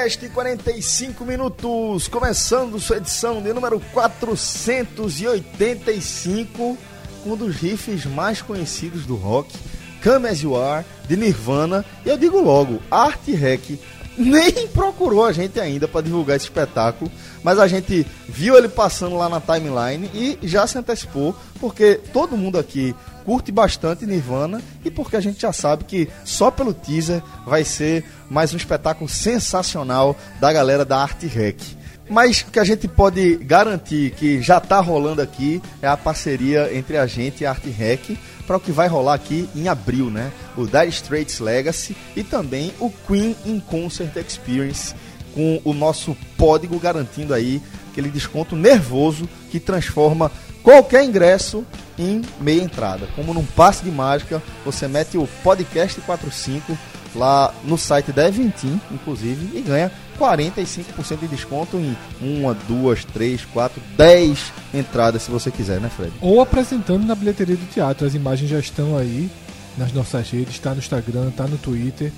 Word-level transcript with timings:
Podcast 0.00 0.28
45 0.30 1.24
minutos, 1.26 2.08
começando 2.08 2.80
sua 2.80 2.96
edição 2.96 3.42
de 3.42 3.52
número 3.52 3.78
485, 3.92 6.78
um 7.26 7.36
dos 7.36 7.56
riffs 7.56 8.06
mais 8.06 8.40
conhecidos 8.40 9.04
do 9.04 9.14
rock, 9.14 9.54
Come 10.02 10.26
As 10.26 10.38
You 10.38 10.56
Are, 10.56 10.86
de 11.06 11.18
Nirvana, 11.18 11.84
e 12.02 12.08
eu 12.08 12.16
digo 12.16 12.40
logo, 12.40 12.80
Art 12.90 13.28
Rec 13.28 13.78
nem 14.16 14.66
procurou 14.68 15.26
a 15.26 15.32
gente 15.32 15.60
ainda 15.60 15.86
para 15.86 16.00
divulgar 16.00 16.36
esse 16.36 16.46
espetáculo, 16.46 17.12
mas 17.42 17.58
a 17.58 17.68
gente 17.68 18.06
viu 18.26 18.56
ele 18.56 18.68
passando 18.68 19.18
lá 19.18 19.28
na 19.28 19.38
timeline 19.38 20.10
e 20.14 20.38
já 20.44 20.66
se 20.66 20.78
antecipou, 20.78 21.36
porque 21.60 22.00
todo 22.12 22.36
mundo 22.36 22.58
aqui 22.58 22.94
curte 23.24 23.52
bastante 23.52 24.06
Nirvana 24.06 24.62
e 24.84 24.90
porque 24.90 25.16
a 25.16 25.20
gente 25.20 25.40
já 25.40 25.52
sabe 25.52 25.84
que 25.84 26.08
só 26.24 26.50
pelo 26.50 26.72
teaser 26.72 27.22
vai 27.46 27.64
ser 27.64 28.04
mais 28.28 28.52
um 28.54 28.56
espetáculo 28.56 29.08
sensacional 29.08 30.16
da 30.40 30.52
galera 30.52 30.84
da 30.84 30.98
Arte 30.98 31.26
Rec. 31.26 31.60
Mas 32.08 32.40
o 32.40 32.46
que 32.46 32.58
a 32.58 32.64
gente 32.64 32.88
pode 32.88 33.36
garantir 33.36 34.10
que 34.12 34.42
já 34.42 34.58
está 34.58 34.80
rolando 34.80 35.22
aqui 35.22 35.62
é 35.80 35.86
a 35.86 35.96
parceria 35.96 36.76
entre 36.76 36.96
a 36.96 37.06
gente 37.06 37.42
e 37.42 37.46
a 37.46 37.50
Arte 37.50 37.70
Rec 37.70 38.18
para 38.48 38.56
o 38.56 38.60
que 38.60 38.72
vai 38.72 38.88
rolar 38.88 39.14
aqui 39.14 39.48
em 39.54 39.68
abril, 39.68 40.10
né? 40.10 40.32
O 40.56 40.66
Dire 40.66 40.88
Straits 40.88 41.38
Legacy 41.38 41.96
e 42.16 42.24
também 42.24 42.74
o 42.80 42.90
Queen 42.90 43.36
in 43.46 43.60
Concert 43.60 44.16
Experience 44.16 44.92
com 45.32 45.60
o 45.64 45.72
nosso 45.72 46.16
código 46.36 46.80
garantindo 46.80 47.32
aí 47.32 47.62
aquele 47.90 48.08
desconto 48.08 48.56
nervoso 48.56 49.28
que 49.50 49.60
transforma 49.60 50.32
qualquer 50.62 51.04
ingresso 51.04 51.64
em 51.98 52.22
meia 52.40 52.62
entrada. 52.62 53.08
Como 53.14 53.34
num 53.34 53.44
passe 53.44 53.84
de 53.84 53.90
mágica, 53.90 54.42
você 54.64 54.88
mete 54.88 55.18
o 55.18 55.28
podcast 55.42 56.00
45 56.00 56.76
lá 57.14 57.52
no 57.64 57.76
site 57.76 58.12
da 58.12 58.28
Eventim, 58.28 58.80
inclusive, 58.90 59.58
e 59.58 59.60
ganha 59.60 59.90
45% 60.18 61.18
de 61.20 61.28
desconto 61.28 61.76
em 61.76 61.96
uma, 62.20 62.54
duas, 62.54 63.04
três, 63.04 63.44
quatro, 63.44 63.82
dez 63.96 64.52
entradas, 64.72 65.22
se 65.22 65.30
você 65.30 65.50
quiser, 65.50 65.80
né, 65.80 65.90
Fred? 65.94 66.12
Ou 66.20 66.40
apresentando 66.40 67.04
na 67.04 67.14
bilheteria 67.14 67.56
do 67.56 67.66
teatro. 67.66 68.06
As 68.06 68.14
imagens 68.14 68.50
já 68.50 68.58
estão 68.58 68.96
aí 68.96 69.30
nas 69.76 69.92
nossas 69.92 70.30
redes, 70.30 70.54
está 70.54 70.72
no 70.72 70.78
Instagram, 70.78 71.28
está 71.28 71.46
no 71.46 71.58
Twitter. 71.58 72.12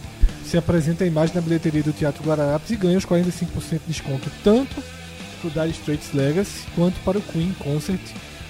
Se 0.44 0.58
apresenta 0.58 1.04
a 1.04 1.06
imagem 1.06 1.34
na 1.34 1.40
bilheteria 1.40 1.82
do 1.82 1.92
Teatro 1.92 2.22
Guararapes 2.24 2.70
e 2.70 2.76
ganha 2.76 2.98
os 2.98 3.06
45% 3.06 3.70
de 3.70 3.78
desconto, 3.86 4.30
tanto 4.44 4.82
para 5.40 5.48
o 5.48 5.50
Dire 5.50 5.70
Straits 5.70 6.12
Legacy 6.12 6.66
quanto 6.74 6.98
para 7.00 7.18
o 7.18 7.22
Queen 7.22 7.54
Concert. 7.58 8.00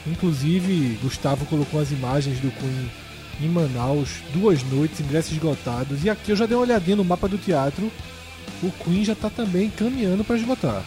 Inclusive, 0.06 0.98
Gustavo 1.02 1.46
colocou 1.46 1.80
as 1.80 1.90
imagens 1.90 2.40
do 2.40 2.50
Queen 2.50 2.90
em 3.40 3.48
Manaus, 3.48 4.08
duas 4.32 4.62
noites, 4.64 5.00
ingressos 5.00 5.32
esgotados. 5.32 6.04
E 6.04 6.10
aqui 6.10 6.30
eu 6.30 6.36
já 6.36 6.46
dei 6.46 6.56
uma 6.56 6.64
olhadinha 6.64 6.96
no 6.96 7.04
mapa 7.04 7.28
do 7.28 7.38
teatro. 7.38 7.90
O 8.62 8.70
Queen 8.84 9.04
já 9.04 9.12
está 9.12 9.30
também 9.30 9.70
caminhando 9.70 10.24
para 10.24 10.36
esgotar. 10.36 10.82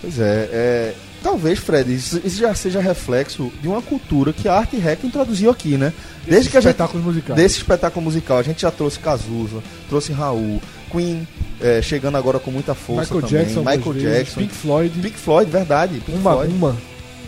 Pois 0.00 0.18
é, 0.18 0.48
é, 0.52 0.94
talvez, 1.22 1.58
Fred, 1.58 1.92
isso, 1.92 2.20
isso, 2.24 2.38
já 2.38 2.54
seja 2.54 2.80
reflexo 2.80 3.52
de 3.60 3.68
uma 3.68 3.80
cultura 3.80 4.32
que 4.32 4.48
a 4.48 4.54
arte 4.54 4.76
rec 4.76 5.02
introduziu 5.04 5.50
aqui, 5.50 5.76
né? 5.76 5.92
Desde 6.26 6.50
que 6.50 6.56
a 6.56 6.60
gente, 6.60 6.96
musical. 6.96 7.36
Desse 7.36 7.58
espetáculo 7.58 8.04
musical. 8.04 8.38
A 8.38 8.42
gente 8.42 8.62
já 8.62 8.70
trouxe 8.70 8.98
Cazuza, 8.98 9.62
trouxe 9.88 10.12
Raul, 10.12 10.60
Queen 10.90 11.26
é, 11.60 11.80
chegando 11.80 12.16
agora 12.16 12.38
com 12.38 12.50
muita 12.50 12.74
força 12.74 13.14
Michael 13.14 13.28
também. 13.28 13.44
Jackson, 13.44 13.60
Michael 13.60 13.92
vezes, 13.92 14.18
Jackson. 14.18 14.40
Pink 14.40 14.54
Floyd. 14.54 15.00
Pink 15.00 15.18
Floyd, 15.18 15.50
verdade. 15.50 16.00
Pink 16.00 16.18
uma, 16.18 16.32
Floyd. 16.32 16.52
uma. 16.52 16.76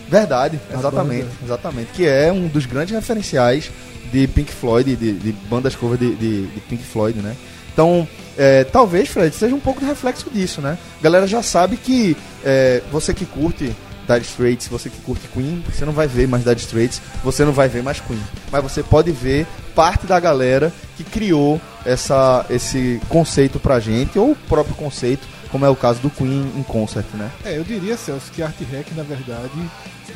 Verdade, 0.09 0.59
exatamente, 0.73 1.29
exatamente. 1.45 1.93
Que 1.93 2.07
é 2.07 2.33
um 2.33 2.49
dos 2.49 2.67
grandes 2.67 2.95
referenciais 2.95 3.71
de 4.13 4.27
Pink 4.27 4.53
Floyd, 4.53 4.97
de, 4.97 5.13
de 5.13 5.33
bandas 5.33 5.75
cover 5.75 5.99
de, 5.99 6.15
de, 6.15 6.47
de, 6.47 6.61
Pink 6.61 6.83
Floyd, 6.83 7.21
né? 7.21 7.37
Então, 7.73 8.09
é, 8.37 8.65
talvez, 8.65 9.09
Fred, 9.09 9.35
seja 9.35 9.55
um 9.55 9.61
pouco 9.61 9.81
de 9.81 9.87
reflexo 9.87 10.29
disso, 10.31 10.61
né? 10.61 10.79
A 10.99 11.03
galera 11.03 11.27
já 11.27 11.43
sabe 11.43 11.77
que 11.77 12.17
é, 12.45 12.83
você 12.91 13.13
que 13.15 13.25
curte 13.25 13.75
Dire 14.09 14.23
Straits, 14.23 14.69
você 14.69 14.89
que 14.89 14.99
curte 15.03 15.29
Queen, 15.29 15.63
você 15.71 15.85
não 15.85 15.93
vai 15.93 16.09
ver 16.09 16.27
mais 16.27 16.43
Dire 16.43 16.59
Straits, 16.59 17.01
você 17.23 17.45
não 17.45 17.53
vai 17.53 17.69
ver 17.69 17.83
mais 17.83 18.01
Queen. 18.01 18.21
Mas 18.51 18.63
você 18.63 18.83
pode 18.83 19.13
ver 19.13 19.47
parte 19.75 20.07
da 20.07 20.19
galera 20.19 20.73
que 20.97 21.05
criou 21.05 21.61
essa, 21.85 22.45
esse 22.49 23.01
conceito 23.09 23.61
pra 23.61 23.79
gente, 23.79 24.19
ou 24.19 24.33
o 24.33 24.37
próprio 24.37 24.75
conceito, 24.75 25.29
como 25.51 25.65
é 25.65 25.69
o 25.69 25.77
caso 25.77 26.01
do 26.01 26.11
Queen 26.11 26.53
em 26.57 26.63
concert, 26.63 27.07
né? 27.15 27.31
É, 27.45 27.59
eu 27.59 27.65
diria, 27.65 27.97
Celso, 27.97 28.33
que 28.33 28.43
Art 28.43 28.57
Rec, 28.71 28.87
na 28.97 29.03
verdade, 29.03 29.53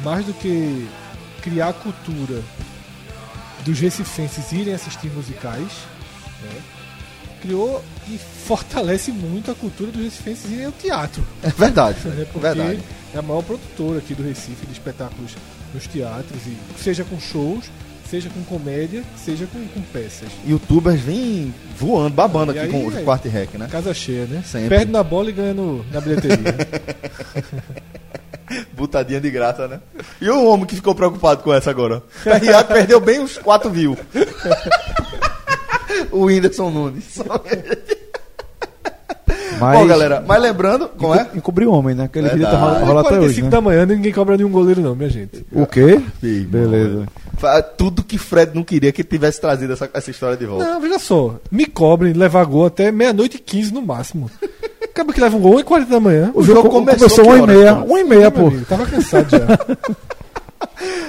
mais 0.00 0.24
do 0.24 0.34
que 0.34 0.88
criar 1.42 1.68
a 1.68 1.72
cultura 1.72 2.42
dos 3.64 3.78
recifenses 3.78 4.52
irem 4.52 4.74
assistir 4.74 5.10
musicais, 5.10 5.72
né, 6.42 6.60
criou 7.40 7.82
e 8.08 8.18
fortalece 8.18 9.10
muito 9.10 9.50
a 9.50 9.54
cultura 9.54 9.90
dos 9.90 10.02
recifenses 10.02 10.50
irem 10.50 10.66
ao 10.66 10.72
teatro. 10.72 11.22
É 11.42 11.50
verdade. 11.50 11.98
Né, 12.06 12.26
porque 12.32 12.46
verdade. 12.46 12.80
é 13.14 13.18
a 13.18 13.22
maior 13.22 13.42
produtora 13.42 13.98
aqui 13.98 14.14
do 14.14 14.22
Recife 14.22 14.66
de 14.66 14.72
espetáculos 14.72 15.34
nos 15.74 15.86
teatros, 15.86 16.40
e 16.46 16.56
seja 16.78 17.04
com 17.04 17.18
shows, 17.18 17.64
seja 18.08 18.28
com 18.28 18.44
comédia, 18.44 19.02
seja 19.16 19.46
com, 19.46 19.66
com 19.68 19.80
peças. 19.80 20.28
Youtubers 20.46 21.00
vêm 21.00 21.54
voando, 21.78 22.14
babando 22.14 22.52
E 22.52 22.58
aqui 22.58 22.66
aí, 22.66 22.82
com 22.82 22.88
o 22.88 22.98
é. 22.98 23.02
quarto 23.02 23.28
rec, 23.28 23.54
né? 23.54 23.68
Casa 23.70 23.94
cheia, 23.94 24.26
né? 24.26 24.42
Sempre. 24.46 24.68
Perde 24.68 24.92
na 24.92 25.02
bola 25.02 25.30
e 25.30 25.32
ganha 25.32 25.54
no, 25.54 25.84
na 25.90 26.00
bilheteria. 26.00 26.36
Butadinha 28.72 29.20
de 29.20 29.30
graça, 29.30 29.68
né? 29.68 29.80
E 30.20 30.28
o 30.28 30.46
homem 30.46 30.66
que 30.66 30.76
ficou 30.76 30.94
preocupado 30.94 31.42
com 31.42 31.52
essa 31.52 31.70
agora? 31.70 32.02
PRA 32.22 32.64
perdeu 32.64 33.00
bem 33.00 33.20
uns 33.20 33.38
4 33.38 33.70
mil. 33.70 33.96
o 36.10 36.24
Whindersson 36.24 36.70
Nunes. 36.70 37.20
Mas 39.60 39.78
Bom, 39.78 39.86
galera, 39.86 40.24
mas 40.26 40.42
lembrando, 40.42 40.88
como 40.88 41.14
é? 41.14 41.28
Encobrir 41.34 41.68
o 41.68 41.72
homem, 41.72 41.94
né? 41.94 42.04
Aquele 42.04 42.28
vídeo 42.30 42.46
tá 42.46 42.50
Verdade. 42.50 42.72
rola, 42.74 42.86
rola 42.86 43.00
até 43.02 43.10
hoje, 43.10 43.40
45 43.40 43.44
né? 43.44 43.50
da 43.50 43.60
manhã, 43.60 43.86
ninguém 43.86 44.12
cobra 44.12 44.36
nenhum 44.36 44.50
goleiro 44.50 44.80
não, 44.80 44.96
minha 44.96 45.08
gente. 45.08 45.46
O 45.52 45.66
quê? 45.66 46.00
Sim, 46.20 46.42
Beleza. 46.44 47.06
Tudo 47.76 48.02
que 48.02 48.18
Fred 48.18 48.52
não 48.54 48.64
queria 48.64 48.90
que 48.90 49.04
tivesse 49.04 49.40
trazido 49.40 49.72
essa, 49.72 49.88
essa 49.94 50.10
história 50.10 50.36
de 50.36 50.46
volta. 50.46 50.64
Não, 50.64 50.80
veja 50.80 50.98
só. 50.98 51.36
Me 51.50 51.66
cobrem 51.66 52.12
levar 52.12 52.44
gol 52.44 52.66
até 52.66 52.90
meia-noite 52.90 53.36
e 53.36 53.40
15 53.40 53.72
no 53.72 53.82
máximo. 53.82 54.30
Acaba 54.92 55.10
que 55.12 55.20
leva 55.20 55.36
um 55.36 55.40
gol 55.40 55.56
1 55.56 55.60
e 55.60 55.64
40 55.64 55.90
da 55.90 56.00
manhã. 56.00 56.30
O 56.34 56.42
jogo 56.42 56.68
começou 56.68 57.08
começou 57.08 57.24
que 57.24 57.30
1 57.30 57.36
e 57.36 57.40
horas, 57.40 57.56
meia. 57.56 57.74
cara? 57.74 57.84
1 57.86 57.98
e 57.98 58.04
meia, 58.04 58.20
Meu 58.20 58.32
pô. 58.32 58.46
amigo, 58.48 58.64
Tava 58.66 58.86
cansado 58.86 59.30
já. 59.30 59.46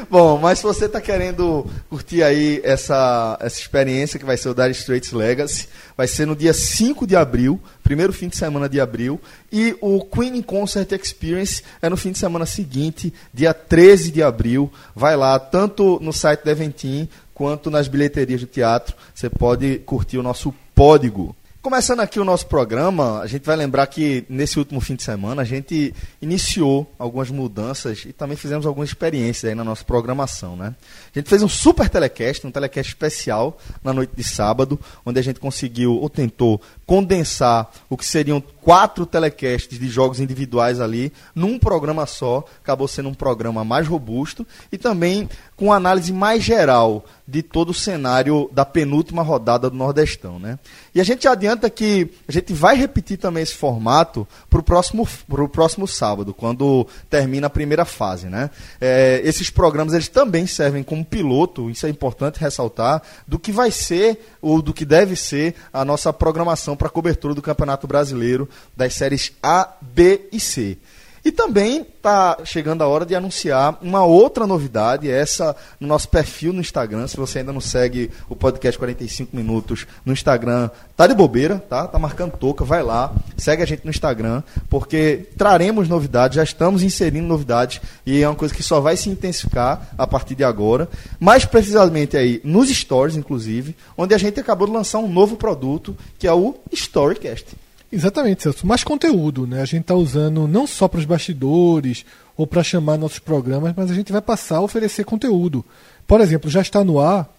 Bom, 0.09 0.38
mas 0.38 0.59
se 0.59 0.63
você 0.63 0.88
tá 0.88 1.01
querendo 1.01 1.66
curtir 1.89 2.22
aí 2.23 2.61
essa, 2.63 3.38
essa 3.41 3.59
experiência 3.59 4.19
que 4.19 4.25
vai 4.25 4.38
ser 4.38 4.49
o 4.49 4.53
Dire 4.53 4.72
Straits 4.72 5.11
Legacy, 5.11 5.67
vai 5.97 6.07
ser 6.07 6.25
no 6.27 6.35
dia 6.35 6.53
5 6.53 7.07
de 7.07 7.16
abril, 7.16 7.59
primeiro 7.83 8.13
fim 8.13 8.28
de 8.28 8.37
semana 8.37 8.69
de 8.69 8.79
abril, 8.79 9.19
e 9.52 9.75
o 9.81 10.02
Queen 10.05 10.37
in 10.37 10.41
Concert 10.43 10.91
Experience 10.91 11.63
é 11.81 11.90
no 11.90 11.97
fim 11.97 12.11
de 12.11 12.19
semana 12.19 12.46
seguinte, 12.46 13.11
dia 13.34 13.53
13 13.53 14.11
de 14.11 14.22
abril. 14.22 14.72
Vai 14.96 15.16
lá, 15.17 15.37
tanto 15.40 15.99
no 16.02 16.13
site 16.13 16.43
da 16.46 16.52
Eventim 16.52 17.09
quanto 17.34 17.72
nas 17.72 17.87
bilheterias 17.87 18.41
do 18.41 18.47
teatro, 18.47 18.96
você 19.13 19.29
pode 19.29 19.79
curtir 19.79 20.17
o 20.19 20.23
nosso 20.23 20.53
código. 20.75 21.35
Começando 21.63 22.01
aqui 22.01 22.19
o 22.19 22.25
nosso 22.25 22.45
programa, 22.47 23.21
a 23.21 23.25
gente 23.25 23.45
vai 23.45 23.55
lembrar 23.55 23.87
que 23.87 24.25
nesse 24.27 24.59
último 24.59 24.81
fim 24.81 24.95
de 24.95 25.03
semana 25.03 25.43
a 25.43 25.45
gente 25.45 25.95
iniciou 26.21 26.93
algumas 26.99 27.29
mudanças 27.29 28.03
e 28.03 28.11
também 28.11 28.35
fizemos 28.35 28.65
algumas 28.65 28.89
experiências 28.89 29.49
aí 29.49 29.55
na 29.55 29.63
nossa 29.63 29.81
programação, 29.81 30.57
né? 30.57 30.75
A 31.15 31.17
gente 31.17 31.29
fez 31.29 31.41
um 31.41 31.47
super 31.47 31.87
telecast, 31.87 32.45
um 32.45 32.51
telecast 32.51 32.91
especial 32.91 33.57
na 33.81 33.93
noite 33.93 34.11
de 34.13 34.25
sábado, 34.25 34.77
onde 35.05 35.21
a 35.21 35.23
gente 35.23 35.39
conseguiu 35.39 35.93
ou 35.93 36.09
tentou 36.09 36.61
condensar 36.85 37.72
o 37.90 37.97
que 37.97 38.06
seriam 38.06 38.41
quatro 38.62 39.06
telecasts 39.06 39.78
de 39.78 39.90
jogos 39.90 40.20
individuais 40.20 40.80
ali 40.80 41.12
num 41.35 41.59
programa 41.59 42.06
só, 42.06 42.46
acabou 42.62 42.88
sendo 42.88 43.09
um 43.09 43.14
programa 43.14 43.64
mais 43.64 43.88
robusto 43.88 44.47
e 44.72 44.78
também 44.78 45.30
com 45.56 45.72
análise 45.72 46.12
mais 46.14 46.44
geral 46.44 47.06
de 47.28 47.41
todo 47.41 47.70
o 47.70 47.74
cenário 47.74 48.50
da 48.52 48.66
penúltima 48.66 49.22
rodada 49.22 49.70
do 49.70 49.76
Nordestão, 49.76 50.40
né? 50.40 50.59
E 50.94 51.00
a 51.00 51.03
gente 51.03 51.28
adianta 51.28 51.70
que 51.70 52.09
a 52.28 52.32
gente 52.32 52.53
vai 52.53 52.76
repetir 52.76 53.18
também 53.18 53.44
esse 53.44 53.53
formato 53.53 54.28
para 54.50 54.59
o 54.59 54.64
próximo, 54.64 55.08
próximo 55.52 55.88
sábado, 55.88 56.34
quando 56.34 56.85
termina 57.09 57.47
a 57.47 57.50
primeira 57.50 57.85
fase, 57.85 58.28
né? 58.28 58.50
É, 58.80 59.22
esses 59.24 59.50
programas 59.50 59.94
eles 59.94 60.09
também 60.09 60.46
servem 60.46 60.84
como 60.84 61.03
piloto, 61.06 61.70
isso 61.70 61.85
é 61.85 61.90
importante 61.90 62.40
ressaltar, 62.40 63.02
do 63.26 63.40
que 63.40 63.52
vai 63.52 63.72
ser 63.72 64.35
ou 64.41 64.62
do 64.62 64.74
que 64.74 64.84
deve 64.84 65.16
ser 65.16 65.56
a 65.72 65.85
nossa 65.85 66.12
programação 66.12 66.72
para 66.75 66.90
cobertura 66.90 67.34
do 67.34 67.41
Campeonato 67.41 67.87
Brasileiro 67.87 68.49
das 68.75 68.93
séries 68.93 69.34
A, 69.41 69.73
B 69.81 70.22
e 70.31 70.40
C. 70.40 70.78
E 71.25 71.31
também 71.31 71.81
está 71.81 72.40
chegando 72.43 72.81
a 72.81 72.87
hora 72.87 73.05
de 73.05 73.16
anunciar 73.16 73.79
uma 73.81 74.03
outra 74.03 74.46
novidade, 74.46 75.09
essa 75.09 75.55
no 75.79 75.87
nosso 75.87 76.09
perfil 76.09 76.52
no 76.52 76.59
Instagram. 76.59 77.08
Se 77.08 77.16
você 77.16 77.40
ainda 77.40 77.53
não 77.53 77.61
segue 77.61 78.11
o 78.28 78.35
podcast 78.35 78.78
45 78.78 79.34
minutos 79.34 79.87
no 80.05 80.11
Instagram, 80.11 80.70
tá 80.97 81.08
de 81.08 81.16
bobeira, 81.16 81.64
tá? 81.70 81.87
Tá 81.87 81.97
marcando 81.97 82.34
touca, 82.34 82.66
vai 82.66 82.84
lá, 82.84 83.14
segue 83.37 83.64
a 83.64 83.66
gente 83.66 83.85
no 83.85 83.90
Instagram, 83.90 84.43
porque 84.70 85.29
traremos 85.37 85.87
novidades, 85.87 86.35
já 86.35 86.43
estamos 86.43 86.84
inserindo 86.84 87.25
novidades 87.25 87.79
e 88.05 88.22
é 88.22 88.28
uma 88.28 88.35
coisa 88.35 88.53
que 88.53 88.61
só 88.61 88.81
vai 88.81 88.97
se 88.97 89.09
intensificar 89.09 89.93
a 89.97 90.05
partir 90.05 90.35
de 90.35 90.43
agora. 90.43 90.90
Mais 91.22 91.46
precisamente 91.46 92.17
aí 92.17 92.41
nos 92.43 92.70
stories, 92.70 93.16
inclusive, 93.16 93.78
onde 93.97 94.14
a 94.14 94.17
gente 94.17 94.41
acabou 94.41 94.67
de 94.67 94.73
lançar 94.73 94.99
um 94.99 95.08
novo 95.08 95.37
produto, 95.37 95.96
que 96.20 96.28
é 96.28 96.34
o 96.34 96.55
Storycast. 96.70 97.62
Exatamente, 97.93 98.41
Celso. 98.41 98.66
Mais 98.66 98.84
conteúdo, 98.84 99.45
né? 99.45 99.61
A 99.61 99.66
gente 99.66 99.81
está 99.81 99.93
usando 99.93 100.47
não 100.47 100.66
só 100.66 100.87
para 100.87 100.99
os 100.99 101.05
bastidores 101.05 102.03
ou 102.35 102.47
para 102.47 102.63
chamar 102.63 102.97
nossos 102.97 103.19
programas, 103.19 103.72
mas 103.78 103.91
a 103.91 103.93
gente 103.93 104.11
vai 104.11 104.19
passar 104.19 104.57
a 104.57 104.61
oferecer 104.61 105.03
conteúdo. 105.03 105.63
Por 106.07 106.19
exemplo, 106.19 106.49
já 106.49 106.59
está 106.59 106.84
no 106.84 106.99
ar 106.99 107.31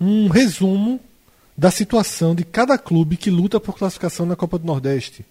um 0.00 0.26
resumo 0.26 0.98
da 1.56 1.70
situação 1.70 2.34
de 2.34 2.42
cada 2.42 2.76
clube 2.76 3.16
que 3.16 3.30
luta 3.30 3.60
por 3.60 3.78
classificação 3.78 4.26
na 4.26 4.34
Copa 4.34 4.58
do 4.58 4.66
Nordeste. 4.66 5.24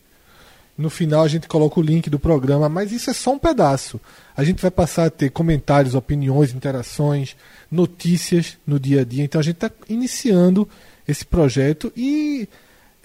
No 0.78 0.90
final 0.90 1.24
a 1.24 1.28
gente 1.28 1.46
coloca 1.46 1.78
o 1.82 1.84
link 1.84 2.10
do 2.10 2.18
programa, 2.18 2.70
mas 2.70 2.94
isso 2.94 3.10
é 3.10 3.14
só 3.14 3.34
um 3.34 3.38
pedaço. 3.38 4.00
A 4.36 4.46
gente 4.46 4.62
vai 4.62 4.72
passar 4.72 5.08
a 5.08 5.10
ter 5.10 5.30
comentários, 5.30 5.94
opiniões, 5.94 6.54
interações, 6.54 7.36
notícias 7.70 8.58
no 8.66 8.80
dia 8.80 9.02
a 9.02 9.04
dia. 9.04 9.26
Então 9.26 9.42
a 9.42 9.44
gente 9.44 9.56
está 9.56 9.70
iniciando 9.90 10.70
esse 11.06 11.26
projeto 11.26 11.92
e 11.98 12.48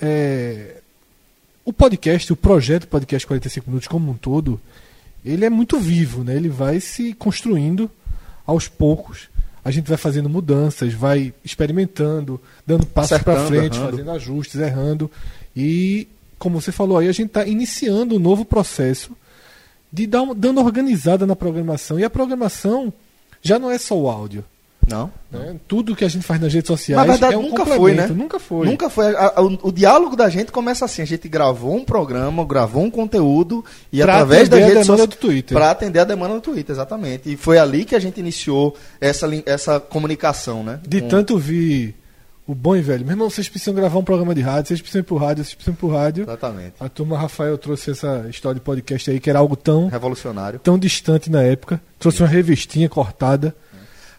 é, 0.00 0.82
o 1.66 1.72
podcast, 1.72 2.32
o 2.32 2.36
projeto 2.36 2.86
Podcast 2.86 3.26
45 3.26 3.68
Minutos 3.68 3.88
como 3.88 4.12
um 4.12 4.14
todo, 4.14 4.60
ele 5.24 5.44
é 5.44 5.50
muito 5.50 5.80
vivo, 5.80 6.22
né? 6.22 6.36
ele 6.36 6.48
vai 6.48 6.78
se 6.78 7.12
construindo 7.12 7.90
aos 8.46 8.68
poucos. 8.68 9.28
A 9.64 9.72
gente 9.72 9.88
vai 9.88 9.98
fazendo 9.98 10.28
mudanças, 10.28 10.94
vai 10.94 11.34
experimentando, 11.44 12.40
dando 12.64 12.86
passos 12.86 13.18
para 13.18 13.44
frente, 13.46 13.76
errando. 13.76 13.90
fazendo 13.90 14.10
ajustes, 14.12 14.60
errando. 14.60 15.10
E, 15.56 16.06
como 16.38 16.60
você 16.60 16.70
falou 16.70 16.98
aí, 16.98 17.08
a 17.08 17.12
gente 17.12 17.26
está 17.26 17.44
iniciando 17.44 18.14
um 18.14 18.20
novo 18.20 18.44
processo 18.44 19.10
de 19.92 20.06
dar, 20.06 20.24
dando 20.36 20.60
organizada 20.60 21.26
na 21.26 21.34
programação. 21.34 21.98
E 21.98 22.04
a 22.04 22.10
programação 22.10 22.92
já 23.42 23.58
não 23.58 23.72
é 23.72 23.78
só 23.78 23.98
o 23.98 24.08
áudio. 24.08 24.44
Não. 24.86 25.10
Né? 25.30 25.56
Tudo 25.66 25.96
que 25.96 26.04
a 26.04 26.08
gente 26.08 26.24
faz 26.24 26.40
nas 26.40 26.52
redes 26.52 26.68
sociais 26.68 27.04
Na 27.04 27.12
verdade, 27.12 27.34
é 27.34 27.38
um 27.38 27.42
nunca 27.42 27.66
foi, 27.66 27.94
né? 27.94 28.06
Nunca 28.06 28.38
foi. 28.38 28.66
Nunca 28.66 28.88
foi. 28.88 29.16
A, 29.16 29.32
a, 29.36 29.42
o, 29.42 29.58
o, 29.68 29.72
diálogo 29.72 30.14
da 30.14 30.28
gente 30.28 30.52
começa 30.52 30.84
assim: 30.84 31.02
a 31.02 31.04
gente 31.04 31.28
gravou 31.28 31.74
um 31.74 31.84
programa, 31.84 32.44
gravou 32.44 32.84
um 32.84 32.90
conteúdo 32.90 33.64
e 33.92 34.00
pra 34.00 34.14
através 34.14 34.48
das 34.48 34.60
redes 34.60 34.86
sociais. 34.86 35.10
do 35.10 35.16
Twitter. 35.16 35.56
Para 35.56 35.70
atender 35.70 35.98
a 35.98 36.04
demanda 36.04 36.34
do 36.34 36.40
Twitter, 36.40 36.74
exatamente. 36.74 37.32
E 37.32 37.36
foi 37.36 37.58
ali 37.58 37.84
que 37.84 37.94
a 37.94 38.00
gente 38.00 38.20
iniciou 38.20 38.76
essa, 39.00 39.28
essa 39.44 39.80
comunicação, 39.80 40.62
né? 40.62 40.80
De 40.86 41.00
Com... 41.00 41.08
tanto 41.08 41.36
vi 41.36 41.94
o 42.46 42.54
bom 42.54 42.76
e 42.76 42.80
velho. 42.80 43.04
Meu 43.04 43.14
irmão, 43.14 43.28
vocês 43.28 43.48
precisam 43.48 43.74
gravar 43.74 43.98
um 43.98 44.04
programa 44.04 44.34
de 44.34 44.40
rádio, 44.40 44.68
vocês 44.68 44.80
precisam 44.80 45.00
ir 45.00 45.04
pro 45.04 45.16
rádio, 45.16 45.42
vocês 45.42 45.54
precisam 45.54 45.74
ir 45.74 45.78
pro 45.78 45.88
rádio. 45.88 46.22
Exatamente. 46.24 46.74
A 46.78 46.88
turma 46.88 47.18
Rafael 47.18 47.58
trouxe 47.58 47.90
essa 47.90 48.26
história 48.30 48.54
de 48.54 48.60
podcast 48.60 49.10
aí, 49.10 49.18
que 49.18 49.28
era 49.28 49.40
algo 49.40 49.56
tão. 49.56 49.88
Revolucionário. 49.88 50.60
Tão 50.60 50.78
distante 50.78 51.28
na 51.28 51.42
época. 51.42 51.80
Trouxe 51.98 52.22
uma 52.22 52.28
revistinha 52.28 52.88
cortada. 52.88 53.54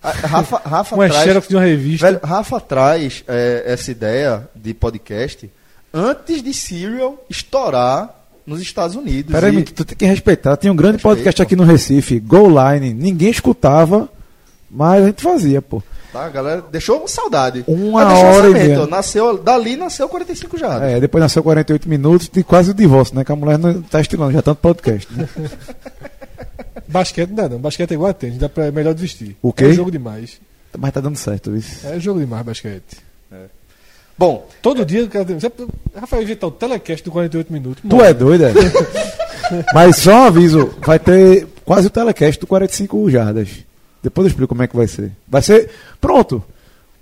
Rafa, 0.02 0.62
Rafa 0.64 0.96
uma 0.96 1.08
traz, 1.08 1.24
xerox 1.24 1.48
de 1.48 1.56
uma 1.56 1.64
revista. 1.64 2.06
Velho, 2.06 2.20
Rafa 2.24 2.60
traz 2.60 3.24
é, 3.28 3.64
essa 3.66 3.92
ideia 3.92 4.48
de 4.56 4.74
podcast 4.74 5.50
antes 5.94 6.44
de 6.44 6.54
Serial 6.54 7.24
estourar 7.30 8.14
nos 8.46 8.62
Estados 8.62 8.96
Unidos. 8.96 9.32
Peraí, 9.32 9.58
e... 9.58 9.64
tu 9.64 9.84
tem 9.84 9.98
que 9.98 10.06
respeitar. 10.06 10.56
Tem 10.56 10.72
um 10.72 10.76
grande 10.76 10.98
Respeito. 10.98 11.16
podcast 11.16 11.42
aqui 11.42 11.56
no 11.56 11.64
Recife, 11.64 12.20
Go 12.20 12.48
Line. 12.48 12.94
Ninguém 12.94 13.30
escutava, 13.30 14.08
mas 14.70 15.04
a 15.04 15.08
gente 15.08 15.22
fazia, 15.22 15.62
pô. 15.62 15.84
Tá, 16.14 16.30
galera, 16.30 16.64
deixou 16.72 17.06
saudade. 17.08 17.64
Uma 17.68 18.06
hora 18.06 18.50
e 18.50 18.54
meia. 18.54 18.88
Nasceu, 18.88 19.38
dali 19.38 19.76
nasceu 19.76 20.08
45 20.08 20.58
já. 20.58 20.84
É, 20.84 21.00
depois 21.00 21.22
nasceu 21.22 21.44
48 21.44 21.90
minutos 21.90 22.30
e 22.36 22.44
quase 22.44 22.72
o 22.72 22.74
divórcio, 22.74 23.16
né? 23.16 23.26
Que 23.26 23.32
a 23.32 23.36
mulher 23.36 23.60
não 23.60 23.82
tá 23.82 24.00
estilando 24.00 24.32
já 24.32 24.42
tanto 24.42 24.60
podcast. 24.60 25.08
Né? 25.14 25.28
Basquete 26.88 27.30
não 27.30 27.36
dá 27.36 27.50
não. 27.50 27.60
Basquete 27.60 27.92
é 27.92 27.94
igual 27.94 28.10
a 28.10 28.13
tênis, 28.13 28.38
dá 28.38 28.50
pra, 28.50 28.66
é 28.66 28.72
melhor 28.72 28.94
desistir. 28.94 29.36
O 29.42 29.51
quê? 29.51 29.66
É 29.66 29.74
jogo 29.74 29.92
demais. 29.92 30.39
Mas 30.78 30.92
tá 30.92 31.01
dando 31.01 31.18
certo, 31.18 31.56
isso. 31.56 31.86
É 31.88 32.00
jogo 32.00 32.19
demais, 32.19 32.45
basquete. 32.45 32.98
É. 33.31 33.45
Bom. 34.18 34.48
Todo 34.62 34.86
dia, 34.86 35.07
Rafael 35.95 36.25
Vital, 36.25 36.51
telecast 36.51 37.04
do 37.04 37.12
48 37.12 37.54
minutos. 37.54 37.84
Tu 37.88 38.01
é 38.01 38.13
doido, 38.13 38.45
é? 38.45 38.54
Mas 39.74 39.98
só 39.98 40.12
um 40.12 40.24
aviso, 40.25 40.74
vai 40.86 41.00
ter 41.00 41.48
quase 41.63 41.88
o 41.88 41.89
telecast 41.89 42.39
do 42.39 42.48
45 42.48 43.10
jardas. 43.10 43.50
Depois 44.01 44.25
eu 44.25 44.30
explico 44.30 44.50
como 44.50 44.63
é 44.63 44.68
que 44.68 44.75
vai 44.75 44.88
ser. 44.88 45.12
Vai 45.28 45.42
ser. 45.42 45.69
Pronto. 46.00 46.44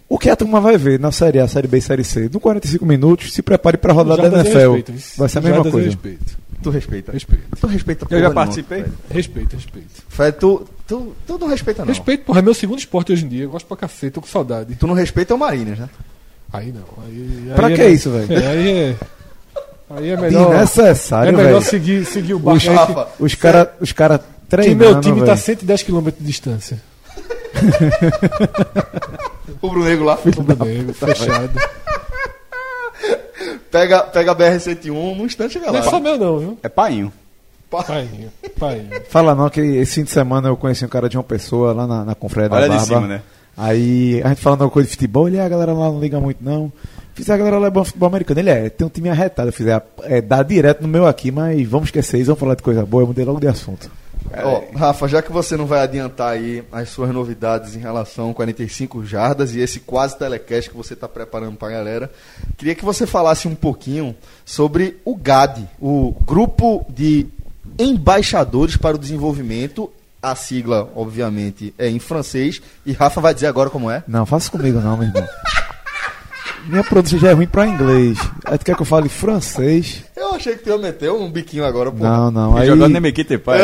O 0.08 0.20
que 0.20 0.30
a 0.30 0.36
turma 0.36 0.62
vai 0.62 0.78
ver 0.78 1.00
na 1.00 1.12
Série 1.12 1.40
A, 1.40 1.48
Série 1.48 1.68
B 1.68 1.80
e 1.80 1.82
Série 1.82 2.04
C? 2.04 2.30
No 2.32 2.40
45 2.40 2.86
minutos, 2.86 3.34
se 3.34 3.42
prepare 3.42 3.78
para 3.78 3.92
a 3.92 3.96
rodada 3.96 4.30
da 4.30 4.42
NFL. 4.42 4.74
Respeito, 4.74 4.94
vai 5.18 5.30
ser 5.30 5.40
a 5.40 5.42
mesma 5.42 5.72
coisa. 5.72 5.98
Tu 6.66 6.72
respeita? 6.72 7.12
Respeito. 7.12 7.44
Tu 7.62 7.68
respeita 7.68 8.08
Eu 8.10 8.20
já 8.20 8.32
participei? 8.32 8.82
Não, 8.82 8.90
respeito, 9.12 9.56
respeito. 9.56 10.04
Fred, 10.10 10.36
tu, 10.40 10.66
tu, 10.88 11.16
tu 11.28 11.38
não 11.38 11.48
respeita 11.48 11.84
não. 11.84 11.90
Respeito, 11.90 12.26
porra, 12.26 12.40
é 12.40 12.42
meu 12.42 12.56
segundo 12.56 12.80
esporte 12.80 13.14
hoje 13.14 13.24
em 13.24 13.28
dia. 13.28 13.44
Eu 13.44 13.52
gosto 13.52 13.68
pra 13.68 13.78
cacete, 13.78 14.14
tô 14.14 14.22
com 14.22 14.26
saudade. 14.26 14.74
Tu 14.74 14.88
não 14.88 14.96
respeita 14.96 15.32
é 15.32 15.36
o 15.36 15.38
Mariners, 15.38 15.78
né? 15.78 15.88
Aí 16.52 16.72
não. 16.72 16.82
Aí, 17.06 17.50
aí 17.50 17.56
pra 17.56 17.70
é 17.70 17.76
que 17.76 17.88
isso, 17.88 18.10
velho? 18.10 18.34
É, 18.34 18.48
aí 18.48 18.68
é. 18.68 18.96
Aí 19.92 20.10
é 20.10 20.18
melhor. 20.18 20.50
Desnecessário, 20.50 21.30
É 21.30 21.44
melhor 21.44 21.62
seguir, 21.62 22.04
seguir 22.04 22.34
o 22.34 22.40
barco. 22.40 22.58
Os, 23.20 23.32
os 23.32 23.36
caras 23.36 23.68
os 23.80 23.92
cara 23.92 24.20
treinando. 24.50 24.80
Que 24.80 24.92
meu 24.92 25.02
time 25.02 25.16
véio. 25.18 25.28
tá 25.28 25.34
a 25.34 25.38
110 25.38 25.84
km 25.84 26.06
de 26.06 26.26
distância. 26.26 26.82
o 29.62 29.70
Bruno 29.70 29.86
Negro 29.86 30.04
lá. 30.04 30.16
O 30.16 30.42
Bruno 30.42 30.66
Negro, 30.66 30.96
fechado. 30.96 31.62
pega, 33.72 34.04
pega 34.04 34.32
a 34.32 34.36
BR-101, 34.36 35.16
num 35.16 35.26
instante 35.26 35.54
chega 35.54 35.68
lá. 35.68 35.74
Não 35.74 35.80
é 35.80 35.84
só 35.84 36.00
meu 36.00 36.18
não, 36.18 36.40
viu? 36.40 36.60
É 36.64 36.70
painho. 36.70 37.12
Painho, 37.70 38.32
painho. 38.58 38.90
Fala 39.10 39.36
não, 39.36 39.50
que 39.50 39.60
esse 39.60 39.96
fim 39.96 40.04
de 40.04 40.12
semana 40.12 40.48
eu 40.48 40.56
conheci 40.56 40.86
um 40.86 40.90
cara 40.90 41.10
de 41.10 41.18
uma 41.18 41.24
pessoa 41.24 41.74
lá 41.74 41.86
na, 41.88 42.06
na 42.06 42.16
Confraria 42.16 42.50
da 42.50 42.60
Barba. 42.60 42.78
de 42.78 42.86
cima, 42.86 43.02
né? 43.02 43.22
Aí 43.58 44.22
a 44.24 44.30
gente 44.30 44.42
falando 44.42 44.62
uma 44.62 44.70
coisa 44.70 44.88
de 44.88 44.96
futebol, 44.96 45.28
ele, 45.28 45.38
é, 45.38 45.42
a 45.42 45.50
galera 45.50 45.74
lá 45.74 45.86
não 45.86 46.00
liga 46.00 46.20
muito 46.20 46.44
não. 46.44 46.72
Fiz 47.14 47.30
a 47.30 47.38
galera 47.38 47.58
lá 47.58 47.68
é 47.68 47.70
bom 47.70 47.84
futebol 47.84 48.08
americano. 48.08 48.42
Ele 48.42 48.50
é, 48.50 48.70
tem 48.70 48.86
um 48.86 48.90
time 48.90 49.10
arretado. 49.10 49.48
Eu 49.48 49.54
fiz, 49.54 49.66
é, 49.68 49.82
é 50.04 50.22
dá 50.22 50.44
direto 50.44 50.82
no 50.82 50.88
meu 50.88 51.08
aqui, 51.08 51.32
mas 51.32 51.66
vamos 51.68 51.88
esquecer 51.88 52.18
isso, 52.18 52.28
vamos 52.28 52.40
falar 52.40 52.56
de 52.56 52.64
coisa 52.64 52.86
boa. 52.86 53.04
Eu 53.04 53.08
mudei 53.08 53.24
logo 53.24 53.40
de 53.40 53.48
assunto. 53.48 53.90
Oh, 54.44 54.78
Rafa, 54.78 55.08
já 55.08 55.22
que 55.22 55.32
você 55.32 55.56
não 55.56 55.66
vai 55.66 55.82
adiantar 55.82 56.34
aí 56.34 56.64
as 56.72 56.90
suas 56.90 57.12
novidades 57.12 57.76
em 57.76 57.80
relação 57.80 58.32
a 58.32 58.34
45 58.34 59.06
jardas 59.06 59.54
e 59.54 59.60
esse 59.60 59.80
quase 59.80 60.18
telecast 60.18 60.70
que 60.70 60.78
você 60.78 60.94
está 60.94 61.08
preparando 61.08 61.58
para 61.58 61.70
a 61.70 61.72
galera, 61.72 62.12
queria 62.58 62.76
que 62.76 62.84
você 62.84 63.06
falasse 63.06 63.48
um 63.48 63.56
pouquinho 63.56 64.16
sobre 64.44 65.00
o 65.06 65.16
GAD, 65.16 65.68
o 65.80 66.12
Grupo 66.26 66.86
de 66.90 67.28
Embaixadores 67.78 68.78
para 68.78 68.96
o 68.96 69.00
Desenvolvimento. 69.00 69.92
A 70.22 70.36
sigla, 70.36 70.90
obviamente, 70.96 71.74
é 71.78 71.88
em 71.88 72.00
francês. 72.00 72.60
E 72.84 72.92
Rafa 72.94 73.22
vai 73.22 73.34
dizer 73.34 73.48
agora 73.48 73.70
como 73.70 73.92
é. 73.92 74.04
Não, 74.08 74.26
faça 74.26 74.50
comigo 74.50 74.80
não, 74.80 74.98
meu 74.98 75.08
irmão. 75.08 75.28
Minha 76.68 76.84
produção 76.84 77.20
já 77.20 77.30
é 77.30 77.34
ruim 77.34 77.48
para 77.48 77.68
inglês. 77.68 78.18
Aí 78.44 78.58
tu 78.58 78.66
quer 78.66 78.76
que 78.76 78.82
eu 78.82 78.86
fale 78.86 79.08
francês? 79.08 80.04
Eu 80.16 80.34
achei 80.34 80.56
que 80.56 80.64
tu 80.64 80.70
ia 80.70 80.78
meter 80.78 81.12
um 81.12 81.30
biquinho 81.30 81.64
agora, 81.64 81.92
pô. 81.92 82.04
Não, 82.04 82.32
não. 82.32 82.58
Aí, 82.58 82.68
jogando 82.68 82.92
Nemequite 82.92 83.38
pai. 83.38 83.60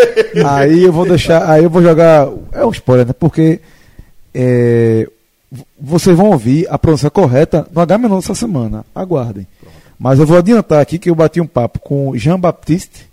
aí 0.46 0.82
eu 0.84 0.92
vou 0.92 1.06
deixar. 1.06 1.50
Aí 1.50 1.64
eu 1.64 1.70
vou 1.70 1.82
jogar. 1.82 2.28
É 2.52 2.64
um 2.64 2.70
spoiler, 2.70 3.06
né? 3.06 3.12
Porque. 3.12 3.60
É, 4.34 5.08
vocês 5.78 6.16
vão 6.16 6.30
ouvir 6.30 6.66
a 6.70 6.78
pronúncia 6.78 7.10
correta 7.10 7.66
no 7.72 7.80
H 7.80 7.98
menor 7.98 8.18
essa 8.18 8.34
semana. 8.34 8.84
Aguardem. 8.94 9.46
Mas 9.98 10.18
eu 10.18 10.26
vou 10.26 10.38
adiantar 10.38 10.80
aqui 10.80 10.98
que 10.98 11.10
eu 11.10 11.14
bati 11.14 11.40
um 11.40 11.46
papo 11.46 11.78
com 11.78 12.16
Jean 12.16 12.40
Baptiste, 12.40 13.06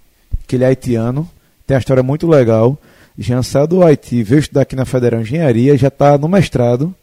que 0.48 0.55
ele 0.55 0.63
é 0.63 0.67
haitiano. 0.67 1.29
Tem 1.67 1.75
uma 1.75 1.79
história 1.79 2.01
muito 2.01 2.27
legal. 2.27 2.77
Jean 3.17 3.43
saiu 3.43 3.67
do 3.67 3.84
Haiti, 3.84 4.24
veio 4.24 4.39
estudar 4.39 4.62
aqui 4.62 4.75
na 4.75 4.86
Federal 4.86 5.22
Engenharia, 5.22 5.77
já 5.77 5.89
está 5.89 6.17
no 6.17 6.29
mestrado. 6.29 6.96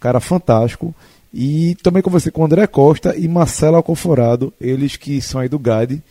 Cara 0.00 0.18
fantástico. 0.18 0.94
E 1.32 1.74
também 1.82 2.02
conversei 2.02 2.30
com 2.30 2.42
o 2.42 2.44
André 2.44 2.66
Costa 2.66 3.16
e 3.16 3.26
Marcelo 3.26 3.76
Alconforado, 3.76 4.52
eles 4.60 4.96
que 4.96 5.20
são 5.20 5.40
aí 5.40 5.48
do 5.48 5.58
GAD, 5.58 6.02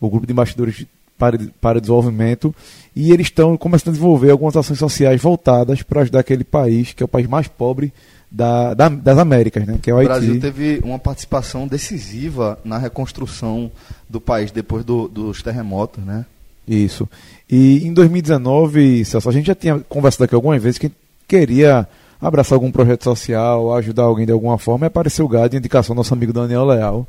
o 0.00 0.08
grupo 0.08 0.26
de 0.26 0.32
embaixadores 0.32 0.86
para, 1.18 1.38
para 1.60 1.80
desenvolvimento, 1.80 2.54
e 2.94 3.12
eles 3.12 3.26
estão 3.26 3.56
começando 3.56 3.88
a 3.88 3.92
desenvolver 3.92 4.30
algumas 4.30 4.56
ações 4.56 4.78
sociais 4.78 5.20
voltadas 5.20 5.82
para 5.82 6.02
ajudar 6.02 6.20
aquele 6.20 6.44
país, 6.44 6.92
que 6.92 7.02
é 7.02 7.06
o 7.06 7.08
país 7.08 7.26
mais 7.26 7.48
pobre 7.48 7.92
da, 8.30 8.74
da, 8.74 8.88
das 8.88 9.18
Américas, 9.18 9.66
né, 9.66 9.78
que 9.80 9.90
é 9.90 9.94
o. 9.94 10.00
O 10.00 10.04
Brasil 10.04 10.40
teve 10.40 10.80
uma 10.84 10.98
participação 10.98 11.66
decisiva 11.66 12.58
na 12.64 12.78
reconstrução 12.78 13.70
do 14.08 14.20
país 14.20 14.50
depois 14.50 14.84
do, 14.84 15.08
dos 15.08 15.42
terremotos, 15.42 16.04
né? 16.04 16.24
Isso. 16.66 17.08
E 17.48 17.86
em 17.86 17.92
2019, 17.92 19.04
Celso, 19.04 19.28
a 19.28 19.32
gente 19.32 19.46
já 19.46 19.54
tinha 19.54 19.78
conversado 19.88 20.24
aqui 20.24 20.34
algumas 20.34 20.60
vezes 20.60 20.78
que 20.78 20.90
queria 21.28 21.86
abraçar 22.20 22.56
algum 22.56 22.70
projeto 22.70 23.04
social, 23.04 23.74
ajudar 23.74 24.04
alguém 24.04 24.26
de 24.26 24.32
alguma 24.32 24.58
forma, 24.58 24.86
e 24.86 24.88
apareceu 24.88 25.24
o 25.24 25.28
GAD, 25.28 25.56
indicação 25.56 25.94
do 25.94 25.98
nosso 25.98 26.14
amigo 26.14 26.32
Daniel 26.32 26.64
Leal. 26.64 27.06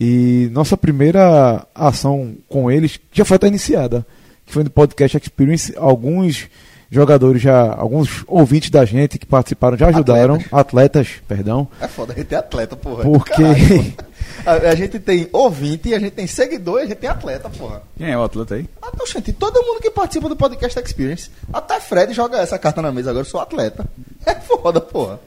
E 0.00 0.50
nossa 0.52 0.76
primeira 0.76 1.66
ação 1.74 2.34
com 2.48 2.70
eles 2.70 2.98
já 3.12 3.24
foi 3.24 3.36
até 3.36 3.46
iniciada, 3.46 4.04
que 4.44 4.52
foi 4.52 4.64
no 4.64 4.70
podcast 4.70 5.16
Experience. 5.16 5.72
Alguns 5.76 6.48
jogadores 6.90 7.40
já, 7.40 7.72
alguns 7.72 8.24
ouvintes 8.26 8.68
da 8.68 8.84
gente 8.84 9.18
que 9.18 9.24
participaram 9.24 9.78
já 9.78 9.88
ajudaram, 9.88 10.34
atletas, 10.34 10.58
atletas 10.60 11.08
perdão. 11.26 11.68
É 11.80 11.88
foda, 11.88 12.12
a 12.12 12.16
gente 12.16 12.26
tem 12.26 12.38
atleta, 12.38 12.76
porra. 12.76 13.02
Porque 13.04 13.42
a, 14.44 14.52
a, 14.52 14.74
gente 14.74 14.98
tem 14.98 15.28
ouvinte, 15.32 15.94
a 15.94 15.98
gente 15.98 16.12
tem 16.12 16.26
seguidor 16.26 16.80
e 16.80 16.82
a 16.82 16.86
gente 16.86 16.98
tem 16.98 17.10
atleta, 17.10 17.48
porra. 17.50 17.82
Quem 17.96 18.10
é 18.10 18.18
o 18.18 18.22
atleta 18.22 18.54
aí? 18.54 18.68
Ah, 18.80 18.90
então, 18.92 19.06
gente, 19.06 19.32
todo 19.32 19.62
mundo 19.62 19.80
que 19.80 19.90
participa 19.90 20.28
do 20.28 20.36
podcast 20.36 20.78
Experience, 20.78 21.30
até 21.52 21.80
Fred 21.80 22.12
joga 22.12 22.38
essa 22.38 22.58
carta 22.58 22.82
na 22.82 22.92
mesa 22.92 23.10
agora, 23.10 23.24
eu 23.24 23.30
sou 23.30 23.40
atleta. 23.40 23.84
É 24.24 24.34
foda, 24.36 24.80
porra. 24.80 25.18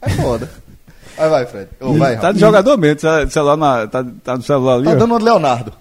É 0.00 0.08
foda. 0.08 0.48
Vai, 1.14 1.28
vai, 1.28 1.46
Fred. 1.46 1.68
Ô, 1.80 1.92
vai, 1.94 2.18
Tá 2.18 2.32
de 2.32 2.38
jogador 2.40 2.78
mesmo, 2.78 3.00
tá, 3.00 3.28
celular 3.28 3.56
na- 3.58 3.86
tá, 3.86 4.06
tá 4.24 4.36
no 4.36 4.42
celular 4.42 4.76
ali. 4.76 4.84
Tá 4.84 4.92
ó. 4.92 4.94
dando 4.94 5.18
de 5.18 5.24
Leonardo. 5.24 5.72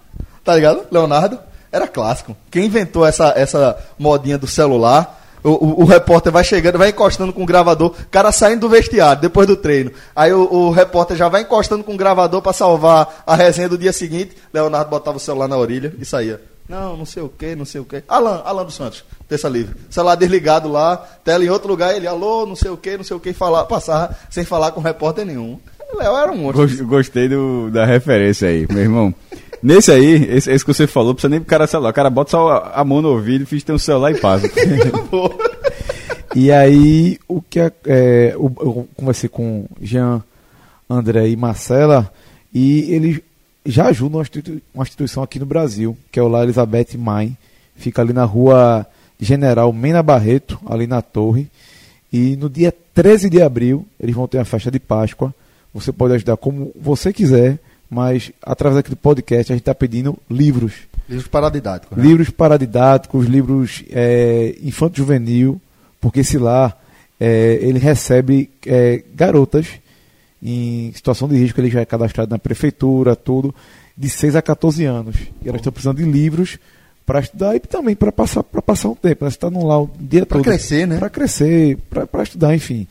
Tá 0.44 0.56
ligado? 0.56 0.86
Leonardo 0.92 1.40
era 1.72 1.88
clássico. 1.88 2.36
Quem 2.52 2.66
inventou 2.66 3.06
essa, 3.06 3.34
essa 3.38 3.78
modinha 3.98 4.38
do 4.38 4.48
celular? 4.48 5.17
O, 5.44 5.50
o- 5.50 5.82
o 5.82 5.86
repórter 5.86 6.32
vai 6.32 6.44
chegando, 6.44 6.78
vai 6.78 6.90
encostando 6.90 7.32
com 7.32 7.44
o 7.44 7.46
gravador, 7.46 7.90
o 7.92 8.08
cara 8.10 8.32
saindo 8.32 8.62
do 8.62 8.70
vestiário 8.70 9.22
depois 9.22 9.48
do 9.48 9.56
treino. 9.56 9.92
Aí 10.16 10.34
o, 10.34 10.42
o 10.52 10.72
repórter 10.72 11.16
já 11.16 11.30
vai 11.30 11.42
encostando 11.44 11.84
com 11.84 11.94
o 11.94 11.98
gravador 11.98 12.42
pra 12.42 12.52
salvar 12.54 13.24
a 13.26 13.36
resenha 13.36 13.70
do 13.70 13.78
dia 13.78 13.94
seguinte. 13.94 14.36
Leonardo 14.54 14.90
botava 14.90 15.18
o 15.18 15.20
celular 15.20 15.48
na 15.48 15.58
orelha 15.58 15.94
e 16.00 16.06
saía. 16.06 16.42
Não, 16.68 16.98
não 16.98 17.06
sei 17.06 17.24
o 17.24 17.30
que, 17.30 17.56
não 17.56 17.64
sei 17.64 17.80
o 17.80 17.86
que. 17.86 18.04
Alan, 18.10 18.42
Alan 18.44 18.66
dos 18.66 18.76
Santos, 18.76 19.06
terça 19.30 19.48
livre. 19.48 19.74
Celular 19.90 20.16
desligado 20.16 20.68
lá, 20.70 20.98
tela 21.24 21.46
em 21.46 21.50
outro 21.50 21.70
lugar, 21.70 21.96
ele, 21.96 22.06
alô, 22.08 22.46
não 22.46 22.58
sei 22.58 22.70
o 22.70 22.76
que, 22.76 22.98
não 22.98 23.06
sei 23.06 23.16
o 23.16 23.20
que, 23.22 23.32
falar, 23.32 23.64
passar 23.66 24.20
sem 24.30 24.44
falar 24.44 24.72
com 24.72 24.82
repórter 24.82 25.26
nenhum. 25.26 25.58
Léo 25.98 26.18
era 26.18 26.30
um 26.30 26.36
monstro. 26.38 26.64
Gos- 26.68 26.82
Gostei 26.82 27.30
do- 27.30 27.70
da 27.72 27.86
referência 27.86 28.50
aí, 28.50 28.68
meu 28.70 28.82
irmão. 28.84 29.16
Nesse 29.62 29.92
aí, 29.92 30.24
esse, 30.30 30.52
esse 30.52 30.64
que 30.66 30.74
você 30.74 30.86
falou, 30.88 31.14
precisa 31.14 31.30
nem 31.30 31.40
pro 31.40 31.50
cara 31.50 31.66
celular. 31.68 31.90
O 31.90 31.94
cara 31.94 32.10
bota 32.10 32.32
só 32.32 32.50
a, 32.50 32.82
a 32.82 32.86
mão 32.86 33.02
no 33.02 33.10
ouvido, 33.10 33.46
fiz 33.46 33.64
ter 33.64 33.74
um 33.74 33.78
celular 33.78 34.12
e 34.12 34.20
passa. 34.20 34.48
E 36.36 36.52
aí, 36.52 37.18
o 37.28 37.42
que 37.42 37.60
é, 37.60 37.72
é, 37.86 38.36
o- 38.38 38.52
eu 38.60 38.88
conversei 38.96 39.28
com 39.28 39.66
Jean, 39.82 40.22
André 40.90 41.30
e 41.30 41.36
Marcela, 41.36 42.12
e 42.54 42.94
eles 42.94 43.22
já 43.66 43.88
ajudam 43.88 44.20
uma, 44.20 44.22
institui- 44.22 44.62
uma 44.74 44.84
instituição 44.84 45.24
aqui 45.24 45.40
no 45.40 45.46
Brasil, 45.48 45.98
que 46.12 46.20
é 46.20 46.22
o 46.22 46.28
Lar 46.28 46.44
Elizabeth 46.44 46.96
Mãe, 46.98 47.36
fica 47.76 48.02
ali 48.04 48.14
na 48.14 48.24
rua 48.24 48.86
General 49.20 49.72
Mena 49.74 50.04
Barreto, 50.04 50.60
ali 50.68 50.86
na 50.86 51.02
torre. 51.02 51.48
E 52.14 52.36
no 52.38 52.50
dia 52.50 52.74
13 52.94 53.30
de 53.32 53.42
abril, 53.42 53.86
eles 54.00 54.14
vão 54.16 54.28
ter 54.28 54.38
a 54.38 54.46
festa 54.46 54.70
de 54.70 54.80
Páscoa. 54.80 55.34
Você 55.74 55.92
pode 55.92 56.14
ajudar 56.14 56.38
como 56.38 56.72
você 56.80 57.12
quiser, 57.12 57.58
mas 57.90 58.32
através 58.42 58.84
do 58.84 58.96
podcast 58.96 59.52
a 59.52 59.56
gente 59.56 59.62
está 59.62 59.76
pedindo 59.76 60.18
livros 60.30 60.74
Livro 61.10 61.30
paradidático. 61.30 61.96
né? 61.96 62.04
livros 62.04 62.30
paradidáticos, 62.30 63.28
livros 63.28 63.84
é, 63.92 64.56
infanto-juvenil, 64.62 65.62
porque 66.02 66.20
esse 66.20 66.38
lá 66.38 66.76
é, 67.20 67.60
ele 67.62 67.80
recebe 67.80 68.50
é, 68.66 69.04
garotas 69.16 69.68
em 70.44 70.92
situação 70.94 71.28
de 71.28 71.36
risco, 71.38 71.60
ele 71.60 71.70
já 71.70 71.82
é 71.82 71.86
cadastrado 71.86 72.30
na 72.30 72.38
prefeitura, 72.38 73.16
tudo, 73.16 73.56
de 73.98 74.10
6 74.10 74.36
a 74.36 74.42
14 74.42 74.86
anos. 74.86 75.16
E 75.42 75.48
elas 75.48 75.60
estão 75.62 75.72
precisando 75.74 75.98
de 75.98 76.04
livros 76.04 76.60
para 77.06 77.20
estudar 77.22 77.56
e 77.56 77.60
também 77.60 77.96
para 77.96 78.12
passar, 78.12 78.44
pra 78.44 78.62
passar 78.62 78.90
um 78.90 78.96
tempo. 78.96 79.24
Você 79.26 79.36
está 79.36 79.50
lá 79.50 79.82
o 79.82 79.90
dia 80.00 80.26
Pra 80.26 80.38
todo. 80.38 80.44
crescer, 80.46 80.86
né? 80.86 80.98
Para 81.00 81.10
crescer, 81.10 81.78
para 81.90 82.22
estudar, 82.24 82.54
enfim. 82.54 82.86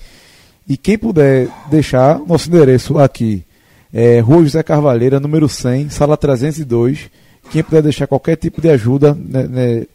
E 0.69 0.76
quem 0.76 0.99
puder 0.99 1.49
deixar 1.71 2.19
nosso 2.19 2.49
endereço 2.49 2.99
aqui, 2.99 3.45
é 3.93 4.21
Rua 4.21 4.43
José 4.43 4.62
Carvalheira, 4.62 5.21
número 5.21 5.49
100, 5.49 5.90
sala 5.90 6.16
302. 6.16 7.11
Quem 7.50 7.62
puder 7.62 7.83
deixar 7.83 8.07
qualquer 8.07 8.37
tipo 8.37 8.61
de 8.61 8.69
ajuda 8.69 9.14
né, 9.14 9.45
né, 9.45 9.87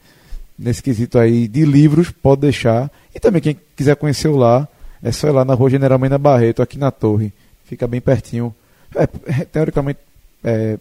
nesse 0.58 0.82
quesito 0.82 1.18
aí 1.18 1.48
de 1.48 1.66
livros, 1.66 2.12
pode 2.12 2.42
deixar. 2.42 2.90
E 3.14 3.20
também 3.20 3.42
quem 3.42 3.58
quiser 3.76 3.96
conhecer 3.96 4.28
o 4.28 4.38
lá, 4.38 4.68
é 5.04 5.12
só 5.12 5.28
ir 5.28 5.32
lá 5.32 5.44
na 5.44 5.54
Rua 5.54 5.70
General 5.70 6.00
Mena 6.00 6.18
Barreto, 6.18 6.62
aqui 6.62 6.78
na 6.78 6.92
Torre. 6.92 7.34
Fica 7.66 7.88
bem 7.88 8.00
pertinho. 8.00 8.54
É, 8.96 9.04
é, 9.04 9.46
teoricamente, 9.46 10.00
é, 10.44 10.78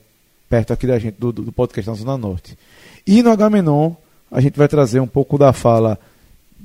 perto 0.48 0.72
aqui 0.72 0.86
da 0.86 0.98
gente, 0.98 1.16
do, 1.18 1.32
do 1.32 1.52
podcast 1.52 1.90
na 1.90 1.96
Zona 1.96 2.18
Norte. 2.18 2.56
E 3.06 3.22
no 3.22 3.30
H-Menon, 3.30 3.94
a 4.30 4.40
gente 4.40 4.56
vai 4.56 4.68
trazer 4.68 5.00
um 5.00 5.06
pouco 5.06 5.38
da 5.38 5.52
fala 5.52 5.98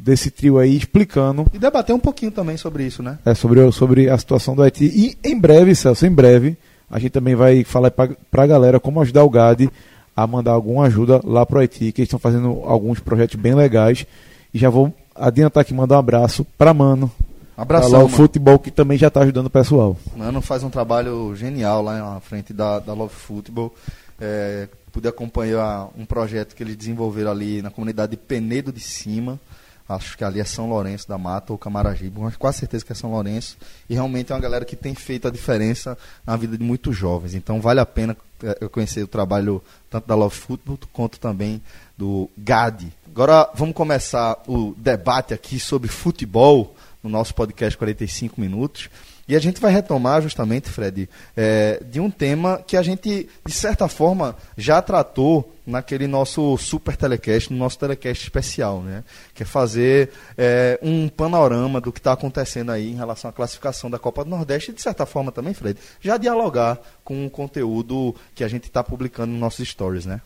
desse 0.06 0.30
trio 0.30 0.60
aí, 0.60 0.78
explicando 0.78 1.48
E 1.54 1.58
debater 1.58 1.96
um 1.96 2.00
pouquinho 2.00 2.32
também 2.32 2.56
sobre 2.58 2.84
isso, 2.86 3.02
né? 3.02 3.18
é, 3.26 3.34
sobre, 3.34 3.60
o- 3.60 3.72
sobre 3.72 4.08
a 4.10 4.18
situação 4.18 4.56
do 4.56 4.62
Haiti. 4.62 4.86
E 4.86 5.18
em 5.28 5.38
breve, 5.40 5.74
Celso, 5.74 6.06
em 6.06 6.12
breve, 6.12 6.56
a 6.90 7.00
gente 7.00 7.12
também 7.12 7.34
vai 7.34 7.64
falar 7.64 7.90
para 7.90 8.16
a 8.38 8.48
galera 8.48 8.80
como 8.80 9.02
ajudar 9.02 9.24
o 9.24 9.30
GAD 9.30 9.70
a 10.16 10.28
mandar 10.28 10.52
alguma 10.52 10.86
ajuda 10.86 11.20
lá 11.24 11.46
pro 11.46 11.60
Haiti, 11.60 11.92
que 11.92 12.02
eles 12.02 12.08
estão 12.08 12.20
fazendo 12.20 12.62
alguns 12.66 13.00
projetos 13.00 13.36
bem 13.36 13.56
legais. 13.56 14.06
E 14.54 14.60
já 14.60 14.70
vou 14.70 14.94
adiantar 15.16 15.62
aqui, 15.62 15.74
mandar 15.74 15.96
um 15.96 16.00
abraço 16.00 16.46
para 16.58 16.74
Mano, 16.74 17.12
Abração, 17.58 17.92
lá 17.92 17.98
o 18.00 18.04
mano. 18.04 18.16
futebol, 18.16 18.60
que 18.60 18.70
também 18.70 18.98
já 18.98 19.08
está 19.08 19.22
ajudando 19.22 19.48
o 19.48 19.50
pessoal. 19.50 19.98
Mano 20.16 20.40
faz 20.42 20.62
um 20.64 20.70
trabalho 20.70 21.36
genial 21.36 21.82
lá 21.82 22.14
na 22.14 22.20
frente 22.20 22.54
da, 22.54 22.80
da 22.80 22.94
Love 22.94 23.14
Football. 23.16 23.74
É, 24.22 24.68
pude 24.92 25.08
acompanhar 25.08 25.90
um 25.98 26.06
projeto 26.06 26.56
que 26.56 26.64
eles 26.64 26.76
desenvolveram 26.78 27.32
ali 27.32 27.62
na 27.62 27.70
comunidade 27.70 28.12
de 28.12 28.18
Penedo 28.18 28.72
de 28.72 28.80
Cima. 28.80 29.40
Acho 29.88 30.18
que 30.18 30.24
ali 30.24 30.40
é 30.40 30.44
São 30.44 30.68
Lourenço 30.68 31.08
da 31.08 31.18
Mata 31.18 31.54
ou 31.54 31.60
Camaragibe, 31.60 32.20
mas 32.20 32.36
quase 32.36 32.60
certeza 32.60 32.84
que 32.84 32.92
é 32.92 32.96
São 32.96 33.12
Lourenço. 33.12 33.56
E 33.88 33.94
realmente 33.94 34.32
é 34.32 34.36
uma 34.36 34.42
galera 34.42 34.66
que 34.66 34.76
tem 34.76 34.96
feito 34.96 35.28
a 35.28 35.32
diferença 35.32 35.98
na 36.26 36.36
vida 36.36 36.58
de 36.58 36.64
muitos 36.64 36.96
jovens. 36.98 37.36
Então 37.36 37.62
vale 37.62 37.80
a 37.80 37.86
pena 37.86 38.18
é, 38.44 38.58
eu 38.62 38.70
conhecer 38.70 39.04
o 39.04 39.08
trabalho 39.08 39.62
tanto 39.90 40.08
da 40.08 40.16
Love 40.16 40.36
Football 40.36 40.80
quanto 40.92 41.20
também 41.20 41.62
do 41.98 42.30
GAD. 42.38 42.92
Agora 43.08 43.50
vamos 43.54 43.76
começar 43.76 44.42
o 44.48 44.74
debate 44.76 45.34
aqui 45.34 45.60
sobre 45.60 45.88
futebol 45.88 46.76
no 47.04 47.10
nosso 47.10 47.36
podcast 47.36 47.78
45 47.78 48.42
minutos. 48.42 48.90
E 49.28 49.36
a 49.36 49.40
gente 49.40 49.60
vai 49.60 49.72
retomar 49.72 50.22
justamente, 50.22 50.70
Fred, 50.70 51.10
é, 51.36 51.82
de 51.90 52.00
um 52.00 52.12
tema 52.12 52.64
que 52.66 52.78
a 52.78 52.84
gente, 52.84 53.28
de 53.46 53.54
certa 53.54 53.88
forma, 53.88 54.36
já 54.56 54.82
tratou 54.82 55.52
naquele 55.66 56.06
nosso 56.06 56.56
super 56.58 56.96
telecast, 56.96 57.52
no 57.52 57.58
nosso 57.58 57.80
telecast 57.80 58.24
especial, 58.24 58.82
né? 58.82 59.04
Que 59.34 59.42
é 59.42 59.46
fazer 59.46 60.12
é, 60.38 60.80
um 60.82 61.10
panorama 61.10 61.82
do 61.82 61.92
que 61.92 62.00
está 62.00 62.12
acontecendo 62.12 62.72
aí 62.72 62.92
em 62.92 62.96
relação 62.96 63.30
à 63.30 63.34
classificação 63.34 63.90
da 63.90 63.98
Copa 63.98 64.24
do 64.24 64.30
Nordeste 64.30 64.70
e, 64.70 64.74
de 64.76 64.82
certa 64.82 65.08
forma 65.08 65.32
também, 65.32 65.56
Fred, 65.56 65.80
já 66.00 66.18
dialogar 66.18 66.80
com 67.04 67.26
o 67.26 67.30
conteúdo 67.30 68.16
que 68.36 68.44
a 68.44 68.48
gente 68.48 68.66
está 68.66 68.84
publicando 68.84 69.32
nos 69.32 69.40
nossos 69.40 69.68
stories, 69.68 70.06
né? 70.06 70.22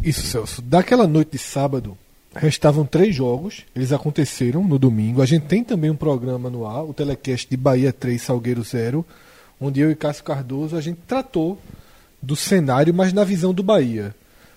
Isso, 0.00 0.22
Celso. 0.22 0.62
Daquela 0.62 1.08
noite 1.08 1.32
de 1.32 1.38
sábado, 1.38 1.98
restavam 2.34 2.84
três 2.84 3.14
jogos. 3.14 3.64
Eles 3.74 3.92
aconteceram 3.92 4.64
no 4.64 4.78
domingo. 4.78 5.22
A 5.22 5.26
gente 5.26 5.46
tem 5.46 5.62
também 5.62 5.90
um 5.90 5.96
programa 5.96 6.48
no 6.50 6.66
ar, 6.66 6.84
o 6.84 6.94
Telecast 6.94 7.48
de 7.48 7.56
Bahia 7.56 7.92
3, 7.92 8.20
Salgueiro 8.20 8.62
0, 8.62 9.04
onde 9.60 9.80
eu 9.80 9.90
e 9.90 9.94
Cássio 9.94 10.24
Cardoso 10.24 10.76
a 10.76 10.80
gente 10.80 11.00
tratou 11.06 11.58
do 12.20 12.36
cenário, 12.36 12.94
mas 12.94 13.12
na 13.12 13.24
visão 13.24 13.52
do 13.52 13.62
Bahia. 13.62 14.14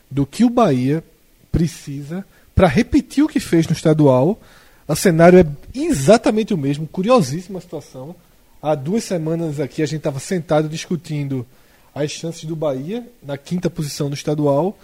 Do 0.10 0.26
que 0.26 0.44
o 0.44 0.50
Bahia 0.50 1.04
precisa 1.52 2.26
para 2.54 2.68
repetir 2.68 3.24
o 3.24 3.28
que 3.28 3.40
fez 3.40 3.68
no 3.68 3.74
estadual. 3.74 4.40
O 4.88 4.96
cenário 4.96 5.40
é 5.40 5.46
exatamente 5.78 6.54
o 6.54 6.58
mesmo, 6.58 6.88
curiosíssima 6.88 7.60
situação. 7.60 8.16
Há 8.62 8.76
duas 8.76 9.04
semanas 9.04 9.60
aqui 9.60 9.82
a 9.82 9.86
gente 9.86 9.98
estava 9.98 10.20
sentado 10.20 10.70
discutindo 10.70 11.46
as 11.94 12.12
chances 12.12 12.46
do 12.46 12.56
Bahia 12.56 13.08
na 13.24 13.38
quinta 13.38 13.70
posição 13.70 14.10
do 14.10 14.16
estadual. 14.16 14.78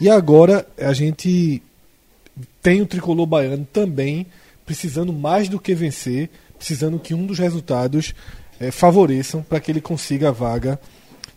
E 0.00 0.08
agora 0.08 0.66
a 0.78 0.92
gente 0.92 1.62
tem 2.62 2.80
o 2.80 2.86
tricolor 2.86 3.26
baiano 3.26 3.66
também 3.70 4.26
precisando 4.64 5.12
mais 5.12 5.48
do 5.48 5.58
que 5.58 5.74
vencer, 5.74 6.30
precisando 6.56 6.98
que 6.98 7.12
um 7.12 7.26
dos 7.26 7.38
resultados 7.38 8.14
eh, 8.60 8.70
favoreçam 8.70 9.42
para 9.42 9.60
que 9.60 9.70
ele 9.70 9.80
consiga 9.80 10.28
a 10.28 10.32
vaga 10.32 10.80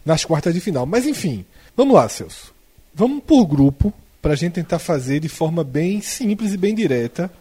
nas 0.05 0.23
quartas 0.23 0.53
de 0.53 0.59
final. 0.59 0.85
Mas 0.85 1.05
enfim, 1.05 1.43
vamos 1.75 1.95
lá, 1.95 2.07
Celso. 2.07 2.53
Vamos 2.93 3.23
por 3.23 3.45
grupo 3.45 3.91
para 4.21 4.33
a 4.33 4.35
gente 4.35 4.53
tentar 4.53 4.79
fazer 4.79 5.19
de 5.19 5.27
forma 5.27 5.63
bem 5.63 6.01
simples 6.01 6.53
e 6.53 6.57
bem 6.57 6.75
direta. 6.75 7.31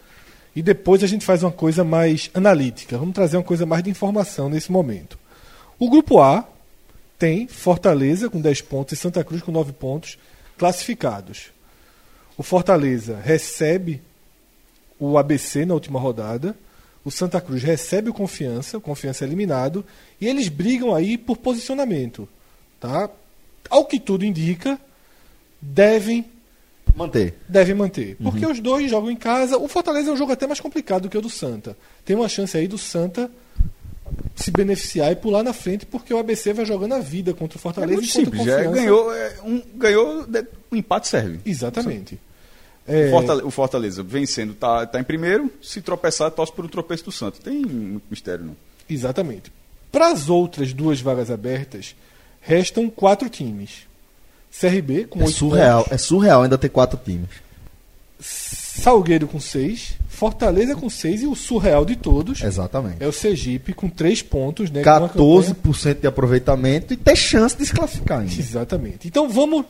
E 0.55 0.61
depois 0.61 1.03
a 1.03 1.07
gente 1.07 1.25
faz 1.25 1.43
uma 1.43 1.51
coisa 1.51 1.83
mais 1.83 2.31
analítica. 2.33 2.97
Vamos 2.97 3.13
trazer 3.13 3.37
uma 3.37 3.43
coisa 3.43 3.65
mais 3.65 3.83
de 3.83 3.89
informação 3.89 4.49
nesse 4.49 4.71
momento. 4.71 5.19
O 5.77 5.89
grupo 5.89 6.19
A 6.21 6.47
tem 7.19 7.47
Fortaleza 7.47 8.29
com 8.29 8.41
10 8.41 8.61
pontos 8.61 8.93
e 8.93 9.01
Santa 9.01 9.23
Cruz 9.23 9.41
com 9.41 9.51
9 9.51 9.73
pontos 9.73 10.17
classificados. 10.57 11.54
O 12.37 12.43
Fortaleza 12.43 13.19
recebe 13.23 14.01
o 14.99 15.17
ABC 15.17 15.65
na 15.65 15.73
última 15.73 15.99
rodada. 15.99 16.55
O 17.03 17.11
Santa 17.11 17.39
Cruz 17.39 17.61
recebe 17.61 18.09
o 18.09 18.13
Confiança, 18.13 18.77
o 18.77 18.81
Confiança 18.81 19.23
é 19.23 19.27
eliminado. 19.27 19.85
E 20.19 20.27
eles 20.27 20.49
brigam 20.49 20.93
aí 20.93 21.17
por 21.17 21.37
posicionamento. 21.37 22.27
Tá? 22.79 23.09
Ao 23.69 23.85
que 23.85 23.99
tudo 23.99 24.25
indica, 24.25 24.79
devem 25.61 26.25
Manter. 26.95 27.35
deve 27.47 27.73
manter. 27.73 28.15
Porque 28.17 28.45
os 28.45 28.59
dois 28.59 28.89
jogam 28.89 29.11
em 29.11 29.15
casa. 29.15 29.57
O 29.57 29.67
Fortaleza 29.67 30.09
é 30.09 30.13
um 30.13 30.17
jogo 30.17 30.31
até 30.31 30.47
mais 30.47 30.59
complicado 30.59 31.03
do 31.03 31.09
que 31.09 31.17
o 31.17 31.21
do 31.21 31.29
Santa. 31.29 31.77
Tem 32.05 32.15
uma 32.15 32.29
chance 32.29 32.57
aí 32.57 32.67
do 32.67 32.77
Santa 32.77 33.29
se 34.35 34.51
beneficiar 34.51 35.11
e 35.11 35.15
pular 35.15 35.43
na 35.43 35.53
frente, 35.53 35.85
porque 35.85 36.13
o 36.13 36.17
ABC 36.17 36.53
vai 36.53 36.65
jogando 36.65 36.93
a 36.93 36.99
vida 36.99 37.33
contra 37.33 37.57
o 37.57 37.59
É 37.59 37.61
Fortaleza 37.61 37.93
muito 37.93 38.09
enquanto 38.09 38.21
o 38.21 38.25
simples, 38.25 38.45
já 38.45 38.55
Confiança- 38.57 38.75
ganhou, 38.75 39.13
é, 39.13 39.35
um, 39.43 39.61
ganhou, 39.75 40.25
de- 40.27 40.47
um 40.71 40.75
empate 40.75 41.07
serve. 41.07 41.39
Exatamente. 41.45 42.15
O 42.15 42.91
É, 42.91 43.09
Fortaleza, 43.09 43.47
o 43.47 43.51
Fortaleza 43.51 44.03
vencendo 44.03 44.53
tá, 44.53 44.85
tá 44.85 44.99
em 44.99 45.03
primeiro, 45.03 45.51
se 45.61 45.81
tropeçar, 45.81 46.29
torce 46.31 46.53
por 46.53 46.63
um 46.65 46.67
tropeço 46.67 47.05
do 47.05 47.11
Santos. 47.11 47.39
Tem 47.39 47.59
muito 47.65 48.03
mistério, 48.09 48.45
não. 48.45 48.55
Exatamente. 48.87 49.51
Para 49.91 50.11
as 50.11 50.29
outras 50.29 50.71
duas 50.73 51.01
vagas 51.01 51.31
abertas, 51.31 51.95
restam 52.41 52.89
quatro 52.89 53.27
times. 53.29 53.87
CRB 54.51 55.05
com 55.05 55.19
É 55.21 55.23
oito 55.25 55.35
surreal, 55.35 55.79
pontos, 55.83 55.93
é 55.93 55.97
surreal 55.97 56.43
ainda 56.43 56.57
ter 56.57 56.69
quatro 56.69 56.99
times. 57.03 57.29
Salgueiro 58.19 59.27
com 59.27 59.39
seis, 59.39 59.93
Fortaleza 60.15 60.75
com 60.75 60.89
6 60.89 61.23
e 61.23 61.27
o 61.27 61.35
surreal 61.35 61.83
de 61.85 61.95
todos 61.95 62.41
Exatamente. 62.41 62.97
é 62.99 63.07
o 63.07 63.11
Sergipe 63.11 63.73
com 63.73 63.89
3 63.89 64.21
pontos, 64.21 64.71
né? 64.71 64.81
com 64.83 64.89
uma 64.89 65.09
campanha- 65.09 65.53
14% 65.63 65.99
de 66.01 66.07
aproveitamento 66.07 66.93
e 66.93 66.97
ter 66.97 67.15
chance 67.15 67.55
de 67.57 67.65
se 67.65 67.73
classificar 67.73 68.19
ainda. 68.21 68.33
Exatamente. 68.33 69.07
Então 69.07 69.27
vamos 69.29 69.65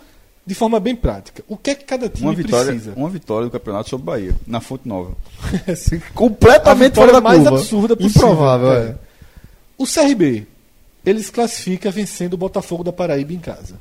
de 0.47 0.53
forma 0.53 0.79
bem 0.79 0.95
prática. 0.95 1.43
O 1.47 1.57
que 1.57 1.71
é 1.71 1.75
que 1.75 1.83
cada 1.83 2.07
time 2.07 2.27
Uma 2.27 2.33
vitória, 2.35 2.71
precisa? 2.71 2.93
uma 2.95 3.09
vitória 3.09 3.47
do 3.47 3.51
campeonato 3.51 3.89
sobre 3.89 4.03
o 4.03 4.05
Bahia, 4.05 4.35
na 4.45 4.61
Fonte 4.61 4.87
Nova. 4.87 5.15
Completamente 6.13 6.99
A 6.99 7.03
vitória 7.03 7.11
fora 7.11 7.11
da 7.13 7.21
mais 7.21 7.39
curva. 7.41 7.57
absurda 7.57 7.95
possível. 7.97 8.21
Improvável, 8.29 8.71
É. 8.73 8.77
é. 8.89 8.95
O 9.77 9.85
CRB, 9.85 10.45
ele 11.05 11.21
se 11.23 11.31
classifica 11.31 11.89
vencendo 11.91 12.35
o 12.35 12.37
Botafogo 12.37 12.83
da 12.83 12.93
Paraíba 12.93 13.33
em 13.33 13.39
casa. 13.39 13.75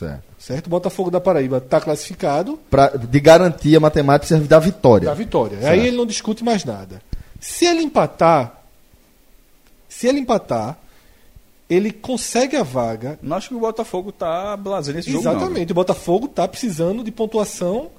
Certo. 0.00 0.22
Certo? 0.38 0.66
O 0.66 0.70
Botafogo 0.70 1.10
da 1.10 1.20
Paraíba 1.20 1.58
está 1.58 1.80
classificado 1.80 2.58
Pra, 2.70 2.88
de 2.88 3.20
garantia 3.20 3.78
matemática 3.78 4.26
serve 4.26 4.48
da 4.48 4.58
vitória. 4.58 5.06
da 5.08 5.14
vitória. 5.14 5.58
Certo. 5.60 5.72
Aí 5.72 5.86
ele 5.86 5.96
não 5.96 6.06
discute 6.06 6.42
mais 6.42 6.64
nada. 6.64 7.02
Se 7.38 7.66
ele 7.66 7.82
empatar, 7.82 8.60
se 9.88 10.06
ele 10.06 10.20
empatar, 10.20 10.78
ele 11.68 11.92
consegue 11.92 12.56
a 12.56 12.62
vaga. 12.62 13.18
Não 13.22 13.36
acho 13.36 13.48
que 13.48 13.54
o 13.54 13.60
Botafogo 13.60 14.10
tá 14.12 14.56
blasé 14.56 14.92
nesse 14.92 15.10
jogo, 15.10 15.24
não. 15.24 15.32
Exatamente. 15.36 15.72
O 15.72 15.74
Botafogo 15.74 16.26
está 16.26 16.48
precisando 16.48 17.04
de 17.04 17.10
pontuação 17.10 17.90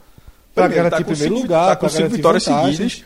para 0.53 0.65
Primeiro, 0.65 0.89
garantir 0.89 1.03
tá 1.03 1.09
primeiro 1.09 1.35
cinco- 1.35 1.41
lugar, 1.47 1.67
tá 1.67 1.75
com 1.75 1.89
cinco 1.89 2.09
vitórias 2.09 2.45
vantagens. 2.45 2.77
seguidas. 2.77 3.03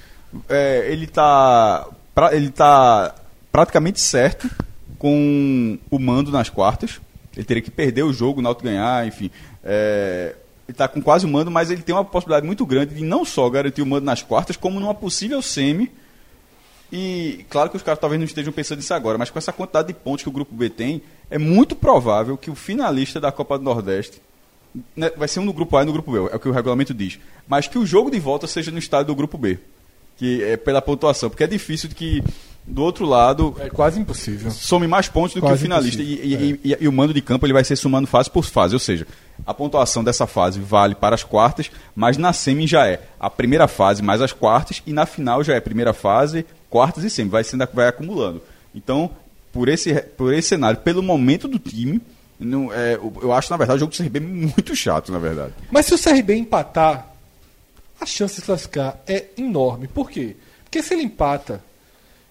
É, 0.49 0.87
ele 0.91 1.07
tá 1.07 1.87
pra- 2.13 2.33
ele 2.35 2.49
tá 2.49 3.13
praticamente 3.51 3.99
certo 4.01 4.49
com 4.97 5.77
o 5.91 5.99
mando 5.99 6.31
nas 6.31 6.49
quartas. 6.49 6.99
Ele 7.35 7.45
teria 7.45 7.61
que 7.61 7.71
perder 7.71 8.03
o 8.03 8.13
jogo, 8.13 8.39
o 8.39 8.43
Náutico 8.43 8.65
ganhar, 8.65 9.05
enfim. 9.07 9.29
É, 9.63 10.35
ele 10.67 10.75
tá 10.75 10.87
com 10.87 11.01
quase 11.01 11.25
o 11.25 11.29
mando, 11.29 11.51
mas 11.51 11.69
ele 11.69 11.81
tem 11.81 11.93
uma 11.93 12.03
possibilidade 12.03 12.45
muito 12.45 12.65
grande 12.65 12.95
de 12.95 13.03
não 13.03 13.23
só 13.23 13.49
garantir 13.49 13.81
o 13.81 13.85
mando 13.85 14.05
nas 14.05 14.23
quartas, 14.23 14.57
como 14.57 14.79
numa 14.79 14.95
possível 14.95 15.41
semi. 15.41 15.91
E 16.91 17.45
claro 17.49 17.69
que 17.69 17.77
os 17.77 17.83
caras 17.83 17.99
talvez 17.99 18.19
não 18.19 18.25
estejam 18.25 18.53
pensando 18.53 18.77
nisso 18.77 18.93
agora, 18.93 19.17
mas 19.17 19.29
com 19.29 19.37
essa 19.37 19.51
quantidade 19.51 19.89
de 19.89 19.93
pontos 19.93 20.23
que 20.23 20.29
o 20.29 20.31
grupo 20.31 20.55
B 20.55 20.69
tem, 20.69 21.01
é 21.29 21.37
muito 21.37 21.75
provável 21.75 22.37
que 22.37 22.49
o 22.49 22.55
finalista 22.55 23.19
da 23.19 23.31
Copa 23.31 23.57
do 23.57 23.63
Nordeste 23.63 24.21
né, 24.95 25.11
vai 25.15 25.27
ser 25.27 25.39
um 25.39 25.45
no 25.45 25.53
grupo 25.53 25.77
A 25.77 25.83
e 25.83 25.85
no 25.85 25.93
grupo 25.93 26.11
B, 26.11 26.17
é 26.31 26.35
o 26.35 26.39
que 26.39 26.49
o 26.49 26.51
regulamento 26.51 26.93
diz. 26.93 27.19
Mas 27.47 27.67
que 27.67 27.77
o 27.77 27.85
jogo 27.85 28.09
de 28.09 28.19
volta 28.19 28.47
seja 28.47 28.71
no 28.71 28.79
estádio 28.79 29.07
do 29.07 29.15
grupo 29.15 29.37
B. 29.37 29.59
Que 30.17 30.43
é 30.43 30.57
pela 30.57 30.81
pontuação, 30.81 31.29
porque 31.29 31.43
é 31.43 31.47
difícil 31.47 31.89
de 31.89 31.95
que 31.95 32.23
do 32.67 32.81
outro 32.84 33.05
lado 33.05 33.55
É 33.60 33.69
quase 33.69 34.00
impossível. 34.00 34.50
some 34.51 34.88
mais 34.88 35.07
pontos 35.07 35.36
do 35.36 35.41
Quase 35.41 35.55
que 35.57 35.60
o 35.60 35.63
finalista. 35.63 36.01
E, 36.01 36.13
e- 36.15 36.60
e- 36.72 36.77
e 36.81 36.88
o 36.88 36.91
mando 36.91 37.13
de 37.13 37.22
campo 37.22 37.45
ele 37.45 37.53
vai 37.53 37.63
ser 37.63 37.75
somando 37.75 38.07
fase 38.07 38.29
por 38.29 38.43
fase. 38.45 38.74
Ou 38.74 38.79
seja, 38.79 39.05
a 39.45 39.53
pontuação 39.53 40.03
dessa 40.03 40.25
fase 40.25 40.60
vale 40.60 40.95
para 40.95 41.13
as 41.13 41.24
quartas, 41.24 41.69
mas 41.95 42.18
na 42.18 42.33
semi 42.33 42.66
já 42.66 42.87
é 42.87 43.01
a 43.20 43.29
primeira 43.29 43.68
fase 43.68 44.01
mais 44.01 44.22
as 44.22 44.31
quartas, 44.33 44.81
e 44.85 44.92
na 44.94 45.05
final 45.05 45.44
já 45.44 45.53
é 45.53 45.59
primeira 45.59 45.94
fase, 45.94 46.46
quartas 46.70 47.03
e 47.03 47.09
semi. 47.09 47.29
Vai, 47.29 47.44
sendo, 47.44 47.68
vai 47.74 47.87
acumulando. 47.87 48.42
Então, 48.74 49.11
por 49.53 49.70
esse, 49.70 49.94
por 49.94 50.33
esse 50.33 50.50
cenário, 50.50 50.79
pelo 50.79 51.03
momento 51.03 51.48
do 51.48 51.59
time, 51.59 52.01
não, 52.39 52.74
é, 52.74 52.96
eu- 52.96 53.31
acho, 53.31 53.50
na 53.51 53.57
verdade, 53.57 53.77
o 53.77 53.79
jogo 53.81 53.92
do 53.92 53.96
CRB 53.98 54.20
muito 54.20 54.75
chato, 54.75 55.11
na 55.11 55.20
verdade. 55.20 55.53
Mas 55.72 55.85
se 55.85 55.94
o 55.94 55.98
CRB 55.98 56.35
empatar, 56.35 57.07
a 58.01 58.05
chance 58.05 58.35
de 58.42 58.42
classificar 58.42 59.00
é 59.07 59.25
enorme. 59.37 59.87
Por 59.87 60.09
quê? 60.09 60.35
Porque 60.66 60.81
se 60.83 60.94
ele 60.94 61.03
empata, 61.03 61.63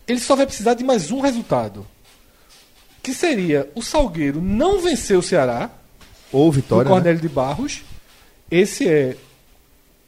ele 0.07 0.19
só 0.21 0.35
vai 0.37 0.47
precisar 0.47 0.75
de 0.75 0.85
mais 0.85 1.11
um 1.11 1.21
resultado. 1.21 1.87
Que 3.03 3.13
seria 3.13 3.71
o 3.75 3.83
Salgueiro 3.83 4.41
não 4.41 4.81
vencer 4.81 5.17
o 5.19 5.23
Ceará, 5.23 5.71
Ou 6.33 6.51
vitória. 6.51 6.85
né? 6.89 6.91
Cornélio 6.95 7.21
de 7.21 7.29
Barros. 7.29 7.83
Esse 8.51 8.89
é 8.89 9.17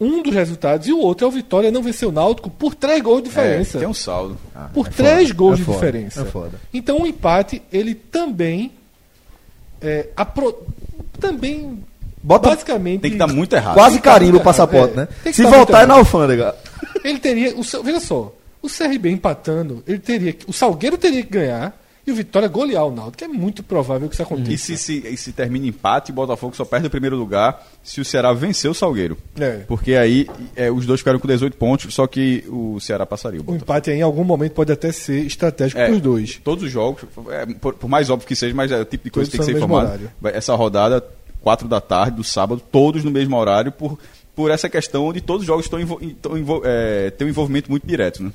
um 0.01 0.23
dos 0.23 0.33
resultados. 0.35 0.87
E 0.87 0.93
o 0.93 0.99
outro 0.99 1.27
é 1.27 1.29
o 1.29 1.33
Vitória 1.33 1.71
não 1.71 1.83
vencer 1.83 2.09
o 2.09 2.13
Náutico 2.13 2.49
por 2.51 2.75
três 2.75 3.01
gols 3.03 3.23
de 3.23 3.29
diferença. 3.29 3.79
É, 3.79 3.81
tem 3.81 3.89
um 3.89 3.95
saldo. 3.95 4.39
Ah, 4.55 4.71
por 4.73 4.87
é 4.87 4.91
três 4.91 5.29
foda, 5.29 5.35
gols 5.35 5.55
é 5.55 5.57
de 5.57 5.65
foda, 5.65 5.77
diferença. 5.79 6.21
É 6.23 6.25
foda. 6.25 6.61
Então 6.73 7.01
o 7.03 7.07
empate, 7.07 7.63
ele 7.73 7.95
também. 7.95 8.73
É, 9.81 10.09
apro- 10.17 10.67
também. 11.21 11.83
Bota- 12.23 12.49
basicamente. 12.51 13.01
Tem 13.03 13.11
que 13.13 13.17
dar 13.19 13.27
muito 13.27 13.55
errado. 13.55 13.75
Quase 13.75 14.01
carimba 14.01 14.39
o 14.39 14.43
passaporte, 14.43 14.95
é. 14.95 14.97
né? 14.97 15.09
Se 15.33 15.43
voltar 15.45 15.83
é 15.83 15.87
na 15.87 15.95
alfândega. 15.95 16.55
Ele 17.05 17.19
teria. 17.19 17.55
O, 17.57 17.63
seu- 17.65 17.83
veja 17.83 18.01
só. 18.01 18.33
O 18.67 18.69
CRB 18.69 19.11
empatando, 19.11 19.83
ele 19.87 19.99
teria 19.99 20.33
que- 20.33 20.49
o 20.49 20.53
Salgueiro 20.53 20.99
teria 20.99 21.23
que 21.23 21.31
ganhar 21.31 21.81
e 22.07 22.13
o 22.13 22.15
Vitória 22.15 22.47
golear 22.49 22.85
o 22.87 22.91
Náutico. 22.95 23.25
É 23.25 23.29
muito 23.29 23.63
provável 23.63 24.09
que 24.09 24.15
isso 24.15 24.23
aconteça. 24.23 24.53
E 24.53 24.59
se, 24.59 24.77
se, 24.77 24.99
e 25.09 25.17
se 25.17 25.33
termina 25.33 25.67
empate, 25.67 26.13
o 26.13 26.15
Botafogo 26.15 26.55
só 26.55 26.65
perde 26.65 26.87
o 26.87 26.91
primeiro 26.91 27.17
lugar 27.17 27.67
se 27.83 28.01
o 28.01 28.05
Ceará 28.05 28.33
vencer 28.33 28.71
o 28.71 28.75
Salgueiro. 28.75 29.17
É. 29.39 29.65
Porque 29.67 29.95
aí 29.95 30.29
é, 30.55 30.71
os 30.71 30.87
dois 30.87 31.01
ficaram 31.01 31.19
com 31.19 31.27
18 31.27 31.57
pontos, 31.57 31.93
só 31.95 32.07
que 32.07 32.45
o 32.49 32.79
Ceará 32.81 33.05
passaria. 33.05 33.41
o 33.41 33.43
O 33.43 33.45
Botafogo. 33.47 33.65
empate 33.65 33.91
aí, 33.91 33.99
em 33.99 34.03
algum 34.03 34.23
momento 34.25 34.53
pode 34.53 34.71
até 34.73 34.93
ser 34.93 35.25
estratégico 35.27 35.81
É, 35.81 35.87
para 35.87 35.95
os 35.97 36.01
dois. 36.01 36.41
Todos 36.45 36.63
os 36.65 36.71
jogos, 36.71 37.03
é, 37.31 37.47
por, 37.47 37.75
por 37.75 37.89
mais 37.89 38.09
óbvio 38.09 38.29
que 38.29 38.37
seja, 38.37 38.55
mas 38.55 38.71
é 38.71 38.81
o 38.81 38.85
tipo 38.85 39.05
de 39.05 39.11
coisa 39.11 39.29
que 39.31 39.37
tem 39.37 39.47
que 39.47 39.53
Todos 39.53 39.61
ser 39.61 39.65
informado. 39.65 39.87
horário. 40.23 40.37
Essa 40.37 40.55
rodada, 40.55 41.05
4 41.41 41.67
da 41.67 41.81
tarde, 41.81 42.17
do 42.17 42.25
sábado, 42.25 42.63
todos 42.71 43.03
no 43.03 43.11
mesmo 43.11 43.37
horário, 43.37 43.73
por, 43.73 43.99
por 44.35 44.51
essa 44.51 44.69
questão 44.69 45.07
onde 45.07 45.21
todos 45.21 45.43
os 45.43 45.47
jogos 45.47 45.65
estão 45.67 45.81
é, 46.65 47.11
têm 47.11 47.27
um 47.27 47.31
envolvimento 47.31 47.69
muito 47.71 47.87
direto. 47.87 48.23
Né? 48.23 48.31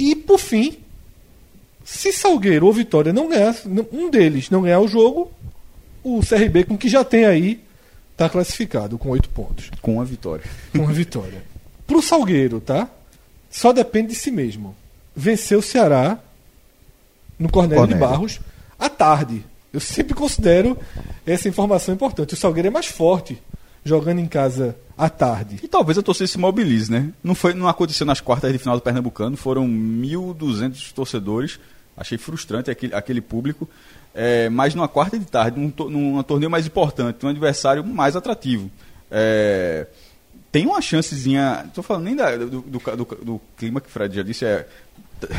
E 0.00 0.16
por 0.16 0.38
fim, 0.38 0.78
se 1.84 2.10
Salgueiro 2.10 2.64
ou 2.64 2.72
Vitória 2.72 3.12
não 3.12 3.28
ganhar, 3.28 3.54
um 3.92 4.08
deles 4.08 4.48
não 4.48 4.62
ganhar 4.62 4.80
o 4.80 4.88
jogo, 4.88 5.30
o 6.02 6.20
CRB 6.20 6.64
com 6.64 6.72
o 6.72 6.78
que 6.78 6.88
já 6.88 7.04
tem 7.04 7.26
aí 7.26 7.60
está 8.12 8.26
classificado 8.26 8.96
com 8.96 9.10
oito 9.10 9.28
pontos, 9.28 9.70
Com 9.82 10.00
a 10.00 10.04
vitória. 10.04 10.44
com 10.74 10.88
a 10.88 10.92
vitória. 10.92 11.44
Pro 11.86 12.00
Salgueiro, 12.00 12.62
tá? 12.62 12.88
Só 13.50 13.74
depende 13.74 14.08
de 14.08 14.14
si 14.14 14.30
mesmo. 14.30 14.74
Vencer 15.14 15.58
o 15.58 15.62
Ceará 15.62 16.18
no 17.38 17.50
Cornélio, 17.50 17.86
de 17.86 17.92
Cornélio. 17.92 18.10
Barros 18.10 18.40
à 18.78 18.88
tarde. 18.88 19.44
Eu 19.70 19.80
sempre 19.80 20.14
considero 20.14 20.78
essa 21.26 21.46
informação 21.46 21.94
importante. 21.94 22.32
O 22.32 22.36
Salgueiro 22.38 22.68
é 22.68 22.70
mais 22.70 22.86
forte 22.86 23.38
jogando 23.84 24.18
em 24.18 24.26
casa 24.26 24.76
à 24.96 25.08
tarde. 25.08 25.58
E 25.62 25.68
talvez 25.68 25.96
a 25.98 26.02
torcida 26.02 26.26
se 26.26 26.38
mobilize, 26.38 26.90
né? 26.90 27.10
Não, 27.24 27.34
foi, 27.34 27.54
não 27.54 27.66
aconteceu 27.68 28.06
nas 28.06 28.20
quartas 28.20 28.52
de 28.52 28.58
final 28.58 28.76
do 28.76 28.82
Pernambucano, 28.82 29.36
foram 29.36 29.66
1.200 29.66 30.92
torcedores. 30.92 31.58
Achei 31.96 32.16
frustrante 32.18 32.70
aquele, 32.70 32.94
aquele 32.94 33.20
público. 33.20 33.68
É, 34.14 34.48
mas 34.48 34.74
numa 34.74 34.88
quarta 34.88 35.18
de 35.18 35.24
tarde, 35.24 35.58
num, 35.60 35.72
num 35.88 36.22
torneio 36.22 36.50
mais 36.50 36.66
importante, 36.66 37.24
um 37.24 37.28
adversário 37.28 37.84
mais 37.84 38.16
atrativo. 38.16 38.70
É, 39.10 39.86
tem 40.50 40.66
uma 40.66 40.80
chancezinha. 40.80 41.64
Estou 41.68 41.82
falando 41.84 42.04
nem 42.04 42.16
da- 42.16 42.36
do, 42.36 42.46
do, 42.60 42.62
do- 42.78 43.24
do 43.24 43.40
clima 43.56 43.80
que 43.80 43.88
o 43.88 43.90
Fred 43.90 44.16
já 44.16 44.22
disse, 44.22 44.44
é, 44.44 44.66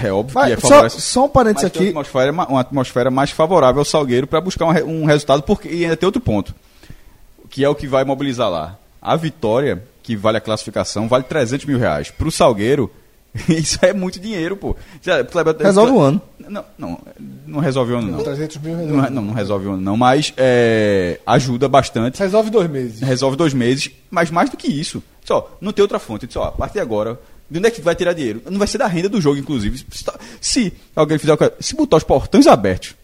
é 0.04 0.12
óbvio 0.12 0.40
que 0.42 0.52
é 0.52 0.56
Mas, 0.56 0.94
só, 0.94 1.00
só 1.00 1.26
um 1.26 1.30
parênteses 1.30 1.70
Mas 1.70 1.76
aqui. 1.82 1.90
uma 1.92 2.02
atmosfera, 2.02 2.32
ma- 2.32 2.48
uma 2.48 2.62
atmosfera 2.62 3.12
mais 3.12 3.32
favorável 3.32 3.80
ao 3.80 3.86
Salgueiro 3.86 4.26
para 4.28 4.40
buscar 4.40 4.66
um, 4.66 5.02
um 5.02 5.06
resultado, 5.06 5.44
porque 5.44 5.68
e 5.68 5.84
ainda 5.84 5.98
tem 5.98 6.06
outro 6.08 6.22
ponto, 6.22 6.54
que 7.52 7.64
é 7.64 7.70
o 7.70 7.76
que 7.76 7.86
vai 7.86 8.04
mobilizar 8.04 8.50
lá. 8.50 8.78
A 9.00 9.16
vitória, 9.16 9.84
que 10.02 10.16
vale 10.16 10.38
a 10.38 10.42
classificação, 10.42 11.08
vale 11.08 11.24
300 11.26 11.66
mil 11.68 11.78
reais. 11.78 12.10
Para 12.10 12.28
o 12.28 12.32
Salgueiro, 12.32 12.90
isso 13.48 13.78
é 13.84 13.94
muito 13.94 14.20
dinheiro, 14.20 14.56
pô. 14.58 14.76
Resolve 15.60 15.92
o 15.92 16.00
ano. 16.00 16.22
Não, 16.40 16.66
não, 16.78 17.00
não 17.48 17.60
resolve 17.60 17.94
o 17.94 17.98
ano, 17.98 18.12
não. 18.12 18.24
300 18.24 18.58
mil 18.58 18.74
Não, 18.76 18.80
resolve. 18.86 19.10
não, 19.12 19.22
não 19.22 19.34
resolve 19.34 19.68
o 19.68 19.72
ano, 19.74 19.82
não, 19.82 19.96
mas 19.98 20.34
é, 20.38 21.20
ajuda 21.26 21.68
bastante 21.70 22.20
Resolve 22.20 22.50
dois 22.50 22.70
meses. 22.70 23.02
resolve 23.02 23.38
dois 23.38 23.54
meses, 23.54 23.90
mas 24.10 24.30
mais 24.32 24.50
do 24.50 24.58
que 24.58 24.68
isso. 24.68 25.02
Só, 25.24 25.56
não 25.62 25.72
tem 25.72 25.82
outra 25.84 26.00
fonte. 26.00 26.28
Só, 26.32 26.46
a 26.46 26.52
partir 26.52 26.74
de 26.76 26.80
agora, 26.80 27.20
de 27.50 27.58
onde 27.60 27.68
é 27.68 27.72
que 27.72 27.82
vai 27.82 27.96
tirar 27.96 28.14
dinheiro? 28.14 28.42
Não 28.50 28.58
vai 28.58 28.68
ser 28.68 28.78
da 28.80 28.88
renda 28.88 29.08
do 29.10 29.22
jogo, 29.22 29.38
inclusive. 29.38 29.84
Se, 29.92 30.04
tá- 30.04 30.16
alguém 30.96 31.18
fizer 31.18 31.38
se 31.60 31.76
botar 31.76 31.98
os 31.98 32.04
portões 32.04 32.48
abertos 32.48 32.96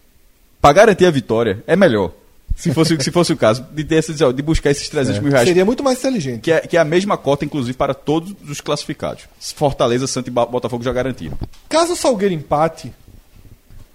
para 0.60 0.72
garantir 0.74 1.06
a 1.06 1.10
vitória, 1.10 1.62
é 1.66 1.76
melhor. 1.76 2.12
Se 2.58 2.74
fosse, 2.74 3.00
se 3.00 3.10
fosse 3.12 3.32
o 3.32 3.36
caso, 3.36 3.64
de, 3.72 3.84
ter 3.84 3.96
essa- 3.96 4.12
de 4.32 4.42
buscar 4.42 4.70
esses 4.70 4.88
300 4.88 5.20
mil 5.22 5.30
reais. 5.30 5.46
Seria 5.46 5.64
muito 5.64 5.82
mais 5.84 5.98
inteligente. 5.98 6.40
Que 6.40 6.50
é, 6.52 6.60
que 6.60 6.76
é 6.76 6.80
a 6.80 6.84
mesma 6.84 7.16
cota, 7.16 7.44
inclusive, 7.44 7.76
para 7.76 7.94
todos 7.94 8.34
os 8.50 8.60
classificados. 8.60 9.24
Fortaleza, 9.54 10.06
Santa 10.08 10.28
e 10.28 10.32
Botafogo 10.32 10.82
já 10.82 10.92
garantiram. 10.92 11.38
Caso 11.68 11.92
o 11.92 11.96
Salgueiro 11.96 12.34
empate, 12.34 12.92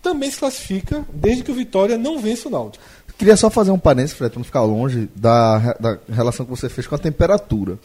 também 0.01 0.31
se 0.31 0.37
classifica 0.37 1.05
desde 1.13 1.43
que 1.43 1.51
o 1.51 1.55
Vitória 1.55 1.97
não 1.97 2.19
vença 2.19 2.47
o 2.47 2.51
Náutico. 2.51 2.83
Queria 3.17 3.35
só 3.37 3.49
fazer 3.49 3.71
um 3.71 3.77
parênteses, 3.79 4.15
Fred, 4.17 4.31
pra 4.31 4.39
não 4.39 4.45
ficar 4.45 4.61
longe 4.63 5.09
da, 5.15 5.73
da 5.79 5.97
relação 6.11 6.45
que 6.45 6.49
você 6.49 6.67
fez 6.69 6.87
com 6.87 6.95
a 6.95 6.97
temperatura. 6.97 7.77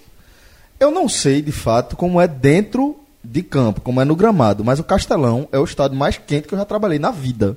Eu 0.81 0.91
não 0.93 1.09
sei, 1.09 1.43
de 1.43 1.53
fato, 1.53 1.97
como 1.97 2.21
é 2.21 2.27
dentro 2.29 2.97
de 3.23 3.43
campo, 3.43 3.81
como 3.81 4.01
é 4.01 4.05
no 4.05 4.14
gramado, 4.17 4.64
mas 4.64 4.79
o 4.79 4.85
Castelão 4.85 5.49
é 5.53 5.59
o 5.59 5.64
estádio 5.64 5.97
mais 5.99 6.17
quente 6.19 6.47
que 6.49 6.55
eu 6.55 6.59
já 6.59 6.64
trabalhei 6.64 6.99
na 7.01 7.11
vida. 7.11 7.57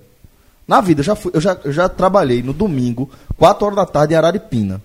Na 0.68 0.80
vida, 0.82 1.02
eu 1.02 1.06
já, 1.06 1.16
fui, 1.16 1.32
eu 1.34 1.42
já, 1.42 1.58
eu 1.64 1.72
já 1.72 1.90
trabalhei 1.90 2.42
no 2.42 2.54
domingo, 2.54 3.10
4 3.38 3.66
horas 3.66 3.76
da 3.76 3.86
tarde, 3.86 4.14
em 4.14 4.18
Araripina, 4.18 4.82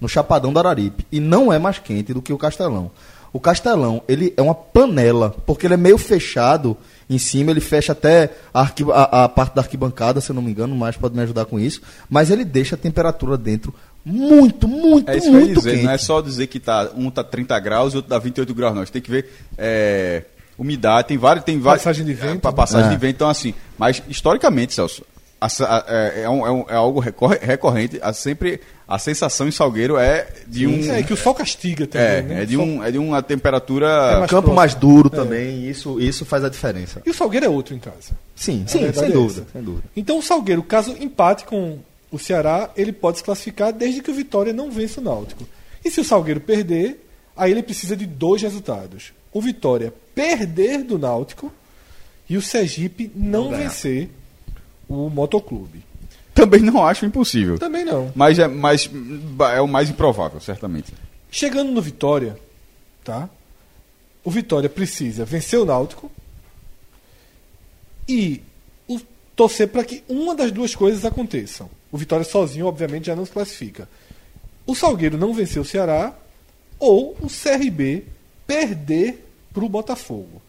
no 0.00 0.08
Chapadão 0.08 0.52
do 0.52 0.58
Araripe. 0.58 1.06
E 1.10 1.20
não 1.20 1.52
é 1.52 1.58
mais 1.58 1.78
quente 1.78 2.12
do 2.12 2.20
que 2.20 2.32
o 2.32 2.38
Castelão. 2.38 2.90
O 3.32 3.40
Castelão, 3.40 4.02
ele 4.06 4.32
é 4.36 4.42
uma 4.42 4.54
panela, 4.54 5.34
porque 5.46 5.66
ele 5.66 5.74
é 5.74 5.78
meio 5.78 5.98
fechado 5.98 6.76
em 7.10 7.18
cima, 7.18 7.50
ele 7.50 7.60
fecha 7.60 7.92
até 7.92 8.30
a, 8.52 8.62
a- 8.62 9.24
a 9.24 9.28
parte 9.28 9.54
da 9.54 9.62
arquibancada, 9.62 10.20
se 10.20 10.30
eu 10.30 10.34
não 10.34 10.42
me 10.42 10.50
engano, 10.50 10.74
mais 10.76 10.96
pode 10.96 11.16
me 11.16 11.22
ajudar 11.22 11.44
com 11.46 11.58
isso, 11.58 11.80
mas 12.08 12.30
ele 12.30 12.44
deixa 12.44 12.76
a 12.76 12.78
temperatura 12.78 13.36
dentro 13.36 13.74
muito, 14.04 14.68
muito, 14.68 15.10
É 15.10 15.16
isso 15.16 15.28
que 15.30 15.34
eu 15.34 15.40
ia 15.40 15.46
muito 15.46 15.58
dizer, 15.58 15.70
quente. 15.72 15.84
não 15.84 15.90
é 15.92 15.98
só 15.98 16.20
dizer 16.20 16.46
que 16.46 16.60
tá, 16.60 16.90
um 16.94 17.10
tá 17.10 17.24
30 17.24 17.58
graus 17.58 17.92
e 17.92 17.96
outro 17.96 18.10
tá 18.10 18.18
28 18.18 18.54
graus, 18.54 18.74
não. 18.74 18.82
A 18.82 18.84
gente 18.84 18.92
tem 18.92 19.02
que 19.02 19.10
ver 19.10 19.28
é, 19.58 20.24
umidade, 20.58 21.08
tem 21.08 21.18
vários. 21.18 21.44
Tem 21.44 21.58
vários 21.58 21.82
Passagem 21.82 22.04
de 22.04 22.14
vento, 22.14 22.36
É, 22.38 22.40
pa- 22.40 22.52
passagem 22.52 22.88
né? 22.90 22.94
de 22.94 23.00
vento, 23.00 23.16
então 23.16 23.28
assim. 23.28 23.54
Mas 23.78 24.02
historicamente, 24.08 24.74
Celso, 24.74 25.04
a 25.40 25.46
a- 25.46 25.84
é, 25.88 26.22
é 26.22 26.30
um- 26.30 26.46
é 26.46 26.50
um- 26.50 26.64
é 26.68 26.74
algo 26.74 27.00
recorre- 27.00 27.38
recorrente. 27.42 27.98
A, 28.02 28.12
sempre 28.12 28.60
a 28.88 28.98
sensação 28.98 29.46
em 29.48 29.50
Salgueiro 29.50 29.96
é 29.98 30.26
de 30.46 30.66
um. 30.66 30.92
É, 30.92 31.02
que 31.02 31.12
o 31.12 31.16
sol 31.16 31.34
castiga 31.34 31.86
também. 31.86 32.06
É, 32.06 32.22
né? 32.22 32.42
é, 32.42 32.46
de 32.46 32.54
sol- 32.56 32.64
um, 32.64 32.84
é 32.84 32.90
de 32.90 32.98
uma 32.98 33.22
temperatura. 33.22 33.86
É 33.88 34.18
mais 34.18 34.30
Campo 34.30 34.42
próximo. 34.42 34.54
mais 34.54 34.74
duro 34.74 35.10
também, 35.10 35.68
isso, 35.68 36.00
isso 36.00 36.24
faz 36.24 36.44
a 36.44 36.48
diferença. 36.48 37.02
E 37.04 37.10
o 37.10 37.14
Salgueiro 37.14 37.46
é 37.46 37.48
outro 37.48 37.74
em 37.74 37.78
casa. 37.78 38.12
Sim, 38.36 38.64
sim, 38.66 38.78
sem 38.78 38.84
é 38.84 39.10
dúvida, 39.10 39.46
sem 39.52 39.62
dúvida. 39.62 39.84
Então 39.96 40.18
o 40.18 40.22
Salgueiro, 40.22 40.62
caso 40.62 40.94
empate 41.00 41.44
com 41.44 41.78
o 42.10 42.18
Ceará, 42.18 42.70
ele 42.76 42.92
pode 42.92 43.18
se 43.18 43.24
classificar 43.24 43.72
desde 43.72 44.00
que 44.00 44.10
o 44.10 44.14
Vitória 44.14 44.52
não 44.52 44.70
vença 44.70 45.00
o 45.00 45.04
Náutico. 45.04 45.44
E 45.84 45.90
se 45.90 46.00
o 46.00 46.04
Salgueiro 46.04 46.40
perder, 46.40 47.04
aí 47.36 47.50
ele 47.50 47.62
precisa 47.62 47.96
de 47.96 48.06
dois 48.06 48.40
resultados. 48.40 49.12
O 49.32 49.40
Vitória 49.40 49.92
perder 50.14 50.82
do 50.84 50.98
Náutico 50.98 51.52
e 52.28 52.36
o 52.36 52.42
Sergipe 52.42 53.10
não, 53.14 53.50
ganhar. 53.50 53.64
vencer 53.68 54.10
o 54.88 55.08
Motoclube. 55.10 55.84
Também 56.34 56.60
não 56.60 56.84
acho 56.84 57.06
impossível. 57.06 57.58
Também 57.58 57.84
não. 57.84 58.12
Mas 58.14 58.38
é, 58.38 58.48
mais, 58.48 58.90
é 59.54 59.60
o 59.60 59.68
mais 59.68 59.88
improvável, 59.90 60.40
certamente. 60.40 60.92
Chegando 61.30 61.70
no 61.70 61.80
Vitória, 61.80 62.36
tá? 63.04 63.28
O 64.24 64.30
Vitória 64.30 64.68
precisa 64.68 65.24
vencer 65.24 65.58
o 65.58 65.64
Náutico 65.64 66.10
e 68.08 68.42
o- 68.88 69.00
torcer 69.36 69.68
para 69.68 69.84
que 69.84 70.02
uma 70.08 70.34
das 70.34 70.50
duas 70.52 70.74
coisas 70.74 71.04
aconteçam. 71.04 71.68
O 71.90 71.96
Vitória 71.98 72.24
sozinho, 72.24 72.66
obviamente, 72.66 73.06
já 73.06 73.16
não 73.16 73.24
se 73.24 73.32
classifica. 73.32 73.88
O 74.66 74.74
Salgueiro 74.74 75.16
não 75.18 75.32
vencer 75.34 75.60
o 75.60 75.64
Ceará 75.64 76.14
ou 76.78 77.16
o 77.20 77.28
CRB 77.28 78.04
perder 78.46 79.23
para 79.54 79.64
o 79.64 79.68
Botafogo. 79.68 80.42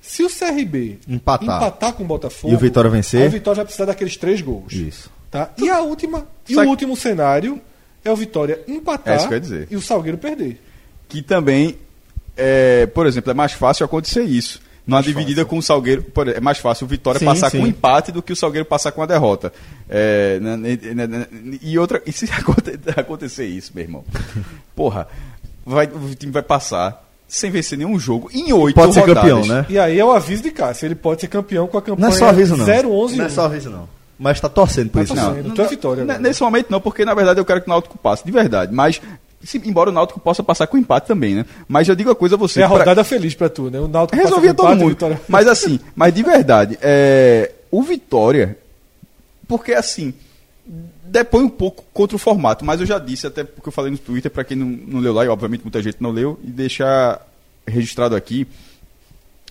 Se 0.00 0.22
o 0.22 0.28
CRB 0.28 0.98
Empatar. 1.08 1.72
com 1.94 2.04
o 2.04 2.06
Botafogo 2.06 2.52
E 2.52 2.56
o 2.56 2.58
Vitória 2.58 2.90
vencer? 2.90 3.26
o 3.26 3.30
Vitória 3.30 3.56
vai 3.56 3.64
precisar 3.64 3.86
daqueles 3.86 4.16
três 4.18 4.42
gols. 4.42 4.72
Isso. 4.72 5.10
Tá? 5.30 5.50
E 5.58 5.68
a 5.70 5.80
última, 5.80 6.26
e 6.48 6.54
Sabe- 6.54 6.66
o 6.66 6.70
último 6.70 6.94
cenário 6.94 7.58
é 8.04 8.10
o 8.10 8.14
Vitória 8.16 8.60
empatar 8.68 9.18
É 9.32 9.66
e 9.70 9.76
o 9.76 9.80
Salgueiro 9.80 10.18
perder. 10.18 10.60
que 11.08 11.22
também, 11.22 11.78
é, 12.36 12.84
por 12.86 13.06
exemplo, 13.06 13.30
é 13.30 13.34
mais 13.34 13.52
fácil 13.52 13.84
acontecer 13.86 14.22
isso. 14.24 14.60
Numa 14.86 15.02
dividida 15.02 15.46
com 15.46 15.56
o 15.56 15.62
Salgueiro, 15.62 16.04
é 16.36 16.40
mais 16.40 16.58
fácil 16.58 16.84
o 16.84 16.88
Vitória 16.88 17.18
Sim, 17.18 17.24
passar 17.24 17.50
sim. 17.50 17.56
com 17.56 17.64
um 17.64 17.66
empate 17.66 18.12
do 18.12 18.22
que 18.22 18.34
o 18.34 18.36
Salgueiro 18.36 18.66
passar 18.66 18.92
com 18.92 19.02
a 19.02 19.06
derrota. 19.06 19.50
É, 19.88 20.38
né, 20.40 20.56
né, 20.58 21.06
né, 21.06 21.26
e 21.62 21.78
outra, 21.78 22.02
e 22.04 22.12
se 22.12 22.26
aconte- 22.30 22.78
acontecer 22.94 23.46
isso, 23.46 23.72
meu 23.74 23.82
irmão? 23.82 24.04
Porra, 24.76 25.08
vai, 25.64 25.86
o 25.86 26.14
time 26.14 26.30
vai 26.30 26.42
passar 26.42 27.03
sem 27.36 27.50
vencer 27.50 27.76
nenhum 27.78 27.98
jogo 27.98 28.30
em 28.32 28.52
oito 28.52 28.74
Pode 28.74 28.94
ser 28.94 29.00
rodadas. 29.00 29.22
campeão, 29.22 29.46
né? 29.46 29.66
E 29.68 29.78
aí 29.78 29.98
é 29.98 30.04
o 30.04 30.12
aviso 30.12 30.42
de 30.42 30.50
Cássio. 30.50 30.86
Ele 30.86 30.94
pode 30.94 31.20
ser 31.20 31.28
campeão 31.28 31.66
com 31.66 31.76
a 31.78 31.80
Não 31.80 31.86
campanha 31.96 32.08
é 32.08 32.12
só 32.18 32.28
aviso, 32.28 32.56
não. 32.56 32.64
0-11 32.64 33.16
Não 33.16 33.24
é 33.24 33.28
só 33.28 33.44
aviso, 33.46 33.70
não. 33.70 33.88
Mas 34.18 34.40
tá 34.40 34.48
torcendo 34.48 34.90
por 34.90 34.98
Tá 34.98 35.04
isso. 35.04 35.14
torcendo. 35.14 35.48
Não. 35.48 35.54
Tu 35.54 35.62
é 35.62 35.66
Vitória. 35.66 36.04
Nesse 36.18 36.42
momento 36.42 36.66
não, 36.70 36.80
porque 36.80 37.04
na 37.04 37.14
verdade 37.14 37.40
eu 37.40 37.44
quero 37.44 37.60
que 37.60 37.66
o 37.66 37.70
Náutico 37.70 37.98
passe, 37.98 38.24
de 38.24 38.30
verdade. 38.30 38.72
Mas, 38.72 39.00
se- 39.42 39.60
embora 39.64 39.90
o 39.90 39.92
Náutico 39.92 40.20
possa 40.20 40.42
passar 40.42 40.66
com 40.68 40.78
empate 40.78 41.08
também, 41.08 41.34
né? 41.34 41.44
Mas 41.66 41.88
eu 41.88 41.96
digo 41.96 42.10
a 42.10 42.14
coisa 42.14 42.36
a 42.36 42.38
você. 42.38 42.60
É 42.60 42.64
a 42.64 42.68
pra- 42.68 42.78
rodada 42.78 43.02
feliz 43.02 43.34
pra 43.34 43.48
tu, 43.48 43.70
né? 43.70 43.80
O 43.80 43.88
Náutico 43.88 44.16
passa 44.16 44.28
Resolvia 44.28 44.50
com 44.50 44.56
todo 44.56 44.66
empate, 44.68 44.80
mundo. 44.82 44.90
Vitória- 44.90 45.20
Mas 45.28 45.48
assim, 45.48 45.80
mas 45.96 46.14
de 46.14 46.22
verdade, 46.22 46.78
é, 46.80 47.50
o 47.72 47.82
Vitória, 47.82 48.56
porque 49.48 49.72
assim, 49.72 50.14
depõe 51.14 51.44
um 51.44 51.48
pouco 51.48 51.84
contra 51.92 52.16
o 52.16 52.18
formato, 52.18 52.64
mas 52.64 52.80
eu 52.80 52.86
já 52.86 52.98
disse, 52.98 53.24
até 53.24 53.44
porque 53.44 53.68
eu 53.68 53.72
falei 53.72 53.92
no 53.92 53.96
Twitter, 53.96 54.28
para 54.28 54.42
quem 54.42 54.56
não, 54.56 54.66
não 54.66 55.00
leu 55.00 55.12
lá, 55.12 55.24
e 55.24 55.28
obviamente 55.28 55.62
muita 55.62 55.80
gente 55.80 55.98
não 56.00 56.10
leu, 56.10 56.40
e 56.42 56.50
deixar 56.50 57.24
registrado 57.64 58.16
aqui, 58.16 58.48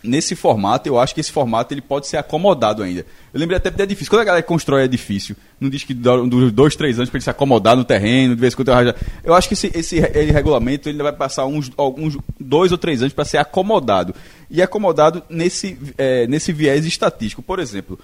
nesse 0.04 0.36
formato, 0.36 0.90
eu 0.90 1.00
acho 1.00 1.16
que 1.16 1.22
esse 1.22 1.32
formato 1.32 1.74
ele 1.74 1.80
pode 1.80 2.08
ser 2.08 2.18
acomodado 2.18 2.84
ainda. 2.84 3.06
Eu 3.34 3.40
lembrei 3.40 3.56
até 3.56 3.72
porque 3.72 3.82
é 3.82 3.86
difícil. 3.86 4.12
Quando 4.12 4.20
a 4.20 4.26
galera 4.26 4.44
constrói 4.44 4.84
edifício, 4.84 5.38
não 5.58 5.70
diz 5.70 5.86
que 5.86 5.94
dura 5.94 6.52
dois, 6.52 6.76
três 6.76 6.98
anos 6.98 7.10
para 7.10 7.18
ele 7.18 7.24
se 7.24 7.30
acomodar 7.30 7.78
no 7.78 7.86
terreno, 7.86 8.36
de 8.36 8.42
vez 8.42 8.52
em 8.52 8.58
quando 8.58 8.68
eu 8.68 8.96
Eu 9.24 9.34
acho 9.34 9.48
que 9.48 9.54
esse, 9.54 9.72
esse 9.74 9.98
ele, 10.00 10.34
regulamento 10.34 10.90
ele 10.90 11.02
vai 11.02 11.14
passar 11.14 11.46
uns 11.46 11.72
alguns 11.78 12.18
dois 12.38 12.74
ou 12.74 12.78
três 12.78 13.02
anos 13.02 13.14
para 13.14 13.24
ser 13.24 13.38
acomodado. 13.38 14.14
E 14.50 14.62
acomodado 14.62 15.24
nesse, 15.30 15.78
é, 15.98 16.28
nesse 16.28 16.52
viés 16.52 16.86
estatístico. 16.86 17.42
Por 17.42 17.60
exemplo, 17.60 17.98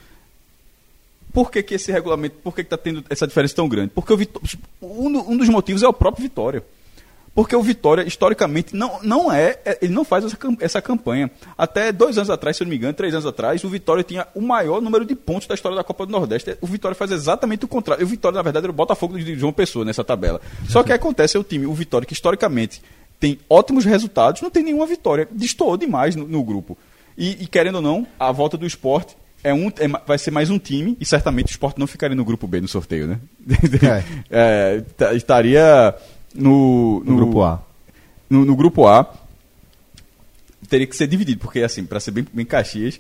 por 1.33 1.51
que, 1.51 1.61
que 1.63 1.75
esse 1.75 1.91
regulamento, 1.91 2.35
por 2.43 2.53
que 2.55 2.61
está 2.61 2.77
tendo 2.77 3.03
essa 3.09 3.27
diferença 3.27 3.55
tão 3.55 3.67
grande? 3.69 3.91
Porque 3.93 4.11
o 4.13 4.17
Vitó- 4.17 4.41
um, 4.81 5.11
do- 5.11 5.37
dos 5.37 5.49
motivos 5.49 5.83
é 5.83 5.87
o 5.87 5.93
próprio 5.93 6.23
Vitória. 6.23 6.63
Porque 7.35 7.55
o 7.55 7.61
Vitória, 7.61 8.01
historicamente, 8.05 8.75
não, 8.75 8.99
não 9.03 9.31
é. 9.31 9.59
é- 9.63 9.77
Ele 9.83 9.93
não 9.93 10.03
faz 10.03 10.25
essa, 10.25 10.37
essa 10.59 10.81
campanha. 10.81 11.29
Até 11.57 11.91
dois 11.91 12.17
anos 12.17 12.29
atrás, 12.29 12.57
se 12.57 12.63
eu 12.63 12.65
não 12.65 12.71
me 12.71 12.75
engano, 12.75 12.93
três 12.93 13.13
anos 13.13 13.25
atrás, 13.25 13.63
o 13.63 13.69
Vitória 13.69 14.03
tinha 14.03 14.27
o 14.33 14.41
maior 14.41 14.81
número 14.81 15.05
de 15.05 15.15
pontos 15.15 15.47
da 15.47 15.53
história 15.53 15.77
da 15.77 15.83
Copa 15.83 16.05
do 16.05 16.11
Nordeste. 16.11 16.57
O 16.59 16.65
Vitória 16.67 16.95
faz 16.95 17.11
exatamente 17.11 17.63
o 17.63 17.67
contrário. 17.67 18.03
O 18.03 18.07
Vitória, 18.07 18.35
na 18.35 18.41
verdade, 18.41 18.65
era 18.65 18.71
o 18.71 18.75
Botafogo 18.75 19.17
de 19.17 19.35
João 19.35 19.53
Pessoa 19.53 19.85
nessa 19.85 20.03
tabela. 20.03 20.41
Só 20.67 20.81
que 20.83 20.91
acontece 20.91 21.37
é 21.37 21.39
o 21.39 21.43
time, 21.43 21.65
o 21.67 21.73
Vitória, 21.73 22.05
que 22.05 22.13
historicamente 22.13 22.81
tem 23.19 23.37
ótimos 23.49 23.85
resultados, 23.85 24.41
não 24.41 24.49
tem 24.49 24.63
nenhuma 24.63 24.87
vitória. 24.87 25.27
Destoou 25.31 25.77
demais 25.77 26.15
no, 26.15 26.27
no 26.27 26.43
grupo. 26.43 26.77
E, 27.17 27.43
e, 27.43 27.47
querendo 27.47 27.75
ou 27.75 27.81
não, 27.81 28.07
a 28.19 28.31
volta 28.31 28.57
do 28.57 28.65
esporte 28.65 29.15
é 29.43 29.53
um, 29.53 29.67
é 29.67 29.87
vai 30.05 30.17
ser 30.17 30.31
mais 30.31 30.49
um 30.49 30.59
time, 30.59 30.97
e 30.99 31.05
certamente 31.05 31.47
o 31.47 31.51
esporte 31.51 31.79
não 31.79 31.87
ficaria 31.87 32.15
no 32.15 32.25
grupo 32.25 32.47
B 32.47 32.61
no 32.61 32.67
sorteio, 32.67 33.07
né? 33.07 33.19
É, 34.29 34.81
tá- 34.97 35.13
estaria 35.13 35.95
no, 36.33 37.01
No 37.05 37.15
grupo 37.15 37.41
A. 37.43 37.61
No, 38.29 38.45
no 38.45 38.55
grupo 38.55 38.87
A. 38.87 39.11
Teria 40.67 40.85
que 40.85 40.95
ser 40.95 41.07
dividido, 41.07 41.39
porque 41.39 41.61
assim, 41.61 41.83
para 41.83 41.99
ser 41.99 42.11
bem, 42.11 42.27
bem 42.31 42.45
Caxias, 42.45 42.99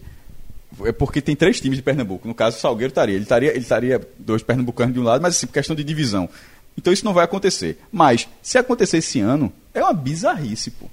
é 0.85 0.91
porque 0.91 1.21
tem 1.21 1.35
três 1.35 1.59
times 1.59 1.77
de 1.77 1.83
Pernambuco. 1.83 2.27
No 2.27 2.33
caso, 2.33 2.57
o 2.57 2.59
Salgueiro 2.59 2.89
estaria. 2.91 3.15
Ele 3.15 3.23
estaria, 3.23 3.49
ele 3.51 3.59
estaria 3.59 4.01
dois 4.17 4.41
pernambucanos 4.41 4.93
de 4.93 4.99
um 4.99 5.03
lado, 5.03 5.21
mas 5.21 5.35
assim, 5.35 5.45
por 5.45 5.53
questão 5.53 5.75
de 5.75 5.83
divisão. 5.83 6.29
Então 6.77 6.91
isso 6.91 7.05
não 7.05 7.13
vai 7.13 7.25
acontecer. 7.25 7.77
Mas, 7.91 8.27
se 8.41 8.57
acontecer 8.57 8.97
esse 8.97 9.19
ano, 9.19 9.51
é 9.73 9.83
uma 9.83 9.93
bizarrice, 9.93 10.71
pô. 10.71 10.87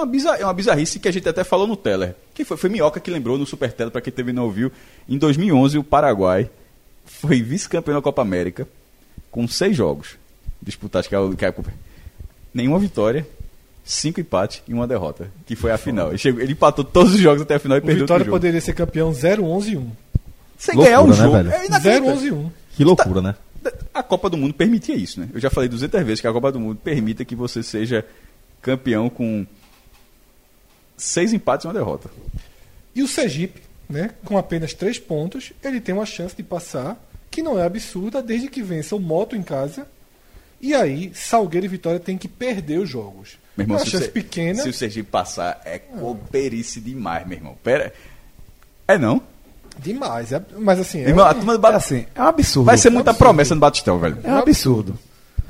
Uma 0.00 0.06
bizar- 0.06 0.40
é 0.40 0.44
uma 0.44 0.54
bizarrice 0.54 0.98
que 0.98 1.06
a 1.08 1.12
gente 1.12 1.28
até 1.28 1.44
falou 1.44 1.66
no 1.66 1.76
Teller. 1.76 2.14
Que 2.34 2.44
foi, 2.44 2.56
foi 2.56 2.70
Minhoca 2.70 2.98
que 3.00 3.10
lembrou 3.10 3.36
no 3.36 3.44
Super 3.44 3.70
Teller, 3.72 3.90
para 3.92 4.00
quem 4.00 4.12
teve 4.12 4.32
não 4.32 4.44
ouviu. 4.44 4.72
Em 5.08 5.18
2011, 5.18 5.76
o 5.78 5.84
Paraguai 5.84 6.48
foi 7.04 7.42
vice-campeão 7.42 7.96
da 7.96 8.02
Copa 8.02 8.22
América 8.22 8.66
com 9.30 9.46
seis 9.46 9.76
jogos 9.76 10.16
disputados, 10.62 11.06
que 11.08 11.14
é, 11.14 11.18
o- 11.18 11.36
que 11.36 11.44
é. 11.44 11.54
Nenhuma 12.54 12.78
vitória, 12.78 13.26
cinco 13.84 14.20
empates 14.20 14.62
e 14.66 14.72
uma 14.74 14.86
derrota, 14.86 15.30
que 15.46 15.54
foi 15.54 15.70
a 15.70 15.78
final. 15.78 16.08
Ele, 16.08 16.18
chegou, 16.18 16.40
ele 16.40 16.52
empatou 16.52 16.84
todos 16.84 17.14
os 17.14 17.20
jogos 17.20 17.42
até 17.42 17.56
a 17.56 17.58
final 17.58 17.76
e 17.76 17.80
O 17.80 17.82
perdeu 17.82 18.04
Vitória 18.04 18.24
poderia 18.26 18.60
ser 18.60 18.72
campeão 18.72 19.12
0-11-1. 19.12 19.86
Sem 20.58 20.74
Loucura, 20.74 20.84
ganhar 20.96 21.02
um 21.02 21.06
né, 21.08 21.14
jogo. 21.14 21.32
velho? 21.32 21.52
É 21.52 21.66
inacreditável. 21.66 22.16
0-11-1. 22.16 22.50
Que 22.76 22.84
loucura, 22.84 23.20
né? 23.22 23.34
A 23.92 24.02
Copa 24.02 24.30
do 24.30 24.36
Mundo 24.38 24.54
permitia 24.54 24.94
isso, 24.94 25.20
né? 25.20 25.28
Eu 25.34 25.40
já 25.40 25.50
falei 25.50 25.68
200 25.68 26.02
vezes 26.02 26.20
que 26.20 26.26
a 26.26 26.32
Copa 26.32 26.50
do 26.52 26.58
Mundo 26.60 26.78
permita 26.82 27.24
que 27.24 27.34
você 27.36 27.62
seja 27.62 28.04
campeão 28.62 29.08
com 29.10 29.46
seis 31.00 31.32
empates 31.32 31.64
e 31.64 31.68
uma 31.68 31.74
derrota. 31.74 32.10
E 32.94 33.02
o 33.02 33.08
Sergipe, 33.08 33.60
né, 33.88 34.10
com 34.24 34.36
apenas 34.38 34.74
três 34.74 34.98
pontos, 34.98 35.52
ele 35.62 35.80
tem 35.80 35.94
uma 35.94 36.06
chance 36.06 36.34
de 36.36 36.42
passar, 36.42 36.96
que 37.30 37.42
não 37.42 37.58
é 37.58 37.64
absurda, 37.64 38.22
desde 38.22 38.48
que 38.48 38.62
vença 38.62 38.94
o 38.96 39.00
Moto 39.00 39.34
em 39.36 39.42
casa. 39.42 39.86
E 40.60 40.74
aí, 40.74 41.10
Salgueiro 41.14 41.64
e 41.66 41.68
Vitória 41.68 41.98
tem 41.98 42.18
que 42.18 42.28
perder 42.28 42.78
os 42.80 42.88
jogos. 42.88 43.38
Meu 43.56 43.64
irmão, 43.64 43.76
é 43.76 43.80
uma 43.80 43.84
se, 43.86 43.90
chance 43.92 44.04
Se- 44.04 44.10
pequena. 44.10 44.62
se 44.62 44.68
o 44.68 44.72
Sergipe 44.74 45.08
passar, 45.10 45.60
é 45.64 45.78
coperice 45.78 46.80
demais, 46.80 47.26
meu 47.26 47.38
irmão. 47.38 47.56
Pera. 47.62 47.92
É 48.86 48.98
não? 48.98 49.22
Demais. 49.78 50.32
é- 50.32 50.42
mas 50.58 50.78
assim, 50.78 51.00
é, 51.00 51.08
irmão, 51.08 51.24
a 51.24 51.32
turma 51.32 51.52
do 51.54 51.58
É 51.58 51.62
Bat- 51.62 51.76
assim, 51.76 52.04
é 52.14 52.20
um 52.22 52.26
absurdo. 52.26 52.66
Vai 52.66 52.76
ser 52.76 52.90
muita 52.90 53.14
promessa 53.14 53.54
no 53.54 53.60
Batistão, 53.60 53.98
velho. 53.98 54.18
É 54.22 54.30
um 54.32 54.36
absurdo. 54.38 54.98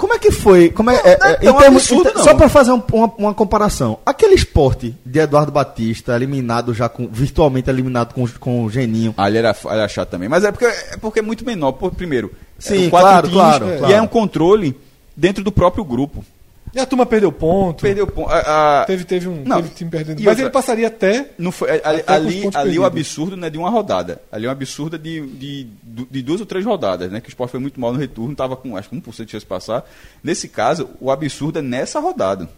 Como 0.01 0.15
é 0.15 0.19
que 0.19 0.31
foi? 0.31 0.71
Como 0.71 0.91
é, 0.91 0.95
é, 0.97 1.19
não 1.45 1.57
é 1.57 1.59
é, 1.59 1.61
termos- 1.65 1.83
absurdo, 1.83 2.11
não. 2.15 2.25
Só 2.25 2.35
para 2.35 2.49
fazer 2.49 2.73
um- 2.73 2.83
uma, 2.91 3.13
uma 3.19 3.35
comparação. 3.35 3.99
Aquele 4.07 4.35
esporte 4.35 4.97
de 5.05 5.19
Eduardo 5.19 5.53
Batista, 5.53 6.17
eliminado 6.17 6.73
já 6.73 6.89
com. 6.89 7.07
virtualmente 7.07 7.69
eliminado 7.69 8.15
com, 8.15 8.27
com 8.27 8.65
o 8.65 8.71
Geninho. 8.71 9.13
Ah, 9.19 9.29
ele 9.29 9.37
era, 9.37 9.55
era 9.67 9.87
chato 9.89 10.09
também. 10.09 10.27
Mas 10.27 10.43
é 10.43 10.51
porque 10.51 10.65
é, 10.65 10.97
porque 10.99 11.19
é 11.19 11.23
muito 11.23 11.45
menor. 11.45 11.73
Por, 11.73 11.93
primeiro, 11.93 12.33
Sim, 12.59 12.89
quatro 12.89 13.29
claro, 13.29 13.29
times, 13.29 13.43
claro, 13.43 13.75
E 13.75 13.79
claro. 13.79 13.95
é 13.95 14.01
um 14.01 14.07
controle 14.07 14.75
dentro 15.15 15.45
do 15.45 15.53
próprio 15.53 15.85
grupo. 15.85 16.25
E 16.73 16.79
a 16.79 16.87
turma 16.87 17.05
perdeu 17.05 17.33
ponto. 17.33 17.83
Perdeu 17.83 18.07
ponto. 18.07 18.31
a- 18.31 18.83
a- 18.83 18.85
Teve, 18.85 19.05
teve 19.05 19.27
um 19.29 19.43
Não. 19.45 19.57
teve 19.61 19.75
time 19.75 19.91
perdendo. 19.91 20.21
E 20.21 20.23
Mas 20.23 20.31
outra- 20.33 20.45
ele 20.45 20.51
passaria 20.53 20.87
até. 20.87 21.31
Não 21.37 21.51
foi, 21.51 21.69
ali, 21.71 22.01
Até 22.01 22.13
ali, 22.13 22.51
ali 22.55 22.79
o 22.79 22.85
absurdo 22.85 23.37
não 23.37 23.47
é 23.49 23.51
de 23.51 23.59
uma 23.59 23.69
rodada. 23.69 24.23
Ali 24.31 24.47
é 24.47 24.49
um 24.49 24.53
absurdo 24.53 24.97
de, 24.97 25.21
de, 25.27 25.67
de 26.11 26.23
duas 26.23 26.39
ou 26.41 26.47
três 26.47 26.65
rodadas, 26.65 27.11
né? 27.11 27.21
Que 27.21 27.29
o 27.29 27.31
Sport 27.31 27.51
foi 27.51 27.59
muito 27.61 27.81
mal 27.81 27.93
no 27.93 27.99
retorno, 27.99 28.33
estava 28.33 28.57
com 28.57 28.77
acho 28.77 28.89
que 28.89 28.95
1% 28.97 29.25
de 29.25 29.33
chance 29.33 29.45
de 29.45 29.49
passar. 29.49 29.85
Nesse 30.23 30.49
caso, 30.49 30.89
o 31.01 31.11
absurdo 31.11 31.59
é 31.59 31.63
nessa 31.63 31.99
rodada. 31.99 32.49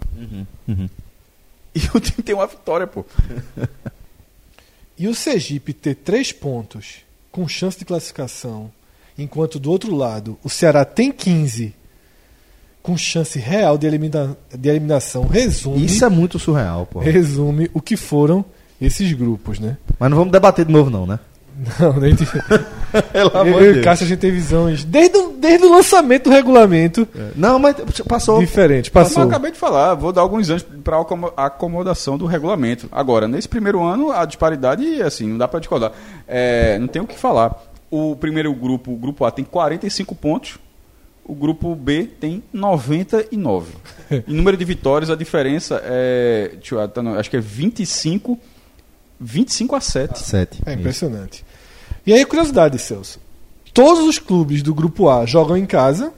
E 1.74 1.80
o 1.94 1.98
time 2.00 2.22
tem 2.22 2.34
uma 2.34 2.46
vitória, 2.46 2.86
pô. 2.86 3.04
E 4.98 5.08
o 5.08 5.14
Sergipe 5.14 5.72
ter 5.72 5.94
três 5.96 6.30
pontos 6.32 6.98
com 7.30 7.48
chance 7.48 7.78
de 7.78 7.84
classificação, 7.84 8.70
enquanto 9.18 9.58
do 9.58 9.70
outro 9.70 9.94
lado 9.96 10.38
o 10.44 10.50
Ceará 10.50 10.84
tem 10.84 11.10
15 11.10 11.74
com 12.82 12.96
chance 12.96 13.38
real 13.38 13.78
de, 13.78 13.86
elimina 13.86 14.36
de 14.52 14.68
eliminação, 14.68 15.26
resume, 15.26 15.84
Isso 15.84 16.04
é 16.04 16.08
muito 16.08 16.38
surreal, 16.38 16.86
pô. 16.86 16.98
resume 16.98 17.70
o 17.72 17.80
que 17.80 17.96
foram 17.96 18.44
esses 18.80 19.12
grupos, 19.12 19.60
né? 19.60 19.76
Mas 19.98 20.10
não 20.10 20.16
vamos 20.18 20.32
debater 20.32 20.64
de 20.64 20.72
novo, 20.72 20.90
não, 20.90 21.06
né? 21.06 21.18
Não, 21.78 21.92
nem 22.00 22.14
de... 22.14 22.26
Pelo 23.12 23.30
Eu 23.30 23.76
e 23.76 23.80
o 23.80 23.82
Cássio 23.82 24.04
a 24.04 24.08
gente 24.08 24.18
tem 24.18 24.30
visões 24.30 24.84
desde 24.84 25.16
o, 25.16 25.32
desde 25.32 25.64
o 25.66 25.70
lançamento 25.70 26.24
do 26.24 26.30
regulamento 26.30 27.06
Não, 27.36 27.58
mas 27.58 27.76
passou. 28.06 28.38
diferente. 28.40 28.90
Mas 28.92 29.08
Passou. 29.08 29.22
eu 29.22 29.28
acabei 29.28 29.50
de 29.50 29.58
falar, 29.58 29.94
vou 29.94 30.12
dar 30.12 30.20
alguns 30.22 30.50
anos 30.50 30.64
para 30.82 30.96
acomodação 31.36 32.18
do 32.18 32.26
regulamento. 32.26 32.88
Agora, 32.90 33.28
nesse 33.28 33.48
primeiro 33.48 33.82
ano, 33.82 34.10
a 34.12 34.24
disparidade, 34.24 35.02
assim, 35.02 35.26
não 35.28 35.38
dá 35.38 35.46
para 35.48 35.60
discordar. 35.60 35.92
É, 36.26 36.78
não 36.78 36.86
tem 36.86 37.00
o 37.00 37.06
que 37.06 37.18
falar. 37.18 37.62
O 37.90 38.16
primeiro 38.16 38.52
grupo, 38.54 38.92
o 38.92 38.96
grupo 38.96 39.24
A, 39.24 39.30
tem 39.30 39.44
45 39.44 40.14
pontos. 40.14 40.58
O 41.24 41.34
grupo 41.34 41.74
B 41.74 42.04
tem 42.04 42.42
99. 42.52 43.74
em 44.26 44.34
número 44.34 44.56
de 44.56 44.64
vitórias, 44.64 45.10
a 45.10 45.14
diferença 45.14 45.80
é. 45.84 46.52
Eu, 46.70 46.88
tá 46.88 47.00
acho 47.18 47.30
que 47.30 47.36
é 47.36 47.40
25, 47.40 48.38
25 49.20 49.76
a 49.76 49.80
7. 49.80 50.18
Sete. 50.18 50.62
É 50.66 50.72
impressionante. 50.72 51.44
E 52.04 52.12
aí, 52.12 52.24
curiosidade, 52.24 52.78
Celso. 52.78 53.20
Todos 53.72 54.06
os 54.06 54.18
clubes 54.18 54.62
do 54.62 54.74
grupo 54.74 55.08
A 55.08 55.24
jogam 55.24 55.56
em 55.56 55.64
casa 55.64 56.12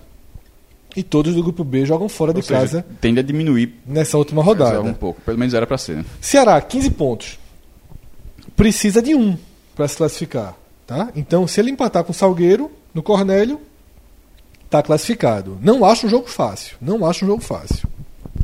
e 0.97 1.03
todos 1.03 1.35
do 1.35 1.43
grupo 1.43 1.63
B 1.63 1.85
jogam 1.85 2.09
fora 2.09 2.33
de 2.33 2.39
Ou 2.39 2.43
seja, 2.43 2.61
casa 2.61 2.87
tende 3.01 3.21
a 3.21 3.23
diminuir 3.23 3.81
nessa 3.87 4.17
última 4.17 4.41
um 4.41 4.45
rodada. 4.45 4.93
pouco. 4.95 5.21
Pelo 5.21 5.39
menos 5.39 5.55
era 5.55 5.67
para 5.67 5.79
ser. 5.79 5.97
né? 5.97 6.05
Ceará, 6.21 6.61
15 6.61 6.91
pontos. 6.91 7.39
Precisa 8.57 9.03
de 9.03 9.15
um 9.15 9.37
para 9.75 9.87
se 9.87 9.97
classificar. 9.97 10.57
Tá? 10.87 11.11
Então, 11.17 11.47
se 11.47 11.61
ele 11.61 11.71
empatar 11.71 12.05
com 12.05 12.13
o 12.13 12.15
Salgueiro 12.15 12.71
no 12.93 13.03
Cornélio, 13.03 13.61
está 14.75 14.83
classificado. 14.83 15.57
Não 15.63 15.85
acho 15.85 16.07
um 16.07 16.11
jogo 16.11 16.29
fácil. 16.29 16.77
Não 16.81 17.07
acho 17.07 17.25
um 17.25 17.29
jogo 17.29 17.43
fácil. 17.43 17.89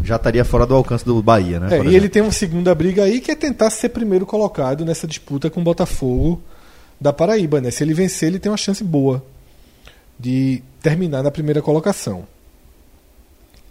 Já 0.03 0.17
estaria 0.17 0.45
fora 0.45 0.65
do 0.65 0.75
alcance 0.75 1.05
do 1.05 1.21
Bahia, 1.21 1.59
né? 1.59 1.67
É, 1.67 1.71
e 1.71 1.75
exemplo. 1.75 1.93
ele 1.93 2.09
tem 2.09 2.23
uma 2.23 2.33
segunda 2.33 2.75
briga 2.75 3.05
aí 3.05 3.21
que 3.21 3.33
é 3.33 3.35
tentar 3.35 3.69
ser 3.71 3.89
primeiro 3.89 4.25
colocado 4.25 4.85
nessa 4.85 5.07
disputa 5.07 5.51
com 5.51 5.61
o 5.61 5.65
Botafogo 5.65 6.41
da 7.01 7.13
Paraíba. 7.13 7.61
Né? 7.61 7.71
Se 7.71 7.83
ele 7.83 7.93
vencer, 7.93 8.29
ele 8.29 8.39
tem 8.39 8.51
uma 8.51 8.57
chance 8.57 8.85
boa 8.85 9.25
de 10.19 10.63
terminar 10.81 11.23
na 11.23 11.31
primeira 11.31 11.61
colocação. 11.61 12.27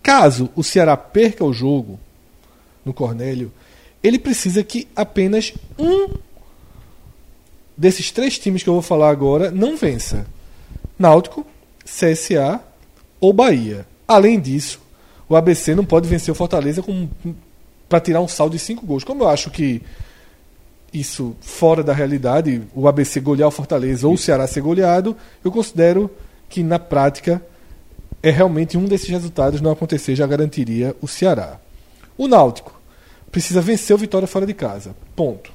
Caso 0.03 0.49
o 0.55 0.63
Ceará 0.63 0.97
perca 0.97 1.45
o 1.45 1.53
jogo 1.53 1.99
no 2.83 2.93
Cornélio, 2.93 3.51
ele 4.03 4.19
precisa 4.19 4.63
que 4.63 4.87
apenas 4.95 5.53
um 5.77 6.15
desses 7.77 8.11
três 8.11 8.37
times 8.37 8.63
que 8.63 8.69
eu 8.69 8.73
vou 8.73 8.81
falar 8.81 9.09
agora 9.09 9.51
não 9.51 9.77
vença: 9.77 10.25
Náutico, 10.97 11.45
CSA 11.83 12.61
ou 13.19 13.33
Bahia. 13.33 13.85
Além 14.07 14.39
disso, 14.39 14.79
o 15.27 15.35
ABC 15.35 15.75
não 15.75 15.85
pode 15.85 16.07
vencer 16.07 16.31
o 16.31 16.35
Fortaleza 16.35 16.83
para 17.87 17.99
tirar 17.99 18.21
um 18.21 18.27
saldo 18.27 18.55
de 18.55 18.59
cinco 18.59 18.85
gols. 18.85 19.03
Como 19.03 19.23
eu 19.23 19.29
acho 19.29 19.51
que 19.51 19.81
isso 20.93 21.35
fora 21.41 21.83
da 21.83 21.93
realidade, 21.93 22.61
o 22.73 22.87
ABC 22.87 23.19
golear 23.19 23.47
o 23.47 23.51
Fortaleza 23.51 24.07
ou 24.07 24.13
o 24.13 24.17
Ceará 24.17 24.47
ser 24.47 24.61
goleado, 24.61 25.15
eu 25.43 25.51
considero 25.51 26.09
que 26.47 26.63
na 26.63 26.79
prática 26.79 27.41
é 28.21 28.31
realmente 28.31 28.77
um 28.77 28.85
desses 28.85 29.09
resultados 29.09 29.61
não 29.61 29.71
acontecer 29.71 30.15
já 30.15 30.25
garantiria 30.25 30.95
o 31.01 31.07
Ceará. 31.07 31.59
O 32.17 32.27
Náutico 32.27 32.79
precisa 33.31 33.61
vencer 33.61 33.95
o 33.95 33.99
Vitória 33.99 34.27
fora 34.27 34.45
de 34.45 34.53
casa. 34.53 34.95
Ponto. 35.15 35.51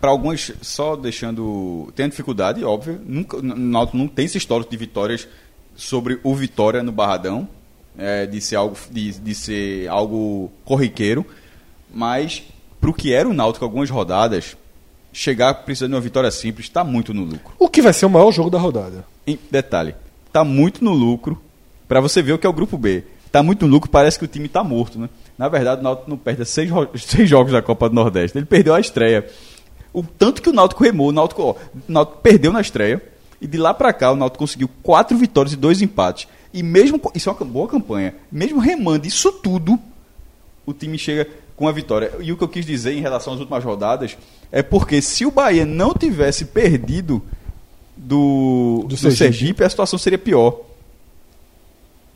Para 0.00 0.10
alguns, 0.10 0.52
só 0.62 0.96
deixando. 0.96 1.92
Tem 1.94 2.08
dificuldade, 2.08 2.64
óbvio. 2.64 3.00
Nunca, 3.04 3.36
o 3.36 3.42
Náutico 3.42 3.98
não 3.98 4.08
tem 4.08 4.24
esse 4.24 4.38
histórico 4.38 4.70
de 4.70 4.76
vitórias 4.76 5.28
sobre 5.76 6.18
o 6.22 6.34
Vitória 6.34 6.82
no 6.82 6.92
Barradão. 6.92 7.48
é, 7.98 8.26
de, 8.26 8.40
ser 8.40 8.56
algo, 8.56 8.76
de, 8.90 9.12
de 9.12 9.34
ser 9.34 9.88
algo 9.88 10.50
corriqueiro. 10.64 11.24
Mas, 11.92 12.42
para 12.80 12.90
o 12.90 12.94
que 12.94 13.12
era 13.12 13.28
o 13.28 13.34
Náutico 13.34 13.64
algumas 13.64 13.90
rodadas, 13.90 14.56
chegar 15.12 15.52
precisando 15.54 15.90
de 15.90 15.94
uma 15.96 16.00
vitória 16.00 16.30
simples 16.30 16.66
está 16.66 16.84
muito 16.84 17.12
no 17.12 17.24
lucro. 17.24 17.52
O 17.58 17.68
que 17.68 17.82
vai 17.82 17.92
ser 17.92 18.06
o 18.06 18.10
maior 18.10 18.30
jogo 18.32 18.50
da 18.50 18.58
rodada? 18.58 19.04
Em 19.26 19.38
detalhe, 19.50 19.94
tá 20.32 20.44
muito 20.44 20.84
no 20.84 20.92
lucro 20.92 21.40
para 21.88 22.00
você 22.00 22.22
ver 22.22 22.32
o 22.32 22.38
que 22.38 22.46
é 22.46 22.50
o 22.50 22.54
grupo 22.54 22.78
B. 22.78 23.04
Tá 23.30 23.42
muito 23.42 23.66
no 23.66 23.72
lucro, 23.72 23.90
parece 23.90 24.18
que 24.18 24.24
o 24.24 24.28
time 24.28 24.48
tá 24.48 24.64
morto, 24.64 24.98
né? 24.98 25.08
Na 25.38 25.48
verdade, 25.48 25.80
o 25.80 25.84
Náutico 25.84 26.10
não 26.10 26.16
perde 26.16 26.44
seis, 26.44 26.70
seis 26.98 27.28
jogos 27.28 27.52
da 27.52 27.62
Copa 27.62 27.88
do 27.88 27.94
Nordeste. 27.94 28.36
Ele 28.36 28.46
perdeu 28.46 28.74
a 28.74 28.80
estreia. 28.80 29.28
O 29.92 30.02
tanto 30.02 30.40
que 30.42 30.48
o 30.48 30.52
Náutico 30.52 30.84
remou, 30.84 31.08
o 31.08 31.12
Náutico, 31.12 31.42
ó, 31.42 31.50
o 31.52 31.56
Náutico 31.88 32.18
perdeu 32.18 32.52
na 32.52 32.60
estreia 32.60 33.02
e 33.40 33.46
de 33.46 33.58
lá 33.58 33.74
para 33.74 33.92
cá 33.92 34.12
o 34.12 34.16
Náutico 34.16 34.38
conseguiu 34.38 34.68
quatro 34.82 35.16
vitórias 35.16 35.52
e 35.52 35.56
dois 35.56 35.82
empates. 35.82 36.28
E 36.52 36.62
mesmo 36.62 37.00
isso 37.14 37.28
é 37.28 37.32
uma 37.32 37.44
boa 37.44 37.66
campanha. 37.68 38.14
Mesmo 38.30 38.58
remando 38.60 39.06
isso 39.06 39.32
tudo, 39.32 39.78
o 40.66 40.72
time 40.72 40.96
chega 40.98 41.26
com 41.56 41.66
a 41.68 41.72
vitória. 41.72 42.12
E 42.20 42.32
o 42.32 42.36
que 42.36 42.44
eu 42.44 42.48
quis 42.48 42.64
dizer 42.64 42.92
em 42.92 43.00
relação 43.00 43.32
às 43.34 43.38
últimas 43.40 43.62
rodadas 43.64 44.16
é 44.52 44.62
porque 44.62 45.00
se 45.02 45.26
o 45.26 45.30
Bahia 45.30 45.64
não 45.66 45.92
tivesse 45.94 46.44
perdido 46.46 47.22
do, 47.96 48.80
Do 48.82 48.88
do, 48.88 48.96
Sergipe. 48.96 49.16
Sergipe. 49.18 49.64
a 49.64 49.68
situação 49.70 49.98
seria 49.98 50.18
pior. 50.18 50.60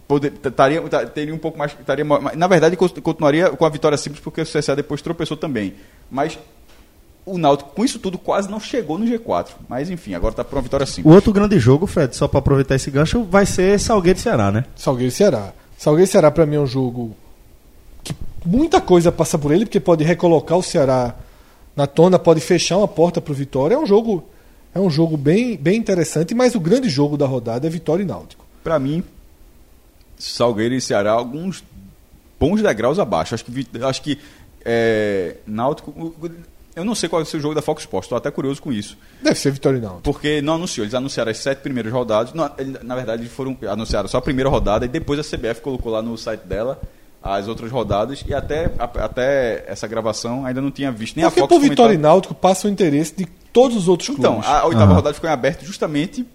Poder- 0.06 0.30
Taria, 0.32 0.82
teria 1.14 1.34
um 1.34 1.38
pouco 1.38 1.58
mais. 1.58 1.72
Taria, 1.87 2.04
na 2.37 2.46
verdade, 2.46 2.76
cont- 2.76 3.00
continuaria 3.00 3.50
com 3.50 3.64
a 3.64 3.68
vitória 3.70 3.96
simples, 3.96 4.20
porque 4.22 4.40
o 4.42 4.46
CSA 4.46 4.76
depois 4.76 5.00
tropeçou 5.00 5.37
também. 5.37 5.74
Mas 6.10 6.38
o 7.26 7.38
Náutico, 7.38 7.70
com 7.70 7.84
isso 7.84 7.98
tudo, 7.98 8.18
quase 8.18 8.50
não 8.50 8.60
chegou 8.60 8.98
no 8.98 9.06
G4. 9.06 9.48
Mas 9.68 9.90
enfim, 9.90 10.14
agora 10.14 10.32
está 10.32 10.44
por 10.44 10.56
uma 10.56 10.62
vitória 10.62 10.84
O 10.84 10.87
simples. 10.87 11.14
outro 11.14 11.32
grande 11.32 11.58
jogo, 11.58 11.87
Fred, 11.87 12.14
só 12.14 12.28
pra 12.28 12.38
aproveitar 12.38 12.74
esse 12.74 12.90
gancho, 12.90 13.24
vai 13.24 13.46
ser 13.46 13.78
Salgueiro 13.80 14.18
e 14.18 14.22
Ceará, 14.22 14.52
né? 14.52 14.64
Salgueiro 14.76 15.08
e 15.08 15.12
Ceará. 15.12 15.52
Salgueiro 15.78 16.08
e 16.08 16.12
Ceará, 16.12 16.30
para 16.30 16.44
mim, 16.46 16.56
é 16.56 16.60
um 16.60 16.66
jogo 16.66 17.16
que 18.02 18.14
muita 18.44 18.80
coisa 18.80 19.10
passa 19.10 19.38
por 19.38 19.52
ele, 19.52 19.64
porque 19.64 19.80
pode 19.80 20.04
recolocar 20.04 20.58
o 20.58 20.62
Ceará 20.62 21.14
na 21.74 21.87
tona, 21.87 22.18
pode 22.18 22.40
fechar 22.40 22.76
uma 22.76 22.87
porta 22.88 23.20
para 23.20 23.32
o 23.32 23.34
Vitória. 23.34 23.74
É 23.74 23.78
um 23.78 23.87
jogo, 23.87 24.24
é 24.74 24.78
um 24.78 24.90
jogo 24.90 25.16
bem, 25.16 25.56
bem 25.56 25.76
interessante, 25.78 26.34
mas 26.34 26.54
o 26.54 26.60
grande 26.60 26.88
jogo 26.88 27.16
da 27.16 27.26
rodada 27.26 27.66
é 27.66 27.70
Vitória 27.70 28.02
e 28.02 28.06
Náutico. 28.06 28.44
Para 28.62 28.78
mim, 28.78 29.02
Salgueiro 30.18 30.74
e 30.74 30.80
Ceará, 30.80 31.12
alguns 31.12 31.64
bons 32.38 32.60
degraus 32.62 32.98
abaixo. 32.98 33.34
Acho 33.34 33.44
que, 33.44 33.66
acho 33.82 34.02
que 34.02 34.18
é, 34.64 35.37
Náutico. 35.46 36.14
Eu 36.76 36.84
não 36.84 36.94
sei 36.94 37.08
qual 37.08 37.22
vai 37.22 37.30
ser 37.30 37.37
o 37.37 37.40
jogo 37.40 37.54
da 37.54 37.62
Fox 37.62 37.82
Sports, 37.82 38.06
estou 38.06 38.18
até 38.18 38.30
curioso 38.30 38.60
com 38.60 38.72
isso. 38.72 38.98
Deve 39.22 39.38
ser 39.38 39.52
Náutico. 39.80 40.00
Porque 40.02 40.42
não 40.42 40.54
anunciou, 40.54 40.84
eles 40.84 40.94
anunciaram 40.94 41.30
as 41.30 41.38
sete 41.38 41.58
primeiras 41.60 41.92
rodadas. 41.92 42.32
Não, 42.32 42.50
na 42.82 42.94
verdade, 42.96 43.22
eles 43.22 43.32
foram 43.32 43.56
anunciaram 43.68 44.08
só 44.08 44.18
a 44.18 44.22
primeira 44.22 44.50
rodada 44.50 44.84
e 44.84 44.88
depois 44.88 45.18
a 45.20 45.22
CBF 45.22 45.60
colocou 45.60 45.92
lá 45.92 46.02
no 46.02 46.18
site 46.18 46.40
dela 46.42 46.80
as 47.22 47.46
outras 47.48 47.70
rodadas. 47.70 48.24
E 48.26 48.34
até, 48.34 48.70
a- 48.78 49.04
até 49.04 49.64
essa 49.68 49.87
gravação 49.87 50.44
ainda 50.44 50.60
não 50.60 50.70
tinha 50.70 50.90
visto 50.90 51.16
nem 51.16 51.24
Porque 51.24 51.40
a 51.40 51.42
Fox 51.44 51.54
por 51.54 51.60
Vitória 51.60 51.94
e. 51.94 51.98
Náutico 51.98 52.34
passa 52.34 52.66
o 52.66 52.70
interesse 52.70 53.14
de 53.16 53.26
todos 53.52 53.76
os 53.76 53.87
outros 53.88 54.08
Então, 54.10 54.34
clubes. 54.34 54.50
a 54.50 54.66
oitava 54.66 54.84
Aham. 54.87 54.94
rodada 54.96 55.14
ficou 55.14 55.30
em 55.30 55.32
aberto 55.32 55.64
justamente 55.64 56.26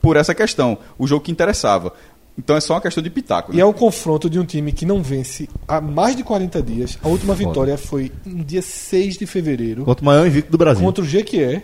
por 0.00 0.16
essa 0.16 0.34
questão. 0.34 0.78
O 0.96 1.06
jogo 1.06 1.24
que 1.24 1.32
interessava. 1.32 1.92
Então 2.38 2.56
é 2.56 2.60
só 2.60 2.74
uma 2.74 2.80
questão 2.80 3.02
de 3.02 3.10
pitaco. 3.10 3.52
E 3.52 3.56
né? 3.56 3.62
é 3.62 3.66
um 3.66 3.72
confronto 3.72 4.30
de 4.30 4.38
um 4.38 4.44
time 4.44 4.72
que 4.72 4.86
não 4.86 5.02
vence 5.02 5.48
há 5.68 5.80
mais 5.80 6.16
de 6.16 6.24
40 6.24 6.62
dias. 6.62 6.98
A 7.02 7.08
última 7.08 7.34
vitória 7.34 7.76
foi 7.76 8.10
no 8.24 8.44
dia 8.44 8.62
6 8.62 9.18
de 9.18 9.26
fevereiro 9.26 9.84
Contra 9.84 10.02
o 10.02 10.06
maior 10.06 10.26
invicto 10.26 10.50
do 10.50 10.56
Brasil. 10.58 10.84
contra 10.84 11.04
o 11.04 11.06
Jequié. 11.06 11.62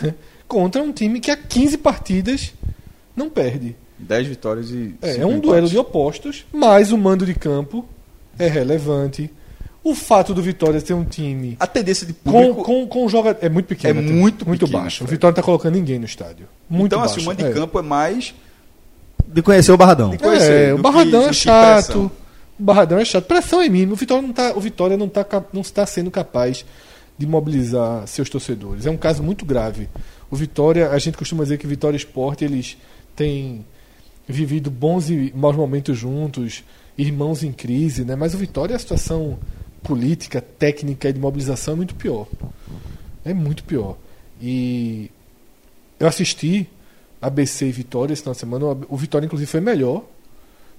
contra 0.48 0.82
um 0.82 0.92
time 0.92 1.20
que 1.20 1.30
há 1.30 1.36
15 1.36 1.78
partidas 1.78 2.54
não 3.14 3.28
perde. 3.28 3.76
Dez 3.98 4.26
vitórias 4.26 4.70
e. 4.70 4.94
É, 5.02 5.16
é 5.16 5.26
um 5.26 5.30
empates. 5.30 5.40
duelo 5.42 5.68
de 5.68 5.76
opostos, 5.78 6.46
mas 6.52 6.92
o 6.92 6.98
mando 6.98 7.26
de 7.26 7.34
campo 7.34 7.84
é 8.38 8.46
relevante. 8.46 9.30
O 9.82 9.94
fato 9.94 10.34
do 10.34 10.42
Vitória 10.42 10.80
ter 10.82 10.92
um 10.92 11.04
time 11.04 11.56
A 11.58 11.66
tendência 11.66 12.06
de 12.06 12.12
com, 12.12 12.30
público. 12.30 12.62
com, 12.62 12.86
com 12.86 13.08
joga 13.08 13.36
é 13.40 13.48
muito 13.48 13.66
pequeno. 13.66 14.00
É 14.00 14.02
muito 14.02 14.46
muito 14.46 14.66
pequena, 14.66 14.82
baixo. 14.82 15.04
O. 15.04 15.06
Vitória 15.06 15.30
não 15.30 15.40
está 15.40 15.42
colocando 15.42 15.74
ninguém 15.74 15.98
no 15.98 16.04
estádio. 16.04 16.46
Muito 16.68 16.86
então, 16.86 17.00
baixo. 17.00 17.14
assim, 17.14 17.22
o 17.22 17.26
mando 17.26 17.42
de 17.42 17.48
é. 17.48 17.52
campo 17.52 17.78
é 17.78 17.82
mais. 17.82 18.34
De 19.30 19.42
conhecer 19.42 19.72
o 19.72 19.76
Barradão. 19.76 20.10
De 20.10 20.18
conhecer, 20.18 20.68
É, 20.70 20.74
o 20.74 20.78
Barradão 20.78 21.22
que- 21.24 21.28
é 21.28 21.32
chato. 21.32 21.84
pressão. 21.86 22.10
O 22.58 22.62
Barradão 22.62 22.98
é 22.98 23.04
chato. 23.04 23.24
Pressão 23.26 23.60
é 23.60 23.68
mínima. 23.68 23.92
O 23.92 23.96
Vitória 23.96 24.22
não 24.26 24.32
tá, 24.32 24.52
o 24.56 24.60
Vitória 24.60 24.96
não 24.96 25.08
tá, 25.08 25.22
cap- 25.22 25.48
não 25.52 25.60
está 25.60 25.84
sendo 25.86 26.10
capaz 26.10 26.64
de 27.16 27.26
mobilizar 27.26 28.06
seus 28.06 28.28
torcedores. 28.30 28.86
É 28.86 28.90
um 28.90 28.96
caso 28.96 29.22
muito 29.22 29.44
grave. 29.44 29.88
O 30.30 30.36
Vitória, 30.36 30.90
a 30.90 30.98
gente 30.98 31.16
costuma 31.16 31.42
dizer 31.42 31.58
que 31.58 31.66
Vitória 31.66 31.96
e 31.96 31.98
Sport 31.98 32.42
eles 32.42 32.76
têm 33.14 33.64
vivido 34.26 34.70
bons 34.70 35.08
e 35.10 35.32
maus 35.36 35.56
momentos 35.56 35.96
juntos, 35.96 36.62
irmãos 36.96 37.42
em 37.42 37.52
crise, 37.52 38.04
né? 38.04 38.14
Mas 38.16 38.34
o 38.34 38.38
Vitória 38.38 38.74
a 38.74 38.78
situação 38.78 39.38
política, 39.82 40.40
técnica 40.40 41.08
e 41.08 41.12
de 41.12 41.20
mobilização 41.20 41.74
é 41.74 41.76
muito 41.76 41.94
pior. 41.94 42.26
É 43.24 43.32
muito 43.34 43.62
pior. 43.64 43.96
E 44.40 45.10
eu 45.98 46.06
assisti 46.06 46.68
ABC 47.20 47.66
e 47.66 47.72
Vitória 47.72 48.12
esse 48.12 48.22
final 48.22 48.34
de 48.34 48.40
semana. 48.40 48.64
O 48.88 48.96
Vitória, 48.96 49.26
inclusive, 49.26 49.50
foi 49.50 49.60
melhor 49.60 50.04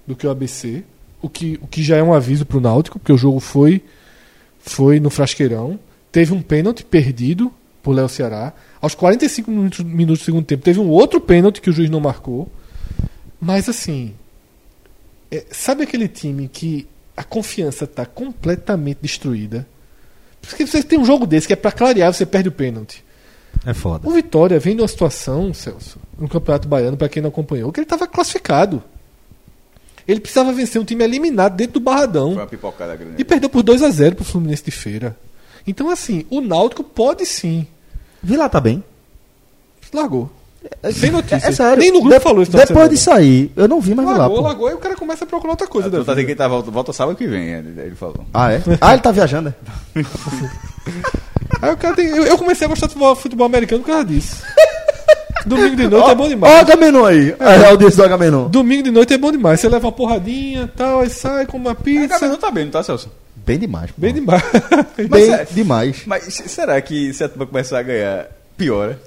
do 0.06 0.16
que 0.16 0.26
o 0.26 0.30
ABC. 0.30 0.82
O 1.22 1.28
que, 1.28 1.58
o 1.62 1.66
que 1.66 1.82
já 1.82 1.96
é 1.96 2.02
um 2.02 2.14
aviso 2.14 2.46
para 2.46 2.56
o 2.56 2.60
Náutico, 2.60 2.98
porque 2.98 3.12
o 3.12 3.18
jogo 3.18 3.40
foi 3.40 3.82
foi 4.58 5.00
no 5.00 5.10
Frasqueirão. 5.10 5.78
Teve 6.12 6.32
um 6.32 6.42
pênalti 6.42 6.84
perdido 6.84 7.52
por 7.82 7.94
Léo 7.94 8.08
Ceará. 8.08 8.52
Aos 8.80 8.94
45 8.94 9.50
minutos, 9.50 9.80
minutos 9.80 10.20
do 10.20 10.24
segundo 10.24 10.44
tempo, 10.44 10.62
teve 10.62 10.78
um 10.78 10.88
outro 10.88 11.20
pênalti 11.20 11.60
que 11.60 11.70
o 11.70 11.72
juiz 11.72 11.90
não 11.90 12.00
marcou. 12.00 12.50
Mas 13.40 13.68
assim. 13.68 14.14
é, 15.30 15.44
sabe 15.50 15.82
aquele 15.84 16.08
time 16.08 16.48
que 16.48 16.86
a 17.16 17.24
confiança 17.24 17.84
está 17.84 18.04
completamente 18.04 18.98
destruída? 19.02 19.66
Porque 20.40 20.66
você 20.66 20.82
tem 20.82 20.98
um 20.98 21.04
jogo 21.04 21.26
desse 21.26 21.46
que 21.46 21.52
é 21.52 21.56
para 21.56 21.72
clarear, 21.72 22.12
você 22.12 22.24
perde 22.24 22.48
o 22.48 22.52
pênalti. 22.52 23.04
É 23.64 23.74
foda. 23.74 24.08
O 24.08 24.12
Vitória 24.12 24.58
vem 24.58 24.74
de 24.74 24.82
uma 24.82 24.88
situação, 24.88 25.52
Celso, 25.52 25.98
no 26.18 26.28
Campeonato 26.28 26.66
Baiano, 26.66 26.96
para 26.96 27.08
quem 27.08 27.22
não 27.22 27.28
acompanhou, 27.28 27.70
que 27.70 27.80
ele 27.80 27.84
estava 27.84 28.06
classificado. 28.06 28.82
Ele 30.08 30.20
precisava 30.20 30.52
vencer 30.52 30.80
um 30.80 30.84
time 30.84 31.04
eliminado 31.04 31.56
dentro 31.56 31.74
do 31.74 31.80
Barradão. 31.80 32.32
Foi 32.32 32.42
uma 32.42 32.46
pipocada 32.46 32.96
grande. 32.96 33.20
E 33.20 33.24
perdeu 33.24 33.48
por 33.50 33.62
2 33.62 33.82
a 33.82 33.90
0 33.90 34.16
pro 34.16 34.24
Fluminense 34.24 34.64
de 34.64 34.70
Feira. 34.70 35.16
Então, 35.66 35.90
assim, 35.90 36.24
o 36.30 36.40
Náutico 36.40 36.82
pode 36.82 37.26
sim. 37.26 37.66
Vila 38.22 38.48
tá 38.48 38.60
bem. 38.60 38.82
Largou. 39.92 40.30
Sem 40.92 41.10
notícia. 41.10 41.48
É, 41.48 41.52
sério. 41.52 41.78
Nem 41.78 41.90
no 41.92 42.00
grupo 42.00 42.14
De- 42.16 42.20
falou 42.22 42.42
isso. 42.42 42.50
de 42.52 42.58
Depois 42.58 42.88
disso 42.90 43.10
aí, 43.10 43.50
eu 43.56 43.66
não 43.66 43.80
vi 43.80 43.94
mais 43.94 44.06
Vila, 44.08 44.20
Largou, 44.20 44.38
pô. 44.38 44.42
largou, 44.44 44.70
e 44.70 44.74
o 44.74 44.78
cara 44.78 44.94
começa 44.94 45.24
a 45.24 45.26
procurar 45.26 45.52
outra 45.52 45.66
coisa. 45.66 45.88
da 45.88 45.98
Tu 45.98 46.04
tá 46.04 46.14
que 46.14 46.20
ele 46.20 46.34
tá, 46.34 46.46
volta, 46.48 46.70
volta 46.70 46.92
sábado 46.92 47.16
que 47.16 47.26
vem, 47.26 47.48
ele 47.50 47.94
falou. 47.94 48.24
Ah, 48.34 48.52
é? 48.52 48.60
Ah, 48.80 48.92
ele 48.92 49.02
tá 49.02 49.10
viajando, 49.10 49.54
né? 49.94 50.04
Aí 51.62 51.72
o 51.72 51.76
cara 51.76 51.94
tem- 51.94 52.06
eu, 52.08 52.24
eu 52.24 52.38
comecei 52.38 52.66
a 52.66 52.68
gostar 52.68 52.86
de 52.86 52.92
futebol, 52.94 53.16
futebol 53.16 53.46
americano 53.46 53.82
por 53.82 53.88
causa 53.88 54.04
disso. 54.04 54.42
Domingo 55.46 55.74
de 55.76 55.88
noite 55.88 56.10
é 56.10 56.14
bom 56.14 56.24
Ó, 56.24 56.28
demais. 56.28 56.54
o 56.54 56.58
Agamenon 56.58 57.04
aí. 57.06 57.34
É, 57.40 57.44
a 57.66 57.70
audiência 57.70 57.96
do 57.96 58.04
Agamenon. 58.04 58.48
Domingo 58.48 58.82
de 58.82 58.90
noite 58.90 59.14
é 59.14 59.18
bom 59.18 59.32
demais. 59.32 59.58
Você 59.60 59.68
leva 59.70 59.86
uma 59.86 59.92
porradinha 59.92 60.70
tal, 60.76 61.00
aí 61.00 61.08
sai 61.08 61.46
com 61.46 61.56
uma 61.56 61.72
O 61.72 61.74
pizza. 61.74 62.28
não 62.28 62.36
tá 62.36 62.50
bem, 62.50 62.64
não 62.64 62.70
tá, 62.72 62.82
Celso? 62.82 63.10
Bem 63.36 63.58
demais. 63.58 63.90
pô. 63.90 63.96
Bem 63.98 64.12
demais. 64.12 64.42
Bem 65.08 65.32
é- 65.32 65.46
demais. 65.50 66.02
Mas 66.06 66.24
se- 66.24 66.48
será 66.48 66.78
que 66.82 67.12
se 67.14 67.24
a 67.24 67.28
turma 67.28 67.46
começar 67.46 67.78
a 67.78 67.82
ganhar, 67.82 68.26
piora? 68.60 69.00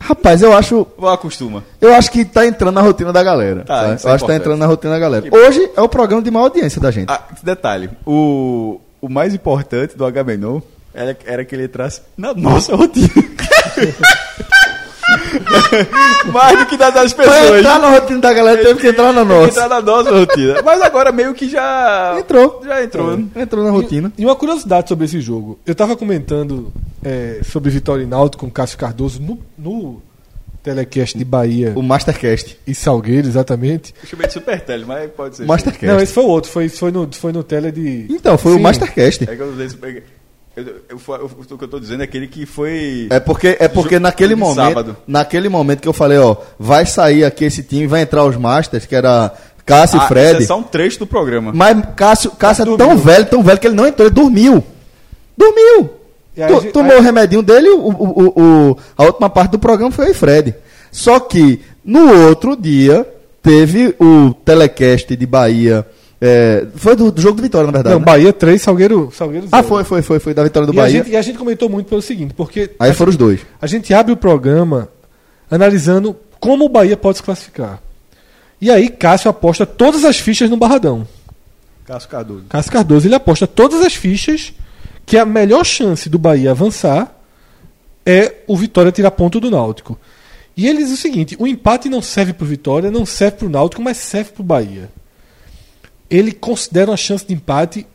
Rapaz, 0.00 0.42
eu 0.42 0.52
acho, 0.52 0.84
Ou 0.96 1.08
acostuma? 1.08 1.62
eu 1.80 1.94
acho 1.94 2.10
que 2.10 2.24
tá 2.24 2.44
entrando 2.44 2.74
na 2.74 2.80
rotina 2.80 3.12
da 3.12 3.22
galera. 3.22 3.62
Tá, 3.64 3.82
tá? 3.84 3.94
isso 3.94 4.06
Eu 4.08 4.10
é 4.10 4.14
acho 4.14 4.24
que 4.24 4.30
tá 4.30 4.36
entrando 4.36 4.58
na 4.58 4.66
rotina 4.66 4.92
da 4.94 4.98
galera. 4.98 5.26
Hoje 5.30 5.70
é 5.76 5.80
o 5.80 5.88
programa 5.88 6.20
de 6.20 6.30
maior 6.32 6.46
audiência 6.46 6.80
da 6.80 6.90
gente. 6.90 7.08
Ah, 7.08 7.22
detalhe, 7.40 7.90
o, 8.04 8.80
o 9.00 9.08
mais 9.08 9.32
importante 9.32 9.96
do 9.96 10.04
Agamenon 10.04 10.60
era, 10.92 11.16
era 11.24 11.44
que 11.44 11.54
ele 11.54 11.64
entrasse 11.64 12.02
na 12.16 12.34
nossa 12.34 12.74
rotina. 12.74 13.08
mais 16.32 16.58
do 16.58 16.66
que 16.66 16.76
das 16.76 16.94
das 16.94 17.12
Pra 17.12 17.24
pessoas. 17.24 17.58
entrar 17.60 17.78
na 17.78 17.90
rotina 17.90 18.20
da 18.20 18.32
galera, 18.32 18.62
teve 18.62 18.80
que 18.80 18.88
entrar 18.88 19.12
na 19.12 19.20
Tem 19.24 19.28
que 19.28 19.34
nossa. 19.34 19.48
entrar 19.50 19.68
na 19.68 19.80
nossa 19.80 20.10
rotina. 20.10 20.62
Mas 20.62 20.80
agora 20.82 21.12
meio 21.12 21.34
que 21.34 21.48
já. 21.48 22.16
Entrou. 22.18 22.60
Já 22.64 22.82
entrou. 22.82 23.16
né? 23.16 23.26
Entrou 23.36 23.64
na 23.64 23.70
rotina. 23.70 24.12
E 24.16 24.24
uma 24.24 24.36
curiosidade 24.36 24.88
sobre 24.88 25.04
esse 25.04 25.20
jogo. 25.20 25.58
Eu 25.66 25.74
tava 25.74 25.96
comentando 25.96 26.72
é, 27.04 27.40
sobre 27.44 27.70
Vitória 27.70 28.02
e 28.02 28.06
Náutico 28.06 28.42
com 28.44 28.48
o 28.48 28.52
Cássio 28.52 28.78
Cardoso 28.78 29.20
no, 29.22 29.38
no 29.56 30.02
telecast 30.62 31.16
de 31.16 31.24
Bahia 31.24 31.72
O 31.76 31.82
Mastercast. 31.82 32.58
e 32.66 32.74
Salgueiro, 32.74 33.26
exatamente. 33.26 33.94
Eu 34.02 34.08
chamei 34.08 34.26
de 34.26 34.32
Super 34.34 34.60
Tele, 34.60 34.84
mas 34.86 35.10
pode 35.10 35.36
ser. 35.36 35.46
Mastercast. 35.46 35.86
Não, 35.86 36.00
esse 36.00 36.12
foi 36.12 36.24
o 36.24 36.28
outro. 36.28 36.50
Foi, 36.50 36.68
foi, 36.68 36.90
no, 36.90 37.08
foi 37.12 37.32
no 37.32 37.42
tele 37.42 37.72
de... 37.72 38.06
Então, 38.10 38.36
foi 38.36 38.52
o 38.52 38.56
Sim. 38.56 38.62
Mastercast. 38.62 39.24
É 39.30 39.36
que 39.36 39.42
eu 39.42 39.52
usei 39.52 39.68
super. 39.68 40.04
Eu, 40.58 40.64
eu, 40.90 41.00
eu- 41.08 41.30
o 41.54 41.58
que 41.58 41.64
eu 41.64 41.68
tô 41.68 41.78
dizendo 41.80 42.00
é 42.00 42.04
aquele 42.04 42.26
que 42.26 42.44
foi. 42.46 43.06
É 43.10 43.20
porque, 43.20 43.56
é 43.60 43.68
porque 43.68 43.94
Jogo 43.94 44.02
naquele 44.02 44.34
momento, 44.34 44.56
sábado. 44.56 44.96
naquele 45.06 45.48
momento 45.48 45.80
que 45.80 45.88
eu 45.88 45.92
falei, 45.92 46.18
ó, 46.18 46.36
vai 46.58 46.84
sair 46.86 47.24
aqui 47.24 47.44
esse 47.44 47.62
time, 47.62 47.86
vai 47.86 48.02
entrar 48.02 48.24
os 48.24 48.36
Masters, 48.36 48.84
que 48.86 48.94
era 48.96 49.32
Cássio 49.64 50.00
Ah, 50.00 50.04
e 50.04 50.08
Fred. 50.08 50.32
esse 50.34 50.42
é 50.44 50.46
só 50.46 50.58
um 50.58 50.62
trecho 50.62 50.98
do 50.98 51.06
programa. 51.06 51.52
Mas 51.54 51.76
Cássio, 51.94 52.30
Cássio 52.32 52.74
é 52.74 52.76
tão 52.76 52.96
velho, 52.98 53.26
tão 53.26 53.42
velho 53.42 53.58
que 53.58 53.66
ele 53.66 53.76
não 53.76 53.86
entrou, 53.86 54.06
ele 54.08 54.14
dormiu. 54.14 54.64
Dormiu. 55.36 55.90
E 56.36 56.42
aí 56.42 56.52
Tu- 56.54 56.72
tomou 56.72 56.92
aí- 56.92 56.98
o 56.98 57.02
remedinho 57.02 57.42
dele, 57.42 57.68
o, 57.70 57.78
o, 57.78 58.22
o- 58.28 58.42
o- 58.70 58.76
a 58.96 59.04
última 59.04 59.28
parte 59.30 59.52
do 59.52 59.58
programa 59.58 59.90
foi 59.92 60.10
o 60.10 60.14
Fred. 60.14 60.54
Só 60.90 61.18
que 61.20 61.60
no 61.84 62.26
outro 62.28 62.56
dia 62.56 63.06
teve 63.42 63.94
o 64.00 64.32
telecast 64.44 65.14
de 65.14 65.26
Bahia. 65.26 65.86
É, 66.20 66.66
foi 66.74 66.96
do, 66.96 67.12
do 67.12 67.20
jogo 67.20 67.36
do 67.36 67.42
Vitória, 67.42 67.66
na 67.66 67.72
verdade. 67.72 67.94
Não, 67.94 68.00
né? 68.00 68.06
Bahia 68.06 68.32
3, 68.32 68.60
Salgueiro, 68.60 69.10
Salgueiro 69.12 69.46
0. 69.46 69.56
Ah, 69.56 69.62
foi, 69.62 69.84
foi, 69.84 70.02
foi, 70.02 70.18
foi 70.18 70.34
da 70.34 70.42
vitória 70.42 70.66
do 70.66 70.74
e, 70.74 70.78
a 70.78 70.82
Bahia. 70.82 70.98
gente, 70.98 71.12
e 71.12 71.16
a 71.16 71.22
gente 71.22 71.38
comentou 71.38 71.68
muito 71.68 71.86
pelo 71.86 72.02
seguinte, 72.02 72.34
porque 72.34 72.70
Aí 72.78 72.90
a, 72.90 72.94
foram 72.94 73.10
os 73.10 73.16
dois. 73.16 73.40
a 73.60 73.66
gente 73.66 73.94
abre 73.94 74.12
o 74.12 74.16
programa 74.16 74.88
analisando 75.50 76.16
como 76.40 76.64
o 76.64 76.68
Bahia 76.68 76.96
pode 76.96 77.18
se 77.18 77.22
classificar. 77.22 77.80
E 78.60 78.70
aí 78.70 78.88
Cássio 78.88 79.30
aposta 79.30 79.64
todas 79.64 80.04
as 80.04 80.18
fichas 80.18 80.50
no 80.50 80.56
Barradão. 80.56 81.06
Cássio 81.84 82.08
Cardoso. 82.08 82.44
Cássio 82.48 82.72
Cardoso 82.72 83.06
ele 83.06 83.14
aposta 83.14 83.46
todas 83.46 83.80
as 83.80 83.94
fichas 83.94 84.52
que 85.06 85.16
a 85.16 85.24
melhor 85.24 85.64
chance 85.64 86.08
do 86.08 86.18
Bahia 86.18 86.50
avançar 86.50 87.16
é 88.04 88.34
o 88.46 88.56
Vitória 88.56 88.90
tirar 88.90 89.12
ponto 89.12 89.38
do 89.38 89.50
Náutico. 89.50 89.96
E 90.56 90.66
ele 90.66 90.82
diz 90.82 90.92
o 90.92 90.96
seguinte: 90.96 91.36
o 91.38 91.46
empate 91.46 91.88
não 91.88 92.02
serve 92.02 92.32
para 92.32 92.44
o 92.44 92.48
Vitória, 92.48 92.90
não 92.90 93.06
serve 93.06 93.36
para 93.38 93.46
o 93.46 93.50
Náutico, 93.50 93.80
mas 93.80 93.96
serve 93.98 94.32
para 94.32 94.42
o 94.42 94.44
Bahia. 94.44 94.90
Ele 96.10 96.32
considera 96.32 96.90
uma 96.90 96.96
chance 96.96 97.26
de 97.26 97.34
empate 97.34 97.86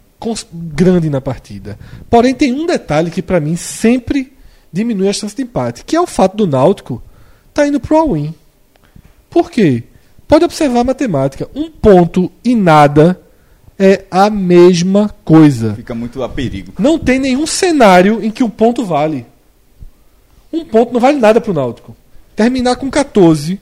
grande 0.54 1.10
na 1.10 1.20
partida. 1.20 1.78
Porém, 2.10 2.34
tem 2.34 2.54
um 2.54 2.66
detalhe 2.66 3.12
que 3.12 3.22
para 3.22 3.40
mim 3.40 3.56
sempre 3.56 4.32
diminui 4.72 5.10
a 5.10 5.14
chance 5.14 5.36
de 5.36 5.44
empate, 5.44 5.84
que 5.84 5.96
é 5.96 6.02
o 6.02 6.08
fato 6.08 6.38
do 6.38 6.48
Náutico 6.48 7.02
estar 7.50 7.68
indo 7.68 7.80
pro 7.80 7.98
all-in. 7.98 8.34
Por 9.30 9.52
quê? 9.52 9.84
Pode 10.28 10.46
observar 10.46 10.80
a 10.80 10.86
matemática. 10.86 11.50
Um 11.54 11.70
ponto 11.70 12.32
e 12.44 12.56
nada 12.56 13.20
é 13.78 14.06
a 14.10 14.30
mesma 14.30 15.14
coisa. 15.26 15.76
Fica 15.76 15.94
muito 15.94 16.24
a 16.24 16.30
perigo. 16.30 16.74
Não 16.80 16.98
tem 16.98 17.20
nenhum 17.20 17.46
cenário 17.46 18.24
em 18.24 18.32
que 18.32 18.44
um 18.44 18.50
ponto 18.50 18.86
vale. 18.86 19.26
Um 20.52 20.64
ponto 20.64 20.94
não 20.94 21.00
vale 21.00 21.20
nada 21.20 21.42
pro 21.42 21.54
Náutico. 21.54 21.96
Terminar 22.36 22.78
com 22.78 22.90
14 22.90 23.60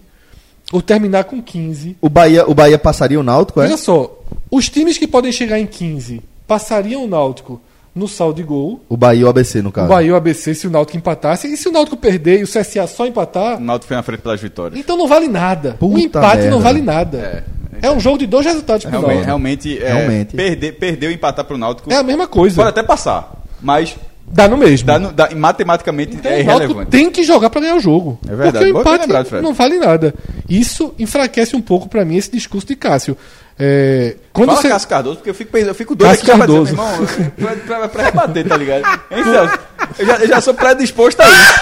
ou 0.71 0.81
terminar 0.81 1.23
com 1.25 1.41
15. 1.41 1.97
O 2.01 2.09
Bahia, 2.09 2.45
o 2.49 2.53
Bahia 2.53 2.77
passaria 2.79 3.19
o 3.19 3.23
Náutico, 3.23 3.59
é? 3.61 3.65
Veja 3.65 3.77
só, 3.77 4.19
os 4.49 4.69
times 4.69 4.97
que 4.97 5.07
podem 5.07 5.31
chegar 5.31 5.59
em 5.59 5.65
15 5.67 6.21
passariam 6.47 7.03
o 7.03 7.07
Náutico 7.07 7.61
no 7.93 8.07
saldo 8.07 8.35
de 8.37 8.43
gol. 8.43 8.79
O 8.87 8.95
Bahia 8.95 9.21
e 9.21 9.23
o 9.23 9.29
ABC, 9.29 9.61
no 9.61 9.71
caso. 9.71 9.87
O 9.87 9.89
Bahia 9.89 10.07
e 10.07 10.11
o 10.11 10.15
ABC 10.15 10.53
se 10.55 10.65
o 10.67 10.69
Náutico 10.69 10.97
empatasse. 10.97 11.47
E 11.47 11.57
se 11.57 11.67
o 11.67 11.71
Náutico 11.71 11.97
perder 11.97 12.39
e 12.39 12.43
o 12.43 12.47
CSA 12.47 12.87
só 12.87 13.05
empatar, 13.05 13.57
O 13.57 13.59
Náutico 13.59 13.87
foi 13.89 13.97
na 13.97 14.03
frente 14.03 14.21
pelas 14.21 14.39
vitórias. 14.39 14.79
então 14.79 14.95
não 14.97 15.07
vale 15.07 15.27
nada. 15.27 15.75
o 15.79 15.89
Puta 15.89 15.99
empate 15.99 16.35
merda. 16.37 16.49
não 16.51 16.59
vale 16.61 16.81
nada. 16.81 17.17
É, 17.81 17.87
É, 17.87 17.91
um 17.91 17.99
jogo 17.99 18.17
de 18.19 18.27
dois 18.27 18.45
resultados 18.45 18.83
pro 18.85 18.91
Realmente, 18.91 19.11
Náutico. 19.15 19.25
realmente, 19.27 19.77
é, 19.83 19.93
Realmente. 19.93 20.35
Perder, 20.35 20.71
perder 20.77 21.07
ou 21.07 21.11
empatar 21.13 21.43
pro 21.45 21.57
Náutico 21.57 21.91
É 21.91 21.95
a 21.97 22.03
mesma 22.03 22.27
coisa. 22.27 22.55
pode 22.55 22.69
até 22.69 22.83
passar, 22.83 23.43
mas 23.61 23.95
Dá 24.33 24.47
no 24.47 24.57
mesmo. 24.57 24.87
dá 24.87 24.97
no- 24.99 25.11
dá- 25.11 25.29
matematicamente 25.35 26.15
Então, 26.15 26.31
é 26.31 26.39
irrelevante. 26.39 26.89
tem 26.89 27.09
que 27.11 27.23
jogar 27.23 27.49
pra 27.49 27.61
ganhar 27.61 27.75
o 27.75 27.79
jogo. 27.79 28.19
É 28.27 28.35
verdade. 28.35 28.65
Porque 28.65 28.77
o 28.77 28.81
empate 28.81 29.01
lembrado, 29.01 29.41
não 29.41 29.53
vale 29.53 29.77
nada. 29.77 30.13
Isso 30.49 30.93
enfraquece 30.97 31.55
um 31.55 31.61
pouco 31.61 31.89
pra 31.89 32.05
mim 32.05 32.15
esse 32.17 32.31
discurso 32.31 32.67
de 32.67 32.75
Cássio. 32.75 33.17
É, 33.59 34.15
quando 34.33 34.49
Fala 34.49 34.61
você... 34.61 34.69
Cássio 34.69 34.87
Cardoso, 34.89 35.15
porque 35.17 35.29
eu 35.29 35.33
fico, 35.35 35.55
eu 35.57 35.75
fico 35.75 35.93
doido 35.93 36.09
Cássio 36.17 36.29
aqui 36.33 36.37
pra 36.37 36.45
dizer, 36.47 36.59
meu 36.59 36.67
irmão, 36.71 37.07
pra, 37.37 37.77
pra, 37.77 37.87
pra 37.89 38.03
rebater, 38.05 38.47
tá 38.47 38.57
ligado? 38.57 38.83
Hein, 39.11 39.23
Celso? 39.23 39.59
Eu 39.99 40.05
já, 40.05 40.15
eu 40.17 40.27
já 40.27 40.41
sou 40.41 40.53
predisposto 40.53 41.21
a 41.21 41.25
isso. 41.27 41.53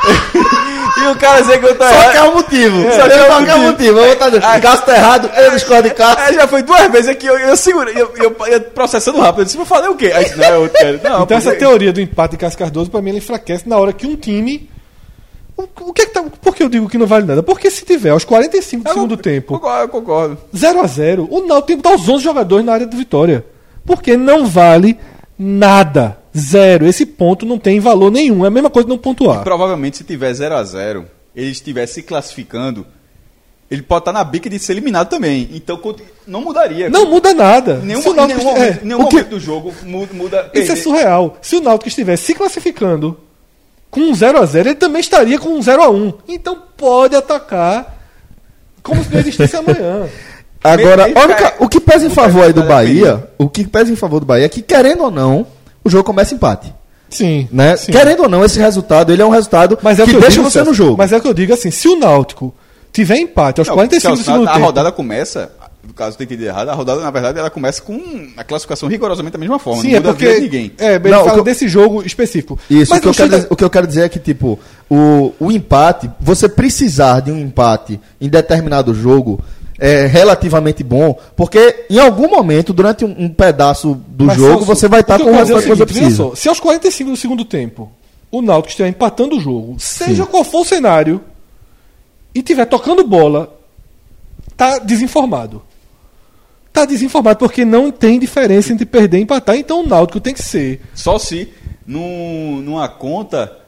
e 0.98 1.06
o 1.08 1.16
cara 1.16 1.40
dizer 1.40 1.58
que 1.60 1.66
eu 1.66 1.76
tô 1.78 1.84
Só 1.84 1.90
errado. 1.90 2.10
que 2.12 2.16
é 2.18 2.22
o 2.22 2.34
motivo. 2.34 2.88
É, 2.88 2.92
Só 2.92 3.06
que 3.08 3.12
é 3.12 3.22
o 3.22 3.24
é 3.24 3.40
motivo. 3.40 3.58
motivo. 3.58 3.98
Eu 3.98 4.04
vou 4.04 4.12
estar 4.12 4.28
dizendo, 4.30 4.62
Cássio 4.62 4.86
tá 4.86 4.96
errado, 4.96 5.30
eu 5.36 5.50
discordo 5.52 5.88
de 5.88 5.94
Cássio. 5.94 6.24
É, 6.24 6.32
já 6.34 6.48
foi 6.48 6.62
duas 6.62 6.90
vezes 6.90 7.08
aqui, 7.08 7.26
eu, 7.26 7.38
eu 7.38 7.56
segurei, 7.56 7.94
eu, 7.96 8.12
eu, 8.16 8.36
eu 8.46 8.60
processando 8.62 9.18
rápido. 9.20 9.40
Eu 9.40 9.44
disse, 9.44 9.56
vou 9.56 9.66
fazer 9.66 9.88
o 9.88 9.94
quê? 9.94 10.12
Aí, 10.14 10.24
disse, 10.24 10.36
não, 10.38 10.44
é 10.44 10.56
outro, 10.58 10.78
cara. 10.78 11.00
Não, 11.02 11.22
Então 11.22 11.36
essa 11.36 11.50
porque- 11.50 11.64
teoria 11.64 11.92
do 11.92 12.00
empate 12.00 12.32
de 12.32 12.36
Cássio 12.38 12.58
Cardoso, 12.58 12.90
pra 12.90 13.00
mim, 13.02 13.10
ela 13.10 13.18
enfraquece 13.18 13.68
na 13.68 13.76
hora 13.78 13.92
que 13.92 14.06
um 14.06 14.16
time... 14.16 14.68
O, 15.56 15.68
o 15.88 15.92
que 15.92 16.02
é 16.02 16.06
que 16.06 16.12
tá... 16.12 16.22
Por 16.40 16.54
que 16.56 16.62
eu 16.62 16.68
digo 16.70 16.88
que 16.88 16.96
não 16.96 17.06
vale 17.06 17.26
nada? 17.26 17.42
Porque 17.42 17.70
se 17.70 17.84
tiver 17.84 18.10
aos 18.10 18.24
45 18.24 18.82
do 18.82 18.88
Eu 18.88 18.94
segundo 18.94 19.16
tempo 19.18 19.54
Concordo, 19.54 19.82
eu 19.84 19.88
concordo. 19.88 20.38
0 20.56 20.80
a 20.80 20.86
0 20.86 21.28
o 21.30 21.40
Náutico 21.46 21.66
tem 21.66 21.76
que 21.76 21.82
botar 21.82 21.96
os 21.96 22.08
11 22.08 22.24
jogadores 22.24 22.64
na 22.64 22.72
área 22.72 22.86
de 22.86 22.96
vitória. 22.96 23.44
Porque 23.84 24.16
não 24.16 24.46
vale 24.46 24.98
nada. 25.38 26.18
Zero. 26.36 26.86
Esse 26.86 27.04
ponto 27.06 27.44
não 27.44 27.58
tem 27.58 27.80
valor 27.80 28.10
nenhum. 28.10 28.44
É 28.44 28.48
a 28.48 28.50
mesma 28.50 28.70
coisa 28.70 28.88
não 28.88 28.98
pontuar. 28.98 29.42
Provavelmente, 29.42 29.96
se 29.98 30.04
tiver 30.04 30.32
0 30.32 30.54
a 30.54 30.62
0 30.64 31.06
ele 31.34 31.50
estiver 31.50 31.86
se 31.86 32.02
classificando, 32.02 32.84
ele 33.70 33.82
pode 33.82 34.00
estar 34.02 34.12
na 34.12 34.22
bica 34.24 34.50
de 34.50 34.58
ser 34.58 34.72
eliminado 34.72 35.08
também. 35.08 35.48
Então, 35.52 35.80
não 36.26 36.40
mudaria. 36.42 36.90
Não 36.90 37.08
muda 37.08 37.32
nada. 37.32 37.76
Nenhum, 37.78 38.02
Se 38.02 38.08
o 38.08 38.14
Náutico 38.14 38.40
nenhum, 38.40 38.52
momento, 38.54 38.78
é, 38.82 38.84
nenhum 38.84 39.00
o 39.02 39.08
que- 39.08 39.14
momento 39.16 39.28
do 39.30 39.40
jogo 39.40 39.72
muda. 39.84 40.12
muda 40.12 40.50
Isso 40.54 40.72
é 40.72 40.76
surreal. 40.76 41.36
Se 41.40 41.56
o 41.56 41.60
Náutico 41.60 41.88
estivesse 41.88 42.24
se 42.26 42.34
classificando 42.34 43.16
com 43.90 44.00
um 44.00 44.14
0 44.14 44.38
a 44.40 44.46
0 44.46 44.68
ele 44.70 44.74
também 44.76 45.00
estaria 45.00 45.38
com 45.38 45.48
um 45.50 45.62
0 45.62 45.82
a 45.82 45.88
1 45.90 46.12
Então 46.28 46.60
pode 46.76 47.14
atacar 47.16 47.96
como 48.82 49.02
se 49.04 49.12
não 49.12 49.20
existisse 49.20 49.54
amanhã. 49.56 50.08
Agora, 50.62 51.06
Me- 51.08 51.14
a 51.14 51.24
única- 51.24 51.42
cara, 51.42 51.54
o 51.60 51.68
que 51.68 51.80
pesa 51.80 52.06
em 52.06 52.10
favor 52.10 52.44
aí 52.44 52.52
do 52.52 52.64
Bahia, 52.64 53.28
o 53.38 53.48
que 53.48 53.64
pesa 53.66 53.90
em 53.92 53.96
favor 53.96 54.20
do 54.20 54.26
Bahia 54.26 54.44
é 54.46 54.48
que, 54.48 54.62
querendo 54.62 55.04
ou 55.04 55.10
não, 55.10 55.46
o 55.84 55.90
jogo 55.90 56.04
começa 56.04 56.34
empate. 56.34 56.72
Sim. 57.08 57.48
Né? 57.50 57.76
sim. 57.76 57.90
Querendo 57.90 58.22
ou 58.22 58.28
não, 58.28 58.44
esse 58.44 58.58
resultado 58.58 59.12
ele 59.12 59.20
é 59.20 59.26
um 59.26 59.30
resultado 59.30 59.76
Mas 59.82 59.98
é 59.98 60.02
o 60.04 60.06
que, 60.06 60.12
que 60.14 60.20
deixa 60.20 60.36
digo, 60.36 60.44
você 60.44 60.58
Celso, 60.58 60.70
no 60.70 60.74
jogo. 60.74 60.96
Mas 60.96 61.12
é 61.12 61.16
o 61.16 61.20
que 61.20 61.26
eu 61.28 61.34
digo 61.34 61.52
assim, 61.52 61.70
se 61.70 61.88
o 61.88 61.98
Náutico 61.98 62.54
tiver 62.92 63.16
empate 63.16 63.60
aos 63.60 63.68
Não, 63.68 63.74
45 63.74 64.16
do 64.16 64.22
segundo 64.22 64.46
a, 64.46 64.50
a 64.50 64.54
tempo, 64.54 64.66
rodada 64.66 64.92
começa 64.92 65.50
no 65.82 65.94
caso 65.94 66.16
tem 66.16 66.24
entendido 66.26 66.46
errado, 66.48 66.68
a 66.68 66.74
rodada, 66.74 67.00
na 67.00 67.10
verdade, 67.10 67.38
ela 67.38 67.48
começa 67.50 67.80
com 67.80 67.98
a 68.36 68.44
classificação 68.44 68.88
rigorosamente 68.88 69.32
da 69.32 69.38
mesma 69.38 69.58
forma. 69.58 69.80
Sim, 69.80 69.88
não 69.88 69.96
é 69.96 69.98
a 69.98 70.02
porque. 70.02 70.26
vida 70.26 70.36
de 70.36 70.42
ninguém. 70.42 70.72
É, 70.78 70.96
ele 70.96 71.08
Não, 71.08 71.24
fala 71.24 71.32
o 71.32 71.38
que- 71.38 71.50
desse 71.50 71.68
jogo 71.68 72.02
específico. 72.02 72.58
Isso, 72.68 72.90
Mas 72.90 73.04
o 73.04 73.12
que, 73.12 73.28
dizer- 73.28 73.46
o 73.48 73.56
que 73.56 73.64
eu 73.64 73.70
quero 73.70 73.86
dizer 73.86 74.02
é 74.02 74.08
que, 74.08 74.18
tipo, 74.18 74.58
o, 74.90 75.32
o 75.40 75.50
empate, 75.50 76.10
você 76.20 76.48
precisar 76.48 77.20
de 77.20 77.32
um 77.32 77.38
empate 77.38 77.98
em 78.20 78.28
determinado 78.28 78.94
jogo 78.94 79.40
é 79.80 80.06
relativamente 80.06 80.84
bom, 80.84 81.18
porque 81.34 81.86
em 81.88 81.98
algum 81.98 82.28
momento, 82.28 82.70
durante 82.70 83.02
um, 83.02 83.14
um 83.18 83.28
pedaço 83.30 83.94
do 84.08 84.26
Mas, 84.26 84.36
jogo, 84.36 84.64
Celso, 84.64 84.66
você 84.66 84.88
vai 84.88 85.00
o 85.00 85.02
estar 85.02 85.16
que 85.16 85.24
com 85.24 85.30
eu 85.30 85.34
o 85.34 85.36
é 85.36 85.38
resultado 85.38 85.62
que 85.62 85.68
você 85.70 85.86
precisa. 85.86 86.16
só, 86.16 86.34
se 86.34 86.48
aos 86.50 86.60
45 86.60 87.10
do 87.10 87.16
segundo 87.16 87.44
tempo 87.46 87.90
o 88.30 88.42
Náutico 88.42 88.68
estiver 88.68 88.88
empatando 88.88 89.36
o 89.36 89.40
jogo, 89.40 89.76
seja 89.78 90.26
qual 90.26 90.44
for 90.44 90.60
o 90.60 90.64
cenário, 90.64 91.20
e 92.34 92.42
tiver 92.42 92.66
tocando 92.66 93.02
bola, 93.02 93.58
tá 94.54 94.78
desinformado. 94.78 95.62
Tá 96.72 96.84
desinformado 96.84 97.38
porque 97.38 97.64
não 97.64 97.90
tem 97.90 98.20
diferença 98.20 98.72
entre 98.72 98.84
perder 98.84 99.18
e 99.18 99.22
empatar. 99.22 99.56
Então 99.56 99.80
o 99.80 99.86
Náutico 99.86 100.20
tem 100.20 100.34
que 100.34 100.42
ser. 100.42 100.82
Só 100.94 101.18
se 101.18 101.48
num, 101.86 102.60
numa 102.60 102.88
conta 102.88 103.59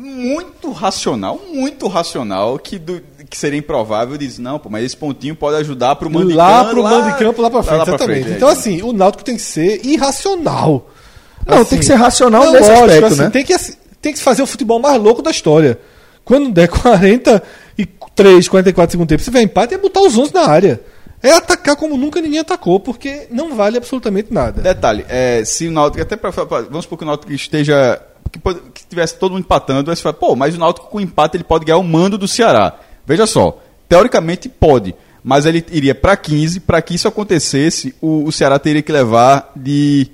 muito 0.00 0.70
racional, 0.72 1.38
muito 1.52 1.86
racional, 1.88 2.58
que, 2.58 2.78
do- 2.78 3.02
que 3.28 3.36
seria 3.36 3.58
improvável, 3.58 4.16
diz, 4.16 4.38
não, 4.38 4.58
pô, 4.58 4.68
mas 4.70 4.84
esse 4.84 4.96
pontinho 4.96 5.34
pode 5.36 5.56
ajudar 5.58 5.94
pro 5.96 6.08
mando 6.10 6.28
de 6.28 6.34
lá 6.34 6.60
campo, 6.64 6.70
pro 6.70 6.82
mando 6.82 7.10
de 7.12 7.18
campo, 7.18 7.42
lá 7.42 7.50
pra 7.50 7.62
frente. 7.62 7.82
exatamente. 7.82 8.04
frente, 8.22 8.32
é, 8.32 8.36
então, 8.36 8.48
assim, 8.48 8.82
o 8.82 8.92
Náutico 8.92 9.22
tem 9.24 9.36
que 9.36 9.42
ser 9.42 9.84
irracional. 9.84 10.88
Não, 11.46 11.58
Assim, 11.58 11.70
tem 11.70 11.78
que 11.78 11.84
ser 11.84 11.94
racional 11.94 12.44
não, 12.46 12.52
nesse 12.52 12.68
lógico, 12.68 12.84
aspecto, 12.86 13.06
assim, 13.06 13.22
né? 13.22 13.30
Tem 13.30 13.44
que, 13.44 13.52
assim, 13.52 13.72
tem 14.00 14.12
que 14.12 14.18
fazer 14.20 14.42
o 14.42 14.46
futebol 14.46 14.78
mais 14.80 15.00
louco 15.02 15.20
da 15.22 15.30
história. 15.30 15.78
Quando 16.24 16.50
der 16.50 16.68
43, 17.76 18.48
44 18.48 18.92
segundo 18.92 19.08
tempo, 19.08 19.20
se 19.22 19.30
tiver 19.30 19.42
empate, 19.42 19.74
é 19.74 19.78
botar 19.78 20.00
os 20.00 20.16
11 20.16 20.34
na 20.34 20.46
área. 20.48 20.80
É 21.22 21.32
atacar 21.32 21.76
como 21.76 21.96
nunca 21.98 22.20
ninguém 22.20 22.38
atacou, 22.40 22.80
porque 22.80 23.26
não 23.30 23.54
vale 23.54 23.76
absolutamente 23.76 24.32
nada. 24.32 24.62
Detalhe, 24.62 25.04
é, 25.08 25.42
se 25.44 25.68
o 25.68 25.70
Náutico, 25.70 26.02
até 26.02 26.16
pra, 26.16 26.32
pra- 26.32 26.62
vamos 26.62 26.84
supor 26.84 26.96
que 26.98 27.04
o 27.04 27.06
Náutico 27.06 27.30
esteja, 27.32 28.00
que, 28.32 28.38
pode- 28.38 28.60
tivesse 28.90 29.14
todo 29.16 29.32
mundo 29.32 29.40
empatando, 29.44 29.90
aí 29.90 29.96
você 29.96 30.02
fala, 30.02 30.12
pô, 30.14 30.36
mas 30.36 30.54
o 30.54 30.58
Náutico 30.58 30.88
com 30.88 31.00
empate 31.00 31.36
ele 31.36 31.44
pode 31.44 31.64
ganhar 31.64 31.78
o 31.78 31.84
mando 31.84 32.18
do 32.18 32.28
Ceará. 32.28 32.78
Veja 33.06 33.26
só, 33.26 33.58
teoricamente 33.88 34.48
pode, 34.48 34.94
mas 35.24 35.46
ele 35.46 35.64
iria 35.70 35.94
para 35.94 36.16
15, 36.16 36.60
para 36.60 36.80
que 36.82 36.94
isso 36.94 37.08
acontecesse, 37.08 37.94
o, 38.00 38.24
o 38.24 38.32
Ceará 38.32 38.58
teria 38.58 38.82
que 38.82 38.92
levar 38.92 39.50
de 39.56 40.10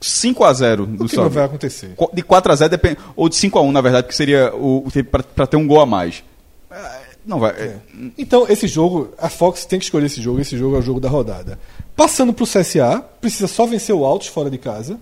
5 0.00 0.44
a 0.44 0.52
0 0.52 0.86
do 0.86 1.04
O 1.04 1.06
que 1.06 1.14
Ceará. 1.14 1.24
não 1.24 1.30
vai 1.30 1.44
acontecer? 1.44 1.92
Co- 1.96 2.10
De 2.12 2.22
4 2.22 2.52
a 2.52 2.56
0 2.56 2.70
depende, 2.70 2.98
ou 3.16 3.28
de 3.28 3.36
5 3.36 3.58
a 3.58 3.62
1 3.62 3.72
na 3.72 3.80
verdade, 3.80 4.06
que 4.08 4.14
seria 4.14 4.54
o, 4.54 4.84
para 5.34 5.46
ter 5.46 5.56
um 5.56 5.66
gol 5.66 5.80
a 5.80 5.86
mais. 5.86 6.22
É, 6.70 7.00
Não 7.24 7.38
vai. 7.38 7.50
é, 7.52 7.76
Então, 8.18 8.46
esse 8.48 8.66
jogo, 8.66 9.12
a 9.18 9.28
Fox 9.28 9.64
tem 9.64 9.78
que 9.78 9.84
escolher 9.84 10.06
esse 10.06 10.20
jogo. 10.20 10.40
Esse 10.40 10.56
jogo 10.56 10.74
é 10.74 10.78
o 10.78 10.82
jogo 10.82 10.98
da 10.98 11.08
rodada. 11.08 11.58
Passando 11.94 12.32
pro 12.32 12.46
CSA, 12.46 13.04
precisa 13.20 13.46
só 13.46 13.64
vencer 13.66 13.94
o 13.94 14.04
Altos 14.04 14.26
fora 14.28 14.50
de 14.50 14.58
casa. 14.58 14.98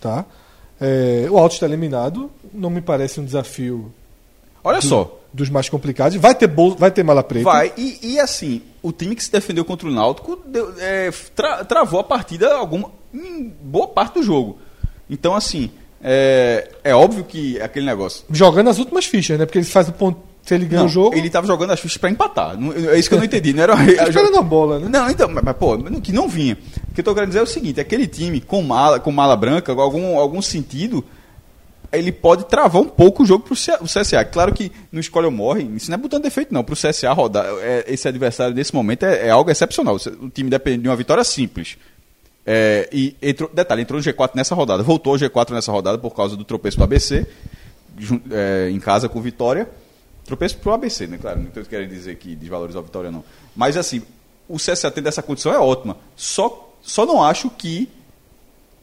Tá? 0.00 0.24
É, 0.82 1.26
o 1.30 1.38
Altos 1.38 1.56
está 1.56 1.66
eliminado. 1.66 2.30
Não 2.52 2.68
me 2.70 2.80
parece 2.80 3.20
um 3.20 3.24
desafio 3.24 3.92
Olha 4.64 4.80
só, 4.80 5.18
dos 5.32 5.48
mais 5.48 5.68
complicados. 5.68 6.16
Vai 6.18 6.34
ter, 6.34 6.46
bol 6.46 6.74
vai 6.76 6.90
ter 6.90 7.02
mala 7.02 7.22
preta. 7.22 7.44
Vai, 7.44 7.72
e, 7.76 7.98
e 8.02 8.20
assim, 8.20 8.62
o 8.82 8.92
time 8.92 9.14
que 9.16 9.24
se 9.24 9.30
defendeu 9.32 9.64
contra 9.64 9.88
o 9.88 9.90
Náutico 9.90 10.38
deu- 10.46 10.74
é, 10.78 11.10
tra- 11.34 11.64
travou 11.64 11.98
a 12.00 12.04
partida 12.04 12.54
alguma, 12.54 12.90
em 13.14 13.48
boa 13.62 13.88
parte 13.88 14.14
do 14.14 14.22
jogo. 14.22 14.58
Então, 15.10 15.34
assim, 15.34 15.70
é, 16.02 16.68
é 16.84 16.94
óbvio 16.94 17.24
que 17.24 17.60
aquele 17.60 17.86
negócio. 17.86 18.24
Jogando 18.30 18.70
as 18.70 18.78
últimas 18.78 19.04
fichas, 19.06 19.38
né? 19.38 19.46
Porque 19.46 19.58
ele 19.58 19.64
faz 19.66 19.88
o 19.88 19.92
ponto. 19.92 20.20
Se 20.44 20.54
ele 20.56 20.64
ganha 20.64 20.82
o 20.84 20.88
jogo. 20.88 21.16
Ele 21.16 21.30
tava 21.30 21.46
jogando 21.46 21.70
as 21.70 21.78
fichas 21.78 21.96
pra 21.98 22.10
empatar. 22.10 22.58
Não- 22.58 22.72
é 22.72 22.98
isso 22.98 23.08
que 23.08 23.14
eu 23.14 23.18
não 23.18 23.24
entendi. 23.24 23.52
Não 23.52 23.62
era 23.62 23.76
Tá 23.96 24.08
esperando 24.08 24.36
a 24.38 24.42
bola, 24.42 24.80
né? 24.80 24.88
Não, 24.90 25.08
então, 25.08 25.28
mas, 25.28 25.42
mas, 25.44 25.56
pô, 25.56 25.78
que 26.02 26.10
não 26.12 26.28
vinha. 26.28 26.58
O 26.92 26.94
que 26.94 27.00
eu 27.00 27.04
tô 27.04 27.14
querendo 27.14 27.30
dizer 27.30 27.40
é 27.40 27.42
o 27.42 27.46
seguinte: 27.46 27.80
aquele 27.80 28.06
time 28.06 28.38
com 28.38 28.60
mala, 28.60 29.00
com 29.00 29.10
mala 29.10 29.34
branca, 29.34 29.72
algum, 29.72 30.18
algum 30.18 30.42
sentido, 30.42 31.02
ele 31.90 32.12
pode 32.12 32.44
travar 32.44 32.82
um 32.82 32.88
pouco 32.88 33.22
o 33.22 33.26
jogo 33.26 33.46
pro 33.46 33.54
CSA. 33.54 34.22
Claro 34.26 34.52
que 34.52 34.70
no 34.92 35.00
escolha 35.00 35.24
ou 35.24 35.32
morre, 35.32 35.62
isso 35.74 35.90
não 35.90 35.94
é 35.94 35.98
botando 35.98 36.24
defeito, 36.24 36.52
não. 36.52 36.62
Pro 36.62 36.76
CSA 36.76 37.10
rodar, 37.14 37.46
é, 37.62 37.86
esse 37.88 38.06
adversário 38.06 38.54
nesse 38.54 38.74
momento 38.74 39.06
é, 39.06 39.28
é 39.28 39.30
algo 39.30 39.50
excepcional. 39.50 39.96
O 40.20 40.28
time 40.28 40.50
depende 40.50 40.82
de 40.82 40.88
uma 40.90 40.94
vitória 40.94 41.24
simples. 41.24 41.78
É, 42.44 42.90
e 42.92 43.16
entrou, 43.22 43.48
detalhe, 43.54 43.80
entrou 43.80 43.98
no 43.98 44.04
G4 44.04 44.32
nessa 44.34 44.54
rodada, 44.54 44.82
voltou 44.82 45.14
ao 45.14 45.18
G4 45.18 45.52
nessa 45.52 45.72
rodada 45.72 45.96
por 45.96 46.14
causa 46.14 46.36
do 46.36 46.44
tropeço 46.44 46.76
do 46.76 46.84
ABC, 46.84 47.26
é, 48.30 48.68
em 48.70 48.78
casa 48.78 49.08
com 49.08 49.18
Vitória. 49.18 49.66
Tropeço 50.26 50.58
pro 50.58 50.72
ABC, 50.72 51.06
né? 51.06 51.18
Claro, 51.18 51.40
não 51.40 51.64
querendo 51.64 51.88
dizer 51.88 52.16
que 52.16 52.36
desvalorizou 52.36 52.80
a 52.80 52.84
Vitória, 52.84 53.10
não. 53.10 53.24
Mas 53.56 53.78
assim, 53.78 54.02
o 54.48 54.56
CSA 54.56 54.90
tendo 54.90 55.08
essa 55.08 55.22
condição 55.22 55.52
é 55.52 55.58
ótima. 55.58 55.96
Só, 56.14 56.71
só 56.82 57.06
não 57.06 57.22
acho 57.22 57.48
que 57.50 57.88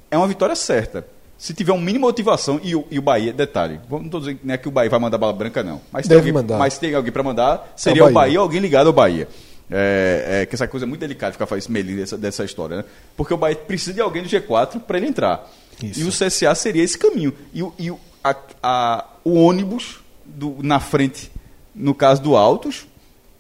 é 0.09 0.17
uma 0.17 0.27
vitória 0.27 0.55
certa. 0.55 1.05
Se 1.37 1.53
tiver 1.53 1.71
um 1.71 1.79
mínimo 1.79 2.05
motivação, 2.07 2.59
e 2.61 2.75
o, 2.75 2.85
e 2.91 2.99
o 2.99 3.01
Bahia, 3.01 3.31
detalhe, 3.31 3.79
não 3.89 4.01
estou 4.05 4.19
dizendo 4.19 4.39
não 4.43 4.53
é 4.53 4.57
que 4.57 4.67
o 4.67 4.71
Bahia 4.71 4.89
vai 4.89 4.99
mandar 4.99 5.17
bala 5.17 5.31
branca, 5.31 5.63
não. 5.63 5.79
Mas 5.91 6.03
se 6.05 6.09
tem 6.09 6.17
Deve 6.17 6.29
alguém, 6.29 6.33
mandar. 6.33 6.57
Mas 6.57 6.73
se 6.73 6.79
tem 6.81 6.93
alguém 6.95 7.11
para 7.13 7.23
mandar, 7.23 7.73
seria 7.77 8.01
É 8.01 8.05
o 8.05 8.09
o 8.09 8.11
Bahia. 8.11 8.27
Bahia 8.27 8.39
ou 8.39 8.43
alguém 8.43 8.59
ligado 8.59 8.87
ao 8.87 8.93
Bahia. 8.93 9.27
É, 9.71 10.41
é, 10.41 10.45
que 10.47 10.55
essa 10.55 10.67
coisa 10.67 10.85
é 10.85 10.87
muito 10.87 10.99
delicada 10.99 11.31
ficar 11.31 11.45
fazendo 11.45 11.71
melinho 11.71 11.97
dessa, 11.97 12.17
dessa 12.17 12.43
história, 12.43 12.77
né? 12.77 12.83
Porque 13.15 13.33
o 13.33 13.37
Bahia 13.37 13.55
precisa 13.55 13.93
de 13.93 14.01
alguém 14.01 14.23
do 14.23 14.27
G4 14.27 14.79
para 14.81 14.97
ele 14.97 15.07
entrar. 15.07 15.47
Isso. 15.81 15.99
E 16.01 16.03
o 16.03 16.09
CSA 16.11 16.53
seria 16.55 16.83
esse 16.83 16.97
caminho. 16.97 17.33
E, 17.53 17.61
o- 17.63 17.73
e 17.79 17.89
a- 18.23 18.35
a- 18.63 19.05
o 19.23 19.35
ônibus 19.35 19.99
do- 20.25 20.57
na 20.61 20.79
frente, 20.79 21.31
no 21.73 21.93
caso 21.93 22.21
do 22.21 22.35
Autos, 22.35 22.85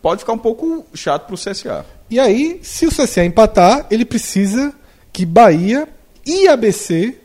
pode 0.01 0.19
ficar 0.21 0.31
um 0.33 0.37
pouco 0.37 0.85
chato 0.93 1.25
para 1.25 1.33
o 1.35 1.37
CSA. 1.37 1.85
E 2.09 2.19
aí, 2.19 2.59
se 2.63 2.85
o 2.85 2.89
CSA 2.89 3.23
empatar, 3.25 3.85
ele 3.91 4.03
precisa 4.05 4.73
que 5.13 5.25
Bahia 5.25 5.87
e 6.25 6.47
ABC 6.47 7.15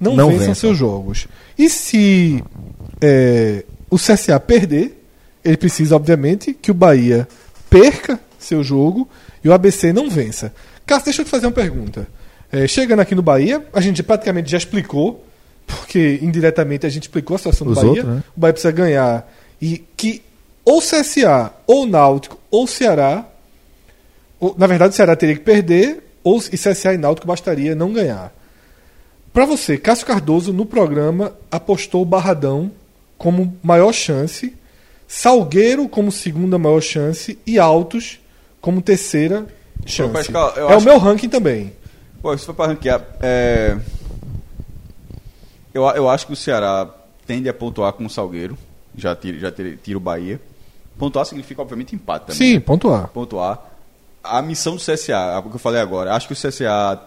não, 0.00 0.16
Não 0.16 0.28
vençam 0.28 0.38
vençam. 0.46 0.54
seus 0.54 0.76
jogos. 0.78 1.26
E 1.56 1.68
se 1.70 2.42
é, 3.00 3.64
o 3.88 3.96
CSA 3.96 4.38
perder, 4.40 5.00
ele 5.44 5.56
precisa, 5.56 5.94
obviamente, 5.96 6.52
que 6.52 6.70
o 6.70 6.74
Bahia 6.74 7.28
perca 7.70 8.18
seu 8.38 8.62
jogo 8.62 9.08
e 9.42 9.48
o 9.48 9.52
ABC 9.52 9.92
não 9.92 10.10
vença. 10.10 10.52
Cássio, 10.84 11.06
deixa 11.06 11.22
eu 11.22 11.24
te 11.24 11.30
fazer 11.30 11.46
uma 11.46 11.52
pergunta. 11.52 12.06
É, 12.52 12.66
chegando 12.66 13.00
aqui 13.00 13.14
no 13.14 13.22
Bahia, 13.22 13.64
a 13.72 13.80
gente 13.80 14.02
praticamente 14.02 14.50
já 14.50 14.58
explicou, 14.58 15.24
porque 15.66 16.18
indiretamente 16.22 16.86
a 16.86 16.88
gente 16.88 17.04
explicou 17.04 17.36
a 17.36 17.38
situação 17.38 17.66
do 17.66 17.72
Os 17.72 17.76
Bahia. 17.78 17.90
outros, 17.90 18.06
né? 18.06 18.22
O 18.36 18.40
Bahia 18.40 18.52
precisa 18.52 18.72
ganhar. 18.72 19.32
E 19.60 19.82
que 19.96 20.22
ou 20.64 20.80
CSA, 20.80 21.52
ou 21.66 21.86
Náutico, 21.86 22.38
ou 22.50 22.66
Ceará 22.66 23.26
na 24.58 24.66
verdade, 24.66 24.92
o 24.92 24.96
Ceará 24.96 25.14
teria 25.14 25.36
que 25.36 25.42
perder, 25.42 26.02
ou 26.22 26.38
e 26.38 26.58
CSA 26.58 26.94
e 26.94 26.98
Náutico 26.98 27.26
bastaria 27.26 27.74
não 27.74 27.92
ganhar. 27.92 28.32
Para 29.32 29.46
você, 29.46 29.76
Cássio 29.76 30.06
Cardoso, 30.06 30.52
no 30.52 30.64
programa, 30.64 31.32
apostou 31.50 32.02
o 32.02 32.04
Barradão 32.04 32.70
como 33.18 33.56
maior 33.62 33.92
chance, 33.92 34.54
Salgueiro 35.08 35.88
como 35.88 36.10
segunda 36.10 36.58
maior 36.58 36.80
chance 36.80 37.38
e 37.46 37.58
Altos 37.58 38.20
como 38.60 38.80
terceira 38.80 39.46
chance. 39.84 40.12
Pascal, 40.12 40.54
é 40.56 40.76
o 40.76 40.80
meu 40.80 40.98
ranking 40.98 41.28
também. 41.28 41.72
Pô, 42.22 42.36
se 42.38 42.46
for 42.46 42.54
para 42.54 42.72
ranquear, 42.72 43.04
é... 43.20 43.76
eu, 45.72 45.82
eu 45.82 46.08
acho 46.08 46.26
que 46.26 46.32
o 46.32 46.36
Ceará 46.36 46.88
tende 47.26 47.48
a 47.48 47.54
pontuar 47.54 47.92
com 47.92 48.06
o 48.06 48.10
Salgueiro, 48.10 48.56
já 48.96 49.14
tira, 49.14 49.38
já 49.38 49.52
tira, 49.52 49.76
tira 49.76 49.98
o 49.98 50.00
Bahia. 50.00 50.40
Pontuar 50.96 51.26
significa, 51.26 51.60
obviamente, 51.60 51.94
empate 51.94 52.26
também. 52.26 52.54
Sim, 52.54 52.60
pontuar. 52.60 53.08
pontuar. 53.08 53.73
A 54.24 54.40
missão 54.42 54.74
do 54.76 54.80
CSA, 54.82 55.38
o 55.44 55.50
que 55.50 55.56
eu 55.56 55.60
falei 55.60 55.80
agora, 55.80 56.14
acho 56.14 56.26
que 56.26 56.32
o 56.32 56.36
CSA 56.36 56.98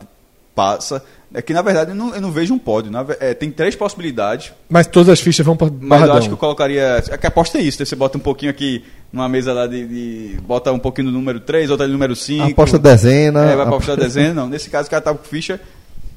passa. 0.56 1.04
É 1.34 1.42
que, 1.42 1.54
na 1.54 1.62
verdade, 1.62 1.92
eu 1.92 1.96
não, 1.96 2.16
eu 2.16 2.22
não 2.22 2.32
vejo 2.32 2.54
um 2.54 2.58
pódio. 2.60 2.90
Na 2.90 3.06
é, 3.20 3.34
tem 3.34 3.52
três 3.52 3.76
possibilidades, 3.76 4.54
Mas 4.70 4.88
todas 4.88 5.10
as 5.10 5.20
fichas 5.20 5.46
vão 5.46 5.58
para 5.58 5.70
mas 5.82 6.02
eu 6.02 6.14
acho 6.14 6.28
que 6.30 6.34
eu 6.34 6.38
colocaria. 6.38 7.04
É 7.10 7.18
que 7.18 7.26
a 7.26 7.30
aposta 7.30 7.58
é 7.58 7.62
isso, 7.62 7.80
né? 7.82 7.86
você 7.86 7.96
bota 7.96 8.18
um 8.18 8.22
pouquinho 8.22 8.50
aqui 8.50 8.84
numa 9.12 9.28
mesa 9.28 9.52
lá 9.52 9.68
de. 9.68 9.86
de- 9.86 10.42
bota 10.42 10.72
um 10.72 10.80
pouquinho 10.80 11.08
no 11.08 11.14
número 11.14 11.40
3, 11.42 11.70
outra 11.70 11.86
no 11.86 11.94
número 11.94 12.16
5. 12.16 12.52
Aposta 12.52 12.80
dezena. 12.80 13.44
É, 13.46 13.56
vai 13.56 13.66
apostar 13.68 13.98
dezena, 13.98 14.34
não. 14.34 14.48
Nesse 14.48 14.70
caso, 14.70 14.88
o 14.88 14.90
cara 14.92 15.02
tava 15.02 15.18
com 15.18 15.26
ficha, 15.26 15.60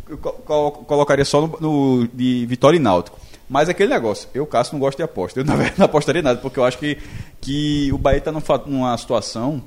eu 0.09 0.17
co- 0.17 0.33
co- 0.33 0.71
colocaria 0.87 1.25
só 1.25 1.41
no, 1.41 1.57
no- 1.61 2.09
de 2.15 2.47
Vitória 2.47 2.77
e 2.77 2.81
Náutico. 2.81 3.19
Mas 3.49 3.67
é 3.69 3.73
aquele 3.73 3.93
negócio, 3.93 4.29
eu, 4.33 4.47
Cássio, 4.47 4.75
não 4.75 4.81
gosto 4.81 4.99
de 4.99 5.03
aposta. 5.03 5.41
Eu, 5.41 5.45
na 5.45 5.55
verdade, 5.57 5.79
não 5.79 5.87
apostaria 5.87 6.23
nada, 6.23 6.39
porque 6.39 6.61
eu 6.61 6.65
acho 6.65 6.79
que, 6.79 6.97
que 7.41 7.91
o 7.93 7.99
Bahia 7.99 8.19
está 8.19 8.31
numa 8.33 8.97
situação. 8.97 9.61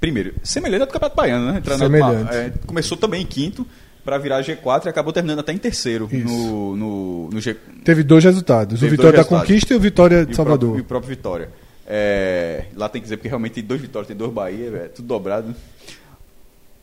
Primeiro, 0.00 0.34
semelhante 0.42 0.82
ao 0.82 0.86
do 0.86 0.92
Campeonato 0.92 1.16
Baiano, 1.16 1.52
né? 1.52 1.58
Entrando 1.58 1.78
Semelhante. 1.78 2.34
é, 2.34 2.52
começou 2.66 2.96
também 2.98 3.22
em 3.22 3.26
quinto 3.26 3.66
para 4.04 4.18
virar 4.18 4.42
G4 4.42 4.86
e 4.86 4.88
acabou 4.88 5.12
terminando 5.12 5.40
até 5.40 5.52
em 5.52 5.58
terceiro 5.58 6.08
no, 6.12 6.76
no, 6.76 7.30
no 7.30 7.40
G, 7.40 7.54
Teve 7.84 8.02
dois 8.02 8.22
resultados: 8.22 8.78
Teve 8.78 8.88
o 8.94 8.96
Vitória 8.96 9.12
da 9.12 9.18
resultados. 9.18 9.48
Conquista 9.48 9.72
e 9.74 9.76
o 9.76 9.80
Vitória 9.80 10.22
e 10.22 10.26
de 10.26 10.32
o 10.32 10.36
Salvador. 10.36 10.58
próprio- 10.60 10.78
e 10.78 10.82
o 10.82 10.84
próprio 10.84 11.08
Vitória. 11.10 11.50
É, 11.86 12.66
lá 12.76 12.88
tem 12.88 13.00
que 13.00 13.04
dizer 13.06 13.16
porque 13.16 13.28
realmente 13.28 13.52
tem 13.54 13.64
dois 13.64 13.80
Vitórias, 13.80 14.06
tem 14.08 14.16
dois 14.16 14.32
Bahia, 14.32 14.66
é 14.84 14.88
tudo 14.88 15.06
dobrado. 15.08 15.54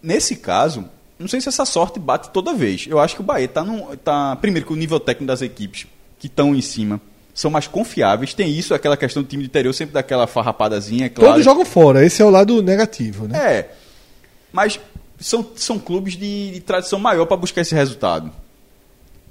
Nesse 0.02 0.36
caso, 0.36 0.86
não 1.18 1.28
sei 1.28 1.40
se 1.40 1.48
essa 1.50 1.66
sorte 1.66 2.00
bate 2.00 2.30
toda 2.32 2.54
vez. 2.54 2.86
Eu 2.90 3.00
acho 3.00 3.16
que 3.16 3.22
o 3.22 3.24
Bahia 3.24 3.46
está 3.46 3.64
tá 4.04 4.36
primeiro 4.36 4.66
que 4.68 4.74
o 4.74 4.76
nível 4.76 5.00
técnico 5.00 5.28
das 5.28 5.42
equipes 5.42 5.88
que 6.20 6.28
estão 6.28 6.54
em 6.56 6.62
cima 6.62 7.00
são 7.34 7.50
mais 7.52 7.68
confiáveis. 7.68 8.34
Tem 8.34 8.50
isso, 8.52 8.74
aquela 8.74 8.96
questão 8.98 9.24
do 9.24 9.28
time 9.30 9.44
do 9.44 9.48
interior 9.48 9.74
sempre 9.74 9.94
daquela 9.94 10.28
farrapadazinha, 10.28 11.10
claro. 11.10 11.32
Todos 11.34 11.46
jogam 11.46 11.66
fora, 11.66 12.06
esse 12.06 12.22
é 12.22 12.26
o 12.26 12.30
lado 12.30 12.62
negativo, 12.62 13.28
né? 13.28 13.38
É. 13.60 13.72
Mas 14.52 14.80
são, 15.20 15.46
são 15.56 15.80
clubes 15.80 16.16
de, 16.16 16.52
de 16.52 16.60
tradição 16.60 17.00
maior 17.00 17.26
para 17.26 17.38
buscar 17.38 17.62
esse 17.62 17.74
resultado. 17.74 18.32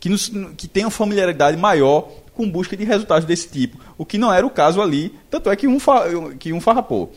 Que, 0.01 0.09
nos, 0.09 0.31
que 0.57 0.67
tenham 0.67 0.91
familiaridade 0.91 1.57
maior 1.57 2.11
com 2.35 2.51
busca 2.51 2.77
de 2.77 2.83
resultados 2.85 3.25
desse 3.25 3.47
tipo. 3.49 3.79
O 3.97 4.05
que 4.05 4.19
não 4.19 4.33
era 4.33 4.45
o 4.45 4.51
caso 4.51 4.83
ali. 4.83 5.15
Tanto 5.31 5.49
é 5.49 5.55
que 5.55 5.69
um, 5.69 5.79
fa, 5.79 6.07
que 6.41 6.53
um 6.53 6.61
farrapou. 6.61 7.13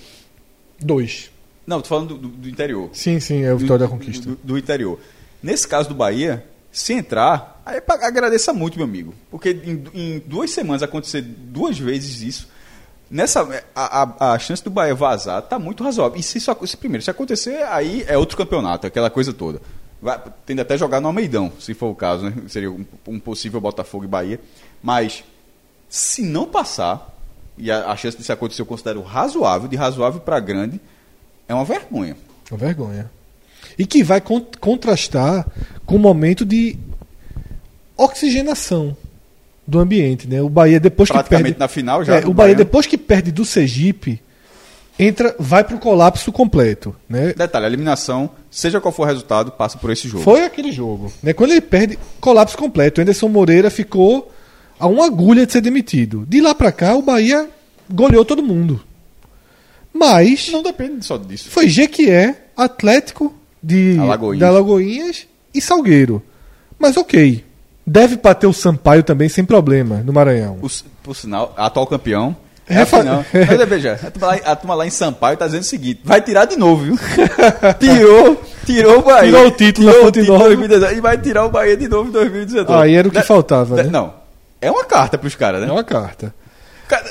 Dois. 0.80 1.32
Não, 1.66 1.82
tô 1.82 1.88
falando 1.88 2.10
do, 2.10 2.18
do- 2.18 2.28
do 2.28 2.50
interior. 2.50 2.90
Sim, 2.94 3.20
sim, 3.20 3.42
é 3.44 3.52
o 3.52 3.58
Vitória 3.58 3.86
da 3.88 3.92
Conquista. 3.92 4.30
Do, 4.30 4.40
do 4.44 4.58
interior. 4.58 5.00
Nesse 5.42 5.68
caso 5.68 5.90
do 5.90 5.96
Bahia, 5.96 6.46
se 6.72 6.94
entrar, 6.94 7.55
aí 7.66 7.82
agradeça 7.88 8.54
muito, 8.54 8.78
meu 8.78 8.86
amigo. 8.86 9.14
Porque 9.32 9.50
em, 9.50 9.84
em 9.94 10.20
duas 10.20 10.52
semanas 10.52 10.84
acontecer 10.84 11.22
duas 11.22 11.78
vezes 11.80 12.22
isso. 12.22 12.56
Nessa, 13.10 13.42
a, 13.76 14.04
a, 14.04 14.34
a 14.34 14.40
chance 14.40 14.64
do 14.64 14.70
Bahia 14.70 14.96
vazar 14.96 15.42
tá 15.44 15.60
muito 15.60 15.84
razoável. 15.84 16.20
E 16.20 16.24
se 16.24 16.38
isso 16.38 16.56
se, 16.66 16.78
primeiro, 16.78 17.04
se 17.04 17.12
acontecer, 17.12 17.64
aí 17.64 18.04
é 18.08 18.18
outro 18.18 18.38
campeonato, 18.38 18.88
aquela 18.88 19.10
coisa 19.10 19.32
toda. 19.34 19.62
Vai, 20.02 20.20
até 20.60 20.78
jogar 20.78 21.00
no 21.00 21.08
Almeidão, 21.08 21.52
se 21.60 21.74
for 21.74 21.88
o 21.88 21.96
caso, 21.96 22.30
né? 22.30 22.34
Seria 22.48 22.72
um, 22.72 22.86
um 23.08 23.20
possível 23.20 23.62
Botafogo 23.62 24.04
e 24.06 24.08
Bahia. 24.08 24.40
Mas, 24.82 25.24
se 25.88 26.22
não 26.22 26.46
passar, 26.46 27.16
e 27.58 27.72
a, 27.72 27.92
a 27.92 27.96
chance 27.96 28.18
disso 28.18 28.32
acontecer 28.32 28.62
eu 28.62 28.66
considero 28.66 29.02
razoável, 29.02 29.68
de 29.68 29.76
razoável 29.76 30.20
para 30.20 30.40
grande, 30.40 30.82
é 31.48 31.54
uma 31.54 31.66
vergonha. 31.66 32.18
Uma 32.52 32.58
vergonha. 32.58 33.10
E 33.78 33.86
que 33.86 34.04
vai 34.04 34.22
con- 34.22 34.46
contrastar 34.60 35.48
com 35.86 35.96
o 35.96 36.00
momento 36.00 36.46
de 36.46 36.78
oxigenação 37.98 38.96
do 39.68 39.80
ambiente, 39.80 40.28
né? 40.28 40.42
O 40.42 40.50
Bahia 40.50 40.80
depois 40.80 41.10
que 41.10 41.24
perde 41.24 41.56
na 41.58 41.68
final 41.68 42.04
já 42.04 42.16
É, 42.16 42.20
o 42.20 42.22
Bahia 42.26 42.34
Baiano. 42.34 42.58
depois 42.58 42.86
que 42.86 42.98
perde 42.98 43.32
do 43.32 43.44
Sergipe 43.46 44.22
entra 44.98 45.36
vai 45.40 45.64
para 45.64 45.76
o 45.76 45.80
colapso 45.80 46.32
completo, 46.32 46.96
né? 47.10 47.34
Detalhe, 47.34 47.66
a 47.66 47.68
eliminação, 47.68 48.30
seja 48.50 48.80
qual 48.80 48.92
for 48.92 49.04
o 49.04 49.06
resultado, 49.06 49.52
passa 49.52 49.78
por 49.78 49.90
esse 49.92 50.08
jogo. 50.08 50.24
Foi 50.24 50.44
aquele 50.46 50.72
jogo, 50.72 51.12
né? 51.22 51.34
Quando 51.34 51.52
ele 51.52 51.62
perde 51.62 51.98
colapso 52.22 52.58
completo, 52.58 53.00
o 53.00 53.02
Anderson 53.02 53.28
Moreira 53.28 53.70
ficou 53.70 54.32
a 54.80 54.88
uma 54.88 55.06
agulha 55.06 55.46
de 55.46 55.52
ser 55.52 55.62
demitido. 55.62 56.26
De 56.28 56.40
lá 56.42 56.54
para 56.54 56.72
cá 56.72 56.96
o 56.96 57.02
Bahia 57.02 57.50
goleou 57.92 58.24
todo 58.26 58.44
mundo. 58.44 58.82
Mas 59.94 60.50
Não 60.52 60.62
depende 60.62 61.06
só 61.06 61.18
disso. 61.18 61.50
foi 61.50 61.70
Jequié, 61.70 62.48
Atlético 62.56 63.34
de 63.64 63.98
Alagoinhas. 63.98 64.40
da 64.42 64.48
Alagoinhas 64.50 65.28
e 65.54 65.62
Salgueiro. 65.62 66.22
Mas 66.78 66.98
ok. 66.98 67.44
Deve 67.86 68.18
bater 68.18 68.48
o 68.48 68.54
Sampaio 68.54 69.04
também 69.04 69.30
sem 69.30 69.46
problema 69.46 69.98
no 70.04 70.12
Maranhão. 70.12 70.56
Por, 70.56 70.72
por 71.04 71.16
sinal, 71.16 71.54
atual 71.56 71.86
campeão. 71.88 72.36
É, 72.68 72.78
É, 72.80 72.82
a 72.82 72.86
fa- 72.88 73.00
final. 73.02 73.24
Mas 73.32 73.70
veja, 73.70 74.00
a 74.04 74.10
turma, 74.10 74.28
lá, 74.28 74.34
a 74.44 74.56
turma 74.56 74.74
lá 74.76 74.88
em 74.88 74.90
Sampaio 74.90 75.38
tá 75.38 75.46
dizendo 75.46 75.62
o 75.62 75.66
seguinte: 75.66 76.02
vai 76.04 76.20
tirar 76.20 76.46
de 76.46 76.56
novo, 76.58 76.84
viu? 76.84 76.98
tirou, 77.80 78.42
tirou 78.66 79.00
o 79.00 79.02
Bahia. 79.04 79.30
Tirou 79.32 79.48
o 79.48 79.52
título 79.52 79.88
tirou 79.92 80.06
o 80.06 80.54
em 80.54 80.68
2019 80.68 80.96
e 80.96 81.02
vai 81.02 81.18
tirar 81.20 81.46
o 81.46 81.50
Bahia 81.50 81.78
de 81.78 81.88
novo 81.88 82.10
em 82.10 82.12
2019. 82.12 82.74
Aí 82.84 82.96
era 82.96 83.08
o 83.08 83.12
que 83.12 83.18
Né? 83.18 83.24
faltava, 83.24 83.76
né? 83.76 83.84
Não. 83.84 84.14
É 84.60 84.72
uma 84.72 84.84
carta 84.84 85.16
pros 85.18 85.36
caras, 85.36 85.62
né? 85.62 85.68
É 85.68 85.72
uma 85.72 85.84
carta. 85.84 86.34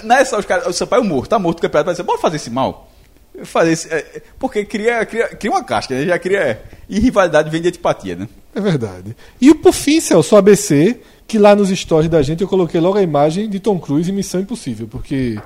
Não 0.03 0.17
é 0.17 0.25
só 0.25 0.39
os 0.41 0.45
caras. 0.45 0.67
O 0.67 0.73
Sampaio 0.73 1.05
morto, 1.05 1.31
tá 1.31 1.39
morto 1.39 1.59
o 1.59 1.63
campeonato, 1.63 1.87
vai 1.87 1.95
dizer, 1.95 2.03
bora 2.03 2.19
fazer 2.19 2.37
esse 2.37 2.51
mal. 2.51 2.91
Fazer 3.43 3.73
esse, 3.73 3.93
é, 3.93 3.99
é, 3.99 4.23
porque 4.39 4.65
cria, 4.65 5.05
cria, 5.05 5.29
cria 5.29 5.51
uma 5.51 5.65
casca, 5.65 5.95
né? 5.95 6.07
Já 6.07 6.19
cria. 6.19 6.63
E 6.89 7.01
rivalidade 7.01 7.51
vem 7.51 7.61
de 7.61 7.69
antipatia, 7.69 8.15
né? 8.15 8.29
É 8.55 8.61
verdade. 8.61 9.17
E 9.41 9.53
por 9.55 9.73
fim, 9.73 10.01
Celso, 10.01 10.37
ABC, 10.37 11.01
que 11.27 11.39
lá 11.39 11.57
nos 11.57 11.71
stories 11.71 12.11
da 12.11 12.23
gente 12.23 12.43
eu 12.43 12.49
coloquei 12.49 12.81
logo 12.81 12.99
a 12.99 13.03
imagem 13.03 13.49
de 13.49 13.59
Tom 13.59 13.79
Cruise 13.79 14.11
em 14.11 14.15
Missão 14.15 14.41
Impossível, 14.41 14.87
porque 14.87 15.39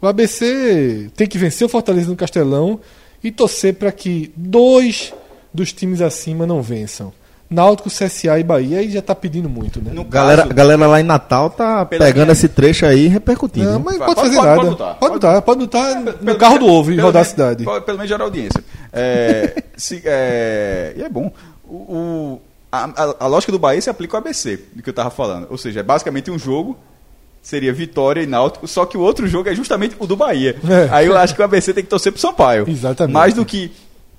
o 0.00 0.06
ABC 0.06 1.10
tem 1.14 1.28
que 1.28 1.38
vencer 1.38 1.64
o 1.64 1.68
Fortaleza 1.68 2.10
no 2.10 2.16
Castelão 2.16 2.80
e 3.22 3.30
torcer 3.30 3.74
para 3.74 3.92
que 3.92 4.32
dois 4.34 5.14
dos 5.54 5.72
times 5.72 6.00
acima 6.00 6.46
não 6.46 6.60
vençam. 6.60 7.12
Náutico, 7.52 7.88
CSA 7.88 8.38
e 8.38 8.42
Bahia, 8.42 8.78
aí 8.78 8.90
já 8.90 9.00
tá 9.02 9.14
pedindo 9.14 9.48
muito, 9.48 9.80
né? 9.80 9.90
No 9.94 10.04
Galera, 10.04 10.42
caso- 10.42 10.54
galera 10.54 10.86
lá 10.86 11.00
em 11.00 11.04
Natal 11.04 11.50
tá 11.50 11.84
pegando 11.84 12.12
minha- 12.14 12.32
esse 12.32 12.48
trecho 12.48 12.86
aí 12.86 13.04
e 13.04 13.08
repercutindo. 13.08 13.70
Não, 13.70 13.78
mas 13.80 13.98
não 13.98 14.06
Pode- 14.06 14.14
pode 14.14 14.28
fazer 14.28 14.36
pode- 14.36 14.48
nada. 14.48 14.76
pode 14.76 14.98
Pode 14.98 15.12
lutar. 15.14 15.42
pode 15.42 15.60
lutar, 15.60 15.94
no 16.00 16.12
Pelo- 16.12 16.38
carro 16.38 16.58
do 16.58 16.66
ovo 16.66 16.90
e 16.92 16.98
rodar 16.98 17.22
a 17.22 17.24
cidade. 17.24 17.64
Pelo 17.64 17.80
pelo 17.82 17.98
menos 17.98 18.08
gerar 18.08 18.24
audiência. 18.24 18.62
É, 18.92 19.62
se- 19.76 20.02
é, 20.04 20.94
e 20.96 21.02
é 21.02 21.08
bom. 21.08 21.30
O, 21.68 21.74
o- 21.74 22.40
a, 22.70 22.84
a- 22.84 23.14
a 23.20 23.26
lógica 23.26 23.52
do 23.52 23.58
Bahia 23.58 23.80
se 23.80 23.90
aplica 23.90 24.16
ao 24.16 24.20
ABC, 24.22 24.58
do 24.74 24.82
que 24.82 24.88
eu 24.88 24.92
estava 24.92 25.10
falando. 25.10 25.46
Ou 25.50 25.58
seja, 25.58 25.80
é 25.80 25.82
basicamente 25.82 26.30
um 26.30 26.38
jogo, 26.38 26.76
seria 27.42 27.72
Vitória 27.72 28.22
e 28.22 28.26
Náutico, 28.26 28.66
só 28.68 28.86
que 28.86 28.96
o 28.96 29.00
outro 29.00 29.26
jogo 29.26 29.48
é 29.48 29.54
justamente 29.54 29.96
o 29.98 30.06
do 30.06 30.16
Bahia. 30.16 30.56
É. 30.68 30.88
Aí 30.90 31.06
eu 31.06 31.16
acho 31.18 31.34
que 31.34 31.40
o 31.40 31.44
ABC 31.44 31.74
tem 31.74 31.82
que 31.82 31.90
torcer 31.90 32.12
pro 32.12 32.20
Sampaio. 32.20 32.64
Exatamente. 32.68 33.12
Mais 33.14 33.34
do 33.34 33.44
que 33.44 33.72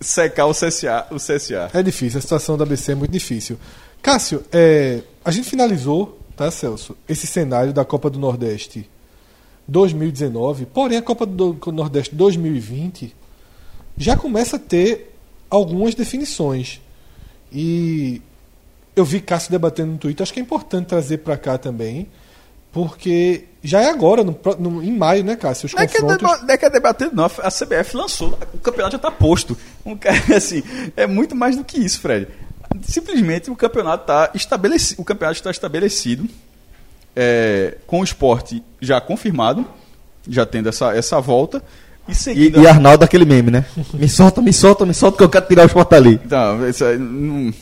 secar 0.03 0.45
o 0.45 0.51
CSA. 0.51 1.07
O 1.11 1.15
CSA. 1.15 1.69
É 1.73 1.81
difícil, 1.81 2.19
a 2.19 2.21
situação 2.21 2.57
da 2.57 2.63
ABC 2.63 2.91
é 2.91 2.95
muito 2.95 3.11
difícil. 3.11 3.57
Cássio, 4.01 4.43
é, 4.51 5.01
a 5.23 5.31
gente 5.31 5.49
finalizou, 5.49 6.19
tá, 6.35 6.51
Celso, 6.51 6.95
esse 7.07 7.25
cenário 7.25 7.71
da 7.71 7.85
Copa 7.85 8.09
do 8.09 8.19
Nordeste 8.19 8.89
2019, 9.67 10.65
porém 10.65 10.97
a 10.97 11.01
Copa 11.01 11.25
do 11.25 11.57
Nordeste 11.71 12.13
2020 12.13 13.15
já 13.97 14.17
começa 14.17 14.57
a 14.57 14.59
ter 14.59 15.15
algumas 15.49 15.95
definições. 15.95 16.81
E 17.51 18.21
eu 18.95 19.05
vi 19.05 19.21
Cássio 19.21 19.51
debatendo 19.51 19.93
no 19.93 19.97
Twitter, 19.97 20.23
acho 20.23 20.33
que 20.33 20.39
é 20.39 20.43
importante 20.43 20.87
trazer 20.87 21.19
para 21.19 21.37
cá 21.37 21.57
também, 21.57 22.07
porque 22.73 23.45
já 23.63 23.79
é 23.81 23.89
agora, 23.89 24.23
no, 24.23 24.37
no- 24.59 24.83
em 24.83 24.91
maio, 24.91 25.23
né, 25.23 25.35
Cássio? 25.37 25.67
Os 25.67 25.73
Não 25.73 25.81
é, 25.81 25.87
que 25.87 25.97
é, 25.97 26.01
confrontos. 26.01 26.27
deba- 26.31 26.45
não 26.45 26.53
é 26.53 26.57
que 26.57 26.65
é 26.65 26.69
debatendo, 26.69 27.15
não. 27.15 27.25
A 27.25 27.49
CBF 27.51 27.95
lançou, 27.95 28.37
o 28.53 28.57
campeonato 28.57 28.93
já 28.93 28.97
está 28.97 29.11
posto. 29.11 29.57
Um 29.85 29.95
cara, 29.95 30.17
assim, 30.35 30.61
é 30.97 31.07
muito 31.07 31.33
mais 31.35 31.55
do 31.55 31.63
que 31.63 31.77
isso, 31.79 32.01
Fred. 32.01 32.27
Simplesmente 32.81 33.49
o 33.51 33.55
campeonato 33.55 34.03
está 34.03 34.31
estabelecido. 34.33 35.01
O 35.01 35.05
campeonato 35.05 35.37
está 35.37 35.51
estabelecido, 35.51 36.27
é, 37.15 37.77
com 37.85 37.99
o 38.01 38.03
esporte 38.03 38.63
já 38.81 38.99
confirmado, 38.99 39.65
já 40.27 40.45
tendo 40.45 40.69
essa, 40.69 40.93
essa 40.95 41.21
volta. 41.21 41.61
E 42.07 42.11
E, 42.11 42.15
seguindo. 42.15 42.61
e 42.61 42.67
Arnaldo 42.67 43.05
aquele 43.05 43.23
meme, 43.23 43.49
né? 43.51 43.65
Me 43.93 44.09
solta, 44.09 44.41
me 44.41 44.51
solta, 44.51 44.85
me 44.85 44.93
solta 44.93 45.17
que 45.19 45.23
eu 45.23 45.29
quero 45.29 45.45
tirar 45.47 45.65
os 45.65 45.71
portali. 45.71 46.19
Não, 46.29 46.67
isso 46.67 46.83
aí 46.83 46.97
não, 46.97 47.53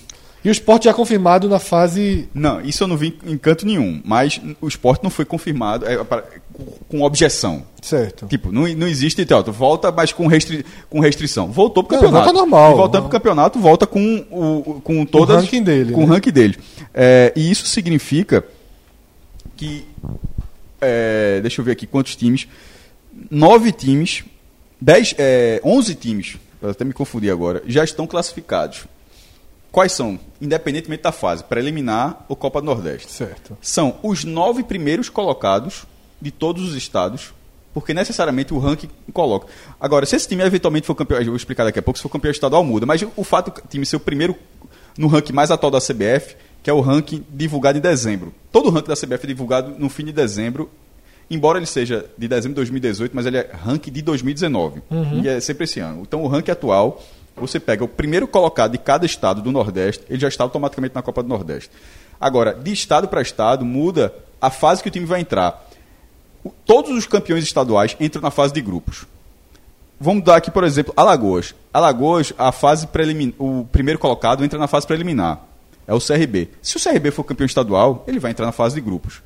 E 0.43 0.49
o 0.49 0.51
esporte 0.51 0.85
já 0.85 0.93
confirmado 0.93 1.47
na 1.47 1.59
fase. 1.59 2.27
não, 2.33 2.59
isso 2.61 2.83
eu 2.83 2.87
não 2.87 2.97
vi 2.97 3.17
em 3.25 3.37
canto 3.37 3.65
nenhum. 3.65 4.01
Mas 4.03 4.41
o 4.59 4.67
esporte 4.67 5.03
não 5.03 5.11
foi 5.11 5.23
confirmado 5.23 5.85
é, 5.87 6.03
para- 6.03 6.23
com, 6.89 7.01
objeção. 7.03 7.63
Certo. 7.81 8.25
Tipo, 8.27 8.51
não, 8.51 8.67
não 8.75 8.87
existe 8.87 9.21
tu 9.43 9.51
volta, 9.51 9.91
mas 9.91 10.11
com, 10.11 10.25
restri 10.27 10.65
com 10.89 10.99
restrição. 10.99 11.51
Voltou 11.51 11.83
pro 11.83 11.95
Não, 11.95 12.01
campeonato. 12.03 12.25
volta 12.25 12.39
normal. 12.39 12.71
E 12.71 12.75
voltando 12.75 13.01
pro 13.03 13.11
campeonato, 13.11 13.59
volta 13.59 13.85
com 13.87 14.25
o 14.31 14.81
com 14.83 15.05
todas 15.05 15.43
ranking 15.43 15.61
dele, 15.63 15.93
com 15.93 16.01
né? 16.01 16.05
o 16.05 16.09
ranking 16.09 16.31
dele. 16.31 16.57
É, 16.93 17.31
e 17.35 17.49
isso 17.51 17.65
significa 17.67 18.43
que 19.55 19.85
é, 20.79 21.39
deixa 21.41 21.61
eu 21.61 21.65
ver 21.65 21.71
aqui 21.73 21.85
quantos 21.85 22.15
times. 22.15 22.47
Nove 23.29 23.71
times, 23.71 24.23
dez, 24.79 25.13
é, 25.17 25.61
onze 25.63 25.93
times, 25.95 26.37
até 26.63 26.83
me 26.83 26.93
confundi 26.93 27.29
agora, 27.29 27.61
já 27.67 27.83
estão 27.83 28.07
classificados. 28.07 28.85
Quais 29.71 29.91
são? 29.93 30.19
Independentemente 30.41 31.03
da 31.03 31.11
fase, 31.11 31.43
preliminar 31.43 32.25
ou 32.27 32.35
Copa 32.35 32.59
do 32.61 32.65
Nordeste 32.65 33.11
Certo. 33.11 33.57
são 33.61 33.97
os 34.03 34.25
nove 34.25 34.63
primeiros 34.63 35.07
colocados 35.07 35.85
de 36.21 36.29
todos 36.29 36.67
os 36.69 36.75
estados, 36.75 37.33
porque 37.73 37.93
necessariamente 37.93 38.53
o 38.53 38.59
ranking 38.59 38.89
coloca. 39.13 39.47
Agora, 39.79 40.05
se 40.05 40.15
esse 40.15 40.27
time 40.27 40.43
eventualmente 40.43 40.85
for 40.85 40.93
campeão, 40.93 41.19
eu 41.19 41.25
vou 41.27 41.35
explicar 41.35 41.63
daqui 41.63 41.79
a 41.79 41.81
pouco, 41.81 41.97
se 41.97 42.03
for 42.03 42.09
campeão 42.09 42.31
estadual 42.31 42.63
muda, 42.63 42.85
mas 42.85 43.01
o 43.15 43.23
fato 43.23 43.61
do 43.61 43.67
time 43.67 43.85
ser 43.85 43.95
o 43.95 43.99
primeiro 43.99 44.35
no 44.97 45.07
ranking 45.07 45.31
mais 45.33 45.51
atual 45.51 45.71
da 45.71 45.79
CBF, 45.79 46.35
que 46.61 46.69
é 46.69 46.73
o 46.73 46.81
ranking 46.81 47.25
divulgado 47.29 47.77
em 47.77 47.81
dezembro. 47.81 48.33
Todo 48.51 48.67
o 48.67 48.71
ranking 48.71 48.89
da 48.89 48.95
CBF 48.95 49.23
é 49.23 49.27
divulgado 49.27 49.73
no 49.79 49.89
fim 49.89 50.03
de 50.03 50.11
dezembro, 50.11 50.69
embora 51.29 51.57
ele 51.57 51.65
seja 51.65 52.05
de 52.17 52.27
dezembro 52.27 52.49
de 52.49 52.55
2018, 52.55 53.15
mas 53.15 53.25
ele 53.25 53.37
é 53.37 53.49
ranking 53.53 53.91
de 53.91 54.01
2019. 54.01 54.81
E 55.23 55.27
é 55.29 55.39
sempre 55.39 55.63
esse 55.63 55.79
ano. 55.79 56.01
Então, 56.01 56.21
o 56.21 56.27
ranking 56.27 56.51
atual, 56.51 57.01
você 57.41 57.59
pega 57.59 57.83
o 57.83 57.87
primeiro 57.87 58.27
colocado 58.27 58.71
de 58.71 58.77
cada 58.77 59.05
estado 59.05 59.41
do 59.41 59.51
Nordeste, 59.51 60.03
ele 60.09 60.19
já 60.19 60.27
está 60.27 60.43
automaticamente 60.43 60.95
na 60.95 61.01
Copa 61.01 61.21
do 61.23 61.29
Nordeste. 61.29 61.69
Agora, 62.19 62.53
de 62.53 62.71
estado 62.71 63.07
para 63.07 63.21
estado, 63.21 63.65
muda 63.65 64.13
a 64.39 64.49
fase 64.49 64.81
que 64.81 64.87
o 64.87 64.91
time 64.91 65.05
vai 65.05 65.19
entrar. 65.21 65.67
O- 66.43 66.51
Todos 66.65 66.91
os 66.91 67.05
campeões 67.05 67.43
estaduais 67.43 67.95
entram 67.99 68.21
na 68.21 68.31
fase 68.31 68.53
de 68.53 68.61
grupos. 68.61 69.05
Vamos 69.99 70.23
dar 70.23 70.37
aqui, 70.37 70.49
por 70.49 70.63
exemplo, 70.63 70.93
Alagoas. 70.97 71.53
Alagoas, 71.73 72.33
a 72.37 72.51
fase 72.51 72.87
preliminar, 72.87 73.35
o 73.39 73.65
primeiro 73.71 73.99
colocado 73.99 74.43
entra 74.43 74.57
na 74.57 74.67
fase 74.67 74.87
preliminar. 74.87 75.41
É 75.87 75.93
o 75.93 75.99
CRB. 75.99 76.49
Se 76.61 76.77
o 76.77 76.79
CRB 76.79 77.11
for 77.11 77.23
campeão 77.23 77.45
estadual, 77.45 78.03
ele 78.07 78.19
vai 78.19 78.31
entrar 78.31 78.45
na 78.45 78.51
fase 78.51 78.75
de 78.75 78.81
grupos. 78.81 79.21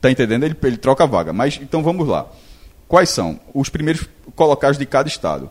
Tá 0.00 0.10
entendendo? 0.10 0.44
Ele, 0.44 0.56
ele 0.62 0.76
troca 0.76 1.04
a 1.04 1.06
vaga. 1.06 1.32
Mas 1.32 1.58
então 1.60 1.82
vamos 1.82 2.06
lá. 2.08 2.26
Quais 2.88 3.10
são 3.10 3.40
os 3.52 3.68
primeiros 3.68 4.06
colocados 4.36 4.78
de 4.78 4.86
cada 4.86 5.08
estado? 5.08 5.50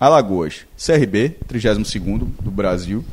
Alagoas, 0.00 0.60
CRB, 0.78 1.36
32º 1.46 2.26
do 2.40 2.50
Brasil. 2.50 3.04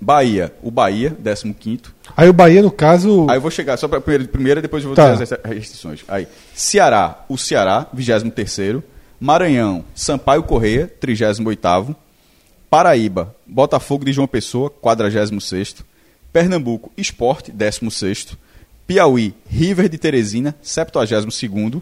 Bahia, 0.00 0.52
o 0.60 0.68
Bahia, 0.68 1.16
15. 1.60 1.82
Aí 2.16 2.28
o 2.28 2.32
Bahia, 2.32 2.60
no 2.60 2.72
caso. 2.72 3.24
Aí 3.30 3.36
eu 3.36 3.40
vou 3.40 3.52
chegar 3.52 3.76
só 3.76 3.86
para 3.86 4.00
primeira, 4.00 4.24
primeira, 4.26 4.60
depois 4.60 4.82
eu 4.82 4.88
vou 4.88 4.96
Tá. 4.96 5.12
dizer 5.14 5.38
as 5.44 5.50
restrições. 5.52 6.00
Aí, 6.08 6.26
Ceará, 6.52 7.24
o 7.28 7.38
Ceará, 7.38 7.86
23 7.92 8.82
Maranhão, 9.20 9.84
Sampaio 9.94 10.42
Correia, 10.42 10.92
38 11.00 11.94
Paraíba, 12.68 13.32
Botafogo 13.46 14.04
de 14.04 14.12
João 14.12 14.26
Pessoa, 14.26 14.68
46 14.70 15.76
Pernambuco, 16.32 16.90
Esporte, 16.96 17.52
16 17.52 18.36
Piauí, 18.88 19.34
River 19.48 19.88
de 19.88 19.98
Teresina, 19.98 20.56
72 20.60 21.80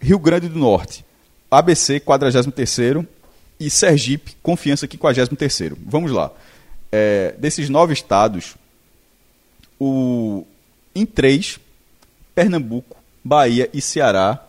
Rio 0.00 0.18
Grande 0.18 0.48
do 0.48 0.58
Norte, 0.58 1.04
ABC, 1.48 2.00
43 2.00 2.34
e 3.58 3.70
Sergipe, 3.70 4.36
Confiança, 4.42 4.86
53 4.90 5.72
Vamos 5.84 6.10
lá. 6.10 6.30
É, 6.90 7.34
desses 7.38 7.68
nove 7.68 7.92
estados, 7.92 8.56
o, 9.78 10.44
em 10.94 11.04
três, 11.04 11.58
Pernambuco, 12.34 12.96
Bahia 13.22 13.68
e 13.72 13.80
Ceará, 13.80 14.42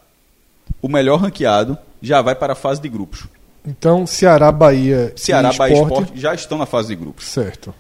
o 0.82 0.88
melhor 0.88 1.20
ranqueado 1.20 1.78
já 2.02 2.22
vai 2.22 2.36
para 2.36 2.54
a 2.54 2.56
fase 2.56 2.82
de 2.82 2.88
grupos. 2.88 3.26
Então, 3.66 4.08
Ceará, 4.08 4.52
Bahia. 4.52 5.12
Ceará, 5.16 5.52
e 5.54 5.58
Bahia 5.58 5.76
e 5.76 5.82
Sport. 5.82 6.04
Sport 6.04 6.20
já 6.20 6.34
estão 6.34 6.58
na 6.58 6.66
fase 6.66 6.88
de 6.90 6.96
grupos. 6.96 7.26
Certo. 7.26 7.74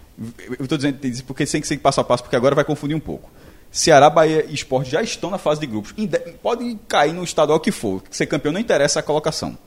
Eu 0.59 0.63
estou 0.63 0.77
dizendo 0.77 1.05
isso 1.05 1.23
porque 1.23 1.45
tem 1.45 1.61
que 1.61 1.67
ser 1.67 1.77
passo 1.77 2.01
a 2.01 2.03
passo, 2.03 2.23
porque 2.23 2.35
agora 2.35 2.53
vai 2.53 2.65
confundir 2.65 2.95
um 2.95 2.99
pouco. 2.99 3.29
Ceará, 3.71 4.09
Bahia 4.09 4.45
e 4.49 4.53
Sport 4.55 4.87
já 4.87 5.01
estão 5.01 5.29
na 5.29 5.37
fase 5.37 5.61
de 5.61 5.67
grupos. 5.67 5.93
Pode 6.41 6.77
cair 6.87 7.13
no 7.13 7.23
estadual 7.23 7.59
que 7.59 7.71
for. 7.71 8.03
Ser 8.09 8.25
campeão 8.25 8.51
não 8.51 8.59
interessa 8.59 8.99
a 8.99 9.03
colocação. 9.03 9.57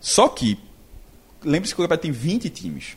Só 0.00 0.28
que, 0.28 0.58
lembre-se 1.44 1.74
que 1.74 1.80
o 1.80 1.84
campeonato 1.84 2.02
tem 2.02 2.12
20 2.12 2.48
times. 2.48 2.96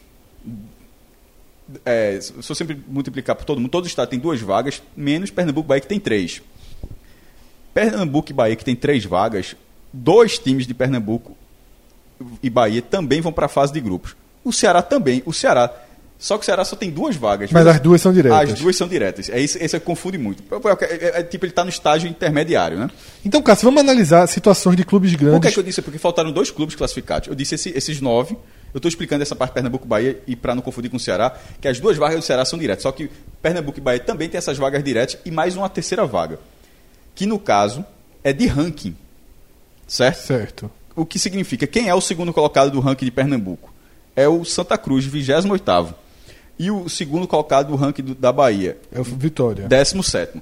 É, 1.85 2.19
se 2.19 2.33
eu 2.49 2.55
sempre 2.55 2.81
multiplicar 2.87 3.35
por 3.35 3.45
todo 3.45 3.59
mundo, 3.59 3.69
todo 3.69 3.87
estado 3.87 4.09
tem 4.09 4.19
duas 4.19 4.39
vagas, 4.41 4.81
menos 4.95 5.31
Pernambuco 5.31 5.67
e 5.67 5.69
Bahia 5.69 5.81
que 5.81 5.87
tem 5.87 5.99
três. 5.99 6.41
Pernambuco 7.73 8.31
e 8.31 8.33
Bahia 8.33 8.55
que 8.55 8.65
tem 8.65 8.75
três 8.75 9.03
vagas, 9.05 9.55
dois 9.91 10.37
times 10.37 10.67
de 10.67 10.73
Pernambuco 10.73 11.35
e 12.41 12.49
Bahia 12.49 12.81
também 12.81 13.21
vão 13.21 13.33
para 13.33 13.47
a 13.47 13.49
fase 13.49 13.73
de 13.73 13.79
grupos. 13.79 14.15
O 14.43 14.51
Ceará 14.51 14.81
também. 14.81 15.23
O 15.25 15.33
Ceará. 15.33 15.73
Só 16.23 16.37
que 16.37 16.43
o 16.43 16.45
Ceará 16.45 16.63
só 16.63 16.77
tem 16.77 16.89
duas 16.89 17.17
vagas. 17.17 17.51
Mas 17.51 17.67
as 17.67 17.81
duas 17.81 17.99
são 17.99 18.13
diretas. 18.13 18.51
As 18.53 18.57
duas 18.57 18.77
são 18.77 18.87
diretas. 18.87 19.29
É 19.29 19.41
isso, 19.41 19.57
esse 19.59 19.75
é 19.75 19.79
que 19.79 19.85
confunde 19.85 20.17
muito. 20.17 20.41
É, 20.79 20.85
é- 20.85 21.19
é 21.19 21.23
tipo, 21.23 21.43
ele 21.43 21.51
está 21.51 21.65
no 21.65 21.69
estágio 21.69 22.09
intermediário, 22.09 22.77
né? 22.79 22.89
Então, 23.25 23.41
Cássio, 23.41 23.65
vamos 23.65 23.81
analisar 23.81 24.25
situações 24.27 24.77
de 24.77 24.85
clubes 24.85 25.11
Por 25.11 25.17
que, 25.19 25.25
grandes. 25.25 25.49
é 25.49 25.51
que 25.51 25.59
eu 25.59 25.63
disse? 25.63 25.81
Porque 25.81 25.99
faltaram 25.99 26.31
dois 26.31 26.49
clubes 26.49 26.75
classificados. 26.75 27.27
Eu 27.27 27.35
disse 27.35 27.55
esse- 27.55 27.73
esses 27.75 27.99
nove. 27.99 28.37
Eu 28.73 28.77
estou 28.77 28.87
explicando 28.87 29.21
essa 29.21 29.35
parte 29.35 29.51
Pernambuco 29.51 29.85
e 29.99 30.15
e 30.25 30.35
para 30.37 30.55
não 30.55 30.61
confundir 30.61 30.89
com 30.89 30.95
o 30.95 30.99
Ceará, 30.99 31.37
que 31.59 31.67
as 31.67 31.81
duas 31.81 31.97
vagas 31.97 32.15
do 32.15 32.21
Ceará 32.23 32.45
são 32.45 32.57
diretas. 32.57 32.83
Só 32.83 32.93
que 32.93 33.09
Pernambuco 33.41 33.77
e 33.77 33.81
Bahia 33.81 33.99
também 33.99 34.29
tem 34.29 34.37
essas 34.37 34.57
vagas 34.57 34.81
diretas 34.81 35.17
e 35.25 35.29
mais 35.29 35.57
uma 35.57 35.67
terceira 35.67 36.05
vaga. 36.05 36.39
Que 37.13 37.25
no 37.25 37.37
caso 37.37 37.85
é 38.23 38.31
de 38.31 38.47
ranking. 38.47 38.95
Certo? 39.85 40.21
Certo. 40.25 40.71
O 40.95 41.05
que 41.05 41.19
significa 41.19 41.67
quem 41.67 41.89
é 41.89 41.93
o 41.93 41.99
segundo 41.99 42.31
colocado 42.31 42.71
do 42.71 42.79
ranking 42.79 43.03
de 43.03 43.11
Pernambuco? 43.11 43.73
É 44.15 44.25
o 44.25 44.45
Santa 44.45 44.77
Cruz, 44.77 45.03
28 45.05 45.47
E 46.57 46.69
o 46.69 46.87
segundo 46.87 47.27
colocado 47.27 47.67
do 47.69 47.75
ranking 47.75 48.03
do- 48.03 48.15
da 48.15 48.31
Bahia, 48.31 48.77
É 48.91 48.99
o 48.99 49.03
Vitória. 49.03 49.67
17 49.67 50.41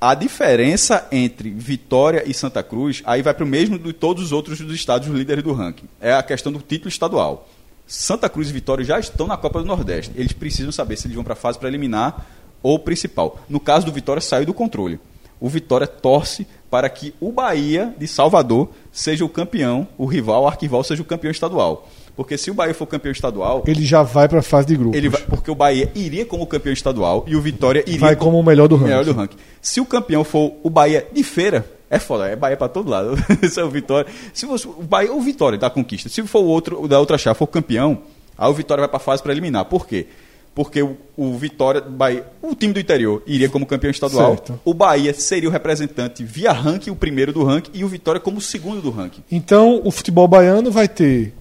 A 0.00 0.14
diferença 0.14 1.06
entre 1.12 1.50
Vitória 1.50 2.22
e 2.26 2.32
Santa 2.32 2.62
Cruz, 2.62 3.02
aí 3.04 3.20
vai 3.20 3.34
para 3.34 3.44
o 3.44 3.46
mesmo 3.46 3.78
de 3.78 3.92
todos 3.92 4.24
os 4.24 4.32
outros 4.32 4.58
dos 4.60 4.74
estados 4.74 5.06
líderes 5.08 5.44
do 5.44 5.52
ranking. 5.52 5.86
É 6.00 6.12
a 6.14 6.22
questão 6.22 6.50
do 6.50 6.60
título 6.60 6.88
estadual. 6.88 7.46
Santa 7.86 8.28
Cruz 8.28 8.48
e 8.48 8.52
Vitória 8.52 8.82
já 8.84 8.98
estão 8.98 9.26
na 9.26 9.36
Copa 9.36 9.58
do 9.60 9.66
Nordeste. 9.66 10.12
Eles 10.14 10.32
precisam 10.32 10.72
saber 10.72 10.96
se 10.96 11.06
eles 11.06 11.14
vão 11.16 11.24
para 11.24 11.34
a 11.34 11.36
fase 11.36 11.58
preliminar 11.58 12.24
ou 12.62 12.78
principal. 12.78 13.40
No 13.48 13.60
caso 13.60 13.84
do 13.84 13.92
Vitória, 13.92 14.22
saiu 14.22 14.46
do 14.46 14.54
controle. 14.54 14.98
O 15.38 15.48
Vitória 15.48 15.86
torce 15.86 16.46
para 16.70 16.88
que 16.88 17.12
o 17.20 17.32
Bahia 17.32 17.94
de 17.98 18.06
Salvador 18.06 18.70
seja 18.92 19.24
o 19.24 19.28
campeão, 19.28 19.88
o 19.98 20.06
rival, 20.06 20.44
o 20.44 20.46
arquival 20.46 20.84
seja 20.84 21.02
o 21.02 21.04
campeão 21.04 21.30
estadual. 21.30 21.88
Porque 22.20 22.36
se 22.36 22.50
o 22.50 22.54
Bahia 22.54 22.74
for 22.74 22.84
campeão 22.86 23.10
estadual, 23.12 23.64
Ele 23.66 23.82
já 23.82 24.02
vai 24.02 24.28
para 24.28 24.40
a 24.40 24.42
fase 24.42 24.66
de 24.68 24.76
grupos. 24.76 24.94
ele 24.94 25.08
vai, 25.08 25.22
porque 25.22 25.50
o 25.50 25.54
Bahia 25.54 25.90
iria 25.94 26.26
como 26.26 26.46
campeão 26.46 26.70
estadual 26.70 27.24
e 27.26 27.34
o 27.34 27.40
Vitória 27.40 27.82
iria 27.86 27.98
Vai 27.98 28.14
como 28.14 28.38
o 28.38 28.42
melhor 28.42 28.68
do 28.68 28.76
melhor 28.76 28.98
ranking. 28.98 29.10
do 29.10 29.16
ranking. 29.18 29.36
Se 29.62 29.80
o 29.80 29.86
campeão 29.86 30.22
for 30.22 30.52
o 30.62 30.68
Bahia 30.68 31.06
de 31.10 31.22
feira, 31.24 31.64
é 31.88 31.98
foda, 31.98 32.26
é 32.28 32.36
Bahia 32.36 32.58
pra 32.58 32.68
todo 32.68 32.90
lado. 32.90 33.16
Esse 33.40 33.58
é 33.58 33.64
o 33.64 33.70
Vitória. 33.70 34.06
Se 34.34 34.44
o 34.44 34.82
Bahia 34.82 35.10
ou 35.10 35.16
o 35.18 35.22
Vitória 35.22 35.56
da 35.58 35.70
conquista, 35.70 36.10
se 36.10 36.22
for 36.24 36.40
o 36.40 36.44
outro 36.46 36.86
da 36.86 37.00
outra 37.00 37.16
chave 37.16 37.38
for 37.38 37.46
campeão, 37.46 38.02
aí 38.36 38.50
o 38.50 38.52
Vitória 38.52 38.82
vai 38.82 38.88
pra 38.90 38.98
fase 38.98 39.22
preliminar. 39.22 39.64
Por 39.64 39.86
quê? 39.86 40.06
Porque 40.54 40.82
o, 40.82 40.98
o 41.16 41.38
Vitória, 41.38 41.80
Bahia, 41.80 42.26
o 42.42 42.54
time 42.54 42.74
do 42.74 42.80
interior 42.80 43.22
iria 43.26 43.48
como 43.48 43.64
campeão 43.64 43.90
estadual. 43.90 44.32
Certo. 44.36 44.60
O 44.62 44.74
Bahia 44.74 45.14
seria 45.14 45.48
o 45.48 45.52
representante 45.52 46.22
via 46.22 46.52
ranking, 46.52 46.90
o 46.90 46.96
primeiro 46.96 47.32
do 47.32 47.42
ranking, 47.44 47.70
e 47.72 47.82
o 47.82 47.88
Vitória 47.88 48.20
como 48.20 48.36
o 48.36 48.40
segundo 48.42 48.82
do 48.82 48.90
ranking. 48.90 49.22
Então, 49.32 49.80
o 49.82 49.90
futebol 49.90 50.28
baiano 50.28 50.70
vai 50.70 50.86
ter 50.86 51.32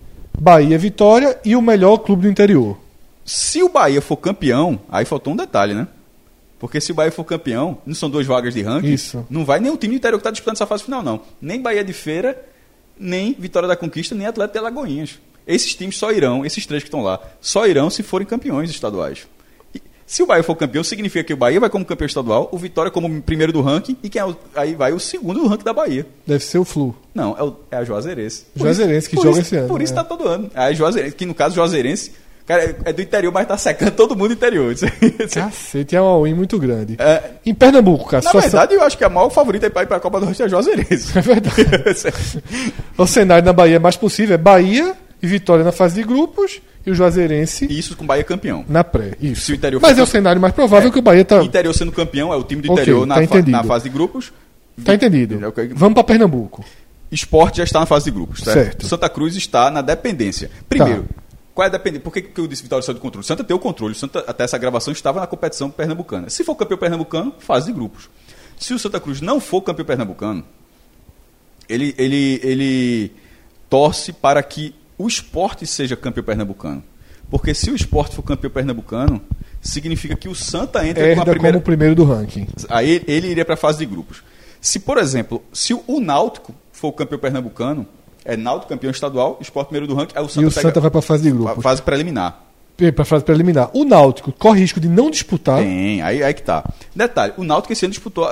Bahia, 0.41 0.77
Vitória 0.77 1.37
e 1.43 1.55
o 1.55 1.61
melhor 1.61 1.97
clube 1.97 2.23
do 2.23 2.29
interior. 2.29 2.77
Se 3.25 3.61
o 3.61 3.69
Bahia 3.69 4.01
for 4.01 4.17
campeão, 4.17 4.79
aí 4.89 5.03
faltou 5.03 5.33
um 5.33 5.35
detalhe, 5.35 5.73
né? 5.73 5.87
Porque 6.57 6.79
se 6.79 6.91
o 6.91 6.95
Bahia 6.95 7.11
for 7.11 7.23
campeão, 7.23 7.77
não 7.85 7.93
são 7.93 8.09
duas 8.09 8.25
vagas 8.25 8.53
de 8.53 8.61
ranking, 8.61 8.93
Isso. 8.93 9.25
não 9.29 9.45
vai 9.45 9.59
nem 9.59 9.71
o 9.71 9.77
time 9.77 9.93
do 9.93 9.97
interior 9.97 10.17
que 10.17 10.21
está 10.21 10.31
disputando 10.31 10.55
essa 10.55 10.65
fase 10.65 10.83
final, 10.83 11.03
não. 11.03 11.21
Nem 11.41 11.61
Bahia 11.61 11.83
de 11.83 11.93
Feira, 11.93 12.41
nem 12.97 13.33
Vitória 13.37 13.67
da 13.67 13.75
Conquista, 13.75 14.15
nem 14.15 14.27
Atlético 14.27 14.53
de 14.53 14.59
Alagoinhas. 14.59 15.19
Esses 15.45 15.75
times 15.75 15.97
só 15.97 16.11
irão, 16.11 16.45
esses 16.45 16.65
três 16.65 16.83
que 16.83 16.87
estão 16.87 17.01
lá, 17.01 17.19
só 17.41 17.67
irão 17.67 17.89
se 17.89 18.03
forem 18.03 18.27
campeões 18.27 18.69
estaduais. 18.69 19.27
Se 20.12 20.24
o 20.24 20.26
Bahia 20.26 20.41
for 20.41 20.55
campeão, 20.55 20.84
significa 20.84 21.24
que 21.24 21.32
o 21.32 21.38
Bahia 21.38 21.60
vai 21.60 21.70
como 21.70 21.86
campeão 21.86 22.07
estadual, 22.07 22.49
o 22.51 22.57
Vitória 22.57 22.89
como 22.89 23.22
primeiro 23.22 23.53
do 23.53 23.62
ranking, 23.62 23.95
e 24.01 24.10
quem 24.10 24.20
é 24.20 24.26
o- 24.26 24.36
aí 24.55 24.74
vai 24.74 24.91
o 24.91 24.99
segundo 24.99 25.39
do 25.41 25.47
ranking 25.47 25.64
da 25.64 25.72
Bahia. 25.72 26.03
Deve 26.26 26.43
ser 26.43 26.57
o 26.57 26.66
Flu. 26.66 26.95
Não, 27.14 27.38
é, 27.38 27.43
o, 27.43 27.55
é 27.70 27.78
a 27.78 27.84
Juazeirense. 27.84 28.45
Por 28.57 28.64
Juazeirense 28.64 28.97
isso- 29.05 29.10
que 29.10 29.16
joga 29.18 29.30
isso- 29.30 29.41
esse 29.41 29.55
ano, 29.57 29.68
Por 29.68 29.82
isso 29.84 29.93
é. 29.93 29.95
tá 29.95 30.03
todo 30.03 30.28
ano. 30.28 30.49
É 30.55 30.62
a 30.62 30.74
Juazeirense, 30.74 31.16
que 31.16 31.28
no 31.28 31.36
caso 31.36 31.53
Juazeirense, 31.53 32.12
cara, 32.43 32.64
é- 32.64 32.76
é 32.86 32.91
do 32.91 33.03
interior, 33.03 33.32
mas 33.32 33.47
tá 33.47 33.55
secando 33.55 33.91
todo 33.91 34.16
mundo 34.16 34.30
do 34.30 34.34
interior. 34.34 34.74
Cacete, 35.32 35.95
é 35.95 36.01
uma 36.01 36.24
win 36.24 36.34
muito 36.34 36.57
grande. 36.57 36.95
É, 36.97 37.22
Em 37.45 37.53
Pernambuco, 37.53 38.05
cara, 38.10 38.24
na 38.24 38.30
situação- 38.32 38.49
verdade, 38.49 38.74
eu 38.74 38.82
acho 38.82 38.97
que 38.97 39.03
a 39.03 39.10
maior 39.10 39.30
favorita 39.30 39.70
para 39.70 39.84
ir 39.84 39.86
para 39.86 39.97
a 39.97 39.99
Copa 39.99 40.20
do 40.20 40.26
Norte 40.26 40.41
é 40.41 40.45
a 40.45 40.47
Juazeirense. 40.47 41.16
É 41.16 41.22
verdade. 41.22 41.55
o 42.97 43.05
cenário 43.05 43.45
na 43.45 43.53
Bahia 43.53 43.80
mais 43.80 43.95
possível 43.95 44.34
é 44.34 44.38
Bahia 44.39 44.95
e 45.22 45.28
Vitória 45.28 45.63
na 45.63 45.72
fase 45.72 45.95
de 45.95 46.03
grupos 46.07 46.61
e 46.86 46.91
o 46.91 46.95
Juazeirense 46.95 47.65
isso 47.70 47.95
com 47.95 48.03
o 48.03 48.07
Bahia 48.07 48.24
campeão. 48.24 48.63
na 48.67 48.84
pré. 48.84 49.13
Isso. 49.22 49.41
Se 49.47 49.51
o 49.51 49.55
interior 49.55 49.82
Mas 49.82 49.97
é 49.97 50.01
o 50.03 50.05
cenário 50.05 50.41
mais 50.41 50.53
provável 50.53 50.91
que 50.91 50.99
o 50.99 51.01
Bahia 51.01 51.26
tá, 51.26 51.41
O 51.41 51.45
interior 51.45 51.74
sendo 51.74 51.91
campeão 51.91 52.34
é 52.34 52.38
o 52.38 52.43
time 52.43 52.61
do 52.61 52.72
interior 52.72 53.05
na, 53.05 53.15
tá 53.15 53.24
entendido. 53.24 53.51
na 53.51 53.63
fase 53.63 53.84
de 53.86 53.89
grupos. 53.89 54.32
tá 54.84 54.93
entendido. 54.93 55.45
Ok. 55.47 55.72
Vamos 55.76 55.93
para 55.95 56.03
Pernambuco. 56.03 56.63
Esporte 57.11 57.57
já 57.57 57.63
está 57.63 57.80
na 57.80 57.86
fase 57.86 58.05
de 58.05 58.11
grupos, 58.11 58.41
certo? 58.41 58.55
Certo. 58.55 58.88
Santa 58.88 59.09
Cruz 59.09 59.36
está 59.36 59.70
na 59.72 59.82
dependência. 59.82 60.49
Primeiro, 60.70 61.03
Tá. 61.03 61.22
qual 61.55 61.65
é 61.65 61.67
a 61.67 61.72
dependência? 61.72 62.03
Por 62.03 62.13
que, 62.13 62.22
que 62.22 62.39
eu 62.39 62.47
disse 62.47 62.61
Vitória 62.63 62.84
saiu 62.86 62.93
do 62.95 63.01
controle? 63.01 63.26
Santa 63.26 63.43
tem 63.43 63.55
o 63.55 63.59
controle. 63.59 63.95
Santa, 63.95 64.24
até 64.28 64.43
essa 64.43 64.57
gravação, 64.59 64.93
estava 64.93 65.20
na 65.20 65.26
competição 65.28 65.70
pernambucana. 65.72 66.30
Se 66.30 66.43
for 66.43 66.55
campeão 66.55 66.78
pernambucano, 66.78 67.34
fase 67.39 67.65
de 67.65 67.74
grupos. 67.74 68.09
Se 68.59 68.74
o 68.74 68.80
Santa 68.80 68.99
Cruz 68.99 69.22
não 69.22 69.39
for 69.39 69.61
campeão 69.61 69.86
pernambucano, 69.86 70.43
ele, 71.67 71.93
ele, 71.97 72.39
ele 72.43 73.11
torce 73.70 74.11
para 74.13 74.41
que 74.43 74.74
o 74.99 75.07
esporte 75.07 75.65
seja 75.65 75.95
campeão 75.95 76.23
pernambucano. 76.23 76.83
Porque 77.31 77.53
se 77.53 77.71
o 77.71 77.75
esporte 77.75 78.15
for 78.15 78.21
campeão 78.21 78.51
pernambucano, 78.51 79.21
significa 79.61 80.15
que 80.15 80.27
o 80.27 80.35
Santa 80.35 80.85
entra 80.85 81.03
com 81.03 81.07
a 81.07 81.11
Herda 81.11 81.31
primeira. 81.31 81.57
como 81.57 81.63
primeiro 81.63 81.95
do 81.95 82.03
ranking. 82.03 82.47
Aí 82.67 83.03
ele 83.07 83.27
iria 83.29 83.45
para 83.45 83.53
a 83.53 83.57
fase 83.57 83.79
de 83.79 83.85
grupos. 83.85 84.21
Se, 84.59 84.79
por 84.79 84.97
exemplo, 84.97 85.41
se 85.53 85.73
o 85.73 85.99
Náutico 86.01 86.53
for 86.73 86.91
campeão 86.91 87.17
pernambucano, 87.17 87.87
é 88.25 88.35
Náutico 88.35 88.67
campeão 88.67 88.91
estadual, 88.91 89.37
Esporte 89.39 89.67
primeiro 89.67 89.87
do 89.87 89.95
ranking, 89.95 90.17
aí 90.17 90.23
o 90.23 90.27
Santa 90.27 90.41
e 90.41 90.45
o 90.45 90.49
pega 90.49 90.61
Santa 90.61 90.79
vai 90.81 90.91
para 90.91 90.99
a 90.99 91.03
fase 91.03 91.23
de 91.23 91.29
a 91.29 91.31
grupos. 91.31 91.63
fase 91.63 91.81
preliminar. 91.81 92.43
Para 92.93 93.01
a 93.01 93.05
fase 93.05 93.23
preliminar. 93.23 93.69
O 93.73 93.84
Náutico 93.84 94.32
corre 94.32 94.61
risco 94.61 94.80
de 94.80 94.88
não 94.88 95.09
disputar. 95.11 95.59
Tem, 95.59 96.01
aí, 96.01 96.23
aí 96.23 96.34
que 96.34 96.41
tá. 96.43 96.63
Detalhe, 96.95 97.34
o 97.38 97.43
Náutico 97.43 97.73
esse 97.73 97.86
ano 97.86 97.91
disputou, 97.91 98.27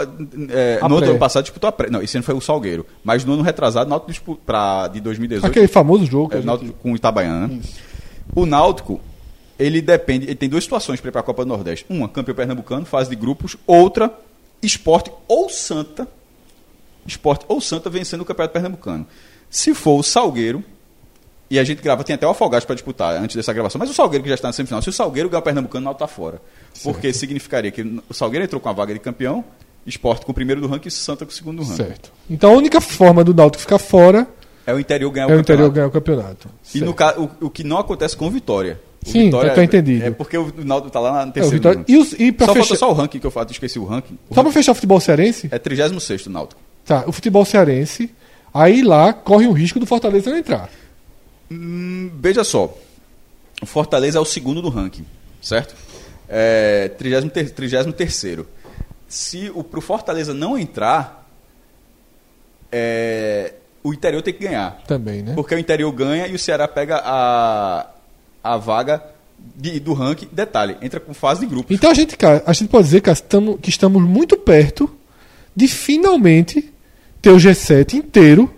é, 0.50 0.80
no 0.88 0.98
ano 0.98 1.18
passado 1.18 1.43
disputou 1.43 1.68
a 1.68 1.72
pré. 1.72 1.89
Não, 1.89 2.02
esse 2.02 2.16
ano 2.18 2.24
foi 2.24 2.34
o 2.36 2.41
Salgueiro. 2.41 2.86
Mas 3.04 3.24
no 3.26 3.34
ano 3.34 3.41
retrasado, 3.43 3.86
o 3.88 3.89
Náutico 3.89 4.12
disputou, 4.12 4.41
pra, 4.45 4.88
de 4.88 5.00
2018, 5.02 5.45
Aquele 5.45 5.68
famoso 5.68 6.06
jogo. 6.06 6.30
que 6.30 6.36
é, 6.36 6.38
gente- 6.38 6.48
Náutico 6.48 6.74
com 6.82 6.91
o 6.93 6.95
Itabaiana, 6.95 7.48
né? 7.48 7.60
O 8.36 8.45
Náutico, 8.45 9.00
ele 9.58 9.82
depende, 9.82 10.26
ele 10.26 10.36
tem 10.36 10.48
duas 10.50 10.64
situações 10.64 11.00
para 11.02 11.10
ir 11.10 11.12
para 11.12 11.22
a 11.22 11.24
Copa 11.24 11.43
do 11.43 11.50
Nordeste. 11.50 11.86
Uma, 11.89 12.08
campeão 12.08 12.36
pernambucano, 12.36 12.86
fase 12.86 13.10
de 13.10 13.16
grupos. 13.16 13.58
Outra, 13.66 14.12
esporte 14.62 15.12
ou 15.28 15.50
Santa. 15.50 16.08
Esporte 17.06 17.45
ou 17.48 17.62
Santa 17.62 17.89
vencendo 17.89 18.22
o 18.22 18.26
Campeonato 18.26 18.54
Pernambucano. 18.54 19.08
Se 19.50 19.74
for 19.74 20.00
o 20.00 20.04
Salgueiro, 20.04 20.64
e 21.50 21.58
a 21.60 21.64
gente 21.64 21.82
grava, 21.82 22.04
tem 22.04 22.14
até 22.16 22.28
o 22.28 22.30
Afogados 22.30 22.66
para 22.66 22.76
disputar 22.76 23.16
antes 23.22 23.36
dessa 23.36 23.54
gravação, 23.54 23.80
mas 23.80 23.89
o 23.89 23.93
Salgueiro 23.93 24.24
que 24.24 24.30
já 24.30 24.36
está 24.36 24.48
na 24.50 24.54
semifinal, 24.54 24.82
se 24.82 24.89
o 24.89 24.93
Salgueiro 24.93 25.30
ganhar 25.30 25.39
o 25.39 25.43
Pernambucano, 25.43 25.84
o 25.84 25.86
Náutico 25.86 26.04
está 26.04 26.14
fora. 26.16 26.41
Porque 26.84 27.12
significaria 27.14 27.72
que 27.72 27.82
o 28.10 28.14
Salgueiro 28.14 28.43
entrou 28.45 28.60
com 28.62 28.70
a 28.70 28.74
vaga 28.74 28.93
de 28.93 29.00
campeão, 29.00 29.43
esporte 29.86 30.26
com 30.26 30.32
o 30.32 30.36
primeiro 30.36 30.60
do 30.60 30.68
ranking 30.68 30.89
e 30.89 30.91
Santa 30.91 31.26
com 31.26 31.32
o 31.32 31.34
segundo 31.34 31.58
do 31.58 31.64
ranking. 31.64 31.78
Certo. 31.84 32.12
Então 32.30 32.52
a 32.54 32.58
única 32.58 32.82
forma 32.82 33.24
do 33.24 33.34
Náutico 33.34 33.62
ficar 33.62 33.80
fora 33.80 34.28
É 34.66 34.74
o 34.74 34.80
interior 34.80 35.10
ganhar 35.12 35.30
é 35.30 35.34
o 35.34 35.38
o 35.38 35.39
interior 35.39 35.70
ganhar 35.72 35.88
o 35.88 35.91
campeonato. 35.91 36.50
E 36.76 36.80
no 36.82 36.88
Certo. 36.88 36.95
caso, 36.95 37.30
o, 37.41 37.45
o 37.45 37.50
que 37.50 37.64
não 37.64 37.78
acontece 37.78 38.16
com 38.18 38.30
Vitória. 38.30 38.80
O 39.06 39.10
Sim, 39.10 39.30
tá- 39.32 39.50
tá 39.52 39.64
entendido. 39.64 40.04
É 40.06 40.12
porque 40.12 40.38
o 40.38 40.52
Náutico 40.58 40.89
tá 40.91 41.00
lá 41.00 41.14
na 41.14 41.30
É, 41.30 41.32
terceira. 41.32 41.56
Vitória. 41.58 41.86
E, 41.88 41.95
os, 41.95 42.12
e 42.14 42.32
pra 42.34 42.48
só 42.48 42.54
fechar, 42.54 42.66
falta 42.68 42.80
só 42.80 42.91
o 42.91 42.93
ranking 42.93 43.20
que 43.20 43.26
eu 43.28 43.32
faço, 43.32 43.52
esqueci 43.54 43.80
o 43.80 43.86
ranking. 43.86 44.16
O 44.30 44.34
só 44.34 44.41
pra 44.41 44.43
ranking 44.43 44.54
fechar 44.56 44.72
o 44.74 44.76
futebol 44.76 45.00
cearense, 45.00 45.48
é 45.50 45.58
36 45.58 46.26
o 46.26 46.30
Náutico. 46.30 46.60
tá, 46.84 47.06
o 47.08 47.14
futebol 47.14 47.45
cearense, 47.45 48.14
aí 48.54 48.82
lá 48.82 49.14
corre 49.14 49.48
o 49.48 49.54
risco 49.54 49.80
do 49.80 49.86
Fortaleza 49.86 50.30
não 50.30 50.38
entrar. 50.38 50.70
Hum, 51.52 52.12
veja 52.20 52.43
só. 52.43 52.76
O 53.62 53.66
Fortaleza 53.66 54.18
é 54.18 54.22
o 54.22 54.26
segundo 54.26 54.62
do 54.62 54.70
ranking, 54.70 55.06
certo? 55.41 55.76
É 56.30 56.89
33 56.98 57.86
terceiro. 57.95 58.48
Se 59.08 59.52
o 59.56 59.64
pro 59.64 59.80
Fortaleza 59.82 60.34
não 60.34 60.58
entrar, 60.58 61.28
é, 62.72 63.54
o 63.84 63.93
interior 63.93 64.22
tem 64.22 64.34
que 64.34 64.43
ganhar. 64.43 64.82
Também, 64.88 65.22
né? 65.24 65.34
Porque 65.34 65.56
o 65.56 65.60
interior 65.60 65.91
ganha 65.91 66.28
e 66.28 66.36
o 66.36 66.39
Ceará 66.39 66.68
pega 66.68 67.02
a, 67.04 67.88
a 68.43 68.58
vaga 68.58 69.02
de- 69.56 69.80
do 69.80 69.93
ranking. 69.93 70.28
Detalhe, 70.32 70.78
entra 70.82 71.00
com 71.00 71.14
fase 71.14 71.41
de 71.41 71.45
grupo. 71.48 71.74
Então 71.74 71.89
a 71.89 71.93
gente, 71.93 72.18
cara, 72.18 72.43
a 72.45 72.54
gente 72.54 72.70
pode 72.70 72.84
dizer 72.86 73.02
cara, 73.02 73.14
estamos- 73.14 73.60
que 73.62 73.70
estamos 73.70 74.02
muito 74.04 74.36
perto 74.38 74.89
de 75.56 75.68
finalmente 75.68 76.72
ter 77.22 77.30
o 77.32 77.38
G7 77.38 77.93
inteiro 77.93 78.54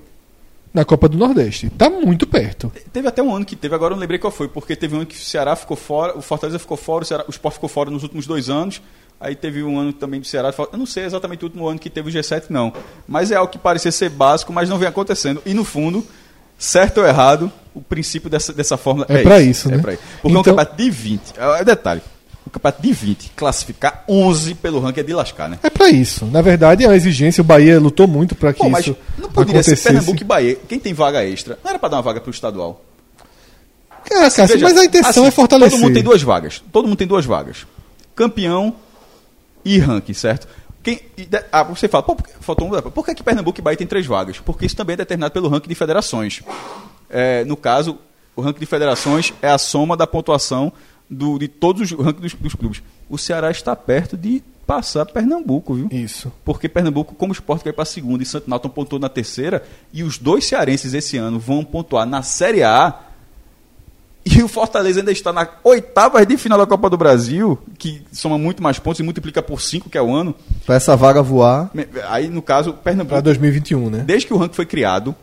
na 0.73 0.85
Copa 0.85 1.09
do 1.09 1.17
Nordeste. 1.17 1.69
Tá 1.71 1.89
muito 1.89 2.27
perto. 2.27 2.71
Teve 2.93 3.07
até 3.07 3.21
um 3.23 3.35
ano 3.35 3.45
que 3.45 3.55
teve, 3.55 3.73
agora 3.73 3.91
eu 3.93 3.95
não 3.95 4.01
lembrei 4.01 4.19
qual 4.19 4.31
foi, 4.31 4.47
porque 4.47 4.75
teve 4.75 4.93
um 4.95 4.99
ano 4.99 5.05
que 5.07 5.15
o 5.15 5.19
Ceará 5.19 5.55
ficou 5.55 5.75
fora, 5.75 6.17
o 6.17 6.21
Fortaleza 6.21 6.59
ficou 6.59 6.77
fora, 6.77 7.03
o, 7.03 7.07
Ceará, 7.07 7.25
o 7.27 7.31
Sport 7.31 7.55
ficou 7.55 7.69
fora 7.69 7.89
nos 7.89 8.03
últimos 8.03 8.27
dois 8.27 8.49
anos. 8.49 8.81
Aí 9.19 9.35
teve 9.35 9.61
um 9.63 9.77
ano 9.77 9.91
também 9.91 10.19
do 10.21 10.25
Ceará. 10.27 10.53
Eu 10.71 10.77
não 10.77 10.85
sei 10.85 11.03
exatamente 11.03 11.43
o 11.43 11.47
último 11.47 11.67
ano 11.67 11.77
que 11.77 11.89
teve 11.89 12.09
o 12.09 12.13
G7, 12.13 12.43
não. 12.49 12.71
Mas 13.07 13.31
é 13.31 13.35
algo 13.35 13.51
que 13.51 13.57
parecia 13.57 13.91
ser 13.91 14.09
básico, 14.09 14.53
mas 14.53 14.69
não 14.69 14.77
vem 14.77 14.87
acontecendo. 14.87 15.41
E 15.45 15.53
no 15.53 15.65
fundo, 15.65 16.05
certo 16.57 16.99
ou 16.99 17.07
errado, 17.07 17.51
o 17.73 17.81
princípio 17.81 18.29
dessa, 18.29 18.53
dessa 18.53 18.77
fórmula 18.77 19.05
É 19.09 19.15
é, 19.19 19.23
pra 19.23 19.41
isso, 19.41 19.69
né? 19.69 19.75
É 19.75 19.79
pra 19.79 19.93
isso. 19.93 20.03
Porque 20.21 20.27
um 20.27 20.31
Então- 20.31 20.43
campeonato 20.43 20.77
de 20.77 20.89
20, 20.89 21.33
é 21.37 21.63
detalhe, 21.65 22.01
um 22.49 22.51
campeonato 22.51 22.81
de 22.81 22.91
20, 22.91 23.31
classificar 23.35 24.03
11 24.09 24.55
pelo 24.55 24.79
ranking 24.79 24.99
é 24.99 25.03
de 25.03 25.13
lascar, 25.13 25.47
né? 25.47 25.59
É 25.61 25.69
pra 25.69 25.87
isso. 25.89 26.25
Na 26.25 26.41
verdade, 26.41 26.83
é 26.83 26.87
uma 26.87 26.95
exigência. 26.95 27.41
O 27.41 27.45
Bahia 27.45 27.79
lutou 27.79 28.07
muito 28.07 28.35
para 28.35 28.51
que 28.51 28.59
Pô, 28.59 28.69
mas 28.69 28.87
isso 28.87 28.97
não 29.17 29.29
poderia 29.29 29.61
ser 29.61 29.71
acontecesse. 29.71 29.83
Pernambuco 29.83 30.21
e 30.21 30.23
Bahia. 30.25 30.57
Quem 30.67 30.79
tem 30.79 30.93
vaga 30.93 31.23
extra? 31.23 31.59
Não 31.63 31.69
era 31.69 31.79
para 31.79 31.89
dar 31.89 31.97
uma 31.97 32.03
vaga 32.03 32.19
para 32.19 32.29
o 32.29 32.33
estadual. 32.33 32.83
Cara, 34.03 34.31
Cássio, 34.31 34.47
Veja, 34.47 34.65
mas 34.65 34.77
a 34.77 34.85
intenção 34.85 35.23
assim, 35.23 35.27
é 35.27 35.31
fortalecer. 35.31 35.71
Todo 35.71 35.81
mundo 35.81 35.93
tem 35.93 36.03
duas 36.03 36.21
vagas. 36.23 36.63
Todo 36.71 36.87
mundo 36.87 36.97
tem 36.97 37.07
duas 37.07 37.25
vagas. 37.25 37.67
Campeão 38.15 38.75
e 39.63 39.77
ranking, 39.77 40.13
certo? 40.13 40.47
Quem, 40.81 41.01
ah, 41.51 41.63
você 41.63 41.87
fala, 41.87 42.01
pô, 42.01 42.15
por 42.15 42.25
que, 42.25 42.33
faltou 42.39 42.67
um, 42.67 42.81
por 42.81 43.05
que, 43.05 43.13
que 43.13 43.21
Pernambuco 43.21 43.59
e 43.59 43.61
Bahia 43.61 43.77
tem 43.77 43.85
três 43.85 44.07
vagas? 44.07 44.39
Porque 44.39 44.65
isso 44.65 44.75
também 44.75 44.95
é 44.95 44.97
determinado 44.97 45.31
pelo 45.31 45.47
ranking 45.47 45.69
de 45.69 45.75
federações. 45.75 46.41
É, 47.09 47.43
no 47.43 47.55
caso, 47.55 47.99
o 48.35 48.41
ranking 48.41 48.59
de 48.59 48.65
federações 48.65 49.33
é 49.41 49.49
a 49.49 49.57
soma 49.57 49.95
da 49.95 50.07
pontuação 50.07 50.73
do, 51.09 51.39
de 51.39 51.47
todos 51.47 51.81
os 51.81 51.91
rankings 51.91 52.21
dos, 52.21 52.33
dos 52.33 52.55
clubes. 52.55 52.83
O 53.09 53.17
Ceará 53.17 53.49
está 53.49 53.75
perto 53.75 54.15
de 54.15 54.43
passar 54.65 55.05
Pernambuco, 55.05 55.73
viu? 55.73 55.87
Isso. 55.91 56.31
Porque 56.45 56.69
Pernambuco, 56.69 57.15
como 57.15 57.31
o 57.31 57.33
esporte 57.33 57.63
vai 57.63 57.73
para 57.73 57.83
a 57.83 57.85
segunda 57.85 58.21
e 58.21 58.25
Santo 58.25 58.49
Náutico 58.49 58.73
pontuou 58.73 58.99
na 58.99 59.09
terceira, 59.09 59.63
e 59.91 60.03
os 60.03 60.19
dois 60.19 60.45
cearenses 60.45 60.93
esse 60.93 61.17
ano 61.17 61.39
vão 61.39 61.65
pontuar 61.65 62.05
na 62.05 62.21
Série 62.21 62.61
A, 62.61 62.99
e 64.23 64.43
o 64.43 64.47
Fortaleza 64.47 64.99
ainda 64.99 65.11
está 65.11 65.33
na 65.33 65.47
oitava 65.63 66.23
de 66.23 66.37
final 66.37 66.57
da 66.59 66.67
Copa 66.67 66.87
do 66.87 66.97
Brasil, 66.97 67.57
que 67.79 68.03
soma 68.11 68.37
muito 68.37 68.61
mais 68.61 68.77
pontos 68.77 68.99
e 68.99 69.03
multiplica 69.03 69.41
por 69.41 69.59
cinco, 69.59 69.89
que 69.89 69.97
é 69.97 70.01
o 70.01 70.13
ano. 70.13 70.35
Pra 70.67 70.75
essa 70.75 70.95
vaga 70.95 71.23
voar. 71.23 71.71
Aí, 72.07 72.27
no 72.27 72.41
caso, 72.41 72.73
Pernambuco, 72.73 73.21
2021, 73.23 73.89
né? 73.89 74.03
desde 74.05 74.27
que 74.27 74.33
o 74.33 74.37
ranking 74.37 74.53
foi 74.53 74.67
criado, 74.67 75.15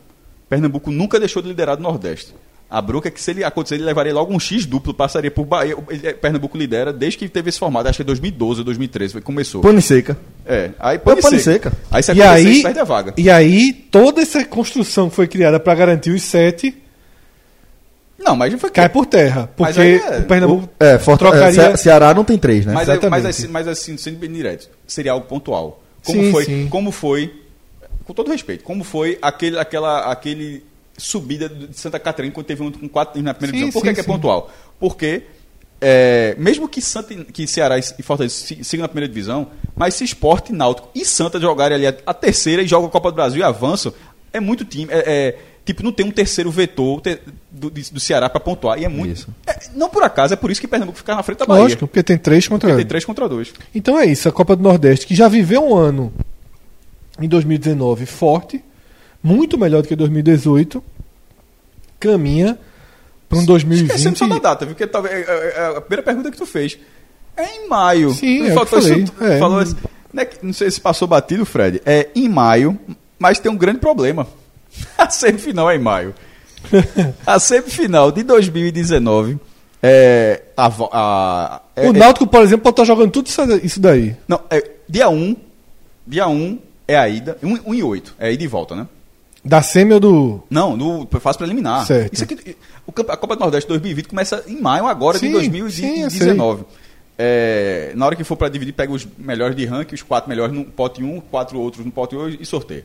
Pernambuco 0.48 0.90
nunca 0.90 1.20
deixou 1.20 1.40
de 1.40 1.48
liderar 1.48 1.76
do 1.76 1.82
Nordeste. 1.84 2.34
A 2.68 2.82
bronca 2.82 3.06
é 3.06 3.10
que 3.12 3.20
se 3.20 3.30
ele 3.30 3.44
acontecer, 3.44 3.76
ele 3.76 3.84
levaria 3.84 4.12
logo 4.12 4.34
um 4.34 4.40
X 4.40 4.66
duplo, 4.66 4.92
passaria 4.92 5.30
por 5.30 5.44
Bahia. 5.44 5.76
Ele- 5.88 6.14
Pernambuco 6.14 6.58
lidera 6.58 6.92
desde 6.92 7.16
que 7.18 7.28
teve 7.28 7.48
esse 7.48 7.58
formato, 7.60 7.88
acho 7.88 7.96
que 7.98 8.02
é 8.02 8.04
2012 8.04 8.60
ou 8.60 8.64
2013, 8.64 9.12
foi 9.12 9.20
que 9.20 9.24
começou. 9.26 9.60
Pane 9.62 9.80
seca. 9.80 10.16
É, 10.44 10.70
aí 10.80 10.96
É 10.96 10.98
pode 10.98 11.22
pane 11.22 11.38
ser. 11.38 11.52
seca. 11.52 11.72
Aí 11.92 12.02
se 12.02 12.12
E 12.12 12.20
aí, 12.22 12.62
perde 12.62 12.80
a 12.80 12.84
vaga. 12.84 13.14
e 13.16 13.30
aí, 13.30 13.72
toda 13.72 14.20
essa 14.20 14.44
construção 14.44 15.08
que 15.08 15.14
foi 15.14 15.28
criada 15.28 15.60
para 15.60 15.74
garantir 15.76 16.10
os 16.10 16.22
sete 16.22 16.76
Não, 18.18 18.34
mas 18.34 18.50
já 18.50 18.58
foi 18.58 18.70
cai 18.70 18.88
por 18.88 19.06
terra. 19.06 19.48
Porque 19.56 19.78
é- 19.80 20.18
o 20.18 20.22
Pernambuco 20.24 20.68
É, 20.80 20.96
trocaria. 20.96 21.62
é, 21.62 21.76
Ce- 21.76 21.82
Ceará 21.84 22.12
não 22.14 22.24
tem 22.24 22.36
três, 22.38 22.64
né? 22.66 22.72
Mas, 22.72 22.88
é- 22.88 22.92
mas, 22.92 22.98
Exatamente. 23.02 23.26
assim, 23.28 23.46
mas 23.48 23.68
assim, 23.68 23.96
sendo 23.96 24.18
bem 24.18 24.32
direto, 24.32 24.68
seria 24.86 25.12
algo 25.12 25.26
pontual. 25.26 25.82
Como 26.04 26.20
Sim, 26.22 26.32
foi, 26.32 26.44
sim. 26.44 26.66
como 26.68 26.90
foi, 26.90 27.32
com 28.04 28.12
todo 28.14 28.30
respeito, 28.30 28.64
como 28.64 28.82
foi 28.82 29.18
aquele, 29.22 29.58
aquela, 29.58 30.10
aquele 30.10 30.64
subida 30.98 31.48
de 31.48 31.76
Santa 31.78 31.98
Catarina 31.98 32.32
quando 32.32 32.46
teve 32.46 32.62
um 32.62 32.70
com 32.72 32.88
quatro 32.88 33.14
times 33.14 33.24
na 33.26 33.34
primeira 33.34 33.56
Sim, 33.56 33.64
divisão. 33.64 33.80
Por 33.80 33.86
sim, 33.86 33.88
que, 33.90 33.94
que 33.94 34.00
é 34.00 34.02
sim. 34.04 34.10
pontual? 34.10 34.50
Porque 34.80 35.22
é, 35.80 36.34
mesmo 36.38 36.68
que, 36.68 36.80
Santa, 36.80 37.14
que 37.14 37.46
Ceará 37.46 37.78
e 37.78 37.82
Fortaleza 38.02 38.34
si- 38.34 38.64
sigam 38.64 38.82
na 38.84 38.88
primeira 38.88 39.08
divisão, 39.08 39.48
mas 39.74 39.94
se 39.94 40.04
Esporte, 40.04 40.52
Náutico 40.52 40.88
e 40.94 41.04
Santa 41.04 41.38
jogarem 41.38 41.74
ali 41.76 41.86
a, 41.86 41.94
a 42.06 42.14
terceira 42.14 42.62
e 42.62 42.66
jogam 42.66 42.88
a 42.88 42.90
Copa 42.90 43.10
do 43.10 43.14
Brasil 43.14 43.40
e 43.40 43.42
avançam, 43.42 43.92
é 44.32 44.40
muito 44.40 44.64
time. 44.64 44.90
É, 44.90 44.98
é, 45.28 45.38
tipo, 45.66 45.82
não 45.82 45.92
tem 45.92 46.06
um 46.06 46.10
terceiro 46.10 46.50
vetor 46.50 47.00
te- 47.02 47.18
do, 47.50 47.70
de- 47.70 47.92
do 47.92 48.00
Ceará 48.00 48.30
para 48.30 48.40
pontuar. 48.40 48.78
E 48.80 48.84
é 48.86 48.88
muito. 48.88 49.12
Isso. 49.12 49.28
é, 49.46 49.58
não 49.74 49.90
por 49.90 50.02
acaso, 50.02 50.32
é 50.32 50.36
por 50.36 50.50
isso 50.50 50.60
que 50.62 50.66
Pernambuco 50.66 50.96
fica 50.96 51.14
na 51.14 51.22
frente 51.22 51.38
da 51.40 51.46
Bahia. 51.46 51.62
Lógico, 51.64 51.86
porque 51.86 52.02
tem 52.02 52.16
três 52.16 52.48
contra 52.48 52.68
Porque 52.70 52.82
tem 52.82 52.88
três 52.88 53.04
contra 53.04 53.28
dois. 53.28 53.52
Então 53.74 53.98
é 53.98 54.06
isso, 54.06 54.28
a 54.28 54.32
Copa 54.32 54.56
do 54.56 54.62
Nordeste, 54.62 55.06
que 55.06 55.14
já 55.14 55.28
viveu 55.28 55.62
um 55.62 55.76
ano 55.76 56.10
em 57.20 57.28
2019 57.28 58.06
forte, 58.06 58.62
muito 59.26 59.58
melhor 59.58 59.82
do 59.82 59.88
que 59.88 59.96
2018, 59.96 60.82
caminha 61.98 62.58
para 63.28 63.38
um 63.38 63.44
2020. 63.44 63.88
Esquecendo 63.90 64.18
só 64.18 64.26
da 64.28 64.38
data, 64.38 64.64
viu? 64.64 64.74
Porque 64.74 64.86
talvez, 64.86 65.26
é, 65.28 65.32
é, 65.32 65.54
é 65.58 65.76
a 65.76 65.80
primeira 65.80 66.02
pergunta 66.02 66.30
que 66.30 66.36
tu 66.36 66.46
fez 66.46 66.78
é 67.36 67.44
em 67.56 67.68
maio. 67.68 68.10
Sim, 68.12 68.38
Tu 68.38 68.44
é 68.46 68.50
o 68.50 68.54
falou 68.54 68.66
que 68.66 68.70
falei. 68.88 69.02
isso- 69.02 69.12
É. 69.20 69.38
falou 69.38 69.62
isso. 69.62 69.76
Não, 70.12 70.22
é 70.22 70.24
que- 70.26 70.46
não 70.46 70.52
sei 70.52 70.70
se 70.70 70.80
passou 70.80 71.06
batido, 71.08 71.44
Fred. 71.44 71.82
É 71.84 72.08
em 72.14 72.28
maio, 72.28 72.78
mas 73.18 73.38
tem 73.38 73.50
um 73.50 73.56
grande 73.56 73.80
problema. 73.80 74.26
A 74.96 75.10
semifinal 75.10 75.70
é 75.70 75.76
em 75.76 75.80
maio. 75.80 76.14
a 77.26 77.38
semifinal 77.38 78.10
de 78.10 78.22
2019 78.24 79.38
é. 79.82 80.42
A, 80.56 80.66
a, 80.92 81.62
é, 81.76 81.88
O 81.88 81.92
Náutico, 81.92 82.26
por 82.26 82.42
exemplo, 82.42 82.62
pode 82.64 82.72
estar 82.74 82.84
jogando 82.84 83.10
tudo 83.12 83.28
isso- 83.62 83.80
daí. 83.80 84.16
não, 84.26 84.40
é, 84.50 84.68
dia 84.88 85.08
1. 85.08 85.36
dia 86.06 86.26
1 86.26 86.58
é 86.88 86.96
a 86.96 87.08
ida. 87.08 87.36
1 87.42 87.74
e 87.74 87.82
8. 87.82 88.14
É 88.18 88.28
a 88.28 88.30
ida 88.32 88.42
e 88.42 88.46
volta, 88.46 88.74
né? 88.74 88.86
Da 89.46 89.62
semi 89.62 89.94
ou 89.94 90.00
do. 90.00 90.42
Não, 90.50 90.76
no 90.76 91.06
fase 91.20 91.38
preliminar. 91.38 91.86
Certo. 91.86 92.12
Isso 92.14 92.24
aqui, 92.24 92.56
a 93.08 93.16
Copa 93.16 93.36
do 93.36 93.40
Nordeste 93.40 93.68
2020 93.68 94.08
começa 94.08 94.42
em 94.48 94.60
maio 94.60 94.86
agora 94.86 95.18
Sim, 95.18 95.26
de 95.30 95.38
sim, 95.38 95.56
eu 95.56 95.60
2019. 95.60 96.64
É, 97.16 97.92
na 97.94 98.06
hora 98.06 98.16
que 98.16 98.24
for 98.24 98.36
para 98.36 98.48
dividir, 98.48 98.72
pega 98.72 98.92
os 98.92 99.06
melhores 99.16 99.54
de 99.54 99.64
ranking, 99.64 99.94
os 99.94 100.02
quatro 100.02 100.28
melhores 100.28 100.52
no 100.52 100.64
pote 100.64 101.02
1, 101.02 101.20
quatro 101.20 101.60
outros 101.60 101.84
no 101.84 101.92
pote 101.92 102.16
2 102.16 102.38
e 102.40 102.44
sorteia. 102.44 102.84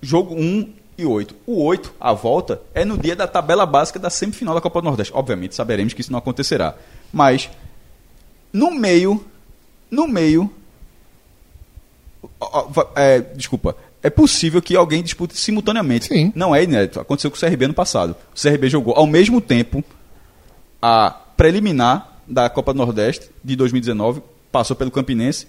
Jogo 0.00 0.34
1 0.36 0.72
e 0.96 1.04
8. 1.04 1.34
O 1.44 1.60
8, 1.64 1.92
a 2.00 2.12
volta, 2.12 2.62
é 2.72 2.84
no 2.84 2.96
dia 2.96 3.16
da 3.16 3.26
tabela 3.26 3.66
básica 3.66 3.98
da 3.98 4.10
semifinal 4.10 4.54
da 4.54 4.60
Copa 4.60 4.80
do 4.80 4.84
Nordeste. 4.84 5.12
Obviamente, 5.12 5.56
saberemos 5.56 5.92
que 5.92 6.02
isso 6.02 6.12
não 6.12 6.20
acontecerá. 6.20 6.76
Mas, 7.12 7.50
no 8.52 8.70
meio, 8.70 9.24
no 9.90 10.06
meio, 10.06 10.48
ó, 12.38 12.68
ó, 12.76 12.86
é, 12.94 13.18
desculpa, 13.20 13.76
é 14.02 14.10
possível 14.10 14.62
que 14.62 14.76
alguém 14.76 15.02
dispute 15.02 15.36
simultaneamente. 15.36 16.06
Sim. 16.06 16.32
Não 16.34 16.54
é 16.54 16.64
inédito. 16.64 17.00
Aconteceu 17.00 17.30
com 17.30 17.36
o 17.36 17.40
CRB 17.40 17.68
no 17.68 17.74
passado. 17.74 18.16
O 18.34 18.40
CRB 18.40 18.68
jogou 18.68 18.94
ao 18.94 19.06
mesmo 19.06 19.40
tempo 19.40 19.84
a 20.80 21.10
preliminar 21.36 22.20
da 22.26 22.48
Copa 22.48 22.72
do 22.72 22.78
Nordeste 22.78 23.28
de 23.44 23.56
2019, 23.56 24.22
passou 24.52 24.76
pelo 24.76 24.90
Campinense 24.90 25.46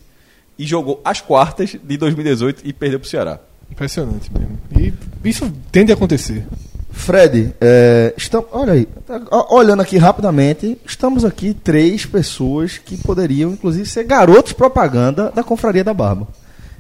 e 0.58 0.66
jogou 0.66 1.00
as 1.06 1.22
quartas 1.22 1.76
de 1.82 1.98
2018 1.98 2.64
e 2.66 2.74
perdeu 2.74 3.00
para 3.00 3.06
o 3.06 3.10
Ceará. 3.10 3.40
Impressionante 3.72 4.30
mesmo. 4.34 4.60
E 4.78 5.30
isso 5.30 5.52
tende 5.72 5.92
a 5.92 5.96
acontecer. 5.96 6.46
Fred, 6.92 7.54
é, 7.62 8.14
estamos, 8.18 8.48
olha 8.52 8.74
aí, 8.74 8.88
ó, 9.32 9.56
olhando 9.56 9.82
aqui 9.82 9.98
rapidamente, 9.98 10.78
estamos 10.86 11.24
aqui 11.24 11.54
três 11.54 12.06
pessoas 12.06 12.78
que 12.78 12.98
poderiam, 12.98 13.52
inclusive, 13.52 13.88
ser 13.88 14.04
garotos 14.04 14.54
propaganda 14.54 15.32
da 15.34 15.44
Confraria 15.44 15.84
da 15.84 15.94
Barba. 15.94 16.28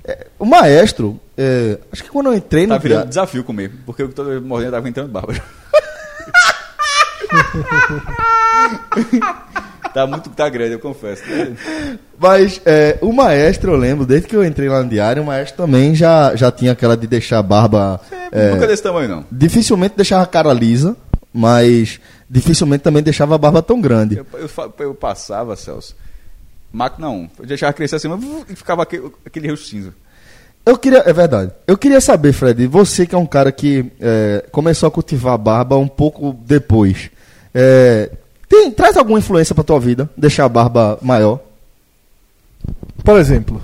É, 0.03 0.27
o 0.39 0.45
maestro, 0.45 1.19
é, 1.37 1.77
acho 1.91 2.03
que 2.03 2.09
quando 2.09 2.27
eu 2.27 2.33
entrei 2.33 2.65
no 2.65 2.73
Tá 2.73 2.79
virando 2.79 3.09
desafio 3.09 3.43
comigo, 3.43 3.75
porque 3.85 4.01
eu 4.01 4.11
tô 4.11 4.23
morrendo, 4.41 4.71
tava 4.71 4.89
entrando 4.89 5.09
bárbaro. 5.09 5.39
tá 9.93 10.07
muito, 10.07 10.29
tá 10.31 10.49
grande, 10.49 10.73
eu 10.73 10.79
confesso. 10.79 11.23
Mas 12.17 12.61
é, 12.65 12.97
o 13.01 13.11
maestro, 13.13 13.73
eu 13.73 13.77
lembro, 13.77 14.05
desde 14.05 14.27
que 14.27 14.35
eu 14.35 14.43
entrei 14.43 14.69
lá 14.69 14.83
no 14.83 14.89
diário, 14.89 15.21
o 15.23 15.25
maestro 15.25 15.57
também 15.57 15.93
já, 15.93 16.35
já 16.35 16.51
tinha 16.51 16.71
aquela 16.71 16.97
de 16.97 17.07
deixar 17.07 17.39
a 17.39 17.43
barba. 17.43 17.99
é, 18.31 18.51
Nunca 18.51 18.67
desse 18.67 18.83
tamanho, 18.83 19.09
não. 19.09 19.25
dificilmente 19.31 19.95
deixava 19.95 20.23
a 20.23 20.27
cara 20.27 20.53
lisa, 20.53 20.95
mas 21.33 21.99
dificilmente 22.29 22.83
também 22.83 23.03
deixava 23.03 23.35
a 23.35 23.37
barba 23.37 23.61
tão 23.61 23.79
grande. 23.79 24.17
Eu, 24.17 24.25
eu, 24.33 24.49
eu 24.79 24.95
passava, 24.95 25.55
Celso. 25.55 25.95
Máquina 26.71 27.09
1. 27.09 27.29
Eu 27.39 27.45
deixava 27.45 27.73
crescer 27.73 27.95
assim, 27.97 28.07
mas 28.07 28.23
e 28.49 28.55
ficava 28.55 28.83
aquele, 28.83 29.11
aquele 29.25 29.49
rosto 29.49 29.67
cinza. 29.67 29.93
Eu 30.65 30.77
queria, 30.77 30.99
é 30.99 31.11
verdade. 31.11 31.51
Eu 31.65 31.77
queria 31.77 31.99
saber, 31.99 32.33
Fred, 32.33 32.67
você 32.67 33.05
que 33.05 33.15
é 33.15 33.17
um 33.17 33.25
cara 33.25 33.51
que 33.51 33.91
é, 33.99 34.45
começou 34.51 34.87
a 34.87 34.91
cultivar 34.91 35.33
a 35.33 35.37
barba 35.37 35.75
um 35.75 35.87
pouco 35.87 36.33
depois. 36.45 37.09
é, 37.53 38.11
tem, 38.47 38.69
traz 38.69 38.97
alguma 38.97 39.17
influência 39.17 39.55
pra 39.55 39.63
tua 39.63 39.79
vida, 39.79 40.09
deixar 40.15 40.43
a 40.45 40.49
barba 40.49 40.99
maior? 41.01 41.39
Por 43.03 43.17
exemplo. 43.17 43.61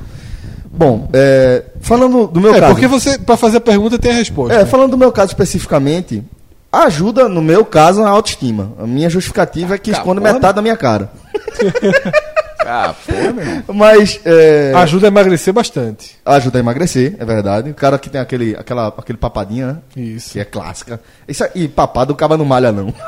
Bom, 0.65 1.09
é, 1.11 1.65
falando 1.81 2.27
do 2.27 2.39
meu 2.39 2.55
é, 2.55 2.59
caso. 2.59 2.73
porque 2.73 2.87
você, 2.87 3.17
pra 3.17 3.35
fazer 3.35 3.57
a 3.57 3.61
pergunta, 3.61 3.99
tem 3.99 4.11
a 4.11 4.15
resposta. 4.15 4.55
É, 4.55 4.65
falando 4.65 4.91
do 4.91 4.97
meu 4.97 5.11
caso 5.11 5.31
especificamente, 5.31 6.23
ajuda, 6.71 7.27
no 7.27 7.41
meu 7.41 7.65
caso, 7.65 8.01
a 8.03 8.09
autoestima. 8.09 8.71
A 8.79 8.87
minha 8.87 9.09
justificativa 9.09 9.75
é 9.75 9.77
que 9.77 9.91
esconde 9.91 10.21
porra, 10.21 10.33
metade 10.33 10.55
da 10.55 10.61
minha 10.61 10.77
cara. 10.77 11.11
Ah, 12.69 12.93
porra, 13.05 13.31
meu 13.33 13.45
irmão. 13.45 13.63
Mas 13.73 14.19
é, 14.25 14.73
Ajuda 14.75 15.07
a 15.07 15.09
emagrecer 15.09 15.53
bastante. 15.53 16.17
ajuda 16.25 16.57
a 16.57 16.61
emagrecer, 16.61 17.15
é 17.17 17.23
verdade. 17.25 17.69
O 17.69 17.73
cara 17.73 17.97
que 17.97 18.09
tem 18.09 18.19
aquele, 18.19 18.55
aquela, 18.57 18.89
aquele 18.89 19.17
papadinho, 19.17 19.67
né? 19.67 19.77
Isso. 19.95 20.33
Que 20.33 20.39
é 20.41 20.45
clássica. 20.45 20.99
Isso 21.27 21.43
aí, 21.45 21.67
papado, 21.67 22.11
o 22.11 22.15
cara 22.15 22.35
não 22.37 22.43
malha, 22.45 22.71
não. 22.71 22.93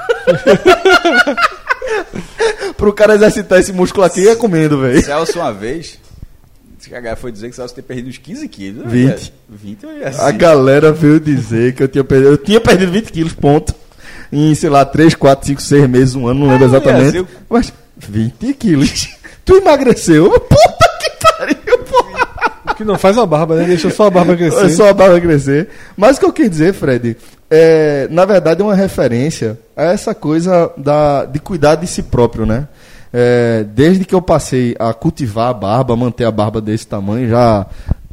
Pro 2.77 2.93
cara 2.93 3.15
exercitar 3.15 3.59
esse 3.59 3.73
músculo 3.73 4.05
aqui 4.05 4.27
é 4.27 4.35
comendo, 4.35 4.79
velho. 4.81 5.03
Celso, 5.03 5.39
uma 5.39 5.51
vez, 5.51 5.99
esse 6.79 6.89
cara 6.89 7.15
foi 7.15 7.31
dizer 7.31 7.49
que 7.49 7.55
Celso 7.55 7.75
tem 7.75 7.83
perdido 7.83 8.09
uns 8.09 8.17
15 8.17 8.47
quilos. 8.47 8.85
né? 8.85 8.89
20. 8.89 9.33
20 9.49 9.83
eu 9.83 9.97
ia 9.97 10.05
A 10.05 10.09
assim. 10.09 10.37
galera 10.37 10.91
veio 10.91 11.19
dizer 11.19 11.73
que 11.73 11.83
eu 11.83 11.87
tinha 11.87 12.03
perdido. 12.03 12.29
Eu 12.31 12.37
tinha 12.37 12.61
perdido 12.61 12.91
20 12.91 13.11
quilos, 13.11 13.33
ponto. 13.33 13.73
Em, 14.31 14.53
sei 14.55 14.69
lá, 14.69 14.85
3, 14.85 15.15
4, 15.15 15.47
5, 15.47 15.61
6 15.61 15.89
meses, 15.89 16.15
um 16.15 16.27
ano, 16.27 16.41
não 16.41 16.47
lembro 16.51 16.65
Ah, 16.65 16.69
exatamente. 16.69 17.25
Mas 17.49 17.73
20 17.97 18.53
quilos. 18.53 19.09
Tu 19.49 19.55
emagreceu? 19.55 20.29
Puta 20.39 20.89
que 20.99 21.09
pariu, 21.25 21.79
porra. 21.79 22.51
O 22.69 22.75
que 22.75 22.85
não 22.85 22.99
faz 22.99 23.17
a 23.17 23.25
barba, 23.25 23.55
né? 23.55 23.65
Deixa 23.65 23.89
só 23.89 24.05
a 24.05 24.09
barba 24.11 24.35
crescer. 24.35 24.65
É 24.65 24.69
só 24.69 24.89
a 24.89 24.93
barba 24.93 25.19
crescer. 25.19 25.69
Mas 25.97 26.17
o 26.17 26.19
que 26.19 26.25
eu 26.27 26.33
quis 26.33 26.51
dizer, 26.51 26.71
Fred, 26.71 27.17
é, 27.49 28.07
na 28.11 28.25
verdade 28.25 28.61
é 28.61 28.63
uma 28.63 28.75
referência 28.75 29.57
a 29.75 29.85
essa 29.85 30.13
coisa 30.13 30.71
da, 30.77 31.25
de 31.25 31.39
cuidar 31.39 31.73
de 31.75 31.87
si 31.87 32.03
próprio, 32.03 32.45
né? 32.45 32.67
É, 33.11 33.65
desde 33.73 34.05
que 34.05 34.13
eu 34.13 34.21
passei 34.21 34.75
a 34.77 34.93
cultivar 34.93 35.49
a 35.49 35.53
barba, 35.53 35.95
manter 35.95 36.25
a 36.25 36.31
barba 36.31 36.61
desse 36.61 36.85
tamanho, 36.85 37.27
já 37.27 37.65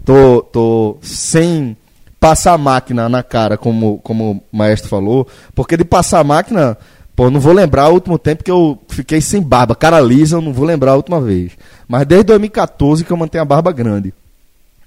tô, 0.07 0.41
tô 0.41 0.97
sem 1.03 1.76
passar 2.18 2.55
a 2.55 2.59
máquina 2.59 3.11
na 3.11 3.22
cara, 3.22 3.59
como, 3.59 3.99
como 3.99 4.43
o 4.51 4.57
maestro 4.57 4.89
falou. 4.89 5.28
Porque 5.55 5.76
de 5.76 5.84
passar 5.84 6.20
a 6.20 6.24
máquina, 6.24 6.78
pô, 7.16 7.30
não 7.30 7.40
vou 7.40 7.54
lembrar 7.54 7.88
o 7.88 7.94
último 7.94 8.18
tempo 8.18 8.44
que 8.44 8.50
eu 8.50 8.78
fiquei 8.88 9.22
sem 9.22 9.40
barba, 9.40 9.74
cara 9.74 9.98
lisa, 9.98 10.36
eu 10.36 10.42
não 10.42 10.52
vou 10.52 10.66
lembrar 10.66 10.92
a 10.92 10.96
última 10.96 11.20
vez. 11.20 11.52
Mas 11.88 12.06
desde 12.06 12.26
2014 12.26 13.04
que 13.04 13.10
eu 13.10 13.16
mantenho 13.16 13.42
a 13.42 13.46
barba 13.46 13.72
grande. 13.72 14.12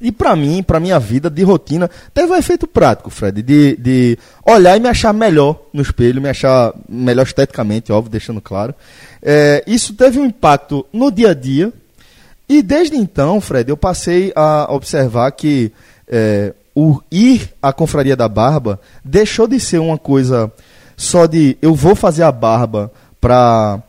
E 0.01 0.13
pra 0.13 0.33
mim, 0.33 0.63
pra 0.63 0.79
minha 0.79 0.97
vida 0.97 1.29
de 1.29 1.43
rotina, 1.43 1.89
teve 2.13 2.31
um 2.31 2.35
efeito 2.35 2.65
prático, 2.65 3.09
Fred, 3.09 3.41
de, 3.41 3.75
de 3.75 4.17
olhar 4.45 4.77
e 4.77 4.79
me 4.79 4.87
achar 4.87 5.11
melhor 5.11 5.59
no 5.73 5.81
espelho, 5.81 6.21
me 6.21 6.29
achar 6.29 6.73
melhor 6.87 7.23
esteticamente, 7.23 7.91
óbvio, 7.91 8.11
deixando 8.11 8.39
claro. 8.39 8.73
É, 9.21 9.61
isso 9.67 9.93
teve 9.93 10.17
um 10.17 10.25
impacto 10.25 10.85
no 10.93 11.11
dia 11.11 11.31
a 11.31 11.33
dia. 11.33 11.73
E 12.47 12.61
desde 12.61 12.95
então, 12.95 13.41
Fred, 13.41 13.69
eu 13.69 13.75
passei 13.75 14.31
a 14.35 14.67
observar 14.71 15.31
que 15.31 15.71
é, 16.07 16.53
o 16.73 17.01
ir 17.11 17.53
à 17.61 17.73
confraria 17.73 18.15
da 18.15 18.29
barba 18.29 18.79
deixou 19.03 19.47
de 19.47 19.59
ser 19.59 19.79
uma 19.79 19.97
coisa 19.97 20.49
só 20.99 21.25
de 21.25 21.57
eu 21.61 21.73
vou 21.73 21.95
fazer 21.95 22.23
a 22.23 22.31
barba 22.31 22.91
pra 23.21 23.81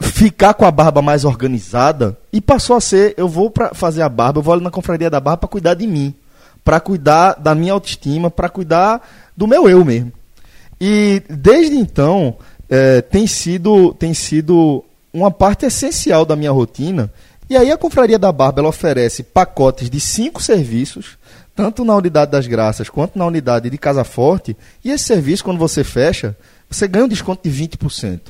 ficar 0.00 0.54
com 0.54 0.64
a 0.64 0.70
barba 0.70 1.02
mais 1.02 1.22
organizada 1.22 2.16
e 2.32 2.40
passou 2.40 2.76
a 2.76 2.80
ser 2.80 3.12
eu 3.18 3.28
vou 3.28 3.50
para 3.50 3.74
fazer 3.74 4.00
a 4.00 4.08
barba, 4.08 4.38
eu 4.38 4.42
vou 4.42 4.54
ali 4.54 4.64
na 4.64 4.70
confraria 4.70 5.10
da 5.10 5.20
barba 5.20 5.36
para 5.36 5.50
cuidar 5.50 5.74
de 5.74 5.86
mim, 5.86 6.14
para 6.64 6.80
cuidar 6.80 7.34
da 7.34 7.54
minha 7.54 7.74
autoestima, 7.74 8.30
para 8.30 8.48
cuidar 8.48 9.06
do 9.36 9.46
meu 9.46 9.68
eu 9.68 9.84
mesmo. 9.84 10.10
E 10.80 11.22
desde 11.28 11.76
então 11.76 12.36
eh, 12.70 13.02
tem 13.02 13.26
sido 13.26 13.92
tem 13.92 14.14
sido 14.14 14.82
uma 15.12 15.30
parte 15.30 15.66
essencial 15.66 16.24
da 16.24 16.34
minha 16.34 16.52
rotina. 16.52 17.12
E 17.50 17.56
aí 17.56 17.70
a 17.70 17.76
confraria 17.76 18.18
da 18.18 18.32
barba 18.32 18.62
ela 18.62 18.70
oferece 18.70 19.22
pacotes 19.22 19.90
de 19.90 20.00
cinco 20.00 20.42
serviços, 20.42 21.18
tanto 21.58 21.84
na 21.84 21.96
unidade 21.96 22.30
das 22.30 22.46
graças 22.46 22.88
quanto 22.88 23.18
na 23.18 23.26
unidade 23.26 23.68
de 23.68 23.76
Casa 23.76 24.04
Forte. 24.04 24.56
E 24.84 24.92
esse 24.92 25.02
serviço 25.02 25.42
quando 25.42 25.58
você 25.58 25.82
fecha, 25.82 26.36
você 26.70 26.86
ganha 26.86 27.04
um 27.04 27.08
desconto 27.08 27.48
de 27.48 27.68
20%. 27.68 28.20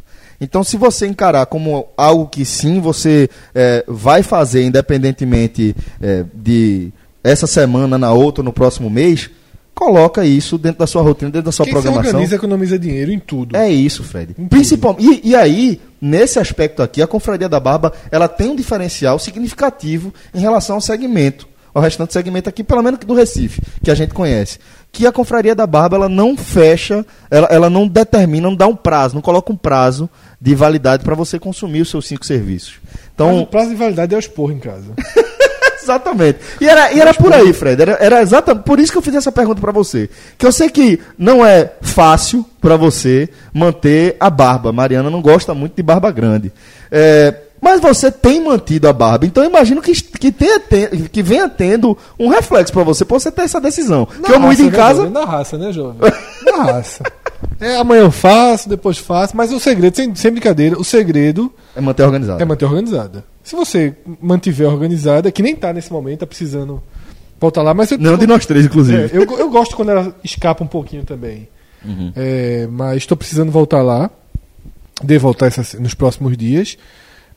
Então, 0.40 0.64
se 0.64 0.78
você 0.78 1.06
encarar 1.06 1.44
como 1.44 1.88
algo 1.94 2.26
que 2.26 2.42
sim 2.46 2.80
você 2.80 3.28
eh, 3.54 3.84
vai 3.86 4.22
fazer, 4.22 4.64
independentemente 4.64 5.76
eh, 6.00 6.24
de 6.32 6.90
essa 7.22 7.46
semana, 7.46 7.98
na 7.98 8.14
outra, 8.14 8.42
no 8.42 8.50
próximo 8.50 8.88
mês, 8.88 9.28
coloca 9.74 10.24
isso 10.24 10.56
dentro 10.56 10.78
da 10.78 10.86
sua 10.86 11.02
rotina, 11.02 11.30
dentro 11.30 11.44
da 11.46 11.52
sua 11.52 11.66
Quem 11.66 11.74
se 11.74 11.82
programação. 11.82 12.12
organiza 12.12 12.34
economiza 12.34 12.78
dinheiro 12.78 13.12
em 13.12 13.18
tudo. 13.18 13.58
É 13.58 13.68
isso, 13.68 14.02
Fred. 14.02 14.34
Principalmente, 14.48 15.20
e, 15.22 15.30
e 15.30 15.36
aí, 15.36 15.78
nesse 16.00 16.38
aspecto 16.38 16.82
aqui, 16.82 17.02
a 17.02 17.06
Confraria 17.06 17.48
da 17.48 17.60
Barba, 17.60 17.92
ela 18.10 18.26
tem 18.26 18.48
um 18.48 18.56
diferencial 18.56 19.18
significativo 19.18 20.14
em 20.32 20.40
relação 20.40 20.76
ao 20.76 20.80
segmento, 20.80 21.46
ao 21.78 21.82
restante 21.82 22.12
segmento 22.12 22.48
aqui, 22.48 22.62
pelo 22.62 22.82
menos 22.82 23.00
do 23.00 23.14
Recife, 23.14 23.62
que 23.82 23.90
a 23.90 23.94
gente 23.94 24.12
conhece. 24.12 24.58
Que 24.90 25.06
a 25.06 25.12
Confraria 25.12 25.54
da 25.54 25.66
Barba, 25.66 25.96
ela 25.96 26.08
não 26.08 26.36
fecha, 26.36 27.04
ela, 27.30 27.46
ela 27.50 27.70
não 27.70 27.86
determina, 27.86 28.48
não 28.48 28.56
dá 28.56 28.66
um 28.66 28.76
prazo, 28.76 29.14
não 29.14 29.22
coloca 29.22 29.52
um 29.52 29.56
prazo 29.56 30.08
de 30.40 30.54
validade 30.54 31.04
para 31.04 31.14
você 31.14 31.38
consumir 31.38 31.82
os 31.82 31.90
seus 31.90 32.06
cinco 32.06 32.26
serviços. 32.26 32.74
Mas 32.84 33.00
Então, 33.14 33.40
o 33.40 33.46
prazo 33.46 33.70
de 33.70 33.76
validade 33.76 34.14
é 34.14 34.18
os 34.18 34.26
porra 34.26 34.52
em 34.52 34.58
casa. 34.58 34.92
Exatamente. 35.82 36.38
E 36.60 36.68
era, 36.68 36.92
e 36.92 37.00
era 37.00 37.14
por 37.14 37.32
aí, 37.32 37.50
Fred. 37.52 37.80
Era, 37.80 37.96
era 37.98 38.20
exatamente 38.20 38.64
por 38.64 38.78
isso 38.78 38.92
que 38.92 38.98
eu 38.98 39.02
fiz 39.02 39.14
essa 39.14 39.32
pergunta 39.32 39.58
pra 39.58 39.72
você. 39.72 40.10
Que 40.36 40.44
eu 40.44 40.52
sei 40.52 40.68
que 40.68 41.00
não 41.16 41.44
é 41.46 41.72
fácil 41.80 42.44
pra 42.60 42.76
você 42.76 43.28
manter 43.54 44.14
a 44.20 44.28
barba. 44.28 44.70
Mariana 44.70 45.08
não 45.08 45.22
gosta 45.22 45.54
muito 45.54 45.74
de 45.74 45.82
barba 45.82 46.10
grande. 46.10 46.52
É, 46.90 47.34
mas 47.60 47.80
você 47.80 48.10
tem 48.10 48.42
mantido 48.44 48.88
a 48.88 48.92
barba. 48.92 49.26
Então 49.26 49.42
eu 49.44 49.50
imagino 49.50 49.80
que, 49.82 49.92
que, 49.92 50.30
tenha, 50.32 50.58
te- 50.60 51.08
que 51.10 51.22
venha 51.22 51.48
tendo 51.48 51.96
um 52.18 52.28
reflexo 52.28 52.72
pra 52.72 52.82
você, 52.82 53.04
pra 53.04 53.18
você 53.18 53.30
ter 53.30 53.42
essa 53.42 53.60
decisão. 53.60 54.06
que 54.06 54.32
eu 54.32 54.40
raça, 54.40 54.62
em 54.62 54.66
né, 54.66 54.70
casa. 54.76 54.96
jovem? 54.98 55.12
Na 55.12 55.24
raça, 55.24 55.58
né, 55.58 55.72
jovem? 55.72 56.12
Na 56.44 56.62
raça. 56.72 57.02
É, 57.60 57.76
amanhã 57.76 58.02
eu 58.02 58.10
faço, 58.10 58.68
depois 58.68 58.98
faço, 58.98 59.36
mas 59.36 59.52
o 59.52 59.60
segredo, 59.60 59.94
sem, 59.96 60.14
sem 60.14 60.30
brincadeira, 60.30 60.78
o 60.78 60.84
segredo 60.84 61.52
É 61.76 61.80
manter 61.80 62.02
organizado. 62.04 62.42
é 62.42 62.44
manter 62.44 62.64
organizada. 62.64 63.24
Se 63.44 63.54
você 63.56 63.94
mantiver 64.20 64.68
organizada, 64.68 65.30
que 65.32 65.42
nem 65.42 65.54
tá 65.56 65.72
nesse 65.72 65.92
momento, 65.92 66.20
tá 66.20 66.26
precisando 66.26 66.82
voltar 67.40 67.62
lá, 67.62 67.72
mas 67.74 67.90
eu, 67.92 67.98
Não 67.98 68.16
de 68.18 68.26
nós 68.26 68.44
três, 68.44 68.66
inclusive. 68.66 69.04
é, 69.04 69.10
eu, 69.12 69.22
eu 69.38 69.50
gosto 69.50 69.74
quando 69.76 69.90
ela 69.90 70.14
escapa 70.24 70.62
um 70.62 70.66
pouquinho 70.66 71.04
também. 71.04 71.48
Uhum. 71.84 72.12
É, 72.16 72.66
mas 72.70 72.98
estou 72.98 73.16
precisando 73.16 73.50
voltar 73.52 73.82
lá. 73.82 74.10
Devo 75.02 75.22
voltar 75.22 75.46
essas- 75.46 75.74
nos 75.74 75.94
próximos 75.94 76.36
dias. 76.36 76.76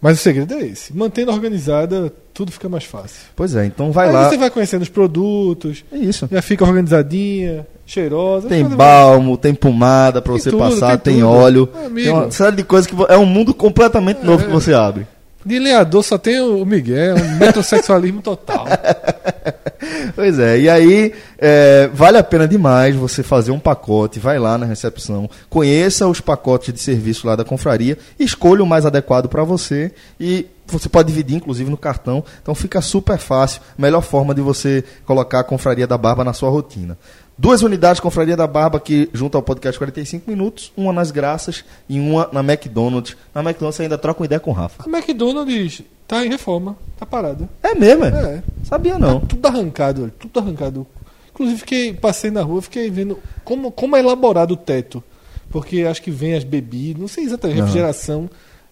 Mas 0.02 0.20
o 0.20 0.22
segredo 0.24 0.54
é 0.56 0.62
esse. 0.66 0.95
Mantendo 0.97 1.32
organizada, 1.32 2.12
tudo 2.34 2.52
fica 2.52 2.68
mais 2.68 2.84
fácil. 2.86 3.20
Pois 3.36 3.56
é, 3.56 3.66
então 3.66 3.91
vai 3.91 4.08
Aí 4.08 4.14
lá. 4.14 4.30
você 4.30 4.38
vai 4.38 4.49
conhecendo 4.49 4.82
os 4.82 4.89
produtos, 4.89 5.84
É 5.91 5.97
isso. 5.97 6.28
já 6.32 6.41
fica 6.41 6.64
organizadinha, 6.66 7.68
cheirosa. 7.86 8.47
Tem 8.49 8.64
balmo, 8.66 9.38
tem 9.38 9.54
pomada 9.54 10.22
pra 10.22 10.34
Tem 10.34 10.41
você 10.41 10.49
tudo, 10.49 10.60
passar, 10.60 10.97
tem 10.97 11.16
tem, 11.16 11.24
óleo. 11.24 11.70
Amigo. 11.86 11.95
Tem 11.95 12.10
uma 12.12 12.32
série 12.32 12.56
de 12.56 12.64
coisas 12.64 12.88
que 12.89 12.95
é 13.10 13.18
um 13.18 13.26
mundo 13.28 13.54
completamente 13.54 14.26
novo 14.26 14.43
que 14.45 14.52
você 14.52 14.74
abre. 14.74 15.06
De 15.46 15.60
lenhador 15.60 16.04
só 16.04 16.18
tem 16.18 16.39
o 16.39 16.66
Miguel, 16.66 17.16
um 17.16 17.38
metrosexualismo 17.38 18.22
total. 18.22 18.66
Pois 20.16 20.38
é, 20.39 20.60
e 20.60 20.70
aí 20.70 21.14
é, 21.38 21.89
vale 21.94 22.18
a 22.18 22.24
pena 22.24 22.48
demais 22.48 22.96
você 22.96 23.24
fazer 23.24 23.52
um 23.52 23.60
pacote, 23.60 24.20
vai 24.20 24.38
lá 24.38 24.58
na 24.58 24.66
recepção, 24.66 25.30
conheça 25.50 26.08
os 26.08 26.22
pacotes 26.22 26.74
de 26.74 26.80
serviço 26.80 27.26
lá 27.26 27.36
da 27.36 27.44
confraria, 27.44 27.98
escolha 28.20 28.64
o 28.64 28.68
mais 28.68 28.86
adequado 28.86 29.28
para 29.28 29.44
você 29.44 29.92
e 30.20 30.48
você 30.68 30.88
pode 30.88 31.08
dividir 31.08 31.36
inclusive 31.36 31.70
no 31.70 31.78
cartão, 31.78 32.24
então 32.42 32.54
fica 32.54 32.82
super 32.82 33.18
fácil, 33.18 33.62
melhor 33.78 34.02
forma 34.02 34.34
de 34.34 34.42
você 34.42 34.84
colocar 35.06 35.39
a 35.39 35.44
confraria 35.44 35.88
da 35.88 35.98
barba 35.98 36.24
na 36.24 36.34
sua 36.34 36.50
rotina. 36.50 36.98
Duas 37.38 37.64
unidades 37.64 38.00
Confraria 38.00 38.38
da 38.38 38.46
Barba 38.46 38.78
aqui 38.78 39.10
junto 39.14 39.36
ao 39.36 39.42
podcast 39.42 39.78
45 39.78 40.30
minutos, 40.30 40.72
uma 40.78 40.94
nas 40.94 41.10
Graças 41.12 41.66
e 41.90 42.00
uma 42.00 42.30
na 42.32 42.42
McDonald's. 42.42 43.18
Na 43.34 43.42
McDonald's 43.42 43.78
você 43.78 43.84
ainda 43.84 43.98
troca 43.98 44.22
uma 44.22 44.26
ideia 44.26 44.40
com 44.40 44.52
o 44.52 44.54
Rafa. 44.54 44.84
A 44.84 44.90
McDonald's 44.90 45.82
tá 46.08 46.24
em 46.26 46.30
reforma, 46.30 46.78
tá 47.00 47.06
parada. 47.06 47.50
É 47.64 47.74
mesmo, 47.74 48.06
é? 48.06 48.10
É. 48.10 48.44
Sabia 48.64 49.00
não. 49.00 49.22
Tudo 49.22 49.46
arrancado, 49.46 50.04
olha, 50.04 50.14
tudo 50.20 50.40
arrancado. 50.40 50.86
Inclusive, 51.34 51.60
fiquei, 51.60 51.94
passei 51.94 52.30
na 52.30 52.44
rua, 52.44 52.62
fiquei 52.62 52.92
vendo 52.92 53.18
como, 53.44 53.72
como 53.72 53.96
é 53.96 54.00
elaborado 54.00 54.54
o 54.54 54.58
teto. 54.58 55.04
Porque 55.50 55.82
acho 55.82 56.02
que 56.02 56.12
vem 56.12 56.36
as 56.36 56.44
bebidas, 56.44 57.02
não 57.02 57.08
sei 57.08 57.24
exatamente, 57.24 57.60
refrigeração. 57.60 58.30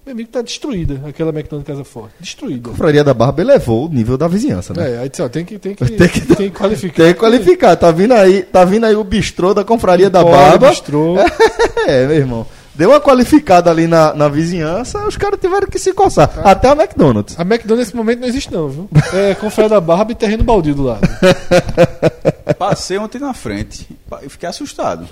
Meu 0.10 0.16
amigo 0.16 0.30
tá 0.32 0.42
destruída, 0.42 1.00
aquela 1.08 1.30
McDonald's 1.30 1.68
Casa 1.68 1.84
Forte. 1.84 2.16
Destruída. 2.20 2.72
Confraria 2.72 3.04
da 3.04 3.14
Barba 3.14 3.42
elevou 3.44 3.86
o 3.86 3.90
nível 3.94 4.18
da 4.18 4.28
vizinhança, 4.28 4.74
né? 4.74 4.96
É, 4.96 4.98
aí 5.02 5.10
disse, 5.10 5.22
ó, 5.22 5.30
tem 5.30 5.46
que, 5.46 5.60
tem 5.60 5.76
que, 5.76 5.86
Tem 5.94 6.08
que- 6.10 6.22
tem 6.22 6.50
que 6.50 6.58
qualificar. 6.58 7.04
Tem 7.04 7.14
que 7.14 7.20
qualificar, 7.20 7.76
tá 7.76 7.92
vindo 7.92 8.16
aí, 8.16 8.42
tá 8.42 8.66
vindo 8.66 8.88
aí 8.88 8.96
o 8.96 9.04
bistrô 9.04 9.54
da 9.54 9.64
Confraria 9.64 10.10
da 10.10 10.24
Barba. 10.24 10.70
bistrô. 10.70 11.16
É, 11.86 12.08
meu 12.08 12.16
irmão. 12.16 12.48
Deu 12.74 12.90
uma 12.90 13.00
qualificada 13.00 13.70
ali 13.70 13.86
na, 13.86 14.12
na 14.16 14.28
vizinhança, 14.30 15.06
os 15.08 15.16
caras 15.16 15.40
tiveram 15.40 15.68
que 15.68 15.78
se 15.78 15.94
coçar. 15.94 16.40
Até 16.44 16.72
o 16.72 16.74
McDonald's. 16.82 17.40
A 17.40 17.44
McDonald's 17.44 17.86
nesse 17.88 17.96
momento 17.96 18.20
não 18.22 18.28
existe 18.28 18.52
não, 18.52 18.68
viu? 18.68 18.90
É 19.14 19.36
Confraria 19.36 19.70
da 19.70 19.80
Barba 19.82 20.12
e 20.12 20.16
terreno 20.16 20.44
baldio 20.44 20.74
do 20.74 20.84
lado. 20.86 21.02
Passei 22.58 22.98
ontem 22.98 23.20
na 23.20 23.34
frente 23.36 23.88
e 24.24 24.30
fiquei 24.30 24.50
assustado. 24.50 25.06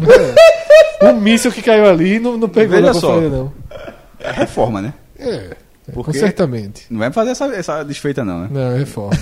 O 1.02 1.14
míssil 1.14 1.52
que 1.52 1.62
caiu 1.62 1.86
ali 1.88 2.20
não, 2.20 2.36
não 2.38 2.50
pegou 2.50 2.76
Veja 2.78 2.88
na 2.88 2.93
só. 2.95 3.22
não. 3.22 3.52
É 4.20 4.32
reforma, 4.32 4.82
né? 4.82 4.93
É, 5.20 5.55
Porque- 5.93 6.18
certamente. 6.18 6.86
Não 6.89 6.99
vai 6.99 7.11
fazer 7.11 7.32
essa, 7.32 7.45
essa 7.47 7.84
desfeita, 7.84 8.24
não, 8.24 8.41
né? 8.41 8.47
Não, 8.51 8.72
é 8.72 8.78
reforma. 8.80 9.18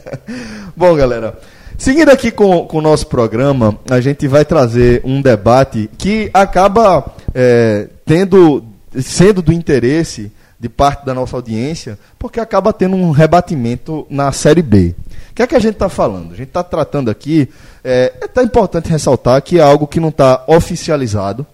Bom, 0.76 0.94
galera, 0.96 1.38
seguindo 1.76 2.10
aqui 2.10 2.30
com, 2.30 2.66
com 2.66 2.78
o 2.78 2.82
nosso 2.82 3.06
programa, 3.06 3.78
a 3.90 4.00
gente 4.00 4.26
vai 4.28 4.44
trazer 4.44 5.00
um 5.04 5.20
debate 5.20 5.90
que 5.98 6.30
acaba 6.32 7.12
é, 7.34 7.88
tendo, 8.04 8.64
sendo 9.00 9.42
do 9.42 9.52
interesse 9.52 10.30
de 10.58 10.68
parte 10.68 11.04
da 11.04 11.12
nossa 11.12 11.36
audiência, 11.36 11.98
porque 12.18 12.40
acaba 12.40 12.72
tendo 12.72 12.96
um 12.96 13.10
rebatimento 13.10 14.06
na 14.08 14.32
Série 14.32 14.62
B. 14.62 14.94
O 15.30 15.34
que 15.34 15.42
é 15.42 15.46
que 15.46 15.54
a 15.54 15.60
gente 15.60 15.74
está 15.74 15.88
falando? 15.88 16.32
A 16.32 16.36
gente 16.36 16.48
está 16.48 16.62
tratando 16.62 17.10
aqui, 17.10 17.48
é, 17.84 18.12
é 18.22 18.26
tá 18.26 18.42
importante 18.42 18.88
ressaltar 18.88 19.42
que 19.42 19.58
é 19.58 19.62
algo 19.62 19.86
que 19.86 20.00
não 20.00 20.08
está 20.08 20.44
oficializado, 20.46 21.46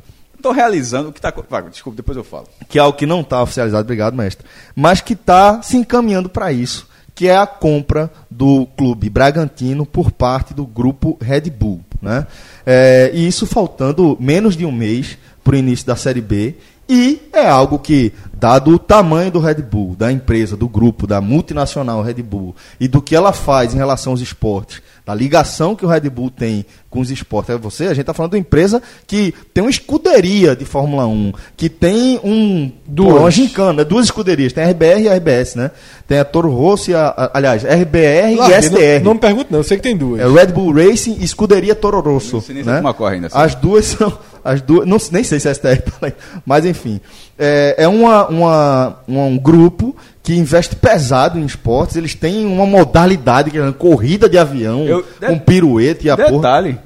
Tô 0.42 0.50
realizando 0.50 1.10
o 1.10 1.12
que 1.12 1.20
tá. 1.20 1.32
Vai, 1.48 1.62
desculpa, 1.70 1.96
depois 1.96 2.16
eu 2.16 2.24
falo. 2.24 2.48
que 2.68 2.78
é 2.78 2.82
algo 2.82 2.98
que 2.98 3.06
não 3.06 3.20
está 3.20 3.40
oficializado, 3.40 3.84
obrigado, 3.84 4.14
mestre, 4.14 4.44
mas 4.74 5.00
que 5.00 5.12
está 5.12 5.62
se 5.62 5.76
encaminhando 5.76 6.28
para 6.28 6.52
isso, 6.52 6.88
que 7.14 7.28
é 7.28 7.36
a 7.36 7.46
compra 7.46 8.10
do 8.28 8.66
clube 8.76 9.08
Bragantino 9.08 9.86
por 9.86 10.10
parte 10.10 10.52
do 10.52 10.66
grupo 10.66 11.16
Red 11.20 11.42
Bull. 11.42 11.80
Né? 12.02 12.26
É, 12.66 13.12
e 13.14 13.26
isso 13.26 13.46
faltando 13.46 14.16
menos 14.18 14.56
de 14.56 14.66
um 14.66 14.72
mês 14.72 15.16
para 15.44 15.54
o 15.54 15.58
início 15.58 15.86
da 15.86 15.94
Série 15.94 16.20
B. 16.20 16.56
E 16.88 17.22
é 17.32 17.48
algo 17.48 17.78
que, 17.78 18.12
dado 18.34 18.72
o 18.72 18.78
tamanho 18.78 19.30
do 19.30 19.38
Red 19.38 19.62
Bull, 19.62 19.94
da 19.94 20.10
empresa, 20.10 20.56
do 20.56 20.68
grupo, 20.68 21.06
da 21.06 21.20
multinacional 21.20 22.02
Red 22.02 22.22
Bull, 22.22 22.54
e 22.80 22.88
do 22.88 23.00
que 23.00 23.14
ela 23.14 23.32
faz 23.32 23.72
em 23.72 23.78
relação 23.78 24.12
aos 24.12 24.20
esportes, 24.20 24.82
da 25.04 25.14
ligação 25.14 25.74
que 25.74 25.84
o 25.84 25.88
Red 25.88 26.08
Bull 26.08 26.30
tem 26.30 26.64
com 26.88 27.00
os 27.00 27.10
esportes. 27.10 27.54
É 27.54 27.58
você, 27.58 27.84
a 27.84 27.88
gente 27.88 28.02
está 28.02 28.14
falando 28.14 28.32
de 28.32 28.36
uma 28.36 28.40
empresa 28.40 28.82
que 29.06 29.34
tem 29.52 29.62
uma 29.62 29.70
escuderia 29.70 30.54
de 30.54 30.64
Fórmula 30.64 31.06
1, 31.06 31.32
que 31.56 31.68
tem 31.68 32.20
um 32.22 32.70
Duas. 32.86 33.14
pô, 33.14 33.20
uma 33.20 33.30
gincana, 33.30 33.84
duas 33.84 34.04
escuderias, 34.06 34.52
tem 34.52 34.64
a 34.64 34.70
RBR 34.70 35.02
e 35.02 35.08
a 35.08 35.14
RBS, 35.14 35.56
né? 35.56 35.70
Tem 36.12 36.18
a 36.18 36.26
Toro 36.26 36.50
Rosso 36.50 36.90
e 36.90 36.94
a, 36.94 37.06
a- 37.08 37.30
aliás, 37.32 37.64
RBR 37.64 38.36
Larguei, 38.36 38.58
e 38.58 38.62
STR. 38.62 38.76
Não, 38.98 39.04
não 39.04 39.14
me 39.14 39.20
pergunte, 39.20 39.46
não. 39.50 39.60
Eu 39.60 39.64
sei 39.64 39.78
que 39.78 39.82
tem 39.82 39.96
duas. 39.96 40.20
É 40.20 40.28
Red 40.28 40.48
Bull 40.52 40.74
Racing 40.74 41.16
e 41.18 41.24
Escuderia 41.24 41.74
Toro 41.74 42.00
Rosso. 42.00 42.34
Não 42.34 42.42
sei 42.42 42.54
nem 42.56 42.64
se 42.64 42.68
né? 42.70 42.80
uma 42.80 42.92
corre 42.92 43.14
ainda, 43.14 43.28
assim. 43.28 43.38
As 43.38 43.54
duas 43.54 43.86
são. 43.86 44.18
As 44.44 44.60
duas, 44.60 44.86
não, 44.86 44.98
nem 45.10 45.24
sei 45.24 45.40
se 45.40 45.48
é 45.48 45.54
STR, 45.54 45.78
aí, 46.02 46.12
mas 46.44 46.66
enfim. 46.66 47.00
É, 47.38 47.76
é 47.78 47.88
uma, 47.88 48.26
uma, 48.28 48.96
uma- 49.08 49.24
um 49.24 49.38
grupo 49.38 49.96
que 50.22 50.34
investe 50.34 50.76
pesado 50.76 51.38
em 51.38 51.46
esportes. 51.46 51.96
Eles 51.96 52.14
têm 52.14 52.44
uma 52.44 52.66
modalidade 52.66 53.50
que 53.50 53.56
é 53.58 53.72
corrida 53.72 54.28
de 54.28 54.36
avião, 54.36 54.84
Eu- 54.86 55.06
com 55.26 55.38
pirueta 55.38 56.06
e 56.06 56.10
a 56.10 56.16
porra. 56.18 56.30
Detalhe, 56.32 56.78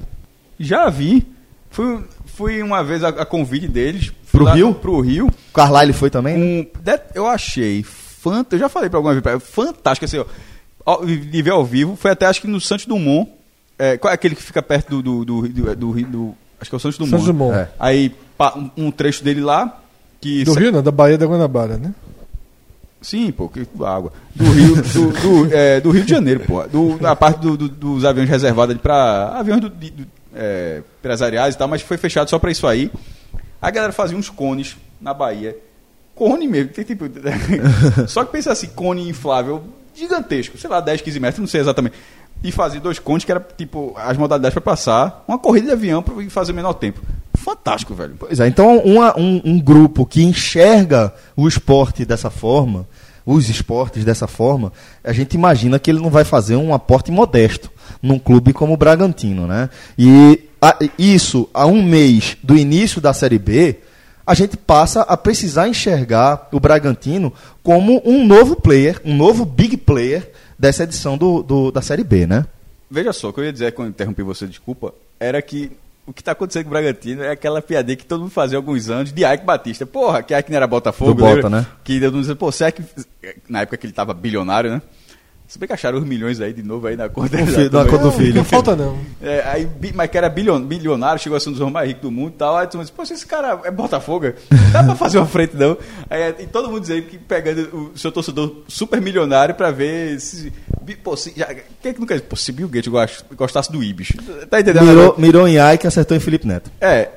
já 0.57 0.87
vi. 0.89 1.27
Fui, 1.69 1.99
fui 2.27 2.63
uma 2.63 2.81
vez 2.81 3.03
a, 3.03 3.09
a 3.09 3.25
convite 3.25 3.67
deles. 3.67 4.13
Pro 4.31 4.45
lá 4.45 4.53
Rio? 4.53 4.73
Pro 4.73 5.01
Rio. 5.01 5.29
Carlyle 5.53 5.91
foi 5.91 6.09
também? 6.09 6.37
né? 6.37 6.45
Um, 6.45 6.65
de- 6.81 7.01
eu 7.13 7.27
achei 7.27 7.83
Eu 8.51 8.59
já 8.59 8.69
falei 8.69 8.89
pra 8.89 8.97
alguma 8.99 9.13
vez, 9.19 9.43
fantástico 9.43 10.05
assim, 10.05 10.17
ó. 10.19 10.25
Ó, 10.85 11.03
De 11.05 11.41
ver 11.41 11.51
ao 11.51 11.65
vivo. 11.65 11.95
Foi 11.95 12.11
até 12.11 12.25
acho 12.25 12.41
que 12.41 12.47
no 12.47 12.59
Santos 12.61 12.85
Dumont. 12.85 13.29
É, 13.79 13.97
qual 13.97 14.09
é 14.11 14.15
aquele 14.15 14.35
que 14.35 14.41
fica 14.41 14.61
perto 14.61 15.01
do. 15.01 15.23
do, 15.25 15.47
do, 15.47 15.75
do, 15.75 15.93
do- 16.03 16.35
acho 16.59 16.69
que 16.69 16.75
é 16.75 16.77
o 16.77 16.79
Santos 16.79 16.97
Dumont. 16.97 17.11
Santos 17.11 17.25
Dumont. 17.27 17.53
É. 17.55 17.69
Aí 17.79 18.13
um, 18.77 18.89
trecho 18.91 19.23
dele 19.23 19.41
lá. 19.41 19.81
Que 20.21 20.43
Do 20.43 20.53
Rio, 20.53 20.71
não, 20.71 20.81
da 20.81 20.89
Bahia 20.91 21.17
da 21.17 21.25
Guanabara, 21.27 21.77
né? 21.77 21.93
Sim, 23.01 23.31
pô, 23.31 23.47
que 23.47 23.67
água. 23.85 24.11
Do 24.35 24.43
Rio, 24.51 24.75
do, 24.81 25.11
do, 25.47 25.53
é, 25.55 25.79
do 25.79 25.91
Rio 25.91 26.03
de 26.03 26.09
Janeiro, 26.09 26.39
pô. 26.41 26.63
Do, 26.63 26.97
da 26.97 27.15
parte 27.15 27.39
do- 27.39 27.55
do- 27.55 27.69
dos 27.69 28.03
aviões 28.03 28.27
reservados 28.29 28.71
ali 28.73 28.79
pra. 28.81 29.33
aviões 29.35 29.61
do, 29.61 29.69
do- 29.69 30.07
é, 30.35 30.81
empresariais 30.99 31.53
e 31.55 31.57
tal, 31.57 31.67
mas 31.67 31.81
foi 31.81 31.97
fechado 31.97 32.29
só 32.29 32.39
pra 32.39 32.49
isso 32.51 32.65
aí. 32.65 32.91
A 33.61 33.69
galera 33.71 33.93
fazia 33.93 34.17
uns 34.17 34.29
cones 34.29 34.75
na 34.99 35.13
Bahia. 35.13 35.55
Cone 36.17 36.47
mesmo, 36.47 36.71
tem 36.71 36.83
tipo. 36.83 37.05
só 38.07 38.23
que 38.25 38.31
pensa 38.31 38.51
assim, 38.51 38.67
cone 38.67 39.07
inflável 39.07 39.63
gigantesco, 39.95 40.57
sei 40.57 40.69
lá, 40.69 40.79
10, 40.79 41.01
15 41.01 41.19
metros, 41.19 41.39
não 41.39 41.47
sei 41.47 41.61
exatamente. 41.61 41.95
E 42.43 42.51
fazia 42.51 42.79
dois 42.79 42.99
cones 42.99 43.23
que 43.25 43.31
era 43.31 43.39
tipo 43.57 43.93
as 43.97 44.15
modalidades 44.17 44.53
pra 44.53 44.61
passar, 44.61 45.23
uma 45.27 45.39
corrida 45.39 45.67
de 45.67 45.73
avião 45.73 46.03
pra 46.03 46.13
fazer 46.29 46.53
menor 46.53 46.73
tempo. 46.73 47.01
Fantástico, 47.35 47.93
velho. 47.95 48.15
Pois 48.19 48.39
é, 48.39 48.47
então 48.47 48.77
uma- 48.79 49.17
um, 49.19 49.41
um 49.43 49.59
grupo 49.59 50.05
que 50.05 50.21
enxerga 50.23 51.13
o 51.35 51.47
esporte 51.47 52.05
dessa 52.05 52.29
forma, 52.29 52.87
os 53.25 53.49
esportes 53.49 54.05
dessa 54.05 54.27
forma, 54.27 54.71
a 55.03 55.11
gente 55.13 55.33
imagina 55.33 55.79
que 55.79 55.89
ele 55.89 55.99
não 55.99 56.09
vai 56.09 56.23
fazer 56.23 56.55
um 56.55 56.73
aporte 56.73 57.11
modesto 57.11 57.71
num 58.01 58.19
clube 58.19 58.53
como 58.53 58.73
o 58.73 58.77
Bragantino, 58.77 59.47
né? 59.47 59.69
E 59.97 60.41
a- 60.61 60.77
isso, 60.97 61.49
a 61.53 61.65
um 61.65 61.81
mês 61.81 62.37
do 62.43 62.55
início 62.55 63.01
da 63.01 63.13
Série 63.13 63.39
B, 63.39 63.77
a 64.27 64.33
gente 64.33 64.57
passa 64.57 65.01
a 65.03 65.15
precisar 65.15 65.67
enxergar 65.69 66.49
o 66.51 66.59
Bragantino 66.59 67.33
como 67.63 68.01
um 68.05 68.25
novo 68.27 68.55
player, 68.57 68.99
um 69.05 69.15
novo 69.15 69.45
big 69.45 69.77
player 69.77 70.29
dessa 70.59 70.83
edição 70.83 71.17
do, 71.17 71.41
do- 71.41 71.71
da 71.71 71.81
Série 71.81 72.03
B, 72.03 72.27
né? 72.27 72.45
Veja 72.91 73.11
só, 73.13 73.29
o 73.29 73.33
que 73.33 73.39
eu 73.39 73.45
ia 73.45 73.53
dizer 73.53 73.71
quando 73.73 73.87
eu 73.87 73.91
interrompi 73.91 74.21
você, 74.23 74.45
desculpa, 74.45 74.93
era 75.19 75.41
que 75.41 75.71
o 76.05 76.13
que 76.13 76.21
está 76.21 76.31
acontecendo 76.31 76.63
com 76.63 76.69
o 76.69 76.71
Bragantino 76.71 77.21
é 77.23 77.31
aquela 77.31 77.61
piadinha 77.61 77.97
que 77.97 78.05
todo 78.05 78.21
mundo 78.21 78.31
fazia 78.31 78.57
há 78.57 78.59
alguns 78.59 78.89
anos 78.89 79.11
de 79.11 79.25
Ike 79.25 79.43
Batista. 79.45 79.85
Porra, 79.85 80.23
que 80.23 80.33
Ike 80.37 80.49
não 80.49 80.55
era 80.57 80.65
Botafogo. 80.67 81.13
Do 81.13 81.19
Bota, 81.21 81.33
lembra? 81.35 81.49
né? 81.49 81.65
Que 81.83 81.99
todo 81.99 82.11
mundo 82.13 82.21
dizia, 82.21 82.35
pô, 82.35 82.49
será 82.51 82.71
que. 82.71 82.81
Na 83.49 83.61
época 83.61 83.75
que 83.77 83.85
ele 83.85 83.91
estava 83.91 84.13
bilionário, 84.13 84.71
né? 84.71 84.81
Se 85.47 85.57
bem 85.57 85.65
que 85.65 85.73
acharam 85.73 85.97
os 85.97 86.03
milhões 86.03 86.41
aí 86.41 86.51
de 86.51 86.61
novo 86.61 86.87
aí 86.87 86.97
na 86.97 87.07
conta. 87.09 87.37
No 87.37 87.47
fi- 87.47 87.69
na 87.71 87.85
conta 87.85 87.97
do 87.99 88.03
Não, 88.05 88.11
filho. 88.11 88.35
Não 88.35 88.43
falta, 88.43 88.75
não. 88.75 88.97
É, 89.21 89.41
aí, 89.45 89.69
mas 89.95 90.09
que 90.09 90.17
era 90.17 90.27
bilhon- 90.27 90.61
bilionário, 90.61 91.21
chegou 91.21 91.37
a 91.37 91.39
ser 91.39 91.47
um 91.49 91.51
dos 91.53 91.61
homens 91.61 91.73
mais 91.73 91.87
ricos 91.87 92.01
do 92.03 92.11
mundo 92.11 92.29
e 92.29 92.37
tal. 92.37 92.57
Aí 92.57 92.67
todo 92.67 92.79
mundo 92.79 92.89
disse, 92.93 93.05
se 93.07 93.13
esse 93.13 93.25
cara 93.25 93.61
é 93.63 93.71
Botafogo, 93.71 94.25
não 94.51 94.71
dá 94.71 94.83
pra 94.83 94.95
fazer 94.95 95.17
uma 95.19 95.25
frente 95.25 95.55
não. 95.55 95.77
Aí, 96.09 96.21
é, 96.21 96.35
e 96.39 96.47
todo 96.47 96.67
mundo 96.69 96.81
dizendo 96.81 97.03
que 97.03 97.17
pegando 97.17 97.91
o 97.93 97.97
seu 97.97 98.11
torcedor 98.11 98.57
super 98.67 98.99
milionário 98.99 99.55
pra 99.55 99.71
ver 99.71 100.19
se. 100.19 100.51
Pô, 101.01 101.15
se, 101.15 101.33
já, 101.35 101.45
quem 101.45 101.91
é 101.91 101.93
que 101.93 101.99
nunca 101.99 102.13
disse, 102.15 102.27
pô, 102.27 102.35
se 102.35 102.51
Bill 102.51 102.67
Gates 102.67 102.91
gost- 102.91 103.23
gostasse 103.35 103.71
do 103.71 103.81
Ibis? 103.81 104.09
Tá 104.49 104.59
entendendo? 104.59 104.83
Mirou, 104.85 105.15
mirou 105.17 105.47
em 105.47 105.55
Ike, 105.73 105.87
acertou 105.87 106.15
em 106.17 106.19
Felipe 106.19 106.45
Neto. 106.45 106.69
É, 106.81 107.09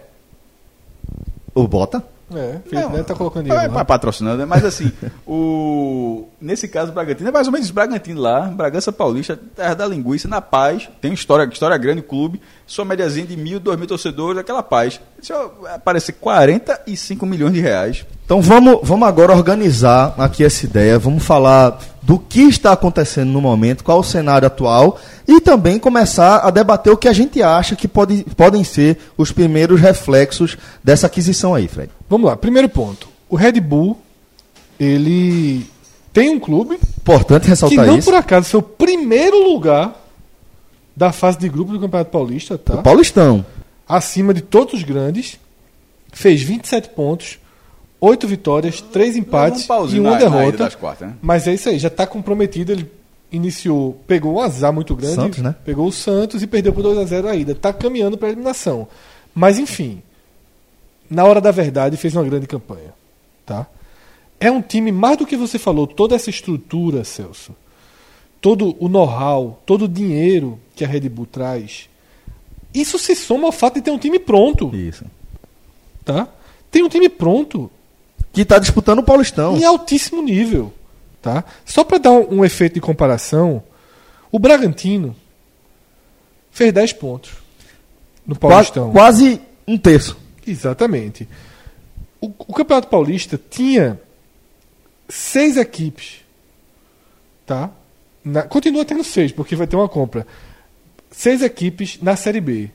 O 1.55 1.67
Bota? 1.67 2.03
É, 2.35 2.61
Felipe 2.65 2.89
Não, 2.89 2.91
Neto 2.91 3.07
tá 3.07 3.15
colocando 3.15 3.47
é, 3.47 3.51
dinheiro 3.51 3.73
é 3.73 3.77
lá. 3.77 3.85
patrocinando, 3.85 4.39
né? 4.39 4.45
mas 4.45 4.65
assim, 4.65 4.93
o, 5.27 6.29
nesse 6.41 6.69
caso, 6.69 6.93
o 6.93 6.95
Bragantino 6.95 7.29
é 7.29 7.33
mais 7.33 7.47
ou 7.47 7.53
menos 7.53 7.67
isso, 7.67 7.75
Bragantino 7.75 8.21
lá, 8.21 8.43
Bragança 8.43 8.93
Paulista, 8.93 9.39
terra 9.57 9.75
da 9.75 9.87
linguiça, 9.87 10.29
na 10.29 10.41
paz, 10.41 10.89
tem 11.01 11.11
uma 11.11 11.15
história, 11.15 11.49
história 11.51 11.77
grande, 11.77 12.03
clube, 12.03 12.41
sua 12.67 12.85
médiazinha 12.85 13.27
de 13.27 13.37
mil, 13.37 13.59
dois 13.59 13.77
mil 13.77 13.89
torcedores, 13.89 14.39
aquela 14.39 14.63
paz. 14.63 15.01
Eu 15.29 15.67
aparecer 15.75 16.13
45 16.13 17.27
milhões 17.27 17.53
de 17.53 17.61
reais, 17.61 18.07
Então 18.25 18.41
vamos, 18.41 18.79
vamos 18.83 19.07
agora 19.07 19.33
organizar 19.33 20.15
aqui 20.17 20.45
essa 20.45 20.65
ideia, 20.65 20.99
vamos 20.99 21.25
falar 21.25 21.79
do 22.01 22.19
que 22.19 22.43
está 22.43 22.73
acontecendo 22.73 23.31
no 23.31 23.41
momento, 23.41 23.85
qual 23.85 23.99
o 23.99 24.05
cenário 24.05 24.47
atual 24.47 24.99
e 25.29 25.41
também 25.41 25.79
começar 25.79 26.39
a 26.39 26.51
debater 26.51 26.93
o 26.93 26.97
que 26.97 27.09
a 27.09 27.13
gente 27.13 27.43
acha 27.43 27.77
que 27.77 27.87
pode, 27.87 28.25
podem 28.37 28.65
ser 28.65 28.99
os 29.17 29.31
primeiros 29.31 29.81
reflexos 29.81 30.57
dessa 30.83 31.07
aquisição 31.07 31.55
aí, 31.55 31.69
Fred. 31.69 31.91
Vamos 32.11 32.29
lá, 32.29 32.37
primeiro 32.37 32.69
ponto. 32.69 33.09
O 33.29 33.37
Red 33.37 33.53
Bull, 33.61 33.97
ele 34.79 35.65
tem 36.13 36.29
um 36.31 36.41
clube 36.41 36.79
Importante 36.99 37.43
que 37.45 37.49
ressaltar 37.49 37.87
não 37.87 37.99
isso. 37.99 38.11
por 38.11 38.17
acaso 38.17 38.49
foi 38.51 38.61
o 38.61 38.63
primeiro 38.63 39.45
lugar 39.53 39.97
da 40.97 41.13
fase 41.13 41.39
de 41.39 41.49
grupo 41.49 41.73
do 41.73 41.81
Campeonato 41.81 42.11
Paulista, 42.11 42.59
tá? 42.59 42.75
O 42.75 42.83
Paulistão. 42.83 43.45
Acima 43.89 44.35
de 44.35 44.41
todos 44.43 44.75
os 44.75 44.83
grandes. 44.83 45.39
Fez 46.13 46.43
27 46.43 46.89
pontos, 46.91 47.39
8 48.01 48.27
vitórias, 48.27 48.81
3 48.81 49.17
empates 49.17 49.69
um 49.71 49.87
e 49.97 50.01
uma 50.01 50.11
na- 50.11 50.19
na 50.19 50.19
derrota. 50.19 50.57
das 50.65 50.75
quartas, 50.75 51.09
né? 51.09 51.15
Mas 51.23 51.47
é 51.47 51.55
isso 51.55 51.69
aí, 51.69 51.79
já 51.79 51.87
está 51.89 52.05
comprometido. 52.07 52.73
Ele 52.73 52.91
iniciou, 53.31 54.01
pegou 54.09 54.35
um 54.35 54.41
azar 54.41 54.73
muito 54.73 54.97
grande, 54.97 55.15
Santos, 55.15 55.39
né? 55.39 55.55
pegou 55.65 55.87
o 55.87 55.93
Santos 55.93 56.43
e 56.43 56.49
perdeu 56.49 56.73
por 56.73 56.83
2 56.83 56.99
a 56.99 57.05
0 57.05 57.29
a 57.29 57.37
ida. 57.37 57.53
Está 57.53 57.73
caminhando 57.73 58.19
para 58.19 58.27
a 58.27 58.31
eliminação. 58.33 58.89
Mas 59.33 59.57
enfim, 59.59 60.03
na 61.11 61.25
hora 61.25 61.41
da 61.41 61.51
verdade 61.51 61.97
fez 61.97 62.15
uma 62.15 62.25
grande 62.25 62.47
campanha, 62.47 62.95
tá? 63.45 63.67
É 64.39 64.51
um 64.51 64.63
time 64.63 64.91
mais 64.93 65.19
do 65.19 65.27
que 65.27 65.37
você 65.37 65.59
falou, 65.59 65.87
toda 65.87 66.15
essa 66.15 66.31
estrutura, 66.31 67.05
Celso, 67.05 67.55
todo 68.41 68.75
o 68.79 68.89
know-how, 68.89 69.61
todo 69.67 69.85
o 69.85 69.89
dinheiro 69.89 70.59
que 70.75 70.85
a 70.85 70.89
Red 70.89 71.09
Bull 71.09 71.27
traz. 71.27 71.89
Isso 72.73 72.99
se 72.99 73.15
soma 73.17 73.47
ao 73.47 73.53
fato 73.53 73.75
de 73.75 73.83
ter 73.83 73.91
um 73.91 73.99
time 73.99 74.19
pronto, 74.19 74.75
Isso. 74.75 75.05
tá? 76.05 76.29
Tem 76.71 76.83
um 76.85 76.89
time 76.89 77.09
pronto 77.09 77.69
Que 78.33 78.43
está 78.43 78.59
disputando 78.61 79.01
o 79.01 79.03
Paulistão. 79.03 79.57
em 79.57 79.65
altíssimo 79.65 80.23
nível. 80.23 80.73
Tá? 81.21 81.45
Só 81.67 81.83
para 81.85 81.99
dar 81.99 82.13
um, 82.13 82.37
um 82.39 82.45
efeito 82.45 82.75
de 82.75 82.81
comparação, 82.81 83.63
o 84.31 84.39
Bragantino 84.39 85.15
fez 86.51 86.73
10 86.73 86.93
pontos 86.95 87.33
no 88.27 88.37
Paulistão. 88.37 88.93
quase 88.93 89.41
um 89.67 89.77
terço. 89.77 90.17
Exatamente. 90.51 91.29
O, 92.21 92.27
o 92.39 92.53
Campeonato 92.53 92.89
Paulista 92.89 93.41
tinha 93.51 94.01
seis 95.09 95.57
equipes. 95.57 96.21
Tá? 97.47 97.71
Na- 98.25 98.43
continua 98.43 98.85
tendo 98.85 99.03
seis, 99.05 99.33
porque 99.33 99.57
vai 99.57 99.67
ter 99.67 99.77
uma 99.77 99.89
compra. 99.89 100.27
Seis 101.11 101.43
equipes 101.43 101.99
na 102.03 102.17
Série 102.17 102.41
B: 102.41 102.71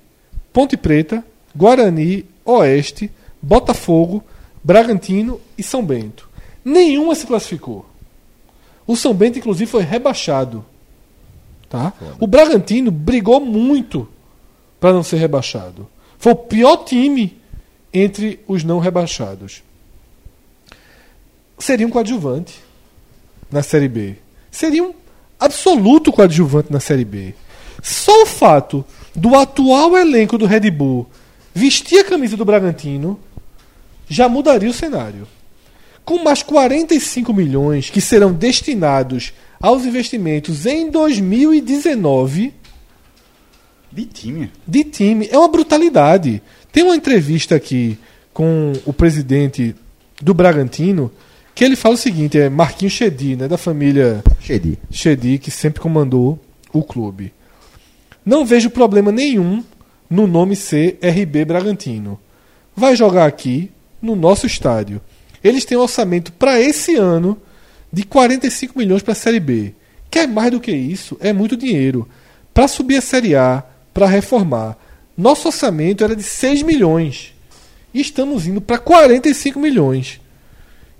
Ponte 0.51 0.75
Preta, 0.75 1.23
Guarani, 1.55 2.25
Oeste, 2.43 3.11
Botafogo, 3.41 4.23
Bragantino 4.63 5.39
e 5.57 5.63
São 5.63 5.85
Bento. 5.85 6.29
Nenhuma 6.63 7.13
se 7.15 7.27
classificou. 7.27 7.85
O 8.87 8.95
São 8.95 9.13
Bento, 9.13 9.37
inclusive, 9.39 9.69
foi 9.69 9.83
rebaixado. 9.83 10.65
Tá? 11.69 11.93
O 12.19 12.27
Bragantino 12.27 12.91
brigou 12.91 13.39
muito 13.39 14.07
para 14.79 14.93
não 14.93 15.03
ser 15.03 15.17
rebaixado. 15.17 15.87
Foi 16.17 16.33
o 16.33 16.35
pior 16.35 16.77
time 16.77 17.37
entre 17.95 18.39
os 18.47 18.63
não 18.63 18.79
rebaixados. 18.79 19.63
Seria 21.57 21.87
um 21.87 21.89
coadjuvante 21.89 22.59
na 23.51 23.63
Série 23.63 23.87
B. 23.87 24.15
Seria 24.51 24.83
um 24.83 24.93
absoluto 25.39 26.11
coadjuvante 26.11 26.71
na 26.71 26.79
Série 26.79 27.05
B. 27.05 27.33
Só 27.81 28.23
o 28.23 28.25
fato 28.25 28.83
do 29.15 29.35
atual 29.35 29.97
elenco 29.97 30.37
do 30.37 30.45
Red 30.45 30.69
Bull 30.71 31.07
vestir 31.53 31.99
a 31.99 32.03
camisa 32.03 32.35
do 32.35 32.43
Bragantino 32.43 33.19
já 34.07 34.27
mudaria 34.27 34.69
o 34.69 34.73
cenário. 34.73 35.27
Com 36.03 36.23
mais 36.23 36.43
45 36.43 37.33
milhões 37.33 37.89
que 37.89 38.01
serão 38.01 38.33
destinados 38.33 39.33
aos 39.59 39.85
investimentos 39.85 40.65
em 40.65 40.91
2019 40.91 42.53
De 43.91 44.05
time. 44.05 44.51
de 44.67 44.83
time, 44.83 45.27
é 45.31 45.37
uma 45.37 45.47
brutalidade. 45.47 46.43
Tem 46.75 46.83
uma 46.83 46.97
entrevista 46.97 47.55
aqui 47.55 47.97
com 48.33 48.73
o 48.85 48.91
presidente 48.91 49.73
do 50.21 50.33
Bragantino 50.33 51.09
que 51.55 51.63
ele 51.63 51.73
fala 51.73 51.95
o 51.95 51.97
seguinte, 51.97 52.37
é 52.37 52.49
Marquinhos 52.49 52.91
Chedi, 52.91 53.37
né, 53.37 53.47
da 53.47 53.57
família 53.57 54.21
Chedi. 54.41 54.77
Chedi, 54.91 55.37
que 55.37 55.49
sempre 55.49 55.79
comandou 55.79 56.37
o 56.73 56.83
clube. 56.83 57.31
Não 58.25 58.45
vejo 58.45 58.69
problema 58.69 59.09
nenhum 59.09 59.63
no 60.09 60.27
nome 60.27 60.53
ser 60.53 60.99
RB 61.01 61.45
Bragantino. 61.45 62.19
Vai 62.75 62.93
jogar 62.93 63.25
aqui, 63.25 63.71
no 64.01 64.13
nosso 64.13 64.45
estádio. 64.45 64.99
Eles 65.41 65.63
têm 65.63 65.77
um 65.77 65.81
orçamento 65.81 66.33
para 66.33 66.59
esse 66.59 66.97
ano 66.97 67.41
de 67.89 68.03
45 68.03 68.77
milhões 68.77 69.01
para 69.01 69.13
a 69.13 69.15
Série 69.15 69.39
B. 69.39 69.73
Quer 70.11 70.27
mais 70.27 70.51
do 70.51 70.59
que 70.59 70.73
isso? 70.73 71.15
É 71.21 71.31
muito 71.31 71.55
dinheiro. 71.55 72.05
Para 72.53 72.67
subir 72.67 72.97
a 72.97 73.01
Série 73.01 73.33
A, 73.33 73.63
para 73.93 74.07
reformar. 74.07 74.77
Nosso 75.17 75.47
orçamento 75.47 76.03
era 76.03 76.15
de 76.15 76.23
6 76.23 76.61
milhões. 76.63 77.33
E 77.93 78.01
estamos 78.01 78.45
indo 78.45 78.59
para 78.59 78.77
45 78.77 79.59
milhões. 79.59 80.19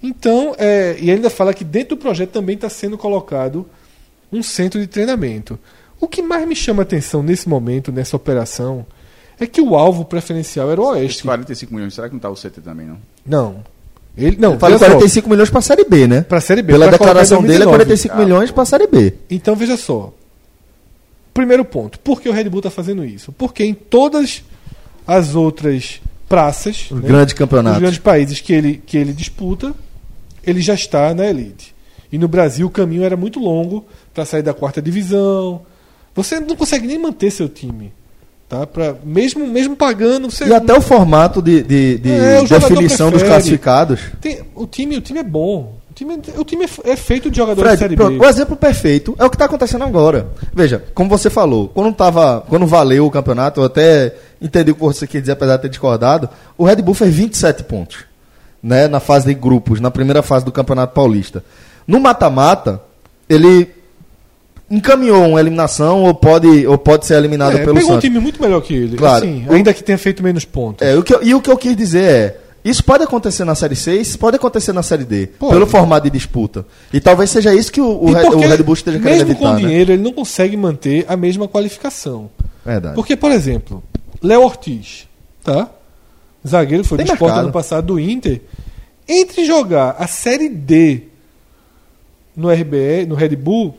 Então, 0.02 0.56
é, 0.58 0.96
e 1.00 1.04
ele 1.04 1.14
ainda 1.14 1.30
fala 1.30 1.54
que 1.54 1.64
dentro 1.64 1.96
do 1.96 2.02
projeto 2.02 2.32
também 2.32 2.56
está 2.56 2.70
sendo 2.70 2.98
colocado 2.98 3.66
um 4.32 4.42
centro 4.44 4.80
de 4.80 4.88
treinamento. 4.88 5.60
O 6.00 6.08
que 6.08 6.22
mais 6.22 6.48
me 6.48 6.56
chama 6.56 6.84
atenção 6.84 7.24
nesse 7.24 7.50
momento, 7.50 7.92
nessa 7.92 8.16
operação, 8.16 8.86
é 9.40 9.48
que 9.48 9.62
o 9.62 9.76
alvo 9.76 10.06
preferencial 10.06 10.72
era 10.72 10.82
o 10.82 10.96
Esses 10.96 11.04
Oeste. 11.04 11.24
45 11.24 11.74
milhões, 11.74 11.94
será 11.94 12.08
que 12.08 12.14
não 12.14 12.20
tá 12.20 12.30
o 12.30 12.36
CT 12.36 12.62
também, 12.64 12.88
não? 12.88 12.98
Não. 13.26 13.64
Ele, 14.18 14.38
não, 14.40 14.58
Fala 14.58 14.74
veja 14.78 14.86
só, 14.86 14.92
45 14.92 15.30
milhões 15.30 15.50
pra 15.50 15.62
Série 15.62 15.84
B, 15.84 16.08
né? 16.08 16.22
pra 16.22 16.40
Série 16.40 16.62
B. 16.62 16.72
Pela 16.72 16.90
declaração 16.90 17.42
dele, 17.42 17.64
é 17.64 17.66
2019. 17.66 17.86
45 17.86 18.18
milhões 18.18 18.52
pra 18.52 18.66
Série 18.66 18.88
B. 18.88 19.14
Então 19.30 19.56
veja 19.56 19.76
só. 19.76 20.14
Primeiro 21.36 21.66
ponto, 21.66 22.00
por 22.00 22.22
que 22.22 22.30
o 22.30 22.32
Red 22.32 22.46
Bull 22.50 22.62
está 22.62 22.70
fazendo 22.72 23.04
isso? 23.04 23.32
Porque 23.34 23.64
em 23.64 23.74
todas 23.74 24.42
as 25.06 25.36
outras 25.36 26.02
praças, 26.30 26.88
Os 26.90 27.02
né, 27.02 27.08
grandes 27.08 27.34
campeonatos. 27.34 27.76
os 27.78 27.82
grandes 27.82 28.00
países 28.00 28.40
que 28.40 28.54
ele, 28.54 28.82
que 28.86 28.98
ele 28.98 29.12
disputa, 29.12 29.76
ele 30.48 30.62
já 30.62 30.74
está 30.74 31.14
na 31.14 31.26
elite. 31.28 31.76
E 32.12 32.18
no 32.18 32.28
Brasil 32.30 32.66
o 32.68 32.70
caminho 32.70 33.04
era 33.04 33.18
muito 33.18 33.38
longo 33.40 33.86
para 34.14 34.24
sair 34.24 34.42
da 34.44 34.54
quarta 34.54 34.82
divisão. 34.82 35.62
Você 36.16 36.40
não 36.40 36.56
consegue 36.56 36.88
nem 36.88 36.98
manter 36.98 37.30
seu 37.30 37.50
time. 37.50 37.92
Tá? 38.48 38.66
Pra, 38.66 38.96
mesmo, 39.04 39.46
mesmo 39.46 39.76
pagando, 39.76 40.32
você 40.32 40.46
E 40.46 40.54
até 40.54 40.74
o 40.74 40.80
formato 40.80 41.42
de, 41.42 41.62
de, 41.64 41.98
de 41.98 42.12
É, 42.12 42.44
definição 42.44 43.12
dos 43.12 43.22
classificados. 43.24 44.00
tem- 44.22 44.40
o, 44.56 44.66
time, 44.66 44.96
o 44.98 45.02
time 45.02 45.20
é 45.20 45.24
bom. 45.24 45.76
O 45.96 45.98
time, 45.98 46.20
o 46.38 46.44
time 46.44 46.66
é, 46.84 46.92
é 46.92 46.96
feito 46.98 47.32
de 47.32 47.38
jogadores 47.38 47.72
de 47.72 47.78
Série 47.78 47.96
Fred, 47.96 48.10
B. 48.12 48.18
pronto, 48.18 48.26
o 48.26 48.30
exemplo 48.30 48.56
perfeito 48.58 49.16
é 49.18 49.24
o 49.24 49.30
que 49.30 49.36
está 49.36 49.46
acontecendo 49.46 49.86
agora. 49.86 50.28
Veja, 50.54 50.84
como 50.94 51.10
você 51.10 51.30
falou, 51.30 51.70
quando, 51.70 51.94
tava, 51.96 52.44
quando 52.50 52.68
valeu 52.68 53.06
o 53.06 53.12
campeonato, 53.12 53.62
eu 53.62 53.66
até 53.66 54.14
entendi 54.42 54.72
o 54.72 54.76
que 54.76 54.82
você 54.82 55.08
quer 55.08 55.22
dizer, 55.22 55.32
apesar 55.32 55.56
de 55.56 55.62
ter 55.62 55.70
discordado, 55.70 56.30
o 56.58 56.66
Red 56.66 56.78
Bull 56.82 56.94
fez 56.94 57.14
27 57.16 57.64
pontos 57.64 58.00
né, 58.62 58.90
na 58.90 59.00
fase 59.00 59.26
de 59.28 59.34
grupos, 59.34 59.80
na 59.80 59.90
primeira 59.90 60.22
fase 60.22 60.44
do 60.44 60.52
Campeonato 60.52 60.94
Paulista. 60.94 61.42
No 61.88 61.98
mata-mata, 62.02 62.82
ele 63.30 63.70
encaminhou 64.70 65.26
uma 65.30 65.40
eliminação 65.40 66.04
ou 66.04 66.14
pode, 66.14 66.68
ou 66.68 66.78
pode 66.78 67.06
ser 67.06 67.14
eliminado 67.16 67.54
É, 67.56 67.60
pelo 67.64 67.74
pegou 67.76 67.84
um 67.92 67.94
Santos. 67.94 68.04
time 68.04 68.20
muito 68.20 68.42
melhor 68.42 68.60
que 68.62 68.74
ele. 68.74 68.98
Claro. 68.98 69.24
Assim, 69.24 69.46
O- 69.48 69.54
ainda 69.54 69.74
que 69.74 69.84
tenha 69.84 69.98
feito 69.98 70.22
menos 70.24 70.44
pontos. 70.44 70.86
É, 70.86 70.94
o 70.96 71.04
que 71.04 71.16
e 71.22 71.34
o 71.34 71.40
que 71.42 71.50
eu 71.50 71.56
quis 71.58 71.76
dizer 71.78 72.04
é, 72.04 72.38
isso 72.66 72.84
pode 72.84 73.04
acontecer 73.04 73.46
na 73.46 73.54
Série 73.54 73.76
C, 73.76 73.96
isso 73.96 74.18
pode 74.18 74.38
acontecer 74.38 74.74
na 74.74 74.82
Série 74.82 75.06
D, 75.06 75.28
Pode. 75.28 75.54
pelo 75.54 75.68
formato 75.68 76.06
de 76.06 76.10
disputa. 76.10 76.66
E 76.92 77.00
talvez 77.00 77.30
seja 77.30 77.54
isso 77.54 77.72
que 77.72 77.80
o, 77.80 77.86
o, 77.86 78.10
o 78.10 78.40
Red 78.40 78.64
Bull 78.64 78.74
esteja 78.74 79.00
querendo 79.00 79.20
mesmo 79.20 79.32
evitar, 79.32 79.40
com 79.40 79.54
né? 79.54 79.60
dinheiro, 79.60 79.92
ele 79.92 80.02
não 80.02 80.12
consegue 80.12 80.58
manter 80.58 81.06
a 81.08 81.16
mesma 81.16 81.48
qualificação. 81.48 82.28
Verdade. 82.66 82.96
Porque, 82.96 83.16
por 83.16 83.32
exemplo, 83.32 83.84
Léo 84.20 84.42
Ortiz, 84.42 85.08
tá? 85.44 85.70
Zagueiro 86.46 86.84
foi 86.84 86.98
Tem 86.98 87.06
do 87.06 87.26
ano 87.26 87.52
passado 87.52 87.86
do 87.86 88.00
Inter. 88.00 88.42
Entre 89.08 89.46
jogar 89.46 89.96
a 90.00 90.08
Série 90.08 90.50
D 90.50 91.04
no 92.36 92.52
RBE, 92.52 93.06
no 93.08 93.14
Red 93.14 93.36
Bull, 93.36 93.78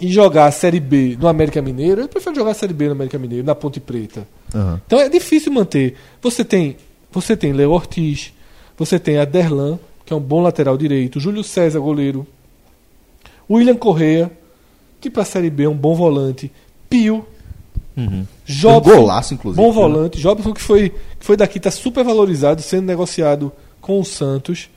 e 0.00 0.08
jogar 0.08 0.46
a 0.46 0.50
Série 0.50 0.80
B 0.80 1.16
no 1.18 1.26
América 1.26 1.62
Mineiro, 1.62 2.02
ele 2.02 2.08
prefere 2.08 2.36
jogar 2.36 2.50
a 2.50 2.54
Série 2.54 2.74
B 2.74 2.86
no 2.86 2.92
América 2.92 3.18
Mineiro, 3.18 3.46
na 3.46 3.54
Ponte 3.54 3.80
Preta. 3.80 4.26
Aham. 4.54 4.80
Então 4.86 5.00
é 5.00 5.08
difícil 5.08 5.52
manter. 5.52 5.94
Você 6.20 6.44
tem, 6.44 6.76
você 7.20 7.36
tem 7.36 7.52
Léo 7.52 7.70
Ortiz, 7.70 8.32
você 8.76 8.98
tem 8.98 9.18
Aderlan, 9.18 9.78
que 10.04 10.12
é 10.12 10.16
um 10.16 10.20
bom 10.20 10.40
lateral 10.40 10.76
direito, 10.76 11.18
Júlio 11.18 11.42
César, 11.42 11.80
goleiro, 11.80 12.26
William 13.48 13.76
Correa, 13.76 14.30
que 15.00 15.10
para 15.10 15.22
a 15.22 15.26
Série 15.26 15.50
B 15.50 15.64
é 15.64 15.68
um 15.68 15.76
bom 15.76 15.94
volante, 15.94 16.50
Pio, 16.88 17.26
Jobson, 18.44 18.92
Um 18.92 18.96
golaço, 18.96 19.34
inclusive, 19.34 19.62
bom 19.62 19.68
né? 19.68 19.74
volante, 19.74 20.20
Jobson 20.20 20.52
que 20.52 20.60
foi, 20.60 20.90
que 20.90 21.24
foi 21.24 21.36
daqui, 21.36 21.56
está 21.58 21.70
super 21.70 22.04
valorizado, 22.04 22.60
sendo 22.60 22.84
negociado 22.84 23.50
com 23.80 23.98
o 23.98 24.04
Santos. 24.04 24.68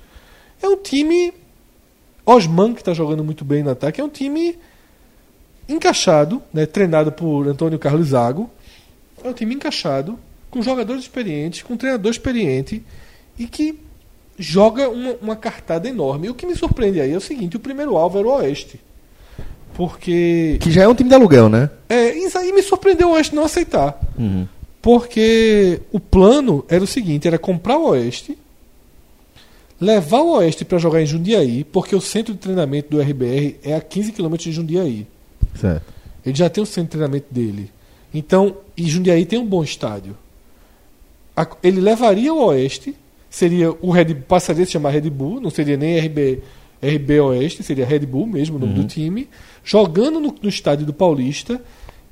É 0.61 0.67
um 0.67 0.77
time. 0.77 1.33
Osman, 2.25 2.73
que 2.73 2.81
está 2.81 2.93
jogando 2.93 3.23
muito 3.23 3.43
bem 3.43 3.63
no 3.63 3.71
ataque, 3.71 3.99
é 3.99 4.03
um 4.03 4.09
time 4.09 4.55
encaixado, 5.67 6.41
né, 6.53 6.65
treinado 6.65 7.11
por 7.11 7.47
Antônio 7.47 7.79
Carlos 7.79 8.09
Zago. 8.09 8.49
É 9.23 9.27
um 9.27 9.33
time 9.33 9.55
encaixado, 9.55 10.17
com 10.49 10.61
jogadores 10.61 11.03
experientes, 11.03 11.61
com 11.61 11.73
um 11.73 11.77
treinador 11.77 12.11
experiente 12.11 12.83
e 13.37 13.47
que 13.47 13.79
joga 14.37 14.89
uma, 14.89 15.15
uma 15.21 15.35
cartada 15.35 15.87
enorme. 15.87 16.27
E 16.27 16.29
o 16.29 16.35
que 16.35 16.45
me 16.45 16.55
surpreende 16.55 17.01
aí 17.01 17.11
é 17.11 17.17
o 17.17 17.21
seguinte: 17.21 17.57
o 17.57 17.59
primeiro 17.59 17.97
alvo 17.97 18.19
era 18.19 18.27
o 18.27 18.31
Oeste. 18.31 18.79
Porque. 19.73 20.57
Que 20.59 20.71
já 20.71 20.83
é 20.83 20.87
um 20.87 20.95
time 20.95 21.09
de 21.09 21.15
aluguel, 21.15 21.49
né? 21.49 21.69
É, 21.87 22.09
aí 22.37 22.51
me 22.51 22.61
surpreendeu 22.61 23.09
o 23.09 23.11
Oeste 23.11 23.35
não 23.35 23.43
aceitar. 23.43 23.99
Porque 24.81 25.81
o 25.91 25.99
plano 25.99 26.65
era 26.67 26.83
o 26.83 26.87
seguinte: 26.87 27.27
era 27.27 27.37
comprar 27.37 27.77
o 27.77 27.89
Oeste, 27.89 28.37
levar 29.79 30.21
o 30.21 30.31
Oeste 30.37 30.65
para 30.65 30.77
jogar 30.77 31.01
em 31.01 31.05
Jundiaí, 31.05 31.63
porque 31.63 31.95
o 31.95 32.01
centro 32.01 32.33
de 32.33 32.39
treinamento 32.39 32.89
do 32.89 33.01
RBR 33.01 33.57
é 33.63 33.75
a 33.75 33.81
15 33.81 34.11
km 34.11 34.35
de 34.35 34.51
Jundiaí. 34.51 35.07
Certo. 35.55 35.93
Ele 36.25 36.35
já 36.35 36.49
tem 36.49 36.61
o 36.61 36.65
centro 36.65 36.83
de 36.83 36.91
treinamento 36.91 37.27
dele. 37.31 37.71
Então, 38.13 38.57
e 38.75 38.83
Jundiaí 38.87 39.25
tem 39.25 39.39
um 39.39 39.45
bom 39.45 39.63
estádio. 39.63 40.15
Ele 41.61 41.79
levaria 41.79 42.33
o 42.33 42.45
Oeste, 42.45 42.95
seria 43.29 43.71
o 43.81 43.91
Red 43.91 44.15
passaria 44.15 44.63
a 44.63 44.65
se 44.65 44.71
chamar 44.71 44.89
Red 44.89 45.09
Bull, 45.09 45.39
não 45.39 45.49
seria 45.49 45.77
nem 45.77 45.99
RB, 45.99 46.41
RB 46.81 47.19
Oeste, 47.19 47.63
seria 47.63 47.85
Red 47.85 47.99
Bull 47.99 48.25
mesmo 48.25 48.57
o 48.57 48.59
nome 48.59 48.73
do 48.73 48.83
time, 48.85 49.29
jogando 49.63 50.19
no, 50.19 50.35
no 50.41 50.49
estádio 50.49 50.85
do 50.85 50.93
Paulista. 50.93 51.61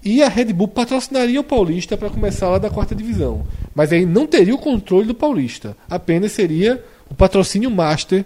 E 0.03 0.21
a 0.21 0.29
Red 0.29 0.53
Bull 0.53 0.67
patrocinaria 0.67 1.39
o 1.39 1.43
Paulista 1.43 1.97
para 1.97 2.09
começar 2.09 2.49
lá 2.49 2.57
da 2.57 2.69
quarta 2.69 2.95
divisão. 2.95 3.45
Mas 3.73 3.91
aí 3.91 4.05
não 4.05 4.27
teria 4.27 4.53
o 4.55 4.59
controle 4.59 5.07
do 5.07 5.15
Paulista. 5.15 5.75
Apenas 5.89 6.31
seria 6.31 6.83
o 7.09 7.15
patrocínio 7.15 7.69
master 7.71 8.23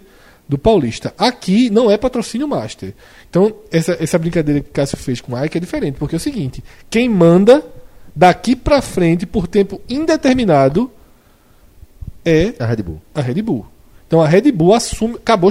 do 0.48 0.58
Paulista. 0.58 1.14
Aqui 1.16 1.70
não 1.70 1.90
é 1.90 1.96
patrocínio 1.96 2.46
master. 2.46 2.94
Então, 3.28 3.52
essa, 3.70 3.96
essa 3.98 4.18
brincadeira 4.18 4.60
que 4.60 4.68
o 4.68 4.72
Cássio 4.72 4.98
fez 4.98 5.20
com 5.20 5.32
o 5.32 5.44
Ike 5.44 5.56
é 5.56 5.60
diferente, 5.60 5.96
porque 5.98 6.14
é 6.14 6.18
o 6.18 6.20
seguinte: 6.20 6.62
quem 6.90 7.08
manda 7.08 7.64
daqui 8.14 8.54
para 8.56 8.80
frente 8.82 9.26
por 9.26 9.46
tempo 9.46 9.80
indeterminado 9.88 10.90
é 12.24 12.54
A 12.58 12.66
Red 12.66 12.82
Bull. 12.82 13.00
a 13.14 13.20
Red 13.20 13.42
Bull. 13.42 13.66
Então 14.06 14.20
a 14.22 14.28
Red 14.28 14.52
Bull 14.52 14.74
assume. 14.74 15.14
Acabou. 15.16 15.50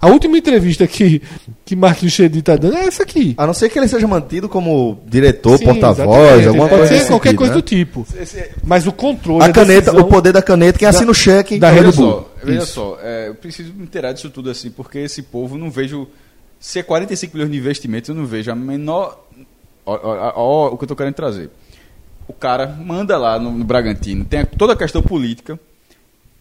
A 0.00 0.08
última 0.08 0.36
entrevista 0.36 0.86
que, 0.86 1.22
que 1.64 1.74
Marquinhos 1.74 2.12
Chedi 2.12 2.42
tá 2.42 2.56
dando 2.56 2.76
é 2.76 2.84
essa 2.86 3.04
aqui. 3.04 3.34
A 3.38 3.46
não 3.46 3.54
ser 3.54 3.70
que 3.70 3.78
ele 3.78 3.88
seja 3.88 4.06
mantido 4.06 4.50
como 4.50 5.00
diretor, 5.06 5.58
porta-voz, 5.58 6.46
alguma 6.46 6.68
Pode 6.68 6.80
coisa 6.80 6.86
ser 6.88 6.94
nesse 6.94 7.06
qualquer 7.08 7.28
sentido, 7.30 7.38
coisa 7.38 7.54
né? 7.54 7.58
do 7.58 7.62
tipo. 7.62 8.06
Mas 8.62 8.86
o 8.86 8.92
controle. 8.92 9.42
A 9.44 9.50
caneta, 9.50 9.92
decisão- 9.92 10.00
o 10.00 10.04
poder 10.10 10.32
da 10.32 10.42
caneta, 10.42 10.78
quem 10.78 10.86
assina 10.86 11.10
o 11.10 11.14
cheque 11.14 11.58
da 11.58 11.68
é 11.68 11.72
Red 11.80 11.92
Bull. 11.92 11.92
Só, 11.92 12.30
veja 12.42 12.66
só, 12.66 12.98
é, 13.02 13.28
eu 13.28 13.34
preciso 13.34 13.72
me 13.72 13.84
inteirar 13.84 14.12
disso 14.12 14.28
tudo 14.28 14.50
assim, 14.50 14.70
porque 14.70 14.98
esse 14.98 15.22
povo 15.22 15.56
não 15.56 15.70
vejo. 15.70 16.06
Se 16.60 16.80
é 16.80 16.82
45 16.82 17.32
milhões 17.34 17.50
de 17.52 17.56
investimentos, 17.58 18.08
eu 18.10 18.14
não 18.14 18.26
vejo 18.26 18.50
a 18.50 18.54
menor. 18.54 19.24
Ó, 19.86 19.94
ó, 19.94 19.98
ó, 20.02 20.32
ó, 20.36 20.66
o 20.74 20.76
que 20.76 20.84
eu 20.84 20.88
tô 20.88 20.96
querendo 20.96 21.14
trazer. 21.14 21.48
O 22.26 22.32
cara 22.32 22.66
manda 22.66 23.16
lá 23.18 23.38
no, 23.38 23.50
no 23.52 23.64
Bragantino, 23.64 24.24
tem 24.24 24.40
a- 24.40 24.46
toda 24.46 24.72
a 24.72 24.76
questão 24.76 25.02
política. 25.02 25.58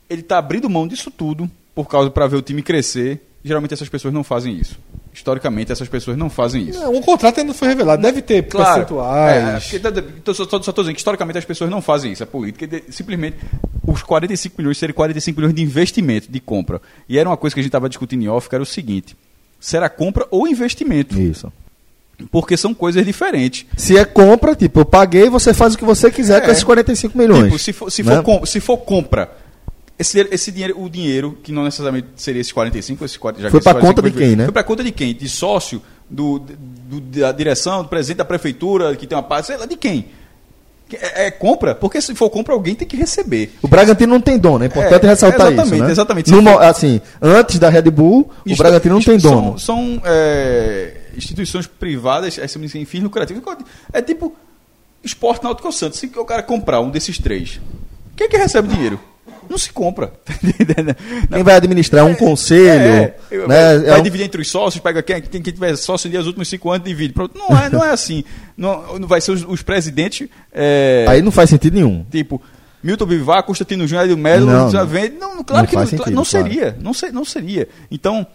ele 0.09 0.21
tá 0.21 0.37
abrindo 0.37 0.69
mão 0.69 0.87
disso 0.87 1.09
tudo 1.11 1.49
por 1.73 1.87
causa 1.87 2.09
para 2.09 2.27
ver 2.27 2.35
o 2.37 2.41
time 2.41 2.61
crescer. 2.61 3.21
Geralmente 3.43 3.73
essas 3.73 3.89
pessoas 3.89 4.13
não 4.13 4.23
fazem 4.23 4.55
isso. 4.57 4.79
Historicamente 5.13 5.71
essas 5.71 5.89
pessoas 5.89 6.15
não 6.17 6.29
fazem 6.29 6.69
isso. 6.69 6.79
Não, 6.79 6.95
o 6.95 7.01
contrato 7.01 7.37
ainda 7.39 7.49
não 7.49 7.53
foi 7.53 7.67
revelado. 7.67 8.01
Deve 8.01 8.21
ter 8.21 8.35
É, 8.35 8.41
percentuais. 8.41 9.63
porque 9.63 9.79
tá- 9.79 9.91
tô- 10.23 10.33
só, 10.33 10.45
tô 10.45 10.59
dizendo 10.59 10.93
que 10.93 10.99
historicamente 10.99 11.39
as 11.39 11.45
pessoas 11.45 11.69
não 11.69 11.81
fazem 11.81 12.11
isso. 12.13 12.23
A 12.23 12.27
política 12.27 12.65
de- 12.65 12.83
simplesmente 12.89 13.37
os 13.85 14.01
45 14.01 14.55
milhões 14.59 14.77
serem 14.77 14.93
45 14.95 15.39
milhões 15.41 15.53
de 15.55 15.61
investimento, 15.61 16.31
de 16.31 16.39
compra. 16.39 16.81
E 17.09 17.17
era 17.19 17.27
uma 17.27 17.35
coisa 17.37 17.53
que 17.53 17.59
a 17.59 17.63
gente 17.63 17.69
estava 17.69 17.89
discutindo 17.89 18.23
em 18.23 18.27
off, 18.29 18.47
que 18.47 18.55
era 18.55 18.63
o 18.63 18.65
seguinte: 18.65 19.15
será 19.59 19.89
compra 19.89 20.25
ou 20.31 20.47
investimento? 20.47 21.19
Isso. 21.19 21.51
Porque 22.31 22.55
são 22.55 22.73
coisas 22.73 23.05
diferentes. 23.05 23.65
Se 23.75 23.97
é 23.97 24.05
compra, 24.05 24.55
tipo, 24.55 24.81
eu 24.81 24.85
paguei, 24.85 25.29
você 25.29 25.53
faz 25.53 25.73
o 25.73 25.77
que 25.77 25.83
você 25.83 26.09
quiser 26.11 26.41
com 26.41 26.47
É. 26.47 26.51
esses 26.51 26.63
45 26.63 27.17
milhões. 27.17 27.45
Tipo, 27.45 27.59
se 27.59 27.73
for, 27.73 27.91
se 27.91 28.03
né? 28.03 28.15
for, 28.17 28.23
com- 28.23 28.45
se 28.45 28.59
for 28.59 28.77
compra, 28.77 29.31
esse, 29.97 30.19
esse 30.31 30.51
dinheiro, 30.51 30.81
o 30.81 30.89
dinheiro, 30.89 31.37
que 31.43 31.51
não 31.51 31.63
necessariamente 31.63 32.07
seria 32.15 32.39
esses 32.41 32.53
45, 32.53 33.03
esse 33.03 33.17
40, 33.19 33.43
já 33.43 33.49
Foi 33.51 33.61
pra 33.61 33.73
conta 33.73 34.01
de 34.01 34.11
45 34.11 34.19
quem, 34.19 34.35
né? 34.35 34.43
Foi 34.45 34.53
pra 34.53 34.63
conta 34.63 34.83
de 34.83 34.91
quem? 34.91 35.13
De 35.13 35.27
sócio, 35.27 35.81
do, 36.09 36.39
do- 36.39 37.01
da 37.19 37.31
direção, 37.31 37.81
do 37.83 37.89
presidente 37.89 38.17
da 38.17 38.25
prefeitura, 38.25 38.95
que 38.95 39.07
tem 39.07 39.17
uma 39.17 39.23
parte, 39.23 39.47
sei 39.47 39.57
lá, 39.57 39.65
de 39.65 39.75
quem? 39.75 40.05
Que 40.87 40.95
É, 40.97 41.25
é 41.27 41.31
compra? 41.31 41.73
Porque 41.73 41.99
se 41.99 42.13
for 42.13 42.29
compra, 42.29 42.53
alguém 42.53 42.75
tem 42.75 42.87
que 42.87 42.95
receber. 42.95 43.53
O 43.61 43.67
Bragantino 43.67 44.13
não 44.13 44.21
tem 44.21 44.37
dono, 44.37 44.63
é 44.63 44.67
importante 44.67 45.05
É, 45.05 45.09
ressaltar 45.09 45.47
exatamente, 45.51 45.73
isso. 45.75 45.83
Né? 45.83 45.91
exatamente. 45.91 46.29
For- 46.31 46.61
assim, 46.63 47.01
antes 47.21 47.57
da 47.57 47.69
Red 47.69 47.89
Bull, 47.89 48.29
o 48.47 48.55
Bragantino 48.55 48.95
não 48.95 49.01
tem 49.01 49.19
são- 49.19 49.31
dono. 49.31 49.59
São, 49.59 50.01
é, 50.05 50.97
instituições 51.15 51.67
privadas, 51.67 52.37
é, 52.37 52.47
sem 52.47 52.85
fins 52.85 53.01
lucrativos. 53.03 53.43
É 53.91 54.01
tipo 54.01 54.35
esporte 55.03 55.43
náutico 55.43 55.71
Santos. 55.71 55.99
Se 55.99 56.05
o 56.15 56.25
cara 56.25 56.41
comprar 56.43 56.79
um 56.81 56.89
desses 56.89 57.17
três, 57.17 57.59
quem 58.15 58.27
é 58.27 58.29
que 58.29 58.37
recebe 58.37 58.67
dinheiro? 58.69 58.99
Não 59.49 59.57
se 59.57 59.71
compra. 59.71 60.13
Quem 61.31 61.43
vai 61.43 61.55
administrar 61.55 62.05
um 62.05 62.15
conselho, 62.15 62.69
É, 62.69 62.77
né? 62.77 63.13
vai, 63.45 63.57
é 63.75 63.79
vai 63.79 63.99
um- 63.99 64.03
dividir 64.03 64.25
entre 64.25 64.41
os 64.41 64.49
sócios, 64.49 64.81
pega 64.81 65.01
quem, 65.03 65.21
quem, 65.21 65.41
quem 65.41 65.53
tiver 65.53 65.75
sócio 65.75 66.09
nos 66.09 66.27
últimos 66.27 66.47
cinco 66.47 66.69
anos, 66.71 66.85
divide. 66.87 67.13
Pronto. 67.13 67.37
Não 67.37 67.57
é, 67.57 67.69
não 67.69 67.83
é 67.83 67.89
assim. 67.89 68.23
Não, 68.57 68.97
não 68.99 69.07
vai 69.07 69.19
ser 69.21 69.31
os, 69.31 69.43
os 69.47 69.61
presidentes. 69.61 70.27
é, 70.51 71.05
Aí 71.09 71.21
não 71.21 71.31
faz 71.31 71.49
sentido 71.49 71.73
nenhum. 71.75 72.05
Tipo, 72.09 72.41
Milton 72.81 73.05
Bivar, 73.05 73.43
Constantino 73.43 73.85
Júnior, 73.87 74.05
Hélio 74.05 74.17
Melo, 74.17 74.45
Não, 74.45 74.69
já 74.71 74.79
não. 74.81 74.87
vende. 74.87 75.15
Não, 75.17 75.43
claro 75.43 75.63
Não 75.63 75.69
que 75.69 75.75
não, 75.75 75.85
sentido, 75.87 76.11
não 76.11 76.23
claro. 76.25 76.47
seria. 76.47 76.77
Não, 76.81 76.93
se- 76.93 77.11
não 77.11 77.25
seria. 77.25 77.67
Então, 77.91 78.25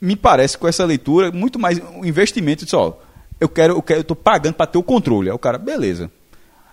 me 0.00 0.16
parece 0.16 0.56
com 0.56 0.66
essa 0.68 0.84
leitura, 0.84 1.30
muito 1.30 1.58
mais 1.58 1.78
um 1.96 2.04
investimento 2.04 2.64
de 2.64 2.74
ó, 2.74 2.92
eu 3.40 3.48
quero, 3.48 3.74
eu 3.74 3.82
quero, 3.82 4.00
eu 4.00 4.04
tô 4.04 4.14
pagando 4.16 4.54
para 4.54 4.66
ter 4.66 4.78
o 4.78 4.82
controle. 4.82 5.28
Aí 5.30 5.34
o 5.34 5.38
cara, 5.38 5.58
beleza. 5.58 6.10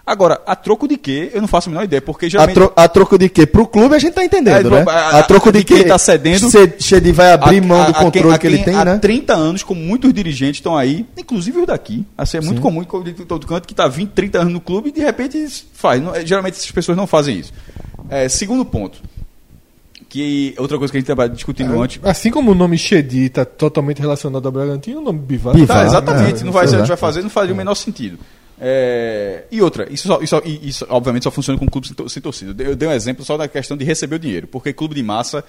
Agora, 0.06 0.42
a 0.46 0.56
troco 0.56 0.88
de 0.88 0.96
quê? 0.96 1.32
Eu 1.34 1.42
não 1.42 1.50
faço 1.50 1.68
a 1.68 1.72
menor 1.72 1.84
ideia, 1.84 2.02
porque 2.02 2.28
A, 2.28 2.30
geralmente. 2.30 2.56
tro- 2.56 2.72
a 2.74 2.88
troco 2.88 3.18
de 3.18 3.28
quê? 3.28 3.46
Pro 3.46 3.68
clube 3.68 3.94
a 3.94 4.00
gente 4.00 4.14
tá 4.14 4.24
entendendo, 4.24 4.74
É, 4.74 4.86
né? 4.86 4.90
a- 4.90 5.20
A, 5.20 5.24
troco 5.24 5.52
de, 5.52 5.60
de 5.60 5.66
quê? 5.66 5.84
tá 5.84 5.98
cedendo. 5.98 6.50
Cedi 6.80 7.12
vai 7.12 7.34
abrir 7.34 7.58
A- 7.62 7.62
mão 7.66 7.82
a- 7.82 7.86
do 7.88 7.92
a 7.92 8.04
controle 8.04 8.34
a 8.34 8.38
que 8.38 8.48
ele 8.48 8.60
tem, 8.64 8.74
há 8.74 8.86
né? 8.86 8.98
30 9.00 9.34
anos, 9.34 9.64
como 9.64 9.82
muitos 9.82 10.14
dirigentes 10.14 10.60
estão 10.60 10.78
aí, 10.78 11.06
inclusive 11.18 11.60
os 11.60 11.68
daqui. 11.68 12.06
Assim, 12.18 12.38
é 12.38 12.42
muito 12.42 12.62
comum 12.62 12.86
de 13.04 13.14
todo 13.26 13.46
canto 13.46 13.68
que 13.68 13.74
está 13.74 13.90
20, 13.90 14.12
30 14.12 14.40
anos 14.40 14.54
no 14.54 14.62
clube 14.62 14.88
e 14.90 14.92
de 14.94 15.02
repente 15.02 15.46
faz. 15.74 16.02
Não- 16.02 16.14
geralmente 16.26 16.54
essas 16.54 16.72
pessoas 16.72 16.98
não 16.98 17.06
fazem 17.06 17.38
isso. 17.40 17.52
É, 18.10 18.30
segundo 18.30 18.64
ponto, 18.64 19.00
que 20.10 20.56
outra 20.58 20.78
coisa 20.78 20.92
que 20.92 20.98
a 20.98 21.00
gente 21.02 21.10
estava 21.10 21.28
discutindo 21.30 21.80
antes. 21.82 22.00
Assim 22.04 22.32
como 22.32 22.52
o 22.52 22.56
nome 22.56 22.78
Shedi 22.78 23.26
está 23.26 23.44
totalmente 23.46 24.00
relacionado 24.02 24.46
ao 24.46 24.52
Bragantino, 24.52 25.00
o 25.02 25.04
nome 25.04 25.20
Bivar. 25.20 25.54
Tá, 25.66 25.86
exatamente. 25.86 26.42
é, 26.42 26.46
não 26.46 26.52
vai, 26.52 26.66
é. 26.66 26.68
a 26.68 26.78
gente 26.78 26.88
vai 26.88 26.98
fazer, 26.98 27.22
não 27.22 27.30
faz 27.30 27.50
o 27.52 27.56
menor 27.56 27.76
sentido. 27.76 28.18
É, 28.60 29.44
e 29.52 29.62
outra, 29.62 29.88
isso, 29.92 30.08
só- 30.08 30.20
isso, 30.22 30.42
isso 30.64 30.86
obviamente 30.90 31.24
só 31.24 31.32
funciona 31.32 31.60
com 31.60 31.68
clubes 31.68 31.90
sem, 31.90 31.96
tor- 31.96 32.10
sem 32.10 32.22
torcida. 32.22 32.64
Eu 32.64 32.76
dei- 32.76 32.88
um 32.88 32.92
exemplo 32.92 33.24
só 33.24 33.38
da 33.38 33.48
questão 33.48 33.78
de 33.78 33.86
receber 33.86 34.16
o 34.16 34.20
dinheiro, 34.20 34.48
porque 34.48 34.74
clube 34.74 34.96
de 34.96 35.04
massa 35.04 35.44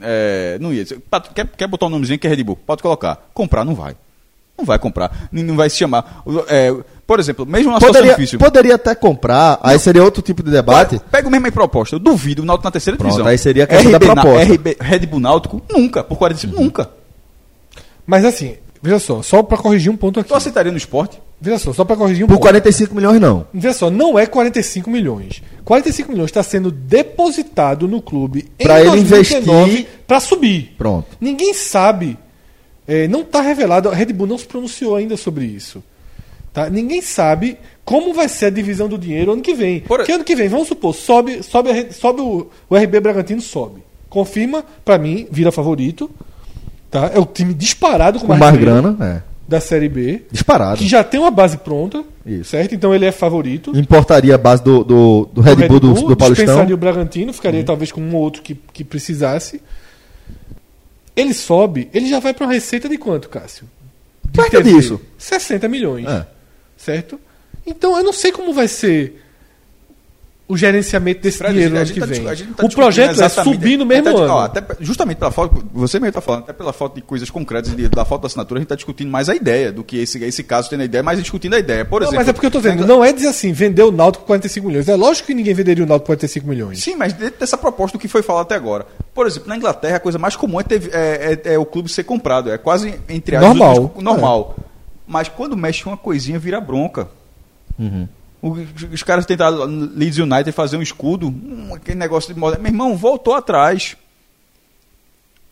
é, 0.00 0.56
não 0.60 0.72
ia. 0.72 0.84
Quer, 1.34 1.46
quer 1.48 1.66
botar 1.66 1.86
um 1.86 1.90
nomezinho 1.90 2.18
que 2.18 2.26
é 2.26 2.30
Red 2.30 2.42
Bull? 2.42 2.56
Pode 2.56 2.82
colocar. 2.82 3.28
Comprar 3.34 3.64
não 3.64 3.74
vai. 3.74 3.96
Não 4.56 4.64
vai 4.64 4.78
comprar. 4.78 5.28
Não 5.32 5.56
vai 5.56 5.68
se 5.68 5.76
chamar. 5.76 6.22
É, 6.48 6.74
por 7.06 7.20
exemplo, 7.20 7.44
mesmo 7.44 7.70
uma 7.70 7.78
situação 7.78 7.94
Poderia, 8.00 8.14
difícil. 8.16 8.38
poderia 8.38 8.74
até 8.76 8.94
comprar, 8.94 9.58
aí 9.62 9.78
seria 9.78 10.02
outro 10.02 10.22
tipo 10.22 10.42
de 10.42 10.50
debate. 10.50 11.00
Pega 11.10 11.28
o 11.28 11.30
mesmo 11.30 11.46
aí 11.46 11.52
proposta. 11.52 11.94
Eu 11.96 12.00
duvido 12.00 12.42
o 12.42 12.44
Náutico 12.44 12.66
na 12.66 12.70
terceira 12.70 12.96
Pronto, 12.96 13.10
divisão. 13.12 13.30
aí 13.30 13.36
seria 13.38 13.64
a 13.64 13.66
questão 13.66 13.90
da 13.90 13.98
RB 13.98 14.06
na- 14.06 14.14
proposta. 14.22 14.44
RB 14.54 14.76
Red 14.80 14.98
Bull 15.06 15.20
Náutico, 15.20 15.62
nunca. 15.70 16.02
Por 16.02 16.16
45, 16.16 16.60
nunca. 16.60 16.88
Mas 18.06 18.24
assim, 18.24 18.56
veja 18.82 18.98
só, 18.98 19.22
só 19.22 19.42
para 19.42 19.58
corrigir 19.58 19.90
um 19.90 19.96
ponto 19.96 20.20
aqui. 20.20 20.28
Tu 20.28 20.34
aceitaria 20.34 20.70
no 20.72 20.78
esporte? 20.78 21.20
Veja 21.40 21.58
só, 21.58 21.72
só 21.72 21.84
para 21.84 21.96
corrigir 21.96 22.24
um 22.24 22.28
Por 22.28 22.34
ponto. 22.34 22.42
45 22.42 22.94
milhões, 22.94 23.20
não. 23.20 23.46
Veja 23.52 23.74
só, 23.74 23.90
não 23.90 24.18
é 24.18 24.24
45 24.26 24.88
milhões. 24.88 25.42
45 25.64 26.10
milhões 26.12 26.30
está 26.30 26.42
sendo 26.42 26.70
depositado 26.70 27.86
no 27.88 28.00
clube 28.00 28.50
Pra 28.62 28.80
ele 28.80 28.98
investir- 29.00 29.42
para 30.06 30.20
subir. 30.20 30.74
Pronto. 30.78 31.08
Ninguém 31.20 31.52
sabe. 31.54 32.16
é, 32.86 33.08
não 33.08 33.22
está 33.22 33.40
revelado. 33.40 33.88
A 33.88 33.94
Red 33.94 34.06
Bull 34.12 34.26
não 34.26 34.36
se 34.38 34.44
pronunciou 34.46 34.94
ainda 34.96 35.16
sobre 35.16 35.44
isso. 35.46 35.82
Tá? 36.54 36.70
Ninguém 36.70 37.02
sabe 37.02 37.58
como 37.84 38.14
vai 38.14 38.28
ser 38.28 38.46
a 38.46 38.50
divisão 38.50 38.88
do 38.88 38.96
dinheiro 38.96 39.32
ano 39.32 39.42
que 39.42 39.52
vem. 39.52 39.80
Por- 39.80 39.98
Porque 39.98 40.12
ano 40.12 40.24
que 40.24 40.34
vem, 40.36 40.48
vamos 40.48 40.68
supor, 40.68 40.94
sobe, 40.94 41.42
sobe, 41.42 41.70
Red- 41.72 41.92
sobe 41.92 42.20
o, 42.22 42.48
o 42.70 42.76
RB 42.76 43.00
Bragantino 43.00 43.42
sobe. 43.42 43.82
Confirma, 44.08 44.64
para 44.84 44.96
mim, 44.96 45.26
vira 45.30 45.50
favorito. 45.52 46.08
Tá? 46.90 47.10
É 47.12 47.18
o 47.18 47.26
time 47.26 47.52
disparado 47.52 48.20
com, 48.20 48.28
Com 48.28 48.36
mais 48.36 48.56
grana, 48.56 48.96
é. 49.04 49.22
da 49.48 49.58
Série 49.60 49.88
B. 49.88 50.22
Disparado. 50.30 50.78
Que 50.78 50.86
já 50.86 51.02
tem 51.02 51.18
uma 51.18 51.30
base 51.32 51.56
pronta. 51.58 52.04
Isso. 52.24 52.50
Certo? 52.52 52.72
Então 52.72 52.94
ele 52.94 53.04
é 53.04 53.10
favorito. 53.10 53.76
Importaria 53.76 54.36
a 54.36 54.38
base 54.38 54.62
do, 54.62 54.84
do, 54.84 55.28
do 55.34 55.40
Red 55.40 55.56
Bull 55.66 55.80
do, 55.80 55.92
do 55.92 56.16
Paulistão. 56.16 56.46
dispensaria 56.46 56.74
o 56.74 56.78
Bragantino, 56.78 57.32
ficaria 57.32 57.64
talvez 57.64 57.90
com 57.90 58.00
um 58.00 58.14
ou 58.14 58.22
outro 58.22 58.40
que, 58.42 58.54
que 58.72 58.84
precisasse. 58.84 59.60
Ele 61.16 61.34
sobe, 61.34 61.88
ele 61.92 62.08
já 62.08 62.20
vai 62.20 62.32
para 62.32 62.46
uma 62.46 62.52
receita 62.52 62.88
de 62.88 62.96
quanto, 62.96 63.28
Cássio? 63.28 63.66
Perto 64.32 64.62
disso. 64.62 65.00
60 65.18 65.68
milhões. 65.68 66.06
É. 66.06 66.26
Certo? 66.84 67.18
Então 67.66 67.96
eu 67.96 68.04
não 68.04 68.12
sei 68.12 68.30
como 68.30 68.52
vai 68.52 68.68
ser 68.68 69.20
o 70.46 70.58
gerenciamento 70.58 71.22
desse 71.22 71.38
Fred, 71.38 71.54
dinheiro 71.54 71.74
ano 71.74 71.86
que 71.86 71.98
tá 71.98 72.04
vem. 72.04 72.22
tá 72.22 72.66
o 72.66 72.68
projeto 72.68 73.18
é 73.22 73.28
subir 73.30 73.78
no 73.78 73.86
mesmo 73.86 74.04
tá- 74.04 74.10
ano. 74.10 74.32
ó, 74.34 74.40
até 74.44 74.62
justamente 74.78 75.16
pela 75.16 75.30
falta, 75.30 75.58
você 75.72 75.96
mesmo 75.98 76.08
está 76.08 76.20
falando, 76.20 76.42
até 76.42 76.52
pela 76.52 76.70
falta 76.70 76.96
de 76.96 77.00
coisas 77.00 77.30
concretas 77.30 77.72
e 77.72 77.74
de- 77.74 77.88
da 77.88 78.04
falta 78.04 78.24
da 78.24 78.26
assinatura, 78.26 78.58
a 78.58 78.60
gente 78.60 78.66
está 78.66 78.74
discutindo 78.74 79.10
mais 79.10 79.30
a 79.30 79.34
ideia 79.34 79.72
do 79.72 79.82
que 79.82 79.96
esse, 79.96 80.22
esse 80.22 80.44
caso 80.44 80.68
tendo 80.68 80.82
a 80.82 80.84
ideia, 80.84 81.02
mas 81.02 81.18
discutindo 81.18 81.54
a 81.54 81.58
ideia. 81.58 81.82
Por 81.86 82.02
Não, 82.02 82.08
exemplo, 82.08 82.16
mas 82.18 82.28
é 82.28 82.32
porque 82.34 82.46
eu 82.46 82.50
tô 82.50 82.58
dizendo, 82.58 82.86
não 82.86 83.02
é 83.02 83.10
dizer 83.10 83.28
assim, 83.28 83.52
vender 83.52 83.84
o 83.84 83.90
Náutico 83.90 84.22
com 84.24 84.26
45 84.26 84.66
milhões. 84.68 84.86
É 84.86 84.94
lógico 84.94 85.28
que 85.28 85.34
ninguém 85.34 85.54
venderia 85.54 85.82
o 85.82 85.86
Náutico 85.86 86.04
com 86.04 86.12
45 86.12 86.46
milhões. 86.46 86.82
Sim, 86.82 86.94
mas 86.94 87.14
dentro 87.14 87.40
dessa 87.40 87.56
proposta 87.56 87.96
do 87.96 88.00
que 88.02 88.06
foi 88.06 88.20
falado 88.22 88.42
até 88.42 88.54
agora. 88.54 88.86
Por 89.14 89.26
exemplo, 89.26 89.48
na 89.48 89.56
Inglaterra, 89.56 89.96
a 89.96 90.00
coisa 90.00 90.18
mais 90.18 90.36
comum 90.36 90.60
é, 90.60 90.62
ter- 90.62 90.90
é- 90.92 91.40
é- 91.46 91.54
é 91.54 91.58
o 91.58 91.64
clube 91.64 91.90
ser 91.90 92.04
comprado. 92.04 92.50
É 92.50 92.58
quase, 92.58 92.94
entre 93.08 93.36
aspas, 93.36 93.56
Normal. 93.56 93.94
normal. 93.98 94.56
Mas 95.06 95.28
quando 95.28 95.56
mexe 95.56 95.84
uma 95.86 95.96
coisinha, 95.96 96.38
vira 96.38 96.60
bronca. 96.60 97.08
Uhum. 97.78 98.08
Os 98.92 99.02
caras 99.02 99.24
tentaram 99.24 99.64
Leeds 99.64 100.18
United 100.18 100.52
fazer 100.52 100.76
um 100.76 100.82
escudo, 100.82 101.28
hum, 101.28 101.70
aquele 101.74 101.98
negócio 101.98 102.32
de 102.32 102.38
moda. 102.38 102.58
Meu 102.58 102.70
irmão, 102.70 102.96
voltou 102.96 103.34
atrás. 103.34 103.96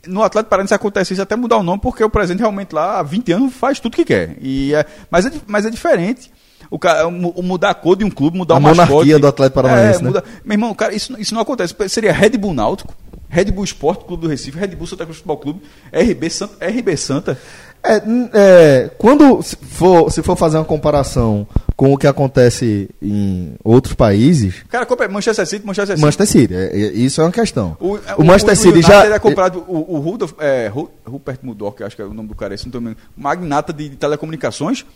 No 0.07 0.23
Atlético 0.23 0.51
Paranaense 0.51 0.75
acontece 0.75 1.13
isso 1.13 1.23
até 1.23 1.37
mudar 1.37 1.57
o 1.59 1.63
nome, 1.63 1.81
porque 1.81 2.03
o 2.03 2.11
presidente 2.11 2.41
realmente 2.41 2.75
lá 2.75 2.99
há 2.99 3.03
20 3.03 3.33
anos 3.33 3.55
faz 3.55 3.79
tudo 3.79 3.95
que 3.97 4.05
quer. 4.05 4.37
E 4.41 4.75
é, 4.75 4.85
mas, 5.11 5.27
é, 5.27 5.33
mas 5.47 5.65
é 5.65 5.71
diferente. 5.71 6.31
O 6.71 6.79
cara, 6.79 7.09
mudar 7.11 7.71
a 7.71 7.75
cor 7.75 7.97
de 7.97 8.05
um 8.05 8.11
clube, 8.11 8.37
mudar 8.37 8.55
A 8.55 8.59
o 8.59 8.61
mascote. 8.61 8.89
monarquia 8.91 9.19
do 9.19 9.27
Atlético 9.27 9.55
Paranaense, 9.63 10.01
É, 10.01 10.03
né? 10.03 10.09
muda- 10.09 10.25
Meu 10.45 10.55
irmão, 10.55 10.75
cara, 10.75 10.95
isso, 10.95 11.15
isso 11.21 11.35
não 11.35 11.41
acontece. 11.41 11.75
Seria 11.89 12.13
Red 12.13 12.31
Bull 12.31 12.53
Náutico, 12.55 12.95
Red 13.29 13.47
Bull 13.47 13.65
Esporte 13.65 14.05
Clube 14.05 14.23
do 14.23 14.29
Recife, 14.29 14.59
Red 14.59 14.69
Bull 14.69 14.87
Santa 14.87 15.05
Cruz 15.05 15.19
Futebol 15.19 15.37
Clube, 15.37 15.63
RB 15.93 16.31
Santa. 16.31 16.67
RB 16.67 16.97
Santa. 16.97 17.39
É, 17.85 18.01
é, 18.33 18.91
quando 18.97 19.43
se 19.43 19.57
for, 19.57 20.11
se 20.13 20.23
for 20.23 20.37
fazer 20.37 20.57
uma 20.57 20.65
comparação 20.65 21.45
com 21.77 21.93
o 21.93 21.99
que 21.99 22.07
acontece 22.07 22.89
em 23.03 23.55
outros 23.65 23.93
países, 23.95 24.63
Cara, 24.69 24.87
compra 24.87 25.09
Manchester 25.09 25.45
City, 25.47 25.67
Manchester 25.67 25.97
City. 25.97 26.01
Manchester 26.01 26.27
City, 26.29 26.55
é- 26.55 26.67
é- 26.81 26.93
isso 26.93 27.21
é 27.21 27.25
uma 27.25 27.33
questão. 27.33 27.77
O, 27.81 27.99
O, 28.19 28.25
Manchester 28.25 28.57
City 28.57 28.79
United 28.79 29.09
já. 29.09 29.19
comprado 29.19 29.65
o, 29.67 29.97
o 29.97 29.99
Rudolf, 29.99 30.33
é, 30.39 30.69
Ru- 30.69 30.91
Rupert 31.05 31.39
Murdoch, 31.43 31.83
acho 31.83 31.97
que 31.97 32.03
é 32.03 32.05
o 32.05 32.15
nome 32.15 32.29
do 32.29 32.37
cara, 32.37 32.55
esse 32.55 32.67
não 32.67 32.71
tô 32.73 32.81
me 32.81 32.97
magnata 33.17 33.73
de 33.73 33.91
telecomunicações, 33.91 34.87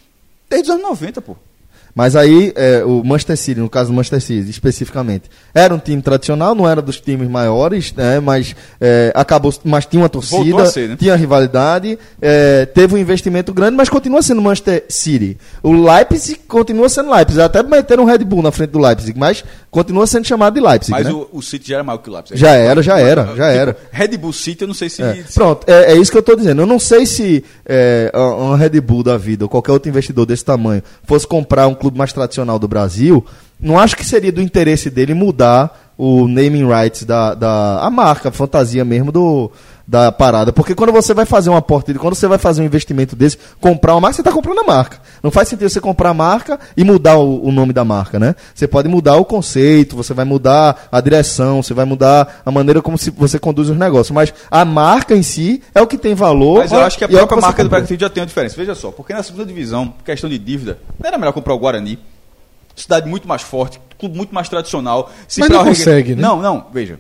desde 0.49 0.69
os 0.71 0.75
anos 0.77 0.89
90, 0.89 1.21
pô. 1.21 1.37
Mas 1.97 2.15
aí, 2.15 2.53
é, 2.55 2.85
o 2.85 3.03
Manchester 3.03 3.39
City, 3.39 3.59
no 3.59 3.71
caso 3.71 3.91
do 3.91 3.97
Manchester 3.97 4.21
City 4.21 4.51
especificamente, 4.51 5.31
era 5.55 5.75
um 5.75 5.79
time 5.79 6.03
tradicional, 6.03 6.55
não 6.55 6.69
era 6.69 6.83
dos 6.83 7.01
times 7.01 7.27
maiores, 7.27 7.95
né, 7.95 8.21
mas 8.21 8.55
é, 8.79 9.11
acabou, 9.15 9.51
mas 9.65 9.87
tinha 9.87 10.03
uma 10.03 10.09
torcida, 10.11 10.67
ser, 10.67 10.91
né? 10.91 10.97
tinha 10.97 11.17
rivalidade, 11.17 11.99
é, 12.21 12.67
teve 12.67 12.95
um 12.95 12.99
investimento 12.99 13.55
grande, 13.55 13.79
mas 13.79 13.89
continua 13.89 14.21
sendo 14.21 14.43
Manchester 14.43 14.85
City. 14.91 15.39
O 15.63 15.73
Leipzig 15.73 16.39
continua 16.47 16.91
sendo 16.91 17.11
Leipzig, 17.11 17.41
até 17.41 17.63
meteram 17.63 18.03
um 18.03 18.07
Red 18.07 18.19
Bull 18.19 18.43
na 18.43 18.53
frente 18.53 18.73
do 18.73 18.79
Leipzig, 18.79 19.19
mas 19.19 19.43
continua 19.71 20.07
sendo 20.07 20.27
chamado 20.27 20.53
de 20.53 20.61
Leipzig. 20.61 20.91
Mas 20.91 21.07
né? 21.07 21.13
o, 21.13 21.27
o 21.33 21.41
City 21.41 21.71
já 21.71 21.77
era 21.77 21.85
maior 21.85 21.97
que 21.97 22.11
o 22.11 22.13
Leipzig. 22.13 22.39
Já 22.39 22.51
era, 22.51 22.83
já 22.83 22.99
era, 23.01 23.25
já 23.29 23.33
Tipo, 23.33 23.43
era. 23.43 23.77
Red 23.91 24.19
Bull 24.19 24.35
City, 24.35 24.65
eu 24.65 24.69
não 24.69 24.75
sei 24.75 24.91
se... 24.91 25.03
É, 25.03 25.25
Pronto, 25.33 25.65
é, 25.67 25.93
é 25.93 25.97
isso 25.97 26.11
que 26.11 26.19
eu 26.19 26.21
estou 26.21 26.37
dizendo. 26.37 26.61
Eu 26.61 26.67
não 26.67 26.79
sei 26.79 27.07
se 27.07 27.43
é, 27.65 28.13
uma 28.15 28.59
Red 28.59 28.79
Bull 28.83 29.03
da 29.03 29.17
vida 29.17 29.47
ou 29.47 29.49
qualquer 29.49 29.73
outro 29.73 29.89
investidor 29.89 30.27
desse 30.27 30.45
tamanho 30.45 30.83
fosse 31.05 31.27
comprar 31.27 31.67
um 31.67 31.75
clube 31.75 31.86
mais 31.95 32.13
tradicional 32.13 32.59
do 32.59 32.69
Brasil, 32.69 33.25
não 33.61 33.79
acho 33.79 33.97
que 33.97 34.05
seria 34.05 34.33
do 34.33 34.43
interesse 34.43 34.91
dele 34.91 35.15
mudar 35.15 35.95
o 35.99 36.29
naming 36.29 36.67
rights 36.67 37.05
da, 37.05 37.35
da 37.35 37.81
a 37.83 37.91
marca, 37.91 38.29
a 38.29 38.33
fantasia 38.33 38.85
mesmo 38.85 39.11
do 39.11 39.51
da 39.87 40.11
parada. 40.11 40.53
Porque 40.53 40.75
quando 40.75 40.93
você 40.93 41.15
vai 41.15 41.25
fazer 41.25 41.49
um 41.49 41.57
aporte, 41.57 41.95
quando 41.95 42.15
você 42.15 42.27
vai 42.27 42.39
fazer 42.39 42.63
um 42.63 42.65
investimento 42.65 43.15
desse, 43.15 43.39
comprar 43.61 43.95
uma 43.95 44.01
marca, 44.01 44.17
você 44.17 44.21
está 44.23 44.33
comprando 44.33 44.59
a 44.59 44.65
marca. 44.65 44.99
Não 45.23 45.31
faz 45.31 45.49
sentido 45.49 45.69
você 45.69 45.81
comprar 45.81 46.11
a 46.11 46.15
marca 46.15 46.59
e 46.77 46.83
mudar 46.83 47.17
o, 47.17 47.47
o 47.47 47.53
nome 47.53 47.73
da 47.73 47.85
marca, 47.85 48.19
né? 48.19 48.35
Você 48.55 48.67
pode 48.67 48.89
mudar 48.89 49.17
o 49.17 49.25
conceito, 49.25 49.95
você 49.95 50.13
vai 50.13 50.25
mudar 50.25 50.89
a 50.91 51.01
direção, 51.01 51.63
você 51.63 51.73
vai 51.73 51.85
mudar 51.85 52.43
a 52.45 52.51
maneira 52.51 52.83
como 52.83 52.99
se 52.99 53.11
você 53.11 53.39
conduz 53.39 53.71
os 53.71 53.77
negócios. 53.77 54.11
Mas 54.11 54.35
a 54.51 54.65
marca 54.65 55.15
em 55.15 55.23
si 55.23 55.63
é 55.75 55.81
o 55.81 55.87
que 55.87 55.97
tem 55.97 56.15
valor. 56.15 56.59
Mas 56.59 56.73
eu 56.73 56.81
acho 56.81 56.99
que 56.99 57.05
a 57.05 57.07
é 57.07 57.11
própria 57.11 57.37
você 57.37 57.47
marca 57.47 57.63
do. 57.63 57.71
Bragantino 57.71 58.01
já 58.01 58.11
tem 58.11 58.21
uma 58.23 58.27
diferença. 58.27 58.57
Veja 58.57 58.75
só, 58.75 58.91
porque 58.91 59.13
na 59.13 59.23
segunda 59.23 59.45
divisão, 59.45 59.95
questão 60.05 60.29
de 60.29 60.39
dívida, 60.39 60.79
não 60.99 61.07
era 61.07 61.17
melhor 61.17 61.33
comprar 61.33 61.55
o 61.55 61.59
Guarani? 61.59 61.99
Cidade 62.75 63.09
muito 63.09 63.27
mais 63.27 63.41
forte, 63.41 63.81
clube 63.99 64.17
muito 64.17 64.35
mais 64.35 64.49
tradicional. 64.49 65.11
Se 65.27 65.41
Mas 65.41 65.49
não 65.49 65.65
consegue, 65.65 66.15
né? 66.15 66.21
Não, 66.21 66.43
não, 66.43 66.67
veja. 66.73 66.99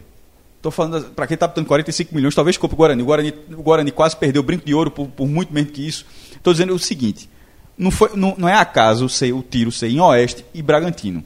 Tô 0.66 0.70
falando, 0.72 1.10
pra 1.14 1.28
quem 1.28 1.36
tá 1.36 1.46
botando 1.46 1.64
45 1.64 2.12
milhões, 2.12 2.34
talvez 2.34 2.56
compre 2.58 2.74
o 2.74 2.76
Guarani. 2.78 3.00
O 3.00 3.04
Guarani, 3.06 3.32
o 3.56 3.62
Guarani 3.62 3.92
quase 3.92 4.16
perdeu 4.16 4.40
o 4.42 4.44
brinco 4.44 4.66
de 4.66 4.74
ouro 4.74 4.90
por, 4.90 5.06
por 5.06 5.28
muito 5.28 5.54
menos 5.54 5.70
que 5.70 5.86
isso. 5.86 6.04
Tô 6.42 6.50
dizendo 6.50 6.74
o 6.74 6.78
seguinte: 6.78 7.30
não, 7.78 7.92
foi, 7.92 8.10
não, 8.16 8.34
não 8.36 8.48
é 8.48 8.54
acaso 8.54 9.08
ser 9.08 9.32
o 9.32 9.44
tiro 9.48 9.70
ser 9.70 9.88
em 9.90 10.00
Oeste 10.00 10.44
e 10.52 10.60
Bragantino. 10.60 11.22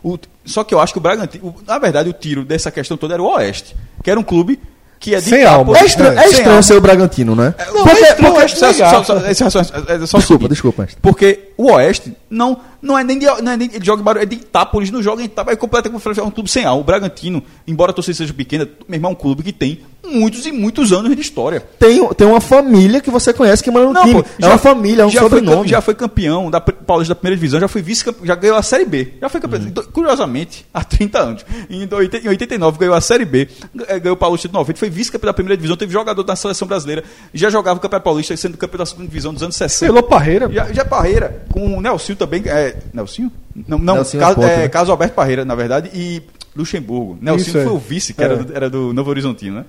O- 0.00 0.16
só 0.44 0.62
que 0.62 0.72
eu 0.72 0.78
acho 0.78 0.92
que 0.92 0.98
o 1.00 1.02
Bragantino. 1.02 1.56
na 1.66 1.76
verdade, 1.76 2.08
o 2.08 2.12
tiro 2.12 2.44
dessa 2.44 2.70
questão 2.70 2.96
toda 2.96 3.14
era 3.14 3.22
o 3.22 3.26
Oeste, 3.34 3.74
que 4.00 4.08
era 4.08 4.20
um 4.20 4.22
clube 4.22 4.60
que 5.04 5.14
é 5.14 5.20
de 5.20 5.28
Sem 5.28 5.44
alma. 5.44 5.76
É 5.76 5.84
estranho, 5.84 6.18
é 6.18 6.22
sem 6.22 6.30
estranho 6.38 6.62
ser 6.62 6.74
o 6.76 6.80
Bragantino, 6.80 7.36
né? 7.36 7.54
Não, 7.74 7.86
é 7.86 7.92
estranho, 8.00 8.34
eu 8.34 8.38
acho 8.38 8.56
Só- 8.56 8.66
legal. 8.70 9.04
só- 9.04 9.20
só- 9.20 9.26
esse 9.28 9.44
raciocínio- 9.44 9.84
é 9.86 10.06
só 10.06 10.16
Desculpa, 10.18 10.48
desculpa. 10.48 10.88
Porque 11.02 11.50
o 11.58 11.70
Oeste 11.72 12.14
não, 12.30 12.58
não 12.80 12.98
é 12.98 13.04
nem 13.04 13.18
de, 13.18 13.26
não 13.26 13.52
é 13.52 13.56
nem, 13.58 13.68
ele 13.70 13.84
joga 13.84 14.00
em 14.00 14.04
Baru- 14.04 14.20
é 14.20 14.24
de 14.24 14.36
Itápolis, 14.36 14.90
não 14.90 15.02
joga 15.02 15.20
em 15.20 15.26
Itápolis, 15.26 15.58
é 15.58 15.60
completamente 15.60 16.18
é 16.18 16.22
um 16.22 16.30
clube 16.30 16.50
sem 16.50 16.64
alma. 16.64 16.80
O 16.80 16.84
Bragantino, 16.84 17.42
embora 17.68 17.90
a 17.90 17.94
torcida 17.94 18.16
seja 18.16 18.32
pequena, 18.32 18.66
meu 18.88 18.96
irmão, 18.96 19.10
é 19.10 19.12
um 19.12 19.16
clube 19.16 19.42
que 19.42 19.52
tem 19.52 19.80
muitos 20.04 20.44
e 20.46 20.52
muitos 20.52 20.92
anos 20.92 21.14
de 21.14 21.20
história. 21.22 21.60
Tem, 21.78 22.06
tem 22.14 22.26
uma 22.26 22.40
família 22.40 23.00
que 23.00 23.10
você 23.10 23.32
conhece 23.32 23.62
que 23.62 23.70
manda 23.70 23.92
no 23.92 24.00
time. 24.06 24.22
pô, 24.22 24.28
é 24.40 24.46
uma 24.46 24.58
família, 24.58 25.02
é 25.02 25.06
um 25.06 25.10
já 25.10 25.20
foi, 25.20 25.28
sobrenome. 25.30 25.62
cam- 25.62 25.68
já 25.68 25.80
foi 25.80 25.94
campeão 25.94 26.50
da 26.50 26.60
Paulista 26.60 27.14
da 27.14 27.20
primeira 27.20 27.36
divisão, 27.36 27.58
já 27.60 27.68
foi 27.68 27.82
vice-campeão, 27.82 28.26
já 28.26 28.34
ganhou 28.34 28.56
a 28.56 28.62
Série 28.62 28.84
B. 28.84 29.14
Já 29.20 29.28
foi 29.28 29.40
campeão, 29.40 29.60
do- 29.60 29.82
curiosamente, 29.88 30.66
há 30.72 30.84
30 30.84 31.18
anos. 31.20 31.46
Em, 31.68 31.86
do- 31.86 32.02
em 32.02 32.28
89 32.28 32.78
ganhou 32.78 32.94
a 32.94 33.00
Série 33.00 33.24
B, 33.24 33.48
eh, 33.88 33.98
ganhou 33.98 34.14
o 34.14 34.18
Paulista 34.18 34.48
de 34.48 34.54
90, 34.54 34.78
foi 34.78 34.90
vice-campeão 34.90 35.28
da 35.28 35.34
primeira 35.34 35.56
divisão, 35.56 35.76
teve 35.76 35.92
jogador 35.92 36.22
da 36.22 36.36
seleção 36.36 36.66
brasileira, 36.68 37.04
já 37.32 37.50
jogava 37.50 37.78
o 37.78 37.80
Campeonato 37.82 38.04
Paulista, 38.04 38.36
sendo 38.36 38.56
campeão 38.56 38.78
da 38.78 38.86
segunda 38.86 39.08
divisão 39.08 39.32
dos 39.32 39.42
anos 39.42 39.56
60. 39.56 39.86
Selou 39.86 40.02
Parreira. 40.02 40.50
Já, 40.52 40.72
já 40.72 40.84
Parreira, 40.84 41.44
com 41.50 41.78
o 41.78 41.80
Nelsinho 41.80 42.16
também. 42.16 42.42
É, 42.46 42.76
Nelsinho? 42.92 43.30
Não, 43.68 43.78
não 43.78 43.94
Nelsinho 43.94 44.20
Carlos, 44.20 44.44
Ponte, 44.44 44.52
é, 44.54 44.58
né? 44.58 44.68
Carlos 44.68 44.90
Alberto 44.90 45.14
Parreira, 45.14 45.44
na 45.44 45.54
verdade, 45.54 45.90
e 45.94 46.22
Luxemburgo. 46.56 47.18
Nelsinho 47.20 47.48
Isso, 47.48 47.58
é. 47.58 47.64
foi 47.64 47.72
o 47.72 47.78
vice, 47.78 48.14
que 48.14 48.22
era, 48.22 48.34
É. 48.34 48.36
do, 48.36 48.56
era 48.56 48.70
do 48.70 48.92
Novo 48.92 49.10
Horizontino, 49.10 49.56
né? 49.56 49.64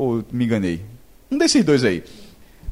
Ou 0.00 0.22
me 0.30 0.44
enganei? 0.44 0.80
Um 1.28 1.36
desses 1.36 1.64
dois 1.64 1.82
aí. 1.84 2.04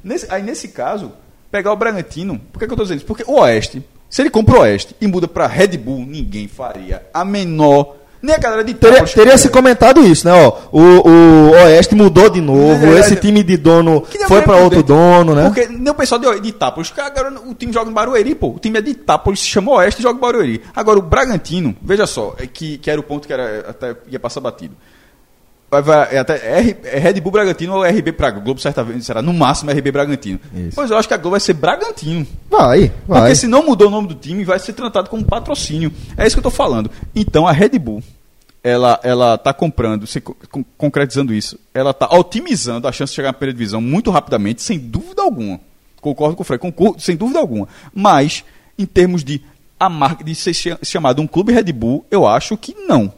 Nesse- 0.05 0.27
aí, 0.33 0.43
nesse 0.43 0.69
caso, 0.69 1.11
pegar 1.51 1.73
o 1.73 1.77
Bragantino, 1.77 2.39
por 2.53 2.61
que, 2.61 2.67
que 2.67 2.73
eu 2.73 2.77
tô 2.77 2.85
dizendo 2.85 2.99
isso? 2.99 3.07
Porque 3.07 3.25
o 3.27 3.41
Oeste, 3.41 3.83
se 4.09 4.23
ele 4.23 4.31
compra 4.31 4.59
o 4.59 4.61
Oeste 4.61 4.95
e 5.01 5.07
muda 5.09 5.27
pra 5.27 5.49
Red 5.49 5.77
Bull, 5.77 6.07
ninguém 6.07 6.47
faria 6.47 7.03
a 7.13 7.25
menor. 7.25 7.97
Nem 8.23 8.35
a 8.35 8.39
galera 8.39 8.63
de 8.65 8.75
Teria, 8.75 9.05
teria 9.05 9.37
se 9.37 9.49
comentado 9.51 10.03
isso, 10.03 10.27
né? 10.27 10.33
Ó, 10.33 10.59
o, 10.73 10.81
o 10.81 11.51
Oeste 11.51 11.95
mudou 11.97 12.31
de 12.31 12.41
novo, 12.41 12.87
É, 12.87 13.01
esse 13.01 13.13
é. 13.15 13.17
time 13.17 13.43
de 13.43 13.57
dono 13.57 14.05
foi 14.27 14.41
Grêmio 14.41 14.63
outro 14.65 14.79
dentro. 14.83 14.95
dono, 14.95 15.35
né? 15.35 15.45
Porque 15.45 15.67
nem 15.69 15.91
o 15.91 15.95
pessoal 15.95 16.21
de, 16.21 16.41
de 16.41 16.49
Itápolis, 16.49 16.93
agora 16.97 17.35
o 17.41 17.55
time 17.55 17.73
joga 17.73 17.91
em 17.91 17.95
Barueri, 17.95 18.35
pô. 18.37 18.49
O 18.51 18.59
time 18.59 18.79
é 18.79 18.83
de 18.83 18.91
Itápolis, 18.93 19.41
se 19.41 19.47
chama 19.47 19.73
Oeste 19.73 20.01
e 20.01 20.03
joga 20.03 20.17
em 20.17 20.21
Barueri. 20.21 20.63
Agora 20.75 20.99
o 20.99 21.03
Bragantino, 21.03 21.77
veja 21.83 22.07
só, 22.07 22.35
é 22.39 22.47
que, 22.47 22.79
que 22.79 22.91
era 22.91 22.99
o 23.01 23.05
ponto 23.05 23.27
que 23.27 23.33
era, 23.33 23.67
até 23.69 23.95
ia 24.09 24.19
passar 24.19 24.41
batido. 24.41 24.75
Vai, 25.69 25.83
vai, 25.83 26.15
é 26.15 26.19
até 26.19 26.59
R, 26.61 26.77
é 26.85 26.99
Red 26.99 27.21
Bull 27.21 27.33
Bragantino 27.33 27.75
ou 27.75 27.83
RB 27.83 28.13
Praga. 28.13 28.39
Globo 28.41 28.61
certa 28.61 28.85
vez 28.85 29.05
será 29.05 29.21
no 29.21 29.33
máximo 29.35 29.71
RB 29.73 29.91
Bragantino. 29.91 30.39
Isso. 30.55 30.77
Pois 30.77 30.91
eu 30.91 30.97
acho 30.97 31.09
que 31.09 31.15
a 31.15 31.17
Globo 31.17 31.31
vai 31.33 31.41
ser 31.41 31.55
Bragantino. 31.55 32.25
Vai, 32.49 32.93
vai. 33.07 33.21
Porque 33.23 33.35
se 33.35 33.47
não 33.49 33.65
mudou 33.67 33.89
o 33.89 33.91
nome 33.91 34.07
do 34.09 34.15
time, 34.15 34.45
vai 34.45 34.59
ser 34.61 34.73
tratado 34.75 35.11
como 35.11 35.25
patrocínio. 35.25 35.93
É 36.17 36.25
isso 36.27 36.37
que 36.37 36.39
eu 36.39 36.49
estou 36.49 36.53
falando. 36.53 36.89
Então 37.15 37.47
a 37.49 37.53
Red 37.53 37.79
Bull, 37.81 38.01
ela 38.63 39.01
ela 39.03 39.37
tá 39.37 39.53
comprando, 39.53 40.07
se 40.07 40.21
co- 40.21 40.37
con- 40.51 40.65
concretizando 40.79 41.35
isso, 41.35 41.59
ela 41.75 41.91
está 41.91 42.09
otimizando 42.15 42.87
a 42.87 42.93
chance 42.93 43.11
de 43.13 43.17
chegar 43.17 43.29
na 43.29 43.33
primeira 43.33 43.57
divisão 43.59 43.81
muito 43.81 44.11
rapidamente, 44.11 44.63
sem 44.63 44.79
dúvida 44.79 45.23
alguma. 45.23 45.59
Concordo 46.01 46.37
com 46.37 46.43
o 46.43 46.45
Fred, 46.45 46.61
concordo, 46.61 47.01
sem 47.03 47.17
dúvida 47.17 47.41
alguma. 47.41 47.67
Mas 47.93 48.45
em 48.79 48.87
termos 48.87 49.25
de 49.25 49.43
a 49.81 49.89
marca 49.89 50.23
de 50.23 50.35
ser 50.35 50.55
cha- 50.55 50.79
chamado 50.83 51.21
um 51.21 51.27
clube 51.27 51.53
Red 51.53 51.73
Bull, 51.73 52.07
eu 52.11 52.25
acho 52.27 52.57
que 52.57 52.73
não. 52.87 53.13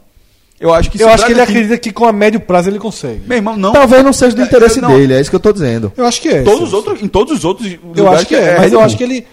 Eu 0.59 0.73
acho 0.73 0.91
que 0.91 1.01
Eu 1.01 1.07
acho 1.09 1.25
que 1.25 1.31
ele 1.31 1.41
acredita 1.41 1.77
que 1.77 1.91
com 1.91 2.05
a 2.05 2.11
médio 2.11 2.39
prazo 2.39 2.69
ele 2.69 2.79
consegue. 2.79 3.21
Meu 3.25 3.37
irmão, 3.37 3.55
não. 3.55 3.71
Talvez 3.71 4.03
não 4.03 4.11
seja 4.11 4.35
do 4.35 4.41
É, 4.41 4.45
interesse 4.45 4.81
não. 4.81 4.89
dele, 4.89 5.13
é 5.13 5.21
isso 5.21 5.29
que 5.29 5.35
eu 5.35 5.39
tô 5.39 5.53
dizendo. 5.53 5.91
Eu 5.95 6.05
acho 6.05 6.21
que 6.21 6.27
é. 6.27 6.41
Todos 6.43 6.63
os 6.67 6.73
outros, 6.73 7.01
em 7.01 7.07
todos 7.07 7.37
os 7.37 7.45
outros 7.45 7.71
Eu 7.71 7.79
lugares 7.85 8.19
acho 8.19 8.27
que 8.27 8.35
é, 8.35 8.51
mas 8.53 8.59
Red 8.61 8.65
eu 8.67 8.71
Bull. 8.71 8.81
acho 8.81 8.97
que 8.97 9.03
ele 9.03 9.25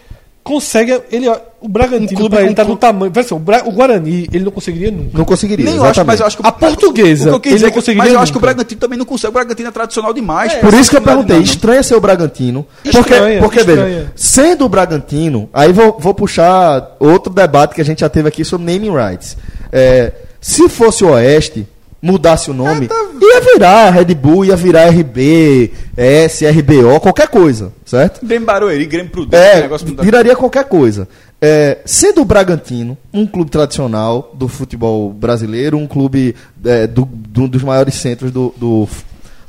consegue. 0.44 1.00
Ele, 1.10 1.28
o 1.60 1.66
Bragantino, 1.68 2.12
Um 2.12 2.14
clube- 2.28 2.36
ele, 2.36 2.50
um 2.50 2.54
tá 2.54 2.62
no 2.62 2.76
tamanho. 2.76 3.12
Só, 3.26 3.34
o, 3.34 3.38
Bra- 3.40 3.62
o 3.66 3.72
Guarani, 3.72 4.28
ele 4.32 4.44
não 4.44 4.52
conseguiria 4.52 4.92
nunca. 4.92 5.18
Não 5.18 5.24
conseguiria. 5.24 5.64
Nem 5.64 5.74
eu 5.74 5.80
acho, 5.82 5.90
exatamente. 6.00 6.06
mas 6.06 6.20
eu 6.20 6.26
acho 6.26 6.36
que 6.36 6.46
A 6.46 6.52
portuguesa, 6.52 7.34
o 7.34 7.40
que 7.40 7.48
eu 7.48 7.50
ele 7.50 7.56
dizer 7.56 7.66
não 7.66 7.72
é 7.72 7.74
conseguiria 7.74 8.04
Mas 8.04 8.12
eu 8.12 8.20
acho 8.20 8.30
que 8.32 8.38
o 8.38 8.40
nunca. 8.40 8.46
Bragantino 8.54 8.80
também 8.80 8.98
não 8.98 9.04
consegue. 9.04 9.30
O 9.30 9.32
Bragantino 9.32 9.68
é 9.68 9.72
tradicional 9.72 10.12
demais. 10.12 10.52
É, 10.52 10.56
Por 10.58 10.72
isso 10.74 10.88
que 10.90 10.96
eu 10.96 11.00
é 11.00 11.02
perguntei, 11.04 11.36
não. 11.36 11.42
estranha 11.42 11.82
ser 11.82 11.96
o 11.96 12.00
Bragantino. 12.00 12.64
Estranha, 12.84 13.40
porque, 13.40 13.40
porque 13.40 13.58
estranha. 13.58 13.84
veja, 13.84 14.12
sendo 14.14 14.64
o 14.64 14.68
Bragantino, 14.68 15.50
aí 15.52 15.72
vou, 15.72 15.96
vou 15.98 16.14
puxar 16.14 16.94
outro 17.00 17.32
debate 17.32 17.74
que 17.74 17.80
a 17.80 17.84
gente 17.84 17.98
já 18.00 18.08
teve 18.08 18.28
aqui 18.28 18.44
sobre 18.44 18.72
naming 18.72 18.94
rights. 18.96 19.36
É, 19.72 20.12
se 20.48 20.68
fosse 20.68 21.02
o 21.04 21.08
Oeste, 21.10 21.66
mudasse 22.00 22.50
o 22.50 22.54
nome, 22.54 22.88
ia 23.20 23.40
virar 23.40 23.90
Red 23.90 24.14
Bull, 24.14 24.44
ia 24.44 24.54
virar 24.54 24.86
RB, 24.90 25.72
S, 25.96 26.46
RBO, 26.46 27.00
qualquer 27.00 27.26
coisa, 27.28 27.72
certo? 27.84 28.24
Grêmio 28.24 28.46
Barueri, 28.46 28.86
Grêmio 28.86 29.10
Prudente, 29.10 29.42
É, 29.42 29.62
negócio 29.62 29.86
viraria 30.00 30.36
qualquer 30.36 30.64
coisa. 30.66 31.08
É, 31.40 31.78
sendo 31.84 32.20
o 32.20 32.24
Bragantino 32.24 32.96
um 33.12 33.26
clube 33.26 33.50
tradicional 33.50 34.30
do 34.34 34.46
futebol 34.46 35.12
brasileiro, 35.12 35.76
um 35.76 35.86
clube 35.86 36.36
é, 36.64 36.86
do, 36.86 37.04
do- 37.04 37.48
dos 37.48 37.62
maiores 37.64 37.94
centros 37.96 38.30
do, 38.30 38.54
do 38.56 38.88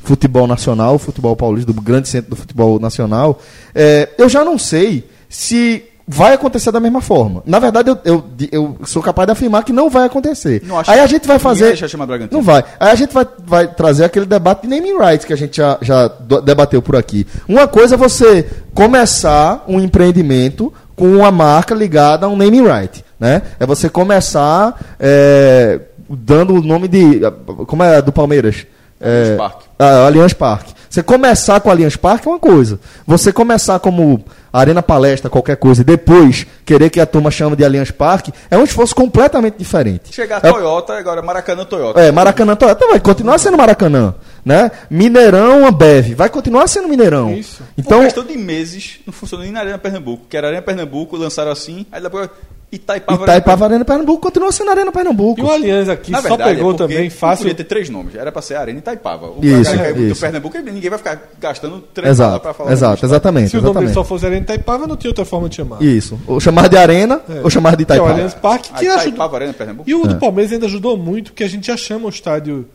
futebol 0.03 0.48
nacional, 0.48 0.98
futebol 0.98 1.36
paulista, 1.36 1.72
do 1.72 1.80
grande 1.82 2.07
centro 2.10 2.32
do 2.32 2.36
futebol 2.36 2.80
nacional, 2.80 3.40
é, 3.76 4.10
eu 4.18 4.28
já 4.28 4.44
não 4.44 4.57
sei 4.57 5.03
se 5.30 5.84
vai 6.07 6.34
acontecer 6.34 6.71
da 6.71 6.79
mesma 6.79 7.01
forma. 7.01 7.43
Na 7.45 7.59
verdade, 7.59 7.89
eu, 7.89 7.97
eu, 8.05 8.23
eu 8.49 8.77
sou 8.85 9.01
capaz 9.03 9.25
de 9.27 9.34
afirmar 9.34 9.63
que 9.63 9.73
não 9.73 9.89
vai 9.89 10.05
acontecer. 10.05 10.61
Não 10.65 10.79
acho 10.79 10.89
Aí 10.89 10.99
a 11.01 11.05
gente 11.07 11.27
vai 11.27 11.38
fazer. 11.38 11.65
deixa 11.67 11.88
chamar 11.88 12.05
Bragantino. 12.05 12.38
Não 12.39 12.45
vai. 12.45 12.63
Aí 12.79 12.91
a 12.91 12.95
gente 12.95 13.13
vai, 13.13 13.27
vai 13.45 13.67
trazer 13.67 14.05
aquele 14.05 14.25
debate 14.25 14.61
de 14.61 14.67
naming 14.69 14.97
rights 14.97 15.25
que 15.25 15.34
a 15.34 15.38
gente 15.38 15.57
já, 15.57 15.77
já 15.81 16.07
debateu 16.45 16.81
por 16.81 16.95
aqui. 16.95 17.27
Uma 17.47 17.67
coisa 17.67 17.95
é 17.95 17.97
você 17.97 18.47
começar 18.73 19.65
um 19.67 19.79
empreendimento 19.81 20.71
com 20.95 21.07
uma 21.17 21.29
marca 21.31 21.75
ligada 21.75 22.25
a 22.25 22.29
um 22.29 22.38
naming 22.38 22.63
right. 22.63 23.03
Né? 23.19 23.41
É 23.59 23.65
você 23.65 23.89
começar 23.89 24.79
é, 24.99 25.79
dando 26.09 26.53
o 26.55 26.61
nome 26.61 26.88
de. 26.88 27.19
Como 27.67 27.84
é 27.84 27.97
a 27.97 28.01
do 28.01 28.11
Palmeiras? 28.13 28.65
Allianz 29.01 29.29
É, 29.29 29.35
Parque. 29.35 29.65
ah, 29.77 30.05
Allianz 30.07 30.34
Parque. 30.34 30.73
Você 30.89 31.03
começar 31.03 31.59
com 31.59 31.69
Allianz 31.69 31.95
Parque 31.95 32.27
é 32.27 32.31
uma 32.31 32.39
coisa. 32.39 32.80
Você 33.05 33.31
começar 33.34 33.80
como 33.80 34.23
Arena 34.51 34.81
Palestra, 34.81 35.30
qualquer 35.30 35.57
coisa, 35.57 35.81
e 35.81 35.84
depois 35.84 36.47
querer 36.65 36.89
que 36.89 36.99
a 36.99 37.05
turma 37.05 37.30
chame 37.30 37.55
de 37.55 37.64
Allianz 37.65 37.91
Parque, 37.91 38.31
é 38.49 38.57
um 38.57 38.64
esforço 38.64 38.95
completamente 38.95 39.55
diferente. 39.57 40.14
Chegar 40.14 40.43
a 40.43 40.47
É- 40.47 40.51
Toyota, 40.51 40.93
agora 40.97 41.22
Maracanã 41.22 41.65
Toyota. 41.65 41.99
é, 41.99 42.11
Maracanã 42.11 42.55
Toyota 42.55 42.88
vai 42.88 42.99
continuar 42.99 43.38
sendo 43.38 43.57
Maracanã, 43.57 44.15
né? 44.43 44.72
Mineirão 44.89 45.68
Ambev 45.68 46.14
vai 46.15 46.30
continuar 46.30 46.68
sendo 46.68 46.88
Mineirão. 46.88 47.34
Isso. 47.34 47.61
Então, 47.77 47.99
Por 47.99 48.05
questão 48.05 48.23
de 48.26 48.38
meses, 48.38 48.99
não 49.05 49.14
funcionou 49.14 49.43
nem 49.43 49.53
na 49.53 49.59
Arena 49.59 49.77
Pernambuco. 49.77 50.26
Que 50.30 50.38
era 50.38 50.47
Arena 50.47 50.61
Pernambuco, 50.61 51.15
lançaram 51.18 51.51
assim, 51.51 51.85
aí 51.91 52.01
depois 52.01 52.30
Itaipava. 52.69 53.23
Itaipava 53.23 53.65
Arena 53.65 53.85
Pernambuco 53.85 54.19
continua 54.22 54.52
sendo 54.52 54.72
Arena 54.72 54.91
Pernambuco. 54.91 55.39
E 55.39 55.44
o 55.44 55.49
Aliança 55.49 55.94
aqui 55.94 56.11
Na 56.11 56.22
só 56.22 56.27
verdade, 56.30 56.56
pegou 56.56 56.73
é 56.73 56.76
também 56.76 57.10
fácil. 57.10 57.44
Podia 57.45 57.56
ter 57.56 57.64
três 57.64 57.89
nomes, 57.89 58.14
era 58.14 58.30
pra 58.30 58.41
ser 58.41 58.56
Arena 58.56 58.80
Itaipava. 58.80 59.27
O 59.27 59.39
Isso, 59.41 59.64
cara 59.64 59.77
que 59.77 59.84
é 59.89 59.94
do 59.94 60.03
isso. 60.07 60.19
Pernambuco, 60.19 60.57
ninguém 60.57 60.89
vai 60.89 60.98
ficar 60.99 61.22
gastando 61.39 61.80
três 61.94 62.10
Exato, 62.11 62.27
palavras 62.31 62.41
pra 62.41 62.53
falar 62.53 62.72
exato, 62.73 63.02
nome. 63.02 63.06
exatamente. 63.14 63.49
Se 63.52 63.56
o 63.57 63.61
nome 63.61 63.69
exatamente. 63.72 63.94
só 63.94 64.03
fosse 64.03 64.26
Arena 64.26 64.41
Itaipava, 64.41 64.85
não 64.85 64.98
tinha 64.98 65.10
outra 65.10 65.23
forma 65.23 65.48
de 65.48 65.56
chamar. 65.56 65.81
Isso. 65.81 66.19
Ou 66.27 66.41
chamar 66.41 66.68
de 66.68 66.76
Arena, 66.77 67.22
É. 67.30 67.39
ou 67.41 67.49
chamar 67.49 67.77
de 67.77 67.85
Que 67.85 67.94
é 67.94 67.95
o 67.95 67.98
Itaipava. 67.99 68.11
Allianz 68.11 68.34
Parque, 68.34 68.73
que 68.73 68.85
ajuda. 68.85 69.02
Itaipava, 69.06 69.38
Arena 69.38 69.53
Pernambuco. 69.53 69.89
E 69.89 69.95
o 69.95 70.06
do 70.06 70.15
É. 70.15 70.19
Palmeiras 70.19 70.52
ainda 70.52 70.65
ajudou 70.65 70.98
muito, 70.98 71.31
porque 71.31 71.45
a 71.45 71.49
gente 71.49 71.68
já 71.68 71.77
chama 71.77 72.07
o 72.07 72.10
estádio 72.10 72.68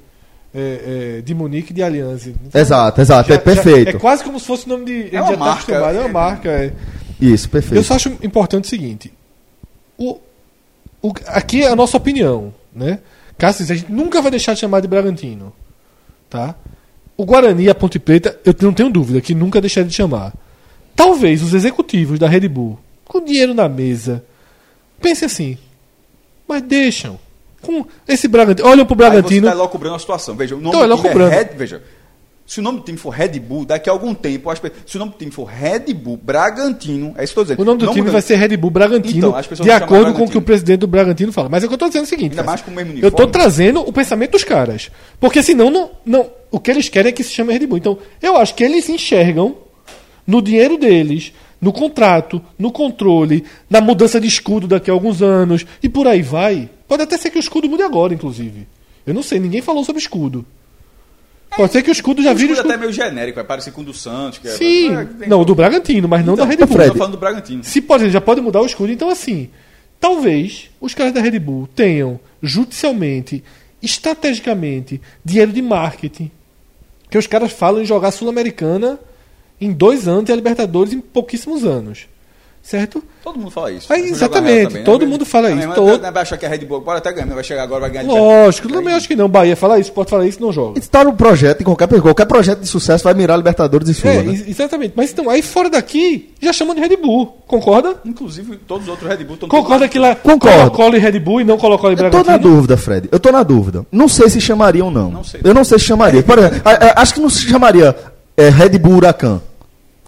é, 0.55 1.17
é, 1.19 1.23
de 1.23 1.35
Munique 1.35 1.73
de 1.73 1.83
Aliança. 1.83 2.31
Então, 2.31 2.59
Exato, 2.61 2.99
exato, 3.01 3.29
já- 3.29 3.35
é 3.35 3.39
perfeito. 3.39 3.91
já- 3.93 3.97
é 3.99 4.01
quase 4.01 4.25
como 4.25 4.39
se 4.41 4.47
fosse 4.47 4.65
o 4.67 4.69
nome 4.71 4.85
de. 4.87 4.93
ele 4.93 5.19
uma 5.19 5.27
já 5.27 5.33
tá 5.33 5.39
marca, 5.39 5.73
é 5.75 5.81
uma 5.81 6.05
é. 6.05 6.09
marca. 6.09 6.49
é. 6.51 6.73
Isso, 7.21 7.49
perfeito. 7.51 7.77
Eu 7.77 7.83
só 7.85 7.95
acho 7.95 8.11
importante 8.23 8.65
o 8.65 8.69
seguinte: 8.69 9.13
o, 10.09 10.21
o- 11.09 11.13
aqui 11.27 11.63
é 11.63 11.69
a 11.69 11.77
nossa 11.77 11.97
opinião, 11.97 12.53
né? 12.75 13.01
Cássio, 13.39 13.65
a 13.65 13.75
gente 13.75 13.91
nunca 13.91 14.21
vai 14.23 14.31
deixar 14.31 14.55
de 14.55 14.61
chamar 14.61 14.81
de 14.81 14.89
Bragantino, 14.89 15.53
tá? 16.31 16.55
O 17.17 17.25
Guarani 17.25 17.65
e 17.65 17.71
a 17.71 17.75
Ponte 17.75 17.99
Preta, 17.99 18.39
eu 18.45 18.55
não 18.63 18.73
tenho 18.73 18.91
dúvida 18.91 19.21
que 19.21 19.35
nunca 19.35 19.61
deixaria 19.61 19.89
de 19.89 19.95
chamar. 19.95 20.33
Talvez 20.95 21.43
os 21.43 21.55
executivos 21.55 22.19
da 22.19 22.29
Red 22.29 22.49
Bull, 22.49 22.79
com 23.05 23.25
dinheiro 23.25 23.55
na 23.55 23.69
mesa, 23.69 24.25
pensem 25.01 25.27
assim, 25.27 25.59
mas 26.47 26.63
deixam. 26.63 27.19
Com 27.61 27.87
esse 28.09 28.27
Bragantino. 28.27 28.69
Olha 28.69 28.85
pro 28.85 28.95
Aí 28.95 28.99
você 29.11 29.11
Bragantino. 29.13 29.47
tá 29.47 29.55
logo 29.55 29.69
cobrando 29.71 29.95
a 29.95 29.99
situação. 30.01 30.35
Veja, 30.35 30.57
o 30.57 30.61
nome 30.61 30.69
Então, 30.71 30.83
é 30.83 30.87
é 30.87 30.89
Red, 31.29 31.57
veja. 31.57 31.81
Se 32.53 32.61
o 32.61 32.63
nome 32.63 32.81
do 32.81 32.85
time 32.85 32.99
for 32.99 33.09
Red 33.09 33.41
Bull, 33.41 33.65
daqui 33.65 33.89
a 33.89 33.93
algum 33.95 34.13
tempo, 34.13 34.51
as 34.51 34.61
se 34.85 34.97
o 34.97 34.99
nome 34.99 35.13
do 35.13 35.17
time 35.17 35.31
for 35.31 35.47
Red 35.47 35.95
Bull 35.95 36.19
Bragantino, 36.19 37.15
é 37.17 37.25
isso 37.25 37.33
que 37.33 37.39
eu 37.39 37.45
tô 37.45 37.45
dizendo. 37.45 37.63
O 37.63 37.65
nome 37.65 37.79
do 37.79 37.91
time 37.95 38.11
vai 38.11 38.21
ser 38.21 38.37
Red 38.37 38.59
Bull 38.59 38.71
Bragantino, 38.71 39.35
Então, 39.35 39.65
de 39.65 39.71
acordo 39.71 40.13
com 40.13 40.25
o 40.25 40.29
que 40.29 40.37
o 40.37 40.43
presidente 40.43 40.81
do 40.81 40.87
Bragantino 40.87 41.33
fala. 41.33 41.49
Mas 41.49 41.63
é 41.63 41.67
o 41.67 41.69
que 41.71 41.75
eu 41.77 41.79
tô 41.79 41.87
dizendo 41.87 42.03
é 42.03 42.05
o 42.05 42.09
seguinte. 42.11 42.33
Ainda 42.33 42.43
mais 42.43 42.61
com 42.61 42.71
o 42.71 42.75
mesmo 42.75 42.93
Eu 42.93 43.09
uniforme. 43.09 43.33
trazendo 43.33 43.81
o 43.81 43.91
pensamento 43.91 44.33
dos 44.33 44.45
caras. 44.45 44.91
Porque 45.19 45.43
senão, 45.43 45.71
não, 45.71 45.93
não, 46.05 46.31
o 46.51 46.61
que 46.61 46.71
eles 46.71 46.91
querem 46.91 47.09
é 47.09 47.13
que 47.13 47.25
se 47.25 47.33
chame 47.33 47.55
Red 47.55 47.67
Bull. 47.67 47.79
Então, 47.79 47.97
eu 48.21 48.37
acho 48.37 48.55
que 48.55 48.63
eles 48.63 48.87
enxergam 48.87 49.57
no 50.27 50.43
dinheiro 50.43 50.77
deles, 50.77 51.33
no 51.59 51.73
contrato, 51.73 52.39
no 52.59 52.71
controle, 52.71 53.47
na 53.71 53.81
mudança 53.81 54.21
de 54.21 54.29
escudo 54.29 54.69
daqui 54.69 54.91
a 54.91 54.93
alguns 54.93 55.23
anos, 55.23 55.65
e 55.83 55.89
por 55.89 56.07
aí 56.07 56.21
vai. 56.21 56.69
Pode 56.87 57.03
até 57.03 57.17
ser 57.17 57.31
que 57.31 57.39
o 57.39 57.41
escudo 57.41 57.67
mude 57.67 57.83
agora, 57.83 58.13
inclusive. 58.13 58.69
Eu 59.07 59.15
não 59.15 59.23
sei, 59.23 59.41
ninguém 59.41 59.63
falou 59.63 59.83
sobre 59.85 60.03
escudo. 60.03 60.45
Pode 61.57 61.73
ser 61.73 61.83
que 61.83 61.91
o 61.91 61.93
escudo 61.93 62.23
já 62.23 62.33
vire 62.33 62.53
o 62.53 62.55
escudo 62.55 62.69
escudo. 62.69 62.71
até 62.73 62.81
meio 62.81 62.93
genérico, 62.93 63.37
vai 63.37 63.45
parecer 63.45 63.73
com 63.73 63.83
o 63.83 63.85
do 63.85 63.93
Santos. 63.95 64.39
Que 64.39 64.49
é- 64.49 64.53
Sim, 64.53 64.97
é, 64.97 65.05
tem- 65.05 65.29
não, 65.29 65.41
o 65.41 65.45
do 65.45 65.55
Bragantino, 65.55 66.09
mas 66.09 66.25
não 66.25 66.35
Então, 66.35 66.47
da 66.47 66.51
Red 66.51 66.59
eu 66.61 66.67
Bull. 66.67 66.77
tô 66.79 66.95
falando 66.95 67.13
do 67.13 67.19
Bragantino. 67.19 67.63
Se 67.65 67.81
pode, 67.81 68.09
já 68.11 68.21
pode 68.21 68.41
mudar 68.41 68.61
o 68.63 68.67
escudo. 68.67 68.91
Então, 68.93 69.11
assim, 69.11 69.51
talvez 70.01 70.71
os 70.81 70.95
caras 70.95 71.13
da 71.13 71.21
Red 71.21 71.39
Bull 71.39 71.69
tenham 71.75 72.19
judicialmente, 72.43 73.45
estrategicamente, 73.83 75.01
dinheiro 75.25 75.53
de 75.53 75.63
marketing. 75.63 76.31
Que 77.11 77.19
os 77.19 77.27
caras 77.27 77.53
falam 77.53 77.83
em 77.83 77.85
jogar 77.85 78.11
Sul-Americana 78.11 78.99
em 79.61 79.71
dois 79.73 80.09
anos 80.09 80.29
e 80.29 80.33
a 80.33 80.37
Libertadores 80.37 80.93
em 80.93 81.01
pouquíssimos 81.01 81.65
anos. 81.65 82.07
Certo? 82.63 83.03
Todo 83.25 83.39
mundo 83.39 83.51
fala 83.51 83.73
isso. 83.73 83.93
Aí, 83.93 84.03
exatamente, 84.09 84.63
também, 84.67 84.79
né? 84.79 84.85
todo 84.85 85.05
mundo 85.07 85.25
fala 85.27 85.49
Também, 85.49 85.65
isso, 85.67 85.75
todo- 85.75 86.01
Vai 86.01 86.13
vai 86.13 86.23
achar 86.23 86.37
que 86.37 86.47
é 86.47 86.49
Red 86.49 86.59
Bull, 86.59 86.81
pode 86.81 86.99
até 86.99 87.13
ganhar, 87.13 87.27
mas 87.27 87.35
vai 87.35 87.45
chegar 87.45 87.65
agora, 87.65 87.81
vai 87.83 87.91
ganhar. 87.91 88.05
de- 88.05 88.09
Lógico, 88.11 88.69
Aí- 88.69 88.75
também 88.75 88.95
acho 88.95 89.09
que 89.09 89.17
não. 89.17 89.29
Bahia 89.29 89.57
fala 89.57 89.81
isso, 89.81 89.91
pode 89.93 90.09
falar 90.09 90.27
isso, 90.27 90.41
não 90.41 90.53
joga. 90.53 90.79
Está 90.79 91.03
no 91.03 91.13
projeto, 91.13 91.61
em 91.61 91.65
qualquer, 91.65 91.89
qualquer 92.01 92.25
projeto 92.25 92.61
de 92.61 92.69
sucesso 92.69 93.03
vai 93.03 93.15
mirar 93.15 93.37
Libertadores 93.37 93.89
e 93.89 93.95
Sul. 93.95 94.09
É, 94.09 94.23
né? 94.23 94.33
ex- 94.33 94.49
exatamente. 94.49 94.93
Mas 94.97 95.11
então, 95.11 95.29
aí 95.29 95.43
fora 95.43 95.69
daqui, 95.69 96.33
já 96.41 96.53
chamam 96.53 96.73
de 96.75 96.81
Red 96.81 96.97
Bull. 96.97 97.37
Concorda? 97.49 97.97
Inclusive, 98.05 98.57
todos 98.67 98.85
os 98.85 98.89
outros 98.91 99.09
Red 99.11 99.25
Bull 99.25 99.35
estão 99.35 99.49
Concorda 99.49 99.89
que 99.89 99.99
lá 99.99 100.15
Concordo. 100.15 100.59
Colo-Colo 100.71 100.97
e 100.97 100.99
Red 101.01 101.19
Bull 101.19 101.41
e 101.41 101.45
não 101.45 101.59
Colo-Colo 101.59 101.93
e 101.95 101.97
Eu 102.01 102.11
tô 102.11 102.17
na 102.19 102.23
Bragantino? 102.23 102.55
dúvida, 102.55 102.77
Fred. 102.77 103.09
Eu 103.11 103.19
tô 103.19 103.33
na 103.33 103.43
dúvida. 103.43 103.85
Não 103.91 104.07
sei 104.09 104.31
se 104.31 104.41
chamaria 104.41 104.85
ou 104.85 104.91
não. 104.91 105.11
Não 105.11 105.25
sei. 105.25 105.41
Eu 105.43 105.53
não 105.53 105.65
sei 105.65 105.79
se 105.81 105.85
chamaria. 105.87 106.23
Por 106.23 106.39
exemplo, 106.39 106.61
a- 106.65 106.71
a- 106.71 107.03
acho 107.03 107.13
que 107.15 107.21
não 107.21 107.29
se 107.29 107.41
chamaria 107.49 107.95
é, 108.37 108.49
Red 108.49 108.79
Bull 108.79 108.95
Huracan 108.97 109.41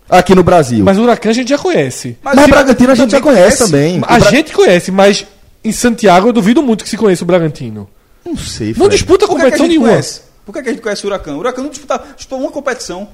aqui 0.08 0.34
no 0.34 0.42
Brasil. 0.42 0.78
Mas, 0.84 0.96
Mas 0.96 0.98
o 0.98 1.02
Huracan 1.02 1.30
a 1.30 1.32
gente 1.32 1.48
já 1.48 1.58
conhece. 1.58 2.16
o 2.24 2.48
Bragantino 2.48 2.92
a 2.92 2.94
gente 2.94 3.10
já 3.10 3.20
conhece 3.20 3.56
conhece. 3.58 3.64
também. 3.72 4.00
A 4.02 4.18
Bra- 4.18 4.30
gente 4.30 4.52
conhece, 4.52 4.90
mas 4.90 5.26
em 5.62 5.72
Santiago 5.72 6.28
eu 6.28 6.32
duvido 6.32 6.62
muito 6.62 6.84
que 6.84 6.90
se 6.90 6.96
conheça 6.96 7.24
o 7.24 7.26
Bragantino. 7.26 7.88
Não 8.24 8.36
sei, 8.36 8.68
Não 8.68 8.74
Fred. 8.86 8.90
disputa 8.90 9.26
Por 9.26 9.34
que, 9.36 9.40
que 9.40 9.40
a 9.40 9.44
competição 9.44 9.66
nenhuma. 9.66 9.88
conhece? 9.88 10.20
Por 10.46 10.52
que, 10.54 10.62
que 10.62 10.68
a 10.68 10.72
gente 10.72 10.82
conhece 10.82 11.04
o 11.04 11.06
Huracan? 11.08 11.34
O 11.34 11.38
Huracan 11.38 11.62
não 11.62 11.70
disputa, 11.70 12.02
disputou 12.16 12.40
uma 12.40 12.50
competição. 12.50 13.08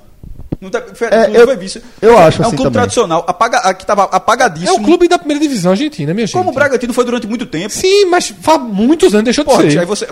Não 0.61 0.69
tá, 0.69 0.83
foi, 0.95 1.09
É, 1.09 1.31
eu- 1.33 1.47
foi 1.47 1.57
visto. 1.57 1.81
eu 2.03 2.19
acho 2.19 2.43
É 2.43 2.45
um 2.45 2.49
assim 2.49 2.57
clube 2.57 2.57
também. 2.57 2.73
tradicional, 2.73 3.25
apaga, 3.27 3.73
que 3.73 3.83
estava 3.83 4.03
É 4.03 4.09
apagadíssimo. 4.13 4.79
o 4.79 4.83
clube 4.83 5.09
da 5.09 5.19
primeira 5.19 5.41
divisão 5.41 5.71
argentina, 5.71 6.13
minha 6.13 6.27
gente. 6.27 6.37
Como 6.37 6.51
o 6.51 6.53
Bragantino 6.53 6.93
foi 6.93 7.05
durante 7.05 7.27
muito 7.27 7.47
tempo. 7.47 7.71
Sim, 7.73 8.05
mas 8.07 8.35
faz 8.43 8.61
muitos 8.61 9.15
anos 9.15 9.25
deixou 9.25 9.43
de 9.45 9.51
Porra, 9.51 9.71
ser. 9.71 9.79
aí 9.79 9.87
você. 9.87 10.07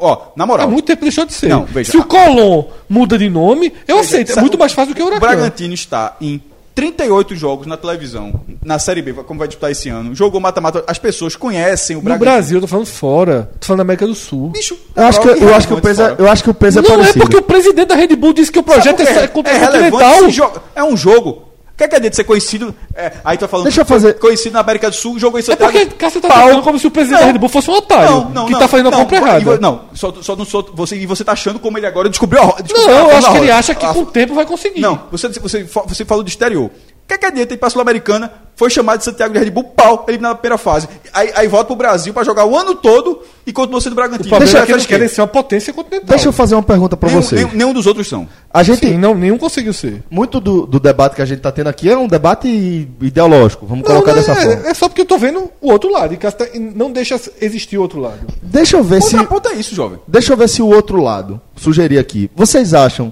Ó, 0.00 0.18
na 0.36 0.44
Há 0.44 0.46
moral. 0.46 0.70
muito 0.70 0.86
tempo 0.86 1.02
deixou 1.02 1.24
de 1.24 1.32
ser. 1.32 1.48
Não, 1.48 1.64
veja, 1.64 1.90
Se 1.90 1.96
o 1.96 2.02
a- 2.02 2.04
Colón 2.04 2.64
muda 2.88 3.18
de 3.18 3.28
nome, 3.28 3.72
eu 3.88 3.96
Veja, 3.96 4.08
aceito. 4.08 4.38
É 4.38 4.40
muito 4.40 4.56
mais 4.56 4.72
fácil 4.72 4.92
do 4.92 4.96
que 4.96 5.02
o 5.02 5.06
O 5.06 5.08
Huracan. 5.08 5.26
Bragantino 5.26 5.74
está 5.74 6.16
em 6.20 6.40
38 6.78 7.34
jogos 7.34 7.66
na 7.66 7.76
televisão, 7.76 8.40
na 8.64 8.78
Série 8.78 9.02
B, 9.02 9.12
como 9.12 9.36
vai 9.36 9.48
disputar 9.48 9.72
esse 9.72 9.88
ano. 9.88 10.14
Jogou 10.14 10.40
mata-mata, 10.40 10.84
as 10.86 10.96
pessoas 10.96 11.34
conhecem 11.34 11.96
o 11.96 11.98
No 11.98 12.04
Bragantino. 12.04 12.30
Brasil, 12.30 12.56
eu 12.58 12.60
tô 12.60 12.68
falando 12.68 12.86
fora. 12.86 13.50
Tô 13.58 13.66
falando 13.66 13.78
da 13.78 13.82
América 13.82 14.06
do 14.06 14.14
Sul. 14.14 14.50
Bicho, 14.50 14.78
Eu 14.94 15.02
acho, 15.02 15.20
que, 15.20 15.26
na 15.26 15.34
moral, 15.34 15.48
eu, 15.48 15.56
acho 15.56 15.66
que 15.66 15.74
o 15.74 15.80
peso 15.80 16.02
é, 16.02 16.14
eu 16.16 16.28
acho 16.28 16.44
que 16.44 16.50
o 16.50 16.54
peso 16.54 16.78
é 16.78 16.82
não 16.82 17.02
é 17.02 17.12
porque 17.14 17.36
o 17.36 17.42
presidente 17.42 17.88
da 17.88 17.96
Red 17.96 18.14
Bull 18.14 18.32
disse 18.32 18.52
que 18.52 18.60
o 18.60 18.62
projeto 18.62 19.00
é, 19.00 19.04
é, 19.04 20.26
é 20.26 20.30
jogo. 20.30 20.60
É 20.76 20.84
um 20.84 20.96
jogo. 20.96 21.47
O 21.78 21.80
que 21.80 21.84
é 21.84 21.88
que 21.88 21.94
adianta 21.94 22.16
ser 22.16 22.24
conhecido? 22.24 22.74
É, 22.92 23.12
aí 23.24 23.36
tu 23.36 23.42
tá 23.42 23.46
falando 23.48 23.66
Deixa 23.66 23.82
eu 23.82 23.86
fazer- 23.86 24.14
conhecido 24.14 24.52
na 24.54 24.58
América 24.58 24.90
do 24.90 24.96
Sul, 24.96 25.16
jogou 25.16 25.38
em 25.38 25.42
É 25.42 25.46
Santiago. 25.46 25.70
porque 25.72 25.86
Cássio 25.94 26.20
tá 26.20 26.26
tratando 26.26 26.60
como 26.62 26.76
se 26.76 26.88
o 26.88 26.90
presidente 26.90 27.20
Não. 27.20 27.26
da 27.28 27.32
Red 27.32 27.38
Bull 27.38 27.48
fosse 27.48 27.70
um 27.70 27.74
otário. 27.74 28.26
que 28.48 28.58
tá 28.58 28.66
fazendo 28.66 28.88
a 28.88 28.90
não, 28.90 28.98
compra 28.98 29.16
e 29.16 29.20
vo- 29.20 29.26
errada. 29.28 29.58
Não, 29.60 29.84
só, 29.94 30.12
só 30.20 30.34
não 30.34 30.44
sou, 30.44 30.68
você, 30.74 30.96
e 30.96 31.06
você 31.06 31.22
tá 31.22 31.30
achando 31.32 31.60
como 31.60 31.78
ele 31.78 31.86
agora 31.86 32.08
descobriu 32.08 32.42
a 32.42 32.46
ro- 32.46 32.56
descobriu 32.60 32.88
Não, 32.96 33.10
eu 33.12 33.16
acho 33.16 33.30
que 33.30 33.36
ele 33.36 33.46
roda. 33.46 33.58
acha 33.58 33.74
que 33.76 33.86
com 33.86 34.00
o 34.00 34.06
tempo 34.06 34.34
vai 34.34 34.44
conseguir. 34.44 34.80
Não, 34.80 35.02
você, 35.12 35.28
você, 35.28 35.62
você 35.86 36.04
falou 36.04 36.24
do 36.24 36.28
exterior. 36.28 36.68
O 37.08 37.10
que, 37.10 37.14
é 37.14 37.18
que 37.18 37.24
adianta 37.24 37.54
ir 37.54 37.56
pra 37.56 37.70
Sul-Americana? 37.70 38.30
Foi 38.54 38.68
chamado 38.68 38.98
de 38.98 39.04
Santiago 39.06 39.32
de 39.32 39.38
Red 39.40 39.50
Bull, 39.50 39.64
pau, 39.64 40.04
eliminado 40.08 40.32
na 40.32 40.36
primeira 40.36 40.58
fase. 40.58 40.86
Aí, 41.14 41.30
aí 41.34 41.48
volta 41.48 41.64
pro 41.68 41.76
Brasil 41.76 42.12
pra 42.12 42.22
jogar 42.22 42.44
o 42.44 42.54
ano 42.54 42.74
todo 42.74 43.20
e 43.46 43.52
continua 43.52 43.80
sendo 43.80 43.92
O 43.92 43.94
Bragantino. 43.94 44.28
problema 44.28 44.44
Deixa- 44.44 44.62
é 44.62 44.66
que 44.66 44.72
eles 44.72 44.84
querem 44.84 45.08
ser 45.08 45.22
uma 45.22 45.26
potência 45.26 45.72
continental. 45.72 46.06
Deixa 46.08 46.28
eu 46.28 46.32
fazer 46.32 46.54
uma 46.54 46.62
pergunta 46.62 46.98
pra 46.98 47.08
nenhum, 47.08 47.22
vocês. 47.22 47.40
nenhum, 47.40 47.54
nenhum 47.56 47.72
dos 47.72 47.86
outros 47.86 48.06
são. 48.06 48.28
A 48.52 48.62
gente, 48.62 48.80
Sim, 48.86 48.98
não, 48.98 49.14
nenhum 49.14 49.38
conseguiu 49.38 49.72
ser. 49.72 50.02
muito 50.10 50.38
do, 50.38 50.66
do 50.66 50.78
debate 50.78 51.14
que 51.16 51.22
a 51.22 51.24
gente 51.24 51.40
tá 51.40 51.50
tendo 51.50 51.68
aqui 51.68 51.88
é 51.88 51.96
um 51.96 52.06
debate 52.08 52.86
ideológico, 53.00 53.64
vamos 53.64 53.84
Não, 53.88 53.90
colocar 53.94 54.10
não, 54.12 54.18
dessa 54.18 54.32
é, 54.32 54.44
forma. 54.56 54.68
é 54.68 54.74
só 54.74 54.86
porque 54.88 55.00
eu 55.00 55.06
tô 55.06 55.16
vendo 55.16 55.50
o 55.62 55.72
outro 55.72 55.90
lado. 55.90 56.12
E 56.52 56.58
não 56.58 56.92
deixa 56.92 57.18
existir 57.40 57.78
o 57.78 57.82
outro 57.82 58.00
lado. 58.00 58.18
Deixa 58.42 58.76
eu 58.76 58.84
ver 58.84 59.00
se. 59.02 59.14
Outra 59.16 59.28
ponta 59.34 59.48
é 59.50 59.54
isso, 59.54 59.74
jovem. 59.74 59.98
Deixa 60.06 60.32
eu 60.32 60.36
ver 60.36 60.48
se 60.48 60.60
o 60.60 60.66
outro 60.66 61.00
lado 61.00 61.40
sugerir 61.56 61.98
aqui. 61.98 62.30
Vocês 62.36 62.74
acham, 62.74 63.10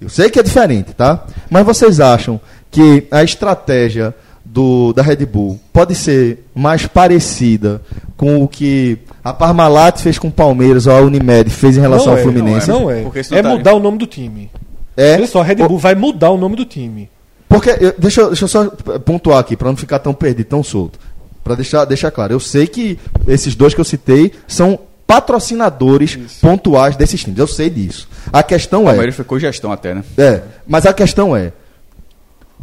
eu 0.00 0.08
sei 0.10 0.28
que 0.28 0.38
é 0.38 0.42
diferente, 0.42 0.92
tá? 0.92 1.24
Mas 1.48 1.64
vocês 1.64 2.00
acham 2.00 2.38
que 2.70 3.06
a 3.10 3.22
estratégia 3.22 4.14
do, 4.44 4.92
da 4.92 5.02
Red 5.02 5.24
Bull 5.26 5.58
pode 5.72 5.94
ser 5.94 6.44
mais 6.54 6.86
parecida 6.86 7.80
com 8.16 8.42
o 8.42 8.48
que 8.48 8.98
a 9.22 9.32
Parmalat 9.32 9.98
fez 10.00 10.18
com 10.18 10.28
o 10.28 10.32
Palmeiras 10.32 10.86
ou 10.86 10.92
a 10.96 11.00
Unimed 11.00 11.50
fez 11.50 11.76
em 11.76 11.80
relação 11.80 12.06
não 12.08 12.12
ao 12.14 12.18
é, 12.18 12.22
Fluminense? 12.22 12.68
Não 12.68 12.90
é. 12.90 13.02
Porque 13.02 13.22
senão 13.22 13.38
É 13.38 13.42
tá- 13.42 13.48
mudar 13.50 13.74
o 13.74 13.80
nome 13.80 13.98
do 13.98 14.06
time. 14.06 14.50
É? 14.96 15.14
Olha 15.14 15.26
só, 15.26 15.40
a 15.40 15.44
Red 15.44 15.56
Bull 15.56 15.78
vai 15.78 15.94
mudar 15.94 16.30
o 16.30 16.36
nome 16.36 16.56
do 16.56 16.64
time. 16.64 17.08
Porque, 17.48 17.70
eu- 17.80 17.94
deixa, 17.98 18.20
eu- 18.22 18.26
deixa 18.28 18.44
eu 18.44 18.48
só 18.48 18.64
pontuar 19.04 19.38
aqui, 19.38 19.56
para 19.56 19.68
não 19.68 19.76
ficar 19.76 19.98
tão 19.98 20.12
perdido, 20.14 20.46
tão 20.46 20.62
solto. 20.62 20.98
Para 21.42 21.54
deixar, 21.54 21.84
deixar 21.84 22.10
claro, 22.10 22.32
eu 22.32 22.40
sei 22.40 22.66
que 22.66 22.98
esses 23.26 23.54
dois 23.54 23.72
que 23.74 23.80
eu 23.80 23.84
citei 23.84 24.32
são 24.46 24.78
patrocinadores 25.06 26.16
pontuais 26.40 26.96
desses 26.96 27.20
times. 27.22 27.38
Eu 27.38 27.46
sei 27.46 27.70
disso. 27.70 28.08
A 28.32 28.42
questão 28.42 28.80
O 28.80 28.84
é. 28.84 28.86
Palmeiras 28.90 29.14
foi 29.16 29.24
cogestão 29.24 29.72
até, 29.72 29.94
né? 29.94 30.04
É, 30.16 30.42
mas 30.66 30.86
a 30.86 30.92
questão 30.92 31.36
é: 31.36 31.52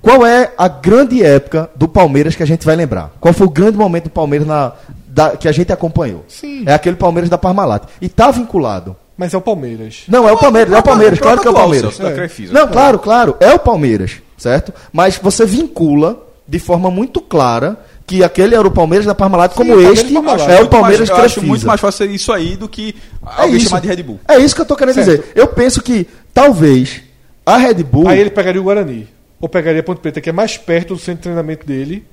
qual 0.01 0.25
é 0.25 0.51
a 0.57 0.67
grande 0.67 1.23
época 1.23 1.69
do 1.75 1.87
Palmeiras 1.87 2.35
que 2.35 2.43
a 2.43 2.47
gente 2.47 2.65
vai 2.65 2.75
lembrar? 2.75 3.11
Qual 3.19 3.33
foi 3.33 3.47
o 3.47 3.49
grande 3.49 3.77
momento 3.77 4.05
do 4.05 4.09
Palmeiras 4.09 4.47
na, 4.47 4.73
da- 5.07 5.35
que 5.37 5.47
a 5.47 5.51
gente 5.51 5.71
acompanhou? 5.71 6.23
Sim. 6.27 6.63
É 6.65 6.73
aquele 6.73 6.95
Palmeiras 6.95 7.29
da 7.29 7.37
Parmalat. 7.37 7.83
E 8.01 8.07
tá 8.09 8.31
vinculado. 8.31 8.95
Mas 9.17 9.33
é 9.33 9.37
o 9.37 9.41
Palmeiras. 9.41 10.03
Não, 10.07 10.29
é 10.29 10.31
o 10.31 10.37
Palmeiras, 10.37 10.71
é 10.73 10.77
o 10.77 10.83
Palmeiras, 10.83 11.19
claro 11.19 11.41
que 11.41 11.47
é 11.47 11.51
o 11.51 11.53
Palmeiras. 11.53 11.99
É. 11.99 12.29
Não, 12.51 12.67
claro, 12.67 12.99
claro, 12.99 13.35
é 13.39 13.51
o 13.51 13.57
Palmeiras, 13.57 14.11
certo? 14.37 14.71
Mas 14.93 15.17
você 15.17 15.43
vincula 15.43 16.17
de 16.47 16.59
forma 16.59 16.91
muito 16.91 17.19
clara 17.19 17.77
que 18.05 18.23
aquele 18.23 18.53
era 18.55 18.65
o 18.65 18.71
Palmeiras 18.71 19.05
da 19.07 19.15
Parmalat, 19.15 19.53
como 19.53 19.71
Palmeiras 19.71 19.99
este 19.99 20.15
é 20.15 20.19
o 20.61 20.67
Palmeiras 20.67 21.09
mais, 21.09 21.19
eu 21.19 21.25
acho 21.25 21.41
muito 21.41 21.65
mais 21.67 21.81
fácil 21.81 22.05
ser 22.07 22.13
isso 22.13 22.31
aí 22.31 22.55
do 22.55 22.69
que 22.69 22.95
É 23.37 23.41
alguém 23.41 23.57
isso. 23.57 23.69
chamar 23.69 23.81
de 23.81 23.87
Red 23.87 24.03
Bull. 24.03 24.19
É 24.27 24.37
isso 24.37 24.55
que 24.55 24.61
eu 24.61 24.65
tô 24.65 24.75
querendo 24.77 24.93
Certo. 24.95 25.09
dizer. 25.09 25.31
Eu 25.35 25.47
penso 25.47 25.81
que 25.81 26.07
talvez 26.33 27.01
a 27.45 27.57
Red 27.57 27.83
Bull 27.83 28.07
Aí 28.07 28.19
ele 28.19 28.29
pegaria 28.29 28.61
o 28.61 28.63
Guarani. 28.63 29.07
Ou 29.39 29.47
pegaria 29.47 29.81
a 29.81 29.83
Ponte 29.83 29.99
Preta, 29.99 30.19
que 30.19 30.29
é 30.29 30.33
mais 30.33 30.57
perto 30.57 30.95
do 30.95 30.99
centro 30.99 31.17
de 31.17 31.23
treinamento 31.23 31.65
dele. 31.65 32.05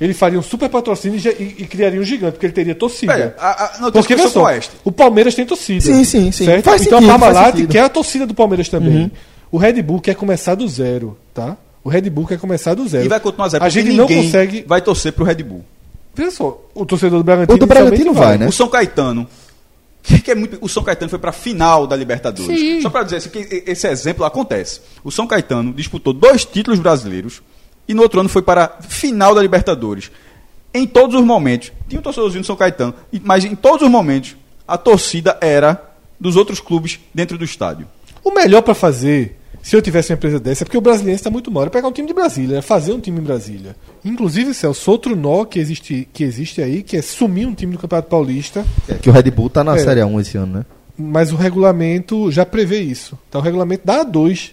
Ele 0.00 0.14
faria 0.14 0.38
um 0.38 0.42
super 0.42 0.68
patrocínio 0.68 1.18
e, 1.38 1.62
e- 1.62 1.66
criaria 1.66 2.00
um 2.00 2.04
gigante, 2.04 2.32
porque 2.32 2.46
ele 2.46 2.52
teria 2.52 2.74
torcida. 2.74 3.12
Pera, 3.12 3.36
a, 3.36 3.64
a, 3.64 3.78
não, 3.80 3.90
Porque 3.90 4.14
veja 4.14 4.28
só, 4.28 4.46
o 4.84 4.92
Palmeiras 4.92 5.34
tem 5.34 5.44
torcida. 5.44 5.80
Sim, 5.80 6.04
sim, 6.04 6.30
sim. 6.30 6.44
Certo? 6.44 6.64
Faz 6.64 6.86
então 6.86 7.00
sentido, 7.00 7.14
a 7.14 7.18
Parmalat 7.18 7.66
quer 7.66 7.80
a 7.80 7.88
torcida 7.88 8.24
do 8.24 8.32
Palmeiras 8.32 8.68
também. 8.68 9.10
O 9.50 9.56
Red 9.58 9.82
Bull 9.82 10.00
quer 10.00 10.14
começar 10.14 10.54
do 10.54 10.68
zero, 10.68 11.16
tá? 11.34 11.56
O 11.82 11.88
Red 11.88 12.02
Bull 12.10 12.26
quer 12.26 12.38
começar 12.38 12.74
do 12.74 12.86
zero. 12.86 13.04
E 13.04 13.08
vai 13.08 13.18
continuar 13.18 13.48
zero. 13.48 13.64
A 13.64 13.66
porque 13.66 13.80
gente 13.82 13.96
não 13.96 14.06
consegue. 14.06 14.64
vai 14.66 14.80
torcer 14.80 15.12
pro 15.12 15.24
Red 15.24 15.42
Bull. 15.42 15.64
Veja 16.14 16.30
só, 16.30 16.60
o 16.74 16.84
torcedor 16.84 17.18
do 17.18 17.24
Bragantino. 17.24 17.56
O 17.56 17.58
do 17.58 17.66
Bragantino 17.66 18.10
inicialmente 18.10 18.28
vai, 18.28 18.38
né? 18.38 18.46
O 18.46 18.52
São 18.52 18.68
Caetano. 18.68 19.26
Que 20.08 20.22
que 20.22 20.30
é 20.30 20.34
muito, 20.34 20.56
o 20.62 20.68
São 20.68 20.82
Caetano 20.82 21.10
foi 21.10 21.18
pra 21.18 21.32
final 21.32 21.86
da 21.86 21.94
Libertadores. 21.94 22.58
Sim. 22.58 22.80
Só 22.80 22.88
pra 22.88 23.02
dizer 23.02 23.16
assim, 23.16 23.28
que 23.28 23.62
esse 23.66 23.86
exemplo 23.86 24.24
acontece. 24.24 24.80
O 25.04 25.10
São 25.10 25.26
Caetano 25.26 25.70
disputou 25.74 26.14
dois 26.14 26.46
títulos 26.46 26.80
brasileiros 26.80 27.42
e 27.86 27.92
no 27.92 28.00
outro 28.00 28.18
ano 28.18 28.28
foi 28.28 28.40
para 28.40 28.64
a 28.78 28.82
final 28.82 29.34
da 29.34 29.42
Libertadores. 29.42 30.10
Em 30.72 30.86
todos 30.86 31.14
os 31.14 31.24
momentos, 31.24 31.72
tinha 31.86 31.98
um 31.98 32.02
torcedorzinho 32.02 32.42
do 32.42 32.46
São 32.46 32.56
Caetano, 32.56 32.94
mas 33.22 33.44
em 33.44 33.54
todos 33.54 33.82
os 33.82 33.90
momentos, 33.90 34.34
a 34.66 34.78
torcida 34.78 35.36
era 35.42 35.92
dos 36.18 36.36
outros 36.36 36.58
clubes 36.58 36.98
dentro 37.12 37.36
do 37.36 37.44
estádio. 37.44 37.86
O 38.24 38.30
melhor 38.30 38.62
pra 38.62 38.74
fazer, 38.74 39.37
se 39.62 39.74
eu 39.76 39.82
tivesse 39.82 40.12
uma 40.12 40.16
empresa 40.16 40.38
dessa, 40.40 40.62
é 40.62 40.64
porque 40.64 40.78
o 40.78 40.80
brasileiro 40.80 41.16
está 41.16 41.30
muito 41.30 41.50
mal, 41.50 41.64
é 41.64 41.68
pegar 41.68 41.88
um 41.88 41.92
time 41.92 42.06
de 42.08 42.14
Brasília, 42.14 42.58
é 42.58 42.62
fazer 42.62 42.92
um 42.92 43.00
time 43.00 43.18
em 43.20 43.22
Brasília. 43.22 43.74
Inclusive, 44.04 44.54
Celso, 44.54 44.90
outro 44.90 45.14
nó 45.16 45.44
que 45.44 45.58
existe, 45.58 46.08
que 46.12 46.22
existe 46.24 46.62
aí, 46.62 46.82
que 46.82 46.96
é 46.96 47.02
sumir 47.02 47.46
um 47.46 47.54
time 47.54 47.72
do 47.72 47.78
Campeonato 47.78 48.08
Paulista, 48.08 48.64
É 48.88 48.94
que 48.94 49.10
o 49.10 49.12
Red 49.12 49.30
Bull 49.30 49.50
tá 49.50 49.62
na 49.64 49.74
É. 49.76 49.78
Série 49.78 50.00
A1 50.00 50.20
esse 50.20 50.36
ano, 50.38 50.58
né? 50.58 50.66
mas 50.96 51.32
o 51.32 51.36
regulamento 51.36 52.30
já 52.32 52.44
prevê 52.44 52.80
isso. 52.80 53.16
Tá? 53.30 53.38
O 53.38 53.42
regulamento 53.42 53.86
da 53.86 54.04
A2 54.04 54.50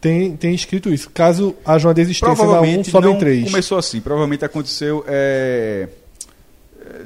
tem, 0.00 0.34
tem 0.36 0.54
escrito 0.54 0.88
isso. 0.92 1.10
Caso 1.10 1.54
haja 1.66 1.86
uma 1.88 1.92
desistência 1.94 2.34
na 2.34 2.42
1, 2.42 2.46
Provavelmente 2.46 2.90
sobe 2.90 3.06
não 3.06 3.14
em 3.16 3.18
3. 3.18 3.44
começou 3.50 3.76
assim. 3.78 4.00
Provavelmente 4.00 4.42
aconteceu 4.44 5.04
é, 5.06 5.86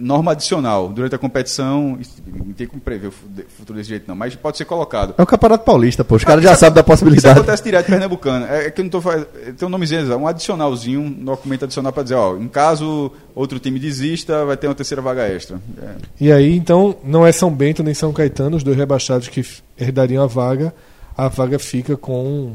norma 0.01 0.33
adicional 0.33 0.89
durante 0.89 1.15
a 1.15 1.19
competição. 1.19 1.97
isso 2.01 2.15
Não 2.27 2.53
tem 2.53 2.67
como 2.67 2.81
prever 2.81 3.09
o 3.09 3.13
futuro 3.57 3.79
desse 3.79 3.91
jeito, 3.91 4.05
não, 4.09 4.15
mas 4.15 4.35
pode 4.35 4.57
ser 4.57 4.65
colocado. 4.65 5.15
É 5.19 5.23
o 5.23 5.27
Campeonato 5.27 5.65
Paulista, 5.65 6.05
pô. 6.05 6.17
Os 6.17 6.25
caras 6.25 6.43
já 6.43 6.53
Isso- 6.53 6.61
sabem 6.61 6.75
da 6.75 6.81
Isso 6.81 6.87
possibilidade. 6.87 7.39
acontece 7.39 7.63
direto 7.63 7.87
em 7.89 7.91
Pernambucano. 7.91 8.47
É, 8.47 8.67
é 8.67 8.71
que 8.71 8.81
eu 8.81 8.85
não 8.85 8.91
tô 8.91 9.01
fazendo. 9.01 9.27
Tem 9.57 9.67
um 9.67 9.71
nomezinho, 9.71 10.17
um 10.19 10.27
adicionalzinho, 10.27 11.01
um 11.01 11.11
documento 11.25 11.65
adicional 11.65 11.93
para 11.93 12.03
dizer, 12.03 12.15
ó, 12.15 12.37
em 12.37 12.49
caso 12.49 13.11
outro 13.35 13.59
time 13.59 13.79
desista, 13.79 14.45
vai 14.45 14.57
ter 14.57 14.67
uma 14.69 14.75
terceira 14.75 15.03
vaga 15.03 15.23
extra. 15.29 15.61
É. 15.83 15.95
E 16.21 16.33
aí, 16.33 16.57
então, 16.57 16.97
não 17.05 17.27
é 17.27 17.33
São 17.33 17.51
Bento 17.51 17.83
nem 17.83 17.95
São 17.95 18.13
Caetano, 18.13 18.57
os 18.57 18.63
dois 18.63 18.77
rebaixados 18.77 19.29
que 19.29 19.45
herdariam 19.79 20.23
a 20.23 20.27
vaga. 20.27 20.75
A 21.17 21.29
vaga 21.29 21.59
fica 21.59 21.97
com 21.97 22.55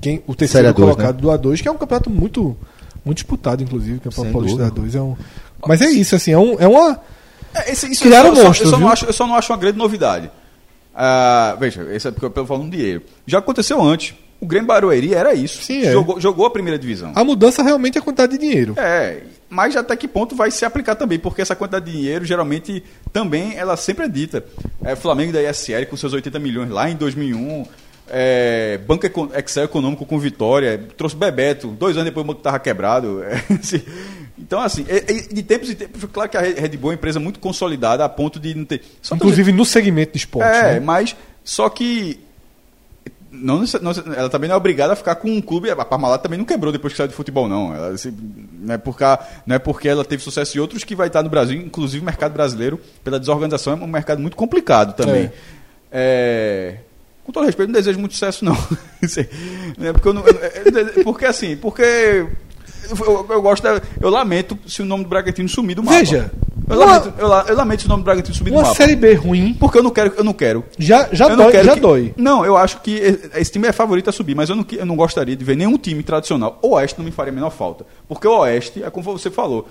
quem, 0.00 0.22
o 0.26 0.34
terceiro 0.34 0.66
Série 0.68 0.74
A2, 0.76 0.80
colocado 0.80 1.20
do 1.20 1.28
A2, 1.28 1.60
que 1.62 1.68
é 1.68 1.70
um 1.70 1.76
campeonato 1.76 2.10
muito, 2.10 2.56
muito 3.04 3.18
disputado, 3.18 3.62
inclusive. 3.62 3.96
O 3.98 4.00
Campeonato 4.00 4.22
Sem 4.22 4.32
Paulista 4.32 4.70
dúvida. 4.70 4.98
A2 4.98 5.00
é 5.00 5.02
um. 5.02 5.16
Mas 5.66 5.80
é 5.80 5.88
isso, 5.90 6.14
assim, 6.16 6.32
é, 6.32 6.38
um, 6.38 6.56
é 6.58 6.66
uma. 6.66 7.00
É, 7.54 7.70
esse- 7.72 7.90
isso 7.90 8.02
Criaram 8.02 8.30
eu 8.30 8.36
só, 8.36 8.44
monstro, 8.44 8.66
eu, 8.66 8.70
só 8.70 8.76
não 8.76 8.84
viu? 8.86 8.92
acho, 8.92 9.04
eu 9.06 9.12
só 9.12 9.26
não 9.26 9.34
acho 9.36 9.52
uma 9.52 9.58
grande 9.58 9.78
novidade. 9.78 10.30
Ah, 10.94 11.56
veja, 11.58 11.86
esse 11.92 12.08
é 12.08 12.10
porque 12.10 12.38
eu 12.38 12.46
falando 12.46 12.70
de 12.70 12.76
dinheiro. 12.76 13.02
Já 13.26 13.38
aconteceu 13.38 13.80
antes. 13.80 14.14
O 14.40 14.46
Grêmio 14.46 14.66
Barueri 14.66 15.14
era 15.14 15.32
isso. 15.34 15.62
Sim, 15.62 15.82
é. 15.86 15.92
jogou, 15.92 16.20
jogou 16.20 16.44
a 16.44 16.50
primeira 16.50 16.76
divisão. 16.78 17.12
A 17.14 17.22
mudança 17.22 17.62
realmente 17.62 17.96
é 17.96 18.00
a 18.00 18.04
quantidade 18.04 18.32
de 18.32 18.38
dinheiro. 18.38 18.74
É, 18.76 19.22
mas 19.48 19.76
até 19.76 19.94
que 19.94 20.08
ponto 20.08 20.34
vai 20.34 20.50
se 20.50 20.64
aplicar 20.64 20.96
também? 20.96 21.16
Porque 21.18 21.40
essa 21.40 21.54
quantidade 21.54 21.84
de 21.84 21.92
dinheiro, 21.92 22.24
geralmente, 22.24 22.82
também, 23.12 23.56
ela 23.56 23.76
sempre 23.76 24.06
é 24.06 24.08
dita. 24.08 24.44
É, 24.84 24.96
Flamengo 24.96 25.32
da 25.32 25.40
ISL 25.48 25.86
com 25.88 25.96
seus 25.96 26.12
80 26.12 26.40
milhões 26.40 26.70
lá 26.70 26.90
em 26.90 26.96
2001. 26.96 27.64
É, 28.08 28.78
Banco 28.84 29.06
Excel 29.36 29.64
Econômico 29.64 30.04
com 30.04 30.18
Vitória. 30.18 30.86
Trouxe 30.96 31.14
Bebeto. 31.14 31.68
Dois 31.68 31.96
anos 31.96 32.06
depois 32.06 32.24
o 32.24 32.26
banco 32.26 32.40
estava 32.40 32.58
quebrado. 32.58 33.22
É, 33.24 33.54
assim, 33.54 33.80
então, 34.52 34.60
assim, 34.60 34.84
é- 34.86 34.98
é 34.98 35.22
de 35.32 35.42
tempos 35.42 35.70
em 35.70 35.74
tempos, 35.74 36.04
claro 36.12 36.28
que 36.28 36.36
a 36.36 36.40
Red 36.42 36.76
Bull 36.76 36.90
é 36.90 36.92
uma 36.92 36.94
empresa 36.94 37.18
muito 37.18 37.40
consolidada 37.40 38.04
a 38.04 38.08
ponto 38.08 38.38
de 38.38 38.54
não 38.54 38.64
ter... 38.66 38.82
Inclusive 39.12 39.50
no 39.50 39.64
segmento 39.64 40.12
de 40.12 40.18
esporte. 40.18 40.46
é, 40.46 40.74
né? 40.74 40.80
mas 40.80 41.16
só 41.42 41.68
que 41.70 42.20
não, 43.30 43.64
não- 43.80 43.92
ela 44.14 44.28
também 44.28 44.46
não 44.48 44.54
é 44.54 44.56
obrigada 44.58 44.92
a 44.92 44.96
ficar 44.96 45.14
com 45.14 45.30
um 45.30 45.40
clube. 45.40 45.70
A 45.70 45.84
Parmalat 45.86 46.20
também 46.22 46.38
não 46.38 46.44
quebrou 46.44 46.70
depois 46.70 46.92
que 46.92 46.98
saiu 46.98 47.08
de 47.08 47.14
futebol, 47.14 47.48
não. 47.48 47.74
Ela, 47.74 47.88
assim, 47.94 48.14
não, 48.60 48.74
é 48.74 48.78
porque, 48.78 49.04
não 49.46 49.56
é 49.56 49.58
porque 49.58 49.88
ela 49.88 50.04
teve 50.04 50.22
sucesso 50.22 50.58
em 50.58 50.60
outros 50.60 50.84
que 50.84 50.94
vai 50.94 51.06
estar 51.06 51.22
no 51.22 51.30
Brasil, 51.30 51.58
inclusive 51.58 52.02
o 52.02 52.04
mercado 52.04 52.32
brasileiro, 52.32 52.78
pela 53.02 53.18
desorganização, 53.18 53.72
é 53.72 53.76
um 53.76 53.86
mercado 53.86 54.20
muito 54.20 54.36
complicado 54.36 54.94
também. 54.94 55.32
É, 55.90 56.76
com 57.24 57.32
todo 57.32 57.46
respeito, 57.46 57.68
não 57.70 57.74
desejo 57.74 57.98
muito 57.98 58.12
sucesso, 58.12 58.44
não. 58.44 58.54
Né, 59.78 59.92
porque, 59.94 60.12
não- 60.12 60.22
porque 61.02 61.24
assim, 61.24 61.56
porque 61.56 62.26
eu, 62.90 63.26
eu- 63.30 63.42
gosto 63.42 63.62
da- 63.62 63.80
eu 64.00 64.10
lamento 64.10 64.58
se 64.66 64.82
o 64.82 64.84
nome 64.84 65.04
do 65.04 65.10
Bragantino 65.10 65.48
sumir 65.48 65.74
do 65.74 65.82
mapa. 65.82 65.98
Veja, 65.98 66.30
eu, 66.68 66.76
uma- 66.76 66.86
lamento, 66.86 67.14
eu, 67.18 67.28
eu 67.28 67.56
lamento 67.56 67.80
se 67.80 67.86
o 67.86 67.88
nome 67.88 68.02
do 68.02 68.04
Bragantino 68.04 68.34
sumir 68.34 68.50
do 68.50 68.56
Uma 68.56 68.62
mapa. 68.62 68.74
série 68.74 68.96
B 68.96 69.14
ruim 69.14 69.54
Porque 69.58 69.78
eu 69.78 69.82
não 69.82 69.90
quero, 69.90 70.14
eu 70.16 70.24
não 70.24 70.32
quero. 70.32 70.64
já, 70.78 71.08
já 71.12 71.26
eu 71.26 71.36
não 71.36 71.44
dói. 71.44 71.52
quero 71.52 71.64
Já 71.64 71.74
que- 71.74 71.80
dói. 71.80 72.14
Não, 72.16 72.44
eu 72.44 72.56
acho 72.56 72.80
que 72.80 72.92
esse 73.34 73.50
time 73.52 73.68
é 73.68 73.72
favorito 73.72 74.08
a 74.10 74.12
subir, 74.12 74.34
mas 74.34 74.48
eu 74.50 74.56
não, 74.56 74.64
eu 74.72 74.86
não 74.86 74.96
gostaria 74.96 75.34
de 75.36 75.44
ver 75.44 75.56
nenhum 75.56 75.76
time 75.78 76.02
tradicional. 76.02 76.58
O 76.62 76.70
Oeste 76.74 76.98
não 76.98 77.04
me 77.04 77.10
faria 77.12 77.32
a 77.32 77.34
menor 77.34 77.50
falta. 77.50 77.84
Porque 78.08 78.26
o 78.26 78.38
Oeste, 78.40 78.82
é 78.82 78.90
como 78.90 79.04
você 79.04 79.30
falou, 79.30 79.68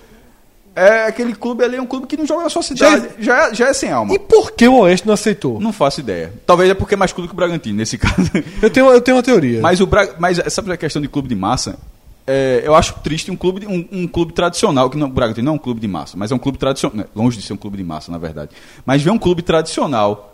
é 0.74 1.04
aquele 1.06 1.34
clube 1.34 1.62
ali, 1.62 1.76
é 1.76 1.82
um 1.82 1.86
clube 1.86 2.06
que 2.06 2.16
não 2.16 2.24
joga 2.26 2.44
na 2.44 2.48
sua 2.48 2.62
cidade. 2.62 3.08
Já, 3.18 3.48
é- 3.50 3.54
já 3.54 3.68
é 3.68 3.72
sem 3.74 3.90
alma. 3.90 4.14
E 4.14 4.18
por 4.18 4.52
que 4.52 4.66
o 4.66 4.78
Oeste 4.78 5.06
não 5.06 5.12
aceitou? 5.12 5.60
Não 5.60 5.70
faço 5.72 6.00
ideia. 6.00 6.32
Talvez 6.46 6.70
é 6.70 6.74
porque 6.74 6.94
é 6.94 6.96
mais 6.96 7.12
clube 7.12 7.28
que 7.28 7.34
o 7.34 7.36
Bragantino, 7.36 7.76
nesse 7.76 7.98
caso. 7.98 8.30
Eu, 8.62 8.70
tenho, 8.70 8.90
eu 8.90 9.00
tenho 9.00 9.16
uma 9.18 9.22
teoria. 9.22 9.60
Mas 9.60 9.80
o 9.82 9.86
Bra... 9.86 10.08
mas 10.18 10.40
sabe 10.48 10.72
a 10.72 10.76
questão 10.78 11.02
de 11.02 11.08
clube 11.08 11.28
de 11.28 11.34
massa? 11.34 11.78
É, 12.26 12.62
eu 12.64 12.74
acho 12.74 12.94
triste 13.02 13.30
um 13.30 13.36
clube, 13.36 13.66
um, 13.66 13.88
um 13.90 14.06
clube 14.06 14.32
tradicional, 14.32 14.88
que 14.88 14.96
não, 14.96 15.08
o 15.08 15.10
Bragantino 15.10 15.46
não 15.46 15.52
é 15.54 15.56
um 15.56 15.58
clube 15.58 15.80
de 15.80 15.88
massa, 15.88 16.16
mas 16.16 16.30
é 16.30 16.34
um 16.34 16.38
clube 16.38 16.56
tradicional, 16.56 17.04
longe 17.14 17.36
de 17.36 17.42
ser 17.44 17.52
um 17.52 17.56
clube 17.56 17.76
de 17.76 17.82
massa, 17.84 18.12
na 18.12 18.18
verdade. 18.18 18.50
Mas 18.86 19.02
ver 19.02 19.10
um 19.10 19.18
clube 19.18 19.42
tradicional 19.42 20.32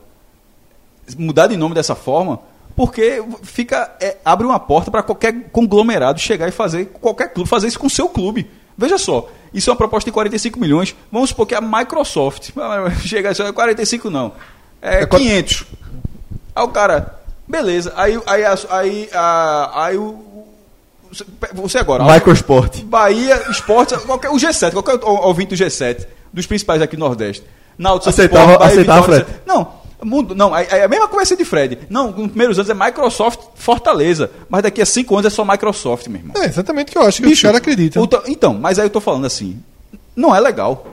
mudar 1.16 1.46
de 1.46 1.56
nome 1.56 1.74
dessa 1.74 1.94
forma, 1.94 2.40
porque 2.76 3.24
fica 3.42 3.90
é, 4.00 4.18
abre 4.24 4.46
uma 4.46 4.60
porta 4.60 4.90
para 4.90 5.02
qualquer 5.02 5.48
conglomerado 5.50 6.20
chegar 6.20 6.46
e 6.48 6.52
fazer 6.52 6.86
qualquer 7.00 7.32
clube 7.32 7.48
fazer 7.48 7.68
isso 7.68 7.78
com 7.78 7.86
o 7.86 7.90
seu 7.90 8.08
clube. 8.08 8.48
Veja 8.76 8.98
só, 8.98 9.28
isso 9.52 9.70
é 9.70 9.72
uma 9.72 9.76
proposta 9.78 10.08
de 10.10 10.12
45 10.14 10.60
milhões. 10.60 10.94
Vamos 11.10 11.30
supor 11.30 11.46
que 11.46 11.54
a 11.54 11.60
Microsoft 11.60 12.50
chega 13.04 13.30
a 13.30 13.52
45 13.52 14.10
não, 14.10 14.32
é, 14.82 15.02
É 15.02 15.06
quatro- 15.06 15.26
500. 15.26 15.64
Aí 16.54 16.64
o 16.64 16.68
cara, 16.68 17.18
beleza. 17.48 17.92
Aí, 17.96 18.20
aí, 18.26 18.42
aí, 18.70 19.08
a- 19.14 19.70
aí 19.86 19.96
o. 19.96 20.27
você- 21.10 21.78
agora. 21.78 22.04
Microsport. 22.04 22.82
Bahia, 22.84 23.50
Esporte, 23.50 23.96
qualquer, 23.98 24.30
o 24.30 24.36
G7, 24.36 24.72
qualquer 24.72 24.98
ou- 25.04 25.26
ouvinte 25.26 25.50
do 25.50 25.56
G7, 25.56 26.06
dos 26.32 26.46
principais 26.46 26.80
aqui 26.82 26.96
no 26.96 27.06
Nordeste. 27.06 27.44
Náutico, 27.76 28.10
Aceitava- 28.10 28.52
Sport, 28.52 28.58
Bahia, 28.60 28.72
aceitava, 28.72 29.00
Vitória, 29.02 29.24
Fred? 29.24 29.40
Não, 29.46 29.68
mundo, 30.04 30.34
não, 30.34 30.56
é, 30.56 30.66
é 30.70 30.84
a 30.84 30.88
mesma 30.88 31.08
conversa 31.08 31.36
de 31.36 31.44
Fred. 31.44 31.78
Não, 31.88 32.10
nos 32.10 32.28
primeiros 32.28 32.58
anos 32.58 32.70
é 32.70 32.74
Microsoft 32.74 33.40
Fortaleza, 33.54 34.30
mas 34.48 34.62
daqui 34.62 34.82
a 34.82 34.86
cinco 34.86 35.14
anos 35.16 35.26
é 35.32 35.34
só 35.34 35.44
Microsoft, 35.44 36.06
meu 36.08 36.20
irmão. 36.20 36.42
É 36.42 36.46
exatamente 36.46 36.88
o 36.88 36.92
que 36.92 36.98
eu 36.98 37.02
acho 37.02 37.18
que 37.20 37.24
os 37.26 37.30
Bicho, 37.30 37.42
caras 37.42 37.58
acreditam. 37.58 38.08
Então, 38.26 38.54
mas 38.54 38.78
aí 38.78 38.86
eu 38.86 38.90
tô 38.90 39.00
falando 39.00 39.26
assim, 39.26 39.62
não 40.16 40.34
é 40.34 40.40
legal. 40.40 40.86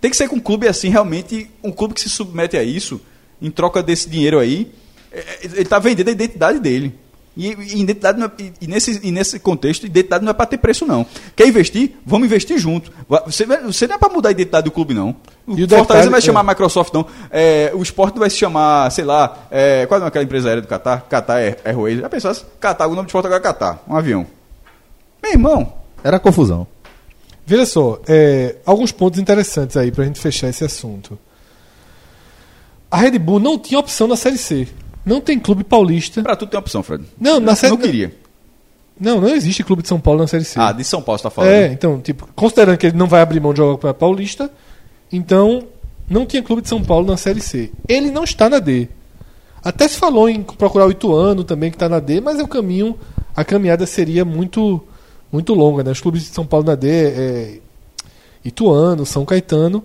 Tem 0.00 0.10
que 0.10 0.16
ser 0.16 0.28
com 0.28 0.36
um 0.36 0.40
clube 0.40 0.66
assim, 0.66 0.88
realmente, 0.88 1.50
um 1.62 1.70
clube 1.70 1.92
que 1.94 2.00
se 2.00 2.08
submete 2.08 2.56
a 2.56 2.62
isso, 2.62 3.00
em 3.42 3.50
troca 3.50 3.82
desse 3.82 4.08
dinheiro 4.08 4.38
aí, 4.38 4.70
é, 5.12 5.18
é, 5.18 5.38
ele 5.42 5.64
tá 5.64 5.78
vendendo 5.78 6.08
a 6.08 6.12
identidade 6.12 6.58
dele. 6.60 6.94
E, 7.42 7.54
e 7.76 7.80
identidade 7.80 8.18
não 8.18 8.26
é- 8.26 8.30
e- 8.42 8.52
e 8.60 8.66
nesse, 8.66 9.00
e 9.02 9.10
nesse 9.10 9.38
contexto, 9.38 9.86
identidade 9.86 10.22
não 10.24 10.30
é 10.30 10.34
para 10.34 10.44
ter 10.46 10.58
preço, 10.58 10.84
não. 10.86 11.06
Quer 11.34 11.48
investir? 11.48 11.96
Vamos 12.04 12.26
investir 12.26 12.58
junto. 12.58 12.92
Você, 13.26 13.46
você 13.46 13.86
não 13.86 13.94
é 13.94 13.98
para 13.98 14.12
mudar 14.12 14.28
a 14.28 14.32
identidade 14.32 14.64
do 14.64 14.70
clube, 14.70 14.92
não. 14.92 15.16
O 15.46 15.56
E 15.58 15.64
o 15.64 15.68
Fortaleza 15.68 15.82
detalhe- 15.82 16.04
não 16.04 16.10
vai 16.12 16.20
se 16.20 16.26
chamar 16.26 16.40
é. 16.44 16.48
Microsoft, 16.48 16.92
não. 16.92 17.06
É, 17.30 17.70
o 17.74 17.82
esporte 17.82 18.18
vai 18.18 18.28
se 18.28 18.36
chamar, 18.36 18.90
sei 18.90 19.04
lá, 19.04 19.46
é, 19.50 19.86
qual 19.86 20.02
é 20.02 20.06
aquela 20.06 20.24
empresa 20.24 20.48
aérea 20.48 20.60
do 20.62 20.68
Qatar? 20.68 21.06
Qatar 21.08 21.36
Air- 21.38 21.58
Airways. 21.64 22.00
Já 22.00 22.08
pensou 22.10 22.30
assim? 22.30 22.44
Qatar, 22.60 22.86
o 22.88 22.90
nome 22.90 23.02
de 23.06 23.08
esporte 23.10 23.26
agora 23.26 23.40
é 23.40 23.42
Qatar, 23.44 23.80
um 23.88 23.96
avião. 23.96 24.26
Meu 25.22 25.32
irmão, 25.32 25.72
Era 26.04 26.18
confusão. 26.18 26.66
Veja 27.46 27.66
só, 27.66 27.98
é, 28.06 28.56
alguns 28.64 28.92
pontos 28.92 29.18
interessantes 29.18 29.76
aí 29.76 29.90
pra 29.90 30.04
gente 30.04 30.20
fechar 30.20 30.48
esse 30.48 30.64
assunto. 30.64 31.18
A 32.90 32.96
Red 32.96 33.18
Bull 33.18 33.38
não 33.40 33.58
tinha 33.58 33.78
opção 33.78 34.06
na 34.06 34.16
Série 34.16 34.38
C. 34.38 34.66
Não 35.04 35.20
tem 35.20 35.38
clube 35.38 35.64
paulista. 35.64 36.22
Pra 36.22 36.36
tudo 36.36 36.50
tem 36.50 36.58
opção, 36.60 36.82
Fred. 36.82 37.04
Não, 37.18 37.40
na 37.40 37.54
série- 37.54 37.70
Não 37.72 37.78
queria. 37.78 38.14
Não, 38.98 39.18
não 39.20 39.28
existe 39.28 39.64
clube 39.64 39.80
de 39.82 39.88
São 39.88 39.98
Paulo 39.98 40.20
na 40.20 40.26
Série 40.26 40.44
C. 40.44 40.60
Ah, 40.60 40.72
de 40.72 40.84
São 40.84 41.00
Paulo 41.00 41.18
você 41.18 41.22
tá 41.22 41.30
falando. 41.30 41.50
é, 41.50 41.72
então, 41.72 41.98
tipo, 42.00 42.28
considerando 42.36 42.76
que 42.76 42.86
ele 42.86 42.96
não 42.98 43.06
vai 43.06 43.22
abrir 43.22 43.40
mão 43.40 43.52
de 43.54 43.56
jogar 43.58 43.78
para 43.78 43.94
Paulista, 43.94 44.50
então 45.10 45.62
não 46.08 46.26
tinha 46.26 46.42
clube 46.42 46.60
de 46.60 46.68
São 46.68 46.82
Paulo 46.84 47.06
na 47.06 47.16
Série 47.16 47.40
C. 47.40 47.70
Ele 47.88 48.10
não 48.10 48.24
está 48.24 48.50
na 48.50 48.58
D. 48.58 48.88
Até 49.64 49.88
se 49.88 49.96
falou 49.96 50.28
em 50.28 50.42
procurar 50.42 50.86
o 50.86 50.90
Ituano 50.90 51.44
também 51.44 51.70
que 51.70 51.76
está 51.76 51.88
na 51.88 51.98
D, 51.98 52.20
mas 52.20 52.38
é 52.38 52.42
o 52.42 52.48
caminho, 52.48 52.98
a 53.34 53.42
caminhada 53.44 53.86
seria 53.86 54.24
muito 54.24 54.82
muito 55.32 55.54
longa, 55.54 55.82
né? 55.84 55.92
Os 55.92 56.00
clubes 56.00 56.22
de 56.22 56.28
São 56.28 56.44
Paulo 56.44 56.66
na 56.66 56.74
D 56.74 56.88
é 56.90 57.58
Ituano, 58.44 59.06
São 59.06 59.24
Caetano. 59.24 59.82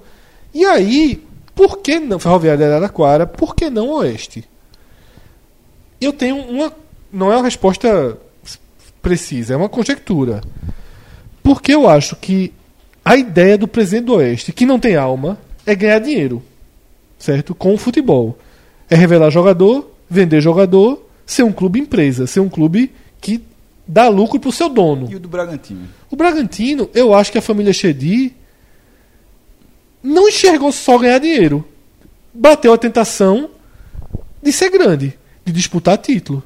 E 0.54 0.66
aí, 0.66 1.24
por 1.54 1.78
que 1.80 2.00
não 2.00 2.20
Ferroviária 2.20 2.58
de 2.58 2.72
Araraquara? 2.72 3.26
Por 3.28 3.56
que 3.56 3.70
não 3.70 3.90
Oeste? 3.92 4.44
Eu 6.06 6.14
tenho 6.14 6.38
uma 6.38 6.72
não 7.11 7.32
é 7.32 7.36
uma 7.36 7.45
resposta 7.45 8.18
precisa, 9.02 9.53
é 9.53 9.57
uma 9.57 9.69
conjectura. 9.69 10.41
Porque 11.41 11.73
eu 11.73 11.88
acho 11.88 12.15
que 12.15 12.52
a 13.03 13.15
ideia 13.15 13.57
do 13.57 13.68
presidente 13.68 14.06
do 14.06 14.15
Oeste, 14.15 14.52
que 14.52 14.65
não 14.65 14.80
tem 14.80 14.95
alma, 14.95 15.38
é 15.65 15.76
ganhar 15.76 15.99
dinheiro. 15.99 16.44
Certo? 17.18 17.56
Com 17.56 17.73
o 17.73 17.77
futebol. 17.77 18.38
É 18.90 18.95
revelar 18.95 19.30
jogador, 19.30 19.90
vender 20.10 20.41
jogador, 20.41 21.07
ser 21.26 21.44
um 21.44 21.53
clube 21.53 21.80
empresa, 21.80 22.27
ser 22.27 22.40
um 22.40 22.49
clube 22.49 22.91
que 23.22 23.41
dá 23.88 24.07
lucro 24.07 24.40
pro 24.40 24.52
seu 24.52 24.68
dono. 24.68 25.07
E 25.10 25.15
o 25.15 25.19
do 25.19 25.30
Bragantino? 25.30 25.88
O 26.10 26.15
Bragantino, 26.15 26.90
eu 26.94 27.14
acho 27.14 27.32
que 27.32 27.38
a 27.38 27.41
família 27.41 27.72
Chedi 27.72 28.34
não 30.03 30.27
enxergou 30.27 30.72
só 30.72 30.98
ganhar 30.98 31.19
dinheiro. 31.19 31.65
Bateu 32.34 32.73
a 32.73 32.77
tentação 32.77 33.52
de 34.41 34.52
ser 34.52 34.69
grande, 34.69 35.18
de 35.46 35.52
disputar 35.52 35.98
título, 35.98 36.42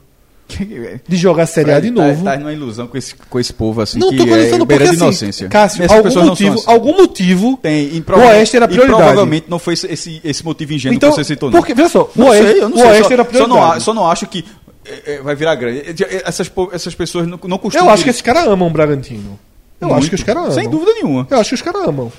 de 1.08 1.16
jogar 1.16 1.44
a 1.44 1.46
Série 1.46 1.72
A 1.72 1.80
de 1.80 1.92
Fred, 1.92 1.92
novo. 2.10 2.24
Tá, 2.24 2.32
tá 2.32 2.38
numa 2.38 2.52
ilusão 2.52 2.88
com 2.88 2.98
esse, 2.98 3.14
com 3.16 3.40
esse 3.40 3.54
povo 3.54 3.82
assim 3.82 4.00
Não 4.00 4.10
que 4.10 4.18
tô 4.18 4.26
começando 4.26 4.62
é 4.64 4.66
porque 4.66 4.78
de 4.84 4.90
assim, 4.90 4.96
inocência. 4.98 5.48
Cássio, 5.48 5.84
Essas 5.84 5.96
algum 5.98 6.10
não 6.20 6.26
motivo, 6.26 6.56
assim. 6.56 6.64
algum 6.68 6.94
motivo 6.98 7.60
Tem, 7.62 8.04
o 8.08 8.20
Oeste 8.20 8.56
era 8.58 8.66
e 8.66 8.70
prioridade. 8.70 8.98
provavelmente 9.04 9.46
não 9.48 9.60
foi 9.60 9.76
esse- 9.76 10.20
esse, 10.24 10.44
motivo 10.44 10.74
ingênuo 10.74 10.96
Então, 10.96 11.10
que 11.12 11.16
você 11.18 11.24
citou, 11.24 11.52
não. 11.52 11.60
porque, 11.60 11.74
veja 11.76 11.90
só, 11.90 12.02
o 12.04 12.10
Não 12.16 12.28
Oeste, 12.30 12.46
sei, 12.52 12.62
eu 12.64 12.70
não 12.70 12.78
o 12.78 12.80
sei. 12.80 12.90
Oeste 12.90 13.08
só, 13.08 13.14
era 13.14 13.24
só, 13.24 13.30
prioridade. 13.30 13.60
não, 13.62 13.72
a- 13.72 13.80
só 13.80 13.94
não 13.94 14.10
acho 14.10 14.26
que 14.28 14.44
é, 14.86 15.14
é, 15.16 15.22
vai 15.22 15.36
virar 15.36 15.54
grande. 15.56 15.80
É, 16.04 16.24
Essas, 16.28 16.50
po- 16.50 16.70
essas 16.74 16.96
pessoas 16.96 17.28
não, 17.28 17.40
não 17.44 17.58
costumam... 17.60 17.88
Eu 17.88 17.94
acho 17.94 18.04
que 18.04 18.10
esses 18.10 18.22
caras 18.22 18.48
amam 18.48 18.68
o 18.68 18.72
Bragantino. 18.72 19.38
Eu 19.80 19.88
Muito. 19.88 20.00
acho 20.00 20.10
que 20.10 20.16
os 20.16 20.24
caras 20.24 20.44
amam. 20.44 20.56
Sem 20.56 20.68
dúvida 20.70 20.94
nenhuma. 20.96 21.28
Eu 21.30 21.40
acho 21.40 21.50
que 21.50 21.56
os 21.56 21.62
caras 21.62 21.88
amam. 21.88 22.12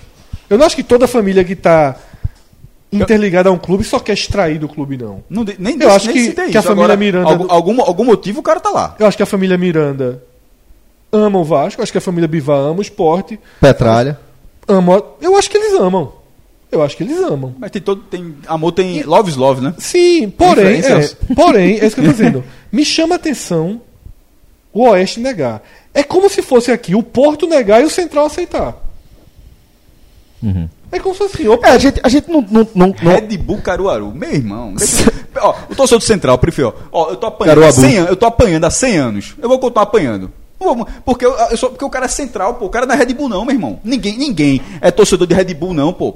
Eu 0.48 0.57
não 0.57 0.65
acho 0.66 0.77
que 0.77 0.82
toda 0.85 1.09
família 1.09 1.43
que 1.43 1.57
tá 1.57 1.97
interligada 2.92 3.48
a 3.48 3.52
um 3.52 3.58
clube 3.58 3.84
só 3.84 3.98
quer 3.98 4.14
extrair 4.14 4.58
do 4.58 4.68
clube, 4.68 4.96
não. 4.96 5.22
Não 5.30 5.44
nem 5.58 5.74
Eu 5.74 5.78
desse- 5.78 5.90
acho 5.90 6.06
nem 6.12 6.14
que- 6.14 6.32
que 6.32 6.40
a 6.40 6.44
isso. 6.46 6.62
família 6.62 6.72
Agora, 6.84 6.96
Miranda 6.96 7.30
Algum, 7.30 7.50
algum, 7.52 7.80
algum 7.82 8.04
motivo 8.04 8.40
o 8.40 8.42
cara 8.42 8.58
tá 8.60 8.70
lá. 8.70 8.96
Eu 8.98 9.06
acho 9.06 9.16
que 9.16 9.22
a 9.22 9.26
família 9.26 9.56
Miranda 9.56 10.22
ama 11.12 11.38
o 11.38 11.44
Vasco, 11.44 11.80
eu 11.80 11.82
acho 11.82 11.92
que 11.92 11.98
a 11.98 12.00
família 12.00 12.26
Bivar 12.28 12.58
ama 12.58 12.78
o 12.78 12.82
esporte, 12.82 13.38
Petralha. 13.60 14.18
amam. 14.66 15.02
Eu 15.20 15.36
acho 15.36 15.48
que 15.50 15.56
eles 15.56 15.74
amam. 15.78 16.12
Eu 16.72 16.82
acho 16.82 16.96
que 16.96 17.02
eles 17.02 17.18
amam. 17.18 17.52
Mas 17.58 17.70
tem 17.72 17.82
todo. 17.82 18.02
Tem, 18.02 18.34
amor 18.46 18.70
tem. 18.72 19.02
Love 19.02 19.28
is 19.30 19.36
love, 19.36 19.60
né? 19.60 19.74
Sim, 19.78 20.30
porém, 20.30 20.80
é, 20.80 21.10
porém, 21.34 21.78
é 21.80 21.86
isso 21.86 21.96
que 21.96 22.00
eu 22.00 22.04
tô 22.06 22.12
dizendo. 22.12 22.44
Me 22.70 22.84
chama 22.84 23.14
a 23.14 23.16
atenção 23.16 23.80
o 24.72 24.88
Oeste 24.88 25.18
negar. 25.18 25.62
É 25.92 26.04
como 26.04 26.28
se 26.30 26.42
fosse 26.42 26.70
aqui 26.70 26.94
o 26.94 27.02
Porto 27.02 27.48
negar 27.48 27.82
e 27.82 27.84
o 27.84 27.90
Central 27.90 28.26
aceitar. 28.26 28.76
É 30.92 30.98
como 30.98 31.14
se 31.14 31.18
fosse 31.20 31.36
assim, 31.36 31.48
opa, 31.48 31.68
É, 31.68 31.72
a 31.72 31.78
gente, 31.78 32.00
a 32.02 32.08
gente 32.08 32.28
não. 32.30 32.44
não, 32.50 32.66
não, 32.74 32.94
não- 33.02 33.12
Red 33.12 33.36
Bull 33.38 33.58
Caruaru, 33.62 34.12
meu 34.14 34.32
irmão. 34.32 34.74
deixa- 34.74 35.12
ó, 35.38 35.54
o 35.70 35.74
torcedor 35.74 35.98
do 36.00 36.04
Central, 36.04 36.36
prefiro. 36.38 36.74
Ó, 36.90 37.10
eu 37.10 37.16
tô 37.16 37.26
apanhando. 37.26 37.58
há 37.58 37.60
Caruabu. 37.62 37.80
100 37.80 37.96
anos, 37.98 38.10
eu 38.10 38.16
tô 38.16 38.26
apanhando 38.26 38.64
há 38.64 38.70
100 38.70 38.96
anos. 38.96 39.34
Eu 39.40 39.48
vou 39.48 39.58
continuar 39.58 39.84
apanhando. 39.84 40.32
Porque, 41.06 41.24
eu, 41.24 41.32
eu 41.50 41.56
sou- 41.56 41.70
porque 41.70 41.84
o 41.86 41.88
cara 41.88 42.04
é 42.04 42.08
central, 42.08 42.52
pô. 42.54 42.66
O 42.66 42.68
cara 42.68 42.84
não 42.84 42.94
é 42.94 42.98
Red 42.98 43.14
Bull, 43.14 43.30
não, 43.30 43.46
meu 43.46 43.54
irmão. 43.54 43.80
Ninguém, 43.82 44.18
ninguém 44.18 44.60
é 44.82 44.90
torcedor 44.90 45.26
de 45.26 45.32
Red 45.34 45.54
Bull, 45.54 45.72
não, 45.72 45.90
pô. 45.90 46.12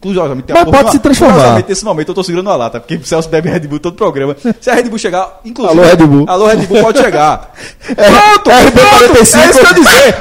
Curiosamente, 0.00 0.48
tem 0.48 0.54
Mas 0.54 0.64
pode 0.64 0.84
de 0.84 0.90
se 0.90 0.98
transformar. 0.98 1.32
curiosamente, 1.34 1.68
nesse 1.70 1.82
momento 1.82 2.08
eu 2.10 2.14
tô 2.14 2.22
segurando 2.22 2.50
a 2.50 2.56
lata, 2.56 2.78
porque 2.78 2.96
o 2.96 3.04
Celso 3.06 3.26
bebe 3.30 3.48
Red 3.48 3.60
Bull 3.60 3.80
todo 3.80 3.94
programa. 3.96 4.36
Se 4.60 4.68
a 4.68 4.74
Red 4.74 4.82
Bull 4.90 4.98
chegar, 4.98 5.40
inclusive. 5.46 5.80
Alô, 5.80 5.88
Red 5.88 5.96
Bull. 6.06 6.24
Alô, 6.28 6.46
Red 6.46 6.66
Bull 6.66 6.82
pode 6.82 6.98
chegar. 6.98 7.52
É, 7.96 8.10
Pronto, 8.10 8.50
RB45. 8.50 9.16
É 9.16 9.22
isso 9.22 9.60
que 9.60 9.64
eu 9.64 9.68
ia 9.68 9.74
dizer. 9.74 10.18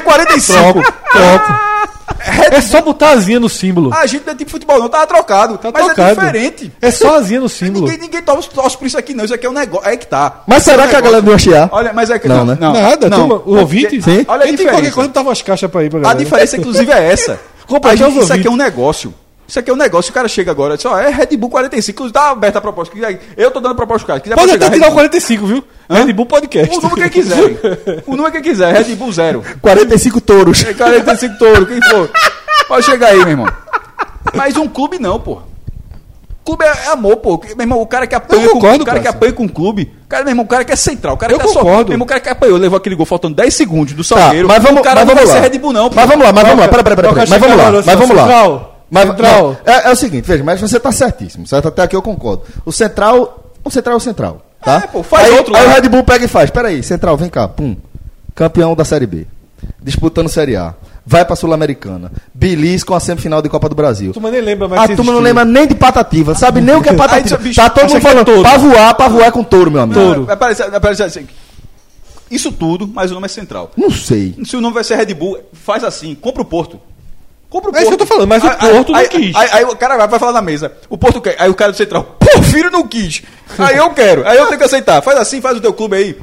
RB45. 0.00 1.77
É 2.52 2.60
só 2.60 2.80
botar 2.80 3.08
a 3.08 3.12
asinha 3.12 3.38
no 3.40 3.48
símbolo. 3.48 3.92
A 3.94 4.06
gente 4.06 4.24
não 4.26 4.32
é 4.32 4.36
tipo 4.36 4.50
futebol, 4.50 4.78
não, 4.78 4.88
tava 4.88 5.06
trocado. 5.06 5.58
Tá 5.58 5.70
mas 5.72 5.84
trocado. 5.86 6.10
é 6.10 6.14
diferente. 6.14 6.72
É 6.80 6.90
só 6.90 7.14
a 7.14 7.18
asinha 7.18 7.40
no 7.40 7.48
símbolo. 7.50 7.86
Ninguém, 7.86 7.98
ninguém 8.00 8.22
torce, 8.22 8.48
por 8.76 8.86
isso 8.86 8.98
aqui, 8.98 9.14
não. 9.14 9.24
Isso 9.24 9.34
aqui 9.34 9.46
é 9.46 9.50
um 9.50 9.52
negócio. 9.52 9.88
É 9.88 9.96
que 9.96 10.06
tá. 10.06 10.42
Mas 10.46 10.62
Isso 10.62 10.70
é 10.70 10.72
será 10.74 10.88
que 10.88 10.96
a 10.96 11.00
galera 11.00 11.22
não 11.22 11.32
ia 11.32 11.38
chiar? 11.38 11.68
Olha, 11.72 11.92
mas 11.92 12.10
é 12.10 12.18
que. 12.18 12.28
Não, 12.28 12.44
né? 12.44 12.56
Nada, 12.60 13.08
não. 13.08 13.28
turma, 13.28 13.42
o 13.46 13.58
ouvinte. 13.58 14.00
Sim. 14.02 14.24
Olha 14.28 14.44
a 14.44 14.46
diferença. 14.50 14.70
qualquer 14.76 14.92
coisa, 14.92 15.10
tava 15.10 15.32
as 15.32 15.42
caixas 15.42 15.70
pra 15.70 15.84
ir 15.84 15.90
pra 15.90 15.98
A 15.98 16.02
galera. 16.02 16.18
diferença, 16.24 16.56
inclusive, 16.56 16.90
é 16.92 17.12
essa. 17.12 17.38
Compra 17.66 17.90
A 17.90 17.94
até 17.94 18.04
gente- 18.04 18.22
isso 18.22 18.32
aqui 18.32 18.46
é 18.46 18.50
um 18.50 18.56
negócio. 18.56 19.12
Isso 19.48 19.58
aqui 19.58 19.70
é 19.70 19.72
um 19.72 19.76
negócio. 19.76 20.10
O 20.10 20.14
cara 20.14 20.28
chega 20.28 20.50
agora 20.50 20.74
e 20.74 20.76
diz: 20.76 20.84
Ó, 20.84 20.98
é 20.98 21.08
Red 21.08 21.34
Bull 21.38 21.48
45. 21.48 21.90
Inclusive, 21.96 22.12
tá 22.12 22.28
aberta 22.30 22.58
a 22.58 22.60
proposta. 22.60 22.94
Eu 23.34 23.50
tô 23.50 23.60
dando 23.60 23.74
proposta 23.74 24.00
pro 24.04 24.08
cara. 24.08 24.20
Quiser 24.20 24.34
Pode 24.36 24.52
até 24.52 24.68
tirar 24.68 24.86
o 24.88 24.90
Bull. 24.90 24.98
45, 24.98 25.46
viu? 25.46 25.64
Hã? 25.88 26.04
Red 26.04 26.12
Bull 26.12 26.26
Podcast. 26.26 26.76
O 26.76 26.80
número 26.82 27.00
que 27.00 27.08
quiser. 27.10 28.02
O 28.06 28.14
número 28.14 28.32
que 28.32 28.40
quiser. 28.42 28.74
Red 28.74 28.94
Bull 28.94 29.10
zero. 29.10 29.42
45 29.62 30.20
touros. 30.20 30.62
É 30.64 30.74
45 30.74 31.38
touro, 31.38 31.64
quem 31.66 31.80
for. 31.80 32.10
Pode 32.68 32.84
chegar 32.84 33.08
aí, 33.08 33.18
meu 33.20 33.28
irmão. 33.30 33.46
Mas 34.34 34.54
um 34.58 34.68
clube 34.68 34.98
não, 34.98 35.18
pô. 35.18 35.38
Clube 36.44 36.64
é 36.64 36.68
é 36.86 36.92
amor, 36.92 37.16
pô. 37.16 37.40
Meu 37.56 37.64
irmão, 37.64 37.80
o 37.80 37.86
cara 37.86 38.06
que 38.06 38.14
apanha 38.14 38.42
Eu 38.44 38.50
com 38.50 38.54
concordo, 38.60 38.82
o 38.82 38.86
cara 38.86 39.00
que 39.00 39.08
apanha 39.08 39.32
com 39.32 39.44
o 39.44 39.48
clube. 39.48 39.92
Cara, 40.08 40.24
meu 40.24 40.32
irmão, 40.32 40.44
o 40.44 40.48
cara 40.48 40.64
que 40.64 40.72
é 40.72 40.76
central, 40.76 41.14
o 41.14 41.16
cara 41.16 41.32
Eu 41.32 41.38
que 41.38 41.48
só. 41.48 41.60
concordo. 41.60 41.88
Meu 41.88 41.94
irmão, 41.94 42.04
o 42.04 42.08
cara 42.08 42.20
que 42.20 42.28
apanhou, 42.28 42.58
levou 42.58 42.76
aquele 42.76 42.94
gol 42.94 43.04
faltando 43.06 43.34
10 43.34 43.52
segundos 43.54 43.92
do 43.94 44.02
Tá, 44.04 44.16
Salgueiro. 44.16 44.46
mas 44.48 44.62
vamos, 44.62 44.80
o 44.80 44.82
cara 44.82 45.00
mas 45.00 45.08
não 45.08 45.14
vamos 45.14 45.30
vai 45.30 45.40
lá. 45.40 45.46
ser 45.46 45.52
Red 45.52 45.58
Bull, 45.58 45.72
não, 45.72 45.88
pô. 45.90 45.96
Mas 45.96 46.06
vamos 46.08 46.24
lá, 46.26 46.32
mas 46.32 46.44
vamos 46.44 46.60
lá. 46.60 46.68
Pera, 46.68 46.84
pera, 46.84 46.96
pera. 46.96 47.12
Mas 47.14 47.28
vamos 47.40 47.56
lá, 47.56 47.70
mas 47.84 47.98
vamos 47.98 48.16
lá. 48.16 48.77
Central. 48.90 49.06
Mas, 49.06 49.06
Central. 49.06 49.56
não, 49.66 49.72
é, 49.74 49.88
é 49.88 49.92
o 49.92 49.96
seguinte, 49.96 50.24
veja, 50.26 50.44
mas 50.44 50.60
você 50.60 50.80
tá 50.80 50.90
certíssimo, 50.92 51.46
certo? 51.46 51.68
Até 51.68 51.82
aqui 51.82 51.96
eu 51.96 52.02
concordo. 52.02 52.42
O 52.64 52.72
Central, 52.72 53.52
o 53.64 53.70
Central 53.70 53.94
é 53.94 53.96
o 53.96 54.00
Central, 54.00 54.42
tá? 54.64 54.82
É, 54.84 54.86
pô, 54.86 55.02
faz 55.02 55.26
aí, 55.28 55.36
outro 55.38 55.54
Aí 55.56 55.66
lá. 55.66 55.72
o 55.72 55.74
Red 55.74 55.88
Bull 55.88 56.04
pega 56.04 56.24
e 56.24 56.28
faz, 56.28 56.50
peraí, 56.50 56.82
Central, 56.82 57.16
vem 57.16 57.28
cá, 57.28 57.46
pum. 57.48 57.76
Campeão 58.34 58.74
da 58.74 58.84
Série 58.84 59.06
B. 59.06 59.26
Disputando 59.82 60.28
Série 60.28 60.56
A. 60.56 60.74
Vai 61.04 61.24
pra 61.24 61.34
Sul-Americana. 61.34 62.12
Belis 62.34 62.84
com 62.84 62.94
a 62.94 63.00
semifinal 63.00 63.40
de 63.40 63.48
Copa 63.48 63.68
do 63.68 63.74
Brasil. 63.74 64.10
A 64.10 64.12
turma 64.12 64.30
nem 64.30 64.42
lembra 64.42 64.68
mais 64.68 64.90
A 64.90 64.94
turma 64.94 65.10
não 65.10 65.20
lembra 65.20 65.44
nem 65.44 65.66
de 65.66 65.74
patativa, 65.74 66.34
sabe 66.34 66.60
nem 66.60 66.76
o 66.76 66.82
que 66.82 66.90
é 66.90 66.92
patativa. 66.94 67.36
Aí, 67.36 67.42
bicho, 67.42 67.56
tá 67.60 67.70
todo 67.70 67.88
mundo 67.88 67.96
é 67.96 68.00
falando, 68.00 68.26
touro. 68.26 68.42
pra 68.42 68.58
voar, 68.58 68.94
pra 68.94 69.08
voar 69.08 69.26
é 69.26 69.30
com 69.30 69.42
touro, 69.42 69.70
meu 69.70 69.80
amigo. 69.80 69.98
Touro. 69.98 70.24
Vai 70.26 70.36
parecer 70.36 71.02
assim. 71.02 71.26
Isso 72.30 72.52
tudo, 72.52 72.86
mas 72.86 73.10
o 73.10 73.14
nome 73.14 73.24
é 73.24 73.28
central. 73.28 73.70
Não 73.76 73.90
sei. 73.90 74.36
Se 74.44 74.54
o 74.54 74.60
nome 74.60 74.74
vai 74.74 74.84
ser 74.84 74.96
Red 74.96 75.14
Bull, 75.14 75.38
faz 75.52 75.82
assim, 75.82 76.14
compra 76.14 76.42
o 76.42 76.44
Porto. 76.44 76.78
Compra 77.50 77.70
o 77.70 77.76
É 77.76 77.80
isso 77.80 77.88
que 77.88 77.94
eu 77.94 77.98
tô 77.98 78.06
falando, 78.06 78.28
mas 78.28 78.44
o 78.44 78.50
Porto 78.50 78.92
não 78.92 78.98
aí, 78.98 79.08
quis. 79.08 79.34
Aí, 79.34 79.48
aí 79.52 79.64
o 79.64 79.76
cara 79.76 79.96
vai, 79.96 80.08
vai 80.08 80.18
falar 80.18 80.32
na 80.32 80.42
mesa, 80.42 80.72
o 80.88 80.98
Porto 80.98 81.20
quer. 81.20 81.36
Aí 81.38 81.48
o 81.48 81.54
cara 81.54 81.72
do 81.72 81.78
central, 81.78 82.16
Porfírio 82.18 82.70
não 82.70 82.86
quis. 82.86 83.22
Aí 83.58 83.76
eu 83.76 83.90
quero, 83.90 84.26
aí 84.26 84.36
eu 84.36 84.46
tenho 84.46 84.58
que 84.58 84.64
aceitar. 84.64 85.02
Faz 85.02 85.18
assim, 85.18 85.40
faz 85.40 85.56
o 85.56 85.60
teu 85.60 85.72
clube 85.72 85.96
aí. 85.96 86.16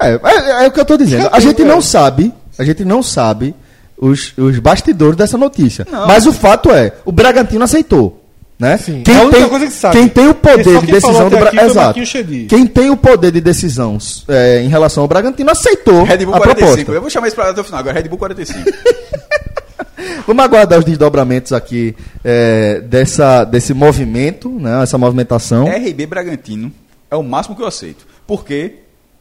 É, 0.00 0.12
é, 0.12 0.64
é 0.64 0.68
o 0.68 0.72
que 0.72 0.80
eu 0.80 0.84
tô 0.84 0.96
dizendo. 0.96 1.28
A 1.30 1.40
gente 1.40 1.62
não 1.62 1.82
sabe, 1.82 2.32
a 2.58 2.64
gente 2.64 2.84
não 2.84 3.02
sabe 3.02 3.54
os, 3.98 4.32
os 4.38 4.58
bastidores 4.58 5.16
dessa 5.16 5.36
notícia. 5.36 5.86
Não. 5.90 6.06
Mas 6.06 6.26
o 6.26 6.32
fato 6.32 6.70
é, 6.70 6.94
o 7.04 7.12
Bragantino 7.12 7.62
aceitou. 7.62 8.16
Né? 8.58 8.76
Sim. 8.76 9.02
Quem, 9.02 9.16
a 9.16 9.22
única 9.22 9.38
tem, 9.38 9.48
coisa 9.48 9.66
que 9.66 9.72
sabe. 9.72 9.96
quem 9.96 10.08
tem 10.08 10.28
o 10.28 10.34
poder 10.34 10.80
de 10.80 10.92
decisão 10.92 11.30
do 11.30 11.36
Bragantino. 11.38 12.46
Quem 12.46 12.66
tem 12.66 12.90
o 12.90 12.96
poder 12.96 13.30
de 13.30 13.40
decisão 13.40 13.96
é, 14.28 14.60
em 14.62 14.68
relação 14.68 15.02
ao 15.02 15.08
Bragantino 15.08 15.50
aceitou 15.50 16.02
Red 16.04 16.26
Bull 16.26 16.34
a 16.34 16.40
45. 16.40 16.66
proposta. 16.66 16.92
Eu 16.92 17.00
vou 17.00 17.10
chamar 17.10 17.28
isso 17.28 17.36
pra 17.36 17.50
até 17.50 17.60
o 17.60 17.64
final, 17.64 17.80
agora 17.80 17.98
Red 17.98 18.08
Bull 18.08 18.18
45. 18.18 18.70
Vamos 20.26 20.44
aguardar 20.44 20.78
os 20.78 20.84
desdobramentos 20.84 21.52
aqui 21.52 21.94
é, 22.24 22.80
dessa, 22.80 23.44
desse 23.44 23.72
movimento, 23.74 24.48
né, 24.50 24.82
essa 24.82 24.96
movimentação. 24.98 25.66
RB 25.66 26.06
Bragantino 26.06 26.72
é 27.10 27.16
o 27.16 27.22
máximo 27.22 27.56
que 27.56 27.62
eu 27.62 27.66
aceito. 27.66 28.06
Porque, 28.26 28.74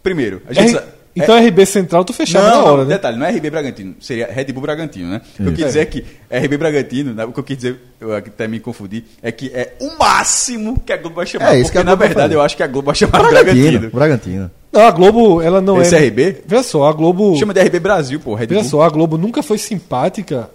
primeiro, 0.04 0.42
a 0.48 0.54
gente. 0.54 0.68
R- 0.68 0.74
sa- 0.76 0.84
Então 1.16 1.36
RB 1.38 1.66
Central 1.66 2.06
tu 2.06 2.14
fechava 2.14 2.50
não, 2.50 2.62
na 2.64 2.72
hora, 2.72 2.84
né? 2.86 2.90
detalhe, 2.94 3.18
não 3.18 3.26
é 3.26 3.32
RB 3.32 3.50
Bragantino, 3.50 3.96
seria 4.00 4.28
Red 4.32 4.46
Bull 4.54 4.62
Bragantino, 4.62 5.10
né? 5.10 5.22
O 5.40 5.44
que 5.44 5.50
eu 5.50 5.54
quis 5.54 5.66
dizer 5.66 5.80
é 5.80 5.86
que 5.86 6.06
RB 6.32 6.58
Bragantino, 6.58 7.14
né, 7.14 7.26
o 7.26 7.32
que 7.34 7.40
eu 7.40 7.44
quis 7.44 7.58
dizer, 7.58 7.78
eu 8.00 8.16
até 8.16 8.48
me 8.48 8.60
confundi, 8.60 9.04
é 9.22 9.32
que 9.32 9.48
é 9.54 9.74
o 9.82 9.98
máximo 9.98 10.80
que 10.86 10.94
a 10.94 10.98
Globo 10.98 11.16
vai 11.16 11.26
chamar. 11.26 11.56
É, 11.56 11.60
isso 11.60 11.64
porque 11.64 11.72
que 11.74 11.78
a 11.80 11.84
na 11.84 11.92
Globo 11.92 12.00
vai 12.00 12.08
verdade 12.10 12.34
eu 12.36 12.42
acho 12.42 12.56
que 12.56 12.64
a 12.64 12.68
Globo 12.68 12.86
vai 12.86 12.96
chamar 12.96 13.20
Bragantino. 13.24 13.80
Bragantino. 13.80 13.90
Bragantino. 13.92 14.52
Não, 14.72 14.82
a 14.82 14.92
Globo, 14.92 15.42
ela 15.42 15.60
não 15.60 15.82
Esse 15.82 15.96
é. 15.96 16.00
RB? 16.08 16.44
Veja 16.46 16.62
só, 16.64 16.88
a 16.88 16.94
Globo. 16.94 17.36
Chama 17.38 17.56
de 17.56 17.60
RB 17.62 17.80
Brasil, 17.80 18.20
pô, 18.20 18.36
Red 18.36 18.46
Veja 18.46 18.62
Bull. 18.62 18.70
só, 18.70 18.82
a 18.84 18.90
Globo 18.90 19.18
nunca 19.18 19.42
foi 19.42 19.58
simpática 19.58 20.48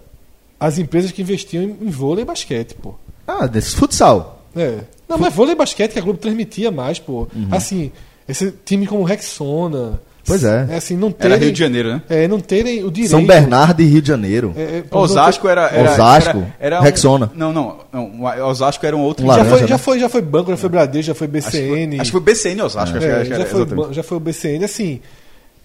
às 0.67 0.79
empresas 0.79 1.11
que 1.13 1.23
investiam 1.23 1.63
em, 1.65 1.77
em 1.83 1.91
vôlei 1.91 2.23
e 2.23 2.27
basquete, 2.27 2.75
pô. 2.75 2.95
Ah, 3.27 3.47
desse 3.47 3.75
futsal. 3.77 4.43
É. 4.57 4.79
Não, 5.09 5.19
mas 5.19 5.35
vôlei 5.35 5.53
e 5.55 5.57
basquete 5.57 5.93
que 5.93 5.99
a 5.99 6.03
Globo 6.03 6.19
transmitia 6.19 6.71
mais, 6.71 6.99
pô. 6.99 7.27
Assim, 7.51 7.91
esse 8.29 8.53
time 8.65 8.87
como 8.87 9.03
Rexona. 9.03 10.01
Pois 10.27 10.43
é. 10.43 10.75
assim, 10.75 10.97
não 10.97 11.13
terem, 11.13 11.35
Era 11.35 11.45
Rio 11.45 11.53
de 11.53 11.59
Janeiro, 11.59 11.89
né? 11.91 12.03
É, 12.09 12.27
não 12.27 12.41
terem 12.41 12.83
o 12.83 12.91
direito. 12.91 13.11
São 13.11 13.27
Bernardo 13.27 13.83
e 13.83 13.85
Rio 13.85 14.01
de 14.01 14.09
Janeiro. 14.09 14.55
É, 14.57 14.83
é, 14.91 14.97
Osasco 14.97 15.47
era, 15.47 15.67
era. 15.69 15.93
Osasco, 15.93 16.39
era, 16.39 16.57
era 16.59 16.81
um- 16.81 16.83
Rexona. 16.83 17.31
Não, 17.35 17.53
não, 17.53 17.77
não. 17.93 18.23
Osasco 18.49 18.87
era 18.87 18.97
um 18.97 19.03
outro. 19.03 19.27
Um 19.27 19.29
ter- 19.29 19.35
Já 19.35 19.43
laranja, 19.43 19.59
foi, 19.59 19.69
já, 19.69 19.75
né? 19.75 19.79
foi, 19.79 19.99
já 20.01 20.09
foi 20.09 20.23
banco, 20.23 20.51
já 20.51 20.57
foi 20.57 20.69
Bradesco, 20.71 21.07
já 21.09 21.15
foi 21.15 21.27
Acho 21.27 21.51
que 21.51 21.51
foi- 21.51 21.61
BCN. 21.61 22.01
Acho 22.01 22.05
que 22.11 22.13
foi 22.13 22.21
BCN 22.23 22.63
Osasco. 22.63 22.97
acho 22.97 22.99
que 22.99 23.05
É, 23.05 23.09
era- 23.09 23.17
acho 23.21 23.31
que 23.31 23.37
já, 23.37 23.43
era, 23.43 23.67
foi, 23.67 23.93
já 23.93 24.03
foi 24.03 24.17
o 24.17 24.21
BCN, 24.21 24.65
assim, 24.65 25.01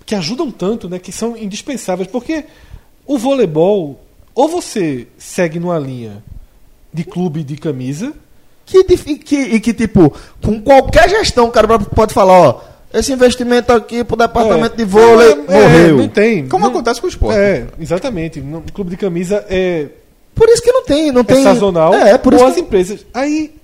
que 0.05 0.13
ajudam 0.13 0.51
tanto, 0.51 0.89
né? 0.89 0.99
Que 0.99 1.13
são 1.13 1.37
indispensáveis. 1.37 2.09
Porque 2.11 2.43
o 3.07 3.17
voleibol, 3.17 3.97
ou 4.35 4.47
você 4.47 5.07
segue 5.17 5.59
numa 5.59 5.77
linha 5.79 6.23
de 6.93 7.03
clube 7.03 7.43
de 7.43 7.55
camisa, 7.57 8.13
Que, 8.65 8.83
dif- 8.83 9.15
que, 9.17 9.35
e 9.35 9.59
que, 9.59 9.73
tipo, 9.73 10.13
com 10.43 10.61
qualquer 10.61 11.09
gestão, 11.09 11.47
o 11.47 11.51
cara 11.51 11.79
pode 11.79 12.13
falar, 12.13 12.33
ó, 12.39 12.61
esse 12.93 13.11
investimento 13.11 13.71
aqui 13.73 14.03
pro 14.03 14.15
departamento 14.15 14.73
É. 14.75 14.77
de 14.77 14.85
vôlei 14.85 15.35
Não, 15.35 15.45
é, 15.55 15.61
morreu. 15.63 15.97
Não 15.97 16.07
tem. 16.07 16.47
Como 16.47 16.63
não- 16.65 16.71
acontece 16.71 17.01
com 17.01 17.07
o 17.07 17.09
esporte. 17.09 17.37
É, 17.37 17.65
exatamente. 17.79 18.39
No 18.41 18.61
clube 18.73 18.91
de 18.91 18.97
camisa 18.97 19.43
é, 19.49 19.87
Por 20.35 20.47
isso 20.49 20.61
que 20.61 20.71
não 20.71 20.83
tem, 20.83 21.11
não 21.11 21.21
é 21.21 21.23
tem. 21.23 21.43
sazonal. 21.43 21.93
É, 21.95 22.17
por 22.17 22.33
isso 22.33 22.45
as 22.45 22.53
que... 22.55 22.61
empresas. 22.61 23.05
Aí, 23.13 23.55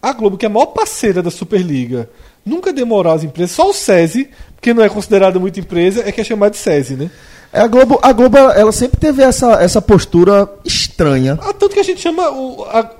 a 0.00 0.12
Globo, 0.12 0.36
que 0.38 0.46
é 0.46 0.48
a 0.48 0.52
maior 0.52 0.66
parceira 0.66 1.22
da 1.22 1.30
Superliga, 1.30 2.08
nunca 2.46 2.72
demorou 2.72 3.12
as 3.12 3.22
empresas. 3.24 3.50
Só 3.54 3.68
o 3.68 3.72
SESI, 3.74 4.30
que 4.60 4.72
não 4.72 4.82
é 4.84 4.88
considerado 4.88 5.40
muito 5.40 5.58
empresa, 5.60 6.02
é 6.06 6.10
que 6.12 6.20
é 6.20 6.24
chamado 6.24 6.52
de 6.52 6.58
SESI, 6.58 6.94
né? 6.94 7.10
É, 7.52 7.60
a 7.60 7.66
Globo, 7.66 7.98
a 8.02 8.12
Globo 8.12 8.36
ela, 8.38 8.72
sempre 8.72 8.98
teve 8.98 9.22
essa, 9.22 9.62
essa 9.62 9.82
postura 9.82 10.48
estranha. 10.64 11.38
Ah, 11.42 11.52
tanto 11.52 11.74
que 11.74 11.80
a 11.80 11.84
gente 11.84 12.00
chama 12.00 12.30
o. 12.30 12.64
a- 12.64 12.90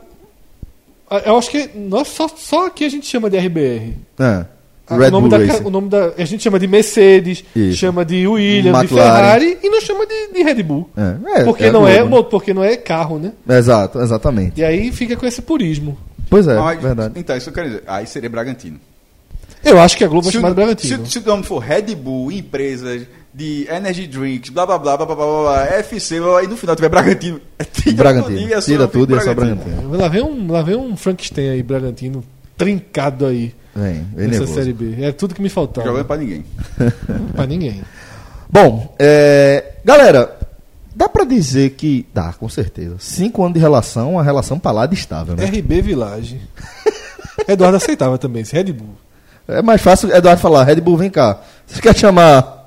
a- 1.11 1.19
eu 1.27 1.39
acho 1.39 1.51
que 1.51 1.70
nós 1.74 2.09
só, 2.09 2.29
só 2.29 2.66
aqui 2.66 2.85
a 2.85 2.89
gente 2.89 3.07
chama 3.07 3.29
de 3.31 3.37
RBR. 3.39 3.95
É. 4.19 4.45
Ah, 4.87 4.97
Red 4.97 5.07
o, 5.09 5.11
nome 5.12 5.29
Bull 5.29 5.39
da, 5.39 5.45
Racing. 5.47 5.65
o 5.65 5.70
nome 5.70 5.89
da. 5.89 6.12
A 6.19 6.24
gente 6.24 6.43
chama 6.43 6.59
de 6.59 6.66
Mercedes, 6.66 7.45
Isso. 7.57 7.79
chama 7.79 8.05
de 8.05 8.27
Williams, 8.27 8.79
de 8.81 8.85
McLaren. 8.87 9.15
Ferrari 9.16 9.59
e 9.62 9.69
não 9.70 9.81
chama 9.81 10.05
de, 10.07 10.33
de 10.35 10.43
Red 10.43 10.62
Bull. 10.62 10.91
É, 10.97 11.41
é, 11.41 11.45
porque, 11.45 11.65
é 11.65 11.73
não 11.73 11.87
é, 11.89 11.99
Globo, 11.99 12.11
né? 12.11 12.16
mo- 12.16 12.24
porque 12.24 12.53
não 12.55 12.65
é 12.65 12.77
carro, 12.77 13.19
né? 13.19 13.33
Exato, 13.49 14.01
exatamente. 14.01 14.61
E 14.61 14.65
aí 14.65 14.91
fica 14.93 15.16
com 15.16 15.24
esse 15.24 15.41
purismo. 15.41 15.97
Pois 16.29 16.47
é, 16.47 16.57
Mas, 16.59 16.81
verdade. 16.83 17.15
Então, 17.16 17.37
isso 17.37 17.49
eu 17.51 17.55
quero 17.55 17.69
dizer. 17.69 17.83
Aí 17.87 18.07
seria 18.07 18.29
Bragantino. 18.29 18.79
Eu 19.65 19.79
acho 19.81 19.97
que 19.97 20.03
a 20.05 20.09
Globo 20.09 20.24
vai 20.24 20.33
Se, 20.33 20.39
chamar 20.39 20.49
de 20.49 20.53
o- 20.53 20.57
Bragantino. 20.57 21.07
se, 21.07 21.12
se 21.12 21.19
o 21.20 21.23
nome 21.27 21.45
for 21.45 21.59
Red 21.59 21.95
Bull, 21.95 22.33
empresas 22.33 23.07
de 23.34 23.66
energy 23.70 24.06
drinks, 24.06 24.50
blá 24.50 24.66
blá 24.66 24.78
blá 24.78 24.96
blá 24.96 25.06
blá 25.06 25.16
blá, 25.16 25.24
blá, 25.26 25.42
blá 25.42 25.64
FC, 25.78 26.20
blá, 26.20 26.42
e 26.44 26.46
no 26.46 26.56
final 26.56 26.76
tiver 26.76 26.88
Bragantino. 26.88 27.40
é 27.59 27.64
tira 27.64 27.96
Bragantino. 27.96 28.38
tudo 28.38 28.48
e 28.48 28.52
é 28.52 28.60
só- 28.60 28.66
Tira 28.66 28.88
tudo 28.88 29.14
e 29.14 29.16
é 29.16 29.20
só 29.20 29.34
Bragantino. 29.34 29.64
Bragantino. 29.64 29.98
Lá 29.98 30.09
vem 30.09 30.22
um, 30.22 30.52
lá 30.52 30.62
vem 30.62 30.76
um 30.76 30.96
Frankenstein 30.96 31.48
aí, 31.50 31.62
Bragantino, 31.62 32.22
trincado 32.56 33.26
aí 33.26 33.54
Vem, 33.74 34.06
vem 34.14 34.26
nessa 34.28 34.40
nervoso. 34.40 34.54
Série 34.54 34.72
B. 34.74 35.02
É 35.02 35.12
tudo 35.12 35.34
que 35.34 35.40
me 35.40 35.48
faltava. 35.48 35.86
Jogando 35.86 36.04
pra 36.04 36.16
ninguém. 36.18 36.44
Pra 37.34 37.46
ninguém. 37.46 37.82
Bom, 38.50 38.94
é, 38.98 39.72
galera, 39.82 40.36
dá 40.94 41.09
pra 41.09 41.24
dizer 41.24 41.70
que. 41.70 42.06
Dá, 42.12 42.34
com 42.34 42.50
certeza. 42.50 42.96
Cinco 42.98 43.42
anos 43.42 43.54
de 43.54 43.60
relação, 43.60 44.12
uma 44.12 44.22
relação 44.22 44.59
pra 44.59 44.72
lá 44.72 44.84
de 44.84 44.94
estável, 44.94 45.34
né? 45.34 45.46
RB 45.46 45.80
Village. 45.80 46.38
Eduardo 47.48 47.78
aceitava 47.78 48.18
também 48.18 48.42
esse 48.42 48.52
Red 48.54 48.72
Bull. 48.74 48.94
É 49.48 49.62
mais 49.62 49.80
fácil 49.80 50.14
Eduardo 50.14 50.40
falar, 50.42 50.64
Red 50.64 50.82
Bull, 50.82 50.98
vem 50.98 51.09
cá. 51.09 51.40
Você 51.66 51.80
quer 51.80 51.96
chamar 51.96 52.61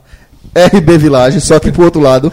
RB 0.55 0.97
Village, 0.97 1.41
só 1.41 1.59
que 1.59 1.69
pro 1.71 1.83
outro 1.83 1.99
lado. 2.01 2.31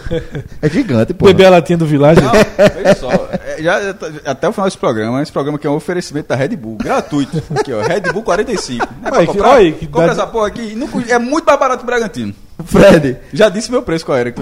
É 0.61 0.69
gigante, 0.69 1.13
pô. 1.13 1.25
Beber 1.25 1.47
a 1.47 1.49
latinha 1.49 1.77
do 1.77 1.85
Village. 1.85 2.21
Não, 2.21 2.31
veja 2.31 2.95
só, 2.95 3.09
é, 3.31 3.61
já, 3.61 3.79
até 4.23 4.47
o 4.47 4.53
final 4.53 4.65
desse 4.67 4.77
programa, 4.77 5.21
esse 5.21 5.31
programa 5.31 5.57
aqui 5.57 5.67
é 5.67 5.69
um 5.69 5.75
oferecimento 5.75 6.29
da 6.29 6.35
Red 6.35 6.55
Bull, 6.55 6.77
gratuito. 6.77 7.43
Aqui, 7.53 7.73
ó, 7.73 7.81
Red 7.81 8.01
Bull 8.13 8.23
45. 8.23 8.87
Não 9.01 9.07
é 9.07 9.11
pra 9.11 9.17
Olha 9.19 9.27
que- 9.27 9.33
comprar? 9.33 9.49
olha 9.49 9.57
aí 9.59 9.71
que 9.73 9.87
Compra 9.87 10.07
dá- 10.07 10.13
essa 10.13 10.27
porra 10.27 10.47
aqui. 10.47 10.73
não 10.75 10.87
é 11.09 11.19
muito 11.19 11.45
mais 11.45 11.59
barato 11.59 11.79
que 11.79 11.83
o 11.83 11.85
Bragantino. 11.87 12.33
Fred, 12.65 13.17
Já 13.33 13.49
disse 13.49 13.69
meu 13.69 13.81
preço 13.81 14.05
qual 14.05 14.17
era. 14.17 14.29
aqui. 14.29 14.41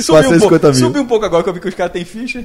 Subiu, 0.00 0.30
um 0.30 0.38
450 0.40 0.58
pouco, 0.60 0.74
subiu 0.74 1.02
um 1.02 1.06
pouco 1.06 1.24
agora 1.26 1.42
que 1.42 1.48
eu 1.50 1.54
vi 1.54 1.60
que 1.60 1.68
os 1.68 1.74
caras 1.74 1.92
têm 1.92 2.04
ficha. 2.04 2.44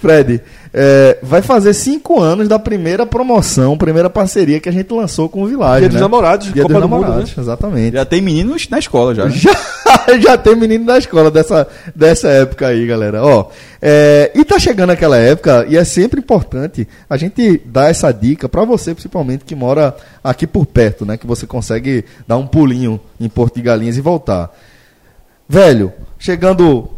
Fred, 0.00 0.40
é, 0.72 1.18
vai 1.22 1.42
fazer 1.42 1.74
cinco 1.74 2.18
anos 2.18 2.48
da 2.48 2.58
primeira 2.58 3.04
promoção, 3.04 3.76
primeira 3.76 4.08
parceria 4.08 4.58
que 4.58 4.68
a 4.68 4.72
gente 4.72 4.92
lançou 4.92 5.28
com 5.28 5.42
o 5.42 5.46
Village. 5.46 5.80
Dia 5.80 5.88
dos 5.90 5.96
né? 5.96 6.00
Namorados, 6.00 6.52
Dia 6.52 6.62
Copa 6.62 6.74
dos 6.74 6.82
do 6.82 6.88
Mundo, 6.88 7.02
Namorados, 7.02 7.34
exatamente. 7.36 7.94
Já 7.94 8.04
tem 8.06 8.22
meninos 8.22 8.66
na 8.70 8.78
escola 8.78 9.14
já. 9.14 9.26
né? 9.26 9.30
Já, 9.30 9.52
já 10.18 10.38
tem 10.38 10.56
menino 10.56 10.86
da 10.86 10.96
escola 10.96 11.30
dessa, 11.30 11.68
dessa 11.94 12.28
época 12.28 12.68
aí, 12.68 12.86
galera. 12.86 13.22
Ó, 13.22 13.50
é, 13.80 14.32
e 14.34 14.42
tá 14.44 14.58
chegando 14.58 14.90
aquela 14.90 15.18
época, 15.18 15.66
e 15.68 15.76
é 15.76 15.84
sempre 15.84 16.20
importante 16.20 16.88
a 17.08 17.18
gente 17.18 17.60
dar 17.66 17.90
essa 17.90 18.10
dica 18.10 18.48
pra 18.48 18.64
você, 18.64 18.94
principalmente, 18.94 19.44
que 19.44 19.54
mora 19.54 19.94
aqui 20.24 20.46
por 20.46 20.64
perto, 20.64 21.04
né? 21.04 21.18
Que 21.18 21.26
você 21.26 21.46
consegue 21.46 22.06
dar 22.26 22.38
um 22.38 22.46
pulinho 22.46 22.98
em 23.20 23.28
Porto 23.28 23.56
de 23.56 23.62
Galinhas 23.62 23.98
e 23.98 24.00
voltar. 24.00 24.50
Velho, 25.46 25.92
chegando. 26.18 26.88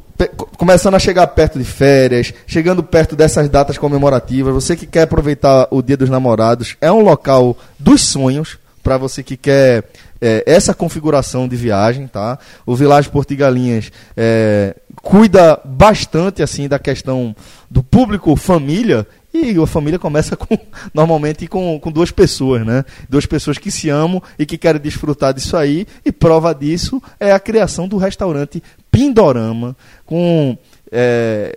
Começando 0.56 0.94
a 0.94 0.98
chegar 0.98 1.26
perto 1.28 1.58
de 1.58 1.64
férias, 1.64 2.32
chegando 2.46 2.82
perto 2.82 3.16
dessas 3.16 3.48
datas 3.48 3.76
comemorativas, 3.76 4.54
você 4.54 4.76
que 4.76 4.86
quer 4.86 5.02
aproveitar 5.02 5.66
o 5.70 5.82
Dia 5.82 5.96
dos 5.96 6.08
Namorados, 6.08 6.76
é 6.80 6.90
um 6.90 7.00
local 7.00 7.56
dos 7.78 8.02
sonhos 8.02 8.58
para 8.82 8.96
você 8.96 9.22
que 9.22 9.36
quer 9.36 9.84
é, 10.20 10.44
essa 10.46 10.72
configuração 10.72 11.48
de 11.48 11.56
viagem, 11.56 12.06
tá? 12.06 12.38
O 12.64 12.76
Village 12.76 13.08
Porto 13.08 13.30
de 13.30 13.36
Galinhas 13.36 13.90
é, 14.16 14.76
cuida 15.02 15.60
bastante 15.64 16.42
assim 16.42 16.68
da 16.68 16.78
questão 16.78 17.34
do 17.70 17.82
público 17.82 18.36
família 18.36 19.06
e 19.34 19.60
a 19.60 19.66
família 19.66 19.98
começa 19.98 20.36
com 20.36 20.56
normalmente 20.94 21.48
com, 21.48 21.80
com 21.80 21.90
duas 21.90 22.12
pessoas, 22.12 22.64
né? 22.64 22.84
Duas 23.08 23.26
pessoas 23.26 23.58
que 23.58 23.68
se 23.68 23.90
amam 23.90 24.22
e 24.38 24.46
que 24.46 24.56
querem 24.56 24.80
desfrutar 24.80 25.34
disso 25.34 25.56
aí. 25.56 25.86
E 26.04 26.12
prova 26.12 26.54
disso 26.54 27.02
é 27.18 27.32
a 27.32 27.40
criação 27.40 27.88
do 27.88 27.96
restaurante 27.96 28.62
Pindorama, 28.92 29.76
com 30.06 30.56
é, 30.94 31.54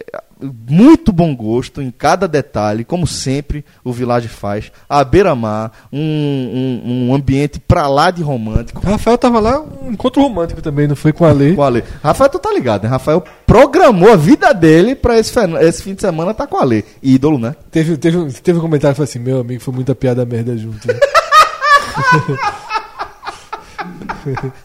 muito 0.69 1.11
bom 1.11 1.35
gosto 1.35 1.81
em 1.81 1.89
cada 1.91 2.27
detalhe, 2.27 2.83
como 2.83 3.05
sempre 3.07 3.63
o 3.83 3.91
Village 3.93 4.27
faz. 4.27 4.71
A 4.89 5.03
beira-mar, 5.03 5.71
um, 5.93 5.99
um, 5.99 7.09
um 7.09 7.15
ambiente 7.15 7.59
pra 7.59 7.87
lá 7.87 8.11
de 8.11 8.21
romântico. 8.23 8.79
Rafael 8.85 9.17
tava 9.17 9.39
lá, 9.39 9.61
um 9.61 9.91
encontro 9.91 10.21
romântico 10.21 10.61
também, 10.61 10.87
não 10.87 10.95
foi 10.95 11.13
com 11.13 11.25
a 11.25 11.31
Lei? 11.31 11.55
Com 11.55 11.63
a 11.63 11.69
Lê. 11.69 11.83
Rafael, 12.03 12.29
tu 12.29 12.39
tá 12.39 12.51
ligado, 12.51 12.83
né? 12.83 12.89
Rafael 12.89 13.23
programou 13.45 14.11
a 14.11 14.15
vida 14.15 14.53
dele 14.53 14.95
pra 14.95 15.17
esse, 15.17 15.33
esse 15.61 15.81
fim 15.83 15.93
de 15.93 16.01
semana 16.01 16.33
tá 16.33 16.45
com 16.47 16.57
a 16.57 16.63
Lê. 16.63 16.83
Ídolo, 17.01 17.37
né? 17.39 17.55
Teve, 17.71 17.95
teve, 17.97 18.17
um- 18.17 18.29
teve 18.29 18.57
um 18.57 18.61
comentário 18.61 18.93
que 18.93 18.97
falou 18.97 19.09
assim: 19.09 19.19
Meu 19.19 19.39
amigo, 19.39 19.61
foi 19.61 19.73
muita 19.73 19.93
piada 19.95 20.25
merda 20.25 20.57
junto. 20.57 20.87
né?" 20.87 20.93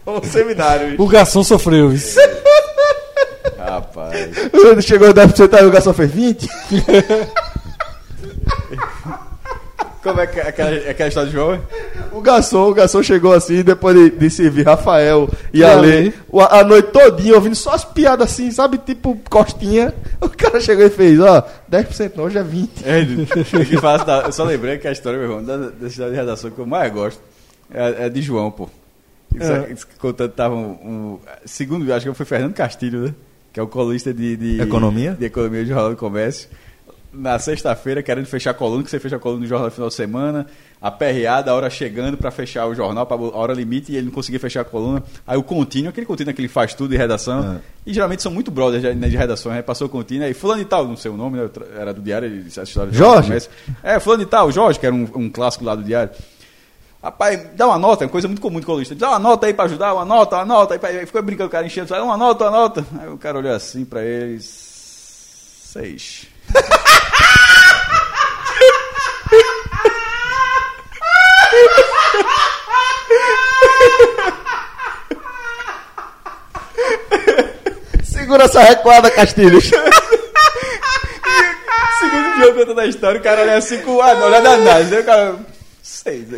Um 0.07 0.23
seminário. 0.25 0.97
o 1.01 1.07
garçom 1.07 1.45
sofreu 1.45 1.93
isso. 1.93 2.19
Rapaz. 3.75 4.15
Chegou 4.85 5.09
a 5.09 5.15
10% 5.15 5.55
aí, 5.55 5.67
o 5.67 5.71
garçom 5.71 5.93
fez 5.93 6.11
20. 6.11 6.49
Como 10.03 10.21
é 10.21 10.27
que 10.27 10.41
é 10.41 10.49
aquela, 10.49 10.71
aquela 10.91 11.09
história 11.09 11.29
de 11.31 11.37
João? 11.37 11.61
O 12.11 12.21
garçom, 12.21 12.69
o 12.69 12.75
garçom 12.75 13.01
chegou 13.05 13.33
assim, 13.33 13.63
depois 13.63 13.97
de, 13.97 14.11
de 14.11 14.31
servir 14.31 14.67
Rafael 14.67 15.29
e, 15.55 15.61
E 15.61 15.65
a 15.65 15.77
a 16.51 16.65
noite 16.65 16.91
todinha, 16.91 17.37
ouvindo 17.37 17.55
só 17.55 17.73
as 17.75 17.85
piadas 17.85 18.33
assim, 18.33 18.51
sabe? 18.51 18.79
Tipo 18.79 19.17
costinha. 19.31 19.95
O 20.21 20.29
cara 20.29 20.61
chegou 20.61 20.85
e 20.85 20.91
fez, 20.91 21.21
ó, 21.21 21.47
10% 21.71 22.13
não, 22.17 22.25
hoje 22.25 22.37
é 22.39 22.43
20%. 22.43 22.69
É, 22.85 22.99
ele 22.99 23.27
da- 24.05 24.23
eu 24.27 24.33
só 24.33 24.43
lembrei 24.43 24.77
que 24.79 24.89
a 24.89 24.93
história, 24.93 25.19
meu 25.21 25.29
irmão, 25.31 25.45
da, 25.45 25.57
da 25.71 25.87
história 25.87 26.11
de 26.11 26.19
redação 26.19 26.51
que 26.51 26.59
eu 26.59 26.67
mais 26.67 26.93
gosto 26.93 27.21
é, 27.73 28.07
é 28.07 28.09
de 28.09 28.21
João, 28.21 28.51
pô. 28.51 28.69
Isso, 29.37 29.53
É. 29.53 29.63
que 29.63 29.97
contando 30.01 30.33
tava 30.33 30.55
um, 30.57 30.71
um- 30.73 31.19
Segundo, 31.47 31.91
acho 31.95 32.09
que 32.09 32.15
foi 32.15 32.27
Fernando 32.27 32.55
Castilho, 32.55 33.03
né? 33.07 33.15
Que 33.53 33.61
é 33.61 33.63
o 33.63 33.67
colunista 33.67 34.13
de, 34.15 34.37
de 34.37 34.61
Economia? 34.63 35.13
De 35.13 35.27
Economia 35.27 35.63
do 35.63 35.69
Jornal 35.69 35.91
do 35.91 35.97
Comércio. 35.97 36.49
Na 37.13 37.39
sexta-feira, 37.39 38.03
querendo 38.03 38.25
fechar 38.25 38.53
a 38.53 38.55
coluna, 38.55 38.83
que 38.83 38.89
você 38.89 38.99
fecha 38.99 39.17
a 39.17 39.19
coluna 39.19 39.43
no 39.43 39.47
jornal 39.47 39.67
no 39.67 39.71
final 39.71 39.89
de 39.89 39.95
semana, 39.95 40.47
a 40.81 41.55
hora 41.55 41.69
chegando 41.69 42.17
pra 42.17 42.31
fechar 42.31 42.67
o 42.67 42.75
jornal, 42.75 43.05
pra, 43.05 43.19
a 43.19 43.37
hora 43.37 43.53
limite, 43.53 43.93
e 43.93 43.97
ele 43.97 44.07
não 44.07 44.13
conseguia 44.13 44.41
fechar 44.41 44.63
a 44.63 44.65
coluna. 44.65 45.03
Aí 45.27 45.37
o 45.37 45.43
contínuo, 45.43 45.91
aquele 45.91 46.07
contínuo 46.07 46.33
que 46.33 46.41
ele 46.41 46.49
faz 46.49 46.73
tudo 46.73 46.93
de 46.93 46.97
redação, 46.97 47.61
e 47.87 47.93
geralmente 47.93 48.23
são 48.23 48.33
muito 48.33 48.51
brothers 48.51 48.83
de, 48.83 48.95
né, 48.95 49.11
de 49.11 49.17
redação, 49.19 49.53
aí 49.53 49.63
passou 49.63 49.89
o 49.89 49.91
contínuo, 49.91 50.25
aí 50.25 50.33
fulano 50.33 50.63
e 50.63 50.65
tal, 50.65 50.89
não 50.89 50.97
sei 50.97 51.11
o 51.11 51.17
nome, 51.19 51.37
né, 51.37 51.51
era 51.79 51.93
do 51.93 52.01
diário, 52.01 52.45
essa 52.47 52.63
história 52.63 52.91
do 52.91 52.97
Jorge? 52.97 53.47
É, 53.83 54.01
fulano 54.01 54.23
e 54.23 54.27
tal, 54.27 54.51
Jorge, 54.51 54.81
que 54.81 54.87
era 54.87 54.95
um, 54.95 55.07
um 55.15 55.29
clássico 55.29 55.67
lá 55.67 55.75
do 55.75 55.85
diário. 55.85 56.13
Rapaz, 57.03 57.41
dá 57.55 57.67
uma 57.67 57.79
nota, 57.79 58.05
é 58.05 58.07
uma 58.07 58.13
coisa 58.13 58.29
muito 58.29 58.41
comum 58.41 58.61
de 58.61 58.67
colunista. 58.67 58.95
Dá 58.95 59.09
uma 59.09 59.19
nota 59.19 59.47
aí 59.47 59.55
pra 59.55 59.65
ajudar, 59.65 59.93
uma 59.93 60.05
nota, 60.05 60.37
uma 60.37 60.45
nota. 60.45 60.79
Aí, 60.87 61.05
ficou 61.05 61.21
brincando, 61.21 61.49
o 61.49 61.51
cara 61.51 61.67
enchendo, 61.67 61.93
uma 62.05 62.17
nota, 62.17 62.45
uma 62.45 62.51
nota. 62.53 62.87
Aí 63.01 63.09
o 63.09 63.19
cara 63.19 63.39
olhou 63.39 63.53
assim 63.53 63.85
pra 63.85 64.05
eles. 64.05 64.45
Seis. 65.65 66.29
Segura 78.05 78.45
essa 78.45 78.61
recuada, 78.61 79.11
Castilhos. 79.11 79.65
Segundo 81.99 82.37
jogo 82.39 82.61
contando 82.61 82.81
a 82.81 82.87
história, 82.87 83.19
o 83.19 83.23
cara 83.23 83.41
olha 83.41 83.57
assim 83.57 83.81
com 83.83 84.01
a 84.01 84.13
olhada 84.13 84.51
análise. 84.53 84.95
Aí 84.95 85.01
o 85.03 85.05
cara. 85.05 85.52
Seis. 85.83 86.29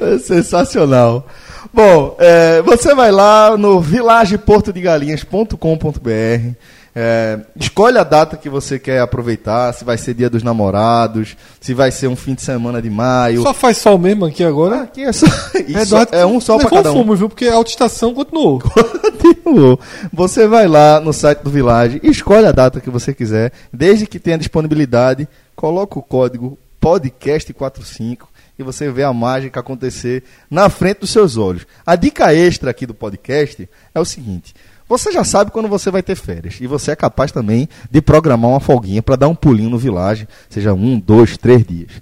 É 0.00 0.18
sensacional. 0.18 1.28
Bom, 1.72 2.16
é, 2.18 2.60
você 2.62 2.92
vai 2.94 3.12
lá 3.12 3.56
no 3.56 3.80
vilageportodegalinhas.com.br 3.80 6.54
é, 6.94 7.38
escolhe 7.54 7.98
a 7.98 8.04
data 8.04 8.36
que 8.36 8.48
você 8.48 8.78
quer 8.78 9.00
aproveitar, 9.00 9.72
se 9.72 9.84
vai 9.84 9.96
ser 9.96 10.14
dia 10.14 10.28
dos 10.28 10.42
namorados, 10.42 11.36
se 11.60 11.72
vai 11.72 11.90
ser 11.90 12.08
um 12.08 12.16
fim 12.16 12.34
de 12.34 12.42
semana 12.42 12.82
de 12.82 12.90
maio. 12.90 13.42
Só 13.42 13.54
faz 13.54 13.78
sol 13.78 13.98
mesmo 13.98 14.24
aqui 14.24 14.42
agora? 14.42 14.82
Aqui 14.82 15.04
é, 15.04 15.12
só, 15.12 15.26
isso 15.66 15.78
Eduardo 15.78 16.14
é 16.14 16.26
um 16.26 16.40
sol 16.40 16.58
para 16.58 16.70
cada 16.70 16.90
um. 16.92 16.96
fumo, 16.96 17.14
viu? 17.14 17.28
Porque 17.28 17.46
a 17.46 17.54
autoestação 17.54 18.12
continuou. 18.12 18.60
Continuou. 19.20 19.78
Você 20.12 20.46
vai 20.46 20.66
lá 20.66 20.98
no 21.00 21.12
site 21.12 21.40
do 21.40 21.50
Village, 21.50 22.00
escolhe 22.02 22.46
a 22.46 22.52
data 22.52 22.80
que 22.80 22.90
você 22.90 23.12
quiser, 23.12 23.52
desde 23.72 24.06
que 24.06 24.18
tenha 24.18 24.38
disponibilidade, 24.38 25.28
coloca 25.54 25.98
o 25.98 26.02
código 26.02 26.58
podcast45 26.80 28.22
e 28.58 28.62
você 28.62 28.90
vê 28.90 29.02
a 29.02 29.12
mágica 29.12 29.60
acontecer 29.60 30.24
na 30.50 30.68
frente 30.68 31.00
dos 31.00 31.10
seus 31.10 31.36
olhos. 31.36 31.66
A 31.84 31.96
dica 31.96 32.34
extra 32.34 32.70
aqui 32.70 32.86
do 32.86 32.94
podcast 32.94 33.68
é 33.94 34.00
o 34.00 34.04
seguinte: 34.04 34.54
você 34.90 35.12
já 35.12 35.22
sabe 35.22 35.52
quando 35.52 35.68
você 35.68 35.88
vai 35.88 36.02
ter 36.02 36.16
férias 36.16 36.56
e 36.60 36.66
você 36.66 36.90
é 36.90 36.96
capaz 36.96 37.30
também 37.30 37.68
de 37.88 38.02
programar 38.02 38.50
uma 38.50 38.58
folguinha 38.58 39.00
para 39.00 39.14
dar 39.14 39.28
um 39.28 39.36
pulinho 39.36 39.70
no 39.70 39.78
Village, 39.78 40.26
seja 40.48 40.74
um, 40.74 40.98
dois, 40.98 41.36
três 41.36 41.64
dias. 41.64 41.92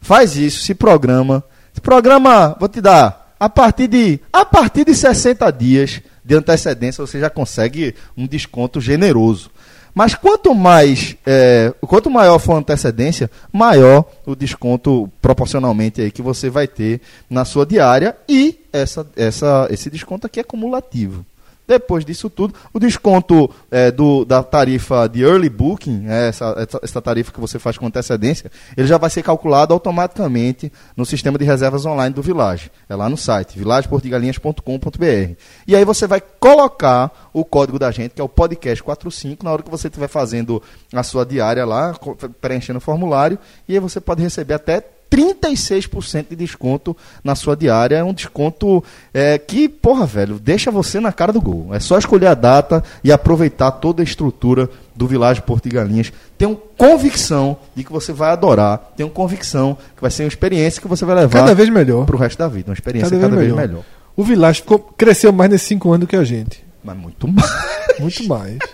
Faz 0.00 0.34
isso, 0.34 0.64
se 0.64 0.74
programa. 0.74 1.44
Se 1.74 1.80
programa, 1.82 2.56
vou 2.58 2.66
te 2.66 2.80
dar, 2.80 3.34
a 3.38 3.50
partir 3.50 3.86
de 3.86 4.18
a 4.32 4.46
partir 4.46 4.86
de 4.86 4.94
60 4.94 5.50
dias 5.52 6.00
de 6.24 6.34
antecedência 6.34 7.06
você 7.06 7.20
já 7.20 7.28
consegue 7.28 7.94
um 8.16 8.26
desconto 8.26 8.80
generoso. 8.80 9.50
Mas 9.94 10.14
quanto 10.14 10.54
mais, 10.54 11.16
é, 11.26 11.74
quanto 11.82 12.08
maior 12.08 12.38
for 12.38 12.54
a 12.54 12.58
antecedência, 12.60 13.30
maior 13.52 14.06
o 14.24 14.34
desconto 14.34 15.10
proporcionalmente 15.20 16.00
aí 16.00 16.10
que 16.10 16.22
você 16.22 16.48
vai 16.48 16.66
ter 16.66 17.02
na 17.28 17.44
sua 17.44 17.66
diária 17.66 18.16
e 18.26 18.58
essa, 18.72 19.06
essa, 19.16 19.68
esse 19.70 19.90
desconto 19.90 20.26
aqui 20.26 20.40
é 20.40 20.44
cumulativo. 20.44 21.26
Depois 21.68 22.02
disso 22.02 22.30
tudo, 22.30 22.54
o 22.72 22.80
desconto 22.80 23.50
é, 23.70 23.90
do, 23.90 24.24
da 24.24 24.42
tarifa 24.42 25.06
de 25.06 25.22
early 25.22 25.50
booking, 25.50 26.06
é, 26.08 26.28
essa, 26.28 26.66
essa, 26.82 27.02
tarifa 27.02 27.30
que 27.30 27.38
você 27.38 27.58
faz 27.58 27.76
com 27.76 27.84
antecedência, 27.86 28.50
ele 28.74 28.88
já 28.88 28.96
vai 28.96 29.10
ser 29.10 29.22
calculado 29.22 29.74
automaticamente 29.74 30.72
no 30.96 31.04
sistema 31.04 31.36
de 31.36 31.44
reservas 31.44 31.84
online 31.84 32.14
do 32.14 32.22
Village. 32.22 32.70
É 32.88 32.96
lá 32.96 33.06
no 33.06 33.18
site, 33.18 33.58
villageportugalinhas.com.br. 33.58 35.34
E 35.66 35.76
aí 35.76 35.84
você 35.84 36.06
vai 36.06 36.22
colocar 36.22 37.28
o 37.34 37.44
código 37.44 37.78
da 37.78 37.90
gente, 37.90 38.12
que 38.14 38.20
é 38.22 38.24
o 38.24 38.30
podcast45, 38.30 39.42
na 39.42 39.52
hora 39.52 39.62
que 39.62 39.70
você 39.70 39.88
estiver 39.88 40.08
fazendo 40.08 40.62
a 40.90 41.02
sua 41.02 41.26
diária 41.26 41.66
lá, 41.66 41.94
preenchendo 42.40 42.78
o 42.78 42.80
formulário, 42.80 43.38
e 43.68 43.74
aí 43.74 43.78
você 43.78 44.00
pode 44.00 44.22
receber 44.22 44.54
até 44.54 44.82
36% 45.10 46.26
de 46.30 46.36
desconto 46.36 46.96
na 47.22 47.34
sua 47.34 47.56
diária. 47.56 47.96
É 47.96 48.04
um 48.04 48.12
desconto 48.12 48.82
é, 49.12 49.38
que, 49.38 49.68
porra, 49.68 50.06
velho, 50.06 50.38
deixa 50.38 50.70
você 50.70 51.00
na 51.00 51.12
cara 51.12 51.32
do 51.32 51.40
gol. 51.40 51.68
É 51.74 51.80
só 51.80 51.98
escolher 51.98 52.26
a 52.28 52.34
data 52.34 52.82
e 53.02 53.10
aproveitar 53.12 53.70
toda 53.72 54.02
a 54.02 54.04
estrutura 54.04 54.68
do 54.94 55.06
Vilagem 55.06 55.42
Porto 55.42 55.64
de 55.68 55.74
Galinhas. 55.74 56.12
Tenho 56.36 56.56
convicção 56.76 57.56
de 57.74 57.84
que 57.84 57.92
você 57.92 58.12
vai 58.12 58.30
adorar. 58.30 58.92
Tenho 58.96 59.08
convicção 59.10 59.76
que 59.96 60.02
vai 60.02 60.10
ser 60.10 60.24
uma 60.24 60.28
experiência 60.28 60.80
que 60.82 60.88
você 60.88 61.04
vai 61.04 61.14
levar 61.16 61.40
Cada 61.40 61.54
vez 61.54 61.68
melhor. 61.68 62.04
pro 62.06 62.18
resto 62.18 62.38
da 62.38 62.48
vida. 62.48 62.70
Uma 62.70 62.74
experiência 62.74 63.10
Cada 63.10 63.22
cada, 63.22 63.36
vez 63.36 63.52
melhor. 63.52 63.66
melhor. 63.68 63.84
O 64.16 64.24
Village 64.24 64.60
ficou- 64.62 64.78
cresceu 64.80 65.32
mais 65.32 65.50
nesses 65.50 65.68
cinco 65.68 65.88
anos 65.90 66.00
do 66.00 66.06
que 66.08 66.16
a 66.16 66.24
gente. 66.24 66.64
Mas 66.82 66.96
muito 66.96 67.26
mais. 67.28 67.50
Muito 67.98 68.24
mais. 68.28 68.58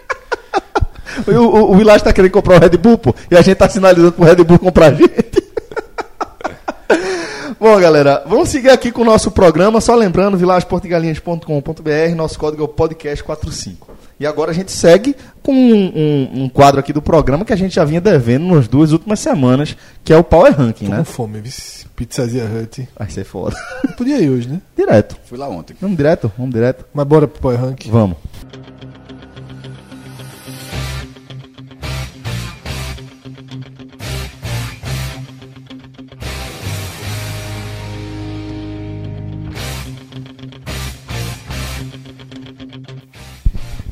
O, 1.28 1.30
o, 1.30 1.72
o 1.72 1.76
Village 1.76 2.02
tá 2.02 2.12
querendo 2.12 2.32
comprar 2.32 2.56
o 2.56 2.60
Red 2.60 2.76
Bull, 2.76 2.98
pô, 2.98 3.14
e 3.30 3.36
a 3.36 3.40
gente 3.42 3.56
tá 3.56 3.68
sinalizando 3.68 4.10
pro 4.10 4.24
Red 4.24 4.36
Bull 4.42 4.58
comprar 4.58 4.86
a 4.86 4.94
gente. 4.94 5.43
Bom, 7.64 7.80
galera, 7.80 8.22
vamos 8.26 8.50
seguir 8.50 8.68
aqui 8.68 8.92
com 8.92 9.00
o 9.00 9.04
nosso 9.06 9.30
programa. 9.30 9.80
Só 9.80 9.94
lembrando, 9.94 10.36
vilageportigalinhas.com.br, 10.36 12.14
nosso 12.14 12.38
código 12.38 12.60
é 12.60 12.64
o 12.66 12.68
podcast45. 12.68 13.76
E 14.20 14.26
agora 14.26 14.50
a 14.50 14.54
gente 14.54 14.70
segue 14.70 15.16
com 15.42 15.54
um, 15.54 15.74
um- 15.96 16.42
um 16.44 16.48
quadro 16.50 16.78
aqui 16.78 16.92
do 16.92 17.00
programa 17.00 17.42
que 17.42 17.54
a 17.54 17.56
gente 17.56 17.74
já 17.76 17.82
vinha 17.82 18.02
devendo 18.02 18.54
nas 18.54 18.68
duas 18.68 18.92
últimas 18.92 19.18
semanas, 19.18 19.74
que 20.04 20.12
é 20.12 20.16
o 20.18 20.22
Power 20.22 20.54
Ranking, 20.54 20.84
Tô 20.84 20.90
né? 20.90 20.98
com 20.98 21.04
fome, 21.04 21.40
vice. 21.40 21.86
Pizzazia 21.96 22.44
Hut. 22.44 22.86
Vai 22.98 23.08
ser 23.08 23.24
foda. 23.24 23.56
Podia 23.96 24.18
ir 24.20 24.28
hoje, 24.28 24.46
né? 24.46 24.60
Direto. 24.76 25.16
Fui 25.24 25.38
lá 25.38 25.48
ontem. 25.48 25.74
Vamos 25.80 25.96
direto? 25.96 26.30
Vamos 26.36 26.52
direto? 26.52 26.84
Mas 26.92 27.06
bora 27.06 27.26
pro 27.26 27.40
Power 27.40 27.58
Rank. 27.58 27.86
Vamos. 27.88 28.18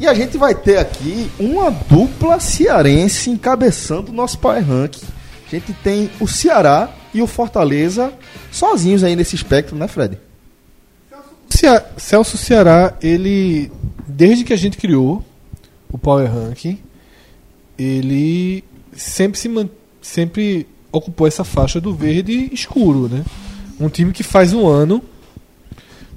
E 0.03 0.09
a 0.09 0.15
gente 0.15 0.37
vai 0.37 0.53
ter 0.53 0.79
aqui 0.79 1.31
uma 1.39 1.71
dupla 1.71 2.41
cearense 2.41 3.31
encabeçando 3.31 4.11
o 4.11 4.13
nosso 4.13 4.37
Power 4.37 4.67
Ranking. 4.67 5.07
A 5.47 5.51
gente 5.51 5.73
tem 5.75 6.11
o 6.19 6.27
Ceará 6.27 6.93
e 7.15 7.23
o 7.23 7.27
Fortaleza 7.29 8.13
sozinhos 8.51 9.05
aí 9.05 9.15
nesse 9.15 9.37
espectro, 9.37 9.77
né, 9.77 9.87
Fred? 9.87 10.19
Cea- 11.49 11.87
Celso 11.97 12.37
Ceará, 12.37 12.95
ele. 13.01 13.71
Desde 14.09 14.43
que 14.43 14.53
a 14.53 14.57
gente 14.57 14.77
criou 14.77 15.25
o 15.89 15.97
Power 15.97 16.29
Ranking, 16.29 16.81
ele 17.79 18.65
sempre 18.97 19.39
se 19.39 19.49
sempre 20.01 20.67
ocupou 20.91 21.29
essa 21.29 21.45
faixa 21.45 21.81
do 21.81 21.95
verde 21.95 22.51
escuro, 22.53 23.09
né? 23.09 23.23
Um 23.79 23.89
time 23.89 24.11
que 24.11 24.25
faz 24.25 24.53
um 24.53 24.67
ano 24.67 25.01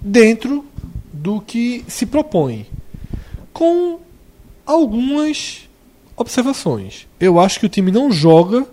dentro 0.02 0.66
do 1.14 1.40
que 1.40 1.86
se 1.88 2.08
propõe. 2.08 2.66
Com 3.56 4.02
algumas 4.66 5.62
observações. 6.18 7.08
Eu 7.18 7.40
acho 7.40 7.58
que 7.58 7.66
o 7.66 7.70
time 7.70 7.90
não 7.90 8.12
joga 8.12 8.66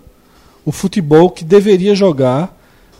o 0.65 0.73
futebol 0.73 1.29
que 1.29 1.45
deveria 1.45 1.95
jogar 1.95 2.53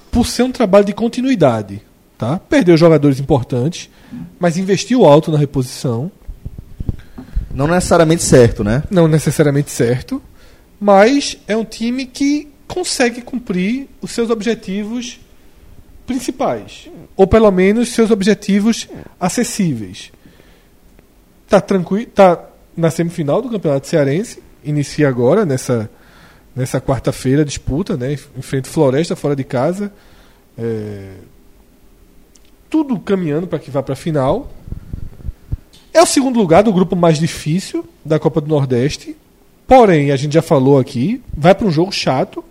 por 0.09 0.25
ser 0.25 0.43
um 0.43 0.51
trabalho 0.51 0.85
de 0.85 0.93
continuidade. 0.93 1.81
Tá? 2.17 2.39
Perdeu 2.39 2.77
jogadores 2.77 3.19
importantes, 3.19 3.89
mas 4.39 4.55
investiu 4.55 5.03
alto 5.03 5.29
na 5.29 5.37
reposição. 5.37 6.09
Não 7.53 7.67
necessariamente 7.67 8.23
certo, 8.23 8.63
né? 8.63 8.83
Não 8.89 9.05
necessariamente 9.05 9.69
certo, 9.69 10.21
mas 10.79 11.37
é 11.49 11.57
um 11.57 11.65
time 11.65 12.05
que 12.05 12.47
consegue 12.65 13.21
cumprir 13.21 13.89
os 14.01 14.11
seus 14.11 14.29
objetivos 14.29 15.19
principais. 16.07 16.89
Ou 17.17 17.27
pelo 17.27 17.51
menos 17.51 17.89
seus 17.89 18.09
objetivos 18.09 18.87
acessíveis. 19.19 20.11
Tá 21.53 21.61
tranquilo, 21.61 22.07
tá 22.07 22.49
na 22.75 22.89
semifinal 22.89 23.39
do 23.39 23.47
Campeonato 23.47 23.85
Cearense, 23.85 24.41
inicia 24.63 25.07
agora 25.07 25.45
nessa 25.45 25.87
nessa 26.55 26.81
quarta-feira 26.81 27.45
disputa, 27.45 27.95
né? 27.95 28.13
Enfrenta 28.35 28.67
Floresta 28.67 29.15
fora 29.15 29.35
de 29.35 29.43
casa. 29.43 29.93
É, 30.57 31.11
tudo 32.71 32.99
caminhando 32.99 33.45
para 33.45 33.59
que 33.59 33.69
vá 33.69 33.83
para 33.83 33.93
a 33.93 33.95
final. 33.95 34.51
É 35.93 36.01
o 36.01 36.07
segundo 36.07 36.39
lugar 36.39 36.63
do 36.63 36.73
grupo 36.73 36.95
mais 36.95 37.19
difícil 37.19 37.87
da 38.03 38.17
Copa 38.17 38.41
do 38.41 38.47
Nordeste. 38.47 39.15
Porém, 39.67 40.09
a 40.09 40.15
gente 40.15 40.33
já 40.33 40.41
falou 40.41 40.79
aqui, 40.79 41.21
vai 41.37 41.53
para 41.53 41.67
um 41.67 41.71
jogo 41.71 41.91
chato 41.91 42.43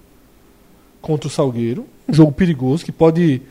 contra 1.00 1.26
o 1.26 1.30
Salgueiro, 1.30 1.86
um 2.08 2.14
jogo 2.14 2.30
perigoso 2.30 2.84
que 2.84 2.92
pode 2.92 3.42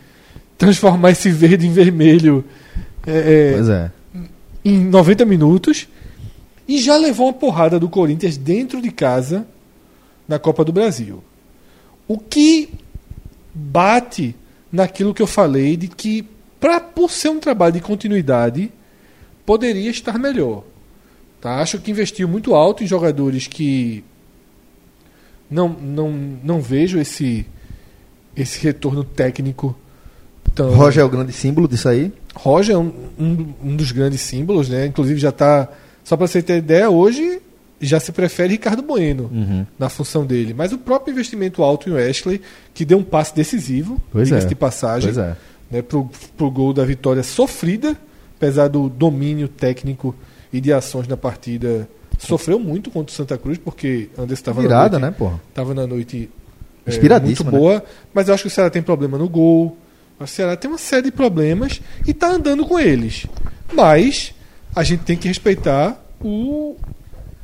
transformar 0.58 1.12
esse 1.12 1.30
verde 1.30 1.68
em 1.68 1.74
vermelho 1.74 2.42
é, 3.06 3.50
é, 3.50 3.52
Pois 3.52 3.68
é. 3.68 3.92
Em 4.64 4.80
90 4.80 5.26
minutos 5.26 5.88
e 6.68 6.80
já 6.80 6.98
levou 6.98 7.28
uma 7.28 7.34
porrada 7.34 7.80
do 7.80 7.90
Corinthians 7.90 8.38
dentro 8.38 8.82
de 8.82 8.92
casa 8.92 9.46
na 10.28 10.40
Copa 10.40 10.64
do 10.64 10.72
Brasil. 10.72 11.24
O 12.08 12.18
que 12.18 12.70
bate 13.54 14.36
naquilo 14.72 15.14
que 15.14 15.22
eu 15.22 15.28
falei 15.28 15.76
de 15.76 15.88
que, 15.88 16.26
pra, 16.60 16.80
por 16.80 17.12
ser 17.12 17.30
um 17.30 17.40
trabalho 17.40 17.74
de 17.74 17.82
continuidade, 17.82 18.72
poderia 19.46 19.90
estar 19.90 20.18
melhor. 20.18 20.64
Tá? 21.42 21.60
Acho 21.60 21.80
que 21.80 21.92
investiu 21.92 22.28
muito 22.28 22.54
alto 22.54 22.84
em 22.84 22.88
jogadores 22.88 23.48
que 23.48 24.04
não, 25.50 25.70
não, 25.70 26.12
não 26.44 26.62
vejo 26.62 27.00
esse, 27.00 27.46
esse 28.36 28.60
retorno 28.64 29.04
técnico 29.04 29.76
tão. 30.56 30.74
Roger 30.74 31.02
é 31.02 31.06
o 31.06 31.10
grande 31.10 31.34
símbolo 31.34 31.68
disso 31.68 31.90
aí. 31.90 32.14
Roger 32.36 32.76
é 32.76 32.78
um, 32.78 32.92
um, 33.20 33.54
um 33.64 33.76
dos 33.76 33.92
grandes 33.92 34.22
símbolos, 34.22 34.70
né? 34.70 34.86
Inclusive 34.86 35.20
já 35.20 35.30
está. 35.30 35.68
Só 36.04 36.18
para 36.18 36.28
você 36.28 36.42
ter 36.42 36.58
ideia, 36.58 36.90
hoje 36.90 37.42
já 37.80 38.00
se 38.00 38.12
prefere 38.12 38.54
Ricardo 38.54 38.82
Bueno 38.82 39.30
Uhum. 39.32 39.66
na 39.78 39.90
função 39.90 40.26
dele. 40.26 40.54
Mas 40.54 40.72
o 40.72 40.78
próprio 40.78 41.12
investimento 41.12 41.64
alto 41.64 41.90
em 41.90 41.94
Wesley, 41.94 42.42
que 42.74 42.86
deu 42.86 42.98
um 43.00 43.04
passe 43.04 43.36
decisivo, 43.36 44.00
diga-se 44.14 44.46
é. 44.46 44.50
de 44.50 44.56
passagem, 44.56 45.12
é. 45.20 45.36
né, 45.70 45.82
pro, 45.82 46.10
pro 46.38 46.50
gol 46.52 46.74
da 46.74 46.86
vitória 46.86 47.24
sofrida, 47.24 47.98
apesar 48.38 48.68
do 48.68 48.88
domínio 48.88 49.48
técnico 49.48 50.16
e 50.54 50.62
de 50.62 50.72
ações 50.72 51.08
na 51.08 51.18
partida. 51.18 51.90
Sofreu 52.20 52.60
muito 52.60 52.92
contra 52.92 53.12
o 53.12 53.16
Santa 53.16 53.36
Cruz, 53.36 53.58
porque 53.58 54.10
Anderson 54.16 54.34
estava 54.34 54.62
na 54.62 54.70
né, 54.90 55.00
noite, 55.00 55.18
porra? 55.18 55.42
Tava 55.56 55.74
na 55.74 55.88
noite 55.88 56.30
é, 56.86 57.20
muito 57.20 57.44
boa, 57.44 57.84
mas 58.14 58.28
eu 58.28 58.34
acho 58.36 58.44
que 58.44 58.48
o 58.48 58.52
Ceará 58.52 58.70
tem 58.70 58.82
problema 58.82 59.18
no 59.18 59.28
gol. 59.28 59.76
O 60.24 60.28
Ceará 60.28 60.56
tem 60.56 60.70
uma 60.70 60.78
série 60.78 61.04
de 61.04 61.12
problemas 61.12 61.82
e 62.08 62.14
tá 62.14 62.28
andando 62.32 62.66
com 62.66 62.80
eles. 62.80 63.26
Mas 63.74 64.34
a 64.76 64.84
gente 64.84 65.04
tem 65.04 65.18
que 65.18 65.28
respeitar 65.28 66.00
o- 66.24 66.76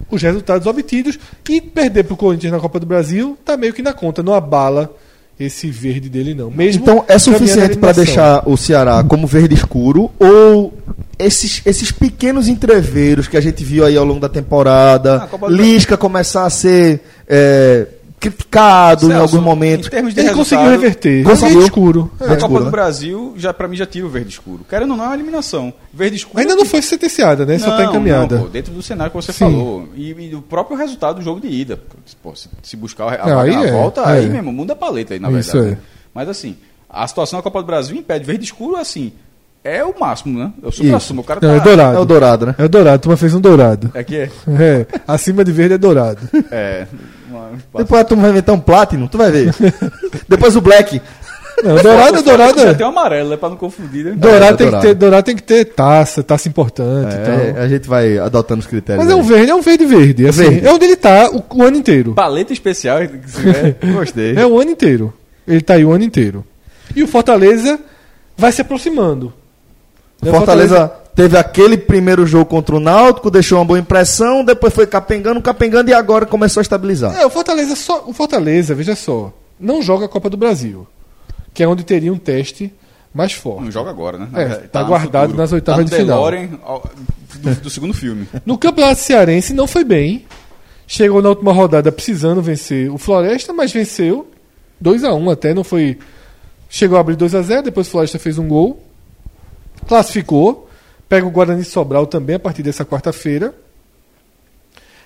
os 0.09 0.21
resultados 0.21 0.67
obtidos 0.67 1.17
e 1.49 1.59
perder 1.59 2.03
pro 2.03 2.15
Corinthians 2.15 2.53
na 2.53 2.59
Copa 2.59 2.79
do 2.79 2.85
Brasil 2.85 3.37
tá 3.43 3.57
meio 3.57 3.73
que 3.73 3.81
na 3.81 3.93
conta, 3.93 4.21
não 4.23 4.33
abala 4.33 4.95
esse 5.39 5.69
verde 5.69 6.09
dele 6.09 6.33
não. 6.33 6.49
Mesmo 6.49 6.81
Então 6.83 7.05
é 7.07 7.17
suficiente 7.19 7.77
para 7.77 7.91
deixar 7.91 8.43
o 8.47 8.57
Ceará 8.57 9.03
como 9.03 9.27
verde 9.27 9.53
escuro 9.55 10.09
ou 10.19 10.73
esses, 11.19 11.61
esses 11.65 11.91
pequenos 11.91 12.47
entreveiros 12.47 13.27
que 13.27 13.35
a 13.37 13.41
gente 13.41 13.63
viu 13.63 13.83
aí 13.85 13.97
ao 13.97 14.05
longo 14.05 14.19
da 14.19 14.29
temporada, 14.29 15.27
Ah, 15.31 15.47
Lisca 15.47 15.97
começar 15.97 16.45
a 16.45 16.49
ser 16.49 17.01
é, 17.27 17.87
criticado 18.19 19.05
em 19.05 19.09
Celso, 19.09 19.21
alguns 19.35 19.45
momentos. 19.45 19.87
Em 19.87 19.89
termos 19.91 20.13
de 20.13 20.19
Ele 20.19 20.33
conseguiu 20.33 20.69
reverter. 20.69 21.23
Conseguiu. 21.23 21.49
Verde 21.55 21.65
escuro. 21.65 22.11
A 22.19 22.25
Verde 22.25 22.41
Copa 22.41 22.45
escuro, 22.45 22.59
do 22.59 22.65
né? 22.65 22.71
Brasil, 22.71 23.33
já, 23.37 23.53
pra 23.53 23.67
mim, 23.67 23.75
já 23.75 23.85
tira 23.85 24.05
o 24.05 24.09
verde 24.09 24.29
escuro. 24.29 24.65
Querendo 24.67 24.91
ou 24.91 24.97
não, 24.97 25.05
é 25.05 25.07
uma 25.07 25.15
eliminação. 25.15 25.73
Verde 25.93 26.17
escuro. 26.17 26.39
Ainda 26.39 26.55
não 26.55 26.65
foi 26.65 26.81
sentenciada, 26.81 27.45
né? 27.45 27.57
Só 27.59 27.71
tá 27.71 27.83
Não, 27.83 27.91
encaminhada. 27.91 28.35
não, 28.35 28.43
pô, 28.43 28.49
dentro 28.49 28.73
do 28.73 28.81
cenário 28.81 29.11
que 29.11 29.17
você 29.17 29.31
Sim. 29.31 29.39
falou. 29.39 29.89
E, 29.95 30.11
e 30.11 30.35
o 30.35 30.41
próprio 30.41 30.77
resultado 30.77 31.17
do 31.17 31.21
jogo 31.21 31.39
de 31.39 31.47
ida. 31.47 31.79
Pô, 32.21 32.35
se, 32.35 32.49
se 32.63 32.75
buscar 32.75 33.05
a, 33.05 33.23
a 33.23 33.29
Não, 33.29 33.39
aí 33.39 33.55
na 33.55 33.65
é, 33.65 33.71
volta, 33.71 34.01
é. 34.01 34.19
aí 34.19 34.29
mesmo, 34.29 34.51
muda 34.51 34.73
a 34.73 34.75
paleta 34.75 35.13
aí, 35.13 35.19
na 35.19 35.29
Isso 35.31 35.53
verdade. 35.53 35.73
é. 35.73 35.75
né? 35.75 35.77
Mas 36.13 36.29
assim, 36.29 36.57
a 36.89 37.07
situação 37.07 37.37
da 37.39 37.43
Copa 37.43 37.61
do 37.61 37.65
Brasil 37.65 37.95
impede. 37.95 38.25
Verde 38.25 38.45
escuro, 38.45 38.77
assim, 38.77 39.11
é 39.63 39.83
o 39.83 39.93
máximo, 39.99 40.39
né? 40.39 40.51
É 40.63 40.67
o 40.67 40.71
supra-sumo. 40.71 41.21
O 41.21 41.23
cara 41.23 41.39
tá... 41.39 41.47
Não, 41.47 41.55
é 41.55 41.59
dourado. 41.59 41.97
É 41.97 41.99
o 41.99 42.05
dourado, 42.05 42.45
né? 42.47 42.55
É 42.57 42.63
o 42.63 42.69
dourado, 42.69 43.01
tu 43.01 43.17
fez 43.17 43.33
um 43.33 43.41
dourado. 43.41 43.91
É 43.93 44.03
que 44.03 44.15
é. 44.15 44.31
É, 44.59 44.85
acima 45.07 45.43
de 45.43 45.51
verde 45.51 45.75
é 45.75 45.77
dourado. 45.77 46.27
É. 46.51 46.87
Depois 47.75 48.01
a 48.01 48.03
turma 48.03 48.23
vai 48.23 48.31
inventar 48.31 48.55
um 48.55 48.59
Platinum, 48.59 49.07
tu 49.07 49.17
vai 49.17 49.31
ver. 49.31 49.53
Depois 50.27 50.55
o 50.55 50.61
Black. 50.61 51.01
Não, 51.63 51.75
dourado, 51.81 52.21
dourado 52.21 52.59
Já 52.61 52.69
é. 52.69 52.73
tem 52.75 52.85
o 52.85 52.89
amarelo, 52.89 53.33
é 53.33 53.37
pra 53.37 53.49
não 53.49 53.57
confundir, 53.57 54.05
né? 54.05 54.11
Dourado, 54.15 54.53
É, 54.53 54.57
tem 54.57 54.67
dourado. 54.67 54.81
Que 54.83 54.87
ter, 54.89 54.93
dourado 54.93 55.23
tem 55.25 55.35
que 55.35 55.41
ter 55.41 55.65
taça, 55.65 56.21
taça 56.21 56.47
importante 56.47 57.15
É, 57.15 57.51
tal. 57.53 57.63
a 57.63 57.67
gente 57.67 57.87
vai 57.87 58.19
adotando 58.19 58.59
os 58.59 58.67
critérios. 58.67 59.03
Mas 59.03 59.11
é 59.11 59.15
um 59.15 59.21
aí. 59.21 59.27
verde, 59.27 59.51
é 59.51 59.55
um 59.55 59.61
verde 59.61 59.85
verde. 59.85 60.27
Assim, 60.27 60.43
Verde. 60.43 60.67
É 60.67 60.71
onde 60.71 60.85
ele 60.85 60.95
tá 60.95 61.31
o, 61.31 61.43
o 61.57 61.63
ano 61.63 61.77
inteiro. 61.77 62.13
Paleta 62.13 62.53
especial, 62.53 62.99
gostei. 63.91 64.35
É 64.37 64.45
o 64.45 64.59
ano 64.59 64.69
inteiro. 64.69 65.11
Ele 65.47 65.61
tá 65.61 65.73
aí 65.73 65.83
o 65.83 65.91
ano 65.91 66.03
inteiro. 66.03 66.45
E 66.95 67.01
o 67.01 67.07
Fortaleza 67.07 67.79
vai 68.37 68.51
se 68.51 68.61
aproximando. 68.61 69.33
O 70.21 70.27
Fortaleza 70.27 70.91
teve 71.17 71.35
aquele 71.35 71.75
primeiro 71.75 72.27
jogo 72.27 72.45
contra 72.45 72.75
o 72.75 72.79
Náutico, 72.79 73.31
deixou 73.31 73.57
uma 73.57 73.65
boa 73.65 73.79
impressão, 73.79 74.45
depois 74.45 74.71
foi 74.71 74.85
capengando, 74.85 75.41
capengando 75.41 75.89
e 75.89 75.93
agora 75.93 76.27
começou 76.27 76.61
a 76.61 76.63
estabilizar. 76.63 77.15
É, 77.17 77.25
o 77.25 77.29
Fortaleza 77.31 77.75
só. 77.75 78.03
O 78.05 78.13
Fortaleza, 78.13 78.75
veja 78.75 78.95
só, 78.95 79.33
não 79.59 79.81
joga 79.81 80.05
a 80.05 80.07
Copa 80.07 80.29
do 80.29 80.37
Brasil. 80.37 80.87
que 81.55 81.63
é 81.63 81.67
onde 81.67 81.83
teria 81.83 82.13
um 82.13 82.19
teste 82.19 82.71
mais 83.11 83.33
forte. 83.33 83.63
Não 83.63 83.71
joga 83.71 83.89
agora, 83.89 84.19
né? 84.19 84.29
É, 84.35 84.45
tá 84.67 84.81
no 84.81 84.89
guardado 84.89 85.33
nas 85.33 85.51
oitavas 85.51 85.89
tá 85.89 85.97
de 85.97 86.03
final. 86.03 86.31
Do, 87.41 87.55
do 87.61 87.69
segundo 87.71 87.95
filme. 87.95 88.27
No 88.45 88.55
Campeonato 88.55 89.01
Cearense 89.01 89.53
não 89.53 89.65
foi 89.65 89.83
bem. 89.83 90.23
Chegou 90.85 91.19
na 91.19 91.29
última 91.29 91.51
rodada 91.51 91.91
precisando 91.91 92.43
vencer 92.43 92.91
o 92.91 92.97
Floresta, 92.99 93.51
mas 93.53 93.71
venceu 93.71 94.27
2 94.79 95.03
a 95.03 95.15
1 95.15 95.29
até, 95.31 95.53
não 95.53 95.63
foi. 95.63 95.97
Chegou 96.69 96.95
a 96.95 97.01
abrir 97.01 97.15
2 97.15 97.33
a 97.33 97.41
0 97.41 97.63
depois 97.63 97.87
o 97.87 97.89
Floresta 97.89 98.19
fez 98.19 98.37
um 98.37 98.47
gol. 98.47 98.83
Classificou. 99.87 100.66
Pega 101.09 101.25
o 101.25 101.31
Guarani 101.31 101.63
Sobral 101.63 102.05
também 102.05 102.35
a 102.35 102.39
partir 102.39 102.63
dessa 102.63 102.85
quarta-feira. 102.85 103.53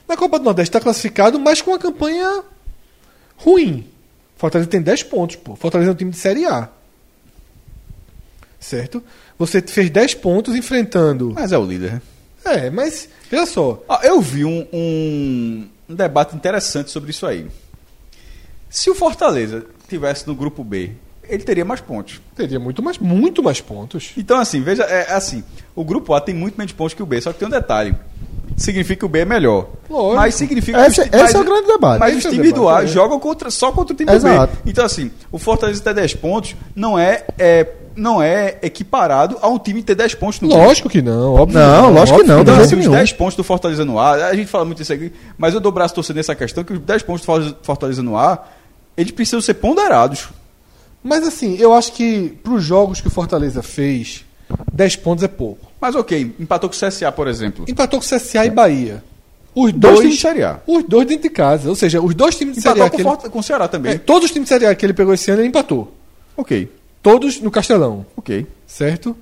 Na 0.07 0.17
Copa 0.17 0.39
do 0.39 0.45
Nordeste 0.45 0.69
está 0.69 0.79
classificado, 0.79 1.39
mas 1.39 1.61
com 1.61 1.71
uma 1.71 1.79
campanha 1.79 2.43
ruim. 3.37 3.87
Fortaleza 4.35 4.69
tem 4.69 4.81
10 4.81 5.03
pontos, 5.03 5.35
pô. 5.35 5.55
Fortaleza 5.55 5.91
é 5.91 5.93
um 5.93 5.95
time 5.95 6.11
de 6.11 6.17
Série 6.17 6.45
A. 6.45 6.69
Certo? 8.59 9.03
Você 9.37 9.61
fez 9.61 9.89
10 9.89 10.15
pontos 10.15 10.55
enfrentando. 10.55 11.31
Mas 11.35 11.51
é 11.51 11.57
o 11.57 11.65
líder. 11.65 11.93
né? 11.93 12.01
É, 12.43 12.69
mas 12.69 13.07
veja 13.29 13.45
só. 13.45 13.83
Ah, 13.87 14.01
eu 14.03 14.19
vi 14.19 14.43
um, 14.45 14.67
um- 14.73 15.69
um 15.89 15.95
debate 15.95 16.35
interessante 16.35 16.89
sobre 16.89 17.11
isso 17.11 17.25
aí. 17.25 17.47
Se 18.69 18.89
o 18.89 18.95
Fortaleza 18.95 19.65
tivesse 19.87 20.27
no 20.27 20.33
grupo 20.35 20.63
B, 20.63 20.91
ele 21.31 21.43
teria 21.43 21.65
mais 21.65 21.79
pontos. 21.81 22.19
Teria 22.35 22.59
muito 22.59 22.81
mais, 22.83 22.97
muito 22.99 23.41
mais 23.41 23.59
pontos. 23.61 24.11
Então, 24.17 24.37
assim, 24.39 24.61
veja, 24.61 24.83
é 24.83 25.13
assim, 25.13 25.43
o 25.75 25.83
grupo 25.83 26.13
A 26.13 26.21
tem 26.21 26.35
muito 26.35 26.55
menos 26.57 26.73
pontos 26.73 26.93
que 26.93 27.01
o 27.01 27.05
B, 27.05 27.19
só 27.21 27.31
que 27.33 27.39
tem 27.39 27.47
um 27.47 27.51
detalhe. 27.51 27.95
Significa 28.57 28.99
que 28.99 29.05
o 29.05 29.09
B 29.09 29.19
é 29.19 29.25
melhor. 29.25 29.67
Lógico. 29.89 30.15
Mas 30.17 30.35
significa 30.35 30.85
Esse- 30.85 31.09
que 31.09 31.15
os- 31.15 31.23
esse 31.23 31.35
é 31.35 31.39
o 31.39 31.43
grande 31.43 31.67
debate. 31.67 31.99
Mas 31.99 32.09
Esse 32.17 32.19
os 32.19 32.25
é 32.25 32.29
o 32.29 32.31
times 32.31 32.53
do 32.53 32.67
A 32.69 32.83
é. 32.83 32.87
jogam 32.87 33.19
contra, 33.19 33.49
só 33.49 33.71
contra 33.71 33.93
o 33.93 33.97
time 33.97 34.11
Exato. 34.11 34.53
do 34.57 34.63
B. 34.63 34.69
Então, 34.69 34.85
assim, 34.85 35.09
o 35.31 35.37
Fortaleza 35.39 35.81
ter 35.81 35.93
10 35.93 36.13
pontos 36.13 36.55
não 36.75 36.99
é, 36.99 37.23
é, 37.39 37.65
não 37.95 38.21
é 38.21 38.57
equiparado 38.61 39.37
a 39.41 39.47
um 39.47 39.57
time 39.57 39.81
ter 39.81 39.95
10 39.95 40.13
pontos 40.15 40.41
no 40.41 40.49
grupo. 40.49 40.63
Lógico 40.65 40.89
que 40.89 41.01
não, 41.01 41.33
óbvio. 41.35 41.57
Não, 41.59 41.93
lógico 41.93 42.19
que 42.19 42.25
não, 42.27 42.41
Então, 42.41 42.53
de 42.53 42.59
jeito 42.59 42.65
assim, 42.65 42.75
os 42.75 42.81
nenhum. 42.81 42.91
10 42.97 43.13
pontos 43.13 43.35
do 43.35 43.43
Fortaleza 43.43 43.85
no 43.85 43.97
ar, 43.97 44.19
a 44.21 44.35
gente 44.35 44.47
fala 44.47 44.65
muito 44.65 44.81
isso 44.81 44.91
aqui, 44.93 45.13
mas 45.37 45.53
eu 45.53 45.59
dou 45.61 45.71
o 45.71 45.73
braço 45.73 45.95
torcendo 45.95 46.17
nessa 46.17 46.35
questão 46.35 46.63
que 46.63 46.73
os 46.73 46.79
10 46.79 47.03
pontos 47.03 47.21
do 47.21 47.25
Fortaleza- 47.25 47.55
Fortaleza 47.63 48.03
no 48.03 48.17
ar, 48.17 48.53
eles 48.97 49.11
precisam 49.13 49.39
ser 49.39 49.53
ponderados. 49.55 50.27
Mas 51.03 51.25
assim, 51.27 51.55
eu 51.57 51.73
acho 51.73 51.93
que 51.93 52.29
pros 52.43 52.63
jogos 52.63 53.01
que 53.01 53.07
o 53.07 53.11
Fortaleza 53.11 53.61
fez, 53.63 54.23
10 54.71 54.95
pontos 54.97 55.23
é 55.23 55.27
pouco. 55.27 55.71
Mas 55.79 55.95
ok, 55.95 56.35
empatou 56.39 56.69
com 56.69 56.75
o 56.75 56.79
CSA, 56.79 57.11
por 57.11 57.27
exemplo. 57.27 57.65
Empatou 57.67 57.99
com 57.99 58.05
CSA 58.05 58.45
e 58.45 58.49
Bahia. 58.49 59.03
Os 59.53 59.73
Dois 59.73 59.81
dois, 59.95 59.99
times 59.99 60.15
de 60.15 60.21
Série 60.21 60.43
A. 60.43 60.59
Os 60.65 60.83
dois 60.83 61.05
dentro 61.07 61.23
de 61.23 61.29
casa. 61.29 61.67
Ou 61.67 61.75
seja, 61.75 61.99
os 62.01 62.15
dois 62.15 62.35
times 62.37 62.55
de 62.55 62.61
Série 62.61 62.79
Empatou 62.79 62.99
A. 62.99 63.03
com, 63.03 63.09
o 63.09 63.25
ele, 63.25 63.29
com 63.31 63.39
o 63.39 63.43
Ceará 63.43 63.67
também. 63.67 63.93
é, 63.93 63.97
todos 63.97 64.25
os 64.25 64.31
times 64.31 64.45
de 64.47 64.49
Série 64.53 64.65
A 64.65 64.73
que 64.75 64.85
ele 64.85 64.93
pegou 64.93 65.13
esse 65.13 65.29
ano, 65.31 65.41
ele 65.41 65.49
empatou. 65.49 65.93
Ok, 66.37 66.69
Todos 67.03 67.41
no 67.41 67.49
Castelão, 67.51 68.05
ok. 68.15 68.45
certo? 68.67 69.17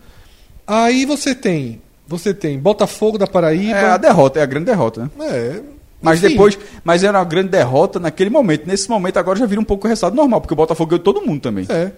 Aí 0.67 1.05
você 1.05 1.33
tem. 1.33 1.81
Você 2.07 2.33
tem 2.33 2.59
Botafogo 2.59 3.17
da 3.17 3.25
Paraíba. 3.25 3.77
É 3.77 3.85
a 3.91 3.97
derrota, 3.97 4.39
é 4.39 4.43
a 4.43 4.45
grande 4.45 4.65
derrota, 4.65 5.03
né? 5.03 5.09
É, 5.27 5.61
Mas 6.01 6.19
enfim. 6.23 6.29
depois, 6.29 6.57
mas 6.83 7.03
era 7.03 7.17
uma 7.17 7.25
grande 7.25 7.49
derrota 7.49 7.99
naquele 7.99 8.29
momento. 8.29 8.65
Nesse 8.65 8.89
momento 8.89 9.17
agora 9.17 9.37
já 9.37 9.45
vira 9.45 9.59
um 9.59 9.65
pouco 9.65 9.85
o 9.85 9.89
resultado 9.89 10.15
normal, 10.15 10.41
porque 10.41 10.53
o 10.53 10.57
Botafogo 10.57 10.91
ganhou 10.91 11.03
todo 11.03 11.21
mundo 11.21 11.41
também. 11.41 11.65
É. 11.69 11.91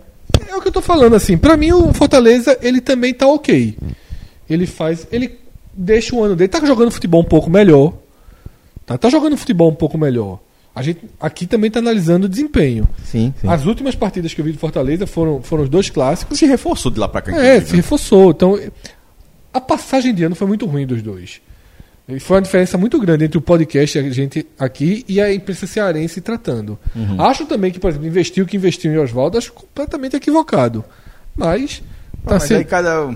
É 0.47 0.55
o 0.55 0.61
que 0.61 0.67
eu 0.67 0.71
tô 0.71 0.81
falando, 0.81 1.15
assim. 1.15 1.37
Pra 1.37 1.55
mim, 1.55 1.71
o 1.71 1.93
Fortaleza, 1.93 2.57
ele 2.61 2.81
também 2.81 3.13
tá 3.13 3.27
ok. 3.27 3.77
Ele 4.49 4.65
faz. 4.65 5.07
Ele 5.11 5.37
deixa 5.73 6.15
o 6.15 6.23
ano 6.23 6.35
dele. 6.35 6.47
Tá 6.47 6.63
jogando 6.65 6.91
futebol 6.91 7.21
um 7.21 7.25
pouco 7.25 7.49
melhor. 7.49 7.93
Tá, 8.85 8.97
tá 8.97 9.09
jogando 9.09 9.37
futebol 9.37 9.69
um 9.69 9.75
pouco 9.75 9.97
melhor. 9.97 10.39
A 10.73 10.81
gente 10.81 11.01
aqui 11.19 11.45
também 11.45 11.69
tá 11.69 11.79
analisando 11.79 12.25
o 12.25 12.29
desempenho. 12.29 12.87
Sim, 13.03 13.33
sim. 13.39 13.47
As 13.47 13.65
últimas 13.65 13.93
partidas 13.93 14.33
que 14.33 14.39
eu 14.39 14.45
vi 14.45 14.53
do 14.53 14.57
Fortaleza 14.57 15.05
foram, 15.05 15.41
foram 15.41 15.63
os 15.63 15.69
dois 15.69 15.89
clássicos. 15.89 16.39
Se 16.39 16.45
reforçou 16.45 16.91
de 16.91 16.99
lá 16.99 17.09
pra 17.09 17.21
cá. 17.21 17.35
É, 17.43 17.59
se 17.59 17.75
reforçou. 17.75 18.31
Então, 18.31 18.57
a 19.53 19.59
passagem 19.59 20.13
de 20.13 20.23
ano 20.23 20.35
foi 20.35 20.47
muito 20.47 20.65
ruim 20.65 20.87
dos 20.87 21.01
dois. 21.01 21.41
E 22.15 22.19
foi 22.19 22.37
uma 22.37 22.41
diferença 22.41 22.77
muito 22.77 22.99
grande 22.99 23.25
entre 23.25 23.37
o 23.37 23.41
podcast, 23.41 23.97
a 23.99 24.09
gente 24.09 24.45
aqui, 24.59 25.03
e 25.07 25.19
a 25.21 25.33
imprensa 25.33 25.65
cearense 25.67 26.21
tratando. 26.21 26.77
Acho 27.19 27.45
também 27.45 27.71
que, 27.71 27.79
por 27.79 27.89
exemplo, 27.89 28.07
investiu 28.07 28.43
o 28.43 28.47
que 28.47 28.57
investiu 28.57 28.91
em 28.91 28.97
Oswaldo, 28.97 29.37
acho 29.37 29.53
completamente 29.53 30.15
equivocado. 30.15 30.83
Mas. 31.35 31.81
Tá 32.25 32.35
mas 32.35 32.43
sendo- 32.43 32.57
aí 32.59 32.65
cada. 32.65 33.09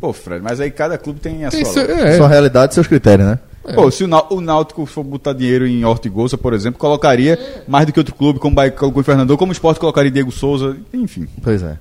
Pô, 0.00 0.12
Fred, 0.12 0.42
mas 0.42 0.60
aí 0.60 0.70
cada 0.70 0.98
clube 0.98 1.20
tem 1.20 1.44
a 1.44 1.50
tem 1.50 1.64
sua. 1.64 1.74
seu- 1.74 1.96
é, 1.96 2.16
Sua 2.16 2.28
realidade, 2.28 2.74
seus 2.74 2.86
critérios, 2.86 3.28
né? 3.28 3.38
Pô, 3.74 3.88
se 3.92 4.02
o, 4.02 4.40
Náutico 4.40 4.84
for 4.86 5.04
botar 5.04 5.32
dinheiro 5.32 5.64
em 5.68 5.84
Hortigosa, 5.84 6.36
por 6.36 6.52
exemplo, 6.52 6.80
colocaria 6.80 7.38
mais 7.68 7.86
do 7.86 7.92
que 7.92 8.00
outro 8.00 8.12
clube, 8.12 8.40
como 8.40 8.52
o 8.52 8.56
Bahia 8.56 8.72
colocou 8.72 9.00
o 9.00 9.04
Fernandão, 9.04 9.36
como 9.36 9.50
o 9.50 9.52
Esporte 9.52 9.78
colocaria 9.78 10.10
Diego 10.10 10.32
Souza, 10.32 10.76
enfim. 10.92 11.28
Pois 11.40 11.62
é. 11.62 11.76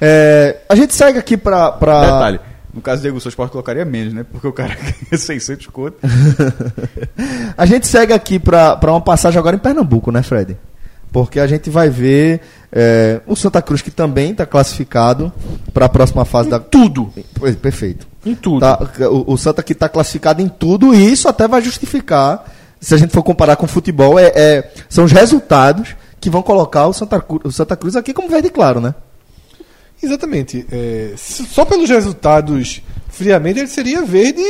É, 0.00 0.56
a 0.68 0.74
gente 0.74 0.94
segue 0.94 1.18
aqui 1.18 1.36
pra. 1.36 1.72
pra... 1.72 2.00
Detalhe, 2.00 2.40
no 2.76 2.82
caso 2.82 3.00
do 3.00 3.02
Diego 3.02 3.16
Souza, 3.18 3.28
o 3.28 3.30
Esporte 3.30 3.50
colocaria 3.52 3.84
menos, 3.84 4.12
né? 4.14 4.24
Porque 4.30 4.46
o 4.46 4.52
cara 4.52 4.74
ganha 5.10 5.18
600 5.20 5.66
conto. 5.66 5.96
A 7.56 7.66
gente 7.66 7.86
segue 7.86 8.12
aqui 8.12 8.38
pra, 8.38 8.76
pra 8.76 8.92
uma 8.92 9.00
passagem 9.00 9.38
agora 9.38 9.56
em 9.56 9.58
Pernambuco, 9.58 10.10
né, 10.12 10.22
Fred? 10.22 10.56
Porque 11.12 11.40
a 11.40 11.46
gente 11.46 11.70
vai 11.70 11.88
ver 11.88 12.40
é, 12.70 13.20
o 13.26 13.34
Santa 13.34 13.62
Cruz, 13.62 13.80
que 13.80 13.90
também 13.90 14.32
está 14.32 14.44
classificado 14.44 15.32
para 15.72 15.86
a 15.86 15.88
próxima 15.88 16.24
fase 16.24 16.50
da. 16.50 16.58
tudo. 16.58 17.10
Pois, 17.34 17.56
Perfeito. 17.56 18.06
Em 18.24 18.34
tudo. 18.34 18.60
Tá, 18.60 18.78
o, 19.10 19.32
o 19.32 19.36
Santa 19.38 19.62
que 19.62 19.72
está 19.72 19.88
classificado 19.88 20.42
em 20.42 20.48
tudo, 20.48 20.92
e 20.94 21.10
isso 21.10 21.28
até 21.28 21.48
vai 21.48 21.62
justificar, 21.62 22.44
se 22.80 22.94
a 22.94 22.98
gente 22.98 23.12
for 23.12 23.22
comparar 23.22 23.56
com 23.56 23.64
o 23.64 23.68
futebol, 23.68 24.18
é, 24.18 24.26
é- 24.34 24.70
são 24.88 25.04
os 25.04 25.12
resultados 25.12 25.94
que 26.20 26.28
vão 26.28 26.42
colocar 26.42 26.86
o 26.86 26.92
Santa, 26.92 27.20
Cru- 27.20 27.40
o 27.44 27.52
Santa 27.52 27.76
Cruz 27.76 27.96
aqui 27.96 28.12
como 28.12 28.28
verde 28.28 28.50
claro, 28.50 28.80
né? 28.80 28.94
Exatamente. 30.02 30.66
É, 30.70 31.14
só 31.16 31.64
pelos 31.64 31.88
resultados, 31.88 32.82
friamente, 33.08 33.58
ele 33.60 33.68
seria 33.68 34.02
verde 34.02 34.42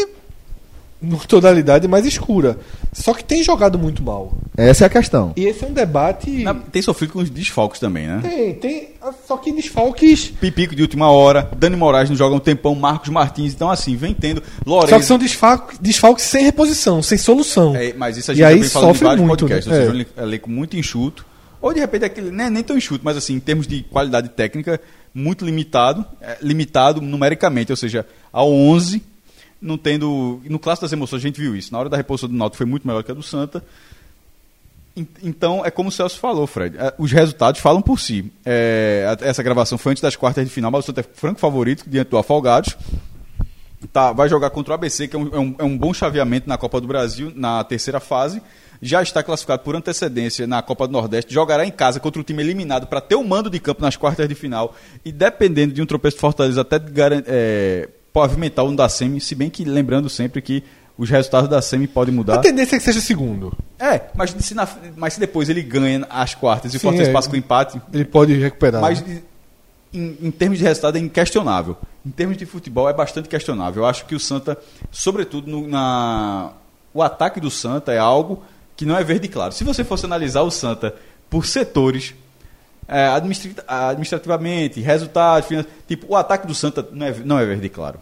numa 1.01 1.19
tonalidade 1.21 1.87
mais 1.87 2.07
escura. 2.07 2.59
Só 2.93 3.13
que 3.13 3.23
tem 3.23 3.43
jogado 3.43 3.79
muito 3.79 4.03
mal. 4.03 4.33
Essa 4.57 4.85
é 4.85 4.87
a 4.87 4.91
questão. 4.91 5.33
E 5.37 5.45
esse 5.45 5.63
é 5.63 5.69
um 5.69 5.73
debate. 5.73 6.31
Na- 6.43 6.55
Tem 6.55 6.81
sofrido 6.81 7.13
com 7.13 7.19
os 7.19 7.29
desfalques 7.29 7.79
também, 7.79 8.07
né? 8.07 8.21
Tem, 8.23 8.55
tem. 8.55 8.89
Só 9.29 9.37
que 9.37 9.53
desfalques. 9.53 10.29
Pipico 10.41 10.75
de 10.75 10.81
última 10.83 11.11
hora, 11.11 11.49
Dani 11.57 11.77
Moraes 11.77 12.09
não 12.09 12.17
joga 12.17 12.35
um 12.35 12.39
tempão, 12.41 12.75
Marcos 12.75 13.11
Martins, 13.11 13.53
então 13.53 13.71
assim, 13.71 13.95
vem 13.95 14.15
tendo. 14.15 14.43
Lourenço. 14.65 14.91
Só 14.95 14.99
que 14.99 15.05
são 15.05 15.19
desfalques, 15.19 15.79
desfalques 15.79 16.25
sem 16.25 16.43
reposição, 16.45 17.03
sem 17.03 17.19
solução. 17.19 17.77
É, 17.77 17.93
mas 17.93 18.17
isso 18.17 18.31
a 18.31 18.35
E 18.35 18.39
gente 18.39 18.47
aí 18.47 18.55
também 18.55 18.69
fala 18.71 18.87
em 18.87 18.89
sofre 18.89 19.05
vários 19.07 19.27
muito, 19.27 19.41
podcasts. 19.41 19.67
né? 19.67 19.73
Ou 19.73 19.79
seja, 19.93 20.07
É. 20.17 20.23
um 20.23 20.27
elenco- 20.27 20.51
muito 20.51 20.77
enxuto. 20.79 21.27
Ou 21.61 21.75
de 21.75 21.81
repente 21.81 22.05
aquele, 22.07 22.31
nem, 22.31 22.49
nem 22.49 22.63
tão 22.63 22.77
enxuto, 22.77 23.05
mas 23.05 23.17
assim, 23.17 23.35
em 23.35 23.41
termos 23.41 23.67
de 23.67 23.83
qualidade 23.83 24.31
técnica, 24.31 24.81
muito 25.17 25.45
limitado, 25.45 26.05
é, 26.21 26.37
limitado 26.43 27.01
numericamente, 27.01 27.73
ou 27.73 27.77
seja, 27.77 28.07
ao 28.33 28.53
11, 28.53 29.03
não 29.61 29.79
tendo. 29.79 30.41
No 30.49 30.59
clássico 30.59 30.85
das 30.85 30.93
emoções 30.93 31.21
a 31.23 31.27
gente 31.27 31.41
viu 31.41 31.57
isso. 31.57 31.73
Na 31.73 31.79
hora 31.79 31.89
da 31.89 31.97
reposição 31.97 32.29
do 32.29 32.35
Náutico 32.37 32.59
foi 32.59 32.67
muito 32.67 32.87
melhor 32.87 33.03
que 33.03 33.11
a 33.11 33.15
do 33.15 33.23
Santa. 33.23 33.65
En- 34.97 35.07
Então, 35.23 35.65
é 35.65 35.71
como 35.71 35.89
o 35.89 35.93
Celso 35.93 36.19
falou, 36.19 36.47
Fred. 36.47 36.77
é, 36.77 36.93
Os 36.99 37.11
resultados 37.13 37.61
falam 37.61 37.81
por 37.83 37.99
si. 37.99 38.31
É, 38.45 39.17
essa 39.23 39.43
gravação 39.43 39.79
foi 39.79 39.93
antes 39.93 40.03
das 40.03 40.17
quartas 40.17 40.45
de 40.45 40.51
final, 40.51 40.71
mas 40.71 40.85
o 40.85 40.87
Santa 40.87 41.01
é 41.01 41.05
franco 41.05 41.41
favorito 41.41 41.85
diante 41.87 42.09
do 42.11 42.19
Afogados. 42.19 42.77
Tá, 43.93 44.13
vai 44.13 44.29
jogar 44.29 44.51
contra 44.51 44.73
o 44.73 44.75
ABC, 44.75 45.07
que 45.07 45.17
é 45.17 45.21
é 45.21 45.23
um- 45.39 45.55
é 45.59 45.65
um 45.65 45.77
bom 45.79 45.93
chaveamento 45.95 46.49
na 46.49 46.57
Copa 46.59 46.81
do 46.81 46.87
Brasil, 46.87 47.33
na 47.35 47.63
terceira 47.65 48.01
fase. 48.01 48.43
Já 48.83 49.03
está 49.03 49.23
classificado 49.23 49.63
por 49.63 49.75
antecedência 49.77 50.47
na 50.47 50.63
Copa 50.63 50.87
do 50.87 50.93
Nordeste. 50.93 51.33
Jogará 51.33 51.65
em 51.67 51.71
casa 51.71 51.99
contra 52.01 52.21
o 52.21 52.25
time 52.25 52.43
eliminado 52.43 52.87
para 52.87 53.01
ter 53.01 53.15
o 53.15 53.25
mando 53.25 53.49
de 53.51 53.59
campo 53.59 53.83
nas 53.83 53.97
quartas 53.97 54.29
de 54.29 54.35
final. 54.35 54.75
E 55.05 55.11
dependendo 55.13 55.73
de 55.75 55.83
um 55.83 55.87
tropeço 55.87 56.17
de 56.17 56.21
Fortaleza, 56.21 56.61
até 56.61 56.79
de 56.79 56.93
é, 57.27 57.89
pavimentar 58.13 58.65
um 58.65 58.75
da 58.75 58.89
Semi. 58.89 59.21
Se 59.21 59.35
bem 59.35 59.51
que 59.51 59.65
lembrando 59.65 60.09
sempre 60.09 60.41
que 60.43 60.63
os 60.99 61.11
resultados 61.11 61.49
da 61.49 61.61
Semi 61.61 61.87
podem 61.87 62.15
mudar. 62.15 62.35
A 62.37 62.39
tendência 62.39 62.77
é 62.77 62.79
que 62.79 62.85
seja 62.85 63.01
segundo. 63.01 63.53
É, 63.79 64.01
mas 64.15 64.31
se, 64.39 64.55
na- 64.55 64.69
mas 64.97 65.13
se 65.15 65.21
depois 65.21 65.49
ele 65.51 65.63
ganha 65.63 66.07
as 66.09 66.35
quartas 66.35 66.73
e 66.73 66.79
o 66.79 66.81
Fortaleza 66.81 67.11
é. 67.11 67.13
passa 67.13 67.29
com 67.29 67.37
empate, 67.37 67.81
Ele 67.93 68.05
pode 68.07 68.33
recuperar. 68.35 68.81
mas 68.81 69.05
em, 69.93 70.17
em 70.23 70.31
termos 70.31 70.59
de 70.59 70.65
resultado 70.65 70.97
é 70.97 71.01
inquestionável. 71.01 71.77
Em 72.05 72.11
termos 72.11 72.37
de 72.39 72.47
futebol 72.47 72.89
é 72.89 72.95
bastante 72.95 73.29
questionável. 73.29 73.83
Eu 73.83 73.87
acho 73.87 74.07
que 74.07 74.15
o 74.15 74.21
Santa, 74.21 74.57
sobretudo 74.91 75.51
no, 75.51 75.69
na 75.69 76.53
o 76.95 77.03
ataque 77.03 77.41
do 77.41 77.51
Santa 77.51 77.93
é 77.93 77.99
algo 77.99 78.43
que 78.77 78.85
não 78.85 78.97
é 78.97 79.03
verde 79.03 79.29
claro. 79.29 79.53
Se 79.53 79.65
você 79.65 79.83
fosse 79.83 80.05
analisar 80.05 80.43
o 80.43 80.51
Santa 80.51 80.95
por 81.31 81.47
setores, 81.47 82.15
é, 82.89 83.07
administrativamente, 83.67 84.81
resultados, 84.81 85.49
finan- 85.49 85.65
tipo 85.89 86.07
o 86.09 86.17
ataque 86.17 86.47
do 86.47 86.55
Santa 86.55 86.87
não 86.93 87.07
é, 87.07 87.13
não 87.25 87.39
é 87.39 87.45
verde 87.45 87.69
claro. 87.69 87.99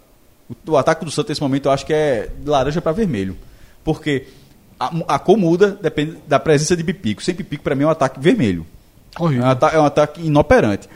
O, 0.67 0.73
o 0.73 0.77
ataque 0.77 1.05
do 1.05 1.11
Santa 1.11 1.31
nesse 1.31 1.41
momento 1.41 1.67
eu 1.67 1.73
acho 1.73 1.87
que 1.87 1.93
é 1.93 2.29
laranja 2.45 2.83
para 2.83 2.93
vermelho, 2.93 3.37
porque 3.83 4.27
a, 4.79 4.93
a 5.15 5.19
cor 5.19 5.37
muda 5.37 5.79
depende 5.81 6.19
da 6.27 6.39
presença 6.39 6.77
de 6.77 6.85
Pipico. 6.85 7.23
Sem 7.23 7.35
Pipico 7.35 7.63
para 7.65 7.75
mim 7.75 7.85
é 7.85 7.87
um 7.87 7.91
ataque 7.91 8.21
vermelho. 8.21 8.67
É 9.19 9.23
um, 9.23 9.25
Horrível. 9.27 9.47
ata- 9.47 9.69
é 9.69 9.79
um 9.81 9.85
ataque 9.85 10.21
inoperante. 10.21 10.89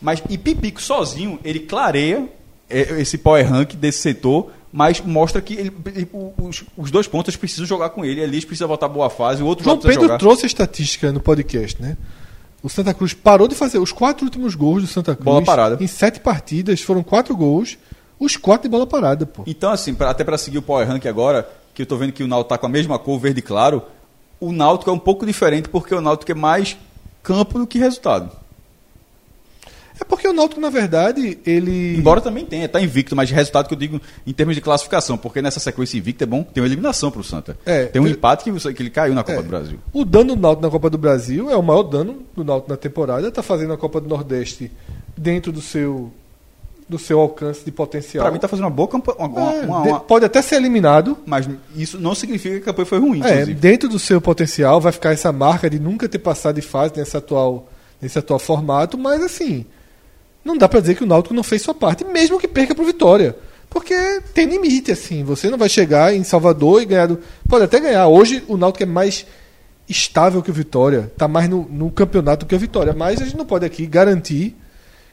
Mas 0.00 0.22
e 0.28 0.36
Pipico 0.36 0.80
sozinho, 0.80 1.38
ele 1.44 1.60
clareia 1.60 2.28
é, 2.68 3.00
esse 3.00 3.16
power 3.18 3.48
rank 3.48 3.74
desse 3.74 3.98
setor, 4.00 4.52
mas 4.72 5.00
mostra 5.00 5.40
que 5.42 5.54
ele- 5.54 5.72
ele- 5.94 6.08
os, 6.38 6.64
os 6.76 6.90
dois 6.90 7.06
pontos 7.06 7.36
precisam 7.36 7.66
jogar 7.66 7.90
com 7.90 8.04
ele. 8.04 8.20
Elias 8.20 8.44
precisa 8.44 8.66
voltar 8.66 8.88
boa 8.88 9.10
fase, 9.10 9.42
o 9.42 9.46
outro 9.46 9.64
João 9.64 9.78
Pedro 9.78 10.02
jogar. 10.02 10.18
trouxe 10.18 10.44
a 10.44 10.46
estatística 10.46 11.12
no 11.12 11.20
podcast, 11.20 11.80
né? 11.80 11.96
O 12.62 12.68
Santa 12.68 12.94
Cruz 12.94 13.12
parou 13.12 13.48
de 13.48 13.54
fazer 13.54 13.78
os 13.78 13.90
quatro 13.92 14.24
últimos 14.24 14.54
gols 14.54 14.82
do 14.82 14.88
Santa 14.88 15.14
Cruz. 15.14 15.24
Bola 15.24 15.42
parada. 15.44 15.82
Em 15.82 15.86
sete 15.86 16.20
partidas, 16.20 16.80
foram 16.80 17.02
quatro 17.02 17.36
gols, 17.36 17.76
os 18.20 18.36
quatro 18.36 18.62
de 18.62 18.68
bola 18.70 18.86
parada, 18.86 19.26
pô. 19.26 19.42
Então, 19.46 19.70
assim, 19.70 19.92
pra- 19.94 20.10
até 20.10 20.22
para 20.24 20.38
seguir 20.38 20.58
o 20.58 20.62
Power 20.62 20.86
Rank 20.86 21.04
agora, 21.06 21.48
que 21.74 21.82
eu 21.82 21.86
tô 21.86 21.96
vendo 21.96 22.12
que 22.12 22.22
o 22.22 22.28
Náutico 22.28 22.48
tá 22.50 22.56
com 22.58 22.66
a 22.66 22.68
mesma 22.68 22.98
cor, 22.98 23.18
verde 23.18 23.42
claro, 23.42 23.82
o 24.40 24.52
Náutico 24.52 24.88
é 24.90 24.92
um 24.92 24.98
pouco 24.98 25.26
diferente 25.26 25.68
porque 25.68 25.92
o 25.94 26.00
Náutico 26.00 26.30
é 26.30 26.34
mais 26.34 26.76
campo 27.22 27.58
do 27.58 27.66
que 27.66 27.78
resultado. 27.78 28.30
É 30.02 30.04
porque 30.04 30.26
o 30.26 30.32
Náutico, 30.32 30.60
na 30.60 30.68
verdade, 30.68 31.38
ele. 31.46 31.96
Embora 31.96 32.20
também 32.20 32.44
tenha, 32.44 32.68
tá 32.68 32.80
invicto, 32.80 33.14
mas 33.14 33.28
de 33.28 33.34
resultado 33.34 33.68
que 33.68 33.74
eu 33.74 33.78
digo 33.78 34.00
em 34.26 34.32
termos 34.32 34.56
de 34.56 34.60
classificação, 34.60 35.16
porque 35.16 35.40
nessa 35.40 35.60
sequência 35.60 35.96
invicta 35.96 36.24
é 36.24 36.26
bom, 36.26 36.42
tem 36.42 36.60
uma 36.60 36.66
eliminação 36.66 37.08
pro 37.10 37.22
Santa. 37.22 37.56
É, 37.64 37.84
tem 37.86 38.02
um 38.02 38.04
tem- 38.06 38.12
empate 38.14 38.42
que, 38.50 38.74
que 38.74 38.82
ele 38.82 38.90
caiu 38.90 39.14
na 39.14 39.22
Copa 39.22 39.38
É. 39.38 39.42
do 39.42 39.48
Brasil. 39.48 39.78
O 39.92 40.04
dano 40.04 40.34
do 40.34 40.42
Náutico 40.42 40.62
na 40.62 40.70
Copa 40.70 40.90
do 40.90 40.98
Brasil 40.98 41.48
é 41.48 41.56
o 41.56 41.62
maior 41.62 41.84
dano 41.84 42.22
do 42.34 42.42
Náutico 42.42 42.68
na 42.70 42.76
temporada. 42.76 43.30
Tá 43.30 43.42
fazendo 43.44 43.72
a 43.72 43.78
Copa 43.78 44.00
do 44.00 44.08
Nordeste 44.08 44.72
dentro 45.16 45.52
do 45.52 45.60
seu 45.62 46.12
do 46.88 46.98
seu 46.98 47.20
alcance 47.20 47.64
de 47.64 47.70
potencial. 47.70 48.22
Pra 48.24 48.32
mim 48.32 48.38
tá 48.38 48.48
fazendo 48.48 48.64
uma 48.64 48.70
boa 48.70 48.88
campanha. 48.88 49.16
uma- 49.18 49.52
É, 49.54 49.60
uma- 49.62 49.82
uma- 49.82 50.00
Pode 50.00 50.24
até 50.26 50.42
ser 50.42 50.56
eliminado. 50.56 51.16
Mas 51.24 51.48
isso 51.74 51.98
não 51.98 52.14
significa 52.14 52.56
que 52.56 52.62
a 52.62 52.64
campanha 52.66 52.86
foi 52.86 52.98
ruim, 52.98 53.22
É, 53.22 53.46
dentro 53.46 53.88
do 53.88 53.98
seu 53.98 54.20
potencial 54.20 54.78
vai 54.80 54.92
ficar 54.92 55.12
essa 55.12 55.32
marca 55.32 55.70
de 55.70 55.78
nunca 55.78 56.06
ter 56.08 56.18
passado 56.18 56.56
de 56.56 56.60
fase 56.62 56.92
nesse 56.96 57.16
atual, 57.16 57.68
nesse 58.00 58.18
atual 58.18 58.38
formato, 58.38 58.98
mas 58.98 59.22
assim, 59.22 59.64
não 60.44 60.56
dá 60.56 60.68
pra 60.68 60.80
dizer 60.80 60.96
que 60.96 61.04
o 61.04 61.06
Náutico 61.06 61.34
não 61.34 61.42
fez 61.42 61.62
sua 61.62 61.74
parte, 61.74 62.04
mesmo 62.04 62.38
que 62.38 62.48
perca 62.48 62.74
pro 62.74 62.84
Vitória. 62.84 63.36
Porque 63.70 64.20
tem 64.34 64.46
limite, 64.46 64.92
assim, 64.92 65.24
você 65.24 65.48
não 65.48 65.56
vai 65.56 65.68
chegar 65.68 66.14
em 66.14 66.22
Salvador 66.22 66.82
e 66.82 66.84
ganhar 66.84 67.06
do... 67.06 67.18
Pode 67.48 67.64
até 67.64 67.80
ganhar. 67.80 68.06
Hoje 68.06 68.42
o 68.46 68.56
Náutico 68.56 68.82
é 68.82 68.86
mais 68.86 69.24
estável 69.88 70.42
que 70.42 70.50
o 70.50 70.54
Vitória, 70.54 71.10
tá 71.16 71.26
mais 71.26 71.48
no, 71.48 71.66
no 71.70 71.90
campeonato 71.90 72.46
que 72.46 72.54
o 72.54 72.58
Vitória, 72.58 72.92
mas 72.92 73.20
a 73.20 73.24
gente 73.24 73.36
não 73.36 73.46
pode 73.46 73.64
aqui 73.64 73.86
garantir 73.86 74.56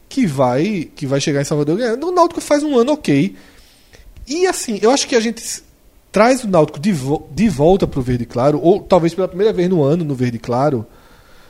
que 0.08 0.26
vai 0.26 0.90
que 0.96 1.06
vai 1.06 1.22
chegar 1.22 1.42
em 1.42 1.46
Salvador 1.46 1.78
ganhando. 1.78 2.08
O 2.08 2.12
Náutico 2.12 2.42
faz 2.42 2.64
um 2.64 2.78
ano 2.78 2.94
ok. 2.94 3.36
E 4.28 4.48
assim, 4.48 4.80
eu 4.82 4.92
acho 4.92 5.08
que 5.08 5.16
a 5.16 5.20
gente 5.20 5.64
traz 6.12 6.44
o 6.44 6.48
Náutico 6.48 6.80
de, 6.80 6.92
vo 6.92 7.28
de 7.32 7.48
volta 7.48 7.88
pro 7.88 8.02
Verde 8.02 8.26
Claro, 8.26 8.60
ou 8.62 8.82
talvez 8.82 9.14
pela 9.14 9.28
primeira 9.28 9.54
vez 9.54 9.70
no 9.70 9.84
ano 9.84 10.04
no 10.04 10.16
Verde 10.16 10.40
Claro, 10.40 10.86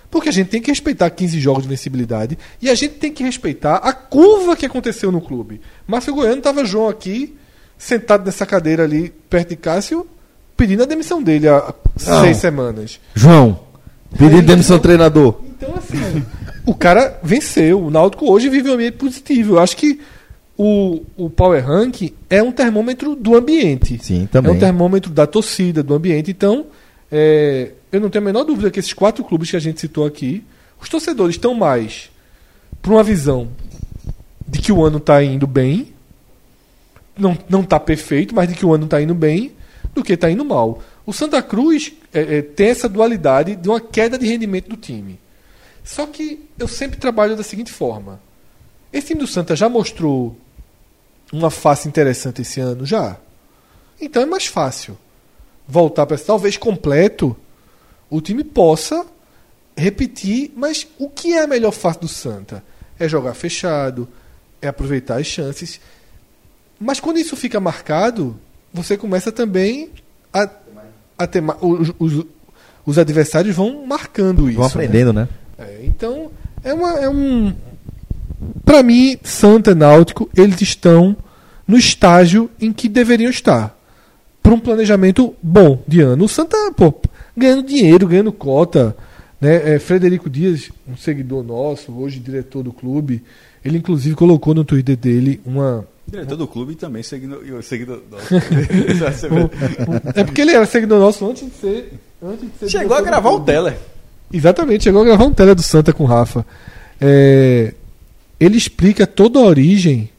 porque 0.09 0.29
a 0.29 0.31
gente 0.31 0.47
tem 0.47 0.61
que 0.61 0.71
respeitar 0.71 1.09
15 1.09 1.39
jogos 1.39 1.63
de 1.63 1.69
vencibilidade 1.69 2.37
e 2.61 2.69
a 2.69 2.75
gente 2.75 2.95
tem 2.95 3.11
que 3.11 3.23
respeitar 3.23 3.75
a 3.75 3.93
curva 3.93 4.55
que 4.55 4.65
aconteceu 4.65 5.11
no 5.11 5.21
clube. 5.21 5.61
Márcio 5.87 6.13
Goiano 6.13 6.41
tava 6.41 6.65
João 6.65 6.89
aqui, 6.89 7.35
sentado 7.77 8.25
nessa 8.25 8.45
cadeira 8.45 8.83
ali, 8.83 9.13
perto 9.29 9.49
de 9.49 9.55
Cássio, 9.55 10.07
pedindo 10.57 10.83
a 10.83 10.85
demissão 10.85 11.21
dele 11.21 11.47
há 11.47 11.73
Não. 12.07 12.21
seis 12.21 12.37
semanas. 12.37 12.99
João, 13.13 13.59
pedindo 14.17 14.41
demissão 14.41 14.77
do 14.77 14.81
treinador. 14.83 15.39
Então, 15.57 15.73
assim, 15.75 16.25
o 16.65 16.73
cara 16.73 17.19
venceu. 17.23 17.81
O 17.81 17.91
Náutico 17.91 18.31
hoje 18.31 18.49
vive 18.49 18.69
um 18.69 18.73
ambiente 18.73 18.97
positivo. 18.97 19.55
Eu 19.55 19.59
acho 19.59 19.77
que 19.77 19.99
o, 20.57 21.01
o 21.15 21.29
Power 21.29 21.65
Rank 21.65 22.13
é 22.29 22.43
um 22.43 22.51
termômetro 22.51 23.15
do 23.15 23.35
ambiente. 23.35 23.97
Sim, 24.03 24.27
também. 24.29 24.51
É 24.51 24.55
um 24.55 24.59
termômetro 24.59 25.11
da 25.11 25.25
torcida, 25.25 25.81
do 25.81 25.93
ambiente. 25.93 26.31
Então, 26.31 26.65
é, 27.11 27.71
eu 27.91 27.99
não 27.99 28.09
tenho 28.09 28.23
a 28.23 28.25
menor 28.25 28.43
dúvida 28.43 28.69
que 28.69 28.79
esses 28.79 28.93
quatro 28.93 29.23
clubes 29.23 29.49
que 29.49 29.57
a 29.57 29.59
gente 29.59 29.79
citou 29.79 30.05
aqui, 30.05 30.43
os 30.79 30.87
torcedores 30.87 31.35
estão 31.35 31.53
mais 31.53 32.11
para 32.81 32.91
uma 32.91 33.03
visão 33.03 33.49
de 34.47 34.59
que 34.59 34.71
o 34.71 34.83
ano 34.83 34.97
está 34.97 35.23
indo 35.23 35.47
bem, 35.47 35.93
não, 37.17 37.37
não 37.49 37.63
tá 37.63 37.79
perfeito, 37.79 38.33
mas 38.33 38.47
de 38.47 38.55
que 38.55 38.65
o 38.65 38.73
ano 38.73 38.85
está 38.85 39.01
indo 39.01 39.13
bem, 39.13 39.53
do 39.93 40.03
que 40.03 40.13
está 40.13 40.29
indo 40.29 40.45
mal. 40.45 40.81
O 41.05 41.11
Santa 41.11 41.41
Cruz 41.41 41.91
é, 42.13 42.37
é, 42.37 42.41
tem 42.41 42.67
essa 42.67 42.87
dualidade 42.87 43.55
de 43.55 43.67
uma 43.67 43.81
queda 43.81 44.17
de 44.17 44.25
rendimento 44.25 44.69
do 44.69 44.77
time. 44.77 45.19
Só 45.83 46.05
que 46.05 46.47
eu 46.57 46.67
sempre 46.67 46.99
trabalho 46.99 47.35
da 47.35 47.43
seguinte 47.43 47.71
forma: 47.71 48.21
esse 48.93 49.07
time 49.07 49.19
do 49.19 49.27
Santa 49.27 49.55
já 49.55 49.67
mostrou 49.67 50.37
uma 51.33 51.49
face 51.49 51.87
interessante 51.87 52.43
esse 52.43 52.59
ano? 52.59 52.85
Já. 52.85 53.17
Então 53.99 54.21
é 54.21 54.25
mais 54.25 54.45
fácil 54.45 54.97
voltar 55.69 56.07
para 56.07 56.17
talvez 56.17 56.57
completo 56.57 57.37
o 58.09 58.19
time 58.19 58.43
possa 58.43 59.05
repetir, 59.77 60.51
mas 60.57 60.87
o 60.97 61.07
que 61.09 61.33
é 61.33 61.43
a 61.43 61.47
melhor 61.47 61.71
face 61.71 61.99
do 61.99 62.07
Santa? 62.07 62.63
É 62.99 63.07
jogar 63.07 63.35
fechado, 63.35 64.07
é 64.61 64.67
aproveitar 64.67 65.19
as 65.19 65.27
chances. 65.27 65.79
Mas 66.79 66.99
quando 66.99 67.19
isso 67.19 67.35
fica 67.35 67.59
marcado, 67.59 68.35
você 68.73 68.97
começa 68.97 69.31
também 69.31 69.89
a, 70.33 70.49
a 71.17 71.27
ter 71.27 71.43
os, 71.61 71.93
os, 71.99 72.25
os 72.85 72.97
adversários 72.97 73.55
vão 73.55 73.85
marcando 73.85 74.49
isso. 74.49 74.57
Vão 74.57 74.65
né? 74.67 74.71
aprendendo, 74.73 75.13
né? 75.13 75.27
É, 75.57 75.81
então, 75.83 76.31
é, 76.63 76.73
uma, 76.73 76.99
é 76.99 77.09
um. 77.09 77.53
Pra 78.65 78.81
mim, 78.81 79.17
Santa 79.23 79.71
e 79.71 79.75
Náutico, 79.75 80.29
eles 80.35 80.61
estão 80.61 81.15
no 81.67 81.77
estágio 81.77 82.49
em 82.59 82.73
que 82.73 82.89
deveriam 82.89 83.29
estar. 83.29 83.78
Para 84.49 84.55
um 84.55 84.59
planejamento 84.59 85.35
bom 85.43 85.79
de 85.87 86.01
ano. 86.01 86.25
O 86.25 86.27
Santa, 86.27 86.57
pô, 86.75 86.91
ganhando 87.37 87.61
dinheiro, 87.61 88.07
ganhando 88.07 88.31
cota. 88.31 88.97
Né? 89.39 89.75
É, 89.75 89.79
Frederico 89.79 90.27
Dias, 90.27 90.71
um 90.87 90.97
seguidor 90.97 91.43
nosso, 91.43 91.91
hoje 91.91 92.19
diretor 92.19 92.63
do 92.63 92.73
clube, 92.73 93.21
ele 93.63 93.77
inclusive 93.77 94.15
colocou 94.15 94.55
no 94.55 94.63
Twitter 94.63 94.97
dele 94.97 95.39
uma. 95.45 95.87
Diretor 96.07 96.35
do 96.35 96.47
clube 96.47 96.73
e 96.73 96.75
também 96.75 97.03
seguindo. 97.03 97.37
o 97.37 97.61
seguidor- 97.61 98.01
É 100.15 100.23
porque 100.23 100.41
ele 100.41 100.53
era 100.53 100.65
seguidor 100.65 100.99
nosso 100.99 101.29
antes 101.29 101.45
de 101.45 101.51
ser. 101.51 101.93
Antes 102.19 102.49
de 102.51 102.57
ser 102.57 102.69
Chegou 102.69 102.97
a 102.97 103.01
gravar 103.01 103.29
clube. 103.29 103.45
Teller. 103.45 103.77
Exatamente, 104.33 104.85
chegou 104.85 105.03
a 105.03 105.05
gravar 105.05 105.25
um 105.25 105.31
tele 105.31 105.53
do 105.53 105.61
Santa 105.61 105.93
com 105.93 106.05
o 106.05 106.07
Rafa. 106.07 106.43
É, 106.99 107.71
ele 108.39 108.57
explica 108.57 109.05
toda 109.05 109.37
a 109.37 109.43
origem, 109.43 110.09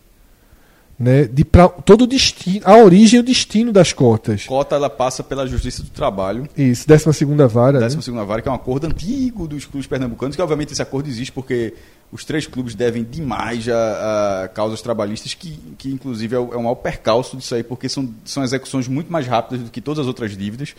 né, 1.00 1.24
de 1.24 1.46
pra, 1.46 1.66
todo 1.66 2.02
o 2.02 2.06
destino, 2.06 2.60
a 2.62 2.76
origem 2.76 3.16
e 3.16 3.20
o 3.20 3.24
destino 3.24 3.72
das 3.72 3.90
cotas. 3.90 4.44
Cota 4.44 4.76
ela 4.76 4.90
passa 4.90 5.24
pela 5.24 5.46
Justiça 5.46 5.82
do 5.82 5.88
Trabalho, 5.88 6.46
Isso, 6.54 6.86
12 6.86 7.10
segunda 7.14 7.48
vara. 7.48 7.80
né? 7.80 7.86
12 7.86 8.02
segunda 8.02 8.22
vara, 8.24 8.42
que 8.42 8.48
é 8.48 8.52
um 8.52 8.54
acordo 8.54 8.86
antigo 8.86 9.48
dos 9.48 9.64
clubes 9.64 9.86
pernambucanos, 9.86 10.36
que 10.36 10.42
obviamente 10.42 10.72
esse 10.74 10.82
acordo 10.82 11.08
existe 11.08 11.32
porque 11.32 11.72
os 12.12 12.22
três 12.22 12.46
clubes 12.46 12.74
devem 12.74 13.02
demais 13.02 13.66
a, 13.66 14.42
a 14.44 14.48
causas 14.48 14.82
trabalhistas, 14.82 15.32
que, 15.32 15.58
que 15.78 15.88
inclusive 15.90 16.34
é 16.36 16.38
é 16.38 16.40
o 16.40 16.62
maior 16.62 16.74
percalço 16.74 17.34
disso 17.34 17.54
aí, 17.54 17.62
porque 17.62 17.88
são, 17.88 18.06
são 18.26 18.44
execuções 18.44 18.86
muito 18.86 19.10
mais 19.10 19.26
rápidas 19.26 19.64
do 19.64 19.70
que 19.70 19.80
todas 19.80 20.00
as 20.00 20.06
outras 20.06 20.36
dívidas. 20.36 20.74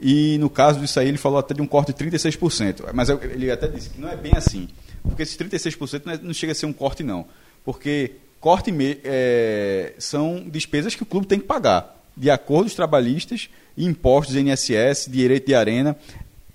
E 0.00 0.36
no 0.38 0.50
caso 0.50 0.80
disso 0.80 0.98
aí, 0.98 1.06
ele 1.06 1.18
falou 1.18 1.38
até 1.38 1.54
de 1.54 1.62
um 1.62 1.66
corte 1.66 1.92
de 1.92 2.04
36%. 2.04 2.86
Mas 2.92 3.08
ele 3.08 3.48
até 3.52 3.68
disse 3.68 3.90
que 3.90 4.00
não 4.00 4.08
é 4.08 4.16
bem 4.16 4.32
assim. 4.34 4.66
Porque 5.04 5.22
esses 5.22 5.36
36% 5.36 6.02
não, 6.04 6.12
é- 6.14 6.18
não 6.20 6.34
chega 6.34 6.50
a 6.50 6.54
ser 6.56 6.66
um 6.66 6.72
corte, 6.72 7.04
não. 7.04 7.24
Porque 7.64 8.16
corte 8.42 8.70
me- 8.72 8.98
é, 9.04 9.94
são 9.98 10.44
despesas 10.46 10.94
que 10.94 11.02
o 11.02 11.06
clube 11.06 11.26
tem 11.26 11.38
que 11.38 11.46
pagar. 11.46 11.96
De 12.14 12.28
acordos 12.28 12.74
trabalhistas, 12.74 13.48
impostos, 13.78 14.36
INSS, 14.36 15.06
direito 15.10 15.46
de 15.46 15.54
arena. 15.54 15.96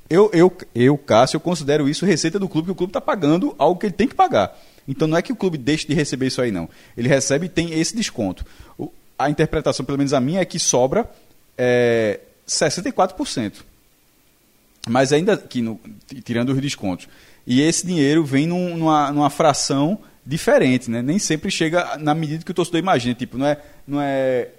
Eu, 0.10 0.30
eu, 0.34 0.56
eu, 0.76 0.98
Cássio, 0.98 1.38
eu 1.38 1.42
considero 1.42 1.90
isso 1.90 2.06
receita 2.06 2.38
do 2.38 2.48
clube, 2.48 2.66
que 2.68 2.72
o 2.72 2.76
clube 2.76 2.92
está 2.92 3.02
pagando 3.02 3.56
algo 3.58 3.80
que 3.80 3.88
ele 3.88 3.94
tem 3.94 4.08
que 4.08 4.14
pagar. 4.14 4.56
Então 4.88 5.08
não 5.08 5.18
é 5.18 5.22
que 5.22 5.32
o 5.34 5.36
clube 5.36 5.58
deixe 5.58 5.88
de 5.88 5.94
receber 5.94 6.28
isso 6.28 6.42
aí, 6.42 6.52
não. 6.52 6.70
Ele 6.96 7.08
recebe 7.10 7.48
e 7.48 7.50
tem 7.50 7.74
esse 7.74 7.96
desconto. 7.96 8.46
O- 8.78 8.92
a 9.18 9.30
interpretação, 9.30 9.86
pelo 9.86 9.98
menos 9.98 10.14
a 10.14 10.20
minha, 10.22 10.42
é 10.42 10.46
que 10.46 10.60
sobra 10.60 11.10
é, 11.58 12.20
64%. 12.48 13.66
Mas 14.88 15.12
ainda 15.12 15.36
que 15.38 15.62
no- 15.62 15.80
tirando 16.24 16.50
os 16.50 16.62
descontos. 16.62 17.08
E 17.46 17.62
esse 17.62 17.86
dinheiro 17.86 18.24
vem 18.24 18.46
num- 18.46 18.78
numa, 18.78 19.12
numa 19.12 19.30
fração 19.30 19.98
diferente, 20.28 20.92
né? 20.92 21.02
Nem 21.02 21.18
sempre 21.18 21.50
chega 21.50 21.98
na 21.98 22.14
medida 22.14 22.44
que 22.44 22.52
o 22.52 22.54
torcedor 22.54 22.80
imagina. 22.80 23.16
Tipo, 23.16 23.38
não 23.38 23.46
é, 23.46 23.58
não 23.88 24.02
é 24.02 24.50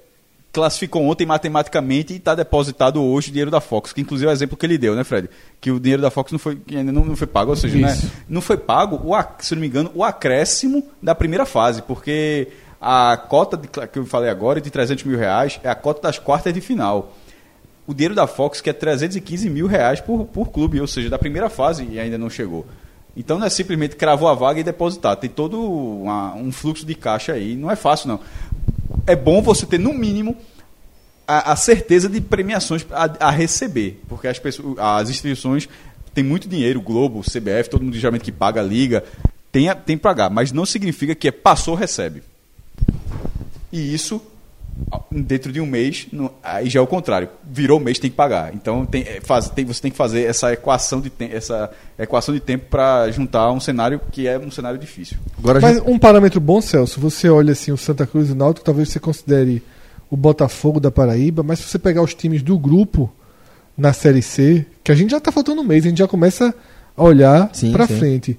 classificou 0.51 1.05
ontem 1.05 1.27
matematicamente 1.27 2.15
e 2.15 2.17
está 2.17 2.35
depositado 2.35 3.03
hoje 3.03 3.29
o 3.29 3.33
dinheiro 3.33 3.51
da 3.51 3.61
Fox, 3.61 3.93
que 3.93 4.01
inclusive 4.01 4.27
é 4.27 4.31
o 4.31 4.33
exemplo 4.33 4.57
que 4.57 4.65
ele 4.65 4.79
deu, 4.79 4.97
né, 4.97 5.05
Fred? 5.05 5.29
Que 5.61 5.71
o 5.71 5.79
dinheiro 5.79 6.01
da 6.01 6.11
Fox 6.11 6.33
não 6.33 6.39
foi, 6.39 6.59
ainda 6.71 6.91
não, 6.91 7.05
não 7.05 7.17
foi 7.17 7.27
pago, 7.27 7.51
ou 7.51 7.57
seja, 7.57 7.77
né, 7.77 7.97
não 8.29 8.41
foi 8.41 8.57
pago, 8.57 8.97
o, 8.97 9.25
se 9.41 9.55
não 9.55 9.61
me 9.61 9.69
engano, 9.69 9.91
o 9.95 10.03
acréscimo 10.03 10.83
da 11.03 11.15
primeira 11.15 11.45
fase, 11.45 11.83
porque 11.83 12.49
a 12.81 13.17
cota 13.29 13.57
de, 13.57 13.69
que 13.69 13.99
eu 13.99 14.07
falei 14.07 14.31
agora 14.31 14.61
de 14.61 14.71
300 14.71 15.05
mil 15.05 15.19
reais 15.19 15.61
é 15.63 15.69
a 15.69 15.75
cota 15.75 16.01
das 16.01 16.19
quartas 16.19 16.53
de 16.53 16.61
final. 16.63 17.15
O 17.87 17.93
dinheiro 17.93 18.15
da 18.15 18.27
Fox 18.27 18.61
que 18.61 18.71
é 18.71 18.73
315 18.73 19.49
mil 19.51 19.67
reais 19.67 20.01
por, 20.01 20.25
por 20.25 20.51
clube, 20.51 20.81
ou 20.81 20.87
seja, 20.87 21.11
da 21.11 21.19
primeira 21.19 21.51
fase 21.51 21.87
e 21.91 22.01
ainda 22.01 22.17
não 22.17 22.31
chegou. 22.31 22.67
Então 23.17 23.39
não 23.39 23.47
é 23.47 23.51
simplesmente 23.51 23.97
cravou 23.97 24.29
a 24.29 24.35
vaga 24.35 24.61
e 24.61 24.65
depositar. 24.65 25.17
Tem 25.17 25.29
todo 25.29 25.61
uma- 25.61 26.35
um 26.35 26.53
fluxo 26.53 26.87
de 26.87 26.95
caixa 26.95 27.33
aí. 27.33 27.57
Não 27.57 27.71
é 27.71 27.77
fácil, 27.77 28.09
não. 28.09 28.21
É 29.07 29.17
bom 29.17 29.43
você 29.43 29.67
ter, 29.67 29.79
no 29.79 29.93
mínimo, 29.93 30.37
a, 31.27 31.53
a 31.53 31.57
certeza 31.57 32.09
de 32.09 32.21
premiações 32.21 32.87
a, 32.91 33.29
a 33.29 33.31
receber. 33.31 34.01
Porque 34.09 34.29
as, 34.29 34.39
pessoas, 34.39 34.79
as 34.79 35.11
instituições 35.11 35.69
têm 36.15 36.23
muito 36.25 36.49
dinheiro, 36.49 36.79
o 36.79 36.83
Globo, 36.83 37.19
o 37.19 37.23
CBF, 37.23 37.69
todo 37.71 37.83
mundo 37.85 37.97
geralmente 37.97 38.23
que 38.23 38.33
paga 38.33 38.61
a 38.61 38.65
liga, 38.65 39.05
tem, 39.51 39.69
tem 39.85 39.99
pagar. 39.99 40.31
Mas 40.31 40.53
não 40.53 40.65
significa 40.65 41.15
que 41.15 41.29
é 41.29 41.33
passou, 41.33 41.75
recebe. 41.75 42.23
E 43.73 43.93
isso 43.95 44.23
dentro 45.11 45.53
de 45.53 45.61
um 45.61 45.67
mês, 45.67 46.07
no- 46.13 46.31
aí 46.43 46.69
já 46.71 46.81
é 46.81 46.83
o 46.83 46.87
contrário. 46.87 47.29
Virou 47.45 47.81
mês, 47.81 47.99
tem 47.99 48.11
que 48.11 48.17
pagar. 48.17 48.55
Então 48.55 48.87
tem, 48.87 49.03
é, 49.03 49.21
faz- 49.21 49.49
tem- 49.51 49.65
você 49.65 49.81
tem 49.83 49.91
que 49.91 49.97
fazer 49.97 50.23
essa 50.25 50.53
equação 50.53 51.01
de, 51.01 51.11
tem- 51.11 51.33
essa 51.33 51.71
equação 51.99 52.35
de 52.35 52.41
tempo 52.41 52.67
para 52.71 53.11
juntar 53.11 53.51
um 53.51 53.61
cenário 53.61 54.01
que 54.13 54.27
é 54.27 54.39
um 54.39 54.51
cenário 54.51 54.79
difícil. 54.79 55.17
Agora 55.39 55.61
Mas 55.61 55.77
gente... 55.79 55.91
um 55.91 55.99
parâmetro 55.99 56.41
bom, 56.41 56.61
Celso, 56.61 57.01
você 57.01 57.29
olha 57.29 57.53
assim 57.53 57.73
o 57.73 57.77
Santa 57.77 58.07
Cruz 58.07 58.29
e 58.29 58.33
o 58.33 58.35
Náutico, 58.35 58.65
talvez 58.65 58.89
você 58.89 59.01
considere 59.01 59.63
o 60.11 60.17
Botafogo 60.17 60.81
da 60.81 60.91
Paraíba, 60.91 61.43
mas 61.43 61.59
se 61.59 61.67
você 61.69 61.79
pegar 61.79 62.03
os 62.03 62.15
times 62.15 62.41
do 62.43 62.59
grupo 62.59 63.13
na 63.77 63.93
Série 63.93 64.23
C, 64.23 64.65
que 64.83 64.91
a 64.91 64.95
gente 64.95 65.11
já 65.11 65.21
tá 65.21 65.31
faltando 65.31 65.61
um 65.61 65.65
mês, 65.65 65.85
a 65.85 65.89
gente 65.89 65.99
já 65.99 66.09
começa 66.09 66.55
a 66.97 67.03
olhar 67.03 67.51
sim. 67.53 67.73
frente. 67.99 68.39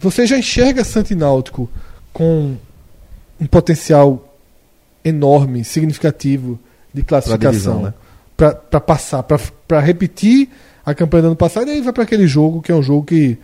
Você 0.00 0.26
já 0.26 0.38
enxerga 0.38 0.82
Santa 0.84 1.12
e 1.12 1.16
Náutico 1.16 1.68
com 2.12 2.56
um 3.40 3.46
potencial 3.46 4.27
enorme, 5.08 5.64
significativo 5.64 6.58
de 6.92 7.02
classificação 7.02 7.50
divisão, 7.50 7.82
né? 7.82 7.94
pra 8.36 8.54
para 8.54 8.80
passar, 8.80 9.22
pra- 9.22 9.40
pra 9.66 9.80
repetir 9.80 10.48
a 10.86 10.94
campanha 10.94 11.22
do 11.22 11.26
ano 11.28 11.36
passado 11.36 11.68
e 11.68 11.72
aí 11.72 11.80
vai 11.80 11.92
pra 11.92 12.04
aquele 12.04 12.26
jogo 12.26 12.62
que 12.62 12.70
é 12.72 12.74
um 12.74 12.82
jogo 12.82 13.04
que 13.06 13.36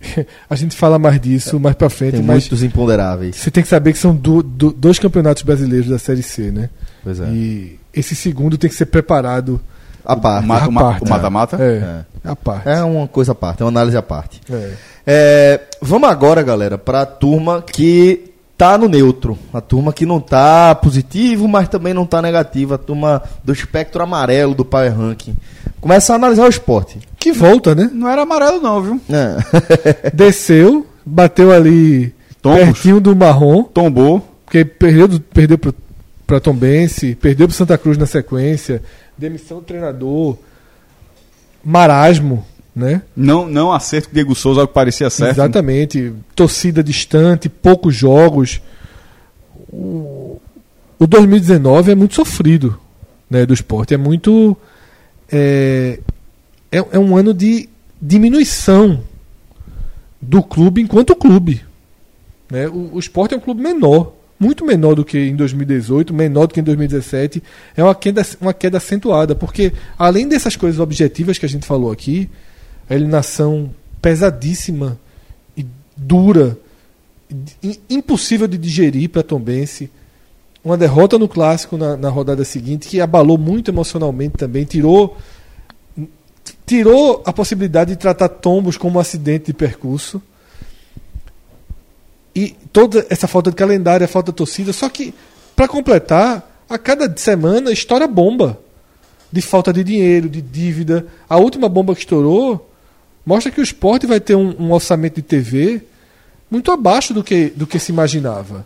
a 0.48 0.54
gente 0.54 0.76
fala 0.76 0.98
mais 0.98 1.20
disso 1.20 1.58
mais 1.60 1.74
pra 1.76 1.88
frente, 1.88 2.12
Tem 2.12 2.22
mas 2.22 2.44
muitos 2.44 2.62
imponderáveis. 2.62 3.36
você 3.36 3.50
tem 3.50 3.62
que 3.62 3.68
saber 3.68 3.92
que 3.92 3.98
são 3.98 4.14
do- 4.14 4.42
do- 4.42 4.72
dois 4.72 4.98
campeonatos 4.98 5.42
brasileiros 5.42 5.88
da 5.88 5.98
Série 5.98 6.22
C, 6.22 6.50
né? 6.50 6.68
Pois 7.02 7.20
é. 7.20 7.24
E 7.28 7.78
esse 7.94 8.14
segundo 8.14 8.58
tem 8.58 8.68
que 8.68 8.76
ser 8.76 8.86
preparado 8.86 9.60
A 10.04 10.14
parte. 10.16 10.44
O 10.44 11.08
mata-mata? 11.08 11.56
É, 11.60 12.04
a 12.24 12.36
parte. 12.36 12.68
É 12.68 12.82
uma 12.82 13.08
coisa 13.08 13.32
à 13.32 13.34
parte, 13.34 13.62
é 13.62 13.64
uma 13.64 13.70
análise 13.70 13.96
à 13.96 14.02
parte. 14.02 14.40
É. 14.50 14.72
É, 15.06 15.60
vamos 15.80 16.08
agora, 16.08 16.42
galera, 16.42 16.76
para 16.78 17.02
a 17.02 17.06
turma 17.06 17.62
que 17.62 18.32
tá 18.56 18.78
no 18.78 18.88
neutro. 18.88 19.38
A 19.52 19.60
turma 19.60 19.92
que 19.92 20.06
não 20.06 20.20
tá 20.20 20.74
positivo, 20.74 21.46
mas 21.46 21.68
também 21.68 21.92
não 21.94 22.06
tá 22.06 22.20
negativo. 22.22 22.74
A 22.74 22.78
turma 22.78 23.22
do 23.44 23.52
espectro 23.52 24.02
amarelo 24.02 24.54
do 24.54 24.64
Power 24.64 24.96
Ranking. 24.96 25.36
Começa 25.80 26.12
a 26.12 26.16
analisar 26.16 26.44
o 26.46 26.48
esporte. 26.48 26.98
Que 27.18 27.32
volta, 27.32 27.74
né? 27.74 27.90
Não 27.92 28.08
era 28.08 28.22
amarelo, 28.22 28.60
não, 28.60 28.82
viu? 28.82 29.00
É. 29.10 30.10
Desceu, 30.14 30.86
bateu 31.04 31.52
ali 31.52 32.14
Tombos. 32.40 32.60
pertinho 32.64 33.00
do 33.00 33.14
marrom, 33.14 33.62
Tombou. 33.64 34.20
porque 34.44 34.64
perdeu, 34.64 35.06
do- 35.08 35.20
perdeu 35.20 35.58
pro, 35.58 35.74
pra 36.26 36.40
Tombense, 36.40 37.14
perdeu 37.14 37.46
pro 37.48 37.56
Santa 37.56 37.76
Cruz 37.76 37.98
na 37.98 38.06
sequência, 38.06 38.82
demissão 39.18 39.58
do 39.58 39.64
treinador, 39.64 40.36
marasmo, 41.64 42.44
né? 42.76 43.00
Não, 43.16 43.48
não 43.48 43.72
acerto 43.72 44.10
o 44.10 44.12
Diego 44.12 44.34
Souza, 44.34 44.60
algo 44.60 44.68
que 44.68 44.74
parecia 44.74 45.08
certo. 45.08 45.38
Exatamente. 45.38 46.12
Torcida 46.34 46.84
distante, 46.84 47.48
poucos 47.48 47.96
jogos. 47.96 48.60
O, 49.72 50.38
o 50.98 51.06
2019 51.06 51.92
é 51.92 51.94
muito 51.94 52.14
sofrido 52.14 52.78
né, 53.30 53.46
do 53.46 53.54
esporte. 53.54 53.94
É 53.94 53.96
muito. 53.96 54.54
É, 55.32 55.98
é, 56.70 56.76
é 56.76 56.98
um 56.98 57.16
ano 57.16 57.32
de 57.32 57.66
diminuição 58.00 59.02
do 60.20 60.42
clube 60.42 60.82
enquanto 60.82 61.16
clube. 61.16 61.62
Né? 62.50 62.68
O, 62.68 62.90
o 62.92 62.98
esporte 62.98 63.32
é 63.32 63.38
um 63.38 63.40
clube 63.40 63.62
menor. 63.62 64.12
Muito 64.38 64.66
menor 64.66 64.94
do 64.94 65.02
que 65.02 65.18
em 65.18 65.34
2018, 65.34 66.12
menor 66.12 66.46
do 66.46 66.52
que 66.52 66.60
em 66.60 66.62
2017. 66.62 67.42
É 67.74 67.82
uma 67.82 67.94
queda, 67.94 68.20
uma 68.38 68.52
queda 68.52 68.76
acentuada, 68.76 69.34
porque 69.34 69.72
além 69.98 70.28
dessas 70.28 70.56
coisas 70.56 70.78
objetivas 70.78 71.38
que 71.38 71.46
a 71.46 71.48
gente 71.48 71.66
falou 71.66 71.90
aqui, 71.90 72.28
a 72.88 72.94
eliminação 72.94 73.70
pesadíssima 74.00 74.98
e 75.56 75.66
dura, 75.96 76.58
impossível 77.90 78.46
de 78.46 78.56
digerir 78.56 79.10
para 79.10 79.22
Tombense. 79.22 79.90
Uma 80.64 80.76
derrota 80.76 81.18
no 81.18 81.28
clássico 81.28 81.76
na, 81.76 81.96
na 81.96 82.08
rodada 82.08 82.44
seguinte 82.44 82.88
que 82.88 83.00
abalou 83.00 83.38
muito 83.38 83.70
emocionalmente 83.70 84.36
também, 84.36 84.64
tirou 84.64 85.16
tirou 86.64 87.22
a 87.24 87.32
possibilidade 87.32 87.92
de 87.92 87.96
tratar 87.96 88.28
tombos 88.28 88.76
como 88.76 88.98
um 88.98 89.00
acidente 89.00 89.46
de 89.46 89.52
percurso. 89.52 90.20
E 92.34 92.50
toda 92.72 93.06
essa 93.08 93.28
falta 93.28 93.50
de 93.50 93.56
calendário, 93.56 94.04
a 94.04 94.08
falta 94.08 94.32
de 94.32 94.36
torcida, 94.36 94.72
só 94.72 94.88
que 94.88 95.14
para 95.54 95.68
completar, 95.68 96.64
a 96.68 96.76
cada 96.76 97.16
semana 97.16 97.70
estoura 97.70 98.06
bomba 98.06 98.58
de 99.32 99.40
falta 99.40 99.72
de 99.72 99.82
dinheiro, 99.82 100.28
de 100.28 100.42
dívida. 100.42 101.06
A 101.28 101.38
última 101.38 101.68
bomba 101.68 101.94
que 101.94 102.00
estourou 102.00 102.68
mostra 103.26 103.50
que 103.50 103.60
o 103.60 103.62
esporte 103.64 104.06
vai 104.06 104.20
ter 104.20 104.36
um, 104.36 104.54
um 104.58 104.72
orçamento 104.72 105.16
de 105.16 105.22
TV 105.22 105.82
muito 106.48 106.70
abaixo 106.70 107.12
do 107.12 107.24
que, 107.24 107.46
do 107.50 107.66
que 107.66 107.78
se 107.80 107.90
imaginava. 107.90 108.64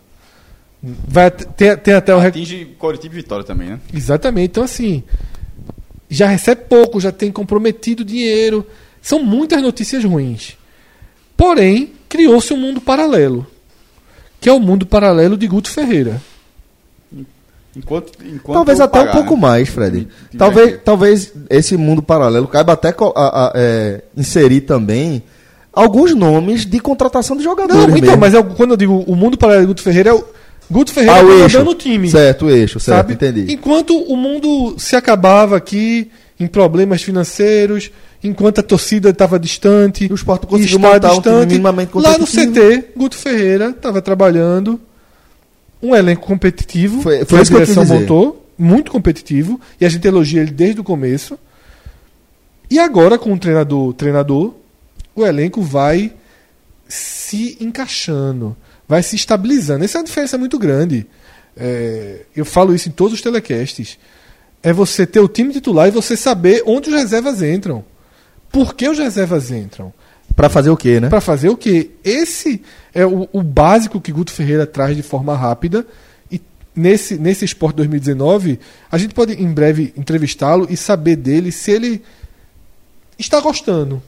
Vai 0.83 1.31
ter, 1.31 1.79
tem 1.79 1.95
até 1.95 2.15
o 2.15 2.21
Atinge 2.21 2.77
Coritiba 2.79 3.15
e 3.15 3.17
Vitória 3.17 3.45
também, 3.45 3.71
né? 3.71 3.81
Exatamente. 3.93 4.51
Então, 4.51 4.63
assim, 4.63 5.03
já 6.09 6.27
recebe 6.27 6.63
pouco, 6.69 7.01
já 7.01 7.11
tem 7.11 7.33
comprometido 7.33 8.05
dinheiro. 8.05 8.67
São 9.01 9.23
muitas 9.23 9.63
notícias 9.63 10.05
ruins. 10.05 10.57
Porém, 11.37 11.93
criou-se 12.09 12.53
um 12.53 12.57
mundo 12.57 12.81
paralelo, 12.81 13.47
que 14.41 14.49
é 14.49 14.53
o 14.53 14.61
mundo 14.61 14.85
paralelo 14.85 15.37
de 15.39 15.47
Guto 15.47 15.71
Ferreira. 15.71 16.21
Enquanto, 17.77 18.13
enquanto 18.25 18.57
Talvez 18.57 18.81
até 18.81 18.99
pagar, 18.99 19.11
um 19.11 19.15
pouco 19.15 19.35
né? 19.37 19.41
mais, 19.43 19.69
Fred. 19.69 20.09
Talvez, 20.37 20.73
que- 20.73 20.79
talvez 20.79 21.33
esse 21.49 21.77
mundo 21.77 22.03
paralelo 22.03 22.49
caiba 22.49 22.73
até 22.73 22.89
a- 22.89 22.93
a- 23.15 23.53
é, 23.55 24.03
inserir 24.17 24.63
também 24.63 25.23
alguns 25.73 26.13
nomes 26.15 26.67
de 26.67 26.81
contratação 26.81 27.37
de 27.37 27.45
jogadores. 27.45 27.87
Não, 27.87 27.91
então, 27.97 28.01
mesmo. 28.01 28.17
mas 28.21 28.35
é 28.35 28.41
o- 28.41 28.45
quando 28.45 28.73
eu 28.73 28.77
digo 28.77 29.05
o 29.07 29.15
mundo 29.15 29.39
paralelo 29.39 29.67
de 29.67 29.69
Guto 29.69 29.83
Ferreira, 29.83 30.11
é 30.11 30.15
o 30.15 30.25
Guto 30.69 30.93
Ferreira 30.93 31.21
Ah, 31.21 31.25
o 31.25 31.31
eixo. 31.31 31.43
comandando 31.59 31.71
o 31.71 31.75
time. 31.75 32.11
Certo, 32.11 32.47
o 32.47 32.51
eixo, 32.51 32.81
certo, 32.81 32.97
sabe? 32.99 33.13
entendi. 33.15 33.53
Enquanto 33.53 33.97
o 33.97 34.17
mundo 34.17 34.75
se 34.77 34.97
acabava 34.97 35.57
aqui 35.57 36.11
em 36.41 36.49
problemas 36.49 37.03
financeiros, 37.03 37.91
enquanto 38.23 38.59
a 38.59 38.63
torcida 38.65 39.11
estava 39.11 39.39
distante, 39.39 40.07
E 40.07 40.13
o 40.13 40.17
Sport 40.17 40.43
e 40.43 40.47
conseguiu 40.49 40.79
montar 40.81 41.13
um 41.15 41.21
time 41.21 41.47
minimamente 41.47 41.93
lá 41.95 42.19
no. 42.19 42.27
CT, 42.27 42.87
Guto 42.97 43.17
Ferreira 43.17 43.71
estava 43.71 44.03
trabalhando 44.03 44.81
um 45.83 45.95
elenco 45.95 46.27
competitivo, 46.27 47.03
Foi- 47.03 47.21
que 47.21 47.25
foi 47.27 47.39
a 47.39 47.43
isso 47.43 47.51
que 47.51 47.57
eu 47.57 47.65
direção 47.65 47.85
montou, 47.85 48.47
muito 48.59 48.91
competitivo, 48.91 49.61
e 49.81 49.85
a 49.85 49.89
gente 49.89 50.07
elogia 50.07 50.43
ele 50.43 50.51
desde 50.51 50.81
o 50.81 50.85
começo. 50.85 51.39
E 52.71 52.79
agora 52.79 53.19
com 53.19 53.33
o 53.33 53.39
treinador, 53.39 53.93
treinador, 53.95 54.55
o 55.15 55.25
elenco 55.27 55.63
vai 55.63 56.13
se 56.89 57.57
encaixando, 57.61 58.57
vai 58.89 59.03
se 59.03 59.17
estabilizando. 59.17 59.85
Essa 59.85 59.99
é 59.99 60.01
uma 60.01 60.07
diferença 60.07 60.37
muito 60.39 60.59
grande. 60.59 61.07
É, 61.57 62.23
eu 62.35 62.45
falo 62.45 62.75
isso 62.75 62.89
em 62.89 62.93
todos 62.93 63.15
os 63.15 63.21
telecasts. 63.21 63.99
É 64.63 64.73
você 64.73 65.07
ter 65.07 65.21
o 65.21 65.29
time 65.29 65.53
titular 65.53 65.89
e 65.89 65.91
você 65.91 66.17
saber 66.17 66.63
onde 66.67 66.91
os 66.91 66.95
reservas 66.95 67.43
entram. 67.43 67.85
Por 68.53 68.75
que 68.75 68.89
os 68.89 68.99
reservas 68.99 69.51
entram? 69.51 69.93
Pra 70.37 70.49
fazer 70.49 70.71
o 70.71 70.77
quê, 70.77 71.01
né? 71.01 71.09
Para 71.09 71.21
fazer 71.21 71.49
o 71.49 71.57
quê? 71.57 71.91
Esse 72.05 72.63
é 72.95 73.05
o, 73.07 73.29
o 73.33 73.43
básico 73.43 74.01
que 74.01 74.13
Guto 74.13 74.33
Ferreira 74.33 74.67
traz 74.67 74.97
de 74.97 75.03
forma 75.03 75.37
rápida. 75.37 75.87
E 76.31 76.41
nesse, 76.75 77.17
nesse 77.19 77.45
Sport 77.45 77.77
2019, 77.77 78.59
a 78.91 78.99
gente 78.99 79.15
pode 79.15 79.33
em 79.35 79.53
breve 79.53 79.93
entrevistá-lo 79.97 80.67
e 80.71 80.77
saber 80.77 81.17
dele 81.17 81.53
se 81.53 81.71
ele 81.71 82.03
está 83.19 83.41
gostando 83.41 84.03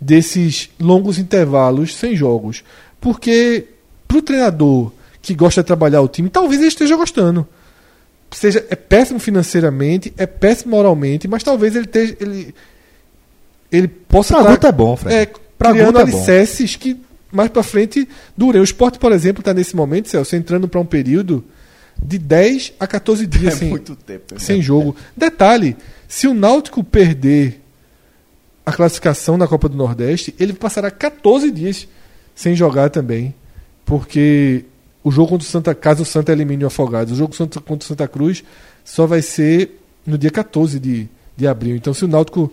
desses 0.00 0.68
longos 0.78 1.18
intervalos 1.18 1.94
sem 1.94 2.14
jogos. 2.14 2.62
Porque 3.00 3.66
para 4.06 4.18
o 4.18 4.22
treinador 4.22 4.92
que 5.22 5.34
gosta 5.34 5.62
de 5.62 5.66
trabalhar 5.66 6.00
o 6.02 6.08
time, 6.08 6.28
talvez 6.28 6.60
ele 6.60 6.68
esteja 6.68 6.96
gostando. 6.96 7.46
Seja, 8.30 8.64
é 8.68 8.76
péssimo 8.76 9.18
financeiramente, 9.18 10.12
é 10.18 10.26
péssimo 10.26 10.72
moralmente, 10.72 11.26
mas 11.28 11.42
talvez 11.42 11.74
ele 11.74 11.86
esteja. 11.86 12.16
Ele, 12.20 12.54
ele 13.70 13.88
possa 13.88 14.34
Pra 14.36 14.50
Guto 14.52 14.66
é 14.66 14.72
bom, 14.72 14.96
Fred. 14.96 15.14
é, 15.16 15.26
Pra 15.56 15.72
criando 15.72 15.98
é 15.98 16.04
bom. 16.04 16.16
alicerces 16.18 16.76
que 16.76 17.00
mais 17.32 17.50
pra 17.50 17.62
frente 17.62 18.08
durem. 18.36 18.60
O 18.60 18.64
esporte, 18.64 18.98
por 18.98 19.12
exemplo, 19.12 19.40
está 19.40 19.52
nesse 19.52 19.74
momento, 19.76 20.08
Celso, 20.08 20.36
entrando 20.36 20.68
para 20.68 20.80
um 20.80 20.86
período 20.86 21.44
de 22.02 22.18
10 22.18 22.74
a 22.78 22.86
14 22.86 23.26
dias 23.26 23.54
É 23.54 23.56
sem, 23.56 23.78
tempo. 23.78 24.34
né? 24.34 24.38
sem 24.38 24.60
jogo. 24.62 24.94
Detalhe: 25.16 25.76
se 26.08 26.26
o 26.28 26.34
Náutico 26.34 26.82
perder 26.84 27.60
a 28.64 28.72
classificação 28.72 29.36
na 29.36 29.46
Copa 29.46 29.68
do 29.68 29.76
Nordeste, 29.76 30.34
ele 30.38 30.52
passará 30.52 30.90
14 30.90 31.50
dias 31.50 31.86
sem 32.34 32.54
jogar 32.54 32.90
também. 32.90 33.34
Porque 33.84 34.64
o 35.04 35.10
jogo 35.10 35.28
contra 35.30 35.46
o 35.46 35.50
Santa 35.50 35.74
Casa, 35.74 36.02
o 36.02 36.04
Santa 36.04 36.32
elimine 36.32 36.64
o 36.64 36.66
Afogados. 36.66 37.12
O 37.12 37.16
jogo 37.16 37.36
contra 37.36 37.60
contra 37.60 37.84
o 37.84 37.88
Santa 37.88 38.08
Cruz 38.08 38.42
só 38.84 39.06
vai 39.06 39.22
ser 39.22 39.80
no 40.04 40.18
dia 40.18 40.30
14 40.30 40.78
de, 40.80 41.08
de 41.36 41.46
abril. 41.46 41.76
Então, 41.76 41.94
se 41.94 42.04
o 42.04 42.08
Náutico 42.08 42.52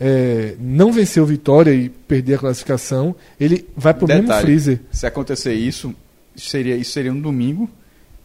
é, 0.00 0.54
não 0.58 0.90
vencer 0.92 1.22
o 1.22 1.26
Vitória 1.26 1.72
e 1.72 1.88
perder 1.90 2.36
a 2.36 2.38
classificação, 2.38 3.14
ele 3.38 3.68
vai 3.76 3.92
pro 3.92 4.06
mesmo 4.08 4.22
Detalhe, 4.22 4.42
freezer. 4.46 4.80
Se 4.90 5.06
acontecer 5.06 5.52
isso, 5.52 5.94
seria, 6.34 6.74
isso 6.76 6.92
seria 6.92 7.12
um 7.12 7.20
domingo, 7.20 7.68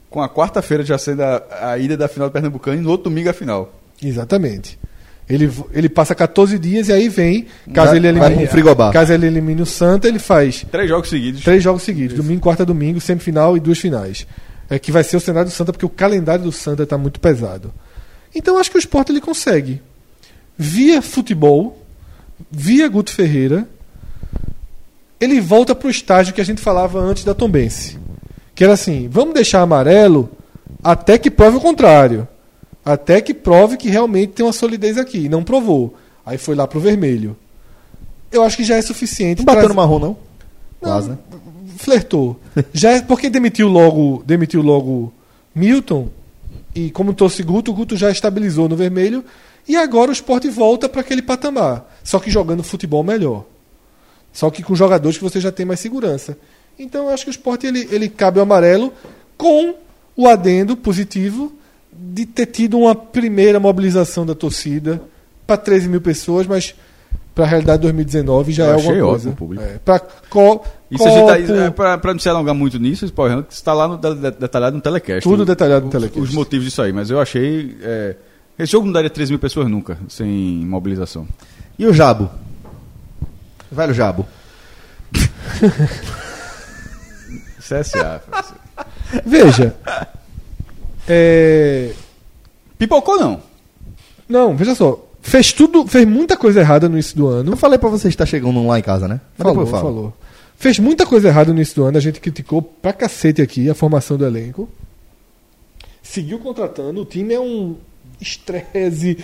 com 0.09 0.21
a 0.21 0.29
quarta-feira 0.29 0.83
já 0.83 0.97
sendo 0.97 1.21
a, 1.21 1.43
a 1.71 1.77
ida 1.77 1.97
da 1.97 2.07
final 2.07 2.29
do 2.29 2.31
Pernambucano 2.31 2.77
e 2.77 2.81
no 2.81 2.89
outro 2.89 3.09
domingo 3.09 3.29
a 3.29 3.33
final. 3.33 3.73
Exatamente. 4.01 4.79
Ele, 5.27 5.51
ele 5.73 5.89
passa 5.89 6.13
14 6.13 6.57
dias 6.59 6.87
e 6.87 6.93
aí 6.93 7.09
vem, 7.09 7.47
caso 7.73 7.87
Vai- 7.89 7.97
ele 7.97 8.07
elimine, 8.09 8.45
frigobar. 8.47 8.93
caso 8.93 9.11
ele 9.11 9.25
elimine 9.25 9.61
o 9.61 9.65
Santa, 9.65 10.07
ele 10.07 10.19
faz 10.19 10.63
Três 10.71 10.87
jogos 10.87 11.09
seguidos. 11.09 11.43
três 11.43 11.63
jogos 11.63 11.81
seguidos, 11.81 12.15
domingo, 12.15 12.41
quarta, 12.41 12.63
domingo, 12.63 13.01
semifinal 13.01 13.57
e 13.57 13.59
duas 13.59 13.79
finais. 13.79 14.27
é 14.69 14.77
que 14.77 14.91
vai 14.91 15.03
ser 15.03 15.17
o 15.17 15.19
cenário 15.19 15.49
do 15.49 15.53
Santa, 15.53 15.73
porque 15.73 15.85
o 15.85 15.89
calendário 15.89 16.43
do 16.45 16.51
Santa 16.51 16.83
está 16.83 16.95
muito 16.97 17.19
pesado. 17.19 17.73
Então 18.35 18.53
eu 18.55 18.59
acho 18.59 18.69
que 18.69 18.77
o 18.77 18.79
esporte 18.79 19.11
ele 19.11 19.19
consegue. 19.21 19.81
Via 20.57 21.01
futebol, 21.01 21.77
via 22.51 22.87
Guto 22.87 23.11
Ferreira, 23.11 23.67
ele 25.19 25.39
volta 25.41 25.73
para 25.75 25.87
o 25.87 25.91
estágio 25.91 26.33
que 26.33 26.41
a 26.41 26.45
gente 26.45 26.61
falava 26.61 26.99
antes 26.99 27.23
da 27.23 27.33
Tombense. 27.33 27.97
Que 28.53 28.63
era 28.63 28.73
assim, 28.73 29.07
vamos 29.09 29.33
deixar 29.33 29.61
amarelo 29.61 30.29
até 30.83 31.17
que 31.17 31.29
prove 31.31 31.57
o 31.57 31.61
contrário. 31.61 32.27
Até 32.83 33.19
que 33.19 33.33
prove 33.33 33.77
que 33.77 33.89
realmente 33.89 34.33
tem 34.33 34.45
uma 34.45 34.53
solidez 34.53 34.97
aqui. 34.97 35.27
Não 35.27 35.43
provou. 35.43 35.95
Aí 36.25 36.37
foi 36.37 36.55
lá 36.55 36.67
pro 36.67 36.79
vermelho. 36.79 37.35
Eu 38.31 38.43
acho 38.43 38.57
que 38.57 38.63
já 38.63 38.75
é 38.75 38.81
suficiente. 38.81 39.39
Não 39.39 39.45
bateu 39.45 39.61
pra- 39.61 39.69
no 39.69 39.75
marrom, 39.75 39.99
não? 39.99 40.07
Não, 40.09 40.89
Quase, 40.91 41.09
né? 41.09 41.17
Flertou. 41.77 42.39
Já 42.73 42.91
é 42.91 43.01
porque 43.01 43.29
demitiu 43.29 43.67
logo, 43.67 44.23
demitiu 44.25 44.61
logo 44.61 45.11
Milton 45.53 46.09
e 46.75 46.91
como 46.91 47.13
trouxe 47.13 47.41
Guto, 47.43 47.71
o 47.71 47.73
Guto 47.73 47.97
já 47.97 48.09
estabilizou 48.11 48.69
no 48.69 48.75
vermelho 48.75 49.25
e 49.67 49.75
agora 49.75 50.09
o 50.09 50.13
esporte 50.13 50.47
volta 50.49 50.87
para 50.87 51.01
aquele 51.01 51.21
patamar, 51.21 51.85
só 52.03 52.19
que 52.19 52.29
jogando 52.31 52.63
futebol 52.63 53.03
melhor. 53.03 53.45
Só 54.33 54.49
que 54.49 54.61
com 54.61 54.75
jogadores 54.75 55.17
que 55.17 55.23
você 55.23 55.39
já 55.39 55.51
tem 55.51 55.65
mais 55.65 55.79
segurança. 55.79 56.37
Então 56.77 57.05
eu 57.05 57.09
acho 57.13 57.23
que 57.23 57.29
o 57.29 57.31
esporte 57.31 57.65
ele, 57.65 57.87
ele 57.91 58.09
cabe 58.09 58.37
o 58.39 58.41
amarelo 58.41 58.91
com 59.37 59.75
o 60.15 60.27
adendo 60.27 60.75
positivo 60.75 61.53
de 61.91 62.25
ter 62.25 62.45
tido 62.47 62.77
uma 62.77 62.93
primeira 62.93 63.59
mobilização 63.59 64.25
da 64.25 64.35
torcida 64.35 65.01
para 65.47 65.55
13 65.57 65.87
mil 65.87 66.01
pessoas, 66.01 66.45
mas 66.45 66.75
para 67.33 67.45
a 67.45 67.47
realidade 67.47 67.77
de 67.79 67.83
2019 67.83 68.51
já 68.51 68.65
Eu 68.65 68.71
é 68.71 68.75
achei 68.75 68.89
alguma 68.91 69.09
coisa. 69.09 69.29
o 69.29 69.33
público. 69.35 69.63
É, 69.63 69.79
co 70.29 70.63
Isso 70.91 71.05
a 71.07 71.09
gente 71.11 71.47
tá, 71.47 71.87
é, 71.87 71.97
pra 71.97 72.13
não 72.13 72.19
se 72.19 72.27
alongar 72.29 72.53
muito 72.55 72.77
nisso, 72.79 73.05
Rank 73.17 73.51
está 73.51 73.73
lá 73.73 73.87
no, 73.87 73.97
de- 73.97 74.15
de- 74.15 74.31
detalhado 74.39 74.75
no 74.75 74.81
telecast. 74.81 75.23
Tudo 75.23 75.45
detalhado 75.45 75.81
no 75.83 75.87
os- 75.87 75.91
telecast. 75.91 76.19
Os 76.21 76.33
motivos 76.33 76.65
disso 76.65 76.81
aí, 76.81 76.91
mas 76.91 77.09
eu 77.09 77.19
achei. 77.19 77.77
é, 77.81 78.15
esse 78.57 78.71
jogo 78.71 78.85
não 78.85 78.93
daria 78.93 79.09
3 79.09 79.29
mil 79.29 79.39
pessoas 79.39 79.67
nunca, 79.69 79.97
sem 80.07 80.65
mobilização. 80.65 81.27
E 81.77 81.85
o 81.85 81.93
Jabo? 81.93 82.29
Velho 83.71 83.93
Jabo. 83.93 84.25
CSA. 87.59 88.21
Veja. 89.25 89.75
é, 91.07 91.91
Pipocou 92.77 93.19
não. 93.19 93.41
Não, 94.27 94.55
veja 94.55 94.75
só. 94.75 95.03
Fez 95.21 95.51
tudo, 95.51 95.87
fez 95.87 96.07
muita 96.07 96.37
coisa 96.37 96.59
errada 96.59 96.87
no 96.87 96.95
início 96.95 97.17
do 97.17 97.27
ano. 97.27 97.53
Eu 97.53 97.57
falei 97.57 97.79
pra 97.79 97.89
você 97.89 98.07
estar 98.07 98.25
chegando 98.25 98.65
lá 98.67 98.77
em 98.77 98.83
casa, 98.83 99.07
né? 99.07 99.19
Mas 99.37 99.47
Falou, 99.47 99.65
falou. 99.65 100.13
Fez 100.55 100.77
muita 100.79 101.05
coisa 101.05 101.27
errada 101.27 101.51
no 101.51 101.57
início 101.57 101.75
do 101.75 101.83
ano. 101.83 101.97
A 101.97 102.01
gente 102.01 102.19
criticou 102.19 102.61
pra 102.61 102.93
cacete 102.93 103.41
aqui 103.41 103.69
a 103.69 103.73
formação 103.75 104.17
do 104.17 104.25
elenco. 104.25 104.69
Seguiu 106.01 106.39
contratando. 106.39 107.01
O 107.01 107.05
time 107.05 107.33
é 107.33 107.39
um 107.39 107.75
estresse. 108.21 109.17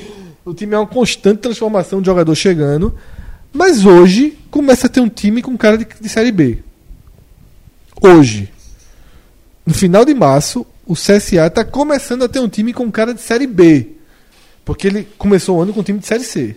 O 0.46 0.54
time 0.54 0.74
é 0.76 0.78
uma 0.78 0.88
constante 0.88 1.40
transformação 1.40 2.02
de 2.02 2.06
jogador 2.08 2.34
chegando. 2.36 2.96
Mas 3.54 3.86
hoje 3.86 4.38
começa 4.50 4.88
a 4.88 4.90
ter 4.90 5.00
um 5.02 5.10
time 5.10 5.42
com 5.42 5.58
cara 5.58 5.78
de, 5.78 5.86
de 6.00 6.10
Série 6.10 6.32
B. 6.32 6.60
Hoje. 8.02 8.52
No 9.66 9.74
final 9.74 10.04
de 10.04 10.14
março, 10.14 10.66
o 10.86 10.94
CSA 10.96 11.48
está 11.48 11.64
começando 11.64 12.24
a 12.24 12.28
ter 12.30 12.40
um 12.40 12.48
time 12.50 12.74
com 12.74 12.90
cara 12.92 13.14
de 13.14 13.22
Série 13.22 13.46
B. 13.48 13.90
Porque 14.66 14.88
ele 14.88 15.08
começou 15.18 15.58
o 15.58 15.62
ano 15.62 15.74
com 15.74 15.82
um 15.82 15.84
time 15.84 16.00
de 16.00 16.08
Série 16.08 16.24
C. 16.24 16.56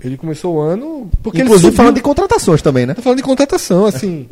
Ele 0.00 0.16
começou 0.16 0.56
o 0.56 0.60
ano. 0.60 1.10
Porque 1.22 1.38
Inclusive 1.42 1.66
ele 1.68 1.70
subiu- 1.72 1.76
falando 1.76 1.94
de 1.96 2.02
contratações 2.02 2.62
também, 2.62 2.86
né? 2.86 2.94
Tá 2.94 3.02
falando 3.02 3.18
de 3.18 3.22
contratação, 3.24 3.84
assim. 3.84 4.28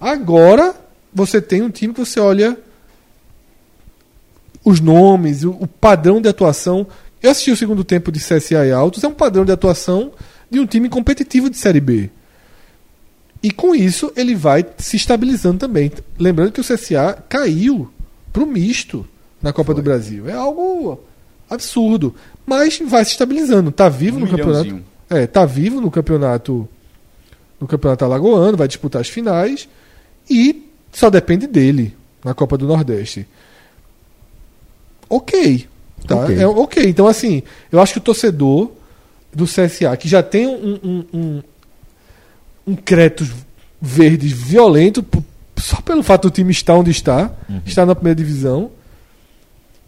Agora 0.00 0.74
você 1.12 1.40
tem 1.40 1.62
um 1.62 1.70
time 1.70 1.92
que 1.92 2.00
você 2.00 2.18
olha 2.20 2.56
os 4.64 4.80
nomes, 4.80 5.44
o, 5.44 5.50
o 5.52 5.66
padrão 5.66 6.20
de 6.20 6.28
atuação. 6.28 6.86
Eu 7.22 7.30
assisti 7.30 7.50
o 7.50 7.56
segundo 7.56 7.84
tempo 7.84 8.10
de 8.10 8.18
CSA 8.18 8.66
e 8.66 8.72
Altos, 8.72 9.04
é 9.04 9.08
um 9.08 9.14
padrão 9.14 9.44
de 9.44 9.52
atuação 9.52 10.12
de 10.50 10.58
um 10.58 10.66
time 10.66 10.88
competitivo 10.88 11.48
de 11.48 11.56
Série 11.56 11.80
B. 11.80 12.10
E 13.42 13.50
com 13.50 13.74
isso 13.74 14.12
ele 14.16 14.34
vai 14.34 14.64
se 14.78 14.96
estabilizando 14.96 15.58
também. 15.58 15.90
Lembrando 16.18 16.52
que 16.52 16.60
o 16.60 16.64
CSA 16.64 17.22
caiu 17.28 17.90
pro 18.32 18.46
misto 18.46 19.06
na 19.40 19.52
Copa 19.52 19.72
do 19.72 19.82
Brasil. 19.82 20.28
É 20.28 20.34
algo 20.34 21.00
absurdo. 21.48 22.14
Mas 22.46 22.80
vai 22.84 23.04
se 23.04 23.12
estabilizando. 23.12 23.72
Tá 23.72 23.88
vivo 23.88 24.18
Um 24.18 24.20
no 24.20 24.28
campeonato. 24.28 24.80
É, 25.08 25.26
tá 25.26 25.44
vivo 25.46 25.80
no 25.80 25.90
campeonato 25.90 26.68
no 27.60 27.66
campeonato 27.66 28.04
alagoano, 28.04 28.56
vai 28.56 28.66
disputar 28.66 29.02
as 29.02 29.08
finais 29.08 29.68
e 30.28 30.66
só 30.90 31.10
depende 31.10 31.46
dele 31.46 31.94
na 32.24 32.32
Copa 32.32 32.56
do 32.56 32.66
Nordeste. 32.66 33.26
Ok. 35.10 35.66
Tá? 36.06 36.16
Ok. 36.16 36.38
É 36.38 36.46
ok. 36.46 36.88
Então, 36.88 37.06
assim, 37.06 37.42
eu 37.70 37.80
acho 37.80 37.92
que 37.94 37.98
o 37.98 38.02
torcedor 38.02 38.70
do 39.32 39.44
CSA, 39.44 39.96
que 39.98 40.08
já 40.08 40.22
tem 40.22 40.46
um, 40.46 40.78
um, 40.82 41.04
um, 41.12 41.42
um 42.68 42.76
verde 43.80 44.28
violento, 44.28 45.04
só 45.58 45.80
pelo 45.80 46.02
fato 46.02 46.28
do 46.28 46.34
time 46.34 46.50
estar 46.50 46.74
onde 46.74 46.90
está, 46.90 47.32
estar 47.66 47.84
na 47.84 47.94
primeira 47.94 48.16
divisão, 48.16 48.70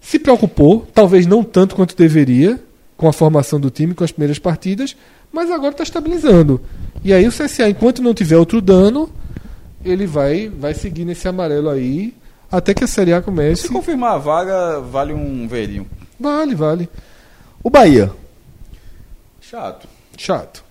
se 0.01 0.19
preocupou, 0.19 0.87
talvez 0.93 1.27
não 1.27 1.45
tanto 1.45 1.75
quanto 1.75 1.97
deveria, 1.97 2.61
com 2.97 3.09
a 3.09 3.13
formação 3.13 3.59
do 3.59 3.71
time, 3.71 3.95
com 3.95 4.05
as 4.05 4.13
primeiras 4.13 4.39
partidas, 4.39 4.97
mas 5.33 5.51
agora 5.51 5.71
está 5.71 5.83
estabilizando. 5.83 6.61
E 7.05 7.13
aí 7.13 7.27
o 7.27 7.33
CSA, 7.33 7.69
enquanto 7.69 8.03
não 8.03 8.13
tiver 8.13 8.37
outro 8.37 8.61
dano, 8.61 9.09
ele 9.85 10.07
vai, 10.07 10.49
vai 10.49 10.75
seguir 10.75 11.05
nesse 11.05 11.27
amarelo 11.27 11.69
aí, 11.69 12.15
até 12.53 12.75
que 12.75 12.85
a 12.85 12.87
Série 12.87 13.13
A 13.15 13.21
comece. 13.23 13.63
Se 13.63 13.69
confirmar 13.69 14.15
a 14.15 14.19
vaga, 14.19 14.81
vale 14.81 15.13
um 15.13 15.49
verdinho. 15.49 15.87
Vale, 16.21 16.55
vale. 16.55 16.89
O 17.65 17.71
Bahia. 17.71 18.13
Chato. 19.41 19.89
Chato. 20.17 20.63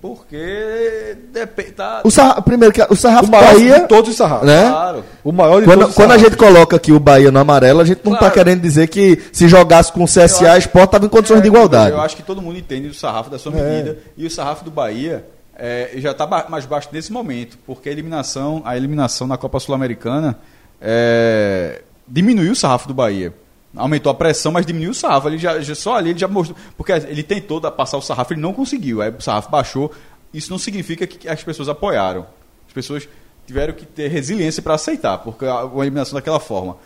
Porque 0.00 1.16
depende. 1.30 1.72
Tá, 1.72 2.00
O 2.04 2.10
sarra... 2.10 2.40
Primeiro 2.40 2.72
que 2.72 2.80
o 2.88 2.96
sarrafo 2.96 3.24
O 3.24 3.26
do 3.26 3.32
maior 3.32 3.52
Bahia, 3.54 3.80
de 3.80 3.88
todos 3.88 4.10
os 4.10 4.16
sarrafos. 4.16 4.46
né? 4.46 4.62
Claro. 4.68 5.04
O 5.22 5.30
maior 5.30 5.60
de 5.60 5.66
Quando, 5.66 5.78
todos 5.80 5.90
os 5.90 5.94
quando 5.94 6.12
a 6.12 6.18
gente 6.18 6.36
coloca 6.38 6.76
aqui 6.76 6.90
o 6.90 6.98
Bahia 6.98 7.30
no 7.30 7.38
amarelo, 7.38 7.80
a 7.80 7.84
gente 7.84 8.00
não 8.02 8.12
tá 8.12 8.18
Claro. 8.20 8.34
querendo 8.34 8.62
dizer 8.62 8.88
que 8.88 9.22
se 9.30 9.46
jogasse 9.46 9.92
com 9.92 10.02
o 10.02 10.06
CSA, 10.06 10.56
Sport 10.58 10.90
tava 10.90 11.04
em 11.04 11.08
condições 11.10 11.40
É, 11.40 11.42
de 11.42 11.48
igualdade. 11.48 11.90
Eu 11.92 12.00
acho 12.00 12.16
que 12.16 12.22
todo 12.22 12.40
mundo 12.40 12.58
entende 12.58 12.88
o 12.88 12.94
sarrafo 12.94 13.28
da 13.28 13.38
sua 13.38 13.52
É. 13.54 13.62
medida. 13.62 13.98
E 14.16 14.24
o 14.24 14.30
sarrafo 14.30 14.64
do 14.64 14.70
Bahia 14.70 15.22
é, 15.54 15.90
já 15.96 16.12
está 16.12 16.26
mais 16.48 16.64
baixo 16.64 16.88
nesse 16.92 17.12
momento, 17.12 17.58
porque 17.66 17.90
a 17.90 17.92
eliminação, 17.92 18.62
a 18.64 18.78
eliminação 18.78 19.26
na 19.26 19.36
Copa 19.36 19.60
Sul-Americana 19.60 20.38
é, 20.80 21.82
diminuiu 22.06 22.52
o 22.52 22.56
sarrafo 22.56 22.88
do 22.88 22.94
Bahia. 22.94 23.34
Aumentou 23.76 24.10
a 24.10 24.14
pressão, 24.14 24.50
mas 24.50 24.66
diminuiu 24.66 24.90
o 24.90 24.94
sarrafo. 24.94 25.28
Ele 25.28 25.38
já, 25.38 25.62
só 25.74 25.96
ali 25.96 26.10
ele 26.10 26.18
já 26.18 26.26
mostrou. 26.26 26.58
Porque 26.76 26.90
ele 26.92 27.22
tentou 27.22 27.60
passar 27.70 27.98
o 27.98 28.02
sarrafo, 28.02 28.32
ele 28.32 28.40
não 28.40 28.52
conseguiu. 28.52 29.00
Aí 29.00 29.10
o 29.10 29.20
sarrafo 29.20 29.50
baixou. 29.50 29.92
Isso 30.34 30.50
não 30.50 30.58
significa 30.58 31.06
que 31.06 31.28
as 31.28 31.42
pessoas 31.44 31.68
apoiaram. 31.68 32.26
As 32.66 32.72
pessoas 32.72 33.08
tiveram 33.46 33.72
que 33.74 33.84
ter 33.86 34.08
resiliência 34.08 34.62
para 34.62 34.74
aceitar, 34.74 35.18
porque 35.18 35.44
a, 35.44 35.60
a 35.62 35.70
eliminação 35.80 36.14
daquela 36.16 36.38
forma. 36.40 36.76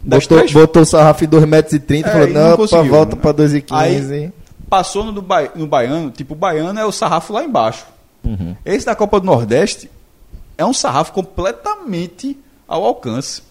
Das 0.00 0.24
Botou, 0.24 0.38
três 0.38 0.52
botou 0.52 0.82
o 0.82 0.86
sarrafo 0.86 1.24
em 1.24 1.28
2,30m 1.28 1.90
e 1.90 2.00
É, 2.00 2.02
falou, 2.12 2.28
e 2.28 2.32
não, 2.32 2.56
não 2.56 2.84
volta 2.88 3.16
pra 3.16 3.32
2,15m. 3.34 3.66
Aí- 3.72 4.32
passou 4.68 5.04
no, 5.04 5.22
Ba- 5.22 5.50
no 5.54 5.66
baiano, 5.66 6.10
tipo, 6.10 6.34
o 6.34 6.36
baiano 6.36 6.78
é 6.78 6.84
o 6.84 6.92
sarrafo 6.92 7.32
lá 7.32 7.42
embaixo. 7.44 7.86
Esse 8.64 8.84
da 8.84 8.94
Copa 8.96 9.20
do 9.20 9.26
Nordeste 9.26 9.88
é 10.58 10.64
um 10.64 10.72
sarrafo 10.72 11.12
completamente 11.12 12.36
ao 12.66 12.84
alcance. 12.84 13.42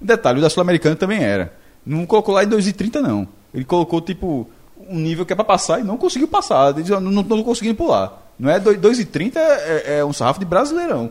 Detalhe, 0.00 0.38
o 0.38 0.42
da 0.42 0.50
Sul-Americana 0.50 0.96
também 0.96 1.22
era. 1.22 1.52
Não 1.84 2.06
colocou 2.06 2.34
lá 2.34 2.44
em 2.44 2.48
2,30 2.48 3.00
não. 3.00 3.28
Ele 3.52 3.64
colocou, 3.64 4.00
tipo, 4.00 4.48
um 4.88 4.98
nível 4.98 5.26
que 5.26 5.32
é 5.32 5.36
pra 5.36 5.44
passar 5.44 5.80
e 5.80 5.84
não 5.84 5.96
conseguiu 5.96 6.28
passar. 6.28 6.70
Ele 6.70 6.82
diz, 6.82 6.90
"Eu 6.90 7.00
não, 7.00 7.10
não 7.10 7.24
tô 7.24 7.42
conseguindo 7.42 7.74
pular. 7.74 8.32
Não 8.38 8.50
é 8.50 8.58
2 8.58 8.78
2,30 8.78 9.36
é, 9.36 9.98
é 9.98 10.04
um 10.04 10.12
sarrafo 10.12 10.40
de 10.40 10.46
brasileirão. 10.46 11.10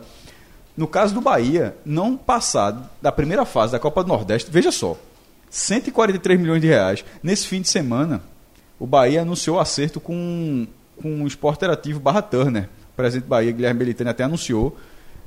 No 0.76 0.86
caso 0.86 1.14
do 1.14 1.20
Bahia, 1.20 1.76
não 1.84 2.16
passar 2.16 2.90
da 3.02 3.12
primeira 3.12 3.44
fase 3.44 3.72
da 3.72 3.78
Copa 3.78 4.02
do 4.02 4.08
Nordeste, 4.08 4.50
veja 4.50 4.72
só, 4.72 4.96
143 5.50 6.40
milhões 6.40 6.60
de 6.60 6.68
reais. 6.68 7.04
Nesse 7.22 7.46
fim 7.46 7.60
de 7.60 7.68
semana, 7.68 8.22
o 8.78 8.86
Bahia 8.86 9.22
anunciou 9.22 9.60
acerto 9.60 10.00
com, 10.00 10.66
com 11.00 11.22
o 11.22 11.26
Sport 11.26 11.56
Interativo 11.56 12.00
barra 12.00 12.22
Turner. 12.22 12.68
O 12.92 12.96
presidente 12.96 13.24
do 13.24 13.28
Bahia, 13.28 13.52
Guilherme 13.52 13.78
Belitani, 13.78 14.10
até 14.10 14.24
anunciou. 14.24 14.76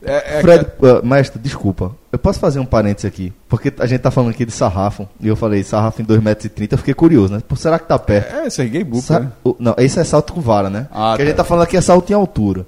É, 0.06 0.40
é 0.40 0.42
Fred, 0.42 0.68
ah, 0.84 1.02
mestre, 1.06 1.40
desculpa. 1.40 1.92
Eu 2.12 2.20
posso 2.20 2.40
fazer 2.40 2.60
um 2.60 2.66
parênteses 2.66 3.06
aqui? 3.06 3.32
Porque 3.48 3.72
a 3.80 3.86
gente 3.86 4.02
tá 4.02 4.12
falando 4.12 4.32
aqui 4.32 4.46
de 4.46 4.52
sarrafo. 4.52 5.08
E 5.20 5.28
eu 5.28 5.36
falei 5.36 5.64
sarrafo 5.64 6.02
em 6.02 6.06
2,30m. 6.06 6.68
Eu 6.72 6.78
fiquei 6.78 6.94
curioso, 6.94 7.34
né? 7.34 7.42
Pô, 7.48 7.56
será 7.56 7.80
que 7.80 7.88
tá 7.88 7.98
perto? 7.98 8.36
É, 8.36 8.50
Sergei 8.50 8.84
Buca, 8.84 9.02
Sa- 9.02 9.20
né? 9.22 9.32
o- 9.44 9.56
não, 9.60 9.74
esse 9.78 10.00
é 10.00 10.04
salto 10.04 10.34
com 10.34 10.42
vara, 10.42 10.70
né? 10.70 10.88
Ah, 10.92 11.12
Porque 11.12 11.24
a 11.24 11.26
tá. 11.26 11.26
gente 11.26 11.36
tá 11.38 11.44
falando 11.44 11.64
aqui 11.64 11.78
é 11.78 11.82
salto 11.82 12.10
em 12.10 12.14
altura. 12.14 12.66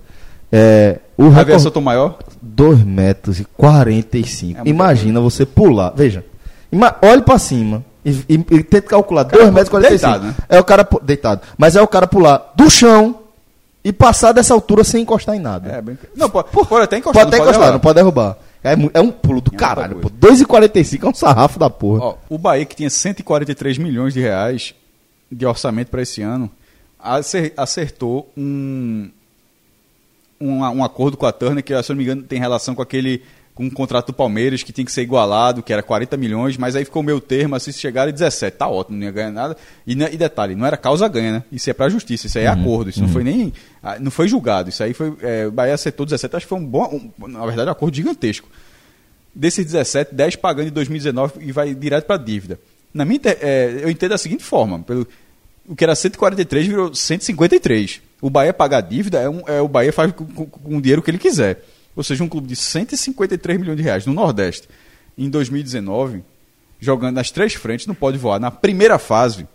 É, 0.51 0.99
o 1.17 1.25
A 1.31 1.41
aviação 1.41 1.71
tão 1.71 1.81
maior? 1.81 2.17
2 2.41 2.83
metros 2.83 3.39
e 3.39 3.45
45. 3.57 4.61
É 4.65 4.69
Imagina 4.69 5.19
você 5.19 5.45
pular. 5.45 5.91
Veja. 5.95 6.23
Ima 6.71 6.95
olhe 7.01 7.21
pra 7.21 7.37
cima 7.37 7.83
e, 8.03 8.11
e, 8.29 8.33
e 8.35 8.63
tente 8.63 8.87
calcular 8.87 9.23
2 9.23 9.45
metros 9.51 9.67
e 9.67 9.71
45. 9.71 9.89
deitado, 10.11 10.25
né? 10.27 10.35
É 10.47 10.59
o 10.59 10.63
cara 10.63 10.87
deitado. 11.03 11.41
Mas 11.57 11.75
é 11.75 11.81
o 11.81 11.87
cara 11.87 12.07
pular 12.07 12.53
do 12.55 12.69
chão 12.69 13.19
e 13.85 13.93
passar 13.93 14.31
dessa 14.33 14.51
altura 14.53 14.83
sem 14.83 15.03
encostar 15.03 15.35
em 15.35 15.39
nada. 15.39 15.71
É, 15.71 15.81
bem... 15.81 15.95
Não, 16.15 16.27
pode, 16.29 16.49
pode 16.49 16.83
até 16.83 16.97
encostar. 16.97 17.23
pode 17.23 17.35
até 17.35 17.43
encostar, 17.43 17.71
não 17.71 17.79
pode 17.79 17.93
derrubar. 17.95 18.37
É, 18.63 18.73
é 18.95 18.99
um 18.99 19.11
pulo 19.11 19.39
do 19.39 19.53
É 19.53 19.57
caralho, 19.57 19.97
pô. 19.97 20.09
2,45 20.09 21.03
é 21.03 21.07
um 21.07 21.13
sarrafo 21.13 21.59
da 21.59 21.69
porra. 21.69 22.03
Ó, 22.03 22.15
o 22.27 22.37
Bahia, 22.39 22.65
que 22.65 22.75
tinha 22.75 22.89
143 22.89 23.77
milhões 23.77 24.13
de 24.13 24.19
reais 24.19 24.73
de 25.31 25.45
orçamento 25.45 25.89
para 25.91 26.01
esse 26.01 26.21
ano, 26.23 26.49
acer- 26.99 27.53
acertou 27.55 28.27
um, 28.35 29.09
um, 30.41 30.61
um 30.63 30.83
acordo 30.83 31.15
com 31.15 31.27
a 31.27 31.31
Turner, 31.31 31.63
que, 31.63 31.71
se 31.83 31.91
eu 31.91 31.93
não 31.93 31.97
me 31.97 32.03
engano, 32.03 32.23
tem 32.23 32.39
relação 32.39 32.73
com 32.73 32.81
aquele 32.81 33.21
com 33.55 33.63
um 33.63 33.69
contrato 33.69 34.07
do 34.07 34.13
Palmeiras 34.13 34.61
que 34.61 34.73
tinha 34.73 34.83
que 34.83 34.91
ser 34.91 35.01
igualado, 35.01 35.63
que 35.63 35.71
era 35.71 35.81
40 35.81 36.17
milhões, 36.17 36.57
mas 36.57 36.75
aí 36.75 36.83
ficou 36.83 37.01
o 37.01 37.05
meu 37.05 37.21
termo, 37.21 37.55
assim, 37.55 37.71
se 37.71 37.79
chegaram 37.79 38.09
em 38.09 38.13
17, 38.13 38.57
tá 38.57 38.67
ótimo, 38.67 38.97
não 38.97 39.05
ia 39.05 39.11
ganhar 39.11 39.31
nada. 39.31 39.55
E, 39.87 39.95
ne- 39.95 40.09
e 40.11 40.17
detalhe, 40.17 40.55
não 40.55 40.65
era 40.65 40.75
causa 40.75 41.07
ganha, 41.07 41.31
né? 41.31 41.43
Isso 41.51 41.69
é 41.69 41.73
pra 41.73 41.87
justiça, 41.87 42.27
isso 42.27 42.37
aí 42.37 42.43
é 42.43 42.47
acordo, 42.49 42.89
isso 42.89 42.99
não 43.01 43.07
foi 43.07 43.23
nem. 43.23 43.53
ah, 43.81 43.97
Não 43.97 44.11
foi 44.11 44.27
julgado, 44.27 44.67
isso 44.69 44.83
aí 44.83 44.93
foi. 44.93 45.13
é, 45.21 45.47
o 45.47 45.51
Bahia 45.51 45.73
acertou 45.73 46.05
17, 46.05 46.35
acho 46.35 46.45
que 46.45 46.49
foi 46.49 46.59
um 46.59 46.65
bom. 46.65 47.09
um- 47.17 47.27
na 47.29 47.45
verdade, 47.45 47.69
um 47.69 47.71
acordo 47.71 47.95
gigantesco. 47.95 48.49
Desses 49.33 49.65
17, 49.65 50.13
10 50.13 50.35
pagando 50.35 50.67
em 50.67 50.71
2019 50.71 51.33
e 51.41 51.51
vai 51.51 51.73
direto 51.73 52.05
para 52.05 52.17
dívida. 52.17 52.59
Na 52.93 53.03
minha, 53.05 53.19
é, 53.41 53.79
eu 53.83 53.89
entendo 53.89 54.11
da 54.11 54.17
seguinte 54.17 54.43
forma: 54.43 54.79
pelo, 54.79 55.07
o 55.67 55.75
que 55.75 55.83
era 55.83 55.95
143 55.95 56.67
virou 56.67 56.93
153. 56.93 58.01
O 58.21 58.29
Bahia 58.29 58.53
pagar 58.53 58.77
a 58.77 58.81
dívida 58.81 59.19
é, 59.19 59.29
um, 59.29 59.41
é 59.47 59.61
o 59.61 59.67
Bahia 59.67 59.91
faz 59.91 60.11
com, 60.13 60.25
com- 60.25 60.45
com 60.45 60.77
o 60.77 60.81
dinheiro 60.81 61.01
que 61.01 61.11
ele 61.11 61.17
quiser. 61.17 61.61
Ou 61.95 62.03
seja, 62.03 62.23
um 62.23 62.27
clube 62.27 62.47
de 62.47 62.55
153 62.55 63.59
milhões 63.59 63.77
de 63.77 63.83
reais 63.83 64.05
no 64.05 64.13
Nordeste 64.13 64.67
em 65.17 65.29
2019, 65.29 66.23
jogando 66.79 67.15
nas 67.15 67.31
três 67.31 67.53
frentes, 67.53 67.87
não 67.87 67.95
pode 67.95 68.17
voar 68.17 68.39
na 68.39 68.51
primeira 68.51 68.99
fase, 68.99 69.47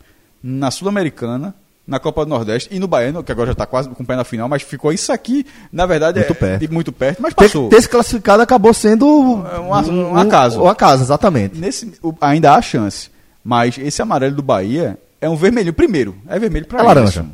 na 0.42 0.70
Sul-Americana, 0.70 1.54
na 1.86 1.98
Copa 1.98 2.24
do 2.24 2.28
Nordeste 2.30 2.68
e 2.72 2.78
no 2.78 2.86
Baiano, 2.88 3.22
que 3.22 3.30
agora 3.32 3.48
já 3.48 3.52
está 3.52 3.66
quase 3.66 3.88
com 3.90 4.02
o 4.02 4.06
pé 4.06 4.16
na 4.16 4.24
final, 4.24 4.48
mas 4.48 4.62
ficou 4.62 4.92
isso 4.92 5.12
aqui, 5.12 5.44
na 5.72 5.84
verdade, 5.86 6.18
Muito 6.20 6.32
é, 6.32 6.34
perto. 6.34 6.72
muito 6.72 6.92
perto, 6.92 7.20
mas 7.20 7.34
Ter, 7.34 7.44
passou. 7.44 7.68
ter 7.68 7.82
se 7.82 7.88
classificado 7.88 8.42
acabou 8.42 8.72
sendo 8.72 9.06
É 9.52 9.58
um, 9.58 9.72
um, 9.74 10.12
um 10.12 10.16
acaso. 10.16 10.62
Um 10.62 10.68
acaso, 10.68 11.02
exatamente. 11.02 11.58
Nesse, 11.58 11.92
ainda 12.20 12.54
há 12.54 12.62
chance. 12.62 13.10
Mas 13.44 13.76
esse 13.78 14.00
amarelo 14.00 14.36
do 14.36 14.42
Bahia 14.42 14.98
é 15.20 15.28
um 15.28 15.34
vermelho. 15.36 15.72
Primeiro, 15.72 16.14
é 16.28 16.38
vermelho 16.38 16.66
para 16.66 16.80
É 16.80 16.82
laranja. 16.82 17.26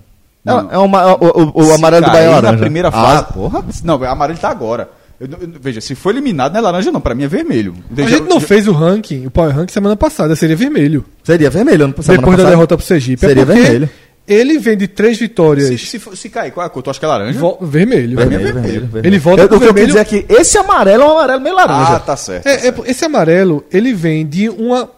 É, 0.44 0.50
é 0.74 0.78
uma- 0.78 1.16
o, 1.16 1.50
o- 1.60 1.66
o 1.66 1.72
amarelo 1.74 2.06
do 2.06 2.12
Bahia 2.12 2.26
é 2.26 2.30
laranja. 2.30 2.52
na 2.52 2.58
primeira 2.58 2.90
fase. 2.92 3.18
Ah, 3.18 3.22
porra. 3.24 3.64
Não, 3.84 3.98
o 3.98 4.04
amarelo 4.04 4.38
tá 4.38 4.48
agora. 4.48 4.88
Eu 5.18 5.26
eu 5.28 5.38
veja, 5.60 5.80
se 5.80 5.94
for 5.94 6.10
eliminado, 6.10 6.52
não 6.52 6.58
é 6.58 6.62
laranja, 6.62 6.92
não. 6.92 7.00
Pra 7.00 7.14
mim 7.14 7.24
é 7.24 7.28
vermelho. 7.28 7.74
A 7.96 8.02
gente 8.02 8.28
não 8.28 8.38
fez 8.40 8.68
o 8.68 8.72
ranking, 8.72 9.26
o 9.26 9.30
Power 9.30 9.54
Ranking 9.54 9.72
semana 9.72 9.96
passada, 9.96 10.36
seria 10.36 10.54
vermelho. 10.56 11.04
Seria 11.24 11.48
vermelho. 11.48 11.86
Depois 11.88 12.06
da 12.06 12.16
passada. 12.22 12.50
derrota 12.50 12.76
pro 12.76 12.84
Sergipe. 12.86 13.20
Seria 13.20 13.42
é 13.42 13.44
vermelho. 13.46 13.90
Ele 14.28 14.58
vem 14.58 14.76
de 14.76 14.88
três 14.88 15.16
vitórias. 15.18 15.68
se, 15.68 15.78
se, 15.78 16.00
se 16.16 16.28
cair, 16.28 16.50
qual 16.50 16.64
é 16.64 16.66
a 16.66 16.70
cor? 16.70 16.82
Tu 16.82 16.90
acha 16.90 16.98
que 16.98 17.04
é 17.04 17.08
laranja? 17.08 17.38
vo- 17.38 17.58
vermelho. 17.62 18.16
Pra 18.16 18.26
mim 18.26 18.34
é 18.34 18.38
Vermelho, 18.38 18.54
vermelho. 18.54 18.72
vermelho, 18.72 18.86
vermelho. 18.92 19.06
Ele 19.08 19.18
volta 19.20 19.42
eu, 19.42 19.48
pro 19.48 19.56
O 19.56 19.60
que 19.60 19.66
eu 19.66 19.72
vermelho. 19.72 19.86
dizer 19.86 20.00
é 20.00 20.04
que 20.04 20.26
esse 20.28 20.58
amarelo 20.58 21.02
é 21.02 21.06
um 21.06 21.10
amarelo 21.12 21.40
meio 21.40 21.54
laranja. 21.54 21.92
Ah, 21.96 22.00
tá 22.00 22.16
certo. 22.16 22.46
É, 22.46 22.68
é, 22.68 22.74
esse 22.86 23.04
amarelo, 23.04 23.64
ele 23.72 23.94
vem 23.94 24.26
de 24.26 24.48
uma 24.48 24.90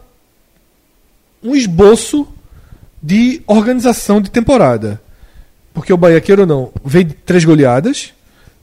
um 1.43 1.55
esboço 1.55 2.27
de 3.01 3.41
organização 3.47 4.19
de 4.21 4.29
temporada. 4.29 4.99
Porque 5.73 5.93
o 5.93 5.97
Bahia, 5.97 6.19
queira 6.19 6.41
ou 6.41 6.47
não, 6.47 6.71
vem 6.83 7.05
de 7.05 7.13
três 7.13 7.45
goleadas, 7.45 8.11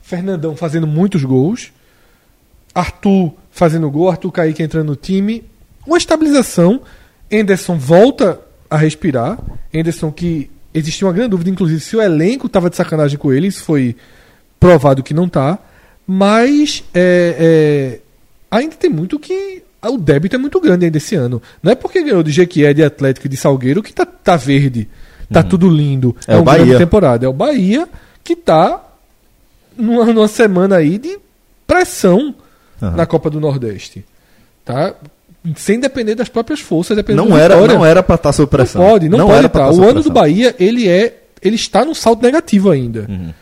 Fernandão 0.07 0.55
fazendo 0.55 0.87
muitos 0.87 1.25
gols, 1.25 1.73
Arthur 2.73 3.33
fazendo 3.51 3.91
gol, 3.91 4.09
Arthur 4.09 4.31
Kaique 4.31 4.63
entrando 4.63 4.87
no 4.87 4.97
time, 4.97 5.43
uma 5.85 5.99
estabilização, 5.99 6.81
Enderson 7.29 7.77
volta 7.77 8.41
a 8.71 8.77
respirar, 8.77 9.37
Enderson 9.75 10.13
que 10.13 10.49
existia 10.73 11.09
uma 11.09 11.13
grande 11.13 11.31
dúvida, 11.31 11.51
inclusive, 11.51 11.81
se 11.81 11.97
o 11.97 12.01
elenco 12.01 12.47
estava 12.47 12.71
de 12.71 12.77
sacanagem 12.77 13.19
com 13.19 13.33
ele, 13.33 13.49
isso 13.49 13.65
foi 13.65 13.97
provado 14.61 15.03
que 15.03 15.13
não 15.13 15.29
tá, 15.29 15.59
mas 16.07 16.85
é, 16.95 17.99
é, 17.99 18.01
ainda 18.49 18.77
tem 18.77 18.89
muito 18.89 19.19
que. 19.19 19.65
O 19.83 19.99
débito 19.99 20.37
é 20.37 20.39
muito 20.39 20.61
grande 20.61 20.85
ainda 20.85 20.99
esse 20.99 21.17
ano. 21.17 21.43
Não 21.63 21.71
é 21.71 21.75
porque 21.75 22.03
ganhou 22.03 22.23
de 22.23 22.31
Jequié, 22.31 22.73
de 22.73 22.83
Atlético 22.83 23.27
e 23.27 23.31
de 23.31 23.37
Salgueiro 23.37 23.83
que 23.83 23.93
tá, 23.93 24.07
tá 24.07 24.37
verde, 24.37 24.89
tá 25.33 25.43
tudo 25.43 25.69
lindo. 25.69 26.17
É 26.27 26.37
o 26.37 26.41
um 26.41 26.45
grande 26.45 26.61
Bahia. 26.61 26.79
temporada. 26.79 27.27
É 27.27 27.29
o 27.29 27.33
Bahia 27.33 27.89
que 28.25 28.35
tá 28.35 28.86
numa, 29.77 30.05
numa 30.07 30.29
semana 30.29 30.77
aí 30.77 30.99
de 30.99 31.19
pressão 31.67 32.35
Aham. 32.83 32.97
na 32.97 33.07
Copa 33.07 33.31
do 33.31 33.41
Nordeste. 33.41 34.05
Tá? 34.65 34.95
Sem 35.55 35.79
depender 35.79 36.15
das 36.17 36.29
próprias 36.29 36.59
forças, 36.61 36.97
dependendo 36.97 37.29
Não 37.29 37.37
da 37.37 37.43
era, 37.43 37.55
vitória. 37.55 37.75
não 37.79 37.85
era 37.87 38.03
pra 38.03 38.17
estar 38.17 38.33
sob 38.33 38.51
pressão. 38.51 38.83
Não 38.83 38.91
pode, 38.91 39.09
não, 39.09 39.27
pode 39.27 39.39
era 39.39 39.49
pra 39.49 39.61
estar. 39.63 39.71
tá 39.71 39.71
O 39.71 39.75
sob 39.77 39.87
ano 39.87 40.03
do 40.03 40.11
pressão. 40.11 40.23
Bahia, 40.23 40.55
ele 40.59 40.89
é. 40.89 41.23
Ele 41.41 41.55
está 41.55 41.85
num 41.85 41.95
salto 41.95 42.23
negativo 42.23 42.71
ainda. 42.71 43.07
Uhum. 43.09 43.33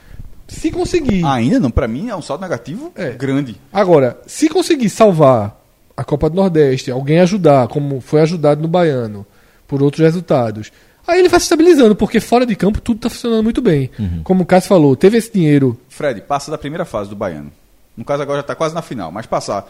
Se 0.47 0.71
conseguir. 0.71 1.25
Ainda 1.25 1.59
não, 1.59 1.71
pra 1.71 1.89
mim 1.89 2.11
é 2.11 2.17
um 2.17 2.21
saldo 2.21 2.43
negativo 2.43 2.93
É. 2.95 3.11
grande. 3.11 3.57
Agora, 3.73 4.19
se 4.27 4.49
conseguir 4.51 4.91
salvar 4.91 5.59
a 5.97 6.05
Copa 6.05 6.29
do 6.29 6.37
Nordeste, 6.37 6.91
alguém 6.91 7.21
ajudar, 7.21 7.67
como 7.69 8.01
foi 8.01 8.21
ajudado 8.21 8.61
no 8.61 8.69
Baiano, 8.69 9.25
por 9.67 9.83
outros 9.83 10.03
resultados, 10.05 10.71
aí 11.07 11.21
ele 11.21 11.29
vai 11.31 11.41
se 11.41 11.45
estabilizando, 11.45 11.95
porque 11.97 12.21
fora 12.21 12.45
de 12.45 12.55
campo 12.55 12.81
tudo 12.83 12.97
está 12.97 13.09
funcionando 13.09 13.43
muito 13.43 13.63
bem. 13.63 13.91
Uhum. 13.99 14.21
Como 14.25 14.43
o 14.43 14.47
Cássio 14.47 14.69
falou, 14.69 14.95
teve 14.95 15.17
esse 15.17 15.33
dinheiro. 15.33 15.79
Fred, 15.95 16.21
passa 16.23 16.51
da 16.51 16.59
primeira 16.59 16.85
fase 16.85 17.09
do 17.09 17.17
Baiano. 17.17 17.53
No 17.97 18.05
caso, 18.05 18.23
agora 18.23 18.39
já 18.39 18.43
tá 18.43 18.55
quase 18.55 18.75
na 18.75 18.83
final, 18.83 19.13
mas 19.13 19.27
passar. 19.27 19.67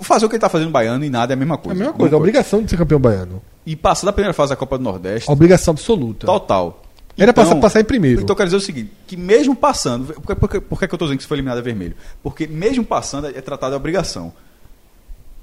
Fazer 0.00 0.24
o 0.24 0.28
que 0.28 0.36
ele 0.36 0.40
tá 0.40 0.48
fazendo 0.48 0.68
no 0.68 0.72
Baiano 0.72 1.04
e 1.04 1.10
nada 1.10 1.32
é 1.32 1.34
a 1.34 1.36
mesma 1.36 1.56
É 1.56 1.58
a 1.58 1.60
coisa. 1.60 1.78
mesma 1.78 1.92
coisa, 1.94 2.14
a 2.14 2.18
obrigação 2.18 2.62
de 2.62 2.70
ser 2.70 2.76
campeão 2.76 2.98
baiano. 3.00 3.42
E 3.66 3.74
passar 3.76 4.06
da 4.06 4.12
primeira 4.12 4.32
fase 4.32 4.50
da 4.50 4.56
Copa 4.56 4.78
do 4.78 4.84
Nordeste, 4.84 5.28
A 5.28 5.32
obrigação 5.32 5.72
absoluta. 5.72 6.26
total. 6.26 6.80
Era 7.18 7.32
passar- 7.32 7.56
passar 7.56 7.80
em 7.80 7.84
primeiro. 7.84 8.22
Então 8.22 8.32
eu 8.32 8.36
quero 8.36 8.48
dizer 8.48 8.56
o 8.56 8.60
seguinte, 8.60 8.90
que 9.06 9.16
mesmo 9.16 9.54
passando, 9.54 10.14
por, 10.14 10.26
que- 10.26 10.34
por, 10.34 10.48
que- 10.48 10.60
por 10.60 10.78
que 10.78 10.84
eu 10.84 10.96
estou 10.96 11.06
dizendo 11.08 11.18
que 11.18 11.26
foi 11.26 11.36
eliminado 11.36 11.58
é 11.58 11.62
vermelho? 11.62 11.94
Porque 12.22 12.46
mesmo 12.46 12.84
passando 12.84 13.26
é 13.28 13.40
tratado 13.40 13.74
a 13.74 13.76
obrigação. 13.76 14.32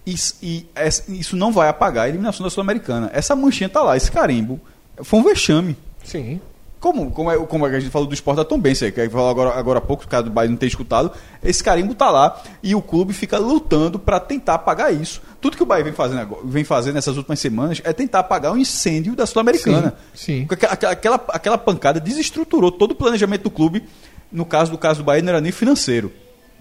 Isso, 0.06 0.36
e 0.42 0.66
essa- 0.74 1.12
isso 1.12 1.36
não 1.38 1.52
vai 1.52 1.70
apagar 1.70 2.06
a 2.06 2.10
eliminação 2.10 2.44
da 2.44 2.50
Sul-Americana. 2.50 3.10
Essa 3.14 3.36
manchinha 3.36 3.70
tá 3.70 3.82
lá, 3.84 3.96
esse 3.96 4.12
carimbo, 4.12 4.60
foi 5.04 5.20
um 5.20 5.24
vexame. 5.24 5.78
Sim. 6.04 6.42
Como, 6.82 7.12
como, 7.12 7.32
é, 7.32 7.38
como 7.46 7.64
a 7.66 7.80
gente 7.80 7.92
falou 7.92 8.08
do 8.08 8.14
esporte 8.16 8.38
da 8.38 8.44
Tom 8.44 8.60
Benção, 8.60 8.90
que 8.92 9.00
a 9.00 9.04
gente 9.04 9.14
falou 9.14 9.30
agora, 9.30 9.52
agora 9.52 9.78
há 9.78 9.82
pouco, 9.82 10.04
o 10.04 10.08
cara 10.08 10.24
do 10.24 10.32
Bahia 10.32 10.50
não 10.50 10.58
ter 10.58 10.66
escutado, 10.66 11.12
esse 11.44 11.64
carimbo 11.64 11.94
tá 11.94 12.10
lá 12.10 12.42
e 12.64 12.74
o 12.74 12.82
clube 12.82 13.14
fica 13.14 13.38
lutando 13.38 14.00
para 14.00 14.20
tentar 14.20 14.56
apagar 14.56 14.92
isso. 14.92 15.22
Tudo 15.40 15.56
que 15.56 15.62
o 15.62 15.66
Bahia 15.66 15.84
vem 15.84 15.94
fazendo, 15.94 16.22
agora- 16.22 16.42
vem 16.44 16.64
fazendo 16.64 16.96
nessas 16.96 17.16
últimas 17.18 17.40
semanas 17.40 17.80
é 17.84 17.94
tentar 17.94 18.20
apagar 18.22 18.52
o 18.52 18.58
incêndio 18.58 19.16
da 19.16 19.28
Sul-Americana. 19.28 19.94
Sim, 20.14 20.40
sim. 20.42 20.46
Porque 20.48 20.66
aquela, 20.66 20.92
aquela, 20.94 21.24
aquela 21.30 21.58
pancada 21.60 22.00
desestruturou 22.00 22.72
todo 22.72 22.92
o 22.92 22.96
planejamento 22.96 23.44
do 23.44 23.52
clube. 23.52 23.84
No 24.32 24.44
caso 24.44 24.72
do 24.72 24.78
caso 24.78 25.02
do 25.02 25.06
Bahia, 25.06 25.22
não 25.22 25.30
era 25.30 25.40
nem 25.42 25.52
financeiro. 25.52 26.12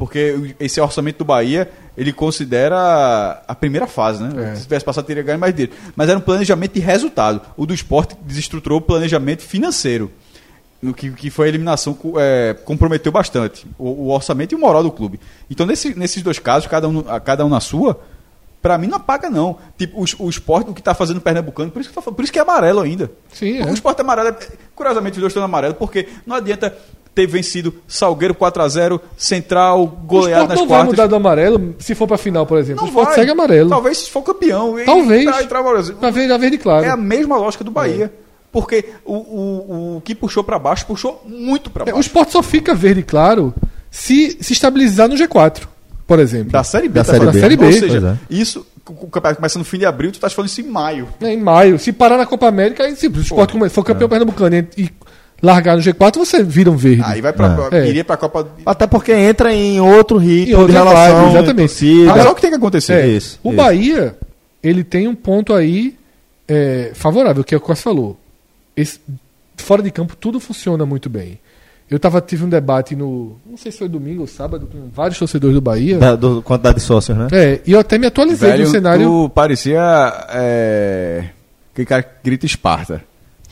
Porque 0.01 0.55
esse 0.59 0.81
orçamento 0.81 1.19
do 1.19 1.27
Bahia, 1.27 1.71
ele 1.95 2.11
considera 2.11 3.43
a 3.47 3.55
primeira 3.55 3.87
fase, 3.87 4.23
né? 4.23 4.53
É. 4.53 4.55
Se 4.57 4.63
tivesse 4.63 4.83
passado, 4.83 5.05
teria 5.05 5.23
ganho 5.23 5.39
mais 5.39 5.55
dinheiro. 5.55 5.73
Mas 5.95 6.09
era 6.09 6.17
um 6.19 6.23
planejamento 6.23 6.73
de 6.73 6.81
resultado. 6.81 7.43
O 7.55 7.67
do 7.67 7.75
esporte 7.75 8.17
desestruturou 8.23 8.79
o 8.79 8.81
planejamento 8.81 9.43
financeiro. 9.43 10.11
No 10.83 10.95
que, 10.95 11.11
que 11.11 11.29
foi 11.29 11.45
a 11.47 11.49
eliminação, 11.51 11.95
é, 12.17 12.57
comprometeu 12.65 13.13
bastante 13.13 13.67
o, 13.79 14.07
o 14.07 14.09
orçamento 14.09 14.53
e 14.53 14.57
o 14.57 14.59
moral 14.59 14.83
do 14.83 14.91
clube. 14.91 15.21
Então, 15.51 15.67
nesse- 15.67 15.95
nesses 15.99 16.23
dois 16.23 16.39
casos, 16.39 16.67
cada 16.67 16.89
um, 16.89 17.03
cada 17.23 17.45
um 17.45 17.51
na 17.51 17.61
sua, 17.61 18.01
pra 18.63 18.79
mim 18.79 18.87
não 18.87 18.97
apaga, 18.97 19.29
não. 19.29 19.59
Tipo, 19.77 20.01
o, 20.03 20.25
o 20.25 20.31
esporte, 20.31 20.71
o 20.71 20.73
que 20.75 20.83
tá 20.83 20.95
fazendo 20.95 21.19
o 21.19 21.21
Pernambucano, 21.21 21.71
por 21.71 21.81
isso 21.81 21.91
que, 21.91 21.95
tá 21.95 22.01
por 22.01 22.23
isso 22.25 22.33
que 22.33 22.39
é 22.39 22.43
amarelo 22.43 22.81
ainda. 22.81 23.11
Sim, 23.31 23.59
é. 23.59 23.67
O 23.67 23.75
esporte 23.75 24.01
amarelo, 24.01 24.29
é- 24.31 24.49
curiosamente, 24.75 25.17
os 25.17 25.21
dois 25.21 25.31
estão 25.33 25.43
amarelo, 25.45 25.75
porque 25.75 26.09
não 26.27 26.35
adianta 26.37 26.75
ter 27.15 27.27
vencido 27.27 27.75
Salgueiro 27.89 28.35
4x0, 28.35 29.01
Central, 29.17 29.83
O 29.83 29.87
goleado 29.87 30.49
nas 30.49 30.59
não 30.59 30.67
vai 30.67 30.79
quartas. 30.79 30.91
mudar 30.93 31.07
do 31.07 31.17
amarelo 31.17 31.75
se 31.79 31.95
for 31.95 32.07
pra 32.07 32.17
final, 32.17 32.47
por 32.47 32.59
exemplo. 32.59 32.77
Não 32.83 32.85
o 32.85 32.89
esporte 32.89 33.07
vai. 33.09 33.15
segue 33.17 33.31
amarelo. 33.33 33.69
Talvez 33.71 33.99
se 33.99 34.11
for 34.11 34.23
campeão. 34.23 34.77
Talvez. 34.85 35.23
entrar- 35.23 35.43
entrar. 35.43 35.63
Pra 35.99 36.11
ver, 36.11 36.31
a 36.31 36.37
verde 36.39 36.59
claro. 36.59 36.85
É 36.85 36.89
a 36.91 36.97
mesma 36.97 37.37
lógica 37.37 37.65
do 37.65 37.71
Bahia. 37.71 38.13
Porque 38.53 38.85
o, 39.05 39.15
o, 39.15 39.97
o 39.97 40.01
que 40.01 40.15
puxou 40.15 40.43
pra 40.43 40.59
baixo, 40.59 40.85
puxou 40.87 41.23
muito 41.27 41.71
pra 41.71 41.83
É, 41.83 41.91
o 41.91 41.95
baixo. 41.95 42.01
esporte 42.09 42.33
só 42.33 42.43
fica 42.43 42.75
verde 42.75 43.03
claro 43.03 43.55
se 43.91 44.37
se 44.41 44.53
estabilizar 44.53 45.09
no 45.09 45.15
G4, 45.15 45.63
por 46.07 46.19
exemplo. 46.19 46.51
Da 46.51 46.65
Série 46.65 46.89
B. 46.89 46.95
Da 46.95 47.05
tá 47.05 47.13
Série 47.13 47.19
falando. 47.19 47.35
B. 47.35 47.41
Da 47.41 47.45
Série 47.45 47.57
B. 47.57 47.67
Ou 47.67 47.73
seja, 47.73 48.19
é. 48.31 48.35
isso, 48.35 48.67
o 48.89 49.07
campeonato 49.07 49.37
começa 49.37 49.59
no 49.59 49.65
fim 49.65 49.79
de 49.79 49.87
abril, 49.87 50.11
tu 50.11 50.15
estás 50.15 50.33
falando 50.33 50.49
isso 50.49 50.61
em 50.61 50.65
maio. 50.65 51.09
É, 51.21 51.33
em 51.33 51.41
maio. 51.41 51.79
Se 51.79 51.93
parar 51.93 52.17
na 52.17 52.27
Copa 52.27 52.49
América, 52.49 52.83
aí 52.85 52.97
se 52.97 53.07
o 53.07 53.21
esporte 53.21 53.53
come- 53.53 53.69
for 53.69 53.85
campeão 53.85 54.09
pernambucano 54.09 54.57
e, 54.57 54.67
e 54.77 54.91
largar 55.43 55.77
no 55.77 55.83
G4, 55.83 56.17
você 56.19 56.43
vira 56.43 56.71
um 56.71 56.77
verde. 56.77 57.03
Aí 57.05 57.21
vai 57.21 57.33
pra, 57.33 57.69
É. 57.73 57.89
iria 57.89 58.05
pra 58.05 58.17
Copa. 58.17 58.47
Até 58.67 58.87
porque 58.87 59.13
entra 59.13 59.53
em 59.53 59.81
outro 59.81 60.19
ritmo 60.19 60.53
Em 60.53 60.59
outra 60.59 60.73
de 60.73 60.79
relação. 60.79 61.15
vibe, 61.17 61.31
exatamente. 61.31 61.69
torcida. 61.69 62.05
Mas 62.15 62.25
é 62.27 62.29
o 62.29 62.35
que 62.35 62.41
tem 62.41 62.51
que 62.51 62.57
acontecer. 62.57 62.93
É, 62.95 63.07
isso, 63.07 63.39
o 63.43 63.49
isso. 63.49 63.57
Bahia, 63.57 64.17
ele 64.63 64.85
tem 64.85 65.09
um 65.09 65.15
ponto 65.15 65.55
aí 65.55 65.97
é, 66.49 66.91
favorável, 66.95 67.43
que 67.45 67.55
é 67.55 67.57
o 67.57 67.61
que 67.61 67.65
o 67.65 67.69
Costa 67.69 67.85
falou. 67.85 68.19
Esse- 68.77 69.01
fora 69.57 69.83
de 69.83 69.91
campo, 69.91 70.17
tudo 70.17 70.41
funciona 70.41 70.85
muito 70.87 71.09
bem. 71.09 71.39
Eu 71.91 71.99
tava, 71.99 72.21
tive 72.21 72.45
um 72.45 72.49
debate 72.49 72.95
no. 72.95 73.37
Não 73.45 73.57
sei 73.57 73.73
se 73.73 73.79
foi 73.79 73.89
domingo 73.89 74.21
ou 74.21 74.27
sábado, 74.29 74.69
com 74.71 74.89
vários 74.95 75.19
torcedores 75.19 75.55
do 75.55 75.61
Bahia. 75.61 75.99
Da 75.99 76.15
do, 76.15 76.41
quantidade 76.41 76.77
de 76.77 76.83
sócios, 76.83 77.19
né? 77.19 77.27
É, 77.33 77.61
e 77.67 77.73
eu 77.73 77.81
até 77.81 77.99
me 77.99 78.07
atualizei 78.07 78.49
Velho, 78.51 78.65
no 78.65 78.71
cenário. 78.71 79.05
tu 79.07 79.29
parecia. 79.31 79.81
É... 80.31 81.25
Que 81.75 81.85
cara 81.85 82.03
que 82.03 82.11
grita 82.23 82.47
Esparta. 82.47 83.03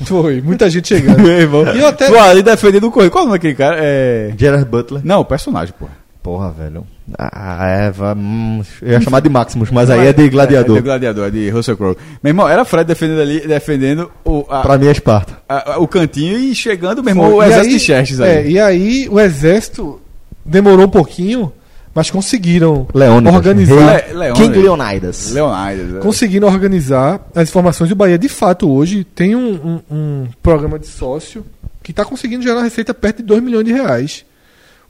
Foi, 0.05 0.41
muita 0.41 0.69
gente 0.71 0.89
chegando. 0.89 1.19
Meu 1.23 1.33
irmão. 1.41 1.65
E 1.75 1.79
eu 1.81 1.87
até- 1.89 2.07
Tu 2.07 2.17
ali 2.19 2.43
defendendo 2.43 2.85
o 2.85 2.91
correio. 2.91 3.11
Qual 3.11 3.23
é 3.23 3.25
o 3.25 3.29
nome 3.29 3.39
daquele 3.39 3.55
cara? 3.55 3.77
É... 3.81 4.33
Gerard 4.37 4.65
Butler. 4.65 5.03
Não, 5.05 5.21
o 5.21 5.25
personagem, 5.25 5.75
pô. 5.79 5.87
Porra, 6.23 6.51
velho. 6.51 6.87
Ah, 7.19 7.67
é, 7.67 7.91
va- 7.91 8.13
hum, 8.15 8.61
eu 8.83 8.93
ia 8.93 9.01
chamar 9.03 9.21
de 9.21 9.31
Maximus, 9.31 9.71
mas 9.71 9.89
aí 9.89 10.09
é 10.09 10.13
de 10.13 10.29
gladiador. 10.29 10.77
É 10.77 10.81
de 10.81 10.85
gladiador, 10.85 11.27
é 11.27 11.31
de 11.31 11.49
Russell 11.49 11.77
Crowe. 11.77 11.97
Meu 12.23 12.31
irmão, 12.31 12.47
era 12.49 12.65
Fred 12.67 12.85
defendendo 12.87 13.21
ali, 13.23 13.41
defendendo 13.47 14.11
o, 14.25 14.45
a- 14.51 14.61
Pra 14.61 14.77
mim 14.77 14.89
é 14.89 14.93
Esparta. 14.93 15.39
a- 15.49 15.73
a- 15.75 15.79
o 15.79 15.89
cantinho 15.89 16.39
e 16.39 16.55
chegando, 16.55 17.03
meu 17.03 17.13
irmão, 17.13 17.31
Foi. 17.31 17.35
o 17.37 17.43
exército 17.43 17.67
aí- 17.67 17.73
de 17.79 17.81
Xerxes 17.81 18.21
aí. 18.21 18.31
É, 18.31 18.47
e 18.51 18.61
aí 18.61 19.09
o 19.11 19.19
exército 19.19 20.01
demorou 20.45 20.85
um 20.85 20.91
pouquinho, 20.91 21.51
mas 21.95 22.11
conseguiram 22.11 22.87
Leônidas. 22.95 23.35
organizar. 23.35 24.05
Le- 24.09 24.13
Leônidas. 24.15 24.39
King 24.47 24.59
Leonidas. 24.59 25.31
Leonidas. 25.33 25.95
é. 25.97 25.99
conseguindo 26.01 26.47
organizar 26.47 27.27
as 27.35 27.49
informações. 27.49 27.91
E 27.91 27.93
o 27.93 27.97
Bahia, 27.97 28.19
de 28.19 28.29
fato, 28.29 28.71
hoje 28.71 29.05
tem 29.05 29.35
um, 29.35 29.55
um- 29.91 29.95
um 29.97 30.29
programa 30.43 30.79
de 30.79 30.87
sócio 30.87 31.45
que 31.83 31.91
está 31.93 32.05
conseguindo 32.05 32.43
gerar 32.43 32.63
receita 32.63 32.93
perto 32.95 33.19
de 33.19 33.23
2 33.25 33.43
milhões 33.43 33.65
de 33.65 33.73
reais. 33.73 34.25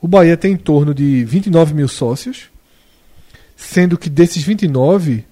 O 0.00 0.06
Bahia 0.08 0.36
tem 0.36 0.52
em 0.52 0.56
torno 0.56 0.94
de 0.94 1.24
29 1.24 1.74
mil 1.74 1.88
sócios, 1.88 2.44
sendo 3.56 3.96
que 3.98 4.08
desses 4.10 4.42
29, 4.42 5.24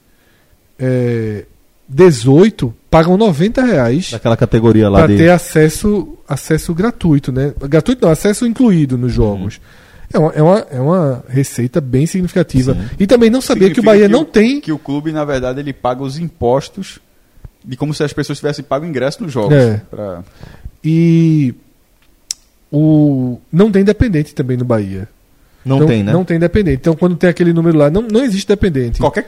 é, 0.79 1.45
18 1.89 2.75
pagam 2.91 3.17
90 3.17 3.63
reais 3.63 4.11
Daquela 4.11 4.37
categoria 4.37 4.89
lá 4.89 4.99
para 5.01 5.09
de. 5.09 5.17
ter 5.19 5.31
acesso, 5.31 6.17
acesso 6.29 6.75
gratuito, 6.75 7.31
né? 7.31 7.53
Gratuito 7.69 8.05
não, 8.05 8.11
acesso 8.13 8.45
incluído 8.47 8.99
nos 8.99 9.13
jogos. 9.13 9.61
É, 10.13 10.19
uma, 10.19 10.33
é, 10.33 10.43
uma, 10.43 10.59
é 10.73 10.81
uma 10.81 11.25
receita 11.29 11.81
bem 11.81 12.07
significativa. 12.07 12.75
Sim. 12.75 12.81
E 13.01 13.07
também 13.07 13.29
não 13.31 13.41
sabia 13.41 13.71
que 13.71 13.81
o 13.81 13.83
Bahia 13.83 14.07
que 14.07 14.13
não 14.13 14.23
o- 14.23 14.25
tem 14.25 14.61
Que 14.61 14.73
o 14.73 14.79
clube, 14.79 15.13
na 15.13 15.25
verdade, 15.25 15.61
ele 15.61 15.73
paga 15.73 16.03
os 16.03 16.19
impostos 16.19 16.99
de 17.65 17.77
como 17.77 17.93
se 17.93 18.03
as 18.05 18.13
pessoas 18.13 18.39
tivessem 18.39 18.65
pago 18.65 18.87
ingresso 18.87 19.23
nos 19.23 19.33
jogos. 19.33 19.55
É. 19.57 19.81
Pra- 19.91 20.23
E 20.85 21.55
o 22.71 23.39
não 23.53 23.71
tem 23.71 23.85
dependente 23.85 24.35
também 24.35 24.57
no 24.57 24.65
Bahia. 24.65 25.09
Não 25.65 25.77
Então, 25.77 25.89
tem, 25.89 26.03
né? 26.03 26.13
Não 26.13 26.25
tem 26.25 26.39
dependente. 26.39 26.79
Então 26.81 26.95
quando 26.95 27.17
tem 27.17 27.29
aquele 27.29 27.53
número 27.53 27.77
lá, 27.77 27.91
não, 27.91 28.03
não 28.03 28.23
existe 28.23 28.47
dependente. 28.47 29.01
Qualquer. 29.01 29.27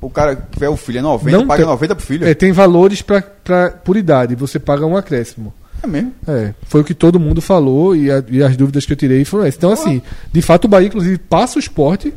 O 0.00 0.10
cara 0.10 0.34
que 0.34 0.50
tiver 0.52 0.68
o 0.68 0.76
filho 0.76 0.98
é 0.98 1.02
90, 1.02 1.36
Não 1.36 1.46
paga 1.46 1.62
tem- 1.62 1.70
90 1.70 1.94
pro 1.94 2.04
filho. 2.06 2.26
É, 2.26 2.34
tem 2.34 2.50
valores 2.52 3.02
pra, 3.02 3.20
pra, 3.22 3.70
por 3.70 3.96
idade, 3.96 4.34
você 4.34 4.58
paga 4.58 4.84
um 4.86 4.96
acréscimo. 4.96 5.52
É 5.82 5.86
mesmo. 5.86 6.12
É, 6.28 6.54
foi 6.64 6.80
o 6.80 6.84
que 6.84 6.94
todo 6.94 7.18
mundo 7.18 7.40
falou 7.40 7.96
e, 7.96 8.10
a- 8.10 8.22
e 8.28 8.42
as 8.42 8.56
dúvidas 8.56 8.86
que 8.86 8.92
eu 8.92 8.96
tirei 8.96 9.24
foram 9.24 9.44
essas. 9.44 9.56
Então, 9.58 9.72
assim, 9.72 10.00
de 10.32 10.42
fato, 10.42 10.66
o 10.66 10.68
Bahia, 10.68 10.86
inclusive, 10.88 11.18
passa 11.18 11.58
o 11.58 11.60
esporte 11.60 12.14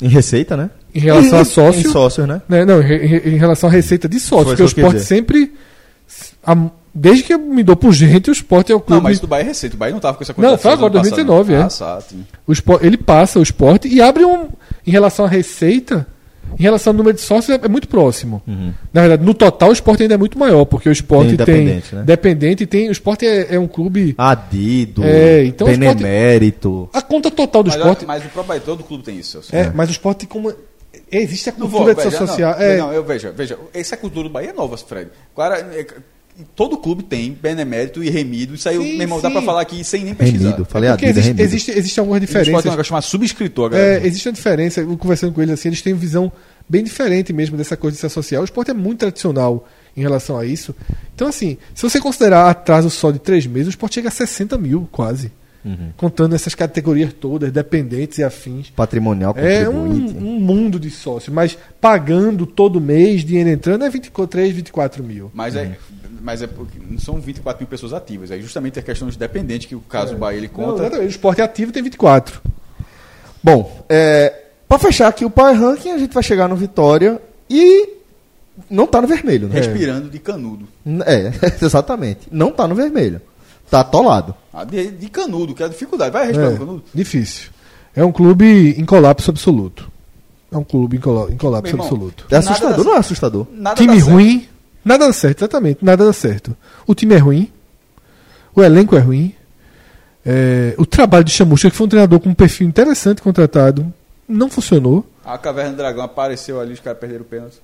Em 0.00 0.08
receita, 0.08 0.56
né? 0.56 0.70
em 0.94 1.00
relação 1.00 1.38
a 1.38 1.42
Em 1.42 1.44
sócio. 1.44 1.90
sócios, 1.90 2.28
né? 2.28 2.42
né, 2.48 2.64
não, 2.64 2.80
em, 2.82 3.34
em 3.34 3.36
relação 3.38 3.68
à 3.68 3.72
receita 3.72 4.08
de 4.08 4.20
sócio, 4.20 4.44
Foi 4.44 4.56
porque 4.56 4.62
o 4.62 4.66
esporte 4.66 5.00
sempre. 5.00 5.52
a- 6.46 6.70
desde 6.94 7.22
que 7.24 7.32
eu 7.34 7.38
me 7.38 7.62
dou 7.62 7.74
por 7.76 7.92
gente, 7.92 8.28
o 8.30 8.32
esporte 8.32 8.70
é 8.70 8.74
o 8.74 8.78
Não, 8.78 8.84
clube. 8.84 9.02
mas 9.04 9.18
do 9.18 9.26
Bahia 9.26 9.44
é 9.44 9.46
receita. 9.48 9.74
O 9.74 9.78
Bahia 9.78 9.94
não 9.94 10.00
tava 10.00 10.16
com 10.16 10.22
essa 10.22 10.34
Não, 10.36 10.56
de 10.56 10.62
foi 10.62 10.70
agora, 10.72 10.86
ano 10.92 11.02
passado, 11.02 11.24
2019, 11.26 11.52
não. 11.54 11.60
é. 11.60 11.68
Ah. 11.80 12.02
O 12.46 12.52
esporte, 12.52 12.86
ele 12.86 12.96
passa 12.98 13.38
o 13.38 13.42
esporte 13.42 13.88
e 13.88 14.00
abre 14.02 14.24
um. 14.24 14.48
Em 14.86 14.90
relação 14.90 15.24
à 15.24 15.28
receita, 15.28 16.06
em 16.58 16.62
relação 16.62 16.92
ao 16.92 16.96
número 16.96 17.14
de 17.16 17.22
sócios, 17.22 17.56
é, 17.56 17.64
é 17.64 17.68
muito 17.68 17.88
próximo. 17.88 18.42
Na 18.92 19.00
verdade, 19.00 19.24
no 19.24 19.34
total, 19.34 19.70
o 19.70 19.72
esporte 19.72 20.02
ainda 20.02 20.14
é 20.14 20.18
muito 20.18 20.38
maior, 20.38 20.64
porque 20.64 20.88
o 20.88 20.92
esporte 20.92 21.36
Tem 21.36 21.64
né? 21.64 21.82
Dependente 22.04 22.66
tem. 22.66 22.88
O 22.88 22.92
esporte 22.92 23.26
é, 23.26 23.54
é 23.54 23.58
um 23.58 23.66
clube. 23.68 24.14
Adido, 24.18 25.02
É, 25.04 25.44
então 25.44 25.66
o 25.66 25.70
esporte- 25.70 25.94
Benemérito. 26.02 26.88
A 26.92 27.02
conta 27.02 27.30
total 27.30 27.62
do 27.62 27.68
Mas, 27.68 27.76
esporte. 27.76 28.06
mas 28.06 28.24
o 28.24 28.28
próprio 28.28 28.60
todo 28.60 28.84
clube 28.84 29.02
tem 29.04 29.18
isso. 29.18 29.32
Celso. 29.42 29.54
É, 29.54 29.70
mas 29.74 29.88
o 29.88 29.92
esporte 29.92 30.26
como. 30.26 30.52
Existe 31.10 31.48
a 31.50 31.52
cultura 31.52 31.84
vou, 31.84 31.94
de 31.94 32.02
veja, 32.04 32.16
social. 32.18 32.52
não, 32.52 32.60
é, 32.64 32.76
não, 32.78 32.92
eu 32.92 33.04
veja, 33.04 33.32
veja, 33.32 33.58
essa 33.74 33.96
cultura 33.96 34.28
do 34.28 34.32
Bahia 34.32 34.50
é 34.50 34.52
nova, 34.52 34.76
Fred. 34.78 35.10
Agora, 35.34 35.58
é, 35.58 35.86
todo 36.56 36.76
clube 36.76 37.02
tem 37.02 37.32
benemérito 37.32 38.02
e 38.02 38.10
remido. 38.10 38.54
Isso 38.54 38.68
aí, 38.68 38.76
Sim, 38.76 38.92
meu 38.92 39.00
irmão, 39.02 39.20
dá 39.20 39.28
sim. 39.28 39.34
pra 39.34 39.42
falar 39.42 39.60
aqui 39.62 39.82
sem 39.84 40.04
nem 40.04 40.14
pesquisar. 40.14 40.50
Remido. 40.50 40.64
Falei 40.64 40.90
porque 40.90 41.06
é 41.06 41.10
existe, 41.10 41.26
remido. 41.26 41.42
existe, 41.42 41.70
existe 41.70 42.00
algumas 42.00 42.20
O 42.20 42.24
esporte 42.24 42.34
tem 42.34 42.40
um 42.40 42.44
diferenças. 42.44 42.70
negócio 42.70 42.88
chamado 42.88 43.02
subscritor, 43.04 43.70
galera. 43.70 44.02
É, 44.02 44.06
existe 44.06 44.28
uma 44.28 44.32
diferença, 44.32 44.80
eu 44.80 44.96
conversando 44.96 45.32
com 45.32 45.42
eles 45.42 45.54
assim, 45.54 45.68
eles 45.68 45.82
têm 45.82 45.92
uma 45.92 45.98
visão 46.00 46.32
bem 46.68 46.82
diferente 46.82 47.32
mesmo 47.32 47.56
dessa 47.56 47.76
coisa 47.76 47.94
de 47.94 48.00
se 48.00 48.06
associar. 48.06 48.40
O 48.40 48.44
esporte 48.44 48.70
é 48.70 48.74
muito 48.74 49.00
tradicional 49.00 49.68
em 49.96 50.00
relação 50.00 50.38
a 50.38 50.44
isso. 50.46 50.74
Então, 51.14 51.28
assim, 51.28 51.58
se 51.74 51.82
você 51.82 52.00
considerar 52.00 52.48
atraso 52.48 52.88
só 52.88 53.10
de 53.10 53.18
três 53.18 53.46
meses, 53.46 53.68
o 53.68 53.70
esporte 53.70 53.94
chega 53.96 54.08
a 54.08 54.12
60 54.12 54.56
mil, 54.56 54.88
quase. 54.90 55.30
Contando 55.96 56.34
essas 56.34 56.54
categorias 56.54 57.12
todas, 57.12 57.52
dependentes 57.52 58.18
e 58.18 58.24
afins. 58.24 58.70
Patrimonial 58.70 59.32
É 59.36 59.68
um, 59.68 59.84
um 59.84 60.40
mundo 60.40 60.78
de 60.78 60.90
sócio, 60.90 61.32
mas 61.32 61.56
pagando 61.80 62.46
todo 62.46 62.80
mês, 62.80 63.24
dinheiro 63.24 63.48
entrando, 63.50 63.84
é 63.84 63.90
23, 63.90 64.52
24 64.52 65.04
mil. 65.04 65.30
Mas 65.32 65.54
é, 65.54 65.76
mas 66.20 66.42
é 66.42 66.46
porque 66.46 66.78
não 66.84 66.98
são 66.98 67.20
24 67.20 67.62
mil 67.62 67.68
pessoas 67.68 67.92
ativas. 67.92 68.30
É 68.30 68.38
justamente 68.38 68.78
a 68.78 68.82
questão 68.82 69.08
de 69.08 69.16
dependente 69.16 69.68
que 69.68 69.74
o 69.74 69.80
caso 69.80 70.16
Bahia 70.16 70.38
ele 70.38 70.48
Não, 70.48 70.54
conta. 70.54 70.82
exatamente. 70.82 71.06
o 71.06 71.10
esporte 71.10 71.40
ativo 71.40 71.70
tem 71.70 71.82
24. 71.82 72.42
Bom, 73.42 73.84
é, 73.88 74.32
para 74.68 74.78
fechar 74.78 75.08
aqui 75.08 75.24
o 75.24 75.30
Power 75.30 75.58
Ranking, 75.58 75.90
a 75.90 75.98
gente 75.98 76.14
vai 76.14 76.22
chegar 76.22 76.48
no 76.48 76.56
Vitória 76.56 77.20
e 77.50 77.88
não 78.70 78.86
tá 78.86 79.00
no 79.00 79.08
vermelho, 79.08 79.48
né? 79.48 79.54
respirando 79.54 80.08
de 80.08 80.18
canudo. 80.18 80.66
É, 81.06 81.32
exatamente. 81.64 82.20
Não 82.30 82.50
tá 82.52 82.66
no 82.68 82.74
vermelho. 82.74 83.20
Tá 83.72 83.80
atolado. 83.80 84.34
Ah, 84.52 84.64
de, 84.64 84.90
de 84.90 85.08
canudo, 85.08 85.54
que 85.54 85.62
é 85.62 85.66
a 85.66 85.68
dificuldade. 85.70 86.10
Vai 86.12 86.26
respirando 86.26 86.54
É, 86.54 86.58
canudo. 86.58 86.82
difícil. 86.94 87.48
É 87.96 88.04
um 88.04 88.12
clube 88.12 88.74
em 88.78 88.84
colapso 88.84 89.30
absoluto. 89.30 89.90
É 90.52 90.56
um 90.58 90.62
clube 90.64 90.98
em, 90.98 91.00
colo- 91.00 91.30
em 91.30 91.38
colapso 91.38 91.72
irmão, 91.72 91.86
absoluto. 91.86 92.26
É 92.30 92.36
assustador, 92.36 92.84
não 92.84 92.94
é 92.94 92.98
assustador? 92.98 93.46
Nada 93.50 93.76
time 93.76 93.94
dá 93.94 94.00
certo. 94.00 94.12
ruim, 94.12 94.48
nada 94.84 95.06
dá 95.06 95.12
certo, 95.14 95.38
exatamente, 95.40 95.82
nada 95.82 96.04
dá 96.04 96.12
certo. 96.12 96.54
O 96.86 96.94
time 96.94 97.14
é 97.14 97.18
ruim, 97.18 97.50
o 98.54 98.62
elenco 98.62 98.94
é 98.94 98.98
ruim, 98.98 99.34
é, 100.26 100.74
o 100.76 100.84
trabalho 100.84 101.24
de 101.24 101.30
Chamusca, 101.30 101.70
que 101.70 101.76
foi 101.76 101.86
um 101.86 101.88
treinador 101.88 102.20
com 102.20 102.28
um 102.28 102.34
perfil 102.34 102.68
interessante 102.68 103.22
contratado, 103.22 103.90
não 104.28 104.50
funcionou. 104.50 105.06
A 105.24 105.38
Caverna 105.38 105.70
do 105.70 105.76
Dragão 105.78 106.04
apareceu 106.04 106.60
ali, 106.60 106.74
os 106.74 106.80
caras 106.80 106.98
perderam 107.00 107.22
o 107.22 107.24
pênalti. 107.26 107.56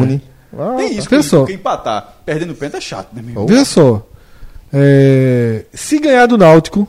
Uni. 0.00 0.22
Ah, 0.56 0.74
Tem 0.76 0.96
isso, 0.96 1.08
que 1.08 1.22
só. 1.24 1.38
porque 1.40 1.54
empatar 1.54 2.18
perdendo 2.24 2.52
o 2.52 2.54
pênalti 2.54 2.76
é 2.76 2.80
chato, 2.80 3.08
né, 3.12 3.20
meu 3.20 3.30
irmão? 3.30 3.46
Veja 3.46 3.64
só, 3.64 4.06
é, 4.72 5.64
se 5.72 5.98
ganhar 5.98 6.26
do 6.26 6.36
Náutico 6.38 6.86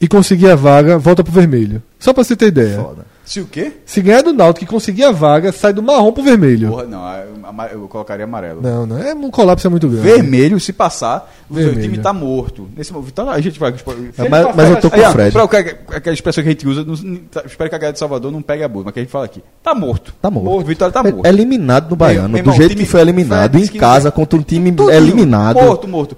e 0.00 0.06
conseguir 0.08 0.48
a 0.50 0.54
vaga, 0.56 0.98
volta 0.98 1.22
pro 1.24 1.32
vermelho. 1.32 1.82
Só 1.98 2.12
pra 2.12 2.22
você 2.24 2.36
ter 2.36 2.46
ideia. 2.48 2.76
foda. 2.78 3.06
Se 3.24 3.40
o 3.40 3.44
quê? 3.44 3.72
Se 3.84 4.00
ganhar 4.00 4.22
do 4.22 4.32
Náutico 4.32 4.64
e 4.64 4.66
conseguir 4.66 5.04
a 5.04 5.10
vaga, 5.12 5.52
sai 5.52 5.70
do 5.74 5.82
marrom 5.82 6.10
pro 6.12 6.22
vermelho. 6.22 6.70
Porra, 6.70 6.84
não, 6.84 7.14
eu, 7.16 7.28
ama- 7.46 7.66
eu 7.66 7.80
colocaria 7.86 8.24
amarelo. 8.24 8.62
Não, 8.62 8.86
não, 8.86 8.96
é 8.98 9.12
um 9.12 9.30
colapso 9.30 9.66
é 9.66 9.70
muito 9.70 9.86
grande. 9.86 10.02
Vermelho, 10.02 10.58
se 10.58 10.72
passar, 10.72 11.30
o 11.50 11.54
seu 11.54 11.64
Vermelho. 11.64 11.82
time 11.90 11.98
tá 12.02 12.10
morto. 12.10 12.70
Nesse 12.74 12.90
momento, 12.90 13.08
Vitória, 13.08 13.32
a 13.32 13.40
gente 13.42 13.60
vai. 13.60 13.70
É, 14.16 14.28
mas, 14.30 14.56
mas 14.56 14.70
eu 14.70 14.80
tô 14.80 14.88
com 14.90 14.98
o 14.98 15.10
Fred. 15.12 15.32
pra- 15.32 15.46
pra- 15.46 15.96
aquela 15.96 16.14
expressão 16.14 16.42
que 16.42 16.48
a 16.48 16.52
gente 16.52 16.66
usa, 16.66 16.82
não- 16.86 17.16
tá- 17.30 17.42
espero 17.44 17.68
que 17.68 17.76
a 17.76 17.78
galera 17.78 17.92
de 17.92 17.98
Salvador 17.98 18.32
não 18.32 18.40
pegue 18.40 18.62
a 18.64 18.68
burra, 18.68 18.84
mas 18.86 18.94
que 18.94 19.00
a 19.00 19.02
gente 19.02 19.12
fala 19.12 19.26
aqui. 19.26 19.42
Tá 19.62 19.74
morto. 19.74 20.14
Tá 20.22 20.30
morto. 20.30 20.48
O 20.50 20.64
Vitória 20.64 20.90
tá 20.92 21.00
É- 21.06 21.12
morto. 21.12 21.26
Eliminado 21.26 21.90
no 21.90 21.96
Baiano. 21.96 22.28
Meu 22.30 22.42
do 22.42 22.46
irmão, 22.48 22.54
jeito 22.56 22.70
time- 22.70 22.84
que 22.84 22.90
foi 22.90 23.00
eliminado, 23.02 23.58
em 23.58 23.66
casa, 23.66 24.10
contra 24.10 24.38
um 24.38 24.42
time 24.42 24.72
Tudinho, 24.72 24.90
eliminado. 24.90 25.56
Morto, 25.56 25.86
morto. 25.86 26.16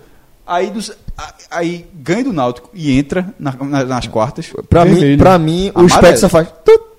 Aí, 0.52 0.68
dos- 0.68 0.90
aí 1.48 1.86
ganha 1.94 2.24
do 2.24 2.32
Náutico 2.32 2.70
e 2.74 2.98
entra 2.98 3.32
na- 3.39 3.55
na- 3.60 3.85
nas 3.85 4.09
quartas. 4.09 4.52
Pra 4.68 4.85
mim, 4.85 5.16
pra 5.16 5.39
mim 5.39 5.70
o 5.74 5.89
só 5.89 6.28
faz. 6.28 6.48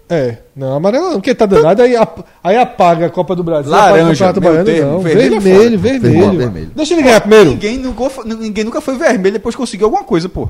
É, 0.09 0.37
não, 0.55 0.75
amarelo 0.75 1.05
não, 1.05 1.13
porque 1.13 1.33
tá 1.35 1.45
danado, 1.45 1.81
aí, 1.81 1.95
ap- 1.95 2.25
aí 2.43 2.57
apaga 2.57 3.05
a 3.07 3.09
Copa 3.09 3.33
do 3.35 3.43
Brasil, 3.43 3.71
Laranja, 3.71 4.25
apaga 4.29 4.39
o 4.39 4.41
Campeonato 4.43 4.71
Baiano, 4.71 4.91
não. 4.93 4.99
vermelho 4.99 5.35
é 5.35 5.39
Vermelho, 5.39 5.79
vermelho. 5.79 6.01
Vermelho, 6.01 6.37
vermelho. 6.37 6.71
Deixa 6.75 6.93
ele 6.93 7.01
ganhar 7.03 7.19
primeiro. 7.21 7.49
Ninguém 7.51 7.77
nunca, 7.77 8.09
foi- 8.09 8.25
ninguém 8.25 8.63
nunca 8.63 8.81
foi 8.81 8.97
vermelho 8.97 9.33
depois 9.33 9.55
conseguiu 9.55 9.87
alguma 9.87 10.03
coisa, 10.05 10.27
pô. 10.29 10.49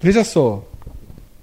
Veja 0.00 0.24
só. 0.24 0.62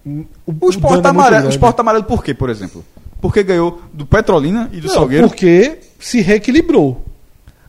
O, 0.05 0.25
O 0.61 0.69
esporte 0.69 1.05
é 1.05 1.09
amarelo. 1.09 1.37
O 1.37 1.41
grande. 1.41 1.55
esporte 1.55 1.79
amarelo 1.79 2.03
por 2.05 2.23
quê, 2.23 2.33
por 2.33 2.49
exemplo? 2.49 2.83
Porque 3.19 3.43
ganhou 3.43 3.81
do 3.93 4.05
Petrolina 4.05 4.67
e 4.73 4.79
do 4.81 4.87
Não, 4.87 4.93
Salgueiro. 4.95 5.27
porque 5.27 5.77
se 5.99 6.21
reequilibrou. 6.21 7.03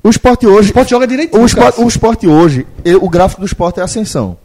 O 0.04 0.10
esporte 0.10 0.46
O 0.46 0.50
hoje. 0.50 0.68
esporte 0.68 0.90
joga 0.90 1.06
direitinho. 1.06 1.40
O 1.42 1.46
esporte, 1.46 1.80
o 1.80 1.86
esporte 1.88 2.26
hoje, 2.26 2.66
o 3.00 3.08
gráfico 3.08 3.40
do 3.40 3.46
esporte 3.46 3.80
é 3.80 3.82
ascensão. 3.82 4.36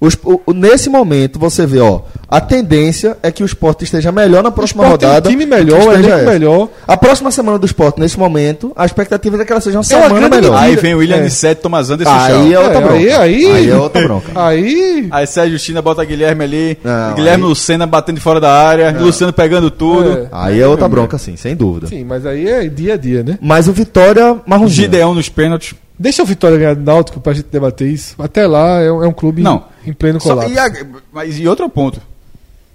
O 0.00 0.52
nesse 0.52 0.88
momento, 0.88 1.40
você 1.40 1.66
vê, 1.66 1.80
ó, 1.80 2.02
a 2.28 2.40
tendência 2.40 3.16
é 3.20 3.32
que 3.32 3.42
o 3.42 3.46
esporte 3.46 3.82
esteja 3.82 4.12
melhor 4.12 4.44
na 4.44 4.50
próxima 4.52 4.84
esporte 4.84 5.00
tem 5.00 5.08
um 5.08 5.12
rodada. 5.12 5.28
time 5.30 5.44
melhor, 5.44 5.92
elenco 5.94 6.14
essa. 6.14 6.30
melhor. 6.30 6.68
A 6.86 6.96
próxima 6.96 7.32
semana 7.32 7.58
do 7.58 7.66
esporte, 7.66 7.98
nesse 7.98 8.16
momento, 8.16 8.70
a 8.76 8.86
expectativa 8.86 9.42
é 9.42 9.44
que 9.44 9.50
ela 9.50 9.60
seja 9.60 9.76
uma 9.78 9.80
uma 9.80 9.84
semana 9.84 10.28
melhor. 10.28 10.56
Aí 10.56 10.76
vem 10.76 10.94
o 10.94 10.98
William 10.98 11.16
É. 11.16 11.22
de 11.22 11.30
Sete, 11.30 11.62
Thomas 11.62 11.90
Anderson 11.90 12.12
Aí 12.12 12.54
é 12.54 12.60
outra 12.60 12.78
É, 12.78 12.80
bronca. 12.80 12.94
aí- 12.96 13.10
aí- 13.12 13.46
Aí 13.52 13.70
é 13.70 13.76
outra 13.76 14.02
bronca. 14.04 14.32
Aí. 14.36 15.08
Aí 15.10 15.26
Sérgio 15.26 15.58
China 15.58 15.82
bota 15.82 16.04
Guilherme 16.04 16.44
ali. 16.44 16.78
Não, 16.84 17.14
Guilherme 17.14 17.42
aí- 17.42 17.48
Lucena 17.48 17.84
batendo 17.84 18.16
de 18.16 18.22
fora 18.22 18.40
da 18.40 18.52
área. 18.52 18.96
Luciano 19.00 19.32
pegando 19.32 19.68
tudo. 19.68 20.12
É. 20.12 20.28
Aí 20.30 20.60
é 20.60 20.66
outra 20.68 20.88
bronca, 20.88 21.18
sim, 21.18 21.34
sem 21.36 21.56
dúvida. 21.56 21.88
Sim, 21.88 22.04
mas 22.04 22.24
aí 22.24 22.48
é 22.48 22.68
dia 22.68 22.94
a 22.94 22.96
dia, 22.96 23.24
né? 23.24 23.36
Mas 23.42 23.66
o 23.66 23.72
Vitória 23.72 24.36
marronzinho. 24.46 24.82
Gideão 24.82 25.12
nos 25.12 25.28
pênaltis. 25.28 25.74
Deixa 25.98 26.22
o 26.22 26.26
Vitória 26.26 26.56
ganhar 26.56 26.74
do 26.74 26.82
Náutico 26.82 27.20
pra 27.20 27.32
gente 27.32 27.48
debater 27.50 27.88
isso. 27.88 28.14
Até 28.22 28.46
lá 28.46 28.80
é 28.80 28.90
um, 28.92 29.02
é 29.04 29.08
um 29.08 29.12
clube 29.12 29.42
Não. 29.42 29.64
em 29.84 29.92
pleno 29.92 30.20
Só- 30.20 30.30
colapso. 30.30 30.52
e, 30.52 30.58
a- 30.58 30.70
mas 31.12 31.38
e 31.38 31.48
outro 31.48 31.68
ponto. 31.68 32.00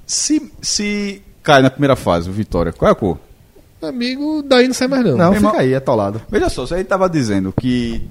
Se, 0.05 0.51
se 0.61 1.21
cai 1.41 1.61
na 1.61 1.69
primeira 1.69 1.95
fase 1.95 2.29
o 2.29 2.33
Vitória, 2.33 2.73
qual 2.73 2.89
é 2.89 2.91
a 2.91 2.95
cor? 2.95 3.17
Amigo, 3.81 4.41
daí 4.43 4.67
não 4.67 4.73
sai 4.73 4.87
mais 4.87 5.03
não. 5.05 5.11
Não, 5.11 5.17
Meu 5.31 5.33
fica 5.35 5.47
irmão- 5.47 5.59
aí, 5.61 5.73
é 5.73 5.77
atolado. 5.77 6.21
Veja 6.29 6.49
só, 6.49 6.65
você 6.65 6.75
aí 6.75 6.83
tava 6.83 7.09
dizendo 7.09 7.53
que 7.59 8.05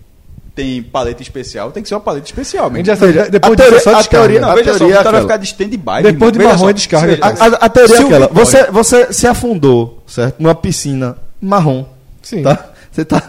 tem 0.54 0.82
paleta 0.82 1.22
especial, 1.22 1.70
tem 1.72 1.82
que 1.82 1.88
ser 1.88 1.94
uma 1.94 2.00
paleta 2.02 2.26
especial 2.26 2.70
mesmo. 2.70 2.84
já 2.86 2.94
sabe, 2.96 3.12
depois 3.30 3.32
a 3.32 3.38
disso 3.38 3.52
é 3.52 3.56
teoria- 3.56 3.80
só 3.80 3.98
a 4.00 4.04
teoria- 4.04 4.40
Não, 4.40 4.50
a 4.50 4.54
veja 4.54 4.70
só, 4.70 4.74
o 4.74 4.78
teoria 4.78 4.94
é 4.94 4.98
Vitória 4.98 5.18
vai 5.18 5.22
ficar 5.22 5.36
de 5.38 5.44
stand-by. 5.46 6.02
Depois 6.02 6.12
irmão. 6.12 6.30
de 6.30 6.38
marrom 6.40 6.58
só, 6.58 6.68
é 6.70 6.72
descarga. 6.74 7.18
A, 7.22 7.28
a- 7.28 7.66
a 7.66 7.68
teoria 7.70 7.96
Se 7.96 8.02
é 8.02 8.06
aquela. 8.06 8.28
Você, 8.28 8.64
você 8.70 9.12
se 9.12 9.26
afundou, 9.26 10.02
certo? 10.06 10.40
Numa 10.42 10.54
piscina 10.54 11.16
marrom. 11.40 11.86
Sim. 12.20 12.42
Tá? 12.42 12.70
Você 12.90 13.04
tá, 13.04 13.22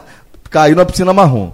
caiu 0.49 0.75
na 0.75 0.85
piscina 0.85 1.13
marrom. 1.13 1.51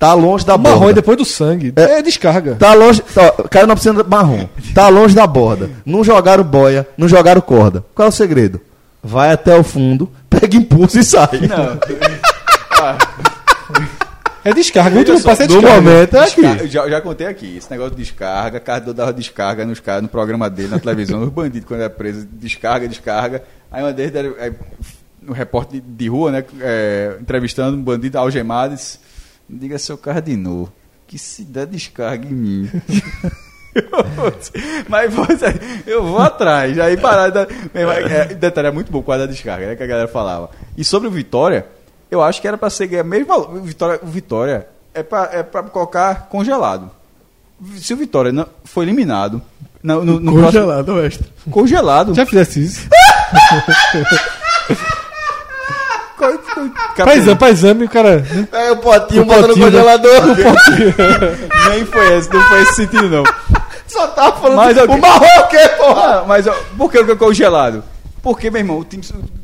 Tá 0.00 0.14
longe 0.14 0.44
da 0.46 0.56
Marrom 0.56 0.76
é 0.76 0.78
borda. 0.78 0.94
depois 0.94 1.16
do 1.18 1.24
sangue. 1.26 1.72
É. 1.76 1.98
É, 1.98 2.02
descarga. 2.02 2.54
Tá 2.56 2.72
longe. 2.74 3.02
Tá, 3.02 3.30
caiu 3.50 3.66
na 3.66 3.74
piscina 3.76 4.02
marrom. 4.02 4.48
Tá 4.74 4.88
longe 4.88 5.14
da 5.14 5.26
borda. 5.26 5.68
Não 5.84 6.02
jogaram 6.02 6.42
boia, 6.42 6.88
não 6.96 7.06
jogaram 7.06 7.40
corda. 7.42 7.84
Qual 7.94 8.06
é 8.06 8.08
o 8.08 8.12
segredo? 8.12 8.60
Vai 9.02 9.30
até 9.30 9.54
o 9.54 9.62
fundo, 9.62 10.10
pega 10.28 10.56
impulso 10.56 10.98
e 10.98 11.04
sai. 11.04 11.28
Não. 11.48 11.78
É 14.42 14.54
descarga. 14.54 14.96
O 14.96 14.98
último 15.00 15.18
só, 15.18 15.28
passo 15.28 15.42
é 15.42 15.46
no 15.46 15.52
descarga. 15.60 15.80
momento 15.82 16.16
é 16.16 16.20
aqui. 16.20 16.40
Descarga- 16.40 16.66
já, 16.66 16.88
já 16.88 17.00
contei 17.02 17.26
aqui, 17.26 17.56
esse 17.58 17.70
negócio 17.70 17.94
de 17.94 18.02
descarga, 18.02 18.58
Cardo 18.58 18.94
dava 18.94 19.12
descarga 19.12 19.66
nos 19.66 19.80
caras, 19.80 20.00
no 20.02 20.08
programa 20.08 20.48
dele, 20.48 20.68
na 20.68 20.78
televisão, 20.78 21.22
os 21.22 21.28
bandidos 21.28 21.68
quando 21.68 21.80
era 21.80 21.90
preso, 21.90 22.26
descarga, 22.32 22.88
descarga. 22.88 23.42
Aí 23.70 23.82
uma 23.82 23.92
vez 23.92 24.10
deram, 24.10 24.34
aí, 24.40 24.50
um 25.28 25.32
repórter 25.32 25.78
de, 25.82 25.86
de 25.86 26.08
rua, 26.08 26.30
né, 26.32 26.42
é, 26.62 27.16
entrevistando 27.20 27.76
um 27.76 27.82
bandido 27.82 28.16
algemado, 28.18 28.74
disse, 28.74 28.98
diga 29.58 29.78
seu 29.78 29.98
Cardinô, 29.98 30.68
que 31.06 31.18
se 31.18 31.44
der 31.44 31.66
descarga 31.66 32.26
em 32.26 32.32
mim. 32.32 32.70
Mas 34.88 35.12
você, 35.14 35.54
eu 35.86 36.04
vou 36.04 36.18
atrás. 36.18 36.78
Aí 36.78 36.96
parada. 36.96 37.48
É, 37.72 38.34
detalhe, 38.34 38.68
é 38.68 38.72
muito 38.72 38.90
bom 38.90 39.02
com 39.02 39.12
a 39.12 39.18
da 39.18 39.26
descarga, 39.26 39.66
né? 39.68 39.76
Que 39.76 39.82
a 39.82 39.86
galera 39.86 40.08
falava. 40.08 40.50
E 40.76 40.84
sobre 40.84 41.08
o 41.08 41.10
Vitória, 41.10 41.66
eu 42.10 42.22
acho 42.22 42.40
que 42.40 42.48
era 42.48 42.58
pra 42.58 42.70
ser 42.70 42.88
mesmo 43.04 43.26
valor. 43.26 43.54
O 43.56 43.62
Vitória, 43.62 44.00
o 44.02 44.06
Vitória 44.06 44.66
é 44.92 45.02
pra, 45.02 45.30
é 45.32 45.42
pra 45.42 45.62
colocar 45.64 46.26
congelado. 46.28 46.90
Se 47.76 47.94
o 47.94 47.96
Vitória 47.96 48.32
não 48.32 48.46
foi 48.64 48.84
eliminado. 48.84 49.40
No, 49.82 50.04
no, 50.04 50.20
no 50.20 50.32
Congelado, 50.32 50.84
próximo- 50.84 51.24
congelado. 51.50 52.14
Já 52.14 52.26
fizesse 52.26 52.62
isso. 52.64 52.88
Pra 57.38 57.50
exame, 57.50 57.84
o 57.84 57.88
cara. 57.88 58.24
Pega 58.50 58.72
o 58.72 58.76
potinho, 58.78 59.22
O 59.22 59.24
bota 59.26 59.40
no 59.42 59.48
potinho, 59.48 59.66
né? 59.66 59.72
congelador. 59.72 60.22
Nem 61.70 61.84
foi 61.86 62.16
esse, 62.18 62.32
não 62.32 62.42
foi 62.42 62.62
esse 62.62 62.74
sentido, 62.74 63.08
não. 63.08 63.24
Só 63.86 64.06
tava 64.08 64.36
falando 64.40 64.56
Mas 64.56 64.76
de- 64.76 64.82
o 64.82 64.98
marrom 65.00 65.24
é 65.24 65.40
o 65.40 65.48
quê, 65.48 65.68
porra? 65.76 66.20
Ah, 66.20 66.24
mas 66.26 66.46
ó, 66.46 66.54
por 66.76 66.90
que 66.90 66.98
eu 66.98 67.16
congelado? 67.16 67.82
Porque, 68.22 68.50
meu 68.50 68.60
irmão, 68.60 68.78
o 68.78 68.84
time. 68.84 69.02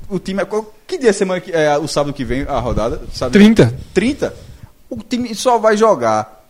O 0.09 0.19
time 0.21 0.41
é, 0.43 0.47
que 0.87 0.99
dia 0.99 1.11
é 1.11 1.13
semana 1.13 1.41
que, 1.41 1.51
é 1.51 1.77
o 1.79 1.89
sábado 1.89 2.13
que 2.13 2.25
vem 2.25 2.43
a 2.49 2.59
rodada? 2.61 3.01
Sábado, 3.13 3.33
30. 3.33 3.75
30? 3.93 4.33
O 4.89 4.99
time 5.03 5.35
só 5.35 5.59
vai 5.59 5.77
jogar 5.77 6.45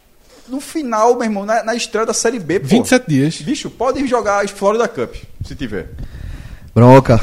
no 0.46 0.60
final, 0.60 1.14
meu 1.14 1.24
irmão, 1.24 1.46
na, 1.46 1.62
na 1.64 1.74
estreia 1.74 2.04
da 2.06 2.12
Série 2.12 2.38
B, 2.38 2.60
pô. 2.60 2.66
27 2.68 3.04
dias. 3.08 3.36
Bicho, 3.40 3.70
podem 3.70 4.06
jogar 4.06 4.44
a 4.44 4.48
Florida 4.48 4.86
Cup, 4.86 5.14
se 5.44 5.54
tiver. 5.54 5.88
Bronca. 6.74 7.18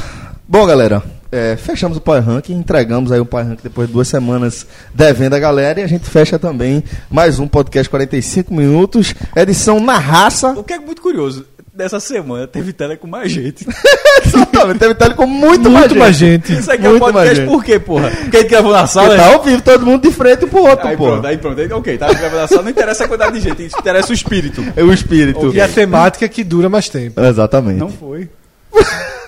Bom, 0.48 0.66
galera, 0.66 1.02
é, 1.34 1.56
fechamos 1.56 1.96
o 1.96 2.00
Power 2.00 2.22
Rank, 2.22 2.50
entregamos 2.50 3.10
aí 3.10 3.18
o 3.18 3.26
Power 3.26 3.48
Rank 3.48 3.58
depois 3.60 3.88
de 3.88 3.92
duas 3.92 4.06
semanas 4.06 4.64
devendo 4.94 5.34
a 5.34 5.38
galera 5.40 5.80
e 5.80 5.82
a 5.82 5.86
gente 5.88 6.08
fecha 6.08 6.38
também 6.38 6.84
mais 7.10 7.40
um 7.40 7.48
podcast 7.48 7.90
45 7.90 8.54
minutos, 8.54 9.12
edição 9.34 9.80
na 9.80 9.98
raça. 9.98 10.52
O 10.52 10.62
que 10.62 10.74
é 10.74 10.78
muito 10.78 11.02
curioso, 11.02 11.44
dessa 11.74 11.98
semana 11.98 12.46
teve 12.46 12.72
tela 12.72 12.96
com 12.96 13.08
mais 13.08 13.32
gente. 13.32 13.66
Exatamente, 14.24 14.78
teve 14.78 14.94
tele 14.94 15.14
com 15.14 15.26
muito, 15.26 15.68
Muito 15.68 15.96
mais 15.96 16.14
gente. 16.14 16.52
Isso 16.52 16.70
aqui 16.70 16.86
é 16.86 16.88
um 16.88 16.92
Muito 16.92 17.12
mais 17.12 17.28
podcast 17.30 17.46
por 17.46 17.64
quê, 17.64 17.78
porra? 17.80 18.10
Porque 18.12 18.36
a 18.36 18.40
gente 18.40 18.50
gravou 18.50 18.72
na 18.72 18.86
sala. 18.86 19.08
Porque 19.08 19.22
tá 19.22 19.34
ao 19.34 19.42
vivo, 19.42 19.62
todo 19.62 19.86
mundo 19.86 20.02
de 20.02 20.14
frente 20.14 20.44
um 20.44 20.48
pro 20.48 20.60
outro, 20.60 20.86
Aí 20.86 20.96
pô. 20.96 21.04
pronto, 21.04 21.26
aí 21.26 21.36
pronto. 21.36 21.60
Aí, 21.60 21.72
ok, 21.72 21.98
tá 21.98 22.12
gravando 22.12 22.42
na 22.42 22.46
sala, 22.46 22.62
não 22.62 22.70
interessa 22.70 23.04
a 23.04 23.08
quantidade 23.08 23.40
de 23.40 23.40
gente, 23.40 23.76
interessa 23.76 24.10
o 24.10 24.14
espírito. 24.14 24.64
É 24.76 24.84
o 24.84 24.92
espírito. 24.92 25.52
E 25.52 25.60
a 25.60 25.66
temática 25.66 26.28
que 26.28 26.44
dura 26.44 26.68
mais 26.68 26.88
tempo. 26.88 27.20
Exatamente. 27.20 27.80
Não 27.80 27.90
foi. 27.90 28.28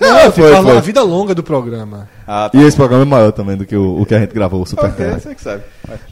Não, 0.01 0.19
eu 0.21 0.33
foi, 0.33 0.55
foi. 0.55 0.77
a 0.77 0.81
vida 0.81 1.03
longa 1.03 1.35
do 1.35 1.43
programa. 1.43 2.09
Ah, 2.27 2.51
tá. 2.51 2.59
E 2.59 2.63
esse 2.65 2.77
programa 2.77 3.03
é 3.03 3.07
maior 3.07 3.33
também 3.33 3.57
do 3.57 3.65
que 3.65 3.75
o, 3.75 4.01
o 4.01 4.05
que 4.05 4.15
a 4.15 4.21
gente 4.21 4.35
gravou, 4.35 4.63
o 4.63 4.67
Super 4.67 4.87
Ok, 4.87 5.05
Terra. 5.05 5.19
você 5.19 5.35
que 5.35 5.43
sabe. 5.43 5.63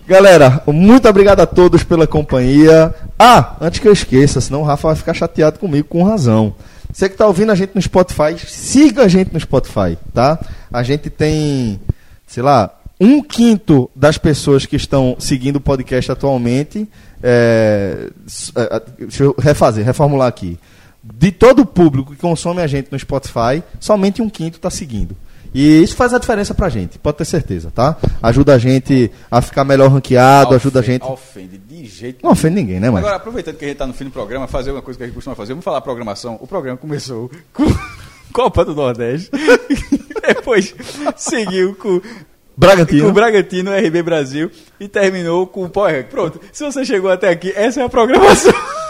Galera, 0.06 0.62
muito 0.66 1.08
obrigado 1.08 1.40
a 1.40 1.46
todos 1.46 1.82
pela 1.84 2.06
companhia. 2.06 2.94
Ah, 3.18 3.56
antes 3.60 3.80
que 3.80 3.88
eu 3.88 3.92
esqueça, 3.92 4.40
senão 4.40 4.62
o 4.62 4.64
Rafa 4.64 4.88
vai 4.88 4.96
ficar 4.96 5.14
chateado 5.14 5.58
comigo 5.58 5.86
com 5.88 6.02
razão. 6.02 6.54
Você 6.92 7.08
que 7.08 7.16
tá 7.16 7.26
ouvindo 7.26 7.50
a 7.52 7.54
gente 7.54 7.72
no 7.74 7.82
Spotify, 7.82 8.38
siga 8.46 9.02
a 9.02 9.08
gente 9.08 9.32
no 9.32 9.40
Spotify, 9.40 9.98
tá? 10.14 10.38
A 10.72 10.82
gente 10.82 11.10
tem, 11.10 11.80
sei 12.26 12.42
lá, 12.42 12.70
um 13.00 13.20
quinto 13.20 13.90
das 13.94 14.16
pessoas 14.16 14.64
que 14.64 14.76
estão 14.76 15.16
seguindo 15.18 15.56
o 15.56 15.60
podcast 15.60 16.10
atualmente. 16.12 16.88
é, 17.22 18.08
é, 18.56 18.82
deixa 18.98 19.24
eu 19.24 19.34
refazer, 19.38 19.84
reformular 19.84 20.28
aqui. 20.28 20.58
De 21.04 21.30
todo 21.30 21.60
o 21.60 21.66
público 21.66 22.12
que 22.12 22.20
consome 22.20 22.62
a 22.62 22.66
gente 22.66 22.88
no 22.90 22.98
Spotify, 22.98 23.62
somente 23.78 24.22
um 24.22 24.30
quinto 24.30 24.56
está 24.56 24.70
seguindo. 24.70 25.14
E 25.52 25.82
isso 25.82 25.94
faz 25.94 26.12
a 26.12 26.18
diferença 26.18 26.52
pra 26.52 26.68
gente, 26.68 26.98
pode 26.98 27.16
ter 27.18 27.24
certeza, 27.26 27.70
tá? 27.72 27.96
Ajuda 28.22 28.54
a 28.54 28.58
gente 28.58 29.08
a 29.30 29.40
ficar 29.40 29.62
melhor 29.64 29.88
ranqueado, 29.90 30.52
ajuda 30.54 30.78
a 30.78 30.82
Ofende- 30.82 30.92
gente. 31.04 31.12
Ofende 31.12 31.58
de 31.58 31.84
jeito 31.86 32.24
Não 32.24 32.32
ofende 32.32 32.56
ninguém, 32.56 32.80
né, 32.80 32.90
mas 32.90 33.00
Agora, 33.04 33.16
aproveitando 33.16 33.56
que 33.56 33.64
a 33.64 33.68
gente 33.68 33.76
tá 33.76 33.86
no 33.86 33.92
fim 33.94 34.04
do 34.06 34.10
programa, 34.10 34.48
fazer 34.48 34.72
uma 34.72 34.82
coisa 34.82 34.98
que 34.98 35.04
a 35.04 35.06
gente 35.06 35.14
costuma 35.14 35.36
fazer. 35.36 35.52
Vamos 35.52 35.64
falar 35.64 35.80
programação. 35.82 36.38
O 36.40 36.46
programa 36.46 36.76
começou 36.76 37.30
com 37.52 37.64
Copa 38.32 38.64
do 38.64 38.74
Nordeste. 38.74 39.30
Depois 40.26 40.74
seguiu 41.16 41.76
com, 41.76 42.00
com 42.00 42.08
Bragantino. 42.56 43.08
o 43.08 43.12
Bragantino, 43.12 43.70
RB 43.70 44.02
Brasil. 44.02 44.50
E 44.80 44.88
terminou 44.88 45.46
com 45.46 45.64
o 45.64 45.68
Power 45.70 45.94
Rank. 45.94 46.06
Pronto. 46.08 46.40
Se 46.52 46.64
você 46.64 46.84
chegou 46.84 47.10
até 47.10 47.28
aqui, 47.28 47.52
essa 47.54 47.80
é 47.80 47.84
a 47.84 47.88
programação. 47.88 48.52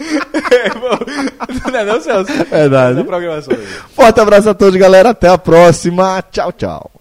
é, 0.00 1.70
não 1.70 1.78
é 1.78 1.84
não, 1.84 2.00
Celso? 2.00 2.32
Verdade. 2.50 2.98
É. 3.54 3.56
Forte 3.94 4.20
abraço 4.20 4.50
a 4.50 4.54
todos, 4.54 4.78
galera. 4.78 5.10
Até 5.10 5.28
a 5.28 5.38
próxima. 5.38 6.22
Tchau, 6.30 6.52
tchau. 6.52 6.95